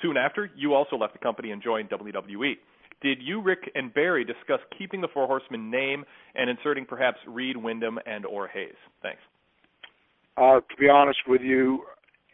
Soon 0.02 0.16
after, 0.16 0.50
you 0.56 0.74
also 0.74 0.96
left 0.96 1.14
the 1.14 1.20
company 1.20 1.52
and 1.52 1.62
joined 1.62 1.90
WWE. 1.90 2.54
Did 3.02 3.20
you, 3.22 3.42
Rick, 3.42 3.72
and 3.76 3.94
Barry 3.94 4.24
discuss 4.24 4.60
keeping 4.78 5.02
the 5.02 5.08
Four 5.14 5.28
Horsemen 5.28 5.70
name 5.70 6.06
and 6.34 6.50
inserting 6.50 6.86
perhaps 6.86 7.18
Reed, 7.28 7.58
Windham, 7.58 8.00
and 8.06 8.26
or 8.26 8.48
Hayes? 8.48 8.74
Thanks. 9.02 9.22
Uh, 10.38 10.60
to 10.60 10.76
be 10.80 10.90
honest 10.90 11.20
with 11.28 11.42
you, 11.42 11.84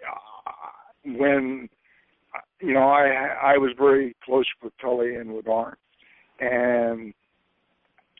uh, 0.08 0.52
when 1.18 1.70
you 2.60 2.74
know 2.74 2.88
I 2.88 3.54
I 3.54 3.58
was 3.58 3.72
very 3.78 4.16
close 4.24 4.46
with 4.64 4.74
Tully 4.82 5.16
and 5.16 5.34
with 5.34 5.48
Arn, 5.48 5.76
and 6.40 7.14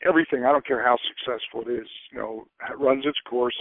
everything. 0.06 0.44
I 0.44 0.52
don't 0.52 0.66
care 0.66 0.82
how 0.82 0.96
successful 1.08 1.62
it 1.62 1.80
is, 1.80 1.88
you 2.10 2.18
know, 2.18 2.46
it 2.70 2.78
runs 2.78 3.04
its 3.06 3.18
course, 3.28 3.56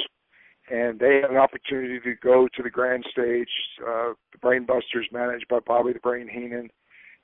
and 0.70 1.00
they 1.00 1.20
had 1.22 1.32
an 1.32 1.38
opportunity 1.38 2.00
to 2.00 2.14
go 2.22 2.48
to 2.56 2.64
the 2.64 2.70
grand 2.70 3.06
stage. 3.12 3.50
Uh, 3.82 4.14
the 4.32 4.38
Brainbusters, 4.42 5.12
managed 5.12 5.48
by 5.50 5.60
Bobby 5.66 5.94
the 5.94 6.00
Brain 6.00 6.28
Heenan, 6.28 6.70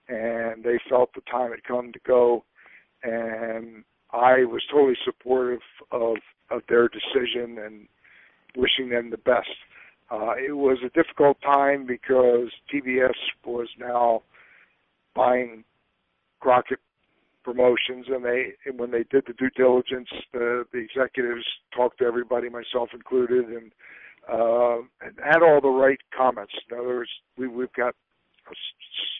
and 0.09 0.63
they 0.63 0.79
felt 0.89 1.13
the 1.13 1.21
time 1.29 1.51
had 1.51 1.63
come 1.63 1.91
to 1.91 1.99
go, 2.05 2.43
and 3.03 3.83
I 4.11 4.45
was 4.45 4.63
totally 4.71 4.97
supportive 5.03 5.61
of 5.91 6.17
of 6.49 6.61
their 6.69 6.87
decision 6.87 7.57
and 7.57 7.87
wishing 8.55 8.89
them 8.89 9.09
the 9.09 9.17
best. 9.17 9.49
Uh, 10.09 10.33
it 10.37 10.55
was 10.55 10.77
a 10.85 10.89
difficult 10.89 11.37
time 11.41 11.85
because 11.85 12.49
TBS 12.73 13.13
was 13.45 13.67
now 13.77 14.23
buying 15.13 15.65
Crockett 16.39 16.79
promotions, 17.43 18.05
and 18.09 18.23
they 18.23 18.53
and 18.65 18.79
when 18.79 18.91
they 18.91 19.03
did 19.11 19.23
the 19.27 19.33
due 19.33 19.49
diligence, 19.55 20.09
the 20.33 20.65
the 20.71 20.79
executives 20.79 21.45
talked 21.75 21.99
to 21.99 22.05
everybody, 22.05 22.49
myself 22.49 22.89
included, 22.93 23.45
and 23.45 23.71
uh, 24.31 24.77
and 25.01 25.15
had 25.23 25.41
all 25.41 25.59
the 25.61 25.69
right 25.69 25.99
comments. 26.15 26.53
In 26.69 26.77
other 26.77 26.87
words, 26.87 27.09
we, 27.37 27.47
we've 27.47 27.73
got 27.73 27.95
a 28.49 28.55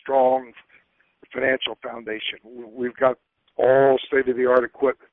strong 0.00 0.52
financial 1.32 1.78
foundation. 1.82 2.38
We've 2.44 2.96
got 2.96 3.18
all 3.56 3.98
state 4.06 4.28
of 4.28 4.36
the 4.36 4.46
art 4.46 4.64
equipment. 4.64 5.10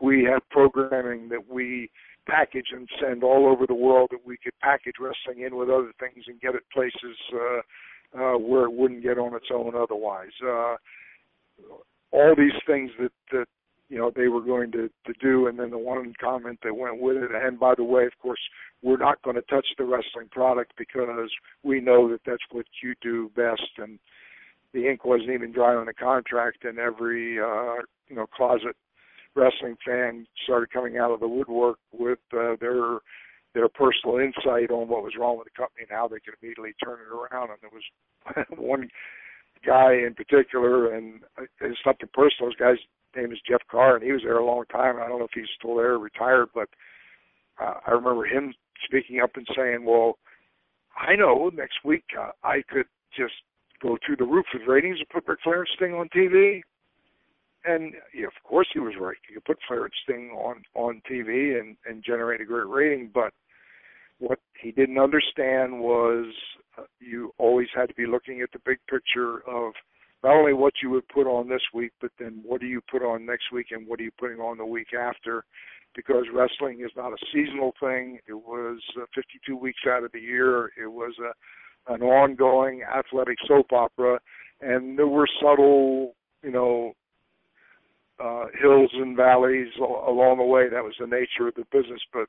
We 0.00 0.24
have 0.24 0.42
programming 0.50 1.28
that 1.30 1.48
we 1.50 1.90
package 2.26 2.66
and 2.72 2.88
send 3.00 3.22
all 3.22 3.46
over 3.46 3.66
the 3.66 3.74
world 3.74 4.08
that 4.10 4.26
we 4.26 4.36
could 4.36 4.52
package 4.60 4.96
wrestling 5.00 5.44
in 5.44 5.56
with 5.56 5.70
other 5.70 5.92
things 5.98 6.24
and 6.26 6.40
get 6.40 6.54
it 6.54 6.64
places 6.72 7.16
uh, 7.32 8.18
uh, 8.18 8.38
where 8.38 8.64
it 8.64 8.72
wouldn't 8.72 9.02
get 9.02 9.18
on 9.18 9.34
its 9.34 9.46
own 9.52 9.74
otherwise. 9.74 10.32
Uh, 10.44 10.76
all 12.12 12.34
these 12.36 12.52
things 12.66 12.90
that 13.00 13.12
that 13.32 13.46
you 13.88 13.98
know 13.98 14.10
they 14.14 14.28
were 14.28 14.40
going 14.40 14.72
to 14.72 14.88
to 15.06 15.12
do, 15.20 15.46
and 15.46 15.58
then 15.58 15.70
the 15.70 15.78
one 15.78 16.12
comment 16.20 16.58
that 16.62 16.74
went 16.74 17.00
with 17.00 17.16
it. 17.16 17.30
And 17.32 17.58
by 17.58 17.74
the 17.76 17.84
way, 17.84 18.04
of 18.04 18.18
course, 18.20 18.40
we're 18.82 18.96
not 18.96 19.22
going 19.22 19.36
to 19.36 19.42
touch 19.42 19.66
the 19.78 19.84
wrestling 19.84 20.28
product 20.30 20.72
because 20.76 21.30
we 21.62 21.80
know 21.80 22.10
that 22.10 22.20
that's 22.26 22.42
what 22.50 22.66
you 22.82 22.94
do 23.00 23.30
best. 23.36 23.70
And 23.78 23.98
the 24.76 24.88
ink 24.88 25.06
wasn't 25.06 25.30
even 25.30 25.52
dry 25.52 25.74
on 25.74 25.86
the 25.86 25.94
contract, 25.94 26.64
and 26.64 26.78
every 26.78 27.40
uh, 27.40 27.76
you 28.08 28.14
know 28.14 28.26
closet 28.26 28.76
wrestling 29.34 29.76
fan 29.84 30.26
started 30.44 30.70
coming 30.70 30.98
out 30.98 31.10
of 31.10 31.20
the 31.20 31.28
woodwork 31.28 31.78
with 31.92 32.18
uh, 32.34 32.56
their 32.60 32.98
their 33.54 33.68
personal 33.70 34.18
insight 34.18 34.70
on 34.70 34.86
what 34.86 35.02
was 35.02 35.14
wrong 35.18 35.38
with 35.38 35.46
the 35.46 35.56
company 35.56 35.86
and 35.88 35.90
how 35.90 36.06
they 36.06 36.20
could 36.20 36.34
immediately 36.42 36.74
turn 36.84 36.98
it 37.00 37.10
around. 37.10 37.48
And 37.48 37.58
there 37.62 37.70
was 37.72 38.46
one 38.58 38.88
guy 39.64 39.94
in 39.94 40.14
particular, 40.14 40.94
and 40.94 41.20
it's 41.62 41.80
nothing 41.86 42.10
personal. 42.12 42.50
His 42.50 42.60
guy's 42.60 42.76
name 43.16 43.32
is 43.32 43.38
Jeff 43.48 43.62
Carr, 43.70 43.96
and 43.96 44.04
he 44.04 44.12
was 44.12 44.20
there 44.22 44.36
a 44.36 44.44
long 44.44 44.64
time. 44.70 44.96
I 44.96 45.08
don't 45.08 45.20
know 45.20 45.24
if 45.24 45.30
he's 45.34 45.48
still 45.58 45.76
there, 45.76 45.98
retired, 45.98 46.48
but 46.54 46.68
uh, 47.58 47.80
I 47.86 47.92
remember 47.92 48.26
him 48.26 48.52
speaking 48.84 49.20
up 49.20 49.30
and 49.36 49.48
saying, 49.56 49.86
"Well, 49.86 50.18
I 50.94 51.16
know 51.16 51.50
next 51.54 51.78
week 51.82 52.04
uh, 52.18 52.32
I 52.44 52.60
could 52.68 52.86
just 53.16 53.32
go 53.82 53.98
through 54.04 54.16
the 54.16 54.24
roof 54.24 54.46
with 54.52 54.62
ratings 54.66 54.98
and 54.98 55.08
put 55.08 55.26
Ric 55.26 55.40
Flair 55.42 55.66
Sting 55.76 55.94
on 55.94 56.08
TV." 56.08 56.62
And 57.64 57.94
yeah, 58.14 58.26
of 58.26 58.44
course, 58.44 58.68
he 58.72 58.78
was 58.78 58.94
right. 59.00 59.16
You 59.28 59.36
could 59.36 59.44
put 59.44 59.58
Flair 59.66 59.88
Sting 60.04 60.30
on 60.30 60.62
on 60.74 61.02
TV 61.10 61.58
and 61.60 61.76
and 61.86 62.04
generate 62.04 62.40
a 62.40 62.44
great 62.44 62.68
rating, 62.68 63.10
but 63.12 63.32
what 64.18 64.38
he 64.60 64.70
didn't 64.70 64.98
understand 64.98 65.78
was 65.78 66.26
uh, 66.78 66.84
you 67.00 67.32
always 67.38 67.68
had 67.74 67.88
to 67.88 67.94
be 67.94 68.06
looking 68.06 68.40
at 68.40 68.50
the 68.52 68.60
big 68.64 68.78
picture 68.88 69.38
of 69.48 69.72
not 70.24 70.34
only 70.36 70.52
what 70.52 70.74
you 70.82 70.90
would 70.90 71.06
put 71.08 71.26
on 71.26 71.48
this 71.48 71.62
week, 71.74 71.92
but 72.00 72.10
then 72.18 72.40
what 72.44 72.60
do 72.60 72.66
you 72.66 72.80
put 72.90 73.02
on 73.02 73.26
next 73.26 73.52
week 73.52 73.66
and 73.70 73.86
what 73.86 74.00
are 74.00 74.04
you 74.04 74.10
putting 74.18 74.38
on 74.38 74.58
the 74.58 74.64
week 74.64 74.88
after? 74.94 75.44
Because 75.94 76.24
wrestling 76.32 76.80
is 76.80 76.90
not 76.96 77.12
a 77.12 77.16
seasonal 77.32 77.72
thing. 77.80 78.18
It 78.28 78.34
was 78.34 78.78
uh, 79.00 79.04
52 79.14 79.56
weeks 79.56 79.80
out 79.88 80.04
of 80.04 80.12
the 80.12 80.20
year. 80.20 80.66
It 80.80 80.90
was 80.90 81.14
a 81.20 81.32
an 81.88 82.02
ongoing 82.02 82.82
athletic 82.82 83.38
soap 83.46 83.72
opera, 83.72 84.18
and 84.60 84.98
there 84.98 85.06
were 85.06 85.28
subtle, 85.40 86.14
you 86.42 86.50
know, 86.50 86.92
uh, 88.18 88.46
hills 88.60 88.90
and 88.94 89.16
valleys 89.16 89.68
along 89.78 90.38
the 90.38 90.44
way. 90.44 90.68
That 90.68 90.84
was 90.84 90.94
the 90.98 91.06
nature 91.06 91.48
of 91.48 91.54
the 91.54 91.66
business. 91.70 92.00
But 92.12 92.28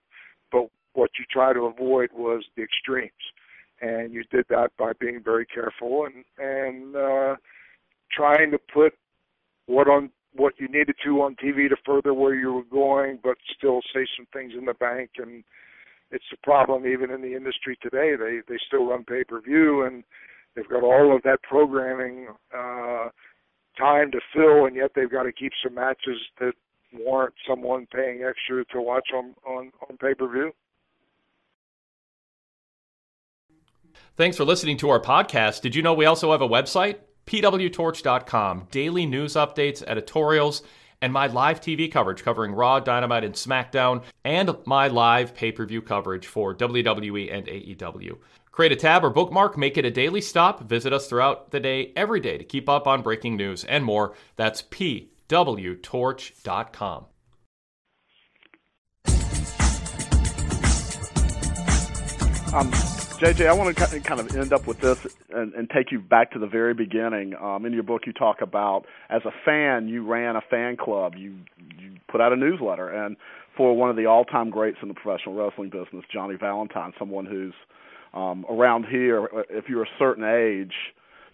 but 0.51 0.69
what 0.93 1.11
you 1.19 1.25
try 1.31 1.53
to 1.53 1.61
avoid 1.61 2.09
was 2.13 2.43
the 2.55 2.63
extremes, 2.63 3.11
and 3.81 4.13
you 4.13 4.23
did 4.31 4.45
that 4.49 4.71
by 4.77 4.93
being 4.99 5.21
very 5.23 5.45
careful 5.45 6.05
and 6.05 6.25
and 6.37 6.95
uh, 6.95 7.35
trying 8.11 8.51
to 8.51 8.59
put 8.73 8.93
what 9.67 9.87
on 9.87 10.09
what 10.33 10.53
you 10.59 10.67
needed 10.67 10.95
to 11.03 11.21
on 11.21 11.35
TV 11.35 11.67
to 11.69 11.75
further 11.85 12.13
where 12.13 12.35
you 12.35 12.53
were 12.53 12.63
going, 12.63 13.19
but 13.23 13.37
still 13.57 13.81
say 13.93 14.05
some 14.15 14.27
things 14.31 14.53
in 14.57 14.65
the 14.65 14.73
bank. 14.73 15.11
And 15.17 15.43
it's 16.11 16.25
a 16.33 16.37
problem 16.45 16.85
even 16.85 17.11
in 17.11 17.21
the 17.21 17.35
industry 17.35 17.77
today. 17.81 18.15
They 18.15 18.41
they 18.47 18.57
still 18.65 18.85
run 18.87 19.03
pay 19.03 19.23
per 19.23 19.41
view 19.41 19.83
and 19.83 20.03
they've 20.55 20.67
got 20.67 20.83
all 20.83 21.15
of 21.15 21.21
that 21.23 21.41
programming 21.43 22.27
uh, 22.53 23.09
time 23.77 24.11
to 24.11 24.19
fill, 24.33 24.65
and 24.65 24.75
yet 24.75 24.91
they've 24.95 25.11
got 25.11 25.23
to 25.23 25.31
keep 25.31 25.51
some 25.63 25.75
matches 25.75 26.17
that 26.39 26.53
warrant 26.93 27.33
someone 27.47 27.87
paying 27.93 28.23
extra 28.23 28.65
to 28.65 28.81
watch 28.81 29.09
on 29.15 29.35
on, 29.45 29.71
on 29.89 29.97
pay 29.97 30.13
per 30.13 30.27
view. 30.29 30.51
Thanks 34.15 34.35
for 34.35 34.45
listening 34.45 34.77
to 34.77 34.89
our 34.89 34.99
podcast. 34.99 35.61
Did 35.61 35.75
you 35.75 35.83
know 35.83 35.93
we 35.93 36.05
also 36.05 36.31
have 36.31 36.41
a 36.41 36.47
website? 36.47 36.97
pwtorch.com. 37.27 38.67
Daily 38.71 39.05
news 39.05 39.33
updates, 39.33 39.83
editorials, 39.83 40.63
and 41.01 41.11
my 41.13 41.27
live 41.27 41.61
TV 41.61 41.89
coverage 41.91 42.23
covering 42.23 42.53
Raw, 42.53 42.79
Dynamite, 42.79 43.23
and 43.23 43.35
SmackDown, 43.35 44.01
and 44.23 44.55
my 44.65 44.87
live 44.87 45.35
pay 45.35 45.51
per 45.51 45.65
view 45.65 45.81
coverage 45.81 46.27
for 46.27 46.55
WWE 46.55 47.33
and 47.33 47.47
AEW. 47.47 48.17
Create 48.51 48.71
a 48.71 48.75
tab 48.75 49.03
or 49.05 49.09
bookmark, 49.11 49.57
make 49.57 49.77
it 49.77 49.85
a 49.85 49.91
daily 49.91 50.21
stop. 50.21 50.63
Visit 50.63 50.91
us 50.91 51.07
throughout 51.07 51.51
the 51.51 51.59
day, 51.59 51.93
every 51.95 52.19
day, 52.19 52.39
to 52.39 52.43
keep 52.43 52.67
up 52.67 52.87
on 52.87 53.03
breaking 53.03 53.37
news 53.37 53.63
and 53.63 53.85
more. 53.85 54.15
That's 54.35 54.63
pwtorch.com. 54.63 57.05
JJ, 63.17 63.47
I 63.47 63.53
want 63.53 63.75
to 63.75 63.99
kind 64.01 64.19
of 64.19 64.35
end 64.35 64.53
up 64.53 64.67
with 64.67 64.79
this 64.79 65.07
and, 65.31 65.51
and 65.55 65.67
take 65.71 65.91
you 65.91 65.99
back 65.99 66.33
to 66.33 66.39
the 66.39 66.45
very 66.45 66.75
beginning. 66.75 67.33
Um, 67.33 67.65
in 67.65 67.73
your 67.73 67.81
book, 67.81 68.03
you 68.05 68.13
talk 68.13 68.41
about 68.41 68.85
as 69.09 69.23
a 69.25 69.31
fan, 69.43 69.87
you 69.87 70.05
ran 70.05 70.35
a 70.35 70.41
fan 70.41 70.77
club, 70.77 71.15
you 71.15 71.35
you 71.79 71.93
put 72.07 72.21
out 72.21 72.31
a 72.31 72.35
newsletter, 72.35 72.89
and 72.89 73.17
for 73.55 73.75
one 73.75 73.89
of 73.89 73.95
the 73.95 74.05
all-time 74.05 74.51
greats 74.51 74.77
in 74.83 74.87
the 74.87 74.93
professional 74.93 75.33
wrestling 75.33 75.71
business, 75.71 76.05
Johnny 76.13 76.35
Valentine, 76.35 76.93
someone 76.99 77.25
who's 77.25 77.55
um, 78.13 78.45
around 78.51 78.85
here, 78.85 79.27
if 79.49 79.67
you're 79.67 79.81
a 79.81 79.89
certain 79.97 80.23
age, 80.23 80.73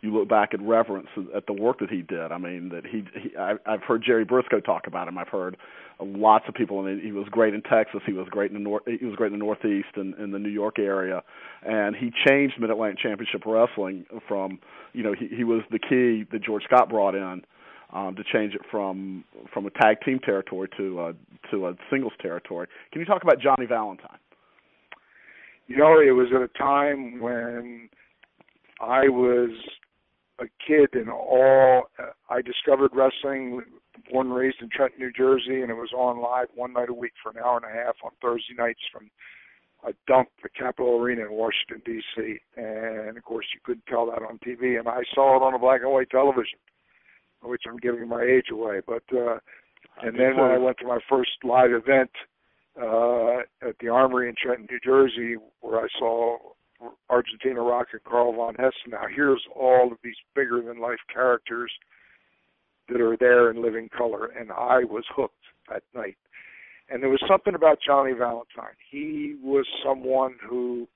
you 0.04 0.14
look 0.14 0.28
back 0.28 0.54
and 0.54 0.68
reverence 0.68 1.08
at 1.34 1.48
the 1.48 1.54
work 1.54 1.80
that 1.80 1.90
he 1.90 2.02
did. 2.02 2.34
I 2.34 2.38
mean, 2.38 2.70
that 2.70 2.86
he, 2.86 3.06
he 3.14 3.36
I, 3.38 3.54
I've 3.66 3.82
heard 3.84 4.04
Jerry 4.06 4.26
Brisco 4.26 4.64
talk 4.64 4.86
about 4.86 5.08
him. 5.08 5.18
I've 5.18 5.30
heard 5.30 5.56
lots 6.02 6.44
of 6.50 6.54
people. 6.54 6.84
Mean, 6.84 7.00
he 7.02 7.14
was 7.14 7.26
great 7.32 7.54
in 7.54 7.62
Texas. 7.62 8.02
He 8.06 8.12
was 8.12 8.28
great 8.30 8.52
in 8.52 8.56
the 8.56 8.64
north. 8.64 8.84
He 8.86 9.06
was 9.06 9.16
great 9.16 9.32
in 9.32 9.40
the 9.40 9.44
Northeast 9.44 9.96
and 9.96 10.14
in 10.16 10.32
the 10.32 10.40
New 10.40 10.50
York 10.50 10.78
area, 10.78 11.24
and 11.66 11.96
he 11.96 12.12
changed 12.28 12.56
Mid 12.60 12.70
Atlantic 12.70 13.00
Championship 13.00 13.44
Wrestling 13.46 14.06
from, 14.28 14.60
you 14.92 15.04
know, 15.04 15.14
he, 15.18 15.30
he 15.34 15.46
was 15.46 15.62
the 15.72 15.80
key 15.80 16.28
that 16.34 16.44
George 16.44 16.64
Scott 16.66 16.90
brought 16.90 17.16
in 17.16 17.42
um, 17.94 18.14
to 18.16 18.24
change 18.34 18.56
it 18.56 18.62
from 18.70 19.24
from 19.54 19.66
a 19.66 19.70
tag 19.70 20.02
team 20.06 20.20
territory 20.20 20.68
to 20.76 21.00
uh, 21.00 21.14
to 21.50 21.68
a 21.68 21.76
singles 21.90 22.14
territory. 22.22 22.68
Can 22.92 23.00
you 23.00 23.06
talk 23.06 23.24
about 23.24 23.40
Johnny 23.40 23.66
Valentine? 23.66 24.18
You 25.68 25.78
know, 25.78 26.02
it 26.02 26.12
was 26.12 26.28
at 26.36 26.42
a 26.42 26.50
time 26.58 27.22
when 27.22 27.88
I 28.82 29.08
was 29.08 29.50
a 30.44 30.66
kid 30.66 30.90
and 30.94 31.10
all. 31.10 31.84
I 32.30 32.42
discovered 32.42 32.92
wrestling, 32.94 33.62
born 34.12 34.28
and 34.28 34.36
raised 34.36 34.62
in 34.62 34.70
Trenton, 34.70 35.00
New 35.00 35.12
Jersey, 35.12 35.62
and 35.62 35.70
it 35.70 35.76
was 35.76 35.92
on 35.96 36.22
live 36.22 36.48
one 36.56 36.74
night 36.74 36.90
a 36.90 36.94
week 36.94 37.14
for 37.22 37.32
an 37.32 37.38
hour 37.44 37.58
and 37.58 37.66
a 37.66 37.74
half 37.74 37.96
on 38.04 38.12
Thursday 38.22 38.54
nights 38.58 38.82
from 38.92 39.10
a 39.88 39.94
dump 40.08 40.30
at 40.44 40.54
Capitol 40.54 41.00
Arena 41.00 41.26
in 41.26 41.32
Washington 41.32 41.82
D.C. 41.86 42.40
And 42.56 43.18
of 43.18 43.24
course, 43.24 43.46
you 43.54 43.60
couldn't 43.64 43.86
tell 43.88 44.06
that 44.08 44.22
on 44.22 44.40
TV, 44.46 44.80
and 44.80 44.88
I 44.88 45.04
saw 45.14 45.36
it 45.38 45.44
on 45.44 45.54
a 45.54 45.60
black 45.60 45.82
and 45.82 45.92
white 45.92 46.10
television, 46.10 46.60
which 47.42 47.64
I'm 47.68 47.78
giving 47.78 48.08
my 48.08 48.24
age 48.24 48.50
away. 48.52 48.82
But 48.86 49.04
uh, 49.14 49.40
and 50.02 50.18
then 50.18 50.38
when 50.38 50.52
I 50.52 50.58
went 50.58 50.78
to 50.80 50.88
my 50.88 51.00
first 51.10 51.32
live 51.44 51.72
event 51.72 52.12
uh, 52.82 53.40
at 53.68 53.76
the 53.80 53.90
Armory 53.90 54.30
in 54.30 54.36
Trenton, 54.42 54.68
New 54.70 54.80
Jersey, 54.84 55.36
where 55.62 55.80
I 55.80 55.88
saw 56.00 56.38
Argentina 57.10 57.62
Rocca 57.62 57.92
and 57.94 58.04
Carl 58.04 58.34
von 58.34 58.56
Hessen. 58.56 58.92
Now 58.92 59.04
here's 59.14 59.44
all 59.56 59.92
of 59.92 59.98
these 60.04 60.16
bigger 60.36 60.62
than 60.62 60.80
life 60.80 61.00
characters 61.12 61.72
that 62.90 63.02
are 63.02 63.18
there 63.18 63.50
in 63.50 63.62
living 63.62 63.90
color, 63.96 64.28
and 64.28 64.52
I 64.52 64.84
was 64.84 65.06
hooked 65.16 65.36
that 65.70 65.84
night. 65.96 66.18
And 66.90 67.02
there 67.02 67.10
was 67.10 67.24
something 67.28 67.56
about 67.56 67.80
Johnny 67.86 68.12
Valentine. 68.12 68.76
He 68.92 69.36
was 69.42 69.66
someone 69.86 70.36
who 70.48 70.88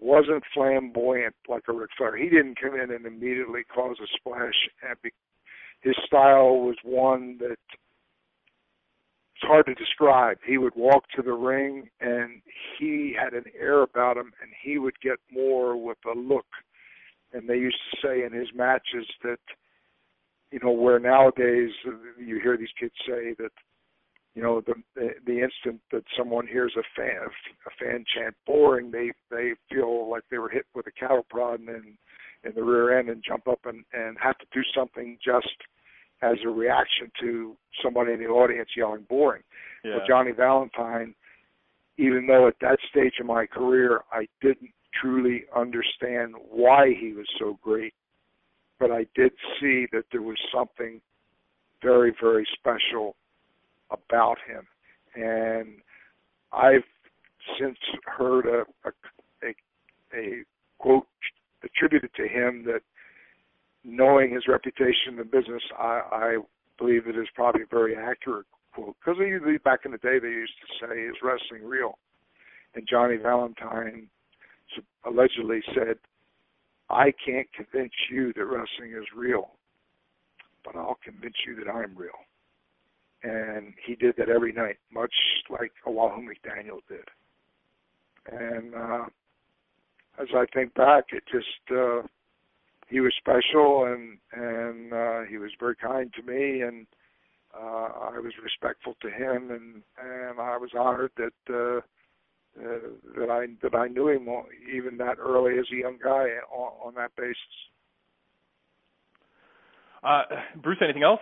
wasn't 0.00 0.42
flamboyant 0.54 1.34
like 1.48 1.64
a 1.68 1.72
Ric 1.72 1.90
Flair. 1.96 2.16
He 2.16 2.28
didn't 2.28 2.60
come 2.60 2.74
in 2.74 2.90
and 2.90 3.06
immediately 3.06 3.62
cause 3.64 3.96
a 4.02 4.06
splash. 4.18 4.68
And 4.82 4.96
his 5.82 5.94
style 6.06 6.56
was 6.56 6.76
one 6.82 7.38
that 7.38 7.58
hard 9.44 9.66
to 9.66 9.74
describe. 9.74 10.38
He 10.46 10.58
would 10.58 10.74
walk 10.76 11.04
to 11.16 11.22
the 11.22 11.32
ring 11.32 11.88
and 12.00 12.42
he 12.78 13.16
had 13.18 13.32
an 13.32 13.44
air 13.58 13.82
about 13.82 14.16
him 14.16 14.32
and 14.42 14.50
he 14.62 14.78
would 14.78 14.98
get 15.00 15.18
more 15.32 15.76
with 15.76 15.98
a 16.06 16.18
look. 16.18 16.46
And 17.32 17.48
they 17.48 17.56
used 17.56 17.78
to 17.90 18.06
say 18.06 18.24
in 18.24 18.32
his 18.32 18.48
matches 18.54 19.06
that, 19.22 19.40
you 20.50 20.60
know, 20.62 20.70
where 20.70 20.98
nowadays 20.98 21.70
uh, 21.86 21.92
you 22.18 22.40
hear 22.40 22.56
these 22.56 22.68
kids 22.78 22.94
say 23.06 23.34
that, 23.38 23.50
you 24.34 24.42
know, 24.42 24.60
the 24.60 24.74
the, 24.94 25.40
instant 25.40 25.80
that 25.92 26.04
someone 26.16 26.46
hears 26.46 26.74
a 26.76 26.82
fan 26.96 27.28
a 27.66 27.70
fan 27.84 28.04
chant 28.14 28.34
boring, 28.46 28.90
they 28.90 29.12
they 29.30 29.52
feel 29.70 30.10
like 30.10 30.22
they 30.30 30.38
were 30.38 30.48
hit 30.48 30.66
with 30.74 30.86
a 30.86 30.92
cattle 30.92 31.26
prod 31.28 31.60
and 31.60 31.96
in 32.44 32.52
the 32.54 32.62
rear 32.62 32.98
end 32.98 33.08
and 33.08 33.24
jump 33.26 33.48
up 33.48 33.60
and 33.64 33.84
and 33.92 34.16
have 34.20 34.38
to 34.38 34.46
do 34.52 34.60
something 34.76 35.18
just 35.24 35.56
as 36.24 36.38
a 36.44 36.48
reaction 36.48 37.10
to 37.20 37.56
somebody 37.82 38.12
in 38.12 38.20
the 38.20 38.26
audience 38.26 38.68
yelling 38.76 39.06
boring. 39.08 39.42
Yeah. 39.84 39.96
Well, 39.96 40.06
Johnny 40.08 40.32
Valentine 40.32 41.14
even 41.96 42.26
though 42.26 42.48
at 42.48 42.54
that 42.60 42.78
stage 42.90 43.14
of 43.20 43.26
my 43.26 43.46
career 43.46 44.00
I 44.12 44.26
didn't 44.40 44.70
truly 45.00 45.44
understand 45.54 46.34
why 46.50 46.94
he 46.98 47.12
was 47.12 47.26
so 47.38 47.58
great, 47.62 47.94
but 48.78 48.90
I 48.90 49.06
did 49.14 49.32
see 49.60 49.86
that 49.92 50.04
there 50.12 50.22
was 50.22 50.38
something 50.54 51.00
very, 51.82 52.14
very 52.20 52.46
special 52.58 53.16
about 53.90 54.36
him. 54.46 54.66
And 55.14 55.76
I've 56.52 56.84
since 57.60 57.78
heard 58.04 58.46
a, 58.46 58.64
a, 58.88 58.92
a, 59.46 60.18
a 60.18 60.44
quote 60.78 61.06
attributed 61.62 62.10
to 62.16 62.26
him 62.26 62.64
that 62.66 62.80
knowing 63.84 64.34
his 64.34 64.48
reputation 64.48 65.10
in 65.10 65.16
the 65.16 65.24
business, 65.24 65.62
I, 65.78 66.00
I 66.10 66.36
believe 66.78 67.06
it 67.06 67.16
is 67.16 67.28
probably 67.34 67.62
a 67.62 67.66
very 67.66 67.94
accurate 67.96 68.46
quote 68.74 68.96
because 68.98 69.18
back 69.62 69.80
in 69.84 69.92
the 69.92 69.98
day 69.98 70.18
they 70.18 70.28
used 70.28 70.54
to 70.60 70.86
say, 70.86 71.00
"Is 71.02 71.16
wrestling 71.22 71.64
real?" 71.64 71.98
And 72.74 72.88
Johnny 72.88 73.16
Valentine 73.16 74.08
allegedly 75.04 75.62
said, 75.74 75.98
"I 76.90 77.12
can't 77.24 77.46
convince 77.52 77.92
you 78.10 78.32
that 78.32 78.44
wrestling 78.44 78.92
is 78.92 79.06
real, 79.14 79.52
but 80.64 80.74
I'll 80.74 80.98
convince 81.04 81.36
you 81.46 81.54
that 81.56 81.70
I'm 81.70 81.94
real." 81.96 82.18
And 83.22 83.74
he 83.86 83.94
did 83.94 84.16
that 84.16 84.28
every 84.28 84.52
night, 84.52 84.78
much 84.92 85.14
like 85.48 85.72
Wahoo 85.86 86.20
McDaniel 86.20 86.80
did. 86.88 87.08
And 88.30 88.74
uh, 88.74 89.06
as 90.20 90.28
I 90.34 90.44
think 90.52 90.74
back, 90.74 91.04
it 91.12 91.22
just 91.30 91.70
uh, 91.70 92.02
he 92.94 93.00
was 93.00 93.12
special 93.18 93.86
and 93.86 94.18
and 94.32 94.92
uh, 94.92 95.22
he 95.28 95.36
was 95.36 95.50
very 95.58 95.74
kind 95.74 96.12
to 96.14 96.22
me 96.22 96.62
and 96.62 96.86
uh, 97.52 97.88
I 98.14 98.18
was 98.20 98.32
respectful 98.40 98.94
to 99.02 99.08
him 99.10 99.50
and 99.50 99.82
and 99.98 100.38
I 100.38 100.56
was 100.56 100.70
honored 100.78 101.10
that 101.16 101.40
uh, 101.50 101.78
uh, 102.56 102.78
that 103.18 103.30
I 103.30 103.46
that 103.62 103.76
I 103.76 103.88
knew 103.88 104.08
him 104.08 104.28
even 104.72 104.96
that 104.98 105.18
early 105.18 105.58
as 105.58 105.66
a 105.72 105.76
young 105.76 105.98
guy 106.02 106.26
on, 106.52 106.70
on 106.86 106.94
that 106.94 107.10
basis. 107.16 107.36
Uh, 110.04 110.22
Bruce, 110.62 110.78
anything 110.80 111.02
else? 111.02 111.20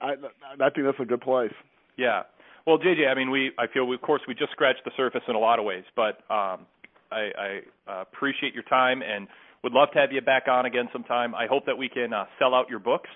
I 0.00 0.14
I 0.60 0.70
think 0.70 0.86
that's 0.86 0.98
a 0.98 1.04
good 1.04 1.20
place. 1.20 1.54
Yeah. 1.96 2.22
Well, 2.66 2.78
JJ, 2.78 3.08
I 3.08 3.14
mean, 3.14 3.30
we 3.30 3.52
I 3.60 3.68
feel 3.72 3.84
we, 3.86 3.94
of 3.94 4.02
course 4.02 4.22
we 4.26 4.34
just 4.34 4.50
scratched 4.50 4.84
the 4.84 4.90
surface 4.96 5.22
in 5.28 5.36
a 5.36 5.38
lot 5.38 5.60
of 5.60 5.64
ways, 5.64 5.84
but 5.94 6.18
um, 6.34 6.66
I, 7.12 7.30
I 7.38 7.60
uh, 7.86 8.02
appreciate 8.02 8.54
your 8.54 8.64
time 8.64 9.02
and 9.02 9.28
would 9.62 9.72
love 9.72 9.88
to 9.92 9.98
have 9.98 10.12
you 10.12 10.20
back 10.20 10.44
on 10.48 10.66
again 10.66 10.88
sometime. 10.92 11.34
I 11.34 11.46
hope 11.46 11.66
that 11.66 11.76
we 11.76 11.88
can 11.88 12.12
uh, 12.12 12.24
sell 12.38 12.54
out 12.54 12.68
your 12.70 12.78
books 12.78 13.10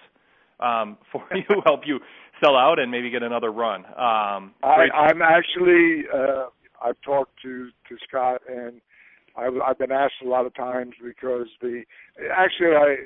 um, 0.61 0.99
for 1.13 1.25
you, 1.35 1.45
help 1.65 1.81
you 1.87 1.99
sell 2.43 2.57
out, 2.57 2.79
and 2.79 2.91
maybe 2.91 3.11
get 3.11 3.23
another 3.23 3.53
run. 3.53 3.85
Um, 3.87 4.55
I, 4.63 4.87
I'm 4.95 5.23
actually 5.23 6.05
uh, 6.13 6.47
I've 6.83 7.01
talked 7.05 7.33
to 7.43 7.71
to 7.89 7.97
Scott 8.09 8.43
and 8.49 8.81
I've, 9.37 9.55
I've 9.67 9.79
been 9.79 9.93
asked 9.93 10.23
a 10.25 10.29
lot 10.29 10.47
of 10.47 10.55
times 10.55 10.93
because 11.03 11.47
the 11.61 11.83
actually 12.33 12.77
I 12.77 12.97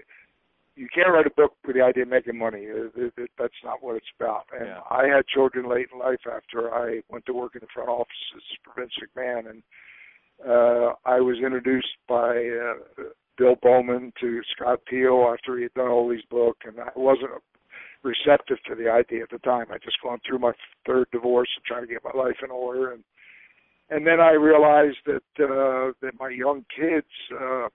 you 0.76 0.86
can't 0.94 1.10
write 1.10 1.26
a 1.26 1.30
book 1.30 1.54
with 1.66 1.74
the 1.74 1.82
idea 1.82 2.04
of 2.04 2.08
making 2.08 2.38
money. 2.38 2.60
It, 2.60 2.92
it, 2.94 3.12
it, 3.16 3.30
that's 3.36 3.52
not 3.64 3.82
what 3.82 3.96
it's 3.96 4.06
about. 4.18 4.44
And 4.56 4.68
yeah. 4.68 4.80
I 4.90 5.06
had 5.06 5.26
children 5.26 5.68
late 5.68 5.88
in 5.92 5.98
life 5.98 6.20
after 6.32 6.72
I 6.72 7.00
went 7.10 7.26
to 7.26 7.32
work 7.32 7.56
in 7.56 7.60
the 7.60 7.66
front 7.74 7.88
offices 7.88 8.44
for 8.62 8.80
Vince 8.80 8.92
McMahon, 9.02 9.50
and 9.50 9.62
uh, 10.46 10.92
I 11.04 11.18
was 11.18 11.38
introduced 11.44 11.98
by 12.08 12.30
uh, 12.30 13.02
Bill 13.38 13.56
Bowman 13.62 14.12
to 14.20 14.40
Scott 14.54 14.80
Teal 14.90 15.32
after 15.32 15.56
he 15.56 15.62
had 15.62 15.74
done 15.74 15.88
all 15.88 16.08
these 16.08 16.24
books, 16.28 16.58
and 16.66 16.78
I 16.80 16.90
wasn't 16.96 17.30
receptive 18.02 18.58
to 18.66 18.74
the 18.74 18.90
idea 18.90 19.22
at 19.22 19.30
the 19.30 19.38
time. 19.38 19.66
I 19.70 19.78
just 19.78 20.02
gone 20.02 20.18
through 20.26 20.40
my 20.40 20.52
third 20.86 21.06
divorce 21.12 21.48
and 21.56 21.64
trying 21.64 21.86
to 21.86 21.92
get 21.92 22.04
my 22.04 22.20
life 22.20 22.36
in 22.42 22.50
order, 22.50 22.92
and 22.92 23.04
and 23.90 24.06
then 24.06 24.20
I 24.20 24.32
realized 24.32 24.98
that 25.06 25.22
uh, 25.40 25.92
that 26.02 26.18
my 26.18 26.28
young 26.28 26.64
kids 26.74 27.06
uh, 27.40 27.68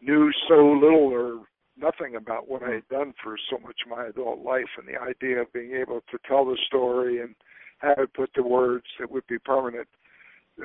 knew 0.00 0.30
so 0.48 0.54
little 0.54 1.12
or 1.12 1.42
nothing 1.76 2.16
about 2.16 2.48
what 2.48 2.62
I 2.62 2.72
had 2.72 2.88
done 2.88 3.14
for 3.22 3.36
so 3.50 3.58
much 3.58 3.76
of 3.84 3.96
my 3.96 4.06
adult 4.06 4.40
life, 4.40 4.70
and 4.78 4.88
the 4.88 5.00
idea 5.00 5.42
of 5.42 5.52
being 5.52 5.72
able 5.72 6.00
to 6.10 6.18
tell 6.26 6.44
the 6.44 6.58
story 6.66 7.20
and 7.20 7.34
have 7.78 7.98
it 7.98 8.14
put 8.14 8.32
to 8.34 8.42
words 8.42 8.86
that 8.98 9.10
would 9.10 9.26
be 9.26 9.38
permanent 9.38 9.88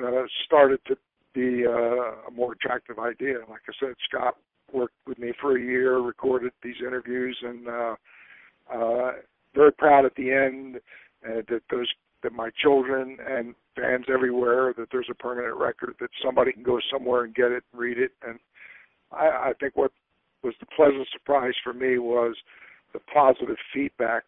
uh, 0.02 0.22
started 0.44 0.80
to 0.86 0.96
be 1.38 1.64
uh, 1.66 2.28
a 2.28 2.30
more 2.34 2.52
attractive 2.52 2.98
idea. 2.98 3.38
Like 3.48 3.62
I 3.68 3.72
said, 3.78 3.94
Scott 4.08 4.34
worked 4.72 4.94
with 5.06 5.18
me 5.18 5.32
for 5.40 5.56
a 5.56 5.60
year, 5.60 5.98
recorded 5.98 6.52
these 6.62 6.76
interviews, 6.80 7.36
and 7.42 7.68
uh, 7.68 7.94
uh, 8.74 9.12
very 9.54 9.72
proud 9.72 10.04
at 10.04 10.14
the 10.16 10.30
end 10.30 10.76
uh, 11.26 11.42
that 11.48 11.62
those 11.70 11.88
that 12.22 12.32
my 12.32 12.50
children 12.60 13.16
and 13.24 13.54
fans 13.76 14.06
everywhere 14.12 14.74
that 14.76 14.88
there's 14.90 15.06
a 15.08 15.14
permanent 15.14 15.56
record 15.56 15.94
that 16.00 16.10
somebody 16.24 16.52
can 16.52 16.64
go 16.64 16.80
somewhere 16.92 17.22
and 17.22 17.34
get 17.34 17.52
it, 17.52 17.62
and 17.72 17.80
read 17.80 17.98
it, 17.98 18.10
and 18.26 18.38
I, 19.12 19.50
I 19.50 19.52
think 19.60 19.76
what 19.76 19.92
was 20.42 20.54
the 20.60 20.66
pleasant 20.74 21.06
surprise 21.12 21.54
for 21.62 21.72
me 21.72 21.98
was 21.98 22.36
the 22.92 23.00
positive 23.14 23.56
feedback. 23.72 24.24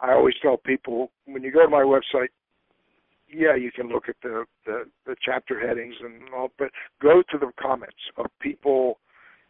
I 0.00 0.12
always 0.12 0.34
tell 0.42 0.58
people 0.58 1.10
when 1.24 1.42
you 1.42 1.50
go 1.50 1.62
to 1.62 1.70
my 1.70 1.82
website, 1.82 2.28
yeah, 3.28 3.56
you 3.56 3.72
can 3.72 3.88
look 3.88 4.08
at 4.08 4.16
the, 4.22 4.44
the 4.64 4.84
the 5.06 5.16
chapter 5.24 5.58
headings 5.66 5.94
and 6.00 6.22
all, 6.34 6.50
but 6.58 6.70
go 7.00 7.22
to 7.30 7.38
the 7.38 7.50
comments 7.60 7.96
of 8.16 8.26
people 8.40 8.98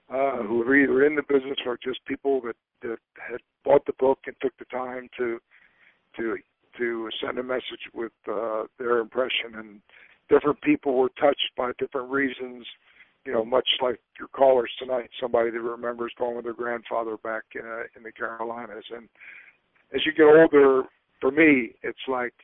uh, 0.08 0.42
who 0.42 0.62
are 0.62 0.76
either 0.76 1.04
in 1.04 1.16
the 1.16 1.22
business 1.22 1.58
or 1.66 1.78
just 1.82 2.04
people 2.06 2.40
that 2.42 2.56
that 2.82 2.98
had 3.16 3.40
bought 3.64 3.84
the 3.86 3.92
book 3.98 4.18
and 4.26 4.36
took 4.40 4.56
the 4.58 4.64
time 4.66 5.08
to 5.18 5.38
to 6.16 6.36
to 6.78 7.08
send 7.24 7.38
a 7.38 7.42
message 7.42 7.90
with 7.94 8.12
uh, 8.30 8.64
their 8.78 8.98
impression. 8.98 9.54
And 9.54 9.80
different 10.28 10.60
people 10.62 10.96
were 10.96 11.10
touched 11.20 11.50
by 11.56 11.72
different 11.78 12.10
reasons. 12.10 12.66
You 13.24 13.32
know, 13.32 13.44
much 13.44 13.68
like 13.82 13.98
your 14.20 14.28
callers 14.28 14.70
tonight, 14.78 15.10
somebody 15.20 15.50
that 15.50 15.60
remembers 15.60 16.12
going 16.16 16.36
with 16.36 16.44
their 16.44 16.54
grandfather 16.54 17.16
back 17.16 17.42
uh, 17.56 17.82
in 17.96 18.04
the 18.04 18.12
Carolinas. 18.12 18.84
And 18.94 19.08
as 19.92 20.06
you 20.06 20.12
get 20.12 20.26
older, 20.26 20.84
for 21.20 21.32
me, 21.32 21.72
it's 21.82 21.98
like, 22.06 22.34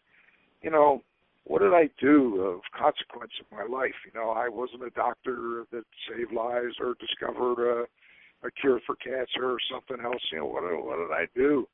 you 0.61 0.71
know, 0.71 1.03
what 1.45 1.61
did 1.61 1.75
I 1.75 1.91
do 2.01 2.41
of 2.41 2.61
consequence 2.77 3.33
in 3.41 3.57
my 3.57 3.65
life? 3.65 3.95
You 4.07 4.19
know, 4.19 4.31
I 4.31 4.49
wasn't 4.49 4.85
a 4.85 4.91
doctor 4.91 5.65
that 5.73 5.85
saved 6.09 6.33
lives 6.33 6.77
or 6.81 6.95
discovered 7.01 7.59
a, 7.61 8.47
a 8.47 8.51
cure 8.51 8.81
for 8.87 8.95
cancer 8.97 9.51
or 9.51 9.59
something 9.71 10.05
else. 10.05 10.23
You 10.31 10.39
know, 10.39 10.47
what 10.47 10.63
what 10.85 10.97
did 10.97 11.13
I 11.13 11.27
do? 11.35 11.67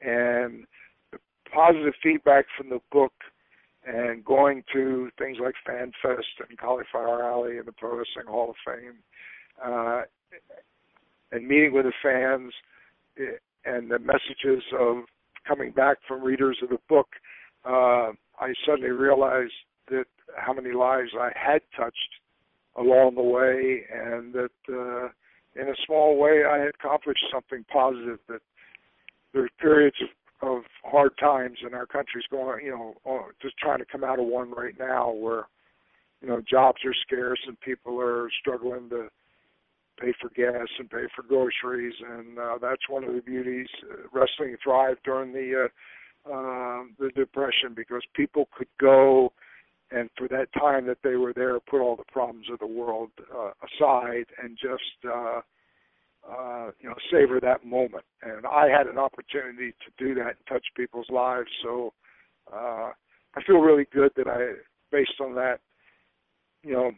And 0.00 0.64
the 1.10 1.18
positive 1.52 1.94
feedback 2.02 2.44
from 2.56 2.70
the 2.70 2.80
book 2.92 3.12
and 3.86 4.24
going 4.24 4.62
to 4.72 5.10
things 5.18 5.38
like 5.40 5.54
FanFest 5.68 6.48
and 6.48 6.58
Cauliflower 6.58 7.22
Alley 7.22 7.58
and 7.58 7.66
the 7.66 7.72
Pro 7.72 7.90
Wrestling 7.90 8.26
Hall 8.26 8.50
of 8.50 8.56
Fame, 8.64 8.96
uh, 9.64 10.02
and 11.32 11.46
meeting 11.46 11.72
with 11.72 11.84
the 11.84 11.92
fans 12.02 12.52
eh, 13.18 13.36
and 13.64 13.90
the 13.90 13.98
messages 13.98 14.62
of 14.78 15.04
coming 15.46 15.70
back 15.70 15.98
from 16.06 16.22
readers 16.22 16.58
of 16.62 16.68
the 16.68 16.78
book. 16.88 17.08
Uh, 17.64 18.12
I 18.40 18.52
suddenly 18.66 18.90
realized 18.90 19.52
that 19.88 20.06
how 20.36 20.52
many 20.52 20.72
lives 20.72 21.10
I 21.18 21.30
had 21.34 21.62
touched 21.76 22.20
along 22.76 23.14
the 23.14 23.22
way, 23.22 23.84
and 23.92 24.32
that 24.34 24.50
uh, 24.68 25.08
in 25.60 25.68
a 25.68 25.76
small 25.86 26.18
way 26.18 26.44
I 26.44 26.58
had 26.58 26.68
accomplished 26.68 27.24
something 27.32 27.64
positive. 27.72 28.18
That 28.28 28.42
there's 29.32 29.50
periods 29.60 29.96
of, 30.42 30.48
of 30.48 30.62
hard 30.84 31.12
times 31.18 31.58
in 31.66 31.74
our 31.74 31.86
country's 31.86 32.24
going, 32.30 32.64
you 32.64 32.70
know, 32.70 32.94
oh, 33.06 33.26
just 33.40 33.56
trying 33.58 33.78
to 33.78 33.86
come 33.90 34.04
out 34.04 34.18
of 34.18 34.26
one 34.26 34.50
right 34.50 34.74
now 34.78 35.10
where 35.12 35.44
you 36.20 36.28
know 36.28 36.42
jobs 36.48 36.78
are 36.84 36.94
scarce 37.06 37.40
and 37.46 37.58
people 37.60 38.00
are 38.00 38.28
struggling 38.40 38.88
to 38.90 39.08
pay 40.00 40.12
for 40.20 40.28
gas 40.30 40.68
and 40.78 40.90
pay 40.90 41.04
for 41.14 41.22
groceries, 41.22 41.94
and 42.06 42.38
uh, 42.38 42.58
that's 42.60 42.88
one 42.88 43.04
of 43.04 43.14
the 43.14 43.22
beauties. 43.22 43.68
Uh, 43.90 44.08
wrestling 44.12 44.56
thrived 44.62 45.00
during 45.04 45.32
the 45.32 45.64
uh, 45.64 45.68
um, 46.32 46.94
the 46.98 47.10
depression 47.14 47.74
because 47.74 48.02
people 48.14 48.48
could 48.56 48.68
go 48.80 49.32
and 49.90 50.10
for 50.18 50.26
that 50.28 50.48
time 50.58 50.86
that 50.86 50.98
they 51.04 51.14
were 51.14 51.32
there 51.32 51.58
put 51.60 51.80
all 51.80 51.96
the 51.96 52.10
problems 52.10 52.46
of 52.52 52.58
the 52.58 52.66
world 52.66 53.10
uh, 53.34 53.50
aside 53.62 54.26
and 54.42 54.58
just 54.60 55.08
uh, 55.08 55.40
uh, 56.28 56.70
you 56.80 56.88
know 56.88 56.96
savor 57.10 57.38
that 57.40 57.64
moment. 57.64 58.04
And 58.22 58.46
I 58.46 58.66
had 58.68 58.86
an 58.86 58.98
opportunity 58.98 59.72
to 59.72 60.04
do 60.04 60.14
that 60.14 60.36
and 60.36 60.46
touch 60.48 60.64
people's 60.76 61.08
lives. 61.10 61.48
So 61.62 61.92
uh, 62.52 62.90
I 63.36 63.42
feel 63.46 63.58
really 63.58 63.86
good 63.92 64.10
that 64.16 64.26
I, 64.26 64.54
based 64.90 65.20
on 65.20 65.34
that, 65.36 65.60
you 66.62 66.72
know, 66.72 66.90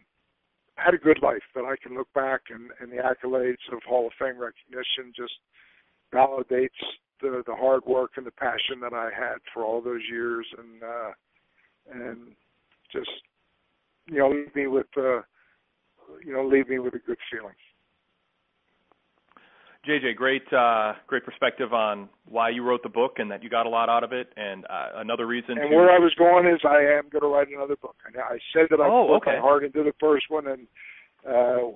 had 0.76 0.94
a 0.94 0.98
good 0.98 1.18
life. 1.22 1.42
That 1.54 1.64
I 1.64 1.74
can 1.82 1.96
look 1.96 2.12
back 2.14 2.42
and, 2.50 2.70
and 2.80 2.90
the 2.90 3.02
accolades 3.02 3.72
of 3.72 3.82
Hall 3.86 4.06
of 4.06 4.12
Fame 4.18 4.38
recognition 4.38 5.12
just 5.14 5.34
validates 6.14 6.68
the 7.20 7.42
the 7.46 7.54
hard 7.54 7.84
work 7.86 8.12
and 8.16 8.26
the 8.26 8.30
passion 8.30 8.80
that 8.80 8.92
I 8.92 9.10
had 9.16 9.38
for 9.52 9.64
all 9.64 9.80
those 9.80 10.02
years, 10.10 10.46
and 10.56 10.82
uh, 10.82 11.10
and 11.92 12.18
just 12.92 13.10
you 14.06 14.18
know 14.18 14.30
leave 14.30 14.54
me 14.54 14.66
with 14.66 14.86
uh, 14.96 15.22
you 16.24 16.32
know 16.32 16.46
leave 16.46 16.68
me 16.68 16.78
with 16.78 16.94
a 16.94 16.98
good 16.98 17.18
feeling. 17.30 17.54
JJ, 19.86 20.16
great, 20.16 20.42
uh, 20.52 20.94
great 21.06 21.24
perspective 21.24 21.72
on 21.72 22.10
why 22.26 22.50
you 22.50 22.62
wrote 22.62 22.82
the 22.82 22.90
book 22.90 23.14
and 23.18 23.30
that 23.30 23.42
you 23.42 23.48
got 23.48 23.64
a 23.64 23.68
lot 23.68 23.88
out 23.88 24.04
of 24.04 24.12
it. 24.12 24.28
And 24.36 24.66
uh, 24.66 24.88
another 24.96 25.26
reason. 25.26 25.52
And 25.52 25.70
to... 25.70 25.76
where 25.76 25.90
I 25.90 25.98
was 25.98 26.12
going 26.18 26.46
is, 26.46 26.60
I 26.64 26.80
am 26.98 27.08
going 27.10 27.22
to 27.22 27.28
write 27.28 27.48
another 27.48 27.76
book. 27.76 27.96
And 28.04 28.16
I 28.16 28.38
said 28.52 28.66
that 28.70 28.80
I 28.80 28.86
oh, 28.86 29.06
put 29.06 29.28
okay. 29.28 29.36
my 29.36 29.40
heart 29.40 29.64
into 29.64 29.82
the 29.82 29.94
first 29.98 30.26
one, 30.28 30.46
and 30.48 30.66
uh, 31.26 31.70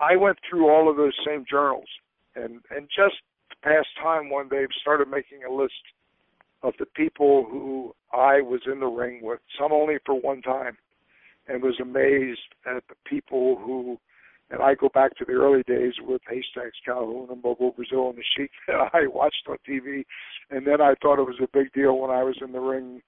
I 0.00 0.16
went 0.16 0.38
through 0.48 0.70
all 0.70 0.88
of 0.88 0.96
those 0.96 1.12
same 1.26 1.44
journals, 1.48 1.88
and 2.36 2.60
and 2.70 2.88
just 2.94 3.16
past 3.62 3.88
time 4.02 4.30
one 4.30 4.48
day 4.48 4.66
started 4.80 5.08
making 5.08 5.44
a 5.48 5.52
list 5.52 5.72
of 6.62 6.74
the 6.78 6.86
people 6.86 7.46
who 7.50 7.94
I 8.12 8.40
was 8.40 8.60
in 8.70 8.80
the 8.80 8.86
ring 8.86 9.20
with, 9.22 9.40
some 9.58 9.72
only 9.72 9.96
for 10.04 10.18
one 10.18 10.42
time, 10.42 10.76
and 11.48 11.62
was 11.62 11.78
amazed 11.80 12.40
at 12.66 12.82
the 12.88 12.94
people 13.08 13.56
who 13.56 13.98
and 14.50 14.62
I 14.62 14.74
go 14.74 14.88
back 14.88 15.16
to 15.16 15.24
the 15.24 15.32
early 15.32 15.64
days 15.64 15.94
with 16.00 16.22
Haystacks 16.28 16.78
Calhoun 16.84 17.28
and 17.30 17.42
Bobo 17.42 17.72
Brazil 17.72 18.10
and 18.10 18.18
the 18.18 18.22
Sheik 18.36 18.50
that 18.68 18.90
I 18.94 19.06
watched 19.08 19.44
on 19.48 19.56
TV, 19.68 20.04
and 20.50 20.66
then 20.66 20.80
I 20.80 20.94
thought 21.02 21.18
it 21.18 21.26
was 21.26 21.40
a 21.42 21.48
big 21.52 21.72
deal 21.72 21.98
when 21.98 22.10
I 22.10 22.22
was 22.22 22.36
in 22.40 22.52
the 22.52 22.60
ring 22.60 23.02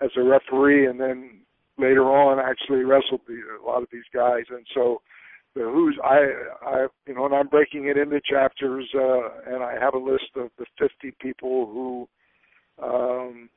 as 0.00 0.10
a 0.16 0.22
referee, 0.22 0.86
and 0.86 0.98
then 0.98 1.40
later 1.76 2.04
on 2.04 2.38
actually 2.38 2.84
wrestled 2.84 3.20
the, 3.26 3.40
a 3.62 3.66
lot 3.66 3.82
of 3.82 3.88
these 3.92 4.08
guys, 4.14 4.44
and 4.50 4.66
so 4.74 5.02
the 5.54 5.62
who's 5.62 5.98
I 6.04 6.26
I 6.66 6.86
you 7.06 7.14
know 7.14 7.26
and 7.26 7.34
I'm 7.34 7.48
breaking 7.48 7.86
it 7.86 7.96
into 7.96 8.20
chapters, 8.28 8.88
uh, 8.94 9.52
and 9.52 9.62
I 9.62 9.74
have 9.80 9.94
a 9.94 9.98
list 9.98 10.30
of 10.36 10.50
the 10.58 10.66
50 10.78 11.14
people 11.20 11.66
who 11.66 12.08
um, 12.82 13.48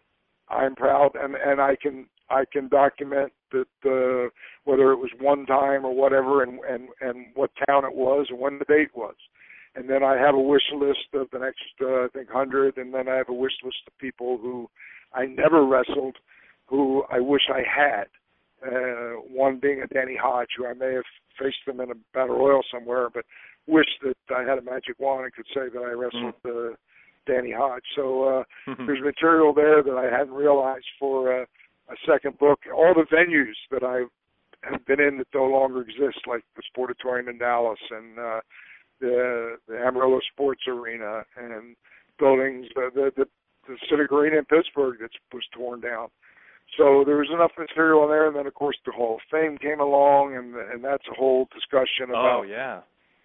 I'm 0.49 0.75
proud 0.75 1.11
and 1.15 1.35
and 1.35 1.61
I 1.61 1.75
can 1.81 2.07
I 2.31 2.43
can 2.51 2.69
document 2.69 3.33
that 3.51 3.67
uh, 3.85 4.29
whether 4.63 4.91
it 4.91 4.97
was 4.97 5.11
one 5.19 5.45
time 5.45 5.85
or 5.85 5.93
whatever, 5.93 6.43
and 6.43 6.59
and 6.67 6.89
and 7.01 7.27
what 7.35 7.51
town 7.67 7.85
it 7.85 7.93
was 7.93 8.27
and 8.29 8.39
when 8.39 8.57
the 8.57 8.65
date 8.65 8.95
was, 8.95 9.15
and 9.75 9.89
then 9.89 10.03
I 10.03 10.15
have 10.17 10.35
a 10.35 10.39
wish 10.39 10.63
list 10.73 11.13
of 11.13 11.27
the 11.31 11.39
next 11.39 11.59
uh, 11.81 12.05
I 12.05 12.07
think 12.13 12.29
hundred, 12.29 12.77
and 12.77 12.93
then 12.93 13.07
I 13.07 13.15
have 13.15 13.29
a 13.29 13.33
wish 13.33 13.53
list 13.63 13.77
of 13.87 13.97
people 13.99 14.37
who 14.37 14.69
I 15.13 15.25
never 15.25 15.65
wrestled, 15.65 16.15
who 16.67 17.03
I 17.11 17.19
wish 17.19 17.43
I 17.53 17.63
had. 17.67 18.05
Uh, 18.65 19.21
one 19.29 19.59
being 19.59 19.81
a 19.81 19.87
Danny 19.87 20.15
Hodge, 20.15 20.49
who 20.57 20.67
I 20.67 20.73
may 20.73 20.93
have 20.93 21.03
faced 21.39 21.65
them 21.65 21.79
in 21.79 21.91
a 21.91 21.95
battle 22.13 22.37
royal 22.37 22.61
somewhere, 22.71 23.09
but 23.11 23.25
wish 23.67 23.87
that 24.03 24.15
I 24.35 24.43
had 24.43 24.59
a 24.59 24.61
magic 24.61 24.99
wand 24.99 25.25
and 25.25 25.33
could 25.33 25.47
say 25.53 25.69
that 25.73 25.81
I 25.81 25.91
wrestled 25.91 26.35
uh, 26.45 26.75
Danny 27.25 27.51
Hodge. 27.51 27.83
So 27.95 28.23
uh, 28.23 28.43
there's 28.85 29.01
material 29.03 29.53
there 29.53 29.81
that 29.81 29.97
I 29.97 30.15
hadn't 30.15 30.33
realized 30.33 30.87
for. 30.99 31.41
Uh, 31.41 31.45
a 31.91 31.95
second 32.09 32.37
book. 32.39 32.59
All 32.73 32.93
the 32.93 33.05
venues 33.13 33.55
that 33.69 33.83
I 33.83 34.03
have 34.69 34.85
been 34.85 35.01
in 35.01 35.17
that 35.17 35.27
no 35.33 35.45
longer 35.45 35.81
exist, 35.81 36.19
like 36.27 36.43
the 36.55 36.63
Sportatorium 36.71 37.29
in 37.29 37.37
Dallas 37.37 37.79
and 37.89 38.19
uh, 38.19 38.39
the 38.99 39.57
the 39.67 39.77
Amarillo 39.77 40.19
Sports 40.31 40.61
Arena 40.67 41.23
and 41.35 41.75
buildings, 42.19 42.67
the 42.75 42.89
the, 42.93 43.11
the, 43.17 43.25
the 43.67 43.77
Civic 43.89 44.11
Arena 44.11 44.37
in 44.37 44.45
Pittsburgh 44.45 44.99
that 45.01 45.11
was 45.33 45.43
torn 45.53 45.81
down. 45.81 46.07
So 46.77 47.03
there 47.05 47.17
was 47.17 47.29
enough 47.33 47.51
material 47.57 48.03
in 48.03 48.09
there, 48.09 48.27
and 48.27 48.35
then 48.35 48.47
of 48.47 48.53
course 48.53 48.77
the 48.85 48.91
Hall 48.91 49.15
of 49.15 49.21
Fame 49.29 49.57
came 49.57 49.79
along, 49.79 50.35
and 50.35 50.55
and 50.55 50.83
that's 50.83 51.03
a 51.11 51.15
whole 51.15 51.47
discussion 51.53 52.09
about 52.09 52.39
oh 52.39 52.43
yeah 52.43 52.81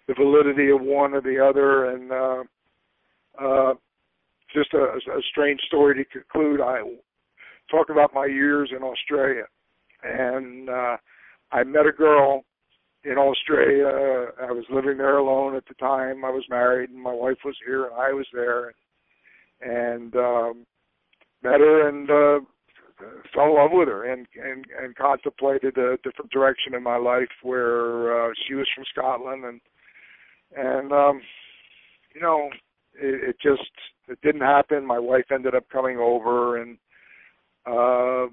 the 0.07 0.13
validity 0.13 0.69
of 0.69 0.81
one 0.81 1.13
or 1.13 1.21
the 1.21 1.39
other, 1.39 1.91
and 1.91 2.11
uh, 2.11 2.43
uh, 3.41 3.73
just 4.53 4.73
a, 4.73 4.77
a 4.77 5.21
strange 5.29 5.59
story 5.67 5.95
to 5.95 6.05
conclude. 6.05 6.61
I 6.61 6.79
talk 7.69 7.89
about 7.89 8.13
my 8.13 8.25
years 8.25 8.71
in 8.75 8.83
Australia, 8.83 9.43
and 10.03 10.69
uh, 10.69 10.97
I 11.51 11.63
met 11.63 11.85
a 11.85 11.91
girl 11.91 12.43
in 13.03 13.17
Australia. 13.17 13.87
I 14.41 14.51
was 14.51 14.65
living 14.69 14.97
there 14.97 15.17
alone 15.17 15.55
at 15.55 15.65
the 15.67 15.73
time. 15.75 16.23
I 16.23 16.29
was 16.29 16.45
married, 16.49 16.89
and 16.89 17.01
my 17.01 17.13
wife 17.13 17.39
was 17.43 17.55
here, 17.65 17.85
and 17.85 17.93
I 17.93 18.13
was 18.13 18.27
there, 18.33 18.73
and 19.61 20.15
um, 20.15 20.65
met 21.43 21.59
her 21.59 21.89
and 21.89 22.09
uh, 22.09 22.45
fell 23.33 23.45
in 23.45 23.55
love 23.55 23.71
with 23.73 23.87
her, 23.87 24.11
and 24.11 24.27
and 24.41 24.65
and 24.81 24.95
contemplated 24.95 25.77
a 25.77 25.97
different 26.03 26.31
direction 26.31 26.73
in 26.73 26.83
my 26.83 26.97
life 26.97 27.29
where 27.43 28.29
uh, 28.29 28.33
she 28.47 28.55
was 28.55 28.67
from 28.73 28.85
Scotland, 28.91 29.45
and 29.45 29.61
and 30.55 30.91
um, 30.91 31.21
you 32.13 32.21
know, 32.21 32.49
it, 32.95 33.29
it 33.29 33.35
just 33.41 33.69
it 34.07 34.19
didn't 34.21 34.41
happen. 34.41 34.85
My 34.85 34.99
wife 34.99 35.25
ended 35.31 35.55
up 35.55 35.69
coming 35.69 35.97
over, 35.97 36.61
and 36.61 36.77
uh, 37.65 38.27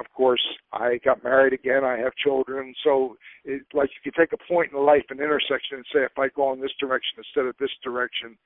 of 0.00 0.06
course, 0.14 0.42
I 0.72 0.98
got 1.04 1.22
married 1.22 1.52
again. 1.52 1.84
I 1.84 1.98
have 1.98 2.14
children. 2.16 2.74
So, 2.82 3.16
it, 3.44 3.62
like, 3.74 3.90
if 3.98 4.06
you 4.06 4.12
take 4.18 4.32
a 4.32 4.52
point 4.52 4.72
in 4.72 4.84
life, 4.84 5.04
an 5.10 5.18
intersection, 5.18 5.76
and 5.76 5.84
say, 5.92 6.00
if 6.00 6.18
I 6.18 6.28
go 6.34 6.52
in 6.52 6.60
this 6.60 6.72
direction 6.80 7.18
instead 7.18 7.46
of 7.46 7.54
this 7.60 7.70
direction, 7.84 8.36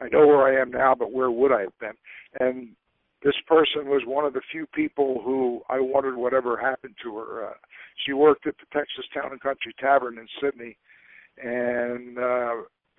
I 0.00 0.08
know 0.08 0.26
where 0.26 0.42
I 0.42 0.60
am 0.60 0.70
now, 0.70 0.94
but 0.94 1.12
where 1.12 1.30
would 1.30 1.52
I 1.52 1.62
have 1.62 1.78
been? 1.78 1.94
And 2.40 2.70
this 3.24 3.34
person 3.48 3.86
was 3.86 4.02
one 4.06 4.26
of 4.26 4.34
the 4.34 4.42
few 4.52 4.66
people 4.66 5.22
who 5.24 5.62
I 5.70 5.80
wondered 5.80 6.16
whatever 6.16 6.58
happened 6.58 6.94
to 7.02 7.16
her. 7.16 7.46
Uh, 7.48 7.54
she 8.04 8.12
worked 8.12 8.46
at 8.46 8.54
the 8.58 8.78
Texas 8.78 9.06
Town 9.14 9.32
and 9.32 9.40
Country 9.40 9.74
Tavern 9.80 10.18
in 10.18 10.28
Sydney, 10.40 10.76
and 11.42 12.18
uh, 12.18 12.50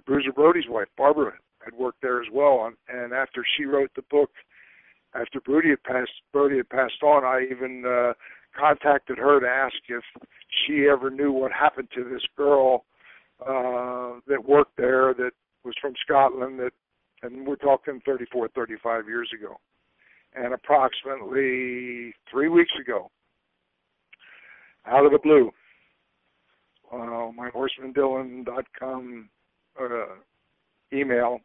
Bruiser 0.05 0.31
Brody's 0.33 0.67
wife, 0.67 0.87
Barbara, 0.97 1.33
had 1.63 1.75
worked 1.75 2.01
there 2.01 2.21
as 2.21 2.27
well. 2.33 2.65
And, 2.65 2.75
and 2.89 3.13
after 3.13 3.45
she 3.55 3.65
wrote 3.65 3.91
the 3.95 4.01
book, 4.09 4.31
after 5.13 5.39
Brody 5.39 5.69
had 5.69 5.83
passed 5.83 6.11
Brody 6.33 6.57
had 6.57 6.69
passed 6.69 7.03
on, 7.03 7.23
I 7.23 7.45
even 7.49 7.83
uh, 7.85 8.13
contacted 8.59 9.17
her 9.19 9.39
to 9.39 9.47
ask 9.47 9.75
if 9.87 10.03
she 10.65 10.87
ever 10.91 11.09
knew 11.09 11.31
what 11.31 11.51
happened 11.51 11.89
to 11.95 12.03
this 12.03 12.23
girl 12.35 12.85
uh, 13.41 14.19
that 14.27 14.43
worked 14.43 14.75
there 14.77 15.13
that 15.13 15.31
was 15.63 15.75
from 15.79 15.93
Scotland 16.03 16.59
that 16.59 16.71
and 17.21 17.47
we're 17.47 17.55
talking 17.55 18.01
34 18.05 18.49
35 18.49 19.07
years 19.07 19.29
ago. 19.33 19.57
And 20.35 20.53
approximately 20.53 22.13
3 22.29 22.49
weeks 22.49 22.73
ago 22.79 23.09
out 24.85 25.05
of 25.05 25.11
the 25.11 25.19
blue 25.19 25.51
uh, 26.91 27.31
my 27.31 27.49
horsemandylan.com 27.49 29.29
uh, 29.81 30.05
email 30.93 31.39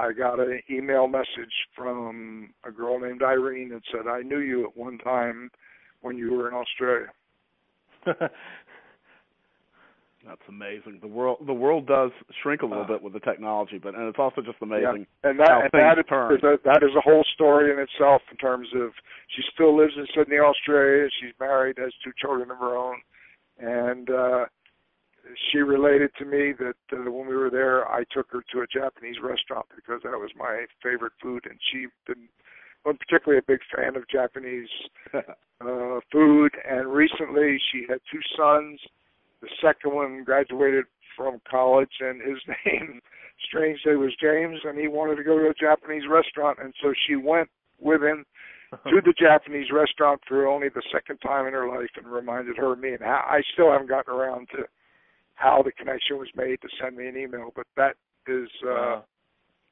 I 0.00 0.12
got 0.12 0.40
an 0.40 0.62
email 0.70 1.06
message 1.08 1.52
from 1.76 2.54
a 2.64 2.70
girl 2.70 2.98
named 2.98 3.22
Irene 3.22 3.68
that 3.68 3.82
said, 3.92 4.08
I 4.08 4.22
knew 4.22 4.38
you 4.38 4.64
at 4.64 4.74
one 4.74 4.96
time 4.96 5.50
when 6.00 6.16
you 6.16 6.32
were 6.32 6.48
in 6.48 6.54
Australia. 6.54 7.08
That's 10.26 10.42
amazing. 10.48 10.98
The 11.00 11.08
world 11.08 11.38
the 11.46 11.54
world 11.54 11.86
does 11.86 12.10
shrink 12.42 12.60
a 12.62 12.66
little 12.66 12.84
uh, 12.84 12.88
bit 12.88 13.02
with 13.02 13.14
the 13.14 13.20
technology, 13.20 13.78
but 13.82 13.94
and 13.94 14.04
it's 14.04 14.18
also 14.18 14.42
just 14.42 14.58
amazing 14.60 15.06
yeah. 15.24 15.30
and 15.30 15.40
that, 15.40 15.48
how 15.48 15.60
and 15.62 15.70
things 15.70 15.80
that 15.80 15.98
is, 15.98 16.06
turn. 16.08 16.32
A, 16.36 16.56
that 16.64 16.82
is 16.82 16.94
a 16.96 17.00
whole 17.00 17.24
story 17.34 17.72
in 17.72 17.78
itself 17.78 18.20
in 18.30 18.36
terms 18.36 18.68
of 18.76 18.92
she 19.34 19.42
still 19.54 19.76
lives 19.76 19.94
in 19.96 20.06
Sydney, 20.14 20.36
Australia. 20.36 21.08
She's 21.20 21.32
married, 21.40 21.78
has 21.78 21.92
two 22.04 22.12
children 22.20 22.50
of 22.50 22.58
her 22.58 22.76
own, 22.76 23.00
and 23.58 24.10
uh 24.10 24.44
she 25.52 25.58
related 25.58 26.10
to 26.18 26.24
me 26.24 26.52
that 26.58 26.80
uh, 26.92 27.10
when 27.10 27.28
we 27.28 27.36
were 27.36 27.50
there, 27.50 27.86
I 27.88 28.04
took 28.12 28.26
her 28.30 28.42
to 28.52 28.60
a 28.60 28.66
Japanese 28.66 29.16
restaurant 29.22 29.66
because 29.74 30.00
that 30.02 30.18
was 30.18 30.30
my 30.36 30.64
favorite 30.82 31.12
food, 31.22 31.44
and 31.48 31.58
she 31.70 31.86
didn't 32.06 32.30
wasn't 32.84 33.00
particularly 33.00 33.38
a 33.38 33.46
big 33.46 33.60
fan 33.74 33.96
of 33.96 34.08
Japanese 34.08 34.68
uh, 35.14 36.00
food. 36.10 36.52
And 36.68 36.88
recently, 36.88 37.58
she 37.72 37.84
had 37.88 38.00
two 38.10 38.20
sons. 38.36 38.80
The 39.42 39.48
second 39.60 39.94
one 39.94 40.24
graduated 40.24 40.84
from 41.16 41.40
college, 41.50 42.00
and 42.00 42.20
his 42.20 42.38
name, 42.66 43.00
strangely, 43.46 43.96
was 43.96 44.14
James, 44.20 44.60
and 44.64 44.78
he 44.78 44.88
wanted 44.88 45.16
to 45.16 45.24
go 45.24 45.38
to 45.38 45.48
a 45.48 45.54
Japanese 45.54 46.04
restaurant, 46.08 46.58
and 46.62 46.74
so 46.82 46.92
she 47.06 47.16
went 47.16 47.48
with 47.78 48.02
him 48.02 48.24
to 48.84 49.00
the 49.04 49.14
Japanese 49.18 49.70
restaurant 49.72 50.20
for 50.28 50.46
only 50.46 50.68
the 50.68 50.82
second 50.92 51.18
time 51.18 51.46
in 51.46 51.52
her 51.52 51.68
life, 51.68 51.90
and 51.96 52.06
reminded 52.06 52.56
her 52.56 52.72
of 52.72 52.78
me. 52.78 52.92
And 52.92 53.04
I 53.04 53.40
still 53.52 53.70
haven't 53.70 53.88
gotten 53.88 54.14
around 54.14 54.48
to 54.56 54.64
how 55.34 55.62
the 55.62 55.72
connection 55.72 56.18
was 56.18 56.28
made 56.36 56.60
to 56.60 56.68
send 56.80 56.96
me 56.96 57.08
an 57.08 57.16
email, 57.16 57.50
but 57.56 57.66
that 57.76 57.96
is 58.28 58.48
uh, 58.68 59.00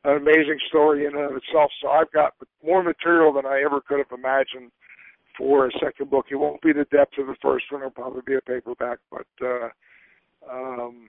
an 0.05 0.16
amazing 0.16 0.58
story 0.68 1.05
in 1.05 1.14
and 1.14 1.30
of 1.30 1.36
itself. 1.36 1.70
So 1.82 1.88
I've 1.88 2.10
got 2.12 2.32
more 2.64 2.82
material 2.82 3.32
than 3.32 3.44
I 3.44 3.62
ever 3.64 3.80
could 3.80 3.98
have 3.98 4.18
imagined 4.18 4.72
for 5.39 5.67
a 5.67 5.70
second 5.81 6.10
book. 6.10 6.26
It 6.31 6.36
won't 6.36 6.60
be 6.60 6.73
the 6.73 6.86
depth 6.91 7.17
of 7.18 7.28
the 7.28 7.36
first 7.41 7.67
one; 7.70 7.81
it'll 7.81 7.92
probably 7.92 8.23
be 8.26 8.34
a 8.34 8.41
paperback, 8.41 8.99
but 9.10 9.26
uh, 9.41 9.68
um, 10.50 11.08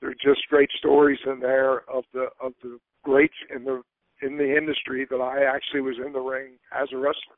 there 0.00 0.10
are 0.10 0.14
just 0.14 0.48
great 0.48 0.70
stories 0.78 1.18
in 1.26 1.38
there 1.40 1.88
of 1.90 2.04
the 2.12 2.28
of 2.40 2.54
the 2.62 2.78
greats 3.04 3.34
in 3.54 3.64
the 3.64 3.82
in 4.22 4.38
the 4.38 4.56
industry 4.56 5.06
that 5.10 5.20
I 5.20 5.44
actually 5.44 5.82
was 5.82 5.96
in 6.04 6.12
the 6.12 6.20
ring 6.20 6.52
as 6.72 6.88
a 6.92 6.96
wrestler. 6.96 7.36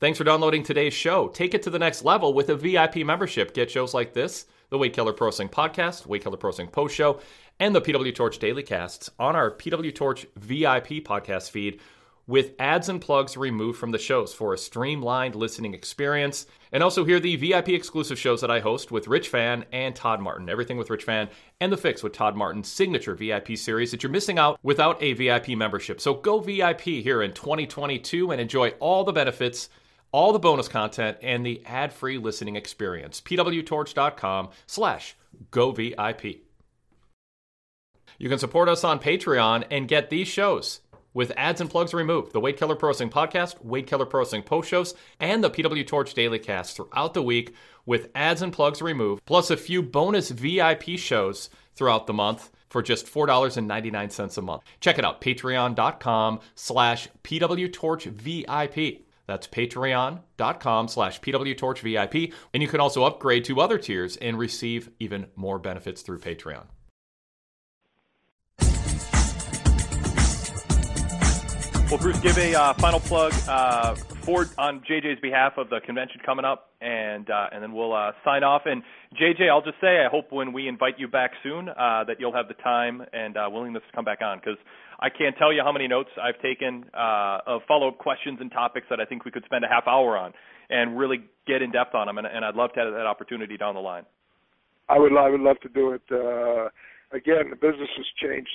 Thanks 0.00 0.16
for 0.16 0.24
downloading 0.24 0.62
today's 0.62 0.94
show. 0.94 1.28
Take 1.28 1.54
it 1.54 1.62
to 1.64 1.70
the 1.70 1.78
next 1.78 2.04
level 2.04 2.32
with 2.32 2.48
a 2.50 2.56
VIP 2.56 2.96
membership. 2.98 3.52
Get 3.52 3.68
shows 3.70 3.94
like 3.94 4.12
this, 4.12 4.46
the 4.70 4.78
Wade 4.78 4.92
Keller 4.92 5.12
Pro 5.12 5.26
Wrestling 5.26 5.48
Podcast, 5.48 6.06
Wade 6.06 6.22
Keller 6.22 6.36
Pro 6.36 6.50
Wrestling 6.50 6.68
Post 6.68 6.94
Show, 6.94 7.20
and 7.58 7.74
the 7.74 7.80
PW 7.80 8.14
Torch 8.14 8.38
Daily 8.38 8.62
Casts 8.62 9.10
on 9.18 9.34
our 9.34 9.50
PW 9.50 9.92
Torch 9.92 10.24
VIP 10.36 11.04
podcast 11.04 11.50
feed 11.50 11.80
with 12.28 12.52
ads 12.60 12.88
and 12.88 13.00
plugs 13.00 13.36
removed 13.36 13.78
from 13.78 13.90
the 13.90 13.98
shows 13.98 14.32
for 14.32 14.54
a 14.54 14.58
streamlined 14.58 15.34
listening 15.34 15.74
experience. 15.74 16.46
And 16.70 16.82
also 16.82 17.04
hear 17.04 17.18
the 17.18 17.34
VIP 17.34 17.70
exclusive 17.70 18.18
shows 18.18 18.42
that 18.42 18.50
I 18.50 18.60
host 18.60 18.92
with 18.92 19.08
Rich 19.08 19.30
Fann 19.30 19.64
and 19.72 19.96
Todd 19.96 20.20
Martin. 20.20 20.48
Everything 20.48 20.76
with 20.76 20.90
Rich 20.90 21.04
Fann 21.04 21.28
and 21.60 21.72
The 21.72 21.76
Fix 21.76 22.02
with 22.02 22.12
Todd 22.12 22.36
Martin's 22.36 22.68
signature 22.68 23.14
VIP 23.14 23.56
series 23.56 23.90
that 23.90 24.02
you're 24.02 24.12
missing 24.12 24.38
out 24.38 24.60
without 24.62 25.02
a 25.02 25.14
VIP 25.14 25.48
membership. 25.48 26.00
So 26.00 26.14
go 26.14 26.38
VIP 26.38 26.82
here 26.82 27.22
in 27.22 27.32
2022 27.32 28.30
and 28.30 28.40
enjoy 28.40 28.68
all 28.78 29.02
the 29.02 29.12
benefits 29.12 29.70
all 30.12 30.32
the 30.32 30.38
bonus 30.38 30.68
content 30.68 31.18
and 31.22 31.44
the 31.44 31.62
ad-free 31.66 32.18
listening 32.18 32.56
experience. 32.56 33.20
pwtorch.com 33.20 34.48
slash 34.66 35.16
go 35.50 35.72
VIP. 35.72 36.24
You 38.18 38.28
can 38.28 38.38
support 38.38 38.68
us 38.68 38.84
on 38.84 38.98
Patreon 38.98 39.64
and 39.70 39.86
get 39.86 40.10
these 40.10 40.28
shows 40.28 40.80
with 41.18 41.32
ads 41.36 41.60
and 41.60 41.68
plugs 41.68 41.92
removed. 41.92 42.32
The 42.32 42.38
Wade 42.38 42.56
Keller 42.56 42.76
Pro 42.76 42.90
Wrestling 42.90 43.10
Podcast, 43.10 43.60
Wade 43.60 43.88
Keller 43.88 44.06
Pro 44.06 44.20
Wrestling 44.20 44.44
Post 44.44 44.68
Shows, 44.68 44.94
and 45.18 45.42
the 45.42 45.50
PW 45.50 45.84
Torch 45.84 46.14
Daily 46.14 46.38
Cast 46.38 46.76
throughout 46.76 47.12
the 47.12 47.24
week 47.24 47.56
with 47.84 48.08
ads 48.14 48.40
and 48.40 48.52
plugs 48.52 48.80
removed, 48.80 49.24
plus 49.26 49.50
a 49.50 49.56
few 49.56 49.82
bonus 49.82 50.30
VIP 50.30 50.90
shows 50.96 51.50
throughout 51.74 52.06
the 52.06 52.12
month 52.12 52.52
for 52.68 52.82
just 52.82 53.06
$4.99 53.06 54.38
a 54.38 54.42
month. 54.42 54.62
Check 54.78 55.00
it 55.00 55.04
out, 55.04 55.20
patreon.com 55.20 56.38
slash 56.54 57.08
pwtorchvip. 57.24 59.02
That's 59.26 59.48
patreon.com 59.48 60.88
slash 60.88 61.20
pwtorchvip. 61.20 62.32
And 62.54 62.62
you 62.62 62.68
can 62.68 62.78
also 62.78 63.02
upgrade 63.02 63.44
to 63.46 63.60
other 63.60 63.78
tiers 63.78 64.16
and 64.18 64.38
receive 64.38 64.90
even 65.00 65.26
more 65.34 65.58
benefits 65.58 66.02
through 66.02 66.20
Patreon. 66.20 66.66
Well, 71.90 71.96
Bruce, 71.96 72.20
give 72.20 72.36
a 72.36 72.54
uh, 72.54 72.74
final 72.74 73.00
plug 73.00 73.32
uh, 73.48 73.94
for 74.20 74.46
on 74.58 74.80
JJ's 74.80 75.20
behalf 75.20 75.54
of 75.56 75.70
the 75.70 75.80
convention 75.86 76.20
coming 76.24 76.44
up, 76.44 76.68
and 76.82 77.30
uh, 77.30 77.46
and 77.50 77.62
then 77.62 77.72
we'll 77.72 77.94
uh, 77.94 78.12
sign 78.26 78.44
off. 78.44 78.62
And 78.66 78.82
JJ, 79.18 79.48
I'll 79.48 79.62
just 79.62 79.80
say, 79.80 80.04
I 80.04 80.10
hope 80.10 80.30
when 80.30 80.52
we 80.52 80.68
invite 80.68 80.98
you 80.98 81.08
back 81.08 81.30
soon, 81.42 81.70
uh, 81.70 82.04
that 82.04 82.16
you'll 82.20 82.34
have 82.34 82.46
the 82.46 82.60
time 82.62 83.00
and 83.14 83.38
uh, 83.38 83.48
willingness 83.50 83.82
to 83.88 83.96
come 83.96 84.04
back 84.04 84.18
on, 84.20 84.38
because 84.38 84.58
I 85.00 85.08
can't 85.08 85.34
tell 85.38 85.50
you 85.50 85.62
how 85.64 85.72
many 85.72 85.88
notes 85.88 86.10
I've 86.22 86.38
taken 86.42 86.84
uh, 86.92 87.38
of 87.46 87.62
follow-up 87.66 87.96
questions 87.96 88.36
and 88.38 88.52
topics 88.52 88.86
that 88.90 89.00
I 89.00 89.06
think 89.06 89.24
we 89.24 89.30
could 89.30 89.44
spend 89.46 89.64
a 89.64 89.68
half 89.68 89.84
hour 89.86 90.18
on 90.18 90.34
and 90.68 90.98
really 90.98 91.24
get 91.46 91.62
in 91.62 91.72
depth 91.72 91.94
on 91.94 92.06
them. 92.06 92.18
And, 92.18 92.26
and 92.26 92.44
I'd 92.44 92.54
love 92.54 92.74
to 92.74 92.80
have 92.80 92.92
that 92.92 93.06
opportunity 93.06 93.56
down 93.56 93.74
the 93.74 93.80
line. 93.80 94.04
I 94.90 94.98
would 94.98 95.16
I 95.16 95.30
would 95.30 95.40
love 95.40 95.58
to 95.60 95.70
do 95.70 95.92
it. 95.92 96.02
Uh, 96.10 96.68
again, 97.12 97.50
the 97.50 97.56
business 97.56 97.88
has 97.96 98.06
changed 98.22 98.48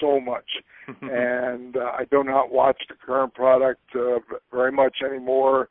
so 0.00 0.20
much, 0.20 0.48
and 1.02 1.76
uh, 1.76 1.92
I 1.98 2.04
do 2.10 2.24
not 2.24 2.52
watch 2.52 2.80
the 2.88 2.94
current 2.94 3.34
product 3.34 3.82
uh, 3.94 4.18
very 4.52 4.72
much 4.72 4.96
anymore. 5.04 5.68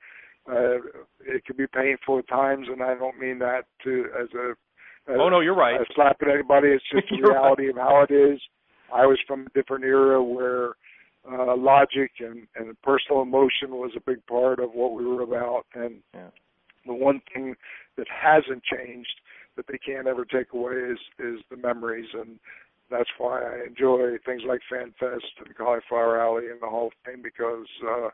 Uh, 0.49 0.77
it 1.25 1.45
can 1.45 1.55
be 1.57 1.67
painful 1.67 2.19
at 2.19 2.27
times, 2.27 2.67
and 2.69 2.81
I 2.83 2.95
don't 2.95 3.19
mean 3.19 3.39
that 3.39 3.63
to 3.83 4.05
as 4.19 4.27
a 4.33 4.51
as 5.11 5.17
oh 5.19 5.29
no, 5.29 5.41
you're 5.41 5.55
right. 5.55 5.79
A 5.79 5.85
slap 5.95 6.17
at 6.21 6.29
anybody. 6.29 6.69
It's 6.69 6.83
just 6.91 7.07
the 7.09 7.27
reality 7.27 7.67
right. 7.67 7.71
of 7.71 7.77
how 7.77 8.05
it 8.09 8.13
is. 8.13 8.39
I 8.93 9.05
was 9.05 9.19
from 9.27 9.47
a 9.47 9.49
different 9.49 9.85
era 9.85 10.23
where 10.23 10.73
uh, 11.29 11.55
logic 11.55 12.11
and, 12.19 12.47
and 12.55 12.79
personal 12.81 13.21
emotion 13.21 13.71
was 13.71 13.91
a 13.95 14.01
big 14.01 14.25
part 14.27 14.59
of 14.59 14.71
what 14.73 14.93
we 14.93 15.05
were 15.05 15.21
about, 15.21 15.65
and 15.73 15.95
yeah. 16.13 16.27
the 16.85 16.93
one 16.93 17.21
thing 17.33 17.55
that 17.97 18.07
hasn't 18.09 18.63
changed 18.63 19.13
that 19.55 19.65
they 19.67 19.77
can't 19.77 20.07
ever 20.07 20.25
take 20.25 20.53
away 20.53 20.73
is 20.73 20.99
is 21.19 21.39
the 21.49 21.57
memories 21.57 22.09
and 22.13 22.39
that's 22.89 23.09
why 23.17 23.41
I 23.41 23.65
enjoy 23.67 24.17
things 24.25 24.43
like 24.47 24.61
FanFest 24.71 25.45
and 25.45 25.55
Cauliflower 25.57 26.21
Alley 26.21 26.49
and 26.51 26.61
the 26.61 26.67
Hall 26.67 26.87
of 26.87 26.93
Fame 27.05 27.21
because 27.23 27.67
uh 27.87 28.09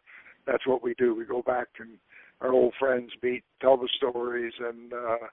that's 0.48 0.66
what 0.66 0.82
we 0.82 0.96
do. 0.98 1.14
We 1.14 1.26
go 1.26 1.42
back 1.42 1.68
and 1.80 1.98
our 2.42 2.54
old 2.54 2.74
friends 2.80 3.12
meet, 3.22 3.44
tell 3.62 3.78
the 3.78 3.90
stories 3.98 4.54
and 4.60 4.94
uh 4.94 5.28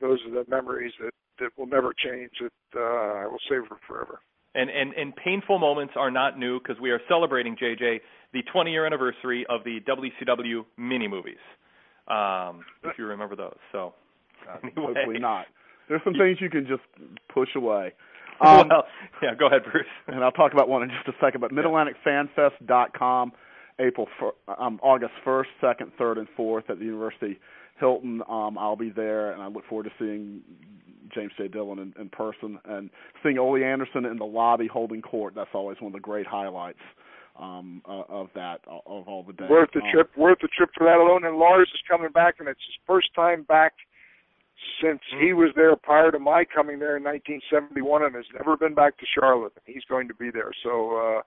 those 0.00 0.18
are 0.26 0.44
the 0.44 0.50
memories 0.50 0.92
that 1.00 1.12
that 1.38 1.50
will 1.56 1.66
never 1.66 1.92
change 1.96 2.32
that 2.40 2.78
uh 2.78 3.24
I 3.24 3.26
will 3.26 3.40
savor 3.48 3.78
forever. 3.86 4.20
And 4.54 4.68
and 4.68 4.92
and 4.94 5.16
painful 5.16 5.58
moments 5.58 5.94
are 5.96 6.10
not 6.10 6.38
new 6.38 6.58
because 6.58 6.80
we 6.80 6.90
are 6.90 7.00
celebrating 7.08 7.56
JJ 7.56 8.00
the 8.32 8.42
20 8.52 8.70
year 8.70 8.86
anniversary 8.86 9.46
of 9.48 9.64
the 9.64 9.80
WCW 9.88 10.64
mini 10.76 11.08
movies. 11.08 11.42
Um 12.08 12.64
if 12.84 12.98
you 12.98 13.06
remember 13.06 13.36
those. 13.36 13.58
So 13.70 13.94
Anyway. 14.62 14.72
Hopefully 14.76 15.18
not. 15.20 15.46
There's 15.88 16.02
some 16.04 16.14
things 16.14 16.38
you 16.40 16.50
can 16.50 16.66
just 16.66 16.82
push 17.32 17.50
away. 17.56 17.92
Um, 18.40 18.68
well, 18.70 18.84
yeah, 19.22 19.34
go 19.38 19.46
ahead, 19.46 19.62
Bruce. 19.70 19.86
And 20.08 20.24
I'll 20.24 20.32
talk 20.32 20.52
about 20.52 20.68
one 20.68 20.82
in 20.82 20.88
just 20.88 21.06
a 21.06 21.12
second. 21.24 21.42
But 21.42 21.52
MidAtlanticFanFest.com, 21.52 23.32
April, 23.78 24.08
um, 24.58 24.80
August 24.82 25.12
1st, 25.24 25.44
2nd, 25.62 25.92
3rd, 26.00 26.18
and 26.18 26.28
4th 26.36 26.68
at 26.68 26.80
the 26.80 26.84
University 26.84 27.38
Hilton. 27.78 28.20
Um, 28.28 28.58
I'll 28.58 28.74
be 28.74 28.90
there, 28.90 29.32
and 29.32 29.42
I 29.42 29.46
look 29.46 29.64
forward 29.68 29.84
to 29.84 29.90
seeing 29.96 30.40
James 31.14 31.30
J. 31.38 31.48
Dillon 31.48 31.78
in, 31.78 31.94
in 32.00 32.08
person 32.08 32.58
and 32.64 32.90
seeing 33.22 33.38
Ole 33.38 33.62
Anderson 33.62 34.06
in 34.06 34.16
the 34.16 34.24
lobby 34.24 34.66
holding 34.66 35.02
court. 35.02 35.34
That's 35.36 35.50
always 35.54 35.76
one 35.80 35.88
of 35.88 35.94
the 35.94 36.00
great 36.00 36.26
highlights 36.26 36.80
um 37.38 37.80
uh, 37.88 38.02
of 38.10 38.28
that 38.34 38.60
of 38.66 39.08
all 39.08 39.24
the 39.26 39.32
days. 39.32 39.48
Worth 39.48 39.70
the 39.72 39.80
um, 39.80 39.86
trip, 39.92 40.10
worth 40.16 40.38
the 40.42 40.48
trip 40.48 40.70
for 40.76 40.84
that 40.84 40.98
alone. 40.98 41.24
And 41.24 41.36
Lars 41.38 41.70
is 41.72 41.80
coming 41.88 42.10
back, 42.12 42.36
and 42.40 42.48
it's 42.48 42.60
his 42.66 42.76
first 42.86 43.08
time 43.14 43.44
back 43.44 43.72
since 44.82 45.00
he 45.20 45.32
was 45.32 45.50
there 45.54 45.76
prior 45.76 46.10
to 46.10 46.18
my 46.18 46.44
coming 46.44 46.78
there 46.78 46.96
in 46.96 47.04
1971 47.04 48.04
and 48.04 48.14
has 48.14 48.24
never 48.34 48.56
been 48.56 48.74
back 48.74 48.98
to 48.98 49.06
Charlotte. 49.18 49.52
He's 49.64 49.84
going 49.88 50.08
to 50.08 50.14
be 50.14 50.30
there, 50.30 50.50
so 50.62 50.96
uh, 50.96 51.22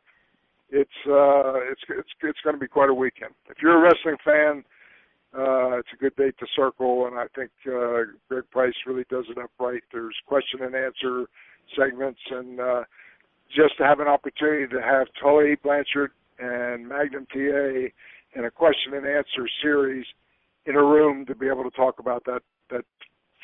it's 0.70 1.00
uh, 1.08 1.60
it's 1.72 1.82
it's 1.90 2.10
it's 2.24 2.40
going 2.44 2.56
to 2.56 2.60
be 2.60 2.68
quite 2.68 2.90
a 2.90 2.94
weekend. 2.94 3.34
If 3.50 3.58
you're 3.62 3.78
a 3.78 3.82
wrestling 3.82 4.18
fan, 4.24 4.64
uh, 5.38 5.78
it's 5.80 5.90
a 5.94 5.98
good 5.98 6.16
date 6.16 6.36
to 6.40 6.48
circle, 6.56 7.08
and 7.08 7.18
I 7.18 7.26
think 7.36 7.52
uh, 7.68 8.12
Greg 8.30 8.44
Price 8.52 8.74
really 8.86 9.06
does 9.10 9.26
it 9.30 9.38
up 9.38 9.52
right. 9.60 9.84
There's 9.92 10.16
question 10.26 10.62
and 10.64 10.76
answer 10.76 11.26
segments, 11.78 12.20
and 12.32 12.60
uh, 12.60 12.84
just 13.56 13.78
to 13.78 13.84
have 13.84 14.00
an 14.00 14.08
opportunity 14.08 14.68
to 14.68 14.82
have 14.82 15.08
Tully 15.22 15.56
Blanchard 15.64 16.12
and 16.40 16.88
Magnum 16.88 17.28
TA 17.32 17.90
in 18.36 18.46
a 18.46 18.52
question 18.52 18.94
and 18.94 19.06
answer 19.06 19.48
series 19.62 20.06
in 20.66 20.76
a 20.76 20.84
room 20.84 21.26
to 21.26 21.36
be 21.36 21.48
able 21.48 21.64
to 21.64 21.76
talk 21.76 22.00
about 22.00 22.24
that 22.26 22.42
that 22.70 22.84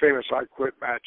famous 0.01 0.25
I 0.31 0.45
Quit 0.45 0.73
match. 0.81 1.05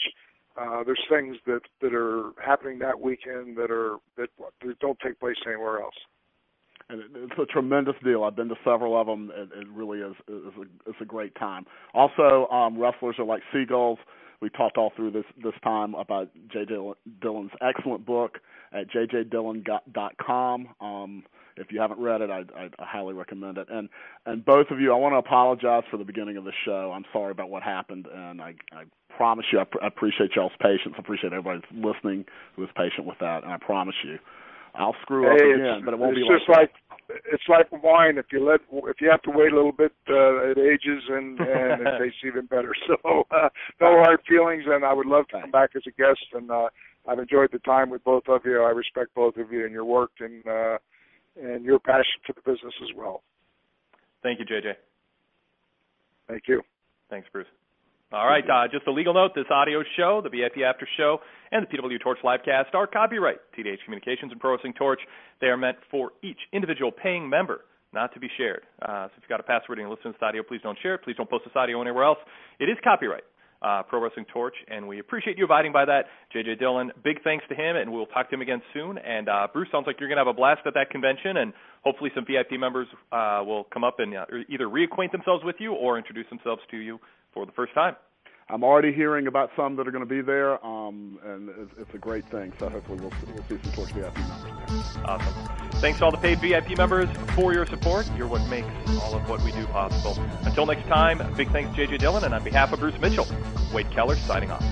Uh, 0.57 0.85
there's 0.85 1.05
things 1.11 1.37
that 1.47 1.61
that 1.83 1.93
are 1.93 2.31
happening 2.43 2.79
that 2.79 2.99
weekend 2.99 3.57
that 3.57 3.71
are 3.71 3.97
that, 4.17 4.29
that 4.65 4.79
don't 4.79 4.99
take 5.01 5.19
place 5.19 5.37
anywhere 5.47 5.81
else. 5.81 5.95
And 6.89 7.01
it, 7.01 7.07
it's 7.15 7.39
a 7.39 7.47
tremendous 7.47 7.97
deal. 8.05 8.25
I've 8.25 8.37
been 8.37 8.49
to 8.49 8.57
several 8.65 8.99
of 8.99 9.07
them. 9.07 9.33
It, 9.35 9.51
it 9.59 9.69
really 9.69 9.99
is 9.99 10.15
is 10.29 10.53
a, 10.57 10.91
it's 10.91 11.01
a 11.01 11.05
great 11.05 11.35
time. 11.35 11.67
Also, 11.93 12.47
um, 12.49 12.79
wrestlers 12.79 13.17
are 13.19 13.25
like 13.25 13.43
seagulls. 13.53 13.99
We 14.41 14.51
talked 14.51 14.77
all 14.77 14.93
through 14.95 15.11
this 15.11 15.25
this 15.43 15.55
time 15.63 15.95
about 15.95 16.31
J.J. 16.53 16.77
Dillon's 17.21 17.51
excellent 17.61 18.07
book 18.07 18.39
at 18.73 18.87
jjdillon.com. 18.91 20.69
Um, 20.81 21.25
if 21.57 21.71
you 21.71 21.81
haven't 21.81 22.01
read 22.01 22.21
it, 22.21 22.31
I, 22.31 22.45
I, 22.57 22.65
I 22.79 22.85
highly 22.85 23.15
recommend 23.15 23.59
it. 23.59 23.69
And 23.71 23.89
and 24.27 24.45
both 24.45 24.71
of 24.71 24.81
you, 24.81 24.93
I 24.93 24.97
want 24.97 25.13
to 25.13 25.19
apologize 25.19 25.85
for 25.91 25.97
the 25.97 26.05
beginning 26.05 26.37
of 26.37 26.45
the 26.45 26.53
show. 26.65 26.93
I'm 26.95 27.05
sorry 27.13 27.31
about 27.31 27.51
what 27.51 27.63
happened, 27.63 28.07
and 28.13 28.41
I, 28.41 28.55
I 28.73 28.85
promise 29.17 29.47
you, 29.53 29.61
I, 29.61 29.65
pr- 29.65 29.83
I 29.83 29.87
appreciate 29.87 30.31
y'all's 30.35 30.53
patience. 30.61 30.95
I 30.97 31.01
appreciate 31.01 31.33
everybody 31.33 31.61
listening 31.73 32.25
who 32.57 32.63
was 32.63 32.71
patient 32.77 33.07
with 33.07 33.19
that, 33.21 33.45
and 33.45 33.53
I 33.53 33.59
promise 33.59 33.95
you, 34.05 34.19
I'll 34.75 34.97
screw 35.03 35.23
hey, 35.23 35.53
up 35.53 35.61
again, 35.61 35.83
but 35.85 35.95
it 35.95 36.01
won't 36.01 36.19
it's 36.19 36.27
be 36.27 36.35
just 36.35 36.49
like, 36.49 36.59
like 36.59 36.85
it's 37.31 37.45
like 37.49 37.71
wine. 37.83 38.19
If 38.19 38.27
you 38.33 38.45
let, 38.45 38.61
if 38.89 39.01
you 39.01 39.11
have 39.11 39.23
to 39.23 39.31
wait 39.31 39.53
a 39.53 39.57
little 39.57 39.73
bit, 39.73 39.93
uh, 40.09 40.51
it 40.51 40.59
ages 40.59 41.03
and 41.09 41.39
and 41.41 41.87
it 41.87 41.99
tastes 42.01 42.21
even 42.27 42.47
better. 42.47 42.75
So 42.87 43.25
uh, 43.31 43.49
no 43.81 44.03
hard 44.03 44.21
feelings, 44.29 44.65
and 44.67 44.85
I 44.85 44.93
would 44.93 45.07
love 45.07 45.27
to 45.29 45.41
come 45.41 45.51
back 45.51 45.71
as 45.75 45.83
a 45.87 45.91
guest. 45.91 46.21
And 46.33 46.51
uh, 46.51 46.69
I've 47.09 47.19
enjoyed 47.19 47.51
the 47.53 47.59
time 47.61 47.91
with 47.91 48.05
both 48.05 48.25
of 48.29 48.43
you. 48.45 48.63
I 48.63 48.71
respect 48.71 49.15
both 49.15 49.37
of 49.37 49.53
you 49.53 49.65
and 49.65 49.73
your 49.73 49.85
work, 49.85 50.11
and 50.21 50.47
uh, 50.47 50.79
and 51.41 51.65
your 51.65 51.79
passion 51.79 52.21
for 52.27 52.33
the 52.33 52.41
business 52.41 52.75
as 52.83 52.97
well. 52.97 53.23
Thank 54.23 54.39
you, 54.39 54.45
JJ. 54.45 54.75
Thank 56.29 56.43
you. 56.49 56.63
Thanks, 57.11 57.29
Bruce. 57.33 57.47
All 58.13 58.27
right, 58.27 58.45
uh, 58.49 58.69
just 58.71 58.87
a 58.87 58.93
legal 58.93 59.13
note: 59.13 59.33
this 59.35 59.47
audio 59.51 59.83
show, 59.97 60.21
the 60.23 60.31
VIP 60.31 60.63
After 60.65 60.87
Show, 60.97 61.19
and 61.51 61.67
the 61.67 61.77
PW 61.77 62.01
Torch 62.01 62.19
livecast 62.25 62.75
are 62.75 62.87
copyright 62.87 63.39
TDH 63.59 63.83
Communications 63.85 64.31
and 64.31 64.41
Pro 64.41 64.53
Wrestling 64.53 64.75
Torch. 64.75 65.01
They 65.41 65.49
are 65.49 65.57
meant 65.57 65.79
for 65.91 66.13
each 66.23 66.39
individual 66.53 66.93
paying 66.93 67.29
member, 67.29 67.63
not 67.93 68.15
to 68.15 68.21
be 68.21 68.29
shared. 68.37 68.63
Uh, 68.81 69.09
so 69.09 69.13
if 69.17 69.23
you've 69.23 69.29
got 69.29 69.41
a 69.41 69.43
password 69.43 69.79
and 69.79 69.89
you 69.89 69.91
listen 69.91 70.13
to 70.13 70.19
this 70.19 70.23
audio, 70.23 70.43
please 70.43 70.61
don't 70.63 70.79
share 70.81 70.95
it. 70.95 71.03
Please 71.03 71.17
don't 71.17 71.29
post 71.29 71.45
this 71.45 71.57
audio 71.57 71.81
anywhere 71.83 72.05
else. 72.05 72.19
It 72.61 72.69
is 72.69 72.77
copyright 72.85 73.25
uh, 73.65 73.83
Pro 73.83 74.01
Wrestling 74.01 74.27
Torch, 74.33 74.55
and 74.69 74.87
we 74.87 74.99
appreciate 74.99 75.39
you 75.39 75.45
abiding 75.45 75.73
by 75.73 75.85
that. 75.87 76.05
JJ 76.35 76.59
Dillon, 76.59 76.93
big 77.03 77.23
thanks 77.25 77.45
to 77.49 77.55
him, 77.55 77.77
and 77.77 77.91
we'll 77.91 78.07
talk 78.07 78.29
to 78.29 78.35
him 78.35 78.43
again 78.43 78.61
soon. 78.75 78.99
And 78.99 79.29
uh, 79.29 79.49
Bruce, 79.53 79.69
sounds 79.73 79.87
like 79.87 79.97
you're 79.99 80.09
going 80.09 80.19
to 80.19 80.25
have 80.25 80.35
a 80.35 80.37
blast 80.37 80.61
at 80.67 80.75
that 80.75 80.91
convention, 80.91 81.39
and 81.39 81.53
hopefully 81.83 82.11
some 82.15 82.25
VIP 82.27 82.61
members 82.61 82.87
uh, 83.11 83.43
will 83.45 83.65
come 83.73 83.83
up 83.83 83.97
and 83.99 84.15
uh, 84.15 84.27
either 84.49 84.67
reacquaint 84.67 85.13
themselves 85.13 85.43
with 85.45 85.57
you 85.59 85.73
or 85.73 85.97
introduce 85.97 86.29
themselves 86.29 86.61
to 86.71 86.77
you 86.77 86.99
for 87.33 87.47
the 87.47 87.53
first 87.53 87.73
time. 87.75 87.97
I'm 88.49 88.63
already 88.63 88.93
hearing 88.93 89.27
about 89.27 89.51
some 89.57 89.75
that 89.77 89.89
are 89.89 89.91
going 89.91 90.07
to 90.07 90.09
be 90.09 90.21
there, 90.21 90.65
um, 90.65 91.19
and 91.25 91.49
it's, 91.49 91.73
it's, 91.79 91.95
a 91.95 91.99
great 91.99 92.29
thing. 92.29 92.53
So 92.59 92.69
hopefully 92.69 92.99
we'll, 93.01 93.13
we'll 93.33 93.45
see 93.45 93.59
some 93.63 93.73
Torch 93.73 93.93
VIP 93.93 94.17
members 94.17 94.43
there. 94.43 95.07
Awesome. 95.07 95.71
Thanks 95.81 95.99
to 96.01 96.05
all 96.05 96.11
the 96.11 96.19
paid 96.19 96.41
VIP 96.41 96.77
members 96.77 97.09
for 97.35 97.55
your 97.55 97.65
support. 97.65 98.09
You're 98.17 98.29
what 98.29 98.47
makes 98.49 98.69
all 99.01 99.15
of 99.15 99.27
what 99.31 99.43
we 99.43 99.53
do 99.53 99.65
possible. 99.67 100.23
Until 100.43 100.67
next 100.67 100.87
time, 100.89 101.23
big 101.37 101.51
thanks 101.53 101.75
to 101.75 101.87
JJ 101.87 102.01
Dillon, 102.01 102.25
and 102.25 102.35
on 102.35 102.45
behalf 102.45 102.73
of 102.73 102.81
Bruce 102.81 103.01
Mitchell, 103.01 103.27
Wade 103.73 103.91
Keller 103.91 104.17
signing 104.17 104.51
off. 104.51 104.65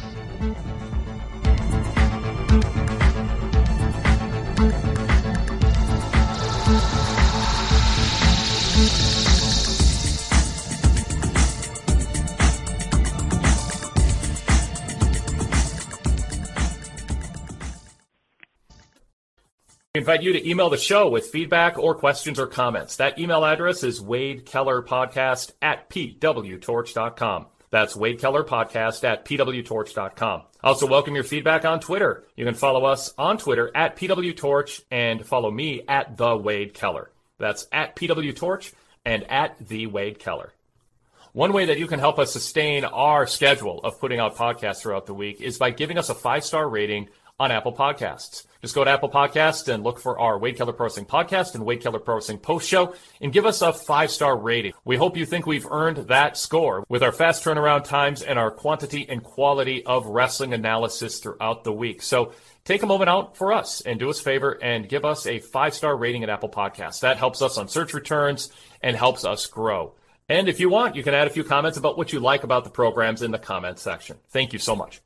We 19.94 19.98
invite 19.98 20.22
you 20.22 20.32
to 20.32 20.48
email 20.48 20.70
the 20.70 20.78
show 20.78 21.10
with 21.10 21.26
feedback 21.26 21.76
or 21.76 21.94
questions 21.94 22.38
or 22.38 22.46
comments. 22.46 22.96
That 22.96 23.18
email 23.18 23.44
address 23.44 23.84
is 23.84 24.00
wadekellerpodcast 24.00 25.52
at 25.60 25.90
pwtorch.com. 25.90 27.46
That's 27.68 27.94
wadekellerpodcast 27.94 29.04
at 29.04 29.26
pwtorch.com. 29.26 30.42
Also 30.64 30.86
welcome 30.86 31.14
your 31.14 31.24
feedback 31.24 31.66
on 31.66 31.78
Twitter. 31.78 32.24
You 32.36 32.46
can 32.46 32.54
follow 32.54 32.86
us 32.86 33.12
on 33.18 33.36
Twitter 33.36 33.70
at 33.74 33.96
pwtorch 33.96 34.80
and 34.90 35.26
follow 35.26 35.50
me 35.50 35.82
at 35.86 36.16
the 36.16 36.38
Wade 36.38 36.72
Keller. 36.72 37.10
That's 37.36 37.66
at 37.70 37.94
pwtorch 37.94 38.72
and 39.04 39.30
at 39.30 39.58
the 39.68 39.88
Wade 39.88 40.18
Keller. 40.18 40.54
One 41.34 41.52
way 41.52 41.66
that 41.66 41.78
you 41.78 41.86
can 41.86 41.98
help 41.98 42.18
us 42.18 42.32
sustain 42.32 42.86
our 42.86 43.26
schedule 43.26 43.80
of 43.84 44.00
putting 44.00 44.20
out 44.20 44.36
podcasts 44.36 44.80
throughout 44.80 45.04
the 45.04 45.12
week 45.12 45.42
is 45.42 45.58
by 45.58 45.70
giving 45.70 45.98
us 45.98 46.08
a 46.08 46.14
five 46.14 46.44
star 46.44 46.66
rating 46.66 47.10
on 47.42 47.50
Apple 47.50 47.72
Podcasts. 47.72 48.46
Just 48.60 48.72
go 48.76 48.84
to 48.84 48.90
Apple 48.90 49.10
Podcasts 49.10 49.66
and 49.66 49.82
look 49.82 49.98
for 49.98 50.16
our 50.20 50.38
Wade 50.38 50.56
Keller 50.56 50.72
Pro 50.72 50.86
Wrestling 50.86 51.06
podcast 51.06 51.56
and 51.56 51.64
Wade 51.64 51.80
Keller 51.80 51.98
Pro 51.98 52.14
Wrestling 52.14 52.38
post 52.38 52.68
show 52.68 52.94
and 53.20 53.32
give 53.32 53.46
us 53.46 53.62
a 53.62 53.72
five 53.72 54.12
star 54.12 54.36
rating. 54.36 54.74
We 54.84 54.96
hope 54.96 55.16
you 55.16 55.26
think 55.26 55.44
we've 55.44 55.66
earned 55.68 56.06
that 56.06 56.36
score 56.36 56.84
with 56.88 57.02
our 57.02 57.10
fast 57.10 57.44
turnaround 57.44 57.82
times 57.82 58.22
and 58.22 58.38
our 58.38 58.52
quantity 58.52 59.08
and 59.08 59.24
quality 59.24 59.84
of 59.84 60.06
wrestling 60.06 60.54
analysis 60.54 61.18
throughout 61.18 61.64
the 61.64 61.72
week. 61.72 62.00
So 62.00 62.32
take 62.64 62.84
a 62.84 62.86
moment 62.86 63.10
out 63.10 63.36
for 63.36 63.52
us 63.52 63.80
and 63.80 63.98
do 63.98 64.08
us 64.08 64.20
a 64.20 64.22
favor 64.22 64.56
and 64.62 64.88
give 64.88 65.04
us 65.04 65.26
a 65.26 65.40
five 65.40 65.74
star 65.74 65.96
rating 65.96 66.22
at 66.22 66.30
Apple 66.30 66.48
Podcasts. 66.48 67.00
That 67.00 67.16
helps 67.16 67.42
us 67.42 67.58
on 67.58 67.66
search 67.66 67.92
returns 67.92 68.52
and 68.80 68.96
helps 68.96 69.24
us 69.24 69.48
grow. 69.48 69.94
And 70.28 70.48
if 70.48 70.60
you 70.60 70.68
want, 70.70 70.94
you 70.94 71.02
can 71.02 71.14
add 71.14 71.26
a 71.26 71.30
few 71.30 71.42
comments 71.42 71.76
about 71.76 71.98
what 71.98 72.12
you 72.12 72.20
like 72.20 72.44
about 72.44 72.62
the 72.62 72.70
programs 72.70 73.20
in 73.20 73.32
the 73.32 73.40
comments 73.40 73.82
section. 73.82 74.18
Thank 74.30 74.52
you 74.52 74.60
so 74.60 74.76
much. 74.76 75.00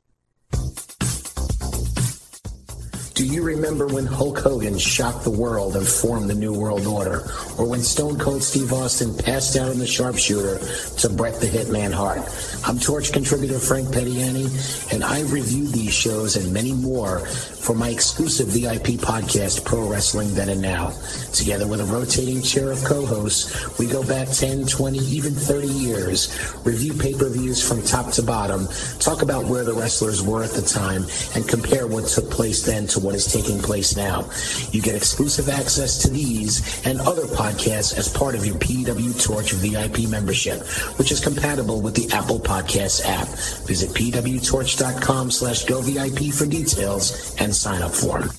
Do 3.17 3.25
you 3.25 3.43
remember 3.43 3.87
when 3.87 4.05
Hulk 4.05 4.41
Hogan 4.41 4.77
shocked 4.77 5.25
the 5.25 5.31
world 5.31 5.75
and 5.75 5.89
formed 5.89 6.29
the 6.29 6.35
New 6.35 6.53
World 6.53 6.87
Order? 6.87 7.25
Or 7.57 7.65
when 7.65 7.81
Stone 7.81 8.19
Cold 8.19 8.43
Steve 8.43 8.75
Austin 8.75 9.17
passed 9.17 9.57
out 9.57 9.73
in 9.73 9.79
the 9.79 9.87
sharpshooter 9.87 10.59
to 10.99 11.09
Bret 11.09 11.41
the 11.41 11.47
Hitman 11.47 11.95
Hart? 11.95 12.21
I'm 12.67 12.79
Torch 12.79 13.15
contributor 13.15 13.59
Frank 13.59 13.89
Pettiani, 13.89 14.93
and 14.93 15.03
I've 15.03 15.33
reviewed 15.33 15.73
these 15.73 15.95
shows 15.95 16.37
and 16.37 16.53
many 16.53 16.75
more 16.75 17.27
for 17.67 17.75
my 17.75 17.89
exclusive 17.89 18.47
VIP 18.47 18.95
podcast, 18.95 19.65
Pro 19.65 19.89
Wrestling 19.89 20.33
Then 20.35 20.51
and 20.51 20.63
Now. 20.63 20.93
Together 21.33 21.67
with 21.67 21.81
a 21.81 21.85
rotating 21.85 22.41
chair 22.41 22.71
of 22.71 22.79
co-hosts, 22.85 23.77
we 23.77 23.87
go 23.87 24.07
back 24.07 24.29
10, 24.29 24.67
20, 24.67 24.99
even 24.99 25.35
30 25.35 25.67
years, 25.67 26.31
review 26.65 26.95
pay-per-views 26.95 27.67
from 27.67 27.83
top 27.83 28.13
to 28.13 28.23
bottom, 28.23 28.69
talk 29.01 29.23
about 29.23 29.47
where 29.47 29.65
the 29.65 29.75
wrestlers 29.75 30.23
were 30.23 30.45
at 30.45 30.53
the 30.53 30.63
time, 30.63 31.07
and 31.35 31.49
compare 31.49 31.89
what 31.89 32.07
took 32.07 32.31
place 32.31 32.65
then 32.65 32.87
to 32.87 33.01
what 33.01 33.17
is 33.17 33.27
taking 33.27 33.59
place 33.59 33.97
now. 33.97 34.31
You 34.71 34.81
get 34.81 34.95
exclusive 34.95 35.49
access 35.49 35.99
to 36.03 36.09
these 36.09 36.87
and 36.87 37.01
other 37.01 37.27
podcasts 37.27 37.99
as 37.99 38.09
part 38.09 38.37
of 38.37 38.47
your 38.47 38.57
PW 38.57 39.21
Torch 39.21 39.51
VIP 39.55 40.09
membership, 40.09 40.65
which 40.99 41.11
is 41.11 41.19
compatible 41.19 41.81
with 41.81 41.97
the 41.97 42.15
Apple 42.15 42.39
Podcasts 42.39 43.05
app. 43.05 43.27
Visit 43.67 43.91
pwtorch.com 43.91 45.33
slash 45.33 45.65
go 45.65 45.81
VIP 45.81 46.33
for 46.33 46.47
details 46.47 47.35
and 47.41 47.56
sign 47.57 47.83
up 47.83 47.93
form. 47.93 48.31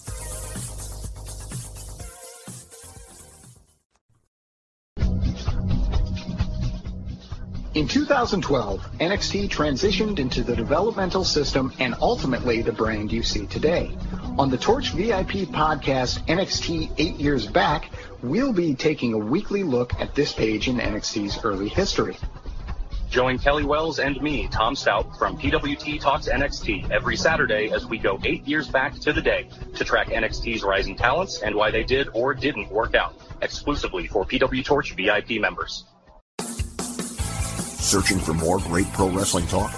In 7.78 7.88
2012, 7.88 8.82
NXT 9.00 9.50
transitioned 9.50 10.18
into 10.18 10.44
the 10.44 10.56
developmental 10.56 11.24
system 11.24 11.72
and 11.78 11.94
ultimately 12.02 12.64
the 12.64 12.72
brand 12.72 13.12
you 13.12 13.22
see 13.22 13.46
today. 13.46 13.96
On 14.40 14.50
the 14.50 14.58
Torch 14.58 14.94
VIP 14.94 15.46
podcast, 15.54 16.26
NXT 16.26 16.92
8 16.98 17.16
Years 17.18 17.46
Back, 17.46 17.92
we'll 18.24 18.52
be 18.52 18.74
taking 18.74 19.14
a 19.14 19.18
weekly 19.20 19.62
look 19.62 19.94
at 20.00 20.16
this 20.16 20.34
page 20.34 20.68
in 20.68 20.78
NXT's 20.78 21.46
early 21.46 21.70
history. 21.70 22.18
Join 23.10 23.40
Kelly 23.40 23.64
Wells 23.64 24.00
and 24.00 24.22
me, 24.22 24.48
Tom 24.50 24.76
Stout, 24.76 25.18
from 25.18 25.38
PWT 25.38 26.00
Talks 26.00 26.28
NXT 26.28 26.92
every 26.92 27.16
Saturday 27.16 27.72
as 27.72 27.86
we 27.86 27.98
go 27.98 28.20
eight 28.26 28.46
years 28.46 28.68
back 28.68 29.00
to 29.00 29.14
the 29.14 29.22
day 29.22 29.48
to 29.76 29.84
track 29.86 30.08
NXT's 30.10 30.62
rising 30.64 30.96
talents 30.96 31.42
and 31.42 31.56
why 31.56 31.72
they 31.72 31.84
did 31.84 32.10
or 32.14 32.34
didn't 32.34 32.70
work 32.70 32.96
out, 32.96 33.16
exclusively 33.42 34.08
for 34.08 34.26
PW 34.26 34.64
Torch 34.64 34.94
VIP 34.94 35.40
members. 35.40 35.86
Searching 37.88 38.20
for 38.20 38.34
more 38.34 38.60
great 38.60 38.92
pro 38.92 39.10
wrestling 39.10 39.48
talk? 39.48 39.74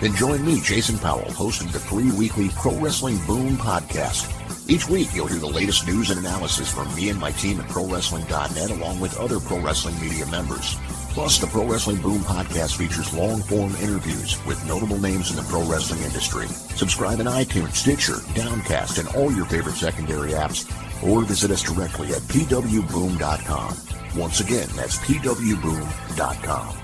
Then 0.00 0.14
join 0.14 0.46
me, 0.46 0.60
Jason 0.60 0.96
Powell, 0.98 1.30
host 1.32 1.60
of 1.60 1.72
the 1.72 1.80
free 1.80 2.12
weekly 2.12 2.50
Pro 2.50 2.78
Wrestling 2.78 3.18
Boom 3.26 3.56
podcast. 3.56 4.32
Each 4.70 4.88
week, 4.88 5.08
you'll 5.12 5.26
hear 5.26 5.40
the 5.40 5.46
latest 5.46 5.86
news 5.88 6.10
and 6.10 6.20
analysis 6.20 6.72
from 6.72 6.94
me 6.94 7.08
and 7.08 7.18
my 7.18 7.32
team 7.32 7.58
at 7.58 7.66
ProWrestling.net, 7.68 8.70
along 8.70 9.00
with 9.00 9.18
other 9.18 9.40
pro 9.40 9.58
wrestling 9.58 9.98
media 10.00 10.26
members. 10.26 10.76
Plus, 11.18 11.38
the 11.38 11.48
Pro 11.48 11.66
Wrestling 11.66 12.00
Boom 12.00 12.20
podcast 12.20 12.76
features 12.76 13.12
long-form 13.12 13.74
interviews 13.82 14.38
with 14.46 14.64
notable 14.68 14.98
names 14.98 15.30
in 15.30 15.36
the 15.36 15.42
pro 15.42 15.64
wrestling 15.64 16.00
industry. 16.02 16.46
Subscribe 16.46 17.18
in 17.18 17.26
iTunes, 17.26 17.74
Stitcher, 17.74 18.18
Downcast, 18.34 18.98
and 18.98 19.08
all 19.16 19.32
your 19.32 19.44
favorite 19.46 19.74
secondary 19.74 20.30
apps, 20.30 20.70
or 21.02 21.22
visit 21.22 21.50
us 21.50 21.60
directly 21.60 22.10
at 22.10 22.22
pwboom.com. 22.30 23.76
Once 24.16 24.38
again, 24.38 24.68
that's 24.76 24.98
pwboom.com. 24.98 26.76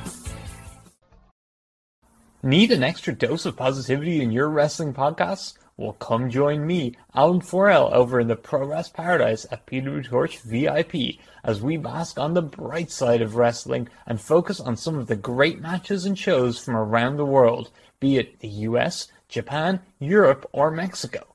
Need 2.43 2.73
an 2.73 2.83
extra 2.83 3.15
dose 3.15 3.47
of 3.47 3.57
positivity 3.57 4.21
in 4.21 4.33
your 4.33 4.49
wrestling 4.49 4.93
podcasts? 4.95 5.55
Well, 5.77 5.95
come 5.95 6.31
join 6.31 6.65
me, 6.65 6.97
Alan 7.17 7.41
Forel, 7.41 7.93
over 7.93 8.21
in 8.21 8.29
the 8.29 8.37
Pro 8.37 8.65
Wrest 8.65 8.95
Paradise 8.95 9.45
at 9.51 9.67
PW 9.67 10.05
Torch 10.05 10.39
VIP 10.39 11.19
as 11.43 11.61
we 11.61 11.77
bask 11.77 12.17
on 12.17 12.33
the 12.33 12.43
bright 12.43 12.93
side 12.93 13.21
of 13.21 13.35
wrestling 13.35 13.89
and 14.07 14.21
focus 14.21 14.61
on 14.61 14.77
some 14.77 14.97
of 14.97 15.09
the 15.09 15.17
great 15.17 15.61
matches 15.61 16.07
and 16.07 16.17
shows 16.17 16.61
from 16.61 16.77
around 16.77 17.17
the 17.17 17.27
world, 17.27 17.73
be 17.99 18.19
it 18.19 18.39
the 18.39 18.47
US, 18.71 19.09
Japan, 19.29 19.81
Europe, 19.99 20.49
or 20.53 20.71
Mexico. 20.71 21.27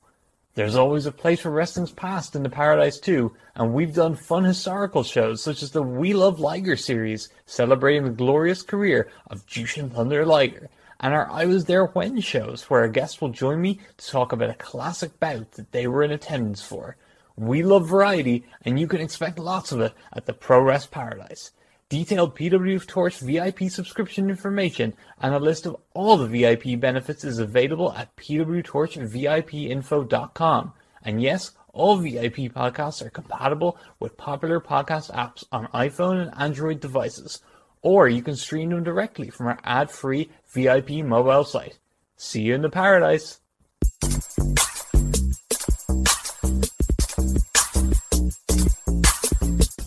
There's 0.54 0.74
always 0.74 1.04
a 1.04 1.12
place 1.12 1.40
for 1.40 1.50
wrestling's 1.50 1.92
past 1.92 2.34
in 2.34 2.42
the 2.42 2.48
Paradise 2.48 2.98
too, 2.98 3.36
and 3.54 3.74
we've 3.74 3.94
done 3.94 4.14
fun 4.16 4.44
historical 4.44 5.02
shows 5.02 5.42
such 5.42 5.62
as 5.62 5.72
the 5.72 5.82
We 5.82 6.14
Love 6.14 6.40
Liger 6.40 6.76
series, 6.76 7.28
celebrating 7.44 8.04
the 8.04 8.10
glorious 8.10 8.62
career 8.62 9.10
of 9.26 9.44
Jushin 9.46 9.92
Thunder 9.92 10.24
Liger 10.24 10.70
and 11.00 11.12
our 11.14 11.28
I 11.30 11.46
Was 11.46 11.64
There 11.64 11.86
When 11.86 12.20
shows, 12.20 12.68
where 12.68 12.84
a 12.84 12.92
guest 12.92 13.22
will 13.22 13.30
join 13.30 13.60
me 13.60 13.80
to 13.96 14.10
talk 14.10 14.32
about 14.32 14.50
a 14.50 14.54
classic 14.54 15.18
bout 15.18 15.52
that 15.52 15.72
they 15.72 15.86
were 15.86 16.02
in 16.02 16.10
attendance 16.10 16.62
for. 16.62 16.96
We 17.36 17.62
love 17.62 17.88
variety, 17.88 18.44
and 18.62 18.78
you 18.78 18.86
can 18.86 19.00
expect 19.00 19.38
lots 19.38 19.72
of 19.72 19.80
it 19.80 19.94
at 20.12 20.26
the 20.26 20.34
Pro 20.34 20.60
Wrest 20.60 20.90
Paradise. 20.90 21.52
Detailed 21.88 22.36
PW 22.36 22.86
Torch 22.86 23.18
VIP 23.18 23.70
subscription 23.70 24.28
information 24.28 24.92
and 25.20 25.34
a 25.34 25.38
list 25.38 25.64
of 25.64 25.78
all 25.94 26.18
the 26.18 26.26
VIP 26.26 26.78
benefits 26.78 27.24
is 27.24 27.38
available 27.38 27.94
at 27.94 28.14
pwtorchvipinfo.com. 28.16 30.72
And 31.02 31.22
yes, 31.22 31.52
all 31.72 31.96
VIP 31.96 32.36
podcasts 32.52 33.02
are 33.04 33.10
compatible 33.10 33.78
with 33.98 34.18
popular 34.18 34.60
podcast 34.60 35.10
apps 35.12 35.44
on 35.50 35.66
iPhone 35.68 36.20
and 36.20 36.30
Android 36.36 36.80
devices 36.80 37.40
or 37.82 38.08
you 38.08 38.22
can 38.22 38.36
stream 38.36 38.70
them 38.70 38.84
directly 38.84 39.30
from 39.30 39.46
our 39.46 39.58
ad-free 39.64 40.30
VIP 40.52 41.04
mobile 41.04 41.44
site. 41.44 41.78
See 42.16 42.42
you 42.42 42.54
in 42.54 42.62
the 42.62 42.70
paradise. 42.70 43.40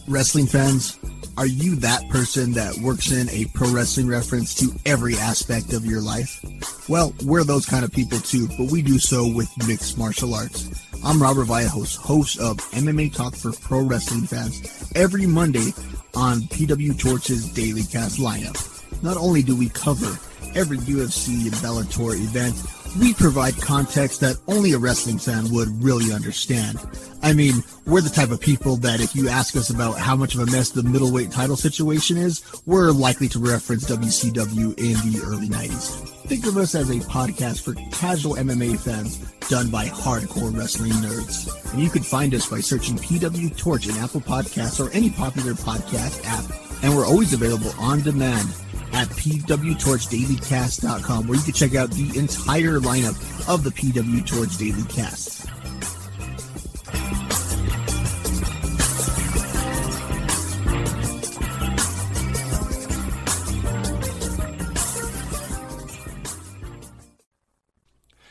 Wrestling 0.07 0.45
fans, 0.45 0.99
are 1.37 1.47
you 1.47 1.75
that 1.77 2.07
person 2.09 2.51
that 2.53 2.77
works 2.77 3.11
in 3.11 3.29
a 3.29 3.45
pro 3.53 3.71
wrestling 3.71 4.07
reference 4.07 4.53
to 4.55 4.69
every 4.85 5.15
aspect 5.15 5.73
of 5.73 5.85
your 5.85 6.01
life? 6.01 6.39
Well, 6.87 7.13
we're 7.23 7.43
those 7.43 7.65
kind 7.65 7.83
of 7.83 7.91
people 7.91 8.19
too, 8.19 8.47
but 8.57 8.71
we 8.71 8.81
do 8.81 8.99
so 8.99 9.27
with 9.27 9.49
mixed 9.67 9.97
martial 9.97 10.35
arts. 10.35 10.69
I'm 11.03 11.21
Robert 11.21 11.47
Vallejos, 11.47 11.97
host 11.97 12.39
of 12.39 12.57
MMA 12.71 13.13
Talk 13.13 13.35
for 13.35 13.51
Pro 13.53 13.81
Wrestling 13.81 14.27
Fans. 14.27 14.91
Every 14.95 15.25
Monday, 15.25 15.73
on 16.15 16.41
PW 16.41 16.97
Torch's 16.99 17.51
Daily 17.53 17.83
Cast 17.83 18.19
lineup. 18.19 18.69
Not 19.01 19.17
only 19.17 19.41
do 19.41 19.55
we 19.55 19.69
cover 19.69 20.17
every 20.55 20.77
UFC 20.77 21.43
and 21.43 21.53
Bellator 21.55 22.13
event, 22.15 22.55
we 22.99 23.13
provide 23.13 23.59
context 23.59 24.21
that 24.21 24.37
only 24.47 24.73
a 24.73 24.77
wrestling 24.77 25.17
fan 25.17 25.49
would 25.51 25.69
really 25.83 26.13
understand. 26.13 26.79
I 27.23 27.33
mean, 27.33 27.63
we're 27.87 28.01
the 28.01 28.09
type 28.09 28.31
of 28.31 28.39
people 28.39 28.75
that 28.77 29.01
if 29.01 29.15
you 29.15 29.29
ask 29.29 29.55
us 29.55 29.69
about 29.69 29.97
how 29.97 30.15
much 30.15 30.35
of 30.35 30.41
a 30.41 30.51
mess 30.51 30.69
the 30.69 30.83
middleweight 30.83 31.31
title 31.31 31.55
situation 31.55 32.17
is, 32.17 32.43
we're 32.65 32.91
likely 32.91 33.27
to 33.29 33.39
reference 33.39 33.89
WCW 33.89 34.77
in 34.77 35.11
the 35.11 35.21
early 35.25 35.47
90s. 35.47 36.09
Think 36.27 36.45
of 36.45 36.57
us 36.57 36.75
as 36.75 36.89
a 36.89 36.95
podcast 36.95 37.63
for 37.63 37.73
casual 37.95 38.35
MMA 38.35 38.79
fans 38.79 39.17
done 39.49 39.69
by 39.69 39.85
hardcore 39.85 40.55
wrestling 40.55 40.91
nerds. 40.93 41.73
And 41.73 41.81
you 41.81 41.89
can 41.89 42.03
find 42.03 42.33
us 42.35 42.47
by 42.47 42.59
searching 42.59 42.97
PW 42.97 43.57
Torch 43.57 43.87
in 43.87 43.95
Apple 43.97 44.21
Podcasts 44.21 44.79
or 44.79 44.91
any 44.91 45.09
popular 45.09 45.53
podcast 45.53 46.23
app. 46.25 46.83
And 46.83 46.95
we're 46.95 47.05
always 47.05 47.33
available 47.33 47.71
on 47.79 48.01
demand 48.01 48.49
at 48.93 49.09
pwtorchdailycast.com 49.09 51.27
where 51.27 51.37
you 51.37 51.43
can 51.43 51.53
check 51.53 51.75
out 51.75 51.91
the 51.91 52.17
entire 52.17 52.79
lineup 52.79 53.19
of 53.53 53.63
the 53.63 53.71
PW 53.71 54.25
Torch 54.25 54.57
Daily 54.57 54.83
Casts. 54.83 55.45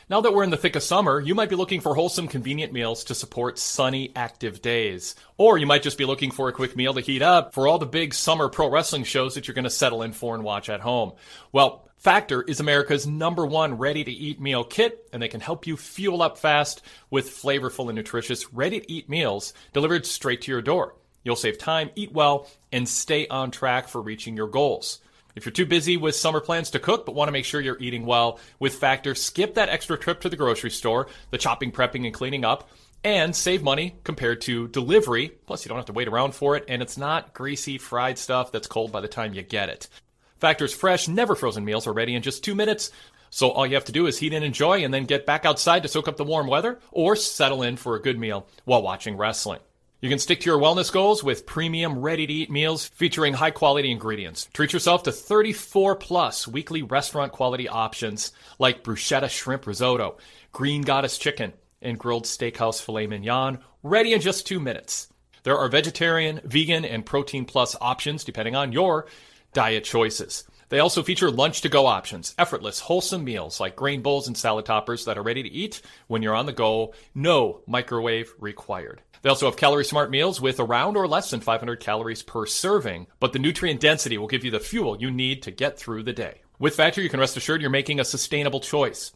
Now 0.09 0.19
that 0.19 0.33
we're 0.33 0.43
in 0.43 0.49
the 0.49 0.57
thick 0.57 0.75
of 0.75 0.83
summer, 0.83 1.21
you 1.21 1.33
might 1.33 1.49
be 1.49 1.55
looking 1.55 1.79
for 1.79 1.95
wholesome, 1.95 2.27
convenient 2.27 2.73
meals 2.73 3.05
to 3.05 3.15
support 3.15 3.57
sunny, 3.57 4.11
active 4.17 4.61
days. 4.61 5.15
Or 5.37 5.57
you 5.57 5.65
might 5.65 5.81
just 5.81 5.97
be 5.97 6.03
looking 6.03 6.29
for 6.29 6.49
a 6.49 6.53
quick 6.53 6.75
meal 6.75 6.93
to 6.93 7.01
heat 7.01 7.21
up 7.21 7.53
for 7.53 7.69
all 7.69 7.79
the 7.79 7.85
big 7.85 8.13
summer 8.13 8.49
pro 8.49 8.69
wrestling 8.69 9.05
shows 9.05 9.35
that 9.35 9.47
you're 9.47 9.55
going 9.55 9.63
to 9.63 9.69
settle 9.69 10.01
in 10.01 10.11
for 10.11 10.35
and 10.35 10.43
watch 10.43 10.69
at 10.69 10.81
home. 10.81 11.13
Well, 11.53 11.87
Factor 11.97 12.41
is 12.41 12.59
America's 12.59 13.07
number 13.07 13.45
one 13.45 13.77
ready 13.77 14.03
to 14.03 14.11
eat 14.11 14.41
meal 14.41 14.65
kit, 14.65 15.07
and 15.13 15.23
they 15.23 15.29
can 15.29 15.39
help 15.39 15.65
you 15.65 15.77
fuel 15.77 16.21
up 16.21 16.37
fast 16.37 16.81
with 17.09 17.29
flavorful 17.29 17.87
and 17.87 17.95
nutritious 17.95 18.51
ready 18.51 18.81
to 18.81 18.91
eat 18.91 19.07
meals 19.07 19.53
delivered 19.71 20.05
straight 20.05 20.41
to 20.41 20.51
your 20.51 20.61
door. 20.61 20.95
You'll 21.23 21.37
save 21.37 21.57
time, 21.57 21.91
eat 21.95 22.11
well, 22.11 22.49
and 22.73 22.89
stay 22.89 23.25
on 23.27 23.51
track 23.51 23.87
for 23.87 24.01
reaching 24.01 24.35
your 24.35 24.49
goals. 24.49 24.99
If 25.35 25.45
you're 25.45 25.51
too 25.51 25.65
busy 25.65 25.97
with 25.97 26.15
summer 26.15 26.39
plans 26.39 26.69
to 26.71 26.79
cook 26.79 27.05
but 27.05 27.15
want 27.15 27.27
to 27.27 27.31
make 27.31 27.45
sure 27.45 27.59
you're 27.59 27.79
eating 27.79 28.05
well, 28.05 28.39
with 28.59 28.75
Factor, 28.75 29.15
skip 29.15 29.55
that 29.55 29.69
extra 29.69 29.97
trip 29.97 30.21
to 30.21 30.29
the 30.29 30.35
grocery 30.35 30.69
store, 30.69 31.07
the 31.31 31.37
chopping, 31.37 31.71
prepping, 31.71 32.05
and 32.05 32.13
cleaning 32.13 32.45
up, 32.45 32.69
and 33.03 33.35
save 33.35 33.63
money 33.63 33.95
compared 34.03 34.41
to 34.41 34.67
delivery. 34.67 35.29
Plus, 35.47 35.65
you 35.65 35.69
don't 35.69 35.77
have 35.77 35.87
to 35.87 35.93
wait 35.93 36.07
around 36.07 36.35
for 36.35 36.55
it, 36.55 36.65
and 36.67 36.81
it's 36.81 36.97
not 36.97 37.33
greasy, 37.33 37.77
fried 37.77 38.17
stuff 38.17 38.51
that's 38.51 38.67
cold 38.67 38.91
by 38.91 39.01
the 39.01 39.07
time 39.07 39.33
you 39.33 39.41
get 39.41 39.69
it. 39.69 39.89
Factor's 40.37 40.73
fresh, 40.73 41.07
never 41.07 41.35
frozen 41.35 41.65
meals 41.65 41.87
are 41.87 41.93
ready 41.93 42.15
in 42.15 42.21
just 42.21 42.43
two 42.43 42.55
minutes. 42.55 42.91
So 43.29 43.49
all 43.49 43.65
you 43.65 43.73
have 43.73 43.85
to 43.85 43.91
do 43.91 44.05
is 44.05 44.19
heat 44.19 44.33
and 44.33 44.45
enjoy 44.45 44.83
and 44.83 44.93
then 44.93 45.05
get 45.05 45.25
back 45.25 45.45
outside 45.45 45.81
to 45.83 45.89
soak 45.89 46.07
up 46.07 46.17
the 46.17 46.23
warm 46.23 46.45
weather 46.45 46.79
or 46.91 47.15
settle 47.15 47.63
in 47.63 47.77
for 47.77 47.95
a 47.95 48.01
good 48.01 48.19
meal 48.19 48.45
while 48.65 48.83
watching 48.83 49.17
wrestling. 49.17 49.59
You 50.03 50.09
can 50.09 50.19
stick 50.19 50.41
to 50.41 50.49
your 50.49 50.59
wellness 50.59 50.91
goals 50.91 51.23
with 51.23 51.45
premium, 51.45 51.99
ready 51.99 52.27
to 52.27 52.33
eat 52.33 52.51
meals 52.51 52.85
featuring 52.85 53.35
high 53.35 53.51
quality 53.51 53.89
ingredients. 53.89 54.49
Treat 54.51 54.73
yourself 54.73 55.03
to 55.03 55.13
34 55.13 55.95
plus 55.95 56.45
weekly 56.45 56.81
restaurant 56.81 57.31
quality 57.31 57.69
options 57.69 58.33
like 58.59 58.83
bruschetta 58.83 59.29
shrimp 59.29 59.65
risotto, 59.65 60.17
green 60.51 60.81
goddess 60.81 61.17
chicken, 61.17 61.53
and 61.81 61.97
grilled 61.97 62.25
steakhouse 62.25 62.81
filet 62.81 63.07
mignon, 63.07 63.59
ready 63.81 64.11
in 64.11 64.19
just 64.19 64.45
two 64.45 64.59
minutes. 64.59 65.07
There 65.43 65.57
are 65.57 65.69
vegetarian, 65.69 66.41
vegan, 66.43 66.83
and 66.83 67.05
protein 67.05 67.45
plus 67.45 67.77
options 67.79 68.25
depending 68.25 68.57
on 68.57 68.73
your 68.73 69.07
diet 69.53 69.85
choices. 69.85 70.43
They 70.67 70.79
also 70.79 71.01
feature 71.01 71.31
lunch 71.31 71.61
to 71.61 71.69
go 71.69 71.85
options, 71.85 72.35
effortless, 72.37 72.81
wholesome 72.81 73.23
meals 73.23 73.61
like 73.61 73.77
grain 73.77 74.01
bowls 74.01 74.27
and 74.27 74.37
salad 74.37 74.65
toppers 74.65 75.05
that 75.05 75.17
are 75.17 75.23
ready 75.23 75.43
to 75.43 75.49
eat 75.49 75.81
when 76.07 76.21
you're 76.21 76.35
on 76.35 76.45
the 76.45 76.51
go, 76.51 76.93
no 77.15 77.61
microwave 77.67 78.33
required. 78.37 79.01
They 79.23 79.29
also 79.29 79.45
have 79.45 79.55
calorie 79.55 79.85
smart 79.85 80.11
meals 80.11 80.41
with 80.41 80.59
around 80.59 80.97
or 80.97 81.07
less 81.07 81.31
than 81.31 81.39
500 81.39 81.79
calories 81.79 82.21
per 82.21 82.45
serving, 82.45 83.07
but 83.21 83.31
the 83.31 83.39
nutrient 83.39 83.79
density 83.79 84.17
will 84.17 84.27
give 84.27 84.43
you 84.43 84.51
the 84.51 84.59
fuel 84.59 85.01
you 85.01 85.09
need 85.09 85.41
to 85.43 85.51
get 85.51 85.79
through 85.79 86.03
the 86.03 86.11
day. 86.11 86.41
With 86.59 86.75
Factor, 86.75 87.01
you 87.01 87.09
can 87.09 87.21
rest 87.21 87.37
assured 87.37 87.61
you're 87.61 87.69
making 87.69 88.01
a 88.01 88.05
sustainable 88.05 88.59
choice. 88.59 89.13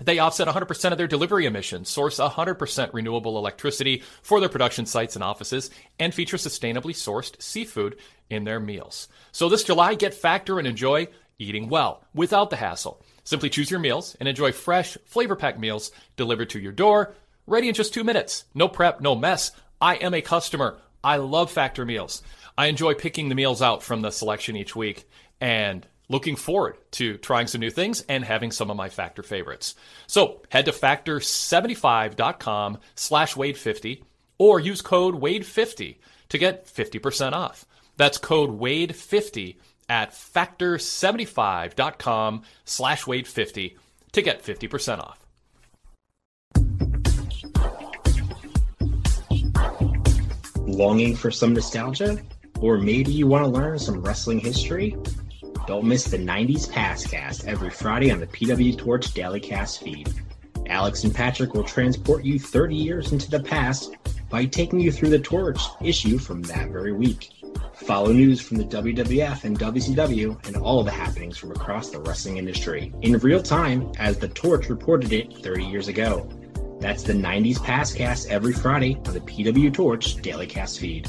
They 0.00 0.18
offset 0.18 0.48
100% 0.48 0.90
of 0.90 0.98
their 0.98 1.06
delivery 1.06 1.46
emissions, 1.46 1.88
source 1.88 2.18
100% 2.18 2.92
renewable 2.92 3.38
electricity 3.38 4.02
for 4.22 4.40
their 4.40 4.48
production 4.48 4.86
sites 4.86 5.14
and 5.14 5.22
offices, 5.22 5.70
and 6.00 6.12
feature 6.12 6.36
sustainably 6.36 6.92
sourced 6.92 7.40
seafood 7.40 7.96
in 8.28 8.42
their 8.42 8.58
meals. 8.58 9.06
So 9.30 9.48
this 9.48 9.64
July, 9.64 9.94
get 9.94 10.14
Factor 10.14 10.58
and 10.58 10.66
enjoy 10.66 11.08
eating 11.38 11.68
well 11.68 12.02
without 12.12 12.50
the 12.50 12.56
hassle. 12.56 13.04
Simply 13.22 13.50
choose 13.50 13.70
your 13.70 13.80
meals 13.80 14.16
and 14.18 14.28
enjoy 14.28 14.50
fresh, 14.50 14.98
flavor 15.04 15.36
packed 15.36 15.60
meals 15.60 15.92
delivered 16.16 16.50
to 16.50 16.60
your 16.60 16.72
door 16.72 17.14
ready 17.48 17.68
in 17.68 17.74
just 17.74 17.94
two 17.94 18.04
minutes. 18.04 18.44
No 18.54 18.68
prep, 18.68 19.00
no 19.00 19.14
mess. 19.14 19.52
I 19.80 19.94
am 19.96 20.14
a 20.14 20.20
customer. 20.20 20.78
I 21.02 21.16
love 21.16 21.50
Factor 21.50 21.84
meals. 21.84 22.22
I 22.56 22.66
enjoy 22.66 22.94
picking 22.94 23.28
the 23.28 23.34
meals 23.34 23.60
out 23.62 23.82
from 23.82 24.02
the 24.02 24.10
selection 24.10 24.56
each 24.56 24.76
week 24.76 25.08
and 25.40 25.86
looking 26.08 26.36
forward 26.36 26.76
to 26.92 27.16
trying 27.18 27.46
some 27.46 27.60
new 27.60 27.70
things 27.70 28.02
and 28.08 28.24
having 28.24 28.50
some 28.50 28.70
of 28.70 28.76
my 28.76 28.88
Factor 28.88 29.22
favorites. 29.22 29.74
So 30.06 30.40
head 30.50 30.64
to 30.66 30.72
factor75.com 30.72 32.78
slash 32.94 33.34
Wade50 33.34 34.02
or 34.38 34.60
use 34.60 34.82
code 34.82 35.20
Wade50 35.20 35.96
to 36.30 36.38
get 36.38 36.66
50% 36.66 37.32
off. 37.32 37.64
That's 37.96 38.18
code 38.18 38.60
Wade50 38.60 39.56
at 39.88 40.12
factor75.com 40.12 42.42
slash 42.64 43.04
Wade50 43.04 43.76
to 44.12 44.22
get 44.22 44.44
50% 44.44 45.00
off. 45.00 45.27
Longing 50.78 51.16
for 51.16 51.32
some 51.32 51.54
nostalgia? 51.54 52.22
Or 52.60 52.78
maybe 52.78 53.10
you 53.10 53.26
want 53.26 53.44
to 53.44 53.50
learn 53.50 53.80
some 53.80 54.00
wrestling 54.00 54.38
history? 54.38 54.96
Don't 55.66 55.84
miss 55.84 56.04
the 56.04 56.18
90s 56.18 56.70
Passcast 56.70 57.48
every 57.48 57.68
Friday 57.68 58.12
on 58.12 58.20
the 58.20 58.28
PW 58.28 58.78
Torch 58.78 59.12
Daily 59.12 59.40
Cast 59.40 59.82
feed. 59.82 60.08
Alex 60.68 61.02
and 61.02 61.12
Patrick 61.12 61.52
will 61.52 61.64
transport 61.64 62.24
you 62.24 62.38
30 62.38 62.76
years 62.76 63.10
into 63.10 63.28
the 63.28 63.40
past 63.40 63.96
by 64.30 64.44
taking 64.44 64.78
you 64.78 64.92
through 64.92 65.08
the 65.08 65.18
Torch 65.18 65.60
issue 65.82 66.16
from 66.16 66.42
that 66.42 66.70
very 66.70 66.92
week. 66.92 67.30
Follow 67.74 68.12
news 68.12 68.40
from 68.40 68.58
the 68.58 68.64
WWF 68.64 69.42
and 69.42 69.58
WCW 69.58 70.46
and 70.46 70.56
all 70.58 70.84
the 70.84 70.92
happenings 70.92 71.36
from 71.36 71.50
across 71.50 71.90
the 71.90 72.00
wrestling 72.02 72.36
industry 72.36 72.94
in 73.02 73.18
real 73.18 73.42
time 73.42 73.90
as 73.98 74.16
the 74.16 74.28
Torch 74.28 74.68
reported 74.68 75.12
it 75.12 75.38
30 75.38 75.64
years 75.64 75.88
ago. 75.88 76.28
That's 76.80 77.02
the 77.02 77.12
90s 77.12 77.58
Passcast 77.58 78.28
every 78.28 78.52
Friday 78.52 78.94
on 79.06 79.14
the 79.14 79.20
PW 79.20 79.74
Torch 79.74 80.16
Daily 80.22 80.46
Cast 80.46 80.78
feed. 80.78 81.08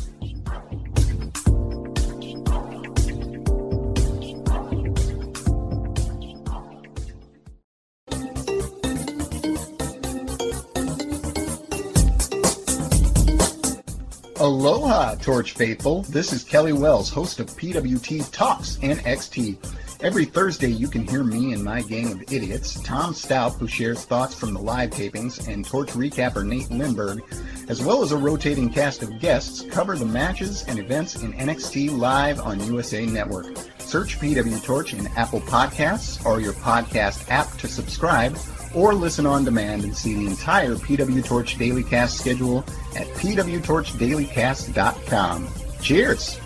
Aloha, 14.40 15.16
Torch 15.16 15.52
Faithful. 15.52 16.04
This 16.04 16.32
is 16.34 16.44
Kelly 16.44 16.74
Wells, 16.74 17.10
host 17.10 17.40
of 17.40 17.48
PWT 17.52 18.32
Talks 18.32 18.78
NXT. 18.78 19.78
Every 20.02 20.24
Thursday, 20.24 20.69
you 20.69 20.88
can 20.88 21.06
hear 21.06 21.26
me 21.26 21.52
and 21.52 21.61
my 21.61 21.82
gang 21.82 22.14
of 22.14 22.22
idiots, 22.32 22.80
Tom 22.84 23.14
Stout, 23.14 23.56
who 23.56 23.68
shares 23.68 24.06
thoughts 24.06 24.34
from 24.34 24.53
the 24.53 24.61
live 24.61 24.92
tapings, 24.92 25.45
and 25.45 25.66
Torch 25.66 25.90
recapper 25.90 26.45
Nate 26.45 26.69
Lindberg, 26.69 27.19
as 27.69 27.84
well 27.84 28.02
as 28.02 28.14
a 28.14 28.18
rotating 28.18 28.69
cast 28.69 29.03
of 29.03 29.19
guests, 29.19 29.66
cover 29.72 29.98
the 29.98 30.06
matches 30.06 30.64
and 30.69 30.80
events 30.80 31.22
in 31.22 31.34
NXT 31.34 31.98
live 31.98 32.40
on 32.40 32.64
USA 32.64 33.06
Network. 33.06 33.48
Search 33.80 34.18
PW 34.19 34.64
Torch 34.64 34.94
in 34.94 35.06
Apple 35.18 35.42
Podcasts 35.42 36.26
or 36.26 36.40
your 36.40 36.53
podcast 36.53 37.30
app 37.30 37.52
to 37.58 37.68
subscribe, 37.68 38.38
or 38.74 38.94
listen 38.94 39.26
on 39.26 39.44
demand 39.44 39.84
and 39.84 39.98
see 39.98 40.14
the 40.14 40.28
entire 40.28 40.76
PW 40.76 41.26
Torch 41.26 41.58
Daily 41.58 41.84
Cast 41.84 42.18
schedule 42.18 42.60
at 42.95 43.08
pwtorchdailycast.com. 43.16 45.48
Cheers! 45.82 46.40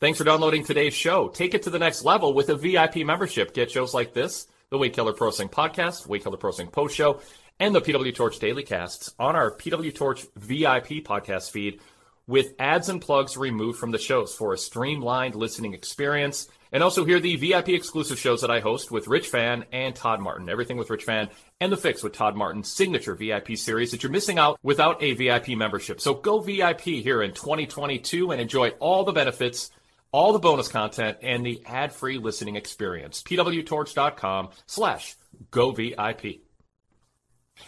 Thanks 0.00 0.18
for 0.18 0.24
downloading 0.24 0.64
today's 0.64 0.92
show. 0.92 1.28
Take 1.28 1.54
it 1.54 1.62
to 1.62 1.70
the 1.70 1.78
next 1.78 2.04
level 2.04 2.34
with 2.34 2.48
a 2.48 2.56
VIP 2.56 2.96
membership. 2.96 3.54
Get 3.54 3.70
shows 3.70 3.94
like 3.94 4.12
this, 4.12 4.48
the 4.70 4.76
Wade 4.76 4.92
Keller 4.92 5.12
Pro 5.12 5.28
Wrestling 5.28 5.48
Podcast, 5.48 6.08
Wade 6.08 6.24
Keller 6.24 6.36
Pro 6.36 6.50
Wrestling 6.50 6.68
Post 6.68 6.96
Show, 6.96 7.20
and 7.60 7.72
the 7.72 7.80
PW 7.80 8.12
Torch 8.12 8.40
Daily 8.40 8.64
Casts 8.64 9.14
on 9.20 9.36
our 9.36 9.52
PW 9.52 9.94
Torch 9.94 10.26
VIP 10.36 11.04
podcast 11.04 11.52
feed 11.52 11.80
with 12.26 12.54
ads 12.58 12.88
and 12.88 13.00
plugs 13.00 13.36
removed 13.36 13.78
from 13.78 13.92
the 13.92 13.98
shows 13.98 14.34
for 14.34 14.52
a 14.52 14.58
streamlined 14.58 15.36
listening 15.36 15.74
experience. 15.74 16.48
And 16.72 16.82
also 16.82 17.04
hear 17.04 17.20
the 17.20 17.36
VIP 17.36 17.68
exclusive 17.68 18.18
shows 18.18 18.40
that 18.40 18.50
I 18.50 18.58
host 18.58 18.90
with 18.90 19.06
Rich 19.06 19.28
Fann 19.28 19.64
and 19.70 19.94
Todd 19.94 20.20
Martin. 20.20 20.48
Everything 20.48 20.76
with 20.76 20.90
Rich 20.90 21.04
Fann 21.04 21.28
and 21.60 21.70
The 21.70 21.76
Fix 21.76 22.02
with 22.02 22.14
Todd 22.14 22.34
Martin's 22.34 22.68
signature 22.72 23.14
VIP 23.14 23.56
series 23.56 23.92
that 23.92 24.02
you're 24.02 24.10
missing 24.10 24.40
out 24.40 24.58
without 24.60 25.00
a 25.00 25.14
VIP 25.14 25.50
membership. 25.50 26.00
So 26.00 26.14
go 26.14 26.40
VIP 26.40 26.80
here 26.80 27.22
in 27.22 27.32
2022 27.32 28.32
and 28.32 28.40
enjoy 28.40 28.70
all 28.80 29.04
the 29.04 29.12
benefits, 29.12 29.70
all 30.14 30.32
the 30.32 30.38
bonus 30.38 30.68
content, 30.68 31.18
and 31.22 31.44
the 31.44 31.60
ad-free 31.66 32.18
listening 32.18 32.54
experience. 32.54 33.20
pwtorch.com 33.24 34.50
slash 34.64 35.16
go 35.50 35.72
VIP. 35.72 36.42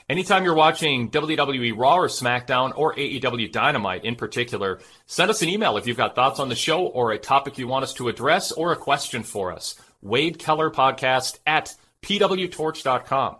Anytime 0.08 0.44
you're 0.44 0.54
watching 0.54 1.10
WWE 1.10 1.76
Raw 1.76 1.96
or 1.96 2.06
SmackDown 2.06 2.72
or 2.76 2.94
AEW 2.94 3.50
Dynamite 3.50 4.04
in 4.04 4.14
particular, 4.14 4.78
send 5.06 5.28
us 5.28 5.42
an 5.42 5.48
email 5.48 5.76
if 5.76 5.88
you've 5.88 5.96
got 5.96 6.14
thoughts 6.14 6.38
on 6.38 6.48
the 6.48 6.54
show 6.54 6.86
or 6.86 7.10
a 7.10 7.18
topic 7.18 7.58
you 7.58 7.66
want 7.66 7.82
us 7.82 7.94
to 7.94 8.08
address 8.08 8.52
or 8.52 8.70
a 8.70 8.76
question 8.76 9.24
for 9.24 9.52
us. 9.52 9.74
Wade 10.00 10.38
Keller 10.38 10.70
Podcast 10.70 11.40
at 11.48 11.74
pwtorch.com. 12.00 13.38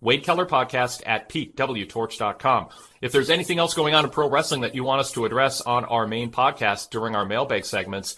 Wade 0.00 0.24
Keller 0.24 0.46
Podcast 0.46 1.02
at 1.06 1.28
pwtorch.com. 1.28 2.68
If 3.00 3.12
there's 3.12 3.30
anything 3.30 3.60
else 3.60 3.74
going 3.74 3.94
on 3.94 4.04
in 4.04 4.10
pro 4.10 4.28
wrestling 4.28 4.62
that 4.62 4.74
you 4.74 4.82
want 4.82 5.00
us 5.00 5.12
to 5.12 5.26
address 5.26 5.60
on 5.60 5.84
our 5.84 6.08
main 6.08 6.32
podcast 6.32 6.90
during 6.90 7.14
our 7.14 7.24
mailbag 7.24 7.64
segments, 7.64 8.16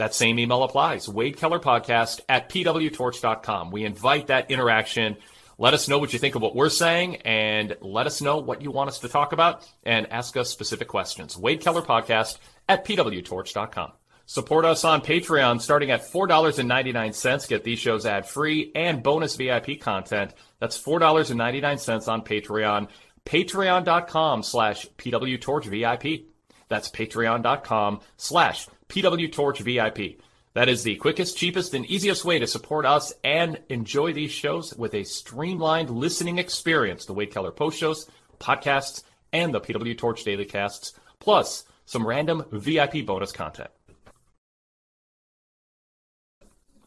that 0.00 0.14
same 0.14 0.38
email 0.38 0.62
applies. 0.62 1.08
Wade 1.08 1.36
Keller 1.36 1.60
Podcast 1.60 2.20
at 2.28 2.48
pwtorch.com. 2.48 3.70
We 3.70 3.84
invite 3.84 4.28
that 4.28 4.50
interaction. 4.50 5.16
Let 5.58 5.74
us 5.74 5.88
know 5.88 5.98
what 5.98 6.14
you 6.14 6.18
think 6.18 6.34
of 6.36 6.42
what 6.42 6.56
we're 6.56 6.70
saying 6.70 7.16
and 7.16 7.76
let 7.82 8.06
us 8.06 8.22
know 8.22 8.38
what 8.38 8.62
you 8.62 8.70
want 8.70 8.88
us 8.88 9.00
to 9.00 9.08
talk 9.08 9.32
about 9.32 9.70
and 9.84 10.10
ask 10.10 10.36
us 10.38 10.48
specific 10.48 10.88
questions. 10.88 11.36
Wade 11.36 11.60
Keller 11.60 11.82
Podcast 11.82 12.38
at 12.66 12.86
pwtorch.com. 12.86 13.92
Support 14.24 14.64
us 14.64 14.84
on 14.84 15.02
Patreon 15.02 15.60
starting 15.60 15.90
at 15.90 16.02
$4.99. 16.02 17.48
Get 17.48 17.64
these 17.64 17.78
shows 17.78 18.06
ad 18.06 18.26
free 18.26 18.72
and 18.74 19.02
bonus 19.02 19.36
VIP 19.36 19.80
content. 19.80 20.32
That's 20.60 20.80
$4.99 20.80 22.08
on 22.08 22.22
Patreon. 22.22 22.88
Patreon.com 23.26 24.42
slash 24.44 24.86
PWTorchVIP. 24.96 26.24
That's 26.68 26.88
patreon.com 26.88 28.00
slash 28.16 28.66
PWTorchVIP. 28.90 30.18
That 30.52 30.68
is 30.68 30.82
the 30.82 30.96
quickest, 30.96 31.38
cheapest, 31.38 31.74
and 31.74 31.86
easiest 31.86 32.24
way 32.24 32.40
to 32.40 32.46
support 32.46 32.84
us 32.84 33.14
and 33.22 33.60
enjoy 33.68 34.12
these 34.12 34.32
shows 34.32 34.74
with 34.76 34.94
a 34.94 35.04
streamlined 35.04 35.90
listening 35.90 36.38
experience. 36.38 37.06
The 37.06 37.14
Wade 37.14 37.32
Keller 37.32 37.52
post 37.52 37.78
shows, 37.78 38.10
podcasts, 38.40 39.04
and 39.32 39.54
the 39.54 39.60
PW 39.60 39.96
Torch 39.96 40.24
daily 40.24 40.44
casts, 40.44 40.92
plus 41.20 41.64
some 41.86 42.06
random 42.06 42.44
VIP 42.50 43.06
bonus 43.06 43.32
content. 43.32 43.70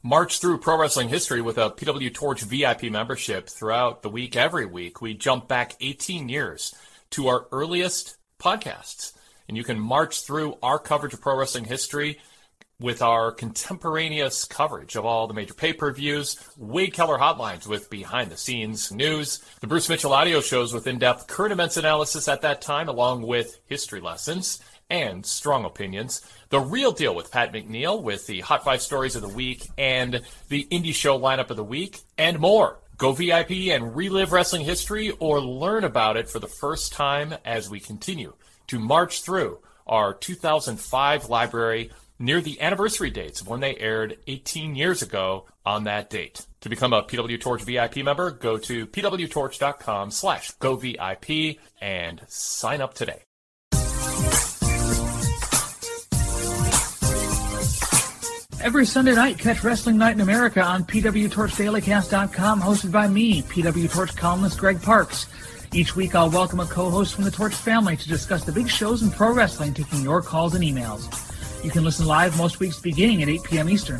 March 0.06 0.42
through 0.42 0.58
pro 0.58 0.78
wrestling 0.78 1.08
history 1.08 1.42
with 1.42 1.58
a 1.58 1.70
PW 1.70 2.14
Torch 2.14 2.42
VIP 2.42 2.84
membership 2.92 3.48
throughout 3.48 4.02
the 4.02 4.10
week, 4.10 4.36
every 4.36 4.66
week. 4.66 5.02
We 5.02 5.14
jump 5.14 5.48
back 5.48 5.78
18 5.80 6.28
years 6.28 6.76
to 7.12 7.30
our 7.30 7.48
earliest 7.54 8.18
podcasts, 8.38 9.14
and 9.54 9.58
you 9.60 9.64
can 9.64 9.80
march 9.80 10.24
through 10.24 10.58
our 10.64 10.80
coverage 10.80 11.14
of 11.14 11.22
pro 11.22 11.38
wrestling 11.38 11.66
history 11.66 12.18
with 12.80 13.04
our 13.04 13.32
contemporaneous 13.32 14.46
coverage 14.46 14.96
of 14.96 15.06
all 15.06 15.28
the 15.28 15.34
major 15.36 15.54
pay-per-views, 15.54 16.54
Wade 16.58 16.92
Keller 16.92 17.20
hotlines 17.20 17.68
with 17.68 17.88
behind-the-scenes 17.92 18.92
news, 18.92 19.46
the 19.62 19.68
Bruce 19.68 19.90
Mitchell 19.90 20.12
audio 20.12 20.42
shows 20.42 20.74
with 20.74 20.88
in-depth 20.88 21.28
current 21.28 21.52
events 21.52 21.78
analysis 21.78 22.28
at 22.28 22.42
that 22.42 22.64
time, 22.64 22.90
along 22.90 23.22
with 23.22 23.60
history 23.68 24.02
lessons 24.02 24.60
and 24.90 25.24
strong 25.24 25.66
opinions, 25.66 26.28
the 26.50 26.60
real 26.60 26.92
deal 26.92 27.14
with 27.14 27.32
Pat 27.32 27.54
McNeill 27.54 28.02
with 28.02 28.26
the 28.26 28.40
Hot 28.40 28.64
Five 28.64 28.82
Stories 28.82 29.16
of 29.16 29.22
the 29.22 29.28
Week 29.28 29.70
and 29.78 30.24
the 30.50 30.68
Indie 30.72 30.96
Show 30.96 31.20
lineup 31.20 31.52
of 31.52 31.58
the 31.58 31.64
week, 31.64 32.00
and 32.18 32.40
more. 32.40 32.80
Go 32.98 33.12
VIP 33.12 33.52
and 33.70 33.96
relive 33.96 34.32
wrestling 34.32 34.64
history 34.64 35.12
or 35.20 35.40
learn 35.40 35.84
about 35.84 36.18
it 36.18 36.28
for 36.28 36.40
the 36.40 36.48
first 36.48 36.92
time 36.92 37.36
as 37.46 37.70
we 37.70 37.80
continue 37.80 38.34
to 38.68 38.80
march 38.80 39.22
through 39.22 39.60
our 39.86 40.14
2005 40.14 41.30
library 41.30 41.92
near 42.20 42.42
the 42.42 42.62
anniversary 42.62 43.10
dates 43.10 43.42
of 43.42 43.48
when 43.48 43.60
they 43.60 43.76
aired 43.78 44.18
18 44.28 44.76
years 44.76 45.02
ago 45.02 45.46
on 45.66 45.84
that 45.86 46.10
date. 46.10 46.46
To 46.62 46.70
become 46.70 46.94
a 46.94 47.04
PW 47.04 47.40
Torch 47.42 47.64
VIP 47.64 47.98
member, 47.98 48.32
go 48.32 48.58
to 48.58 48.88
pwtorch.com 48.88 50.12
slash 50.12 50.56
govip 50.58 51.60
and 51.82 52.22
sign 52.28 52.82
up 52.82 52.94
today. 52.94 53.24
Every 58.64 58.86
Sunday 58.86 59.14
night, 59.14 59.40
catch 59.40 59.62
Wrestling 59.62 59.98
Night 59.98 60.16
in 60.16 60.22
America 60.22 60.64
on 60.64 60.86
PWTorchDailyCast.com, 60.86 62.62
hosted 62.62 62.94
by 62.94 63.10
me, 63.10 63.42
PW 63.42 63.92
Torch 63.92 64.16
columnist 64.16 64.58
Greg 64.58 64.82
Parks. 64.82 65.26
Each 65.76 65.96
week, 65.96 66.14
I'll 66.14 66.30
welcome 66.30 66.60
a 66.60 66.68
co-host 66.68 67.16
from 67.16 67.24
the 67.24 67.32
Torch 67.32 67.56
family 67.56 67.98
to 67.98 68.08
discuss 68.08 68.44
the 68.44 68.52
big 68.52 68.70
shows 68.70 69.02
in 69.02 69.10
pro 69.10 69.34
wrestling, 69.34 69.74
taking 69.74 70.04
your 70.04 70.22
calls 70.22 70.54
and 70.54 70.64
emails. 70.64 71.10
You 71.64 71.72
can 71.72 71.84
listen 71.84 72.06
live 72.06 72.38
most 72.38 72.60
weeks 72.60 72.80
beginning 72.80 73.24
at 73.24 73.30
8 73.30 73.44
p.m. 73.44 73.70
Eastern. 73.70 74.00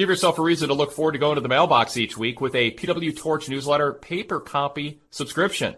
Give 0.00 0.08
yourself 0.08 0.38
a 0.38 0.42
reason 0.42 0.68
to 0.68 0.74
look 0.74 0.92
forward 0.92 1.12
to 1.12 1.18
going 1.18 1.34
to 1.34 1.42
the 1.42 1.48
mailbox 1.50 1.98
each 1.98 2.16
week 2.16 2.40
with 2.40 2.54
a 2.54 2.70
PW 2.70 3.14
Torch 3.14 3.50
newsletter 3.50 3.92
paper 3.92 4.40
copy 4.40 4.98
subscription. 5.10 5.76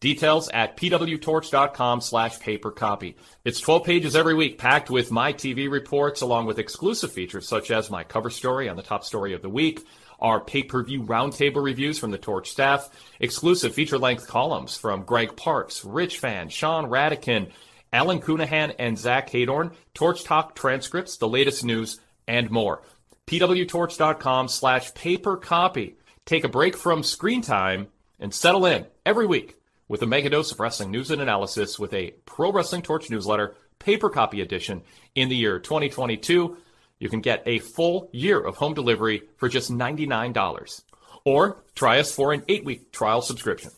Details 0.00 0.48
at 0.48 0.76
pwtorch.com 0.76 2.00
slash 2.00 2.40
paper 2.40 2.72
copy. 2.72 3.14
It's 3.44 3.60
12 3.60 3.84
pages 3.84 4.16
every 4.16 4.34
week 4.34 4.58
packed 4.58 4.90
with 4.90 5.12
my 5.12 5.32
TV 5.32 5.70
reports 5.70 6.20
along 6.20 6.46
with 6.46 6.58
exclusive 6.58 7.12
features 7.12 7.46
such 7.46 7.70
as 7.70 7.92
my 7.92 8.02
cover 8.02 8.28
story 8.28 8.68
on 8.68 8.74
the 8.74 8.82
top 8.82 9.04
story 9.04 9.34
of 9.34 9.40
the 9.40 9.48
week, 9.48 9.86
our 10.18 10.40
pay-per-view 10.40 11.04
roundtable 11.04 11.62
reviews 11.62 11.96
from 11.96 12.10
the 12.10 12.18
Torch 12.18 12.50
staff, 12.50 12.90
exclusive 13.20 13.72
feature-length 13.72 14.26
columns 14.26 14.76
from 14.76 15.04
Greg 15.04 15.36
Parks, 15.36 15.84
Rich 15.84 16.18
Fann, 16.18 16.48
Sean 16.48 16.86
Radican, 16.86 17.52
Alan 17.92 18.20
Counihan, 18.20 18.74
and 18.80 18.98
Zach 18.98 19.30
Heydorn, 19.30 19.74
Torch 19.94 20.24
Talk 20.24 20.56
transcripts, 20.56 21.18
the 21.18 21.28
latest 21.28 21.64
news, 21.64 22.00
and 22.26 22.50
more 22.50 22.82
pwtorch.com 23.30 24.48
slash 24.48 24.92
paper 24.94 25.36
copy. 25.36 25.94
Take 26.26 26.42
a 26.42 26.48
break 26.48 26.76
from 26.76 27.04
screen 27.04 27.42
time 27.42 27.86
and 28.18 28.34
settle 28.34 28.66
in 28.66 28.86
every 29.06 29.26
week 29.26 29.56
with 29.86 30.02
a 30.02 30.06
mega 30.06 30.30
dose 30.30 30.50
of 30.50 30.58
wrestling 30.58 30.90
news 30.90 31.12
and 31.12 31.22
analysis 31.22 31.78
with 31.78 31.94
a 31.94 32.10
Pro 32.26 32.50
Wrestling 32.50 32.82
Torch 32.82 33.08
newsletter, 33.08 33.54
paper 33.78 34.10
copy 34.10 34.40
edition 34.40 34.82
in 35.14 35.28
the 35.28 35.36
year 35.36 35.60
2022. 35.60 36.56
You 36.98 37.08
can 37.08 37.20
get 37.20 37.44
a 37.46 37.60
full 37.60 38.10
year 38.12 38.40
of 38.40 38.56
home 38.56 38.74
delivery 38.74 39.22
for 39.36 39.48
just 39.48 39.72
$99. 39.72 40.82
Or 41.24 41.62
try 41.76 42.00
us 42.00 42.12
for 42.12 42.32
an 42.32 42.42
eight-week 42.48 42.90
trial 42.90 43.22
subscription. 43.22 43.70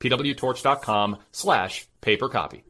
pwtorch.com 0.00 1.16
slash 1.32 1.88
paper 2.02 2.28
copy. 2.28 2.62